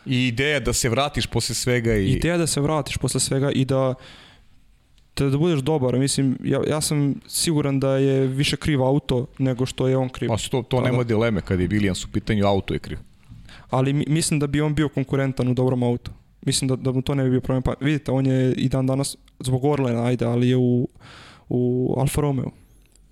I 0.07 0.27
ideja 0.27 0.61
da 0.61 0.73
se 0.73 0.89
vratiš 0.89 1.27
posle 1.27 1.55
svega 1.55 1.95
i... 1.95 2.07
Ideja 2.07 2.37
da 2.39 2.47
se 2.47 2.61
vratiš 2.61 2.97
posle 2.97 3.21
svega 3.21 3.51
i 3.51 3.65
da 3.65 3.95
te 5.15 5.25
da 5.27 5.39
budeš 5.39 5.61
dobar. 5.61 5.99
Mislim, 5.99 6.39
ja, 6.45 6.61
ja 6.69 6.81
sam 6.81 7.15
siguran 7.27 7.81
da 7.81 7.91
je 7.91 8.27
više 8.27 8.57
kriv 8.57 8.83
auto 8.83 9.27
nego 9.39 9.67
što 9.67 9.89
je 9.89 9.97
on 9.97 10.09
kriv. 10.09 10.29
Pa 10.29 10.37
to, 10.51 10.63
to 10.63 10.77
Da, 10.77 10.83
nema 10.83 10.99
da. 10.99 11.05
dileme 11.05 11.41
kad 11.41 11.61
je 11.61 11.69
Williams 11.69 12.07
u 12.07 12.13
pitanju, 12.13 12.47
auto 12.47 12.75
je 12.75 12.81
kriv. 12.81 12.99
Ali 13.71 13.93
mi- 13.93 14.05
mislim 14.09 14.41
da 14.41 14.47
bi 14.47 14.61
on 14.61 14.75
bio 14.75 14.89
konkurentan 14.89 15.49
u 15.49 15.55
dobrom 15.55 15.83
autu. 15.83 16.11
Mislim 16.43 16.69
da, 16.69 16.77
da 16.77 16.93
mu 16.93 17.03
to 17.03 17.15
ne 17.15 17.25
bi 17.25 17.31
bio 17.31 17.41
problem. 17.41 17.63
Pa 17.63 17.75
vidite, 17.81 18.13
on 18.13 18.27
je 18.27 18.53
i 18.53 18.69
dan 18.69 18.87
danas 18.87 19.17
zbog 19.41 19.65
Orlena, 19.65 20.05
ajde, 20.05 20.25
ali 20.25 20.49
je 20.49 20.57
u, 20.57 20.89
u 21.49 21.95
Alfa 21.99 22.21
Romeo. 22.21 22.51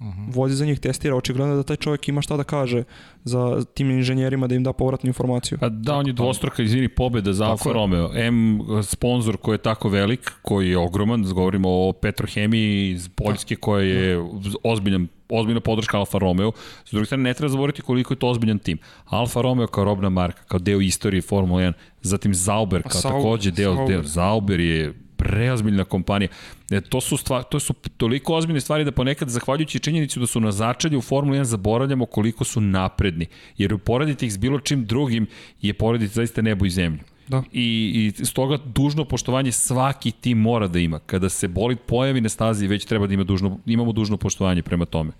Mhm. 0.00 0.30
Vozi 0.30 0.54
za 0.54 0.66
njih, 0.66 0.80
testira. 0.80 1.16
Očigledno 1.16 1.56
da 1.56 1.62
taj 1.62 1.76
čovjek 1.76 2.08
ima 2.08 2.22
šta 2.22 2.36
da 2.36 2.44
kaže 2.44 2.84
za 3.24 3.64
tim 3.74 3.90
inženjerima 3.90 4.46
da 4.46 4.54
im 4.54 4.62
da 4.64 4.72
povratnu 4.72 5.08
informaciju. 5.08 5.58
Pa 5.58 5.68
da, 5.68 5.94
on 5.94 6.06
je 6.06 6.12
dvostruka, 6.12 6.62
izvini, 6.62 6.88
pobeda 6.88 7.32
za 7.32 7.44
Tako 7.44 7.50
Alfa 7.52 7.68
je. 7.68 7.74
Romeo. 7.74 8.10
M, 8.14 8.60
sponsor 8.82 9.36
koji 9.36 9.54
je 9.54 9.58
tako 9.58 9.88
velik, 9.88 10.32
koji 10.42 10.70
je 10.70 10.78
ogroman, 10.78 11.22
govorimo 11.22 11.68
o 11.70 11.92
Petrohemiji 11.92 12.90
iz 12.90 13.08
Poljske 13.08 13.56
koja 13.56 13.84
je 13.84 14.18
ozbiljan 14.64 15.08
ozbiljna 15.28 15.60
podrška 15.60 15.98
Alfa 15.98 16.18
Romeo. 16.18 16.52
S 16.84 16.90
druge 16.90 17.06
strane, 17.06 17.22
ne 17.22 17.34
treba 17.34 17.48
zaboraviti 17.48 17.82
koliko 17.82 18.14
je 18.14 18.18
to 18.18 18.28
ozbiljan 18.28 18.58
tim. 18.58 18.78
Alfa 19.04 19.40
Romeo 19.40 19.66
kao 19.66 19.84
robna 19.84 20.08
marka, 20.08 20.42
kao 20.42 20.58
deo 20.58 20.80
istorije 20.80 21.22
Formula 21.22 21.62
1, 21.62 21.72
zatim 22.02 22.34
Zauber 22.34 22.82
kao 22.82 22.90
Sauber, 23.00 23.18
takođe 23.22 23.50
deo, 23.50 23.74
Sauber. 23.74 23.94
deo. 23.94 24.02
Zauber 24.02 24.60
je 24.60 24.94
preozbiljna 25.18 25.84
kompanija. 25.84 26.28
E, 26.70 26.80
to 26.80 27.00
su 27.00 27.16
stvar, 27.16 27.42
to 27.42 27.60
su 27.60 27.74
toliko 27.96 28.34
ozbiljne 28.34 28.60
stvari 28.60 28.84
da 28.84 28.92
ponekad 28.92 29.28
zahvaljujući 29.28 29.78
činjenicu 29.78 30.20
da 30.20 30.26
su 30.26 30.40
na 30.40 30.52
začelju 30.52 30.98
u 30.98 31.02
Formuli 31.02 31.38
1 31.38 31.42
zaboravljamo 31.42 32.06
koliko 32.06 32.44
su 32.44 32.60
napredni. 32.60 33.26
Jer 33.58 33.74
uporediti 33.74 34.26
ih 34.26 34.32
s 34.32 34.36
bilo 34.36 34.60
čim 34.60 34.84
drugim 34.86 35.26
je 35.60 35.74
porediti 35.74 36.14
zaista 36.14 36.42
nebo 36.42 36.66
i 36.66 36.70
zemlju. 36.70 37.00
Da. 37.28 37.42
I, 37.52 38.12
I 38.20 38.24
stoga 38.24 38.58
dužno 38.64 39.04
poštovanje 39.04 39.52
svaki 39.52 40.10
tim 40.10 40.38
mora 40.38 40.68
da 40.68 40.78
ima. 40.78 40.98
Kada 40.98 41.28
se 41.28 41.48
bolid 41.48 41.78
pojavi 41.78 42.20
na 42.20 42.28
stazi, 42.28 42.66
već 42.66 42.84
treba 42.84 43.06
da 43.06 43.14
ima 43.14 43.24
dužno, 43.24 43.58
imamo 43.66 43.92
dužno 43.92 44.16
poštovanje 44.16 44.62
prema 44.62 44.84
tome. 44.84 45.10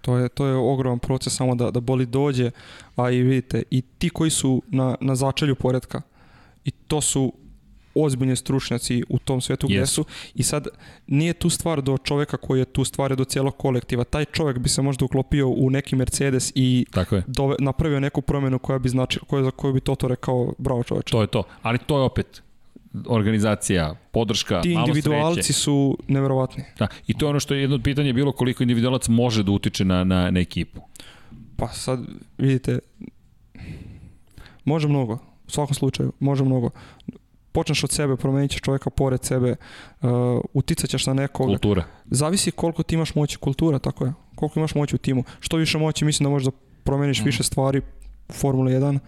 To 0.00 0.16
je, 0.16 0.28
to 0.28 0.46
je 0.46 0.54
ogroman 0.54 0.98
proces 0.98 1.34
samo 1.34 1.54
da, 1.54 1.70
da 1.70 1.80
boli 1.80 2.06
dođe, 2.06 2.50
a 2.96 3.10
i 3.10 3.22
vidite, 3.22 3.62
i 3.70 3.82
ti 3.82 4.08
koji 4.10 4.30
su 4.30 4.62
na, 4.68 4.94
na 5.00 5.14
začelju 5.14 5.54
poredka, 5.54 6.02
i 6.64 6.70
to 6.70 7.00
su 7.00 7.32
ozbiljni 7.96 8.36
stručnjaci 8.36 9.02
u 9.08 9.18
tom 9.18 9.40
svetu 9.40 9.66
gde 9.66 9.76
Jesu. 9.76 9.94
su 9.94 10.04
i 10.34 10.42
sad 10.42 10.68
nije 11.06 11.32
tu 11.32 11.50
stvar 11.50 11.82
do 11.82 11.98
čoveka 11.98 12.36
koji 12.36 12.58
je 12.58 12.64
tu 12.64 12.84
stvar 12.84 13.16
do 13.16 13.24
cijelog 13.24 13.56
kolektiva. 13.56 14.04
Taj 14.04 14.24
čovek 14.24 14.58
bi 14.58 14.68
se 14.68 14.82
možda 14.82 15.04
uklopio 15.04 15.48
u 15.48 15.70
neki 15.70 15.96
Mercedes 15.96 16.52
i 16.54 16.86
Tako 16.90 17.16
je. 17.16 17.22
dove, 17.26 17.56
napravio 17.58 18.00
neku 18.00 18.22
promenu 18.22 18.58
koja 18.58 18.78
bi 18.78 18.88
znači, 18.88 19.20
koja, 19.26 19.44
za 19.44 19.50
koju 19.50 19.72
bi 19.72 19.80
Toto 19.80 20.08
rekao 20.08 20.52
bravo 20.58 20.82
čoveče. 20.82 21.10
To 21.10 21.20
je 21.20 21.26
to. 21.26 21.42
Ali 21.62 21.78
to 21.78 21.98
je 21.98 22.02
opet 22.02 22.42
organizacija, 23.06 23.94
podrška, 24.10 24.60
Ti 24.60 24.74
malo 24.74 24.86
individualci 24.86 25.42
sreće. 25.42 25.52
su 25.60 25.98
neverovatni. 26.08 26.64
Da, 26.78 26.88
I 27.06 27.14
to 27.14 27.26
je 27.26 27.30
ono 27.30 27.40
što 27.40 27.54
je 27.54 27.60
jedno 27.60 27.76
od 27.76 27.82
pitanja 27.82 28.12
bilo 28.12 28.32
koliko 28.32 28.62
individualac 28.62 29.08
može 29.08 29.42
da 29.42 29.50
utiče 29.52 29.84
na, 29.84 30.04
na, 30.04 30.30
na 30.30 30.40
ekipu. 30.40 30.80
Pa 31.56 31.68
sad, 31.68 32.00
vidite, 32.38 32.78
može 34.64 34.88
mnogo, 34.88 35.14
u 35.46 35.50
svakom 35.50 35.74
slučaju, 35.74 36.12
može 36.20 36.44
mnogo. 36.44 36.70
Počneš 37.56 37.84
od 37.84 37.90
sebe, 37.90 38.16
promenit 38.16 38.50
ćeš 38.50 38.60
čovjeka 38.60 38.90
pored 38.90 39.24
sebe, 39.24 39.56
uh, 40.02 40.10
uticat 40.52 40.90
ćeš 40.90 41.06
na 41.06 41.14
nekoga. 41.14 41.52
Kultura. 41.52 41.84
Zavisi 42.10 42.50
koliko 42.50 42.82
ti 42.82 42.94
imaš 42.94 43.14
moći, 43.14 43.38
kultura, 43.38 43.78
tako 43.78 44.04
je. 44.04 44.12
Koliko 44.34 44.58
imaš 44.60 44.74
moći 44.74 44.94
u 44.94 44.98
timu. 44.98 45.24
Što 45.40 45.56
više 45.56 45.78
moći, 45.78 46.04
mislim 46.04 46.24
da 46.24 46.30
možeš 46.30 46.44
da 46.44 46.52
promeniš 46.84 47.24
više 47.24 47.42
stvari 47.42 47.78
u 48.28 48.32
Formuli 48.32 48.72
1, 48.72 48.98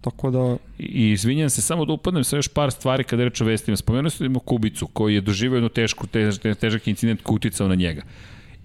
tako 0.00 0.30
da 0.30 0.56
I 0.78 1.10
izvinjam 1.10 1.50
se, 1.50 1.62
samo 1.62 1.84
da 1.84 1.92
upadnem 1.92 2.24
sa 2.24 2.36
još 2.36 2.48
par 2.48 2.72
stvari 2.72 3.04
kada 3.04 3.24
reč 3.24 3.40
o 3.40 3.44
vestima. 3.44 3.76
Spomenuo 3.76 4.10
sam 4.10 4.26
ima 4.26 4.40
Kubicu, 4.40 4.86
koji 4.86 5.14
je 5.14 5.20
doživio 5.20 5.56
jednu 5.56 5.68
tešku, 5.68 6.06
tež, 6.06 6.38
težak 6.60 6.88
incident 6.88 7.22
koji 7.22 7.36
uticao 7.36 7.68
na 7.68 7.74
njega. 7.74 8.02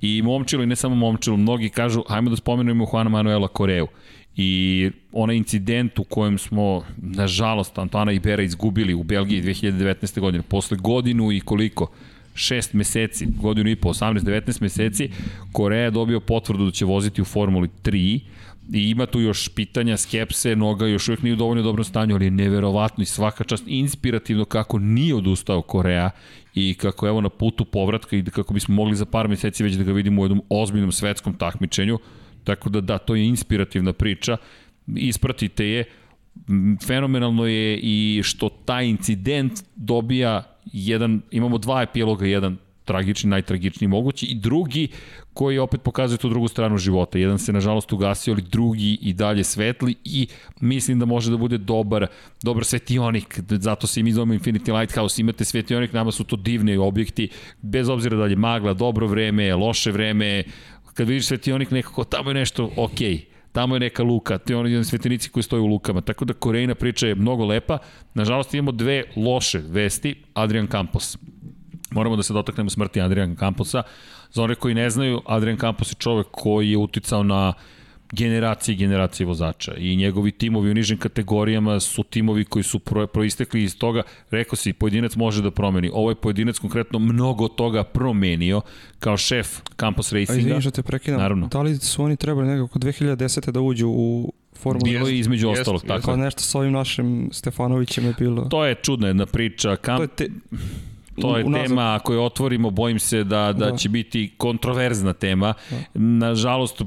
I 0.01 0.21
Momčilu, 0.21 0.63
i 0.63 0.65
ne 0.65 0.75
samo 0.75 0.95
Momčilu, 0.95 1.37
mnogi 1.37 1.69
kažu, 1.69 2.03
hajmo 2.07 2.29
da 2.29 2.35
spomenemo 2.35 2.87
Juana 2.93 3.09
Manuela 3.09 3.47
Koreu. 3.47 3.87
I 4.35 4.91
onaj 5.11 5.35
incident 5.35 5.99
u 5.99 6.03
kojem 6.03 6.37
smo, 6.37 6.83
nažalost, 6.97 7.77
Antoana 7.77 8.11
Ibera 8.11 8.43
izgubili 8.43 8.93
u 8.93 9.03
Belgiji 9.03 9.41
2019. 9.41 10.19
godine, 10.19 10.43
posle 10.43 10.77
godinu 10.77 11.31
i 11.31 11.39
koliko? 11.39 11.91
šest 12.35 12.73
meseci, 12.73 13.27
godinu 13.41 13.69
i 13.69 13.75
po, 13.75 13.89
18-19 13.89 14.61
meseci, 14.61 15.09
Koreja 15.51 15.83
je 15.83 15.91
dobio 15.91 16.19
potvrdu 16.19 16.65
da 16.65 16.71
će 16.71 16.85
voziti 16.85 17.21
u 17.21 17.25
Formuli 17.25 17.69
3 17.83 18.19
i 18.73 18.89
ima 18.89 19.05
tu 19.05 19.19
još 19.19 19.49
pitanja, 19.49 19.97
skepse, 19.97 20.55
noga 20.55 20.87
još 20.87 21.07
uvijek 21.07 21.23
nije 21.23 21.33
u 21.33 21.37
dovoljno 21.37 21.63
dobrom 21.63 21.83
stanju, 21.83 22.15
ali 22.15 22.25
je 22.25 22.31
neverovatno 22.31 23.01
i 23.01 23.05
svaka 23.05 23.43
čast 23.43 23.63
inspirativno 23.67 24.45
kako 24.45 24.79
nije 24.79 25.15
odustao 25.15 25.61
Koreja 25.61 26.09
i 26.53 26.73
kako 26.73 27.07
evo 27.07 27.21
na 27.21 27.29
putu 27.29 27.65
povratka 27.65 28.15
i 28.15 28.21
da 28.21 28.31
kako 28.31 28.53
bismo 28.53 28.75
mogli 28.75 28.95
za 28.95 29.05
par 29.05 29.27
meseci 29.27 29.63
već 29.63 29.73
da 29.73 29.83
ga 29.83 29.91
vidimo 29.91 30.21
u 30.21 30.25
jednom 30.25 30.41
ozbiljnom 30.49 30.91
svetskom 30.91 31.33
takmičenju. 31.33 31.99
Tako 32.43 32.69
da 32.69 32.81
da, 32.81 32.97
to 32.97 33.15
je 33.15 33.25
inspirativna 33.25 33.93
priča. 33.93 34.37
Ispratite 34.95 35.65
je. 35.65 35.83
Fenomenalno 36.87 37.45
je 37.45 37.79
i 37.83 38.21
što 38.23 38.49
taj 38.49 38.87
incident 38.87 39.53
dobija 39.75 40.43
jedan, 40.73 41.21
imamo 41.31 41.57
dva 41.57 41.81
epiloga, 41.81 42.25
jedan 42.25 42.57
tragični, 42.85 43.29
najtragičniji 43.29 43.87
mogući 43.87 44.25
i 44.25 44.35
drugi 44.35 44.87
koji 45.33 45.57
opet 45.57 45.81
pokazuje 45.81 46.17
tu 46.17 46.29
drugu 46.29 46.47
stranu 46.47 46.77
života. 46.77 47.17
Jedan 47.17 47.39
se 47.39 47.53
nažalost 47.53 47.93
ugasio, 47.93 48.33
ali 48.33 48.41
drugi 48.41 48.97
i 49.01 49.13
dalje 49.13 49.43
svetli 49.43 49.95
i 50.03 50.27
mislim 50.61 50.99
da 50.99 51.05
može 51.05 51.31
da 51.31 51.37
bude 51.37 51.57
dobar, 51.57 52.07
dobar 52.43 52.65
svetionik. 52.65 53.39
Zato 53.49 53.87
se 53.87 53.99
i 53.99 54.03
mi 54.03 54.11
zovemo 54.11 54.33
Infinity 54.33 54.79
Lighthouse, 54.79 55.21
imate 55.21 55.45
svetionik, 55.45 55.93
nama 55.93 56.11
su 56.11 56.23
to 56.23 56.35
divni 56.35 56.77
objekti, 56.77 57.29
bez 57.61 57.89
obzira 57.89 58.17
da 58.17 58.23
li 58.23 58.31
je 58.31 58.35
magla, 58.35 58.73
dobro 58.73 59.07
vreme, 59.07 59.55
loše 59.55 59.91
vreme, 59.91 60.43
kad 60.93 61.07
vidiš 61.07 61.25
svetionik 61.25 61.71
nekako 61.71 62.03
tamo 62.03 62.29
je 62.29 62.33
nešto 62.33 62.71
okej. 62.77 63.17
Okay 63.17 63.33
tamo 63.53 63.75
je 63.75 63.79
neka 63.79 64.03
luka, 64.03 64.37
to 64.37 64.53
je 64.53 64.57
oni 64.57 64.83
svetenici 64.83 65.29
koji 65.29 65.43
stoje 65.43 65.61
u 65.61 65.65
lukama. 65.65 66.01
Tako 66.01 66.25
da 66.25 66.33
Korejna 66.33 66.75
priča 66.75 67.07
je 67.07 67.15
mnogo 67.15 67.45
lepa. 67.45 67.77
Nažalost 68.13 68.53
imamo 68.53 68.71
dve 68.71 69.03
loše 69.15 69.61
vesti. 69.67 70.15
Adrian 70.33 70.67
Campos. 70.67 71.17
Moramo 71.91 72.15
da 72.15 72.23
se 72.23 72.33
dotaknemo 72.33 72.69
smrti 72.69 73.01
Adrian 73.01 73.35
Camposa. 73.35 73.83
Za 74.31 74.43
one 74.43 74.55
koji 74.55 74.75
ne 74.75 74.89
znaju, 74.89 75.21
Adrian 75.25 75.57
Campos 75.57 75.91
je 75.91 75.95
čovek 75.95 76.27
koji 76.31 76.71
je 76.71 76.77
uticao 76.77 77.23
na 77.23 77.53
generacije 78.13 78.73
i 78.73 78.77
generacije 78.77 79.27
vozača 79.27 79.73
i 79.77 79.95
njegovi 79.95 80.31
timovi 80.31 80.71
u 80.71 80.73
nižim 80.73 80.97
kategorijama 80.97 81.79
su 81.79 82.03
timovi 82.03 82.45
koji 82.45 82.63
su 82.63 82.79
pro, 82.79 83.07
proistekli 83.07 83.63
iz 83.63 83.77
toga, 83.77 84.03
rekao 84.31 84.55
si, 84.55 84.73
pojedinac 84.73 85.15
može 85.15 85.41
da 85.41 85.51
promeni. 85.51 85.89
Ovo 85.93 86.11
je 86.11 86.15
pojedinac 86.15 86.59
konkretno 86.59 86.99
mnogo 86.99 87.47
toga 87.47 87.83
promenio 87.83 88.61
kao 88.99 89.17
šef 89.17 89.47
Campus 89.79 90.11
Racinga. 90.11 90.33
A 90.33 90.39
izvini 90.39 90.61
što 90.61 90.71
te 90.71 90.83
prekidam, 90.83 91.19
Naravno. 91.19 91.47
da 91.47 91.61
li 91.61 91.77
su 91.77 92.03
oni 92.03 92.15
trebali 92.15 92.47
nekako 92.47 92.79
2010. 92.79 93.51
da 93.51 93.61
uđu 93.61 93.87
u 93.89 94.33
Formula 94.55 94.91
Bilo 94.91 95.07
je 95.07 95.19
između 95.19 95.47
jest, 95.47 95.61
ostalog, 95.61 95.83
tako. 95.87 96.05
Kao 96.05 96.15
nešto 96.15 96.41
sa 96.41 96.59
ovim 96.59 96.71
našim 96.71 97.29
Stefanovićem 97.31 98.05
je 98.05 98.13
bilo. 98.19 98.45
To 98.45 98.65
je 98.65 98.75
čudna 98.75 99.07
jedna 99.07 99.25
priča. 99.25 99.75
Kamp... 99.75 99.97
To 99.97 100.03
je 100.03 100.07
te 100.07 100.29
To 101.21 101.37
je 101.37 101.45
unazad. 101.45 101.67
tema, 101.67 101.95
ako 101.95 102.13
je 102.13 102.19
otvorimo, 102.19 102.69
bojim 102.69 102.99
se 102.99 103.23
da, 103.23 103.53
da, 103.53 103.71
da. 103.71 103.77
će 103.77 103.89
biti 103.89 104.31
kontroverzna 104.37 105.13
tema. 105.13 105.53
Da. 105.69 105.77
Nažalost, 105.93 106.81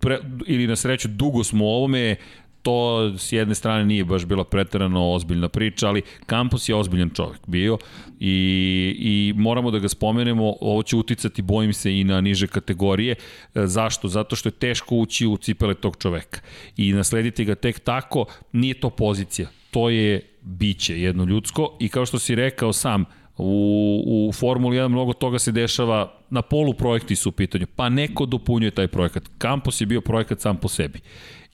pre, 0.00 0.18
ili 0.46 0.66
na 0.66 0.76
sreću, 0.76 1.08
dugo 1.08 1.44
smo 1.44 1.64
u 1.64 1.68
ovome, 1.68 2.16
to 2.64 3.12
s 3.18 3.32
jedne 3.32 3.54
strane 3.54 3.84
nije 3.84 4.04
baš 4.04 4.24
bila 4.24 4.44
preterano 4.44 5.12
ozbiljna 5.12 5.48
priča, 5.48 5.88
ali 5.88 6.02
Campos 6.30 6.68
je 6.68 6.74
ozbiljan 6.74 7.10
čovjek 7.10 7.40
bio 7.46 7.78
i, 8.20 8.96
i 8.98 9.32
moramo 9.36 9.70
da 9.70 9.78
ga 9.78 9.88
spomenemo, 9.88 10.54
ovo 10.60 10.82
će 10.82 10.96
uticati, 10.96 11.42
bojim 11.42 11.72
se, 11.72 11.98
i 11.98 12.04
na 12.04 12.20
niže 12.20 12.46
kategorije. 12.46 13.14
Zašto? 13.54 14.08
Zato 14.08 14.36
što 14.36 14.48
je 14.48 14.52
teško 14.52 14.96
ući 14.96 15.26
u 15.26 15.36
cipele 15.36 15.74
tog 15.74 15.96
čoveka. 15.96 16.40
I 16.76 16.92
naslediti 16.92 17.44
ga 17.44 17.54
tek 17.54 17.80
tako, 17.80 18.24
nije 18.52 18.80
to 18.80 18.90
pozicija, 18.90 19.48
to 19.70 19.90
je 19.90 20.20
biće 20.42 21.00
jedno 21.00 21.24
ljudsko 21.24 21.76
i 21.80 21.88
kao 21.88 22.06
što 22.06 22.18
si 22.18 22.34
rekao 22.34 22.72
sam, 22.72 23.04
U, 23.38 24.28
u 24.28 24.32
Formuli 24.32 24.76
1 24.76 24.88
mnogo 24.88 25.12
toga 25.12 25.38
se 25.38 25.52
dešava, 25.52 26.12
na 26.30 26.42
polu 26.42 26.74
projekti 26.74 27.16
su 27.16 27.28
u 27.28 27.32
pitanju, 27.32 27.66
pa 27.76 27.88
neko 27.88 28.26
dopunjuje 28.26 28.70
taj 28.70 28.88
projekat. 28.88 29.22
Campos 29.42 29.80
je 29.80 29.86
bio 29.86 30.00
projekat 30.00 30.40
sam 30.40 30.56
po 30.56 30.68
sebi 30.68 31.00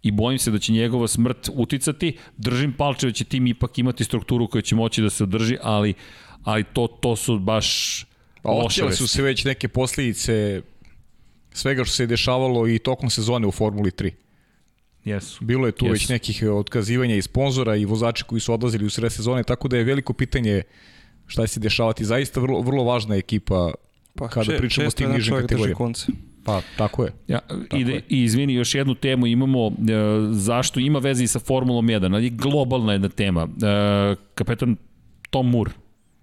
i 0.02 0.10
bojim 0.10 0.38
se 0.38 0.50
da 0.50 0.58
će 0.58 0.72
njegova 0.72 1.08
smrt 1.08 1.48
uticati. 1.54 2.16
Držim 2.36 2.72
palče 2.72 3.06
da 3.06 3.12
će 3.12 3.24
tim 3.24 3.46
ipak 3.46 3.78
imati 3.78 4.04
strukturu 4.04 4.48
koja 4.48 4.62
će 4.62 4.74
moći 4.74 5.02
da 5.02 5.10
se 5.10 5.24
održi, 5.24 5.56
ali, 5.62 5.94
ali 6.44 6.64
to, 6.64 6.86
to 6.86 7.16
su 7.16 7.38
baš 7.38 8.00
pa, 8.42 8.50
loše 8.50 8.92
su 8.92 9.08
se 9.08 9.22
već 9.22 9.44
neke 9.44 9.68
posljedice 9.68 10.62
svega 11.52 11.84
što 11.84 11.94
se 11.94 12.02
je 12.02 12.06
dešavalo 12.06 12.68
i 12.68 12.78
tokom 12.78 13.10
sezone 13.10 13.46
u 13.46 13.50
Formuli 13.52 13.90
3. 13.90 14.10
Jesu. 15.04 15.44
Bilo 15.44 15.66
je 15.66 15.72
tu 15.72 15.86
yes. 15.86 15.90
već 15.92 16.08
nekih 16.08 16.42
otkazivanja 16.52 17.16
i 17.16 17.22
sponzora 17.22 17.76
i 17.76 17.84
vozači 17.84 18.24
koji 18.24 18.40
su 18.40 18.52
odlazili 18.52 18.84
u 18.84 18.90
sred 18.90 19.12
sezone, 19.12 19.42
tako 19.42 19.68
da 19.68 19.76
je 19.76 19.84
veliko 19.84 20.12
pitanje 20.12 20.62
šta 21.30 21.46
će 21.46 21.52
se 21.52 21.60
dešavati. 21.60 22.04
Zaista 22.04 22.40
vrlo, 22.40 22.60
vrlo 22.60 22.84
važna 22.84 23.16
ekipa 23.16 23.72
pa, 24.14 24.28
kada 24.28 24.52
če, 24.52 24.58
pričamo 24.58 24.88
o 24.88 24.90
tim 24.90 25.12
nižim 25.12 25.36
kategorijama. 25.36 25.94
Pa, 26.44 26.62
tako 26.76 27.04
je. 27.04 27.12
Ja, 27.28 27.40
tako 27.48 27.76
ide, 27.76 27.92
je. 27.92 28.02
I 28.08 28.22
izvini, 28.22 28.54
još 28.54 28.74
jednu 28.74 28.94
temu 28.94 29.26
imamo, 29.26 29.66
e, 29.68 29.72
zašto 30.32 30.80
ima 30.80 30.98
veze 30.98 31.24
i 31.24 31.26
sa 31.26 31.38
Formulom 31.38 31.86
1, 31.86 32.14
ali 32.14 32.24
je 32.24 32.30
globalna 32.30 32.92
jedna 32.92 33.08
tema. 33.08 33.48
E, 33.62 34.16
kapetan 34.34 34.76
Tom 35.30 35.50
Moore, 35.50 35.70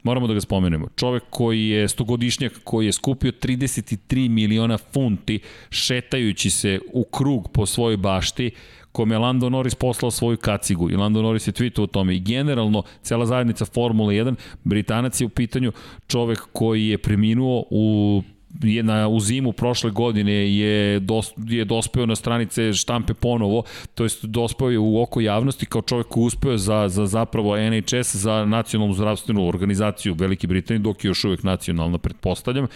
moramo 0.03 0.27
da 0.27 0.34
ga 0.34 0.41
spomenemo. 0.41 0.88
Čovek 0.95 1.23
koji 1.29 1.67
je 1.67 1.88
stogodišnjak, 1.88 2.59
koji 2.63 2.85
je 2.85 2.91
skupio 2.91 3.31
33 3.31 4.29
miliona 4.29 4.77
funti 4.77 5.39
šetajući 5.69 6.49
se 6.49 6.79
u 6.93 7.03
krug 7.03 7.49
po 7.53 7.65
svojoj 7.65 7.97
bašti, 7.97 8.51
kome 8.98 9.15
je 9.15 9.19
Lando 9.19 9.49
Norris 9.49 9.76
poslao 9.76 10.11
svoju 10.11 10.38
kacigu. 10.38 10.90
I 10.90 10.95
Lando 10.95 11.22
Norris 11.22 11.48
je 11.48 11.53
tweetuo 11.53 11.84
o 11.84 11.88
tome. 11.88 12.15
I 12.15 12.19
generalno 12.19 12.84
cela 13.02 13.26
zajednica 13.26 13.65
Formula 13.65 14.11
1, 14.11 14.36
Britanac 14.64 15.22
je 15.22 15.26
u 15.26 15.30
pitanju 15.30 15.72
čovek 16.07 16.40
koji 16.53 16.88
je 16.88 16.98
preminuo 16.98 17.64
u 17.69 18.24
je 18.64 18.84
na, 18.84 19.07
u 19.07 19.19
zimu 19.19 19.52
prošle 19.52 19.91
godine 19.91 20.56
je, 20.57 20.99
dos, 20.99 21.34
je 21.38 21.65
dospeo 21.65 22.06
na 22.06 22.15
stranice 22.15 22.74
štampe 22.74 23.14
ponovo, 23.14 23.64
to 23.95 24.03
jest 24.03 24.26
dospeo 24.26 24.69
je 24.69 24.80
u 24.80 25.02
oko 25.02 25.22
javnosti 25.22 25.65
kao 25.65 25.82
čovjek 25.82 26.07
koji 26.07 26.26
uspeo 26.26 26.57
za, 26.57 26.90
za 26.90 27.06
zapravo 27.06 27.57
NHS, 27.57 28.15
za 28.15 28.45
nacionalnu 28.45 28.94
zdravstvenu 28.94 29.48
organizaciju 29.48 30.14
Velike 30.14 30.48
Britanije, 30.48 30.84
dok 30.84 31.03
je 31.03 31.10
još 31.10 31.24
uvek 31.24 31.44
nacionalna, 31.44 31.98
pretpostavljam, 31.98 32.68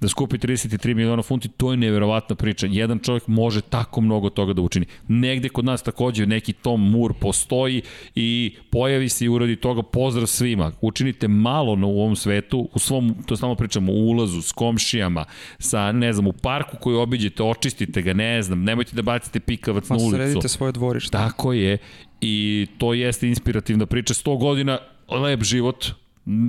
da 0.00 0.08
skupi 0.08 0.38
33 0.38 0.94
miliona 0.94 1.22
funti, 1.22 1.48
to 1.48 1.70
je 1.70 1.76
neverovatna 1.76 2.36
priča. 2.36 2.66
Jedan 2.70 2.98
čovjek 2.98 3.26
može 3.26 3.60
tako 3.60 4.00
mnogo 4.00 4.30
toga 4.30 4.52
da 4.52 4.62
učini. 4.62 4.86
Negde 5.08 5.48
kod 5.48 5.64
nas 5.64 5.82
takođe 5.82 6.26
neki 6.26 6.52
Tom 6.52 6.90
Moore 6.90 7.14
postoji 7.20 7.82
i 8.14 8.54
pojavi 8.70 9.08
se 9.08 9.24
i 9.24 9.28
uradi 9.28 9.56
toga, 9.56 9.82
pozdrav 9.82 10.26
svima. 10.26 10.72
Učinite 10.80 11.28
malo 11.28 11.76
na 11.76 11.86
u 11.86 12.00
ovom 12.00 12.16
svetu, 12.16 12.68
u 12.74 12.78
svom, 12.78 13.14
to 13.26 13.36
samo 13.36 13.54
pričamo, 13.54 13.92
u 13.92 14.08
ulazu, 14.08 14.42
s 14.42 14.52
komšijama, 14.52 15.25
sa, 15.58 15.92
ne 15.92 16.12
znam, 16.12 16.26
u 16.26 16.32
parku 16.32 16.76
koji 16.80 16.96
obiđete, 16.96 17.42
očistite 17.42 18.02
ga, 18.02 18.12
ne 18.12 18.42
znam, 18.42 18.64
nemojte 18.64 18.96
da 18.96 19.02
bacite 19.02 19.40
pikavac 19.40 19.88
Ma, 19.88 19.96
na 19.96 20.02
ulicu. 20.02 20.16
Sredite 20.16 20.48
svoje 20.48 20.72
dvorište. 20.72 21.12
Tako 21.12 21.52
je 21.52 21.78
i 22.20 22.66
to 22.78 22.94
jeste 22.94 23.28
inspirativna 23.28 23.86
priča. 23.86 24.14
100 24.14 24.38
godina, 24.38 24.78
lep 25.08 25.42
život, 25.42 25.86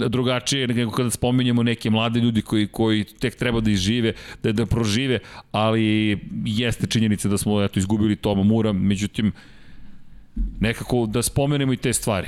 drugačije 0.09 0.67
nego 0.67 0.91
kada 0.91 1.09
spominjemo 1.09 1.63
neke 1.63 1.89
mlade 1.89 2.19
ljudi 2.19 2.41
koji, 2.41 2.67
koji 2.67 3.03
tek 3.03 3.35
treba 3.35 3.61
da 3.61 3.71
izžive, 3.71 4.13
da, 4.43 4.51
da 4.51 4.65
prožive, 4.65 5.19
ali 5.51 6.17
jeste 6.45 6.87
činjenica 6.87 7.29
da 7.29 7.37
smo 7.37 7.63
eto, 7.63 7.79
izgubili 7.79 8.15
Toma 8.15 8.43
Mura, 8.43 8.73
međutim, 8.73 9.31
nekako 10.59 11.05
da 11.05 11.21
spomenemo 11.21 11.73
i 11.73 11.77
te 11.77 11.93
stvari. 11.93 12.27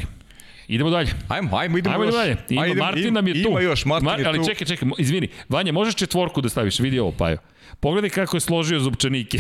Idemo 0.70 0.90
dalje. 0.90 1.10
Ajmo, 1.28 1.58
ajmo, 1.58 1.78
idemo, 1.78 1.94
ajmo 1.94 2.06
još. 2.06 2.16
dalje. 2.16 2.38
Ima, 2.50 2.62
ajde, 2.62 2.76
Martin 2.76 3.14
nam 3.14 3.28
je 3.28 3.44
tu. 3.44 3.50
Ima 3.50 3.62
još, 3.62 3.86
Martin 3.86 4.06
Mar, 4.06 4.20
je 4.20 4.24
tu. 4.24 4.30
Ali 4.30 4.46
čekaj, 4.46 4.68
čekaj, 4.68 4.90
izvini. 4.98 5.28
Vanja, 5.50 5.72
možeš 5.72 5.96
četvorku 5.96 6.42
da 6.42 6.50
staviš, 6.50 6.80
vidi 6.80 7.00
ovo, 7.00 7.12
Pajo. 7.12 7.38
Pogledaj 7.80 8.10
kako 8.10 8.38
je 8.38 8.42
složio 8.42 8.80
zupčanike. 8.80 9.40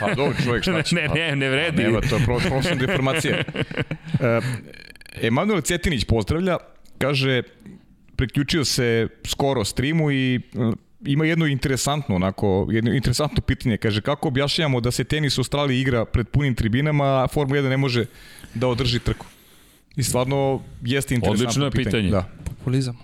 pa 0.00 0.14
dobro, 0.14 0.36
čovjek, 0.44 0.62
šta 0.62 0.82
će? 0.86 0.94
Ne, 0.94 1.08
ne, 1.14 1.36
ne 1.36 1.48
vredi. 1.48 1.76
Pa, 1.76 1.82
nema, 1.82 2.00
to 2.00 2.16
je 2.16 2.24
profesionalna 2.24 2.86
deformacija. 2.86 3.36
E, 4.20 5.26
Emanuel 5.26 5.60
Cetinić 5.60 6.04
pozdravlja, 6.04 6.56
kaže, 6.98 7.42
priključio 8.16 8.64
se 8.64 9.08
skoro 9.26 9.64
streamu 9.64 10.10
i 10.10 10.34
e, 10.34 10.40
ima 11.06 11.24
jedno 11.24 11.46
interesantno 11.46 12.14
onako, 12.14 12.68
jedno 12.70 12.94
interesantno 12.94 13.40
pitanje, 13.42 13.76
kaže 13.76 14.00
kako 14.00 14.28
objašnjavamo 14.28 14.80
da 14.80 14.90
se 14.90 15.04
tenis 15.04 15.38
u 15.38 15.40
Australiji 15.40 15.80
igra 15.80 16.04
pred 16.04 16.28
punim 16.28 16.54
tribinama, 16.54 17.24
a 17.24 17.28
Formula 17.28 17.60
1 17.60 17.68
ne 17.68 17.76
može 17.76 18.04
da 18.54 18.68
održi 18.68 18.98
trku. 18.98 19.26
I 19.98 20.02
stvarno 20.02 20.60
jeste 20.82 21.14
interesantno 21.14 21.44
Odlično 21.44 21.64
je 21.64 21.70
pitanje. 21.70 21.84
pitanje. 21.84 22.10
Da. 22.10 22.28
Populizam. 22.44 22.98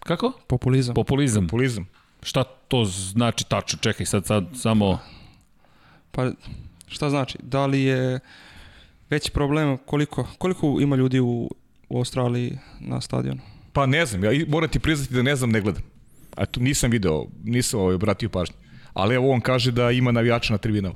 Kako? 0.00 0.32
Populizam. 0.46 0.94
Populizam. 0.94 1.46
Populizam. 1.46 1.86
Šta 2.22 2.44
to 2.44 2.84
znači 2.84 3.44
tačno? 3.48 3.78
Čekaj, 3.78 4.06
sad, 4.06 4.26
sad 4.26 4.44
samo... 4.54 4.98
Pa, 6.10 6.30
šta 6.86 7.10
znači? 7.10 7.38
Da 7.42 7.66
li 7.66 7.82
je 7.82 8.20
veći 9.10 9.30
problem 9.30 9.78
koliko, 9.86 10.28
koliko 10.38 10.78
ima 10.80 10.96
ljudi 10.96 11.20
u, 11.20 11.50
u 11.88 11.98
Australiji 11.98 12.58
na 12.80 13.00
stadionu? 13.00 13.40
Pa 13.72 13.86
ne 13.86 14.06
znam, 14.06 14.24
ja 14.24 14.30
moram 14.48 14.70
ti 14.70 14.78
priznati 14.78 15.14
da 15.14 15.22
ne 15.22 15.36
znam, 15.36 15.50
ne 15.50 15.60
gledam. 15.60 15.82
A 16.36 16.46
tu 16.46 16.60
nisam 16.60 16.90
video, 16.90 17.26
nisam 17.44 17.80
ovaj, 17.80 17.94
obratio 17.94 18.28
pažnju. 18.28 18.56
Ali 18.92 19.14
evo 19.14 19.30
on 19.30 19.40
kaže 19.40 19.72
da 19.72 19.90
ima 19.90 20.12
navijača 20.12 20.52
na 20.52 20.58
tribinama. 20.58 20.94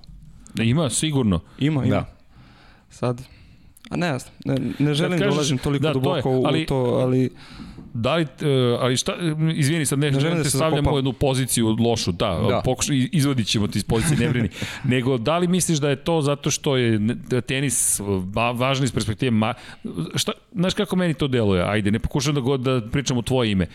Da 0.55 0.63
ima, 0.63 0.91
sigurno. 0.91 1.41
Ima, 1.59 1.85
ima. 1.85 1.97
Da. 1.97 2.17
Sad, 2.91 3.23
A 3.91 3.97
ne 3.97 4.19
znam, 4.19 4.35
ne, 4.45 4.57
ne 4.79 4.95
želim 4.95 5.19
da, 5.19 5.25
kažeš, 5.25 5.35
da 5.35 5.39
ulazim 5.39 5.59
toliko 5.59 5.83
da, 5.83 5.93
duboko 5.93 6.23
to 6.23 6.31
je, 6.31 6.43
ali, 6.45 6.63
u 6.63 6.67
to, 6.67 6.75
ali... 6.75 7.31
Da 7.95 8.15
li, 8.15 8.23
uh, 8.23 8.29
ali 8.81 8.97
šta, 8.97 9.15
izvini 9.55 9.87
sad, 9.87 9.99
ne, 9.99 10.11
ne 10.11 10.21
želim 10.21 10.39
da 10.39 10.43
te 10.43 10.51
stavljam 10.51 10.87
u 10.87 10.97
jednu 10.97 11.13
poziciju 11.13 11.77
lošu, 11.79 12.13
da, 12.13 12.41
da. 12.49 12.61
Pokušaj, 12.65 13.09
izvodit 13.13 13.47
ćemo 13.47 13.67
ti 13.67 13.79
iz 13.79 13.85
pozicije, 13.85 14.19
ne 14.19 14.29
brini. 14.29 14.49
Nego, 14.85 15.19
da 15.19 15.39
li 15.39 15.49
misliš 15.49 15.79
da 15.79 15.91
je 15.91 15.97
to 15.97 16.21
zato 16.23 16.51
što 16.51 16.77
je 16.77 17.01
tenis 17.47 18.01
važan 18.55 18.85
iz 18.85 18.93
perspektive, 18.93 19.31
ma, 19.31 19.55
šta, 20.15 20.33
znaš 20.53 20.75
kako 20.75 20.97
meni 20.97 21.15
to 21.15 21.29
deluje, 21.29 21.63
ajde, 21.63 21.91
ne 21.91 21.99
pokušam 21.99 22.35
da, 22.35 22.41
god, 22.41 22.61
da 22.61 22.81
pričam 22.93 23.19
u 23.19 23.23
tvoje 23.23 23.51
ime, 23.51 23.67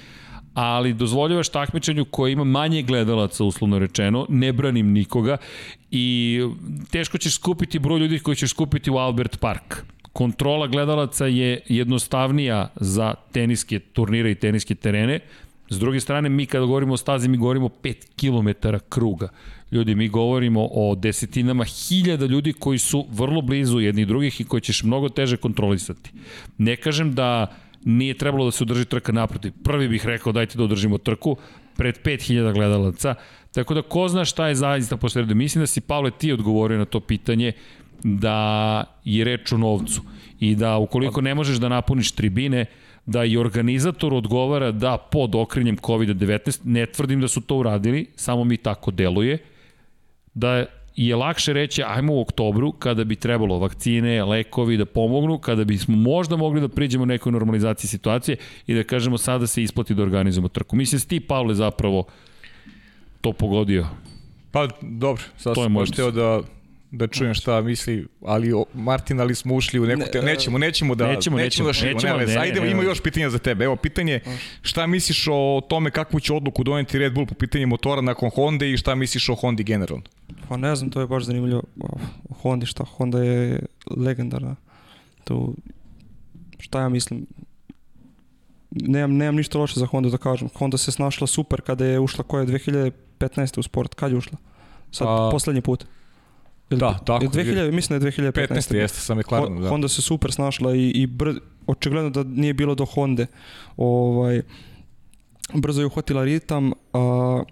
ali 0.53 0.93
dozvoljavaš 0.93 1.49
takmičenju 1.49 2.05
koje 2.05 2.31
ima 2.31 2.43
manje 2.43 2.81
gledalaca, 2.81 3.43
uslovno 3.43 3.79
rečeno, 3.79 4.25
ne 4.29 4.53
branim 4.53 4.91
nikoga 4.91 5.37
i 5.91 6.39
teško 6.91 7.17
ćeš 7.17 7.35
skupiti 7.35 7.79
broj 7.79 7.99
ljudi 7.99 8.19
koji 8.19 8.35
ćeš 8.35 8.49
skupiti 8.49 8.91
u 8.91 8.97
Albert 8.97 9.39
Park 9.39 9.83
kontrola 10.15 10.67
gledalaca 10.67 11.25
je 11.25 11.61
jednostavnija 11.67 12.69
za 12.75 13.13
teniske 13.31 13.79
turnire 13.79 14.31
i 14.31 14.35
teniske 14.35 14.75
terene. 14.75 15.19
S 15.69 15.79
druge 15.79 15.99
strane, 15.99 16.29
mi 16.29 16.45
kada 16.45 16.65
govorimo 16.65 16.93
o 16.93 16.97
stazi, 16.97 17.27
mi 17.27 17.37
govorimo 17.37 17.69
5 17.83 17.95
km 18.15 18.67
kruga. 18.89 19.29
Ljudi, 19.71 19.95
mi 19.95 20.07
govorimo 20.07 20.69
o 20.71 20.95
desetinama 20.95 21.63
hiljada 21.63 22.25
ljudi 22.25 22.53
koji 22.53 22.77
su 22.77 23.05
vrlo 23.11 23.41
blizu 23.41 23.79
jedni 23.79 24.05
drugih 24.05 24.41
i 24.41 24.43
koji 24.43 24.61
ćeš 24.61 24.83
mnogo 24.83 25.09
teže 25.09 25.37
kontrolisati. 25.37 26.11
Ne 26.57 26.75
kažem 26.75 27.13
da 27.13 27.51
nije 27.83 28.13
trebalo 28.13 28.45
da 28.45 28.51
se 28.51 28.63
udrži 28.63 28.85
trka 28.85 29.11
naprotiv. 29.11 29.51
Prvi 29.63 29.87
bih 29.87 30.05
rekao 30.05 30.33
dajte 30.33 30.57
da 30.57 30.63
održimo 30.63 30.97
trku 30.97 31.35
pred 31.77 31.99
5000 32.03 32.53
gledalaca. 32.53 33.15
Tako 33.51 33.73
da 33.73 33.81
ko 33.81 34.07
zna 34.07 34.25
šta 34.25 34.47
je 34.47 34.55
zaista 34.55 34.97
posredu. 34.97 35.35
Mislim 35.35 35.61
da 35.61 35.67
si 35.67 35.81
Pavle 35.81 36.11
ti 36.11 36.31
odgovorio 36.31 36.77
na 36.77 36.85
to 36.85 36.99
pitanje 36.99 37.51
da 38.03 38.83
je 39.03 39.23
reč 39.23 39.51
o 39.51 39.57
novcu 39.57 40.01
i 40.39 40.55
da 40.55 40.77
ukoliko 40.77 41.21
ne 41.21 41.35
možeš 41.35 41.57
da 41.57 41.69
napuniš 41.69 42.11
tribine, 42.11 42.65
da 43.05 43.23
i 43.23 43.37
organizator 43.37 44.13
odgovara 44.13 44.71
da 44.71 44.97
pod 44.97 45.35
okrenjem 45.35 45.77
COVID-19, 45.77 46.59
ne 46.63 46.85
tvrdim 46.85 47.21
da 47.21 47.27
su 47.27 47.41
to 47.41 47.57
uradili, 47.57 48.05
samo 48.15 48.43
mi 48.43 48.57
tako 48.57 48.91
deluje, 48.91 49.37
da 50.33 50.65
je 50.95 51.15
lakše 51.15 51.53
reći 51.53 51.83
ajmo 51.83 52.13
u 52.13 52.21
oktobru 52.21 52.71
kada 52.71 53.03
bi 53.03 53.15
trebalo 53.15 53.59
vakcine, 53.59 54.23
lekovi 54.23 54.77
da 54.77 54.85
pomognu, 54.85 55.37
kada 55.37 55.63
bismo 55.63 55.95
možda 55.95 56.35
mogli 56.35 56.61
da 56.61 56.67
priđemo 56.67 57.05
nekoj 57.05 57.31
normalizaciji 57.31 57.89
situacije 57.89 58.37
i 58.67 58.75
da 58.75 58.83
kažemo 58.83 59.17
sada 59.17 59.47
se 59.47 59.63
isplati 59.63 59.95
da 59.95 60.03
organizujemo 60.03 60.47
trku. 60.47 60.75
Mislim 60.75 60.99
si 60.99 61.07
ti, 61.07 61.19
Pavle, 61.19 61.55
zapravo 61.55 62.05
to 63.21 63.33
pogodio. 63.33 63.87
Pa 64.51 64.67
dobro, 64.81 65.23
sad 65.37 65.55
sam 65.55 65.71
moj 65.71 65.81
baš 65.81 65.91
teo 65.91 66.11
da 66.11 66.41
da 66.97 67.07
čujem 67.07 67.33
šta 67.33 67.61
misli, 67.61 68.07
ali 68.21 68.53
o, 68.53 68.65
Martin, 68.73 69.19
ali 69.19 69.35
smo 69.35 69.55
ušli 69.55 69.79
u 69.79 69.85
neku 69.85 69.99
ne, 69.99 70.11
temu. 70.11 70.25
Nećemo, 70.25 70.57
nećemo 70.57 70.95
da 70.95 71.07
Nećemo, 71.07 71.37
nećemo, 71.37 71.67
da 71.67 71.73
širimo, 71.73 71.93
nećemo, 71.95 72.13
nema 72.13 72.19
veze. 72.25 72.33
ne, 72.33 72.41
Ajde, 72.41 72.61
ne, 72.61 72.71
ima 72.71 72.83
još 72.83 73.01
pitanja 73.01 73.29
za 73.29 73.39
tebe. 73.39 73.65
Evo 73.65 73.75
pitanje, 73.75 74.19
šta 74.61 74.87
misliš 74.87 75.27
o 75.31 75.61
tome 75.69 75.91
kakvu 75.91 76.19
će 76.19 76.33
odluku 76.33 76.63
doneti 76.63 76.99
Red 76.99 77.13
Bull 77.13 77.25
po 77.25 77.33
pitanju 77.33 77.67
motora 77.67 78.01
nakon 78.01 78.29
Honda 78.29 78.65
i 78.65 78.77
šta 78.77 78.95
misliš 78.95 79.29
o 79.29 79.35
Hondi 79.35 79.63
generalno? 79.63 80.03
Pa 80.49 80.57
ne 80.57 80.75
znam, 80.75 80.89
to 80.89 81.01
je 81.01 81.07
baš 81.07 81.23
zanimljivo. 81.23 81.63
O 82.29 82.33
Hondi 82.41 82.65
šta, 82.65 82.83
Honda 82.83 83.23
je 83.23 83.59
legendarna. 83.97 84.55
Tu, 85.23 85.55
šta 86.59 86.81
ja 86.81 86.89
mislim, 86.89 87.25
nemam, 88.71 89.17
nemam 89.17 89.35
ništa 89.35 89.57
loše 89.57 89.79
za 89.79 89.85
Honda 89.85 90.09
da 90.09 90.17
kažem. 90.17 90.49
Honda 90.55 90.77
se 90.77 90.91
snašla 90.91 91.27
super 91.27 91.61
kada 91.61 91.85
je 91.85 91.99
ušla 91.99 92.23
koja 92.23 92.41
je 92.41 92.47
2015. 93.19 93.59
u 93.59 93.63
sport. 93.63 93.93
Kad 93.93 94.11
je 94.11 94.17
ušla? 94.17 94.37
Sad, 94.91 95.05
Pa- 95.07 95.29
poslednji 95.31 95.61
put. 95.61 95.85
Ili- 96.69 96.79
Da, 96.79 96.93
tako 96.95 97.23
ili 97.25 97.31
2000, 97.33 97.71
mislim 97.71 97.99
da 97.99 98.05
je 98.05 98.11
2015. 98.11 98.31
15. 98.49 98.75
jeste 98.75 98.99
sa 98.99 99.15
McLarenom, 99.15 99.61
da. 99.61 99.69
Honda 99.69 99.87
se 99.87 100.01
super 100.01 100.31
snašla 100.31 100.75
i, 100.75 100.89
i 100.89 101.07
br, 101.07 101.29
očigledno 101.67 102.09
da 102.09 102.23
nije 102.23 102.53
bilo 102.53 102.75
do 102.75 102.85
Honde. 102.85 103.27
Ovaj, 103.77 104.41
brzo 105.53 105.81
je 105.81 105.85
uhvatila 105.85 106.23
ritam. 106.23 106.71
A, 106.93 107.43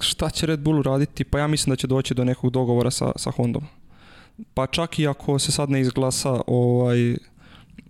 šta 0.00 0.30
će 0.30 0.46
Red 0.46 0.60
Bull 0.60 0.82
raditi? 0.82 1.24
Pa 1.24 1.38
ja 1.38 1.46
mislim 1.46 1.70
da 1.72 1.76
će 1.76 1.86
doći 1.86 2.14
do 2.14 2.24
nekog 2.24 2.50
dogovora 2.50 2.90
sa, 2.90 3.12
sa 3.16 3.30
Hondom. 3.30 3.62
Pa 4.54 4.66
čak 4.66 4.98
i 4.98 5.06
ako 5.06 5.38
se 5.38 5.52
sad 5.52 5.70
ne 5.70 5.80
izglasa 5.80 6.40
ovaj, 6.46 7.16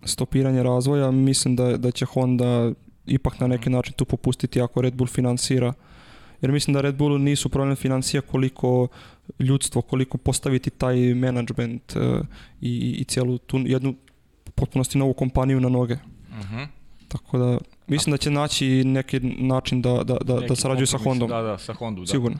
stopiranje 0.05 0.63
razvoja, 0.63 1.11
mislim 1.11 1.57
da, 1.57 1.77
da 1.77 1.91
će 1.91 2.05
Honda 2.05 2.73
ipak 3.07 3.41
na 3.41 3.47
neki 3.47 3.71
način 3.71 3.93
tu 3.93 4.05
popustiti 4.05 4.61
ako 4.61 4.83
Red 4.83 4.95
Bull 4.95 5.09
finansira. 5.09 5.73
Jer 6.43 6.53
mislim 6.53 6.75
da 6.75 6.81
Red 6.81 6.95
Bullu 6.95 7.19
nisu 7.19 7.49
problem 7.49 7.77
financija 7.77 8.21
koliko 8.21 8.89
ljudstvo, 9.39 9.83
koliko 9.83 10.19
postaviti 10.19 10.71
taj 10.71 11.15
management 11.15 11.97
uh, 11.97 12.27
i, 12.61 12.97
i 13.01 13.05
cijelu 13.05 13.39
tu 13.39 13.59
jednu 13.59 13.95
potpunosti 14.55 14.99
novu 14.99 15.13
kompaniju 15.15 15.61
na 15.61 15.69
noge. 15.69 15.95
Uh 15.95 16.51
-huh. 16.51 16.67
Tako 17.09 17.39
da 17.39 17.59
mislim 17.87 18.11
da 18.11 18.17
će 18.17 18.31
naći 18.31 18.85
neki 18.85 19.21
način 19.21 19.83
da, 19.83 20.03
da, 20.05 20.17
da, 20.25 20.41
da 20.41 20.57
sarađuju 20.57 20.87
sa 20.87 20.99
Hondom. 20.99 21.29
Da, 21.29 21.43
da, 21.43 21.59
sa 21.59 21.73
Hondom, 21.75 22.05
da. 22.05 22.11
Sigurno. 22.11 22.39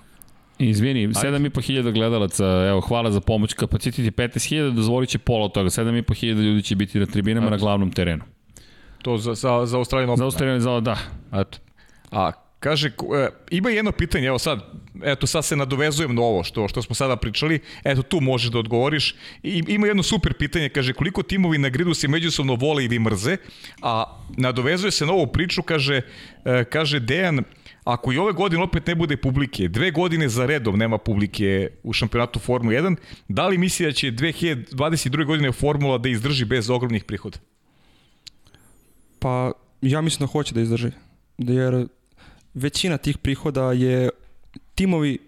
Izvini, 0.59 1.09
7.500 1.09 1.93
gledalaca, 1.93 2.47
evo, 2.47 2.81
hvala 2.81 3.11
za 3.11 3.21
pomoć, 3.21 3.55
kapacitet 3.55 4.05
je 4.05 4.13
15.000, 4.13 4.75
dozvolit 4.75 5.11
će 5.11 5.19
pola 5.19 5.45
od 5.45 5.53
toga, 5.53 5.71
7.500 5.71 6.27
ljudi 6.27 6.63
će 6.63 6.77
biti 6.77 6.99
na 6.99 7.07
tribinama 7.07 7.51
na 7.51 7.57
glavnom 7.57 7.93
terenu. 7.93 8.25
To 9.03 9.19
za, 9.19 9.35
za, 9.35 9.67
za 9.67 9.79
Australijan 9.79 10.17
Za 10.17 10.25
Australijan, 10.25 10.61
za, 10.61 10.81
da. 10.81 10.97
Eto. 11.33 11.59
A 12.11 12.33
kaže, 12.63 12.89
e, 12.89 13.29
ima 13.51 13.71
jedno 13.71 13.93
pitanje, 13.93 14.27
evo 14.27 14.39
sad, 14.39 14.61
eto 15.03 15.27
sad 15.27 15.45
se 15.45 15.57
nadovezujem 15.57 16.15
na 16.15 16.23
ovo 16.23 16.45
što, 16.45 16.69
što 16.69 16.83
smo 16.83 16.95
sada 16.95 17.17
pričali, 17.17 17.61
eto 17.85 18.03
tu 18.03 18.21
možeš 18.21 18.51
da 18.51 18.59
odgovoriš. 18.59 19.15
I, 19.43 19.63
ima 19.69 19.87
jedno 19.87 20.03
super 20.03 20.35
pitanje, 20.35 20.69
kaže, 20.69 20.93
koliko 20.93 21.23
timovi 21.23 21.59
na 21.59 21.69
gridu 21.69 21.95
se 21.95 22.09
međusobno 22.09 22.55
vole 22.55 22.85
ili 22.85 22.99
mrze, 22.99 23.37
a 23.83 24.05
nadovezuje 24.37 24.91
se 24.91 25.07
na 25.07 25.13
ovu 25.13 25.27
priču, 25.27 25.63
kaže, 25.63 26.01
e, 26.45 26.65
kaže 26.65 27.01
Dejan, 27.01 27.43
ako 27.85 28.13
i 28.13 28.19
ove 28.19 28.33
godine 28.33 28.63
opet 28.63 28.87
ne 28.87 28.95
bude 28.95 29.17
publike, 29.17 29.69
dve 29.69 29.91
godine 29.91 30.29
za 30.29 30.47
redom 30.47 30.79
nema 30.79 30.99
publike 30.99 31.71
u 31.83 31.93
šampionatu 31.93 32.39
Formule 32.39 32.77
1, 32.77 32.97
da 33.29 33.49
li 33.49 33.59
misli 33.59 33.87
da 33.87 33.93
će 33.93 34.13
2022. 34.13 35.27
godine 35.27 35.53
Formula 35.53 35.99
da 35.99 36.09
izdrži 36.09 36.45
bez 36.45 36.71
ogromnih 36.71 37.05
prihoda? 37.05 37.39
Pa 39.19 39.53
ja 39.81 40.01
mislim 40.01 40.27
da 40.27 40.31
hoće 40.31 40.55
da 40.55 40.61
izdrži. 40.61 40.91
Jer 41.39 41.87
većina 42.55 42.97
tih 42.97 43.19
prihoda 43.19 43.73
je 43.73 44.11
timovi 44.75 45.19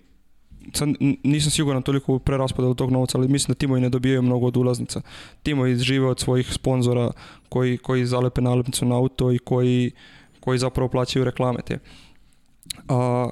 sad 0.73 0.89
nisam 1.25 1.51
siguran 1.51 1.83
toliko 1.83 2.15
u 2.15 2.19
preraspodelu 2.19 2.75
tog 2.75 2.91
novca, 2.91 3.19
ali 3.19 3.29
mislim 3.29 3.53
da 3.53 3.59
timovi 3.59 3.81
ne 3.81 3.89
dobijaju 3.89 4.23
mnogo 4.23 4.47
od 4.47 4.57
ulaznica. 4.57 5.01
Timovi 5.43 5.77
žive 5.77 6.07
od 6.07 6.21
svojih 6.21 6.53
sponzora 6.53 7.11
koji, 7.49 7.79
koji 7.79 8.07
zalepe 8.07 8.41
nalepnicu 8.41 8.87
na 8.87 8.97
auto 8.97 9.33
i 9.33 9.39
koji, 9.39 9.91
koji 10.41 10.59
zapravo 10.59 10.89
plaćaju 10.89 11.25
reklame 11.25 11.59
te. 11.67 11.79
A, 12.89 13.29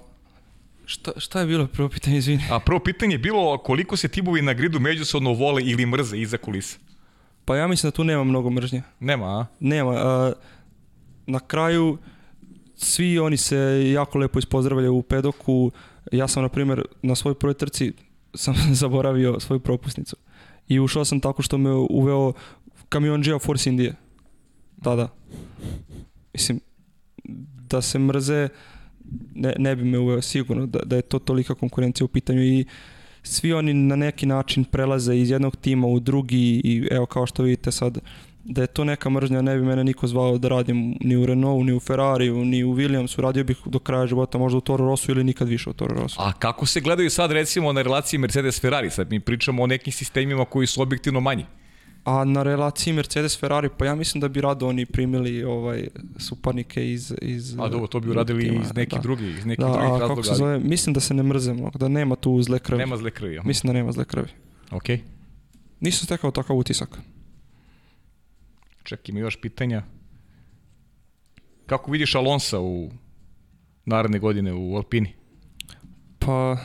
šta, 0.85 1.12
šta 1.17 1.41
je 1.41 1.47
bilo 1.47 1.67
prvo 1.67 1.89
pitanje, 1.89 2.19
izvini? 2.19 2.43
A 2.51 2.61
prvo 2.61 2.81
pitanje 2.81 3.15
je 3.15 3.19
bilo 3.19 3.59
koliko 3.59 3.97
se 3.97 4.09
timovi 4.09 4.43
na 4.43 4.53
gridu 4.53 4.81
međusobno 4.81 5.33
vole 5.33 5.62
ili 5.62 5.87
mrze 5.87 6.19
iza 6.19 6.37
kulisa. 6.37 6.79
Pa 7.45 7.57
ja 7.57 7.67
mislim 7.67 7.91
da 7.91 7.97
tu 7.97 8.05
nema 8.05 8.25
mnogo 8.25 8.51
mržnje. 8.51 8.83
Nema, 9.01 9.41
a? 9.41 9.47
Nema. 9.61 9.93
A, 9.93 10.33
na 11.27 11.41
kraju 11.41 11.99
svi 12.83 13.19
oni 13.19 13.36
se 13.36 13.91
jako 13.93 14.19
lepo 14.19 14.39
ispozdravljaju 14.39 14.94
u 14.94 15.02
pedoku. 15.02 15.70
Ja 16.12 16.28
sam, 16.28 16.43
na 16.43 16.49
primjer, 16.49 16.85
na 17.02 17.15
svojoj 17.15 17.35
prvoj 17.35 17.55
trci 17.55 17.93
sam 18.35 18.55
zaboravio 18.83 19.41
svoju 19.41 19.61
propusnicu. 19.61 20.17
I 20.69 20.81
ušao 20.81 21.05
sam 21.05 21.20
tako 21.20 21.43
što 21.43 21.59
me 21.59 21.70
uveo 21.73 22.33
kamionđija 22.89 23.39
Force 23.39 23.70
Indije. 23.70 23.94
Tada. 24.83 25.09
Mislim, 26.33 26.61
da 27.69 27.83
se 27.83 27.99
mrze, 27.99 28.49
ne, 29.35 29.55
ne 29.59 29.77
bi 29.77 29.85
me 29.85 29.99
uveo 29.99 30.23
sigurno, 30.23 30.67
da, 30.67 30.78
da 30.85 30.97
je 30.97 31.02
to 31.02 31.19
tolika 31.19 31.55
konkurencija 31.55 32.05
u 32.05 32.09
pitanju 32.09 32.43
i 32.43 32.65
svi 33.23 33.52
oni 33.52 33.75
na 33.75 33.97
neki 33.97 34.27
način 34.27 34.65
prelaze 34.65 35.17
iz 35.17 35.31
jednog 35.31 35.57
tima 35.57 35.86
u 35.86 36.01
drugi 36.01 36.61
i 36.65 36.89
evo 36.91 37.07
kao 37.07 37.27
što 37.27 37.43
vidite 37.43 37.70
sad, 37.70 37.99
da 38.45 38.61
je 38.61 38.67
to 38.67 38.85
neka 38.85 39.11
mržnja, 39.11 39.43
ne 39.43 39.57
bi 39.57 39.62
mene 39.62 39.85
niko 39.85 40.07
zvao 40.07 40.39
da 40.39 40.49
radim 40.49 40.97
ni 41.01 41.17
u 41.17 41.27
Renaultu, 41.27 41.65
ni 41.65 41.73
u 41.73 41.81
Ferrariju, 41.81 42.45
ni 42.45 42.65
u 42.65 42.75
Williamsu, 42.75 43.21
radio 43.21 43.45
bih 43.45 43.57
do 43.67 43.79
kraja 43.79 44.07
života 44.07 44.39
možda 44.39 44.59
u 44.59 44.61
Toro 44.61 44.87
Rossu 44.87 45.11
ili 45.11 45.25
nikad 45.25 45.49
više 45.49 45.71
u 45.71 45.73
Toro 45.73 45.95
Rossu. 45.97 46.17
A 46.21 46.33
kako 46.33 46.67
se 46.67 46.81
gledaju 46.81 47.11
sad 47.11 47.33
recimo 47.33 47.73
na 47.73 47.83
relaciji 47.83 48.21
Mercedes-Ferrari? 48.21 48.91
Sad 48.91 49.11
mi 49.11 49.21
pričamo 49.21 49.62
o 49.62 49.67
nekim 49.67 49.93
sistemima 49.93 50.45
koji 50.45 50.67
su 50.67 50.83
objektivno 50.83 51.21
manji. 51.21 51.47
A 52.05 52.25
na 52.25 52.43
relaciji 52.43 52.95
Mercedes-Ferrari, 52.95 53.69
pa 53.69 53.85
ja 53.85 53.95
mislim 53.95 54.21
da 54.21 54.29
bi 54.29 54.41
rado 54.41 54.69
oni 54.69 54.87
primili 54.87 55.45
ovaj 55.45 55.89
suparnike 56.19 56.93
iz... 56.93 57.15
iz 57.23 57.55
A 57.59 57.69
dobro, 57.69 57.87
to 57.87 58.01
bi 58.01 58.11
uradili 58.11 58.45
tima, 58.45 58.61
iz 58.62 58.75
nekih 58.75 58.99
da. 58.99 59.03
drugih, 59.03 59.39
iz 59.39 59.47
nekih 59.47 59.65
Da, 59.65 59.73
drugih 59.73 59.89
a 59.89 59.99
kako 59.99 60.09
razloga. 60.09 60.23
se 60.23 60.35
zove, 60.35 60.59
mislim 60.59 60.93
da 60.95 61.01
se 61.01 61.15
ne 61.15 61.23
mrze 61.23 61.53
mnogo, 61.53 61.79
da 61.79 61.89
nema 61.89 62.17
tu 62.17 62.43
zle 62.43 62.59
krvi. 62.59 62.79
Nema 62.79 62.97
zle 62.97 63.11
krvi. 63.11 63.39
aha. 63.39 63.47
Mislim 63.49 63.73
da 63.73 63.79
nema 63.79 63.93
zle 63.93 64.05
krvi. 64.05 64.29
Ok. 64.71 64.85
Nisam 65.81 66.05
stekao 66.05 66.31
takav 66.31 66.57
utisak. 66.57 66.99
Ček, 68.93 69.09
ima 69.09 69.21
još 69.21 69.41
pitanja. 69.41 69.83
Kako 71.67 71.91
vidiš 71.91 72.15
Alonsa 72.15 72.61
u 72.61 72.91
naredne 73.85 74.19
godine 74.19 74.53
u 74.53 74.77
Alpini? 74.77 75.12
Pa, 76.19 76.57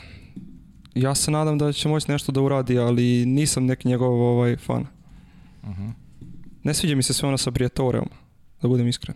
ja 0.96 1.16
se 1.16 1.32
nadam 1.32 1.58
da 1.58 1.74
će 1.74 1.90
moći 1.90 2.12
nešto 2.12 2.32
da 2.32 2.42
uradi, 2.42 2.80
ali 2.80 3.26
nisam 3.26 3.66
neki 3.66 3.88
njegov 3.88 4.22
ovaj 4.22 4.58
fan. 4.58 4.82
Uh 5.64 5.70
-huh. 5.70 5.92
Ne 6.64 6.74
sviđa 6.74 6.96
mi 6.96 7.04
se 7.04 7.14
sve 7.14 7.28
ono 7.28 7.38
sa 7.38 7.52
Briatoreom, 7.52 8.10
da 8.62 8.68
budem 8.68 8.88
iskren. 8.88 9.16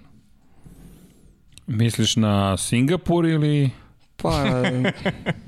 Misliš 1.67 2.15
na 2.15 2.57
Singapur 2.57 3.25
ili... 3.25 3.69
Pa, 4.15 4.43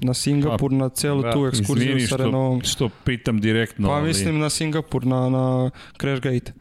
na 0.01 0.14
Singapur, 0.14 0.72
na 0.72 0.90
celu 0.90 1.22
da, 1.22 1.33
tu 1.33 1.48
ekskurziju 1.48 2.00
sa 2.00 2.06
što, 2.06 2.17
Renaultom. 2.17 2.61
što 2.61 2.90
pitam 3.06 3.42
direktno. 3.42 3.88
Pa 3.88 3.93
ali- 3.93 4.08
mislim 4.08 4.40
na 4.40 4.50
Singapur, 4.50 5.06
na, 5.06 5.30
na 5.30 5.72
Crashgate. 6.00 6.53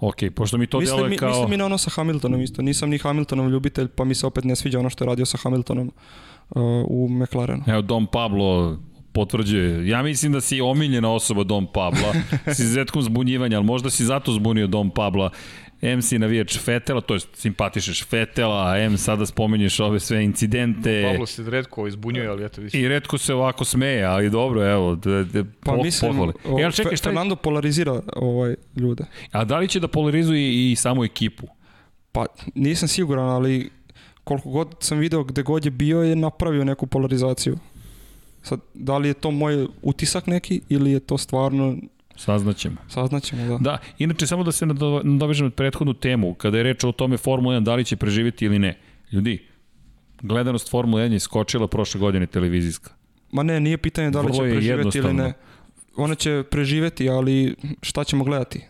Ok, 0.00 0.16
pošto 0.34 0.58
mi 0.58 0.66
to 0.66 0.80
Mislim, 0.80 0.96
deluje 0.96 1.10
mi, 1.10 1.16
kao... 1.16 1.28
mislim 1.28 1.52
i 1.52 1.56
na 1.56 1.66
ono 1.66 1.78
sa 1.78 1.90
Hamiltonom 1.90 2.40
isto. 2.40 2.62
Nisam 2.62 2.90
ni 2.90 2.98
Hamiltonov 2.98 3.50
ljubitelj, 3.50 3.88
pa 3.88 4.04
mi 4.04 4.14
se 4.14 4.26
opet 4.26 4.44
ne 4.44 4.56
sviđa 4.56 4.78
ono 4.78 4.90
što 4.90 5.04
je 5.04 5.08
radio 5.08 5.26
sa 5.26 5.38
Hamiltonom 5.38 5.92
uh, 6.50 6.62
u 6.86 7.08
McLarenu. 7.08 7.62
Evo, 7.66 7.82
Dom 7.82 8.06
Pablo 8.06 8.78
potvrđuje. 9.14 9.88
Ja 9.88 10.02
mislim 10.02 10.32
da 10.32 10.40
si 10.40 10.60
omiljena 10.60 11.12
osoba 11.12 11.44
Dom 11.44 11.66
Pabla. 11.66 12.12
si 12.48 12.64
zetkom 12.76 13.02
zbunjivanja, 13.02 13.56
ali 13.56 13.66
možda 13.66 13.90
si 13.90 14.04
zato 14.04 14.32
zbunio 14.32 14.66
Dom 14.66 14.90
Pabla. 14.90 15.30
M 15.82 16.02
si 16.02 16.18
navijač 16.18 16.58
Fetela, 16.58 17.00
to 17.00 17.14
je 17.14 17.20
simpatišeš 17.34 18.04
Fetela, 18.04 18.64
a 18.66 18.78
M 18.78 18.96
sada 18.98 19.26
spominješ 19.26 19.80
ove 19.80 20.00
sve 20.00 20.24
incidente. 20.24 21.02
Pablo 21.04 21.26
se 21.26 21.42
redko 21.44 21.86
izbunjuje, 21.86 22.28
ali 22.28 22.44
eto 22.44 22.60
vidiš. 22.60 22.74
I 22.74 22.88
redko 22.88 23.18
se 23.18 23.34
ovako 23.34 23.64
smeje, 23.64 24.04
ali 24.04 24.30
dobro, 24.30 24.64
evo, 24.64 24.94
da, 24.94 25.24
da, 25.24 25.44
Pa 25.44 25.72
po, 25.72 25.82
mislim, 25.82 26.10
pohvale. 26.10 26.32
o, 26.46 26.58
Ja, 26.60 26.70
čekaj, 26.70 26.92
Fe- 26.92 26.96
šta, 26.96 27.04
Fernando 27.04 27.36
polarizira 27.36 28.00
ovaj 28.16 28.54
ljude. 28.76 29.04
a 29.32 29.44
da 29.44 29.58
li 29.58 29.68
će 29.68 29.80
da 29.80 29.88
polarizuje 29.88 30.72
i 30.72 30.76
samu 30.76 31.04
ekipu? 31.04 31.46
Pa 32.12 32.26
nisam 32.54 32.88
siguran, 32.88 33.24
ali 33.26 33.70
koliko 34.24 34.50
god 34.50 34.74
sam 34.80 34.98
video 34.98 35.24
gde 35.24 35.42
god 35.42 35.64
je 35.64 35.70
bio 35.70 36.02
je 36.02 36.16
napravio 36.16 36.64
neku 36.64 36.86
polarizaciju. 36.86 37.58
Sad, 38.44 38.60
da 38.74 38.98
li 38.98 39.08
je 39.08 39.14
to 39.14 39.30
moj 39.30 39.66
utisak 39.82 40.26
neki 40.26 40.60
ili 40.68 40.90
je 40.90 41.00
to 41.00 41.18
stvarno, 41.18 41.76
Saznaćemo. 42.16 42.76
saznaćemo 42.88 43.46
da. 43.48 43.58
Da, 43.60 43.78
inače 43.98 44.26
samo 44.26 44.44
da 44.44 44.52
se 44.52 44.66
nado- 44.66 45.00
nadovežem 45.04 45.46
na 45.46 45.50
prethodnu 45.50 45.94
temu, 45.94 46.34
kada 46.34 46.56
je 46.56 46.62
reč 46.62 46.84
o 46.84 46.92
tome 46.92 47.16
Formula 47.16 47.54
1 47.54 47.60
da 47.60 47.74
li 47.74 47.84
će 47.84 47.96
preživjeti 47.96 48.44
ili 48.44 48.58
ne. 48.58 48.78
Ljudi, 49.12 49.46
gledanost 50.20 50.70
Formula 50.70 51.02
1 51.02 51.12
je 51.12 51.20
skočila 51.20 51.68
prošle 51.68 52.00
godine 52.00 52.26
televizijska. 52.26 52.90
Ma 53.32 53.42
ne, 53.42 53.60
nije 53.60 53.78
pitanje 53.78 54.10
da 54.10 54.20
li 54.20 54.24
Vrlo 54.24 54.36
će 54.36 54.44
je 54.44 54.52
preživeti 54.52 54.98
ili 54.98 55.12
ne. 55.12 55.32
Ona 55.96 56.14
će 56.14 56.42
preživeti, 56.50 57.08
ali 57.08 57.54
šta 57.82 58.04
ćemo 58.04 58.24
gledati? 58.24 58.60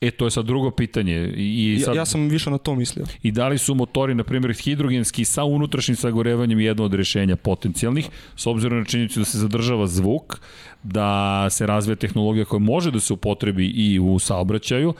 E, 0.00 0.10
to 0.10 0.24
je 0.24 0.30
sad 0.30 0.44
drugo 0.44 0.70
pitanje. 0.70 1.32
I, 1.36 1.80
sad, 1.84 1.94
Ja, 1.94 2.00
ja 2.00 2.06
sam 2.06 2.28
više 2.28 2.50
na 2.50 2.58
to 2.58 2.74
mislio. 2.74 3.06
I 3.22 3.32
da 3.32 3.48
li 3.48 3.58
su 3.58 3.74
motori, 3.74 4.14
na 4.14 4.24
primjer, 4.24 4.54
hidrogenski 4.54 5.24
sa 5.24 5.44
unutrašnjim 5.44 5.96
sagorevanjem 5.96 6.60
jedno 6.60 6.84
od 6.84 6.94
rešenja 6.94 7.36
potencijalnih, 7.36 8.08
s 8.36 8.46
obzirom 8.46 8.78
na 8.78 8.84
činjenicu 8.84 9.18
da 9.20 9.24
se 9.24 9.38
zadržava 9.38 9.86
zvuk, 9.86 10.40
da 10.82 11.46
se 11.50 11.66
razvija 11.66 11.96
tehnologija 11.96 12.44
koja 12.44 12.60
može 12.60 12.90
da 12.90 13.00
se 13.00 13.12
upotrebi 13.12 13.66
i 13.66 13.98
u 13.98 14.18
saobraćaju, 14.18 14.94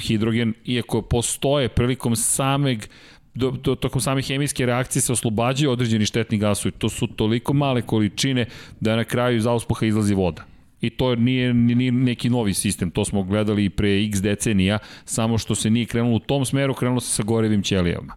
hidrogen, 0.00 0.54
iako 0.64 1.02
postoje 1.02 1.68
prilikom 1.68 2.16
sameg 2.16 2.86
do, 3.34 3.50
do, 3.50 3.74
tokom 3.74 4.00
same 4.00 4.22
hemijske 4.22 4.66
reakcije 4.66 5.02
se 5.02 5.12
oslobađaju 5.12 5.70
određeni 5.70 6.06
štetni 6.06 6.38
gasovi. 6.38 6.72
To 6.72 6.88
su 6.88 7.06
toliko 7.06 7.52
male 7.52 7.82
količine 7.82 8.46
da 8.80 8.96
na 8.96 9.04
kraju 9.04 9.36
iz 9.36 9.46
auspuha 9.46 9.86
izlazi 9.86 10.14
voda. 10.14 10.51
I 10.82 10.90
to 10.90 11.14
nije, 11.14 11.54
nije 11.54 11.92
neki 11.92 12.30
novi 12.30 12.54
sistem, 12.54 12.90
to 12.90 13.04
smo 13.04 13.22
gledali 13.22 13.64
i 13.64 13.70
pre 13.70 14.04
x 14.04 14.20
decenija, 14.22 14.78
samo 15.04 15.38
što 15.38 15.54
se 15.54 15.70
nije 15.70 15.86
krenulo 15.86 16.16
u 16.16 16.18
tom 16.18 16.44
smeru, 16.44 16.74
krenulo 16.74 17.00
se 17.00 17.14
sa 17.14 17.22
gorevim 17.22 17.62
ćelijama. 17.62 18.14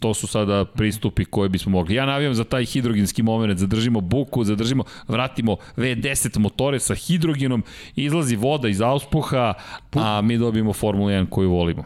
To 0.00 0.14
su 0.14 0.26
sada 0.26 0.64
pristupi 0.64 1.24
koje 1.24 1.48
bismo 1.48 1.72
mogli. 1.72 1.94
Ja 1.94 2.06
navijam 2.06 2.34
za 2.34 2.44
taj 2.44 2.64
hidrogenski 2.64 3.22
moment, 3.22 3.58
zadržimo 3.58 4.00
buku, 4.00 4.44
zadržimo, 4.44 4.84
vratimo 5.08 5.56
V10 5.76 6.38
motore 6.38 6.80
sa 6.80 6.94
hidrogenom, 6.94 7.62
izlazi 7.96 8.36
voda 8.36 8.68
iz 8.68 8.80
auspuha, 8.80 9.54
a 9.94 10.20
mi 10.22 10.38
dobijemo 10.38 10.72
Formulu 10.72 11.08
1 11.08 11.26
koju 11.28 11.50
volimo. 11.50 11.84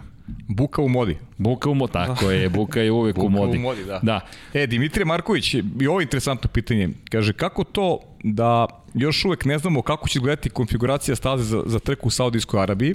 Buka 0.48 0.82
u 0.82 0.88
modi. 0.88 1.16
Buka 1.38 1.70
u 1.70 1.74
modi, 1.74 1.92
tako 1.92 2.30
je, 2.30 2.48
buka 2.48 2.80
je 2.80 2.90
uvek 2.92 3.16
Buka 3.16 3.26
u 3.26 3.30
modi. 3.30 3.58
u 3.58 3.60
modi, 3.60 3.84
da. 3.84 4.00
da. 4.02 4.20
E, 4.54 4.66
Dimitrije 4.66 5.04
Marković, 5.04 5.54
i 5.54 5.86
ovo 5.88 6.00
je 6.00 6.04
interesantno 6.04 6.50
pitanje. 6.50 6.88
Kaže, 7.10 7.32
kako 7.32 7.64
to 7.64 7.98
da 8.26 8.66
još 8.94 9.24
uvek 9.24 9.44
ne 9.44 9.58
znamo 9.58 9.82
kako 9.82 10.08
će 10.08 10.18
izgledati 10.18 10.50
konfiguracija 10.50 11.16
staze 11.16 11.44
za, 11.44 11.62
za 11.66 11.78
trku 11.78 12.08
u 12.08 12.10
Saudijskoj 12.10 12.62
Arabiji? 12.62 12.94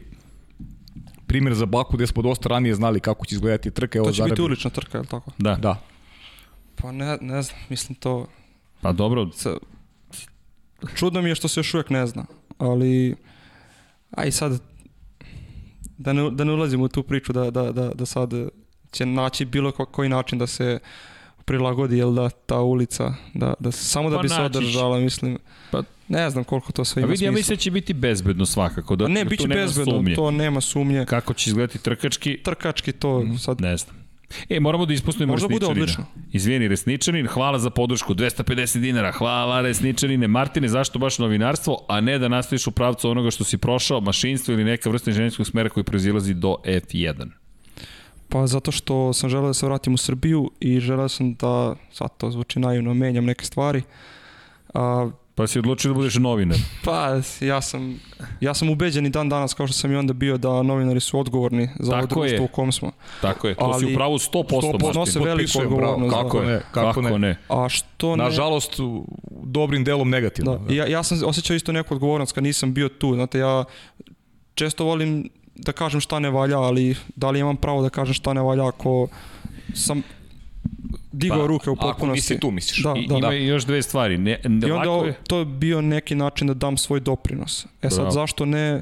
Primjer 1.27 1.53
za 1.55 1.65
Baku 1.65 1.97
gde 1.97 2.07
smo 2.07 2.21
dosta 2.21 2.49
ranije 2.49 2.75
znali 2.75 2.99
kako 2.99 3.25
će 3.25 3.35
izgledati 3.35 3.71
trka. 3.71 3.97
Evo 3.97 4.07
To 4.07 4.13
će 4.13 4.23
biti 4.23 4.41
ulična 4.41 4.69
trka, 4.69 4.97
je 4.97 5.01
li 5.01 5.07
tako? 5.07 5.31
Da. 5.37 5.55
Da. 5.55 5.81
Pa 6.75 6.91
ne, 6.91 7.17
ne 7.21 7.41
znam, 7.41 7.59
mislim 7.69 7.95
to... 7.95 8.27
Pa 8.81 8.91
dobro, 8.91 9.29
Sa, 9.33 9.57
čudno 10.95 11.21
mi 11.21 11.29
je 11.29 11.35
što 11.35 11.47
se 11.47 11.59
još 11.59 11.73
uvijek 11.73 11.89
ne 11.89 12.07
zna, 12.07 12.25
ali... 12.57 13.15
Aj 14.11 14.31
sad, 14.31 14.61
da 15.97 16.13
ne, 16.13 16.31
da 16.31 16.43
ne 16.43 16.53
ulazimo 16.53 16.83
u 16.83 16.87
tu 16.87 17.03
priču 17.03 17.33
da, 17.33 17.51
da, 17.51 17.71
da, 17.71 17.91
da 17.93 18.05
sad 18.05 18.33
će 18.91 19.05
naći 19.05 19.45
bilo 19.45 19.71
ko- 19.71 19.85
koji 19.85 20.09
način 20.09 20.39
da 20.39 20.47
se 20.47 20.79
prilagodi, 21.49 21.97
jel 21.97 22.13
da, 22.13 22.29
ta 22.29 22.59
ulica, 22.59 23.13
da, 23.33 23.53
da 23.59 23.71
samo 23.71 24.09
da 24.09 24.15
Pa 24.15 24.21
bi 24.21 24.29
se 24.29 24.41
održala, 24.41 24.99
mislim. 24.99 25.37
Pa- 25.71 25.83
ne 26.07 26.29
znam 26.29 26.43
koliko 26.43 26.71
to 26.71 26.85
sve 26.85 27.01
ima 27.01 27.11
vidi, 27.11 27.25
ja 27.25 27.31
smisla. 27.31 27.39
mislim 27.39 27.55
da 27.55 27.61
će 27.61 27.71
biti 27.71 27.93
bezbedno 27.93 28.45
svakako. 28.45 28.95
Da, 28.95 29.05
A 29.05 29.07
ne, 29.07 29.23
da 29.23 29.29
bit 29.29 29.39
će 29.39 29.47
bezbedno, 29.47 29.93
sumnje. 29.93 30.15
to 30.15 30.31
nema 30.31 30.61
sumnje. 30.61 31.05
Kako 31.05 31.33
će 31.33 31.49
izgledati 31.49 31.79
trkački, 31.79 32.37
Trkački 32.43 32.91
to 32.91 33.25
sad... 33.37 33.61
ne 33.61 33.77
znam. 33.77 33.95
E, 34.49 34.59
moramo 34.59 34.85
da 34.85 34.93
ispustimo 34.93 35.33
Možda 35.33 35.47
bude 35.47 35.65
odlično. 35.65 36.05
Izvijeni, 36.31 36.67
Resničanin, 36.67 37.27
hvala 37.27 37.59
za 37.59 37.69
podršku, 37.69 38.13
250 38.13 38.79
dinara, 38.79 39.11
hvala 39.11 39.61
Resničanine. 39.61 40.27
Martine, 40.27 40.67
zašto 40.67 40.99
baš 40.99 41.19
novinarstvo, 41.19 41.85
a 41.87 42.01
ne 42.01 42.19
da 42.19 42.27
nastaviš 42.27 42.67
u 42.67 42.71
pravcu 42.71 43.09
onoga 43.09 43.31
što 43.31 43.43
si 43.43 43.57
prošao, 43.57 44.01
mašinstvo 44.01 44.53
ili 44.53 44.63
neka 44.63 44.89
vrsta 44.89 45.09
inženjerskog 45.11 45.47
smera 45.47 45.69
koji 45.69 45.83
proizilazi 45.83 46.33
do 46.33 46.55
F1? 46.65 47.29
Pa 48.29 48.47
zato 48.47 48.71
što 48.71 49.13
sam 49.13 49.29
želeo 49.29 49.47
da 49.47 49.53
se 49.53 49.65
vratim 49.65 49.93
u 49.93 49.97
Srbiju 49.97 50.51
i 50.59 50.79
želeo 50.79 51.09
sam 51.09 51.33
da, 51.33 51.75
sad 51.91 52.09
to 52.17 52.31
zvuči 52.31 52.59
naivno, 52.59 52.93
menjam 52.93 53.25
neke 53.25 53.45
stvari. 53.45 53.81
A, 54.73 55.09
Pa 55.35 55.47
si 55.47 55.59
odlučio 55.59 55.89
da 55.89 55.95
budeš 55.95 56.15
novinar. 56.15 56.57
pa 56.85 57.07
ja 57.41 57.61
sam, 57.61 57.99
ja 58.41 58.53
sam 58.53 58.69
ubeđen 58.69 59.05
i 59.05 59.09
dan 59.09 59.29
danas 59.29 59.53
kao 59.53 59.67
što 59.67 59.73
sam 59.73 59.91
i 59.91 59.95
onda 59.95 60.13
bio 60.13 60.37
da 60.37 60.63
novinari 60.63 60.99
su 60.99 61.19
odgovorni 61.19 61.69
za 61.79 61.91
ovo 61.93 62.01
Tako 62.01 62.23
je. 62.23 62.29
društvo 62.29 62.45
u 62.45 62.55
kom 62.55 62.71
smo. 62.71 62.91
Tako 63.21 63.47
je, 63.47 63.55
to 63.55 63.73
si 63.73 63.85
Ali 63.85 63.93
u 63.93 63.97
pravu 63.97 64.15
100%. 64.15 64.43
100% 64.43 64.71
Martin. 64.73 64.91
nose 64.95 65.19
veliku 65.19 65.59
bravo. 65.59 65.93
odgovornost. 65.93 66.15
Kako 66.15 66.39
da. 66.39 66.45
ne, 66.47 66.61
kako, 66.71 67.01
ne. 67.01 67.19
ne. 67.19 67.37
A 67.49 67.69
što 67.69 68.15
ne... 68.15 68.23
Nažalost, 68.23 68.79
u- 68.79 69.05
dobrim 69.43 69.83
delom 69.83 70.09
negativno. 70.09 70.57
Da, 70.57 70.73
ja, 70.73 70.87
ja 70.87 71.03
sam 71.03 71.19
osjećao 71.25 71.55
isto 71.55 71.71
neku 71.71 71.93
odgovornost 71.93 72.31
kad 72.31 72.43
nisam 72.43 72.73
bio 72.73 72.89
tu. 72.89 73.13
Znate, 73.13 73.39
ja 73.39 73.63
često 74.55 74.85
volim 74.85 75.29
da 75.59 75.71
kažem 75.71 76.01
šta 76.01 76.19
ne 76.19 76.29
valja, 76.29 76.59
ali 76.59 76.95
da 77.15 77.29
li 77.29 77.39
imam 77.39 77.57
pravo 77.57 77.81
da 77.81 77.89
kažem 77.89 78.13
šta 78.13 78.33
ne 78.33 78.41
valja 78.41 78.67
ako 78.67 79.07
sam 79.73 80.01
digao 81.11 81.39
Pa, 81.39 81.47
ruke 81.47 81.69
u 81.69 81.73
Ako 81.73 81.81
potpunosti. 81.81 82.17
nisi 82.17 82.39
tu, 82.39 82.51
misliš. 82.51 82.83
Da, 82.83 82.93
I, 82.97 83.07
da. 83.07 83.15
ima 83.17 83.33
još 83.33 83.65
dve 83.65 83.81
stvari. 83.81 84.17
Ne, 84.17 84.39
ne, 84.45 84.67
I 84.67 84.71
onda 84.71 85.07
je- 85.07 85.13
to 85.23 85.39
je 85.39 85.45
bio 85.45 85.81
neki 85.81 86.15
način 86.15 86.47
da 86.47 86.53
dam 86.53 86.77
svoj 86.77 86.99
doprinos. 86.99 87.65
E 87.81 87.89
sad, 87.89 87.97
Bravo. 87.97 88.11
zašto 88.11 88.45
ne 88.45 88.81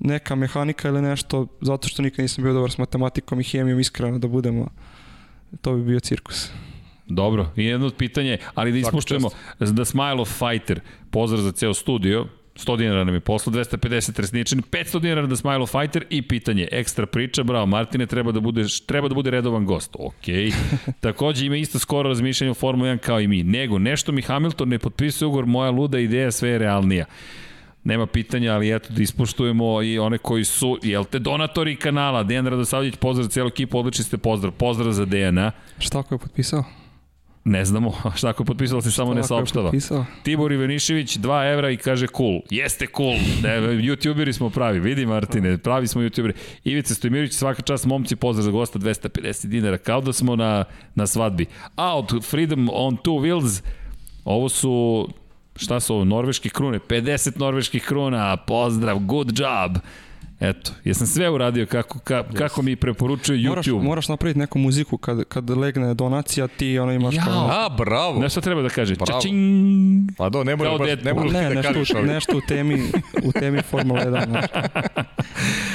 neka 0.00 0.34
mehanika 0.34 0.88
ili 0.88 1.02
nešto, 1.02 1.46
zato 1.60 1.88
što 1.88 2.02
nikad 2.02 2.22
nisam 2.22 2.44
bio 2.44 2.52
dobar 2.52 2.70
s 2.70 2.78
matematikom 2.78 3.40
i 3.40 3.44
hemijom, 3.44 3.80
iskreno 3.80 4.18
da 4.18 4.28
budemo, 4.28 4.68
to 5.60 5.72
bi 5.74 5.82
bio 5.82 6.00
cirkus. 6.00 6.50
Dobro, 7.06 7.50
i 7.56 7.64
jedno 7.64 7.86
od 7.86 7.94
pitanja 7.94 8.30
je, 8.30 8.38
ali 8.54 8.72
da 8.72 8.78
ispuštujemo 8.78 9.28
The 9.58 9.84
Smile 9.84 10.12
of 10.14 10.28
Fighter, 10.30 10.80
pozdrav 11.10 11.40
za 11.40 11.52
ceo 11.52 11.74
studio, 11.74 12.26
100 12.58 12.76
dinara 12.76 13.04
nam 13.04 13.14
je 13.14 13.20
posla, 13.20 13.52
250 13.52 14.20
resničan, 14.20 14.62
500 14.62 15.00
dinara 15.00 15.26
da 15.26 15.36
Smile 15.36 15.56
of 15.58 15.70
Fighter 15.70 16.04
i 16.10 16.22
pitanje, 16.22 16.68
ekstra 16.72 17.06
priča, 17.06 17.42
bravo 17.42 17.66
Martine, 17.66 18.06
treba 18.06 18.32
da, 18.32 18.40
budeš, 18.40 18.80
treba 18.80 19.08
da 19.08 19.14
bude 19.14 19.30
redovan 19.30 19.64
gost. 19.64 19.96
Ok. 19.98 20.26
Takođe 21.00 21.46
ima 21.46 21.56
isto 21.56 21.78
skoro 21.78 22.08
razmišljanje 22.08 22.50
o 22.50 22.54
Formula 22.54 22.90
1 22.90 22.98
kao 22.98 23.20
i 23.20 23.28
mi. 23.28 23.42
Nego, 23.42 23.78
nešto 23.78 24.12
mi 24.12 24.22
Hamilton 24.22 24.68
ne 24.68 24.78
potpisuje 24.78 25.26
ugovor, 25.26 25.46
moja 25.46 25.70
luda 25.70 25.98
ideja 25.98 26.30
sve 26.30 26.48
je 26.48 26.58
realnija. 26.58 27.04
Nema 27.84 28.06
pitanja, 28.06 28.54
ali 28.54 28.74
eto 28.74 28.88
da 28.92 29.02
ispoštujemo 29.02 29.82
i 29.82 29.98
one 29.98 30.18
koji 30.18 30.44
su, 30.44 30.78
jel 30.82 31.04
te, 31.04 31.18
donatori 31.18 31.76
kanala. 31.76 32.22
Dejan 32.22 32.46
Radosavljić, 32.46 32.96
pozdrav 32.96 33.24
za 33.24 33.30
cijelu 33.30 33.48
ekipu, 33.48 33.78
odlični 33.78 34.04
ste 34.04 34.18
pozdrav. 34.18 34.52
Pozdrav 34.52 34.92
za 34.92 35.04
Dejana. 35.04 35.52
Šta 35.78 35.98
ako 35.98 36.14
je 36.14 36.18
potpisao? 36.18 36.64
Ne 37.48 37.64
znamo, 37.64 37.94
šta 38.16 38.28
ako 38.28 38.44
je 38.60 38.82
se 38.82 38.90
samo 38.90 39.14
ne 39.14 39.22
saopštava. 39.22 39.72
Tibor 40.22 40.52
Ivanišević 40.52 41.18
2 41.18 41.52
evra 41.52 41.70
i 41.70 41.76
kaže 41.76 42.06
cool. 42.16 42.40
Jeste 42.50 42.86
cool. 42.96 43.16
Da, 43.42 43.48
youtuberi 43.58 44.32
smo 44.32 44.50
pravi. 44.50 44.80
Vidi 44.80 45.06
Martine, 45.06 45.58
pravi 45.58 45.86
smo 45.86 46.02
youtuberi. 46.02 46.32
Ivica 46.64 46.94
Stojmirović, 46.94 47.32
svaka 47.32 47.62
čast 47.62 47.86
momci, 47.86 48.16
pozdrav 48.16 48.44
za 48.44 48.50
gosta 48.50 48.78
250 48.78 49.46
dinara. 49.46 49.78
Kao 49.78 50.00
da 50.00 50.12
smo 50.12 50.36
na, 50.36 50.64
na 50.94 51.06
svadbi. 51.06 51.46
A 51.76 51.98
od 51.98 52.24
Freedom 52.24 52.70
on 52.72 52.96
Two 52.96 53.20
Wheels, 53.20 53.62
ovo 54.24 54.48
su 54.48 55.08
šta 55.56 55.80
su 55.80 55.94
ovo, 55.94 56.04
norveških 56.04 56.52
krune, 56.52 56.78
50 56.78 57.38
norveških 57.38 57.84
kruna, 57.84 58.36
pozdrav, 58.36 58.98
good 58.98 59.38
job. 59.38 59.78
Eto, 60.40 60.72
jesam 60.84 61.06
sve 61.06 61.30
uradio 61.30 61.66
kako, 61.66 61.98
ka, 61.98 62.24
kako 62.34 62.62
mi 62.62 62.76
preporučuje 62.76 63.48
Moraš, 63.48 63.66
YouTube. 63.66 63.82
moraš 63.82 64.08
napraviti 64.08 64.38
neku 64.38 64.58
muziku 64.58 64.98
kad, 64.98 65.24
kad 65.24 65.50
legne 65.50 65.94
donacija, 65.94 66.46
ti 66.48 66.78
ono 66.78 66.92
imaš 66.92 67.14
Jao. 67.14 67.24
kao... 67.24 67.48
A, 67.50 67.68
bravo. 67.68 68.18
Znaš 68.18 68.32
šta 68.32 68.40
treba 68.40 68.62
da 68.62 68.68
kaže? 68.68 68.94
Bravo. 68.94 69.20
Čačing! 69.20 70.10
Pa 70.16 70.28
do, 70.28 70.44
ne 70.44 70.56
mora 70.56 70.70
Kao 70.70 70.78
baš, 70.78 70.88
ne 70.88 70.96
Deadpool. 70.96 71.26
Ne, 71.32 71.42
da 71.42 71.54
nešto, 71.54 71.72
kažeš, 71.72 71.90
ali... 71.94 72.08
nešto 72.08 72.36
u 72.36 72.40
temi, 72.40 72.82
u 73.22 73.32
temi 73.32 73.62
Formula 73.62 74.00
1. 74.00 74.24
Znaš. 74.28 74.44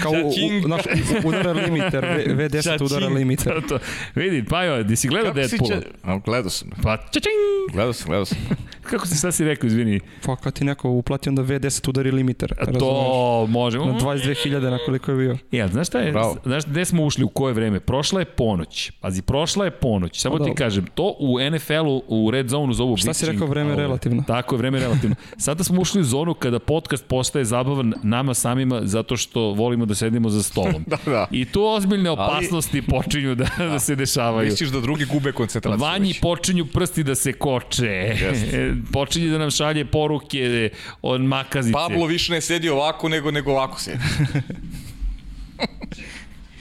Kao 0.03 0.11
u, 0.11 0.27
u, 0.27 0.61
znaš, 0.65 0.81
udara 1.25 1.51
limiter, 1.51 2.05
V- 2.05 2.35
V10 2.35 2.83
udara 2.83 3.07
limiter. 3.07 3.53
To, 3.61 3.67
to. 3.67 3.79
Vidi, 4.15 4.45
Pajo, 4.45 4.83
di 4.83 4.95
si 4.95 5.07
gledao 5.07 5.33
Kako 5.33 5.47
si 5.47 5.57
A, 6.03 6.17
Gledao 6.25 6.49
sam. 6.49 6.69
Pa, 6.83 6.97
čačing! 6.97 7.73
Gledao 7.73 7.93
sam, 7.93 8.07
gledao 8.07 8.25
sam. 8.25 8.37
Kako 8.89 9.07
si, 9.07 9.17
šta 9.17 9.31
si 9.31 9.43
rekao, 9.45 9.67
izvini? 9.67 9.99
Pa 10.25 10.35
kad 10.35 10.53
ti 10.53 10.63
neko 10.65 10.89
uplati, 10.89 11.29
onda 11.29 11.41
V10 11.43 11.89
udari 11.89 12.11
limiter. 12.11 12.53
razumeš? 12.57 12.79
To 12.79 13.45
može. 13.49 13.77
Na 13.77 13.85
22.000 13.85 14.52
na 14.59 14.77
koliko 14.85 15.11
je 15.11 15.17
bio. 15.17 15.37
Ja, 15.51 15.67
znaš 15.67 15.87
šta 15.87 15.99
je? 15.99 16.11
Bravo. 16.11 16.37
Znaš 16.45 16.65
gde 16.65 16.85
smo 16.85 17.03
ušli, 17.03 17.23
u 17.23 17.29
koje 17.29 17.53
vreme? 17.53 17.79
Prošla 17.79 18.19
je 18.19 18.25
ponoć. 18.25 18.91
Pazi, 19.01 19.21
prošla 19.21 19.65
je 19.65 19.71
ponoć. 19.71 20.21
Samo 20.21 20.39
ti 20.39 20.51
kažem, 20.55 20.85
to 20.95 21.15
u 21.19 21.37
NFL-u, 21.51 22.03
u 22.07 22.31
Red 22.31 22.49
Zone-u 22.49 22.73
zovu 22.73 22.97
Šta 22.97 23.13
si 23.13 23.25
rekao, 23.25 23.47
vreme 23.47 23.75
relativno? 23.75 24.23
Tako 24.27 24.55
je, 24.55 24.57
vreme 24.57 24.79
relativno. 24.79 25.15
Sada 25.37 25.63
smo 25.63 25.81
ušli 25.81 26.01
u 26.01 26.03
zonu 26.03 26.33
kada 26.33 26.59
podcast 26.59 27.07
postaje 27.07 27.45
zabavan 27.45 27.93
nama 28.03 28.33
samima 28.33 28.81
zato 28.83 29.17
što 29.17 29.41
volimo 29.41 29.85
da 29.85 29.95
sedimo 29.95 30.29
za 30.29 30.43
stolom. 30.43 30.85
Da, 30.93 30.97
da. 31.05 31.27
I 31.31 31.45
tu 31.45 31.65
ozbiljne 31.65 32.09
opasnosti 32.09 32.81
počinju 32.81 33.35
da, 33.35 33.47
da 33.57 33.79
se 33.79 33.95
dešavaju. 33.95 34.49
Misliš 34.49 34.69
da 34.69 34.81
drugi 34.81 35.05
gube 35.05 35.31
koncentraciju? 35.31 35.83
Vanji 35.85 36.07
već? 36.07 36.21
počinju 36.21 36.65
prsti 36.65 37.03
da 37.03 37.15
se 37.15 37.33
koče. 37.33 38.15
Počinje 38.93 39.29
da 39.29 39.37
nam 39.37 39.51
šalje 39.51 39.85
poruke 39.85 40.69
od 41.01 41.21
makazice. 41.21 41.73
Pablo 41.73 42.05
više 42.05 42.31
ne 42.31 42.41
sedi 42.41 42.69
ovako 42.69 43.09
nego, 43.09 43.31
nego 43.31 43.51
ovako 43.51 43.79
sedi. 43.79 43.99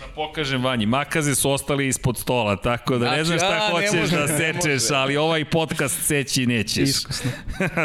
Da 0.01 0.07
pokažem 0.15 0.65
vanji, 0.65 0.87
makaze 0.87 1.35
su 1.35 1.51
ostali 1.51 1.89
ispod 1.89 2.19
stola, 2.19 2.57
tako 2.57 2.99
da 2.99 3.11
ne 3.11 3.25
znam 3.25 3.39
šta 3.39 3.61
a, 3.63 3.71
hoćeš 3.71 4.01
može, 4.01 4.17
da 4.17 4.29
sečeš, 4.29 4.91
ali 4.91 5.17
ovaj 5.17 5.45
podcast 5.45 6.07
seći 6.07 6.47
nećeš. 6.47 6.89
Iskusno. 6.89 7.31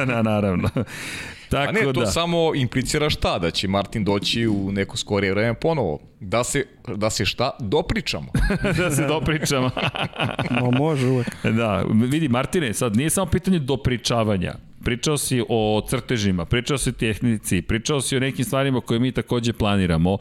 na, 0.06 0.22
naravno. 0.32 0.70
Tako 1.50 1.70
A 1.70 1.72
ne, 1.72 1.82
to 1.82 1.92
da. 1.92 2.06
samo 2.06 2.56
implicira 2.56 3.10
šta? 3.10 3.40
Da 3.40 3.52
će 3.52 3.68
Martin 3.68 4.04
doći 4.04 4.48
u 4.48 4.72
neko 4.72 4.98
skorije 4.98 5.34
vreme 5.34 5.54
ponovo. 5.54 6.00
Da 6.20 6.44
se, 6.44 6.66
da 6.96 7.10
se 7.10 7.26
šta? 7.26 7.52
Dopričamo. 7.60 8.28
da 8.78 8.92
se 8.92 9.08
dopričamo. 9.08 9.70
Ma 10.50 10.72
može 10.72 11.08
uvek. 11.08 11.28
da, 11.44 11.84
vidi 11.94 12.28
Martine, 12.28 12.74
sad 12.74 12.96
nije 12.96 13.10
samo 13.10 13.32
pitanje 13.32 13.60
dopričavanja. 13.60 14.54
Pričao 14.88 15.18
si 15.18 15.44
o 15.50 15.82
crtežima, 15.90 16.46
pričao 16.46 16.78
si 16.78 16.90
o 16.90 16.94
tehnici, 16.94 17.62
pričao 17.62 18.02
si 18.02 18.18
o 18.18 18.20
nekim 18.20 18.46
stvarima 18.46 18.82
koje 18.82 19.00
mi 19.00 19.12
takođe 19.12 19.54
planiramo. 19.54 20.18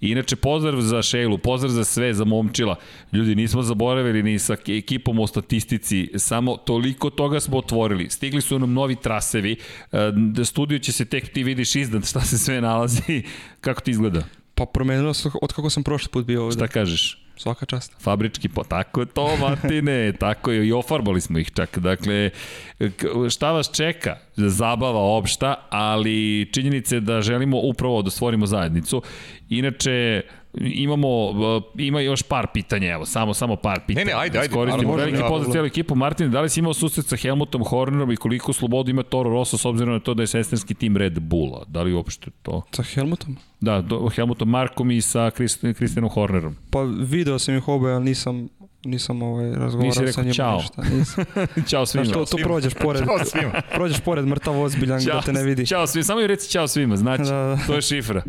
Inače, 0.00 0.36
pozdrav 0.36 0.80
za 0.80 1.02
Šejlu, 1.02 1.38
pozdrav 1.38 1.70
za 1.70 1.84
sve, 1.84 2.14
za 2.14 2.24
momčila. 2.24 2.76
Ljudi, 3.12 3.34
nismo 3.34 3.62
zaboravili 3.62 4.22
ni 4.22 4.38
sa 4.38 4.56
ekipom 4.66 5.18
o 5.18 5.26
statistici, 5.26 6.10
samo 6.16 6.56
toliko 6.56 7.10
toga 7.10 7.40
smo 7.40 7.58
otvorili. 7.58 8.10
Stigli 8.10 8.40
su 8.40 8.58
nam 8.58 8.72
novi 8.72 8.96
trasevi, 8.96 9.56
e, 9.92 10.44
studio 10.44 10.78
će 10.78 10.92
se 10.92 11.04
tek, 11.04 11.28
ti 11.28 11.42
vidiš 11.42 11.74
iznad 11.76 12.06
šta 12.06 12.20
se 12.20 12.38
sve 12.38 12.60
nalazi. 12.60 13.22
Kako 13.66 13.80
ti 13.80 13.90
izgleda? 13.90 14.22
Pa 14.54 14.66
promenilo 14.66 15.14
se 15.14 15.30
od 15.42 15.52
kako 15.52 15.70
sam 15.70 15.82
prošli 15.82 16.08
put 16.12 16.26
bio 16.26 16.42
ovde. 16.42 16.54
Šta 16.54 16.68
kažeš? 16.68 17.23
Svaka 17.36 17.66
čast. 17.66 17.92
Fabrički, 18.00 18.48
pa 18.48 18.64
tako 18.64 19.00
je 19.00 19.06
to, 19.06 19.36
Martine, 19.36 20.12
tako 20.20 20.50
je, 20.50 20.66
i 20.66 20.72
ofarbali 20.72 21.20
smo 21.20 21.38
ih 21.38 21.50
čak. 21.50 21.78
Dakle, 21.78 22.30
šta 23.30 23.52
vas 23.52 23.70
čeka? 23.72 24.16
Zabava 24.36 25.00
opšta, 25.00 25.66
ali 25.70 26.50
činjenice 26.52 27.00
da 27.00 27.22
želimo 27.22 27.60
upravo 27.62 28.02
da 28.02 28.10
stvorimo 28.10 28.46
zajednicu. 28.46 29.02
Inače, 29.48 30.22
imamo, 30.60 31.08
ima 31.78 32.00
još 32.00 32.22
par 32.22 32.46
pitanja, 32.54 32.92
evo, 32.92 33.06
samo, 33.06 33.34
samo 33.34 33.56
par 33.56 33.80
pitanja. 33.86 34.04
Ne, 34.04 34.12
ne, 34.12 34.20
ajde, 34.20 34.38
ajde. 34.38 34.54
Koristimo 34.54 34.96
veliki 34.96 35.22
pozdrav 35.28 35.52
cijelu 35.52 35.66
ekipu. 35.66 35.94
Martin, 35.94 36.30
da 36.30 36.40
li 36.40 36.48
si 36.48 36.60
imao 36.60 36.74
susret 36.74 37.06
sa 37.06 37.16
Helmutom 37.16 37.64
Hornerom 37.64 38.12
i 38.12 38.16
koliko 38.16 38.52
slobodu 38.52 38.90
ima 38.90 39.02
Toro 39.02 39.30
Rosso 39.30 39.58
s 39.58 39.64
obzirom 39.64 39.94
na 39.94 40.00
to 40.00 40.14
da 40.14 40.22
je 40.22 40.26
sestrinski 40.26 40.74
tim 40.74 40.96
Red 40.96 41.20
Bulla? 41.20 41.64
Da 41.66 41.82
li 41.82 41.92
uopšte 41.92 42.30
to? 42.42 42.62
Sa 42.70 42.82
Helmutom? 42.82 43.36
Da, 43.60 43.80
do, 43.80 44.08
Helmutom 44.08 44.48
Markom 44.48 44.90
i 44.90 45.00
sa 45.00 45.30
Kristijanom 45.76 46.10
Hornerom. 46.10 46.56
Pa 46.70 46.82
video 46.82 47.38
sam 47.38 47.56
ih 47.56 47.68
oboje, 47.68 47.94
ali 47.94 48.04
nisam 48.04 48.48
nisam 48.84 49.22
ovaj, 49.22 49.50
razgovarao 49.50 49.86
Nisi 49.86 50.00
rekao, 50.00 50.12
sa 50.12 50.22
njima 50.22 50.34
čao. 50.34 50.56
ništa. 50.56 50.82
Nisam. 50.92 51.24
čao 51.70 51.86
svima. 51.86 52.04
Znaš, 52.04 52.14
to, 52.14 52.24
to 52.24 52.36
prođeš 52.42 52.74
pored, 52.74 53.04
Čao 53.04 53.24
svima. 53.24 53.52
prođeš 53.74 54.00
pored 54.00 54.26
mrtav 54.26 54.60
ozbiljan 54.60 55.00
Ćao, 55.00 55.14
da 55.14 55.20
te 55.20 55.32
ne 55.32 55.42
vidi. 55.42 55.66
Ćao 55.66 55.86
svima, 55.86 56.04
samo 56.04 56.20
i 56.20 56.26
reci 56.26 56.50
čao 56.52 56.68
svima, 56.68 56.96
znači, 56.96 57.22
Da, 57.22 57.30
da. 57.30 57.58
to 57.66 57.74
je 57.74 57.82
šifra. 57.82 58.22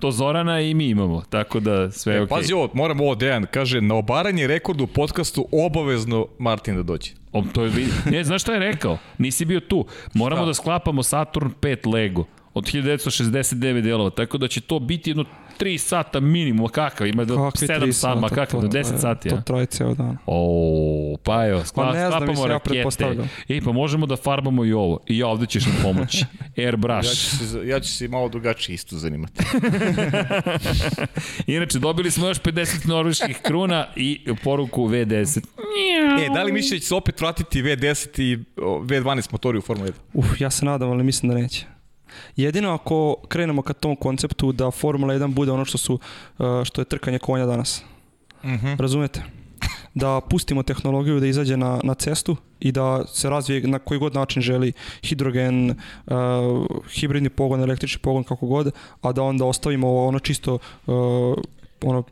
To 0.00 0.10
Zorana 0.10 0.60
i 0.60 0.74
mi 0.74 0.88
imamo, 0.88 1.22
tako 1.30 1.60
da 1.60 1.90
sve 1.90 2.14
je 2.14 2.18
E, 2.18 2.22
okej. 2.22 2.28
Pazi 2.36 2.52
ovo, 2.52 2.70
moram 2.74 3.00
ovo, 3.00 3.14
Dejan, 3.14 3.46
kaže, 3.50 3.80
na 3.80 3.94
obaranje 3.94 4.46
rekordu 4.46 4.84
u 4.84 4.86
podcastu 4.86 5.48
obavezno 5.52 6.26
Martin 6.38 6.76
da 6.76 6.82
dođe. 6.82 7.10
O, 7.32 7.42
to 7.52 7.64
je, 7.64 7.72
ne, 8.10 8.24
znaš 8.24 8.42
šta 8.42 8.52
je 8.52 8.58
rekao? 8.58 8.98
Nisi 9.18 9.44
bio 9.44 9.60
tu. 9.60 9.86
Moramo 10.14 10.42
Šta? 10.42 10.46
da 10.46 10.54
sklapamo 10.54 11.02
Saturn 11.02 11.50
5 11.60 11.92
Lego 11.92 12.24
od 12.58 12.64
1969 12.64 13.80
delova, 13.80 14.10
tako 14.10 14.38
da 14.38 14.48
će 14.48 14.60
to 14.60 14.78
biti 14.78 15.10
jedno 15.10 15.24
3 15.60 15.78
sata 15.78 16.20
minimum, 16.20 16.68
kakav, 16.68 17.06
ima 17.06 17.24
do 17.24 17.36
Kakvi 17.36 17.66
7 17.68 17.80
tri 17.80 17.92
sata, 17.92 18.20
ma 18.20 18.28
kakav, 18.28 18.60
do 18.60 18.68
10 18.68 18.70
traje- 18.70 18.98
sati, 18.98 19.28
To 19.28 19.34
a? 19.34 19.40
traje 19.40 19.66
ceo 19.66 19.94
dan. 19.94 20.16
O, 20.26 21.16
pa 21.24 21.46
evo, 21.46 21.64
skla, 21.64 21.84
Pa 21.84 21.92
ne 21.92 21.98
znam, 21.98 22.12
sklapamo 22.12 22.42
ja 22.42 22.48
rakete. 22.48 23.24
E, 23.48 23.60
pa 23.60 23.72
možemo 23.72 24.06
da 24.06 24.16
farbamo 24.16 24.64
i 24.64 24.72
ovo. 24.72 25.00
I 25.06 25.18
ja 25.18 25.26
ovde 25.26 25.46
ćeš 25.46 25.66
nam 25.66 25.74
pomoći. 25.82 26.24
Airbrush. 26.58 27.08
Ja 27.08 27.14
ću 27.14 27.46
se, 27.46 27.66
ja 27.66 27.80
ću 27.80 27.88
se 27.88 28.08
malo 28.08 28.28
drugačije 28.28 28.74
isto 28.74 28.96
zanimati. 28.96 29.44
Inače, 31.46 31.78
dobili 31.78 32.10
smo 32.10 32.28
još 32.28 32.40
50 32.40 32.88
norveških 32.88 33.38
kruna 33.38 33.86
i 33.96 34.20
poruku 34.44 34.88
V10. 34.88 35.38
E, 36.20 36.28
da 36.34 36.42
li 36.42 36.52
misliš 36.52 36.70
da 36.72 36.82
će 36.82 36.86
se 36.86 36.94
opet 36.94 37.20
vratiti 37.20 37.62
V10 37.62 38.22
i 38.22 38.38
o, 38.56 38.78
V12 38.78 39.32
motori 39.32 39.58
u 39.58 39.62
Formula 39.62 39.88
1? 39.88 39.92
Uf, 40.14 40.40
ja 40.40 40.50
se 40.50 40.64
nadam, 40.64 40.90
ali 40.90 41.04
mislim 41.04 41.32
da 41.32 41.38
neće. 41.38 41.66
Jedino 42.36 42.70
ako 42.70 43.16
krenemo 43.28 43.62
ka 43.62 43.72
tom 43.72 43.96
konceptu 43.96 44.52
da 44.52 44.70
Formula 44.70 45.14
1 45.14 45.34
bude 45.34 45.52
ono 45.52 45.64
što 45.64 45.78
su 45.78 45.94
uh, 45.94 46.64
što 46.64 46.80
je 46.80 46.84
trkanje 46.84 47.18
konja 47.18 47.46
danas. 47.46 47.82
Mhm. 48.44 48.74
Razumete? 48.78 49.22
Da 49.94 50.20
pustimo 50.30 50.62
tehnologiju 50.62 51.20
da 51.20 51.26
izađe 51.26 51.56
na, 51.56 51.80
na 51.84 51.94
cestu 51.94 52.36
i 52.60 52.72
da 52.72 53.06
se 53.06 53.30
razvije 53.30 53.66
na 53.66 53.78
koji 53.78 53.98
god 53.98 54.14
način 54.14 54.42
želi 54.42 54.72
hidrogen, 55.02 55.70
uh, 55.70 56.16
hibridni 56.90 57.28
pogon, 57.28 57.60
električni 57.60 58.00
pogon, 58.02 58.24
kako 58.24 58.46
god, 58.46 58.70
a 59.02 59.12
da 59.12 59.22
onda 59.22 59.44
ostavimo 59.44 60.04
ono 60.04 60.18
čisto 60.18 60.58
uh, 60.86 61.38
ono 61.82 62.02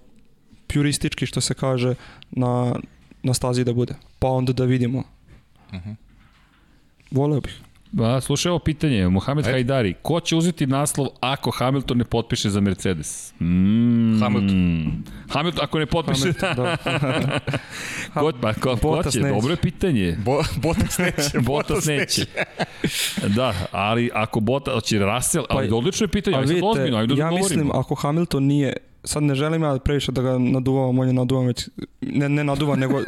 puristički 0.66 1.26
što 1.26 1.40
se 1.40 1.54
kaže 1.54 1.94
na, 2.30 2.74
na 3.22 3.34
stazi 3.34 3.64
da 3.64 3.72
bude. 3.72 3.94
Pa 4.18 4.28
onda 4.28 4.52
da 4.52 4.64
vidimo. 4.64 5.02
Mhm. 5.74 5.90
Voleo 7.10 7.40
bih. 7.40 7.60
Ba, 7.92 8.20
slušaj 8.20 8.50
ovo 8.50 8.58
pitanje, 8.58 9.08
Mohamed 9.08 9.44
Ajde. 9.44 9.52
Hajdari, 9.52 9.94
ko 10.02 10.20
će 10.20 10.36
uzeti 10.36 10.66
naslov 10.66 11.08
ako 11.20 11.50
Hamilton 11.50 11.98
ne 11.98 12.04
potpiše 12.04 12.50
za 12.50 12.60
Mercedes? 12.60 13.34
Mm, 13.40 14.20
Hamilton. 14.20 14.92
Hamilton, 15.28 15.64
ako 15.64 15.78
ne 15.78 15.86
potpiše, 15.86 16.20
Hamilton, 16.20 16.64
da. 16.64 16.76
ko, 18.20 18.32
pa, 18.40 18.54
ko, 18.54 18.76
ko 18.76 19.02
će? 19.10 19.20
neće. 19.20 19.34
Dobro 19.34 19.52
je 19.52 19.56
pitanje. 19.56 20.16
Bo, 20.24 20.42
Bottas 20.56 20.98
neće. 20.98 21.38
Bottas 21.48 21.84
neće. 21.86 22.24
da, 23.36 23.54
ali 23.72 24.10
ako 24.14 24.40
Bottas, 24.40 24.74
hoće 24.74 24.98
Russell, 24.98 25.44
ali 25.48 25.68
Pa, 25.70 25.76
odlično 25.76 26.04
je 26.04 26.08
pitanje, 26.08 26.36
Ali 26.36 26.46
vidite, 26.46 26.66
ozbiljno, 26.66 26.98
ajde 26.98 27.14
da 27.14 27.20
ja 27.20 27.28
govorimo. 27.28 27.48
mislim 27.48 27.70
ako 27.74 27.94
Hamilton 27.94 28.44
nije 28.44 28.76
sad 29.06 29.22
ne 29.22 29.34
želim 29.34 29.62
ja 29.62 29.78
previše 29.78 30.12
da 30.12 30.22
ga 30.22 30.38
naduvam, 30.38 30.98
on 30.98 31.06
je 31.06 31.12
naduvan 31.12 31.46
već, 31.46 31.68
ne, 32.00 32.28
ne 32.28 32.44
naduvan, 32.44 32.78
nego... 32.78 33.00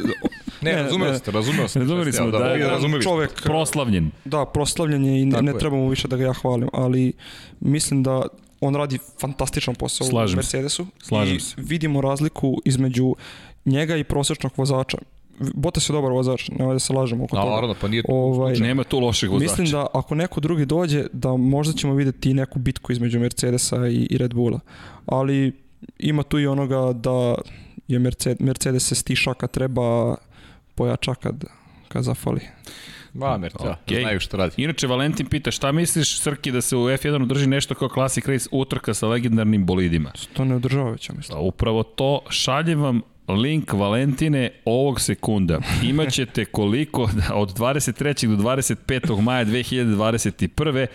Ne, 0.61 0.73
Ne, 0.73 0.83
razumeo 0.83 1.11
ne. 1.11 1.17
ste, 1.17 1.31
razumeo 1.31 1.67
ste. 1.67 1.79
Razumeli 1.79 2.13
smo, 2.13 2.31
da, 2.31 2.37
vi 2.37 2.59
da, 2.59 2.67
razumeli 2.69 3.03
čovek, 3.03 3.41
Proslavljen. 3.43 4.11
da, 4.25 4.45
proslavljen 4.45 5.05
je 5.05 5.21
i 5.21 5.25
ne, 5.25 5.41
ne 5.41 5.53
trebamo 5.53 5.89
više 5.89 6.07
da 6.07 6.17
ga 6.17 6.23
ja 6.23 6.33
hvalim, 6.33 6.69
ali 6.73 7.13
mislim 7.59 8.03
da 8.03 8.21
on 8.61 8.75
radi 8.75 8.97
fantastičan 9.21 9.75
posao 9.75 10.07
Slažem 10.07 10.39
u 10.39 10.43
se. 10.43 10.57
Mercedesu 10.57 10.85
Slažem 11.01 11.35
i 11.35 11.39
se. 11.39 11.55
vidimo 11.57 12.01
razliku 12.01 12.57
između 12.65 13.15
njega 13.65 13.95
i 13.97 14.03
prosječnog 14.03 14.51
vozača. 14.57 14.97
Bottas 15.53 15.89
je 15.89 15.93
dobar 15.93 16.11
vozač, 16.11 16.49
nema 16.49 16.73
da 16.73 16.79
se 16.79 16.93
lažemo 16.93 17.23
oko 17.23 17.37
A, 17.37 17.41
toga. 17.41 17.51
naravno, 17.51 17.75
pa 17.81 17.87
nije 17.87 18.03
Ovaj, 18.07 18.55
Nema 18.55 18.83
tu 18.83 18.99
lošeg 18.99 19.29
vozača. 19.31 19.51
Mislim 19.51 19.67
da 19.67 19.87
ako 19.93 20.15
neko 20.15 20.39
drugi 20.39 20.65
dođe, 20.65 21.05
da 21.13 21.37
možda 21.37 21.73
ćemo 21.73 21.93
videti 21.93 22.33
neku 22.33 22.59
bitku 22.59 22.91
između 22.91 23.19
Mercedesa 23.19 23.87
i, 23.87 24.07
i 24.09 24.17
Red 24.17 24.33
Bulla. 24.33 24.59
Ali 25.05 25.51
ima 25.99 26.23
tu 26.23 26.39
i 26.39 26.47
onoga 26.47 26.93
da 26.93 27.35
je 27.87 27.99
Mercedes, 27.99 28.39
Mercedes 28.39 28.87
se 28.87 28.95
stiša 28.95 29.33
kad 29.33 29.51
treba 29.51 30.15
pojača 30.75 31.15
kad, 31.15 31.43
kad 31.87 32.03
zafali. 32.03 32.41
Ma, 33.13 33.37
mer, 33.37 33.53
da, 33.63 33.77
Okej. 33.83 34.01
znaju 34.01 34.19
što 34.19 34.37
radi. 34.37 34.53
Inače, 34.57 34.87
Valentin 34.87 35.25
pita 35.25 35.51
šta 35.51 35.71
misliš, 35.71 36.19
Srki, 36.19 36.51
da 36.51 36.61
se 36.61 36.75
u 36.75 36.79
F1 36.79 37.23
održi 37.23 37.47
nešto 37.47 37.75
kao 37.75 37.89
Classic 37.89 38.27
Race 38.27 38.49
utrka 38.51 38.93
sa 38.93 39.07
legendarnim 39.07 39.65
bolidima? 39.65 40.11
To 40.33 40.45
ne 40.45 40.55
održava 40.55 40.91
već, 40.91 41.09
ja 41.09 41.15
mislim. 41.15 41.35
Pa 41.35 41.41
upravo 41.41 41.83
to, 41.83 42.21
šaljem 42.29 42.81
vam 42.81 43.01
link 43.27 43.73
Valentine 43.73 44.49
ovog 44.65 45.01
sekunda. 45.01 45.59
Imaćete 45.89 46.45
koliko 46.45 47.09
da 47.13 47.35
od 47.35 47.57
23. 47.57 48.35
do 48.35 48.43
25. 48.43 49.21
maja 49.21 49.45
2021 49.45 50.87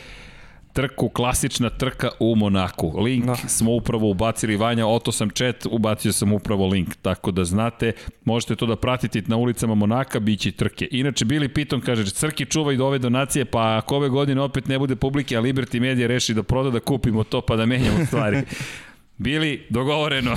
trku, 0.75 1.09
klasična 1.09 1.70
trka 1.70 2.11
u 2.20 2.36
Monaku. 2.36 3.01
Link 3.01 3.25
Da. 3.27 3.35
smo 3.35 3.73
upravo 3.73 4.11
ubacili, 4.11 4.57
Vanja, 4.57 4.86
oto 4.86 5.12
sam 5.12 5.31
chat, 5.31 5.67
ubacio 5.70 6.12
sam 6.12 6.33
upravo 6.33 6.67
link, 6.67 6.89
tako 7.03 7.31
da 7.31 7.44
znate, 7.44 7.93
možete 8.25 8.57
to 8.57 8.67
da 8.67 8.77
pratite 8.77 9.23
na 9.27 9.36
ulicama 9.36 9.75
Monaka, 9.75 10.20
bit 10.20 10.41
će 10.41 10.49
i 10.49 10.53
trke. 10.53 10.89
Inače, 10.91 11.25
Bili 11.25 11.49
Piton 11.49 11.81
kaže, 11.81 12.05
Crki 12.11 12.44
čuva 12.44 12.73
i 12.73 12.77
do 12.77 12.86
ove 12.86 12.99
donacije, 12.99 13.44
pa 13.44 13.77
ako 13.77 13.97
ove 13.97 14.09
godine 14.09 14.41
opet 14.41 14.69
ne 14.69 14.78
bude 14.78 14.97
publike, 14.97 15.36
a 15.36 15.41
Liberty 15.41 15.81
Media 15.81 16.07
reši 16.07 16.35
da 16.35 16.43
proda, 16.43 16.70
da 16.70 16.81
kupimo 16.81 17.25
to, 17.25 17.41
pa 17.41 17.57
da 17.57 17.67
menjamo 17.67 18.07
stvari. 18.07 18.43
Bili, 19.19 19.67
dogovoreno. 19.70 20.35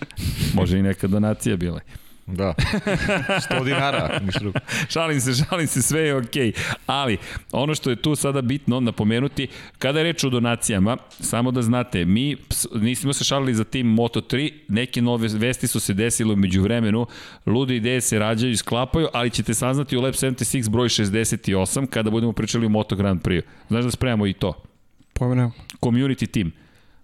Može 0.54 0.78
i 0.78 0.82
neka 0.82 1.06
donacija 1.06 1.56
bila. 1.56 1.80
Da. 2.28 2.54
100 3.50 3.64
dinara, 3.64 4.20
ništa 4.24 4.40
drugo. 4.40 4.58
Šalim 4.88 5.20
se, 5.20 5.32
šalim 5.34 5.66
se, 5.66 5.82
sve 5.82 6.00
je 6.00 6.16
okej. 6.16 6.52
Ali, 6.86 7.18
ono 7.52 7.74
što 7.74 7.90
je 7.90 7.96
tu 7.96 8.16
sada 8.16 8.42
bitno 8.42 8.80
napomenuti, 8.80 9.48
kada 9.78 9.98
je 9.98 10.02
reč 10.02 10.24
o 10.24 10.30
donacijama, 10.30 10.96
samo 11.20 11.50
da 11.50 11.62
znate, 11.62 12.04
mi 12.04 12.36
nismo 12.74 13.12
se 13.12 13.24
šalili 13.24 13.54
za 13.54 13.64
tim 13.64 13.86
Moto3, 13.96 14.52
neke 14.68 15.02
nove 15.02 15.28
vesti 15.28 15.66
su 15.66 15.80
se 15.80 15.94
desile 15.94 16.32
umeđu 16.32 16.62
vremenu, 16.62 17.06
lude 17.46 17.76
ideje 17.76 18.00
se 18.00 18.18
rađaju 18.18 18.52
i 18.52 18.56
sklapaju, 18.56 19.08
ali 19.12 19.30
ćete 19.30 19.54
saznati 19.54 19.96
u 19.96 20.00
Lab 20.00 20.14
76 20.14 20.68
broj 20.68 20.88
68 20.88 21.86
kada 21.86 22.10
budemo 22.10 22.32
pričali 22.32 22.66
o 22.66 22.68
Moto 22.68 22.96
Grand 22.96 23.22
Prix. 23.22 23.42
Znaš 23.68 23.84
da 23.84 23.90
spremamo 23.90 24.26
i 24.26 24.32
to? 24.32 24.62
Pojma 25.12 25.34
nemam. 25.34 25.52
community 25.80 26.26
tim. 26.26 26.52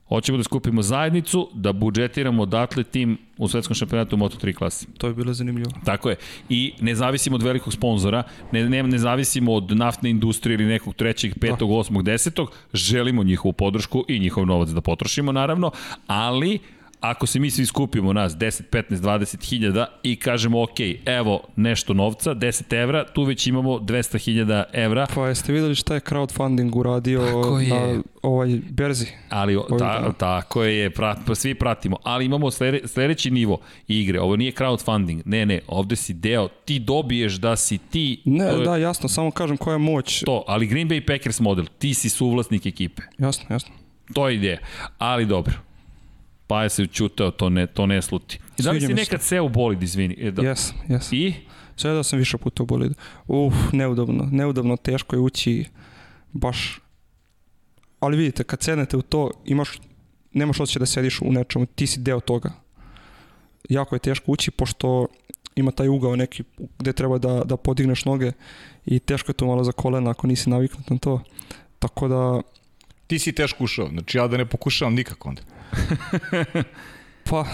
Hoćemo 0.08 0.38
da 0.38 0.44
skupimo 0.44 0.82
zajednicu, 0.82 1.50
da 1.54 1.72
budžetiramo 1.72 2.42
odatle 2.42 2.84
tim 2.84 3.18
u 3.38 3.48
svetskom 3.48 3.74
šampionatu 3.74 4.16
u 4.16 4.18
Moto3 4.18 4.54
klasi. 4.54 4.86
To 4.98 5.06
je 5.06 5.14
bilo 5.14 5.32
zanimljivo. 5.32 5.70
Tako 5.84 6.10
je. 6.10 6.16
I 6.48 6.72
ne 6.80 6.94
zavisimo 6.94 7.36
od 7.36 7.42
velikog 7.42 7.72
sponzora, 7.72 8.22
ne, 8.52 8.68
ne, 8.68 8.82
ne 8.82 8.98
zavisimo 8.98 9.52
od 9.52 9.76
naftne 9.76 10.10
industrije 10.10 10.54
ili 10.54 10.64
nekog 10.64 10.94
trećeg, 10.94 11.38
petog, 11.40 11.70
osmog, 11.70 12.02
desetog. 12.02 12.52
Želimo 12.72 13.22
njihovu 13.22 13.52
podršku 13.52 14.04
i 14.08 14.18
njihov 14.18 14.46
novac 14.46 14.68
da 14.68 14.80
potrošimo, 14.80 15.32
naravno, 15.32 15.70
ali 16.06 16.58
ako 17.04 17.26
se 17.26 17.38
mi 17.38 17.50
svi 17.50 17.66
skupimo 17.66 18.12
nas 18.12 18.32
10, 18.32 18.62
15, 18.64 18.82
20 18.90 19.44
hiljada 19.44 19.86
i 20.02 20.16
kažemo 20.16 20.62
ok, 20.62 20.70
evo 21.06 21.40
nešto 21.56 21.94
novca, 21.94 22.30
10 22.32 22.42
evra, 22.74 23.04
tu 23.04 23.22
već 23.22 23.46
imamo 23.46 23.70
200 23.70 24.18
hiljada 24.18 24.64
evra, 24.72 25.06
Pa 25.14 25.28
jeste 25.28 25.52
videli 25.52 25.74
šta 25.74 25.94
je 25.94 26.00
crowdfunding 26.00 26.76
uradio 26.76 27.20
na 27.62 28.02
ovoj 28.22 28.60
berzi? 28.70 29.06
ali 29.30 29.56
o- 29.56 29.60
Ovih 29.60 29.78
ta, 29.78 29.84
dana. 29.92 30.12
tako 30.12 30.64
je, 30.64 30.90
prat, 30.90 31.18
pa 31.26 31.34
svi 31.34 31.54
pratimo, 31.54 31.96
ali 32.02 32.24
imamo 32.24 32.50
slede, 32.50 32.80
sledeći 32.84 33.30
nivo 33.30 33.58
igre, 33.88 34.20
ovo 34.20 34.36
nije 34.36 34.52
crowdfunding, 34.52 35.22
ne, 35.24 35.46
ne, 35.46 35.60
ovde 35.68 35.96
si 35.96 36.14
deo, 36.14 36.48
ti 36.48 36.78
dobiješ 36.78 37.34
da 37.34 37.56
si 37.56 37.78
ti, 37.80 38.22
Ne, 38.24 38.44
je 38.44 38.56
da, 38.56 38.76
jasno, 38.76 39.08
samo 39.08 39.30
kažem 39.30 39.56
koja 39.56 39.72
je 39.72 39.78
moć. 39.78 40.20
to, 40.20 40.44
ali 40.46 40.66
Green 40.66 40.88
Bay 40.88 41.06
Packers 41.08 41.40
model, 41.40 41.64
ti 41.78 41.94
si 41.94 42.08
suvlasnik 42.08 42.66
ekipe. 42.66 43.02
Jasno, 43.18 43.44
jasno. 43.50 43.74
To 44.14 44.28
je 44.28 44.36
ideja. 44.36 44.58
Ali 44.98 45.26
dobro. 45.26 45.54
Pa 46.46 46.62
je 46.62 46.68
se 46.68 46.82
učutao, 46.82 47.30
to 47.30 47.50
ne, 47.50 47.66
to 47.66 47.86
ne 47.86 48.02
sluti. 48.02 48.38
I 48.58 48.62
da 48.62 48.70
li 48.70 48.80
si 48.80 48.86
se 48.86 48.94
nekad 48.94 49.22
seo 49.22 49.44
u 49.44 49.48
bolid, 49.48 49.82
izvini? 49.82 50.16
E, 50.20 50.30
da. 50.30 50.42
Jes, 50.42 50.72
jes. 50.88 51.12
I? 51.12 51.34
Sedao 51.76 52.02
sam 52.02 52.18
više 52.18 52.38
puta 52.38 52.62
u 52.62 52.66
bolidu. 52.66 52.94
Uf, 53.26 53.54
neudobno, 53.72 54.28
neudobno, 54.32 54.76
teško 54.76 55.16
je 55.16 55.20
ući 55.20 55.64
baš. 56.32 56.80
Ali 58.00 58.16
vidite, 58.16 58.44
kad 58.44 58.62
sednete 58.62 58.96
u 58.96 59.02
to, 59.02 59.30
imaš, 59.44 59.80
nemaš 60.32 60.60
osjećaj 60.60 60.80
da 60.80 60.86
sediš 60.86 61.20
u 61.22 61.32
nečemu, 61.32 61.66
ti 61.66 61.86
si 61.86 62.00
deo 62.00 62.20
toga. 62.20 62.52
Jako 63.68 63.94
je 63.94 63.98
teško 63.98 64.32
ući, 64.32 64.50
pošto 64.50 65.06
ima 65.56 65.70
taj 65.70 65.88
ugao 65.88 66.16
neki 66.16 66.42
gde 66.78 66.92
treba 66.92 67.18
da, 67.18 67.42
da 67.44 67.56
podigneš 67.56 68.04
noge 68.04 68.32
i 68.86 68.98
teško 68.98 69.30
je 69.30 69.34
to 69.34 69.46
malo 69.46 69.64
za 69.64 69.72
kolena 69.72 70.10
ako 70.10 70.26
nisi 70.26 70.50
naviknut 70.50 70.90
na 70.90 70.98
to. 70.98 71.20
Tako 71.78 72.08
da, 72.08 72.40
Ti 73.06 73.18
si 73.18 73.32
teško 73.32 73.64
ušao, 73.64 73.88
znači 73.88 74.18
ja 74.18 74.28
da 74.28 74.36
ne 74.36 74.46
pokušavam 74.46 74.94
nikako 74.94 75.28
onda. 75.28 75.42
pa, 77.30 77.46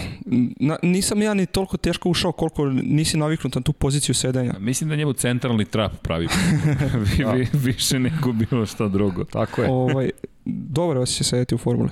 na, 0.59 0.77
nisam 0.83 1.21
ja 1.21 1.33
ni 1.33 1.45
toliko 1.45 1.77
teško 1.77 2.09
ušao 2.09 2.31
koliko 2.31 2.65
nisi 2.69 3.17
naviknut 3.17 3.55
na 3.55 3.61
tu 3.61 3.73
poziciju 3.73 4.15
sedenja. 4.15 4.53
Mislim 4.59 4.89
da 4.89 4.95
njemu 4.95 5.13
centralni 5.13 5.65
trap 5.65 5.91
pravi. 6.01 6.27
vi, 7.17 7.25
vi, 7.33 7.47
više 7.53 7.99
nego 7.99 8.31
bilo 8.31 8.65
šta 8.65 8.87
drugo. 8.87 9.23
Tako 9.23 9.61
je. 9.61 9.69
ovaj, 9.71 10.09
dobar 10.45 10.97
osjećaj 10.97 11.25
sedeti 11.25 11.55
u 11.55 11.57
formuli. 11.57 11.89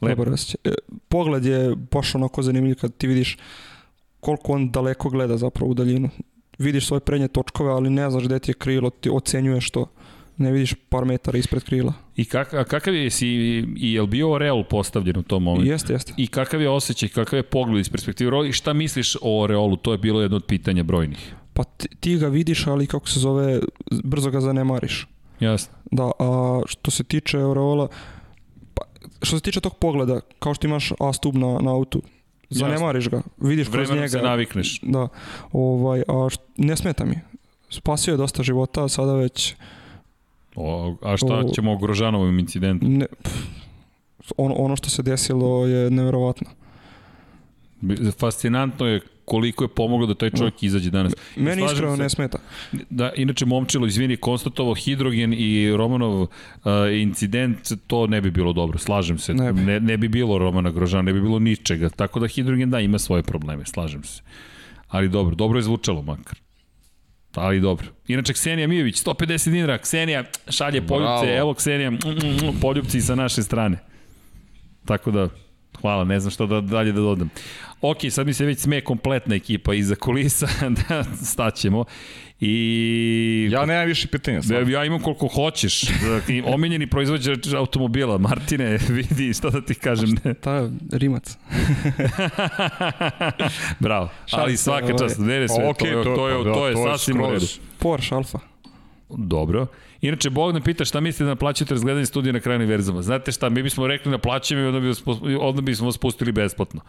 Lepo. 0.00 0.14
Dobar 0.14 0.34
osjećaj. 0.34 0.72
E, 0.72 0.74
Pogled 1.08 1.44
je 1.44 1.76
baš 1.90 2.14
onako 2.14 2.42
zanimljiv 2.42 2.74
kad 2.74 2.96
ti 2.96 3.06
vidiš 3.06 3.38
koliko 4.20 4.52
on 4.52 4.70
daleko 4.70 5.08
gleda 5.08 5.36
zapravo 5.36 5.70
u 5.70 5.74
daljinu. 5.74 6.08
Vidiš 6.58 6.86
svoje 6.86 7.00
prednje 7.00 7.28
točkove, 7.28 7.70
ali 7.70 7.90
ne 7.90 8.10
znaš 8.10 8.24
gde 8.24 8.38
ti 8.38 8.50
je 8.50 8.54
krilo, 8.54 8.90
ti 8.90 9.10
ocenjuješ 9.12 9.70
to. 9.70 9.86
Ne 10.40 10.52
vidiš 10.52 10.74
par 10.88 11.04
metara 11.04 11.38
ispred 11.38 11.64
krila. 11.64 11.92
I 12.16 12.24
kak, 12.24 12.54
a 12.54 12.64
kakav 12.64 12.94
je, 12.94 13.10
si, 13.10 13.26
i 13.76 13.92
je 13.92 14.00
li 14.00 14.08
bio 14.08 14.30
Oreol 14.32 14.64
postavljen 14.64 15.18
u 15.18 15.22
tom 15.22 15.42
momentu? 15.42 15.70
Jeste, 15.70 15.92
jeste. 15.92 16.14
I 16.16 16.26
kakav 16.26 16.60
je 16.60 16.70
osjećaj, 16.70 17.08
kakav 17.08 17.36
je 17.36 17.42
pogled 17.42 17.80
iz 17.80 17.88
perspektive 17.88 18.28
Oreola 18.28 18.48
i 18.48 18.52
šta 18.52 18.72
misliš 18.72 19.16
o 19.22 19.42
Oreolu? 19.42 19.76
To 19.76 19.92
je 19.92 19.98
bilo 19.98 20.22
jedno 20.22 20.36
od 20.36 20.44
pitanja 20.44 20.82
brojnih. 20.82 21.34
Pa 21.52 21.64
ti, 21.64 21.88
ti 22.00 22.16
ga 22.16 22.28
vidiš, 22.28 22.66
ali 22.66 22.86
kako 22.86 23.08
se 23.08 23.20
zove, 23.20 23.60
brzo 24.04 24.30
ga 24.30 24.40
zanemariš. 24.40 25.06
Jasno. 25.40 25.74
Da, 25.90 26.10
a 26.18 26.60
što 26.66 26.90
se 26.90 27.04
tiče 27.04 27.38
Aureola, 27.38 27.88
pa, 28.74 28.82
što 29.22 29.36
se 29.36 29.42
tiče 29.42 29.60
tog 29.60 29.76
pogleda, 29.76 30.20
kao 30.38 30.54
što 30.54 30.66
imaš 30.66 30.92
A 31.00 31.12
stub 31.12 31.34
na, 31.36 31.58
na 31.60 31.70
autu, 31.70 32.02
zanemariš 32.50 33.08
ga, 33.08 33.22
vidiš 33.38 33.68
kroz 33.68 33.74
Vremenom 33.76 33.96
njega. 33.96 34.08
se 34.08 34.22
navikneš. 34.22 34.80
Da, 34.82 35.08
ovaj, 35.52 36.02
a 36.08 36.28
ne 36.56 36.76
smeta 36.76 37.04
mi. 37.04 37.18
Spasio 37.70 38.12
je 38.12 38.16
dosta 38.16 38.42
života, 38.42 38.88
sada 38.88 39.14
već 39.14 39.54
O, 40.60 40.96
a 41.02 41.16
šta 41.16 41.26
O- 41.38 41.50
ćemo 41.54 41.72
o 41.72 41.78
Grožanovom 41.78 42.38
incidentu? 42.38 42.86
ne, 42.88 43.06
pff, 43.22 44.32
ono, 44.36 44.54
ono 44.54 44.76
što 44.76 44.90
se 44.90 45.02
desilo 45.02 45.66
je 45.66 45.90
neverovatno. 45.90 46.50
Fascinantno 48.18 48.86
je 48.86 49.00
koliko 49.24 49.64
je 49.64 49.68
pomoglo 49.68 50.06
da 50.06 50.14
taj 50.14 50.30
čovjek 50.30 50.62
izađe 50.62 50.90
danas. 50.90 51.12
Meni 51.36 51.64
iskreno 51.64 51.96
ne 51.96 52.08
smeta. 52.08 52.38
Da, 52.90 53.12
inače 53.16 53.46
Momčilo, 53.46 53.86
izvini, 53.86 54.16
konstatovao 54.16 54.74
Hidrogen 54.74 55.34
i 55.36 55.72
Romanov 55.76 56.22
uh, 56.22 56.28
incident, 56.92 57.58
to 57.86 58.06
ne 58.06 58.20
bi 58.20 58.30
bilo 58.30 58.52
dobro, 58.52 58.78
slažem 58.78 59.18
se. 59.18 59.34
Ne 59.34 59.52
bi. 59.52 59.60
Ne, 59.60 59.80
ne 59.80 59.96
bi 59.96 60.08
bilo 60.08 60.38
Romana 60.38 60.70
Grožana, 60.70 61.02
ne 61.02 61.12
bi 61.12 61.20
bilo 61.20 61.38
ničega. 61.38 61.88
Tako 61.88 62.20
da 62.20 62.26
Hidrogen 62.26 62.70
da, 62.70 62.80
ima 62.80 62.98
svoje 62.98 63.22
probleme, 63.22 63.66
slažem 63.66 64.04
se. 64.04 64.22
Ali 64.88 65.08
dobro, 65.08 65.34
dobro 65.34 65.58
je 65.58 65.62
zvučalo 65.62 66.02
makar. 66.02 66.38
Ali 67.34 67.60
dobro. 67.60 67.86
Inače, 68.08 68.32
Ksenija 68.32 68.68
Mijović, 68.68 69.04
150 69.04 69.50
dinara. 69.50 69.78
Ksenija 69.78 70.24
šalje 70.48 70.80
Bravo. 70.80 71.04
poljubce. 71.04 71.36
Evo 71.36 71.54
Ksenija, 71.54 71.90
mm, 71.90 71.98
mm, 72.04 72.46
mm, 72.46 72.60
poljubci 72.60 73.00
sa 73.00 73.14
naše 73.14 73.42
strane. 73.42 73.78
Tako 74.84 75.10
da, 75.10 75.28
hvala, 75.80 76.04
ne 76.04 76.20
znam 76.20 76.30
šta 76.30 76.46
da 76.46 76.60
dalje 76.60 76.92
da 76.92 77.00
dodam. 77.00 77.30
Ok, 77.80 77.98
sad 78.10 78.26
mi 78.26 78.34
se 78.34 78.44
već 78.44 78.58
sme 78.58 78.80
kompletna 78.80 79.34
ekipa 79.34 79.74
iza 79.74 79.94
kulisa, 79.94 80.46
da 80.88 81.04
staćemo. 81.24 81.84
I... 82.40 83.48
Ja 83.52 83.66
nemam 83.66 83.86
više 83.86 84.08
pitanja. 84.08 84.42
Sad. 84.42 84.68
ja 84.68 84.84
imam 84.84 85.00
koliko 85.00 85.28
hoćeš. 85.28 85.82
Dakle, 85.82 86.42
Omiljeni 86.44 86.86
proizvođač 86.86 87.52
automobila. 87.56 88.18
Martine, 88.18 88.78
vidi 88.88 89.34
šta 89.34 89.50
da 89.50 89.60
ti 89.60 89.74
kažem. 89.74 90.16
Ne. 90.24 90.34
Ta 90.34 90.70
rimac. 90.92 91.38
Bravo. 93.80 94.08
Ali 94.30 94.56
svaka 94.56 94.84
ovaj. 94.84 94.98
čast. 94.98 95.18
Ne, 95.18 95.40
ne, 95.40 95.48
sve. 95.48 95.68
Ok, 95.68 95.78
to, 95.78 95.86
je, 95.86 96.04
to, 96.04 96.28
je, 96.28 96.44
da, 96.44 96.52
to 96.52 96.68
je 96.68 96.74
sasvim 96.76 97.20
u 97.20 97.30
redu. 97.30 97.46
Porsche 97.78 98.14
Alfa. 98.14 98.38
Dobro. 99.08 99.66
Inače, 100.00 100.30
Bogdan 100.30 100.62
pita 100.62 100.84
šta 100.84 101.00
mislite 101.00 101.24
da 101.24 101.30
naplaćujete 101.30 101.74
razgledanje 101.74 102.06
studija 102.06 102.32
na 102.32 102.40
kraju 102.40 102.56
univerzuma. 102.56 103.02
Znate 103.02 103.32
šta, 103.32 103.48
mi 103.48 103.62
bismo 103.62 103.86
rekli 103.86 104.12
naplaćujemo 104.12 104.64
i 104.64 104.68
onda, 104.68 104.80
bi 104.80 104.92
onda 105.40 105.62
bismo 105.62 105.86
vas 105.86 105.98
pustili 105.98 106.32
besplatno. 106.32 106.80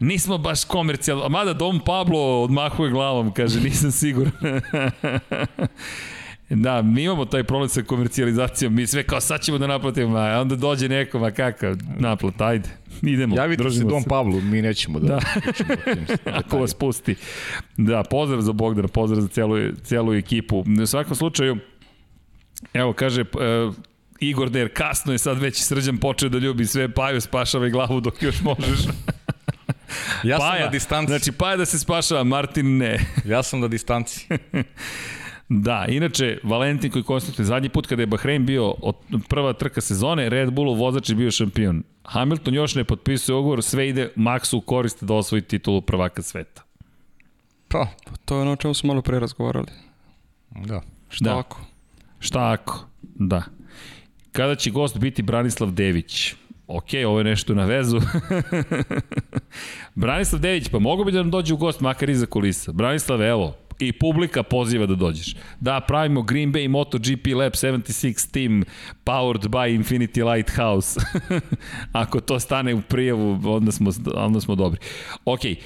Nismo 0.00 0.38
baš 0.38 0.64
komercijalno, 0.64 1.24
a 1.24 1.28
mada 1.28 1.52
Dom 1.52 1.80
Pablo 1.80 2.42
odmahuje 2.42 2.90
glavom, 2.90 3.32
kaže, 3.32 3.60
nisam 3.60 3.90
siguran. 3.90 4.32
Da, 6.48 6.82
mi 6.82 7.02
imamo 7.02 7.24
taj 7.24 7.44
problem 7.44 7.68
sa 7.68 7.82
komercijalizacijom, 7.82 8.74
mi 8.74 8.86
sve 8.86 9.02
kao 9.02 9.20
sad 9.20 9.40
ćemo 9.40 9.58
da 9.58 9.66
naplatimo, 9.66 10.18
a 10.18 10.40
onda 10.40 10.56
dođe 10.56 10.88
neko, 10.88 11.18
ma 11.18 11.30
kakav 11.30 11.76
naplat, 11.98 12.40
ajde, 12.40 12.68
idemo. 13.02 13.36
Javite 13.36 13.58
se 13.58 13.62
družimo 13.62 13.90
Dom 13.90 14.04
Pavlu, 14.04 14.40
mi 14.40 14.62
nećemo 14.62 15.00
da... 15.00 15.06
Da. 15.06 15.20
Ako 16.38 16.58
vas 16.58 16.74
pusti. 16.74 17.14
Da, 17.76 18.02
pozdrav 18.10 18.40
za 18.40 18.52
Bogdana, 18.52 18.88
pozdrav 18.88 19.20
za 19.20 19.28
celu, 19.28 19.56
celu 19.82 20.14
ekipu. 20.14 20.64
U 20.82 20.86
svakom 20.86 21.14
slučaju, 21.14 21.56
evo 22.72 22.92
kaže, 22.92 23.22
uh, 23.22 23.74
Igor 24.20 24.50
Der, 24.50 24.70
kasno 24.74 25.12
je 25.12 25.18
sad 25.18 25.38
već 25.38 25.62
srđan 25.62 25.98
počeo 25.98 26.28
da 26.28 26.38
ljubi 26.38 26.66
sve, 26.66 26.88
Paju 26.88 27.20
spašavaj 27.20 27.70
glavu 27.70 28.00
dok 28.00 28.22
još 28.22 28.40
možeš. 28.42 28.80
Ja 30.24 30.38
sam 30.38 30.48
Paja, 30.48 30.64
na 30.64 30.70
distanci. 30.70 31.10
Znači, 31.10 31.32
Paja 31.32 31.56
da 31.56 31.64
se 31.66 31.78
spašava, 31.78 32.24
Martin 32.24 32.76
ne. 32.76 32.98
Ja 33.24 33.42
sam 33.42 33.60
na 33.60 33.68
distanci. 33.68 34.26
Da, 35.48 35.86
inače, 35.88 36.38
Valentin 36.42 36.90
koji 36.90 37.02
konstatuje, 37.04 37.46
zadnji 37.46 37.68
put 37.68 37.86
kada 37.86 38.02
je 38.02 38.06
Bahrein 38.06 38.46
bio 38.46 38.70
od 38.70 38.96
prva 39.28 39.52
trka 39.52 39.80
sezone, 39.80 40.28
Red 40.28 40.50
Bullov 40.52 40.78
vozač 40.78 41.08
je 41.08 41.14
bio 41.14 41.30
šampion. 41.30 41.82
Hamilton 42.04 42.54
još 42.54 42.74
ne 42.74 42.84
potpisuje 42.84 43.36
ugovor, 43.36 43.62
sve 43.62 43.88
ide 43.88 44.12
Maxu 44.16 44.56
u 44.56 44.60
korist 44.60 45.04
da 45.04 45.14
osvoji 45.14 45.42
titulu 45.42 45.80
prvaka 45.82 46.22
sveta. 46.22 46.62
Pa, 47.68 47.86
To 48.24 48.36
je 48.36 48.42
ono 48.42 48.52
o 48.52 48.56
čemu 48.56 48.74
smo 48.74 48.86
malo 48.86 49.02
pre 49.02 49.18
razgovarali. 49.20 49.66
da. 50.50 50.80
Šta 51.08 51.24
Da. 51.24 51.38
ako? 51.38 51.60
Šta 52.18 52.52
ako? 52.52 52.86
Da. 53.02 53.42
Kada 54.32 54.54
će 54.54 54.70
gost 54.70 54.98
biti 54.98 55.22
Branislav 55.22 55.70
Dević? 55.70 56.34
Ok, 56.66 56.88
ovo 57.06 57.18
je 57.18 57.24
nešto 57.24 57.54
na 57.54 57.64
vezu. 57.64 58.00
Branislav 59.94 60.40
Dević, 60.40 60.68
pa 60.68 60.78
mogu 60.78 61.04
bi 61.04 61.12
da 61.12 61.18
nam 61.18 61.30
dođe 61.30 61.54
u 61.54 61.56
gost 61.56 61.80
makar 61.80 62.10
iza 62.10 62.26
kulisa. 62.26 62.72
Branislav, 62.72 63.22
evo, 63.22 63.54
i 63.78 63.92
publika 63.92 64.42
poziva 64.42 64.86
da 64.86 64.94
dođeš. 64.94 65.36
Da, 65.60 65.80
pravimo 65.80 66.22
Green 66.22 66.52
Bay 66.52 66.68
MotoGP 66.68 67.26
Lab 67.34 67.52
76 67.52 68.32
team 68.32 68.64
powered 69.04 69.48
by 69.48 69.78
Infinity 69.78 70.34
Lighthouse. 70.34 71.00
Ako 71.92 72.20
to 72.20 72.40
stane 72.40 72.74
u 72.74 72.80
prijavu, 72.82 73.40
onda 73.44 73.72
smo, 73.72 73.90
onda 74.14 74.40
smo 74.40 74.54
dobri. 74.54 74.80
Okej, 75.24 75.56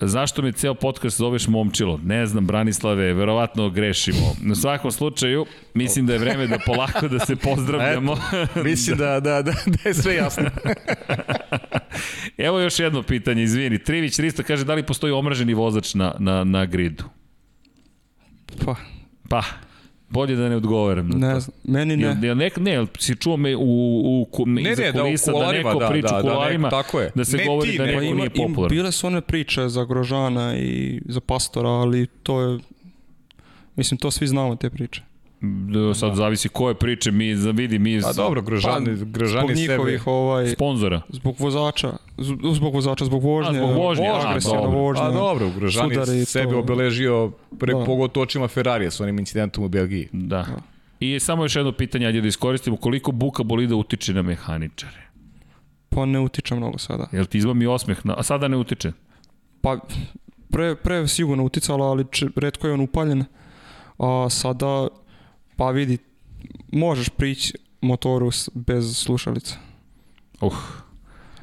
Zašto 0.00 0.42
me 0.42 0.52
ceo 0.52 0.74
podcast 0.74 1.16
zoveš 1.16 1.48
momčilo? 1.48 2.00
Ne 2.04 2.26
znam, 2.26 2.46
Branislave, 2.46 3.14
verovatno 3.14 3.70
grešimo. 3.70 4.36
Na 4.42 4.54
svakom 4.54 4.92
slučaju, 4.92 5.46
mislim 5.74 6.06
da 6.06 6.12
je 6.12 6.18
vreme 6.18 6.46
da 6.46 6.58
polako 6.66 7.08
da 7.08 7.18
se 7.18 7.36
pozdravljamo. 7.36 8.16
Mislim 8.64 8.98
da, 8.98 9.20
da, 9.20 9.42
da, 9.42 9.52
da 9.66 9.88
je 9.88 9.94
sve 9.94 10.14
jasno. 10.14 10.44
Evo 12.36 12.60
još 12.60 12.78
jedno 12.78 13.02
pitanje, 13.02 13.42
izvini. 13.42 13.78
Trivić 13.78 14.18
Risto 14.18 14.42
kaže 14.42 14.64
da 14.64 14.74
li 14.74 14.86
postoji 14.86 15.12
omraženi 15.12 15.54
vozač 15.54 15.94
na, 15.94 16.14
na, 16.18 16.44
na 16.44 16.66
gridu? 16.66 17.04
Pa, 18.64 18.74
Pa, 19.28 19.42
bolje 20.08 20.36
da 20.36 20.48
ne 20.48 20.56
odgovaram 20.56 21.08
na 21.08 21.28
ne 21.28 21.40
to. 21.40 21.46
Meni 21.64 21.94
Jel, 21.94 22.14
ne. 22.14 22.26
jel 22.26 22.36
nek, 22.36 22.56
ne, 22.56 22.70
jel 22.70 22.86
si 22.98 23.16
čuo 23.16 23.36
me 23.36 23.56
u, 23.56 23.60
u, 24.04 24.24
ku, 24.24 24.44
Ne, 24.46 24.62
iza 24.62 24.82
ne, 24.82 24.92
da 24.92 25.02
u 25.02 25.04
kulisa 25.04 25.26
da, 25.26 25.32
kuloarima, 25.32 25.68
neko 25.68 25.78
da, 25.80 25.88
priča 25.88 26.08
da, 26.12 26.18
u 26.18 26.22
da, 26.24 26.48
neko- 26.48 26.70
tako 26.70 27.00
je. 27.00 27.10
da 27.14 27.24
se 27.24 27.36
Ne 27.36 27.44
govori 27.46 27.70
ti, 27.70 27.78
da 27.78 27.84
neko 27.86 28.00
nije 28.00 28.30
popularan. 28.30 28.68
bile 28.70 28.92
su 28.92 29.06
one 29.06 29.20
priče 29.20 29.68
za 29.68 29.84
Grožana 29.84 30.56
i 30.56 31.00
za 31.04 31.20
Pastora, 31.20 31.68
ali 31.68 32.06
to 32.06 32.40
je... 32.40 32.58
Mislim, 33.76 33.98
to 33.98 34.10
svi 34.10 34.26
znamo 34.26 34.56
te 34.56 34.70
priče. 34.70 35.02
Da, 35.40 35.94
Sad 35.94 36.14
zavisi 36.14 36.48
koje 36.48 36.74
priče, 36.74 37.10
mi 37.10 37.36
za- 37.36 37.50
vidi, 37.50 37.78
mi 37.78 37.98
A 37.98 38.12
dobro, 38.12 38.42
Grožani, 38.42 38.96
Zbog 38.96 39.10
Grožani 39.10 39.48
sebe... 39.48 39.60
njihovih 39.62 40.06
ovaj, 40.06 40.48
sponzora. 40.48 41.00
zbog 41.08 41.36
vozača, 41.38 41.92
zbog 42.52 42.74
vozača, 42.74 43.04
zbog 43.04 43.22
vožnje, 43.22 43.50
A, 43.50 43.54
zbog 43.56 43.76
vožnje, 43.76 44.08
a, 44.08 44.20
agresivna 44.20 44.60
dobro. 44.60 44.78
vožnja. 44.78 45.02
A 45.02 45.10
dobro, 45.10 45.50
Grožani 45.50 45.94
sudari 45.94 46.18
i 46.18 46.24
sebe 46.24 46.50
to. 46.50 46.58
obeležio 46.58 47.30
pre 47.58 47.72
Da. 47.74 47.84
pogotovo 47.84 48.24
očima 48.24 48.48
Ferrarija 48.48 48.90
s 48.90 49.00
onim 49.00 49.18
incidentom 49.18 49.64
u 49.64 49.68
Belgiji. 49.68 50.08
Da. 50.12 50.46
I 51.00 51.20
samo 51.20 51.44
još 51.44 51.56
jedno 51.56 51.72
pitanje, 51.72 52.06
ajde 52.06 52.20
da 52.20 52.28
iskoristimo, 52.28 52.76
koliko 52.76 53.12
buka 53.12 53.42
bolida 53.42 53.76
utiče 53.76 54.14
na 54.14 54.22
mehaničare? 54.22 55.02
Pa 55.88 56.04
ne 56.06 56.20
utiče 56.20 56.54
mnogo 56.54 56.78
sada. 56.78 57.06
Jel 57.12 57.24
ti 57.24 57.38
izmami 57.38 57.66
osmeh, 57.66 58.06
na, 58.06 58.14
a 58.14 58.22
sada 58.22 58.48
ne 58.48 58.56
utiče? 58.56 58.92
Pa 59.60 59.76
pre, 60.50 60.74
pre 60.76 61.08
sigurno 61.08 61.44
uticalo, 61.44 61.84
ali 61.84 62.04
če, 62.10 62.26
redko 62.36 62.66
je 62.66 62.72
on 62.72 62.80
upaljen. 62.80 63.24
A 63.98 64.26
sada, 64.30 64.88
pa 65.56 65.70
vidi, 65.70 65.98
možeš 66.72 67.08
prići 67.08 67.52
motoru 67.80 68.30
bez 68.54 68.96
slušalica. 68.96 69.56
Uh, 70.40 70.54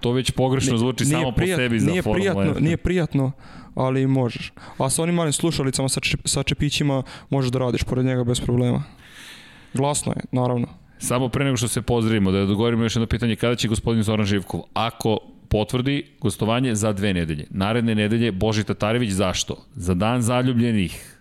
to 0.03 0.11
već 0.11 0.31
pogrešno 0.31 0.77
zvuči 0.77 1.05
samo 1.05 1.31
po 1.31 1.41
sebi 1.55 1.79
za 1.79 1.91
nije 1.91 2.03
prijatno, 2.03 2.41
1. 2.41 2.61
Nije 2.61 2.77
prijatno, 2.77 3.31
ali 3.75 4.07
možeš. 4.07 4.53
A 4.77 4.89
sa 4.89 5.03
onim 5.03 5.15
malim 5.15 5.33
slušalicama, 5.33 5.89
sa, 5.89 5.99
čep, 5.99 6.19
sa 6.25 6.43
čepićima, 6.43 7.03
možeš 7.29 7.51
da 7.51 7.59
radiš 7.59 7.83
pored 7.83 8.05
njega 8.05 8.23
bez 8.23 8.39
problema. 8.39 8.83
Glasno 9.73 10.11
je, 10.11 10.21
naravno. 10.31 10.67
Samo 10.99 11.29
pre 11.29 11.45
nego 11.45 11.57
što 11.57 11.67
se 11.67 11.81
pozdravimo, 11.81 12.31
da 12.31 12.45
dogovorimo 12.45 12.83
još 12.83 12.95
jedno 12.95 13.07
pitanje, 13.07 13.35
kada 13.35 13.55
će 13.55 13.67
gospodin 13.67 14.03
Zoran 14.03 14.25
Živkov, 14.25 14.61
ako 14.73 15.17
potvrdi 15.49 16.05
gostovanje 16.21 16.75
za 16.75 16.93
dve 16.93 17.13
nedelje. 17.13 17.47
Naredne 17.49 17.95
nedelje 17.95 18.31
Boži 18.31 18.63
Tatarević, 18.63 19.11
zašto? 19.11 19.65
Za 19.75 19.93
dan 19.93 20.21
zaljubljenih, 20.21 21.12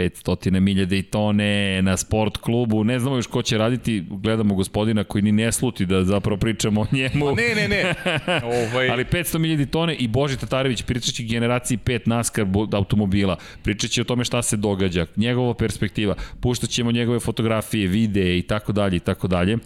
500 0.00 0.60
milja 0.60 0.86
Daytone 0.86 1.80
na 1.82 1.96
sport 1.96 2.36
klubu, 2.36 2.84
ne 2.84 2.98
znamo 2.98 3.16
još 3.16 3.26
ko 3.26 3.42
će 3.42 3.58
raditi, 3.58 4.04
gledamo 4.10 4.54
gospodina 4.54 5.04
koji 5.04 5.22
ni 5.22 5.32
ne 5.32 5.52
sluti 5.52 5.86
da 5.86 6.04
zapravo 6.04 6.36
pričamo 6.36 6.80
o 6.80 6.86
njemu. 6.92 7.34
Ne, 7.36 7.54
ne, 7.54 7.68
ne. 7.68 7.94
ovaj, 8.72 8.90
Ali 8.90 9.04
500 9.04 9.38
milijadi 9.38 9.66
tone 9.66 9.94
i 9.94 10.08
Boži 10.08 10.36
Tatarević 10.36 10.82
pričat 10.82 11.14
će 11.14 11.22
generaciji 11.22 11.78
5 11.78 12.00
NASCAR 12.08 12.46
automobila, 12.72 13.36
pričat 13.62 13.90
će 13.90 14.00
o 14.00 14.04
tome 14.04 14.24
šta 14.24 14.42
se 14.42 14.56
događa, 14.56 15.06
njegova 15.16 15.54
perspektiva, 15.54 16.14
puštat 16.40 16.70
ćemo 16.70 16.92
njegove 16.92 17.20
fotografije, 17.20 17.86
videe 17.86 18.38
i 18.38 18.42
tako 18.42 18.72
dalje 18.72 18.96
i 18.96 19.00
tako 19.00 19.28
dalje. 19.28 19.58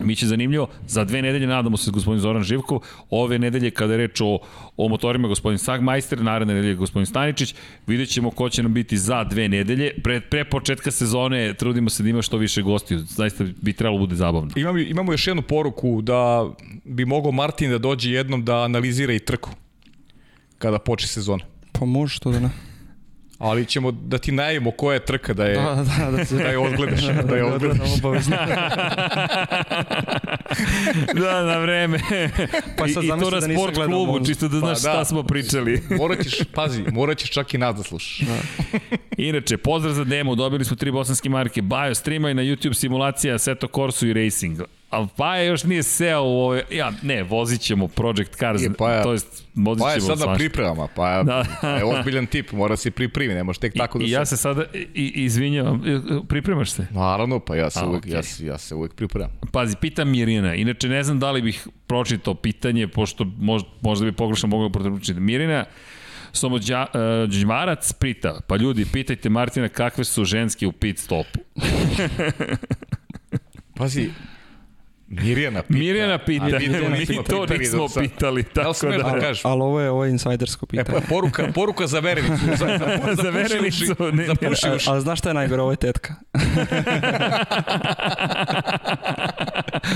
Mi 0.00 0.16
će 0.16 0.26
zanimljivo, 0.26 0.68
za 0.86 1.04
dve 1.04 1.22
nedelje 1.22 1.46
nadamo 1.46 1.76
se 1.76 1.90
gospodin 1.90 2.20
Zoran 2.20 2.42
Živkov, 2.42 2.80
ove 3.10 3.38
nedelje 3.38 3.70
kada 3.70 3.92
je 3.92 3.96
reč 3.96 4.20
o, 4.20 4.38
o 4.76 4.88
motorima 4.88 5.28
gospodin 5.28 5.58
Sagmajster, 5.58 6.22
naredne 6.22 6.54
nedelje 6.54 6.74
gospodin 6.74 7.06
Staničić, 7.06 7.54
vidjet 7.86 8.08
ćemo 8.08 8.30
ko 8.30 8.48
će 8.48 8.62
nam 8.62 8.74
biti 8.74 8.98
za 8.98 9.24
dve 9.24 9.48
nedelje. 9.48 9.92
Pre, 10.02 10.20
pre 10.20 10.44
početka 10.44 10.90
sezone 10.90 11.54
trudimo 11.54 11.90
se 11.90 12.02
da 12.02 12.08
ima 12.08 12.22
što 12.22 12.36
više 12.36 12.62
gostiju, 12.62 12.98
zaista 12.98 13.44
bi 13.62 13.72
trebalo 13.72 13.98
bude 13.98 14.16
zabavno. 14.16 14.50
Imamo, 14.56 14.78
imamo 14.78 15.12
još 15.12 15.26
jednu 15.26 15.42
poruku 15.42 16.02
da 16.02 16.50
bi 16.84 17.04
mogao 17.04 17.32
Martin 17.32 17.70
da 17.70 17.78
dođe 17.78 18.10
jednom 18.10 18.44
da 18.44 18.56
analizira 18.56 19.12
i 19.12 19.18
trku 19.18 19.50
kada 20.58 20.78
počne 20.78 21.08
sezona. 21.08 21.44
Pa 21.72 21.84
može 21.84 22.20
to 22.20 22.30
da 22.30 22.40
ne. 22.40 22.65
Ali 23.38 23.66
ćemo 23.66 23.90
da 23.90 24.18
ti 24.18 24.32
najavimo 24.32 24.70
koja 24.70 24.94
je 24.94 25.04
trka 25.04 25.34
da 25.34 25.44
je, 25.44 25.54
Da, 25.54 25.84
da, 25.98 26.10
da, 26.10 26.24
se, 26.24 26.36
da 26.36 26.42
je 26.42 26.58
odgledaš. 26.58 27.00
Da 27.28 27.36
je 27.36 27.44
odgledaš. 27.44 27.78
da, 27.78 27.94
obavezno. 27.98 28.36
da, 31.14 31.42
na 31.42 31.58
vreme. 31.58 31.98
Pa 32.78 32.86
I, 32.86 32.88
sad 32.88 33.04
I 33.04 33.08
to 33.08 33.14
zamisli 33.30 33.30
na 33.30 33.40
da 33.40 33.54
sport 33.54 33.74
klubu, 33.74 34.12
Monzu. 34.12 34.26
čisto 34.26 34.48
da 34.48 34.52
Pa 34.52 34.66
znaš 34.66 34.82
da. 34.82 34.90
šta 34.90 35.04
smo 35.04 35.22
pričali. 35.22 35.82
Morat 35.98 36.22
ćeš, 36.24 36.38
pazi, 36.54 36.84
morat 36.92 37.18
ćeš 37.18 37.30
čak 37.30 37.54
i 37.54 37.58
nas 37.58 37.76
da 37.76 37.82
slušaš. 37.82 38.20
Inače, 39.16 39.56
pozdrav 39.56 39.94
za 39.94 40.04
demo, 40.04 40.34
dobili 40.34 40.64
smo 40.64 40.76
tri 40.76 40.90
bosanske 40.90 41.28
marke, 41.28 41.62
Bajo, 41.62 41.94
streama 41.94 42.30
i 42.30 42.34
na 42.34 42.42
YouTube 42.42 42.74
simulacija 42.74 43.38
Seto 43.38 43.66
Corsu 43.66 44.06
i 44.08 44.12
Racing. 44.12 44.60
Ali 44.90 45.06
Paja 45.16 45.42
još 45.42 45.64
nije 45.64 45.82
seo 45.82 46.22
u 46.22 46.38
ove, 46.38 46.62
ja, 46.70 46.92
ne, 47.02 47.22
vozit 47.22 47.60
ćemo 47.60 47.88
Project 47.88 48.34
Cars, 48.34 48.62
Je, 48.62 48.70
Paja- 48.70 49.02
to 49.02 49.12
jest, 49.12 49.44
vozit 49.54 49.82
Pa 49.82 49.92
je 49.92 50.00
sad 50.00 50.18
na 50.18 50.34
pripremama, 50.34 50.88
pa 50.88 51.10
je, 51.10 51.24
Da. 51.24 51.44
je 51.68 51.84
ozbiljan 51.86 52.26
tip, 52.26 52.52
mora 52.52 52.76
se 52.76 52.90
pripremi, 52.90 53.34
ne 53.34 53.44
može 53.44 53.60
tek 53.60 53.74
tako 53.74 53.98
da 53.98 54.04
I 54.04 54.08
se... 54.08 54.12
ja 54.12 54.24
se 54.24 54.36
sada 54.36 54.64
i, 54.74 54.86
i- 54.94 55.12
izvinjavam, 55.14 55.82
e, 55.86 56.00
pripremaš 56.28 56.70
se? 56.70 56.86
Naravno, 56.90 57.40
pa 57.40 57.56
ja 57.56 57.70
se, 57.70 57.80
A, 57.80 57.86
uvek, 57.86 57.98
okej. 57.98 58.12
ja, 58.12 58.22
se, 58.22 58.46
ja 58.46 58.58
se 58.58 58.74
uvek 58.74 58.94
pripremam. 58.94 59.30
Pazi, 59.52 59.76
pita 59.76 60.04
Mirina, 60.04 60.54
inače 60.54 60.88
ne 60.88 61.02
znam 61.02 61.18
da 61.18 61.30
li 61.30 61.42
bih 61.42 61.66
pročitao 61.86 62.34
pitanje, 62.34 62.88
pošto 62.88 63.24
možda, 63.38 63.68
možda 63.80 64.04
bi 64.04 64.12
pogrešno 64.12 64.48
mogao 64.48 64.70
pročitati. 64.70 65.20
Mirina, 65.20 65.64
Somo 66.32 66.58
Đa, 66.58 66.86
uh, 67.64 67.98
pita, 68.00 68.40
pa 68.46 68.56
ljudi, 68.56 68.84
pitajte 68.84 69.28
Martina 69.28 69.68
kakve 69.68 70.04
su 70.04 70.24
ženske 70.24 70.66
u 70.66 70.72
pit 70.72 70.98
stopu. 70.98 71.38
Pazi, 73.76 74.10
Mirjana 75.08 75.62
pita. 75.62 75.78
Mirjana 75.78 76.18
pita, 76.18 76.44
A 76.44 76.48
mi 76.48 76.66
to 76.72 76.88
mi 76.90 76.98
nismo 76.98 77.22
to 77.22 77.40
pitali 77.40 77.58
nismo 77.58 77.86
pitali, 77.90 78.10
Da 78.14 78.30
li 78.30 78.42
tako 78.44 78.74
smeš 78.74 78.96
da 78.96 79.02
da... 79.04 79.20
kažeš? 79.20 79.44
Ali 79.44 79.62
ovo 79.62 79.80
je, 79.80 79.90
ovo 79.90 80.04
je 80.04 80.10
insajdersko 80.10 80.66
E, 80.66 80.68
pitanje. 80.68 81.00
pa, 81.00 81.06
poruka, 81.06 81.48
poruka 81.48 81.86
za 81.86 82.00
verenicu. 82.00 82.32
Za, 82.48 82.66
za, 82.68 82.78
za, 83.06 83.14
Za 83.14 83.30
verenicu, 83.30 83.84
ne, 84.12 84.26
za 84.26 84.34
puši 84.34 84.66
A, 84.66 84.74
uši. 84.74 84.90
ali 84.90 85.00
znaš 85.00 85.18
šta 85.18 85.30
je 85.30 85.34
najgore? 85.34 85.62
Ovo 85.62 85.70
je 85.70 85.76
tetka. 85.78 86.14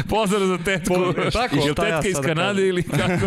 Pozdrav 0.09 0.41
za 0.43 0.59
tetku. 0.59 0.95
Po- 0.95 1.31
tako? 1.31 1.57
Jel 1.57 1.73
Šta 1.73 1.87
ja 1.87 1.95
tetka 1.95 2.09
iz 2.09 2.15
sada 2.15 2.29
Kanade 2.29 2.55
kažem? 2.55 2.69
ili 2.69 2.83
kako? 2.83 3.27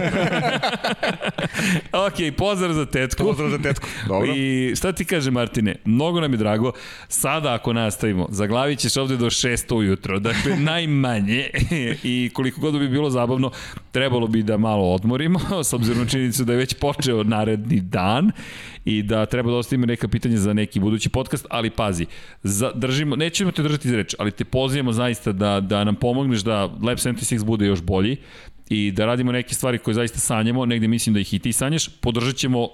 ok, 2.06 2.36
pozdrav 2.38 2.74
za 2.74 2.86
tetku. 2.86 3.24
Pozdrav 3.24 3.50
za 3.50 3.58
tetku. 3.58 3.88
Dobro. 4.08 4.28
I 4.28 4.74
šta 4.76 4.92
ti 4.92 5.06
kaže 5.06 5.32
Martine? 5.32 5.76
Mnogo 5.86 6.22
nam 6.22 6.32
je 6.32 6.38
drago. 6.38 6.72
Sada 7.08 7.54
ako 7.54 7.74
nastavimo, 7.74 8.28
zaglavit 8.30 8.80
ćeš 8.80 8.98
ovde 8.98 9.18
do 9.18 9.26
6 9.26 9.76
ujutro. 9.76 10.20
Dakle, 10.20 10.56
najmanje. 10.58 11.50
I 12.04 12.30
koliko 12.34 12.62
god 12.62 12.80
bi 12.80 12.90
bilo 12.90 13.10
zabavno, 13.10 13.52
trebalo 13.92 14.28
bi 14.28 14.44
da 14.44 14.58
malo 14.58 14.94
odmorimo, 14.94 15.40
s 15.70 15.74
obzirom 15.74 16.00
na 16.00 16.10
činjenicu 16.10 16.44
da 16.44 16.52
je 16.54 16.58
već 16.58 16.74
počeo 16.74 17.24
naredni 17.24 17.82
dan 17.82 18.32
i 18.86 19.04
da 19.04 19.26
treba 19.26 19.52
da 19.52 19.58
ostavimo 19.58 19.86
neka 19.86 20.08
pitanja 20.08 20.38
za 20.38 20.54
neki 20.54 20.80
budući 20.80 21.10
podcast, 21.10 21.46
ali 21.50 21.70
pazi, 21.70 22.06
za, 22.44 22.72
držimo, 22.76 23.16
nećemo 23.16 23.52
te 23.52 23.64
držati 23.64 23.90
za 23.90 23.96
reč, 23.96 24.16
ali 24.20 24.32
te 24.32 24.46
pozivamo 24.46 24.92
zaista 24.92 25.32
da, 25.32 25.60
da 25.60 25.84
nam 25.84 25.96
pomogneš 25.96 26.42
da 26.42 26.62
Lab 26.62 26.98
76 26.98 27.44
bude 27.44 27.66
još 27.66 27.82
bolji 27.82 28.18
i 28.70 28.92
da 28.92 29.06
radimo 29.06 29.32
neke 29.32 29.56
stvari 29.56 29.78
koje 29.78 29.94
zaista 29.94 30.20
sanjamo, 30.20 30.66
negde 30.66 30.88
mislim 30.88 31.14
da 31.14 31.20
ih 31.20 31.34
i 31.34 31.40
ti 31.40 31.54
sanjaš, 31.54 31.88
podržat 32.02 32.36
ćemo 32.36 32.70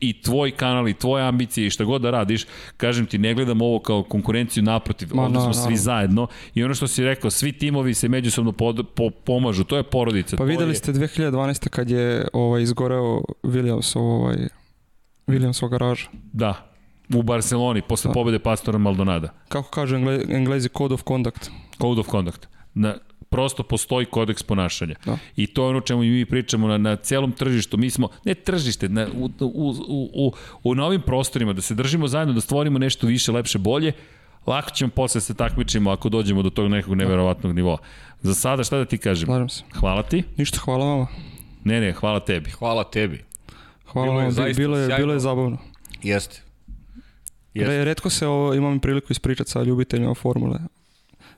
i 0.00 0.22
tvoj 0.22 0.50
kanal 0.50 0.88
i 0.88 0.94
tvoje 0.94 1.24
ambicije 1.24 1.66
i 1.66 1.70
šta 1.70 1.84
god 1.84 2.02
da 2.02 2.10
radiš, 2.10 2.46
kažem 2.76 3.06
ti, 3.06 3.18
ne 3.18 3.34
gledam 3.34 3.62
ovo 3.62 3.78
kao 3.78 4.02
konkurenciju 4.02 4.62
naprotiv, 4.62 5.08
Ma, 5.14 5.22
ovde 5.22 5.34
smo 5.34 5.52
svi 5.52 5.58
naravno. 5.58 5.76
zajedno 5.76 6.26
i 6.54 6.64
ono 6.64 6.74
što 6.74 6.86
si 6.88 7.04
rekao, 7.04 7.30
svi 7.30 7.52
timovi 7.52 7.94
se 7.94 8.08
međusobno 8.08 8.52
pod, 8.52 8.86
po, 8.94 9.10
pomažu, 9.10 9.64
to 9.64 9.76
je 9.76 9.82
porodica. 9.82 10.36
Pa 10.36 10.44
videli 10.44 10.70
je, 10.70 10.74
ste 10.74 10.92
2012. 10.92 11.68
kad 11.68 11.90
je 11.90 12.28
ovaj, 12.32 12.62
izgoreo 12.62 13.20
Williamsov, 13.42 13.98
ovaj, 14.00 14.36
Williamsov 15.26 15.68
garaža. 15.68 16.06
Da, 16.32 16.68
u 17.14 17.22
Barceloni, 17.22 17.82
posle 17.82 18.08
Da. 18.08 18.12
pobede 18.12 18.38
Pastora 18.38 18.78
Maldonada. 18.78 19.28
Kako 19.48 19.70
kažu 19.70 19.96
engle, 19.96 20.20
englezi 20.28 20.68
code 20.68 20.94
of 20.94 21.02
conduct. 21.08 21.50
Code 21.80 22.00
of 22.00 22.06
conduct. 22.10 22.48
Na, 22.74 22.94
prosto 23.32 23.62
postoji 23.62 24.06
kodeks 24.06 24.42
ponašanja. 24.42 24.94
Da. 25.04 25.16
I 25.36 25.46
to 25.46 25.62
je 25.64 25.68
ono 25.68 25.78
o 25.78 25.86
čemu 25.88 26.02
i 26.04 26.10
mi 26.10 26.26
pričamo 26.26 26.68
na, 26.68 26.78
na 26.78 26.96
celom 26.96 27.32
tržištu. 27.32 27.76
Mi 27.78 27.90
smo, 27.90 28.08
ne 28.24 28.34
tržište, 28.34 28.88
na, 28.88 29.06
u, 29.16 29.30
u, 29.40 29.74
u, 29.88 30.10
u, 30.14 30.32
u 30.62 30.74
novim 30.74 31.00
prostorima, 31.02 31.52
da 31.52 31.62
se 31.62 31.74
držimo 31.74 32.08
zajedno, 32.08 32.34
da 32.34 32.40
stvorimo 32.40 32.78
nešto 32.78 33.06
više, 33.06 33.32
lepše, 33.32 33.58
bolje, 33.58 33.92
lako 34.46 34.70
ćemo 34.70 34.90
posle 34.90 35.20
se 35.20 35.34
takmičimo 35.34 35.90
ako 35.90 36.08
dođemo 36.08 36.42
do 36.42 36.50
tog 36.50 36.68
nekog 36.70 36.94
neverovatnog 36.94 37.54
nivoa. 37.54 37.78
Za 38.22 38.34
sada 38.34 38.64
šta 38.64 38.78
da 38.78 38.84
ti 38.84 38.98
kažem? 38.98 39.26
Slažem 39.26 39.48
se. 39.48 39.62
Hvala 39.74 40.02
ti. 40.02 40.22
Ništa, 40.36 40.58
hvala 40.58 40.84
vama. 40.86 41.06
Ne, 41.64 41.80
ne, 41.80 41.92
hvala 41.92 42.20
tebi. 42.20 42.50
Hvala 42.50 42.84
tebi. 42.84 43.24
Hvala 43.86 44.06
Bilo 44.08 44.20
je 44.20 44.24
vam, 44.24 44.32
zaista 44.32 44.60
bilo 44.62 44.78
je, 44.78 44.86
sjajno. 44.86 45.02
bilo 45.02 45.12
je 45.12 45.20
zabavno. 45.20 45.58
Jeste. 46.02 46.42
Jeste. 47.54 47.78
Re, 47.78 47.84
redko 47.84 48.10
se 48.10 48.26
ovo, 48.26 48.54
imam 48.54 48.80
priliku 48.80 49.06
ispričati 49.10 49.50
sa 49.50 49.62
ljubiteljima 49.62 50.14
formule. 50.14 50.58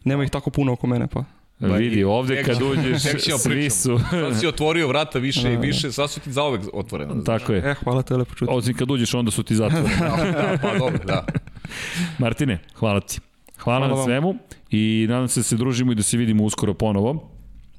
Nema 0.04 0.24
ih 0.24 0.30
tako 0.30 0.50
puno 0.50 0.72
oko 0.72 0.86
mene, 0.86 1.06
pa. 1.06 1.24
Ma 1.64 1.76
Vidi, 1.76 1.96
i- 1.96 2.04
ovde 2.04 2.34
tek 2.34 2.46
kad 2.46 2.62
uđeš, 2.62 3.02
svi 3.02 3.10
pričamo. 3.10 3.38
su. 3.70 3.98
Sad 4.10 4.40
si 4.40 4.46
otvorio 4.46 4.88
vrata 4.88 5.18
više 5.18 5.48
i 5.48 5.54
Da, 5.54 5.60
više, 5.60 5.92
sad 5.92 6.10
su 6.10 6.20
ti 6.20 6.32
zaovek 6.32 6.60
otvorene. 6.72 7.24
Tako 7.24 7.52
je. 7.52 7.58
E, 7.60 7.74
hvala, 7.74 8.02
to 8.02 8.14
je 8.14 8.18
lepo 8.18 8.34
čuti. 8.34 8.50
Osim 8.50 8.74
kad 8.74 8.90
uđeš, 8.90 9.14
onda 9.14 9.30
su 9.30 9.42
ti 9.42 9.54
zatvoreni. 9.54 9.88
Da, 10.00 10.32
da, 10.32 10.58
pa 10.62 10.78
dobro, 10.78 10.98
da. 11.04 11.26
Martine, 12.18 12.58
hvala 12.74 13.00
ti. 13.00 13.20
Hvala, 13.58 13.78
Hvala 13.78 13.88
na 13.88 13.94
vam. 13.94 14.04
svemu 14.04 14.34
i 14.70 15.06
nadam 15.08 15.28
se 15.28 15.40
da 15.40 15.44
se 15.44 15.56
družimo 15.56 15.92
i 15.92 15.94
da 15.94 16.02
se 16.02 16.16
vidimo 16.16 16.44
uskoro 16.44 16.74
ponovo. 16.74 17.30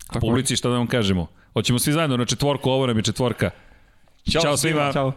Tako. 0.07 0.19
Publici 0.19 0.55
šta 0.55 0.69
da 0.69 0.77
vam 0.77 0.88
kažemo? 0.88 1.27
Hoćemo 1.53 1.80
svi 1.80 1.93
zajedno 1.93 2.17
na 2.17 2.25
četvorku, 2.25 2.69
ovo 2.69 2.88
nam 2.88 2.97
je 2.97 3.03
četvorka. 3.03 3.49
Ćao, 4.31 4.41
Ćao 4.41 4.57
svima. 4.57 4.93
Ćao. 4.93 5.11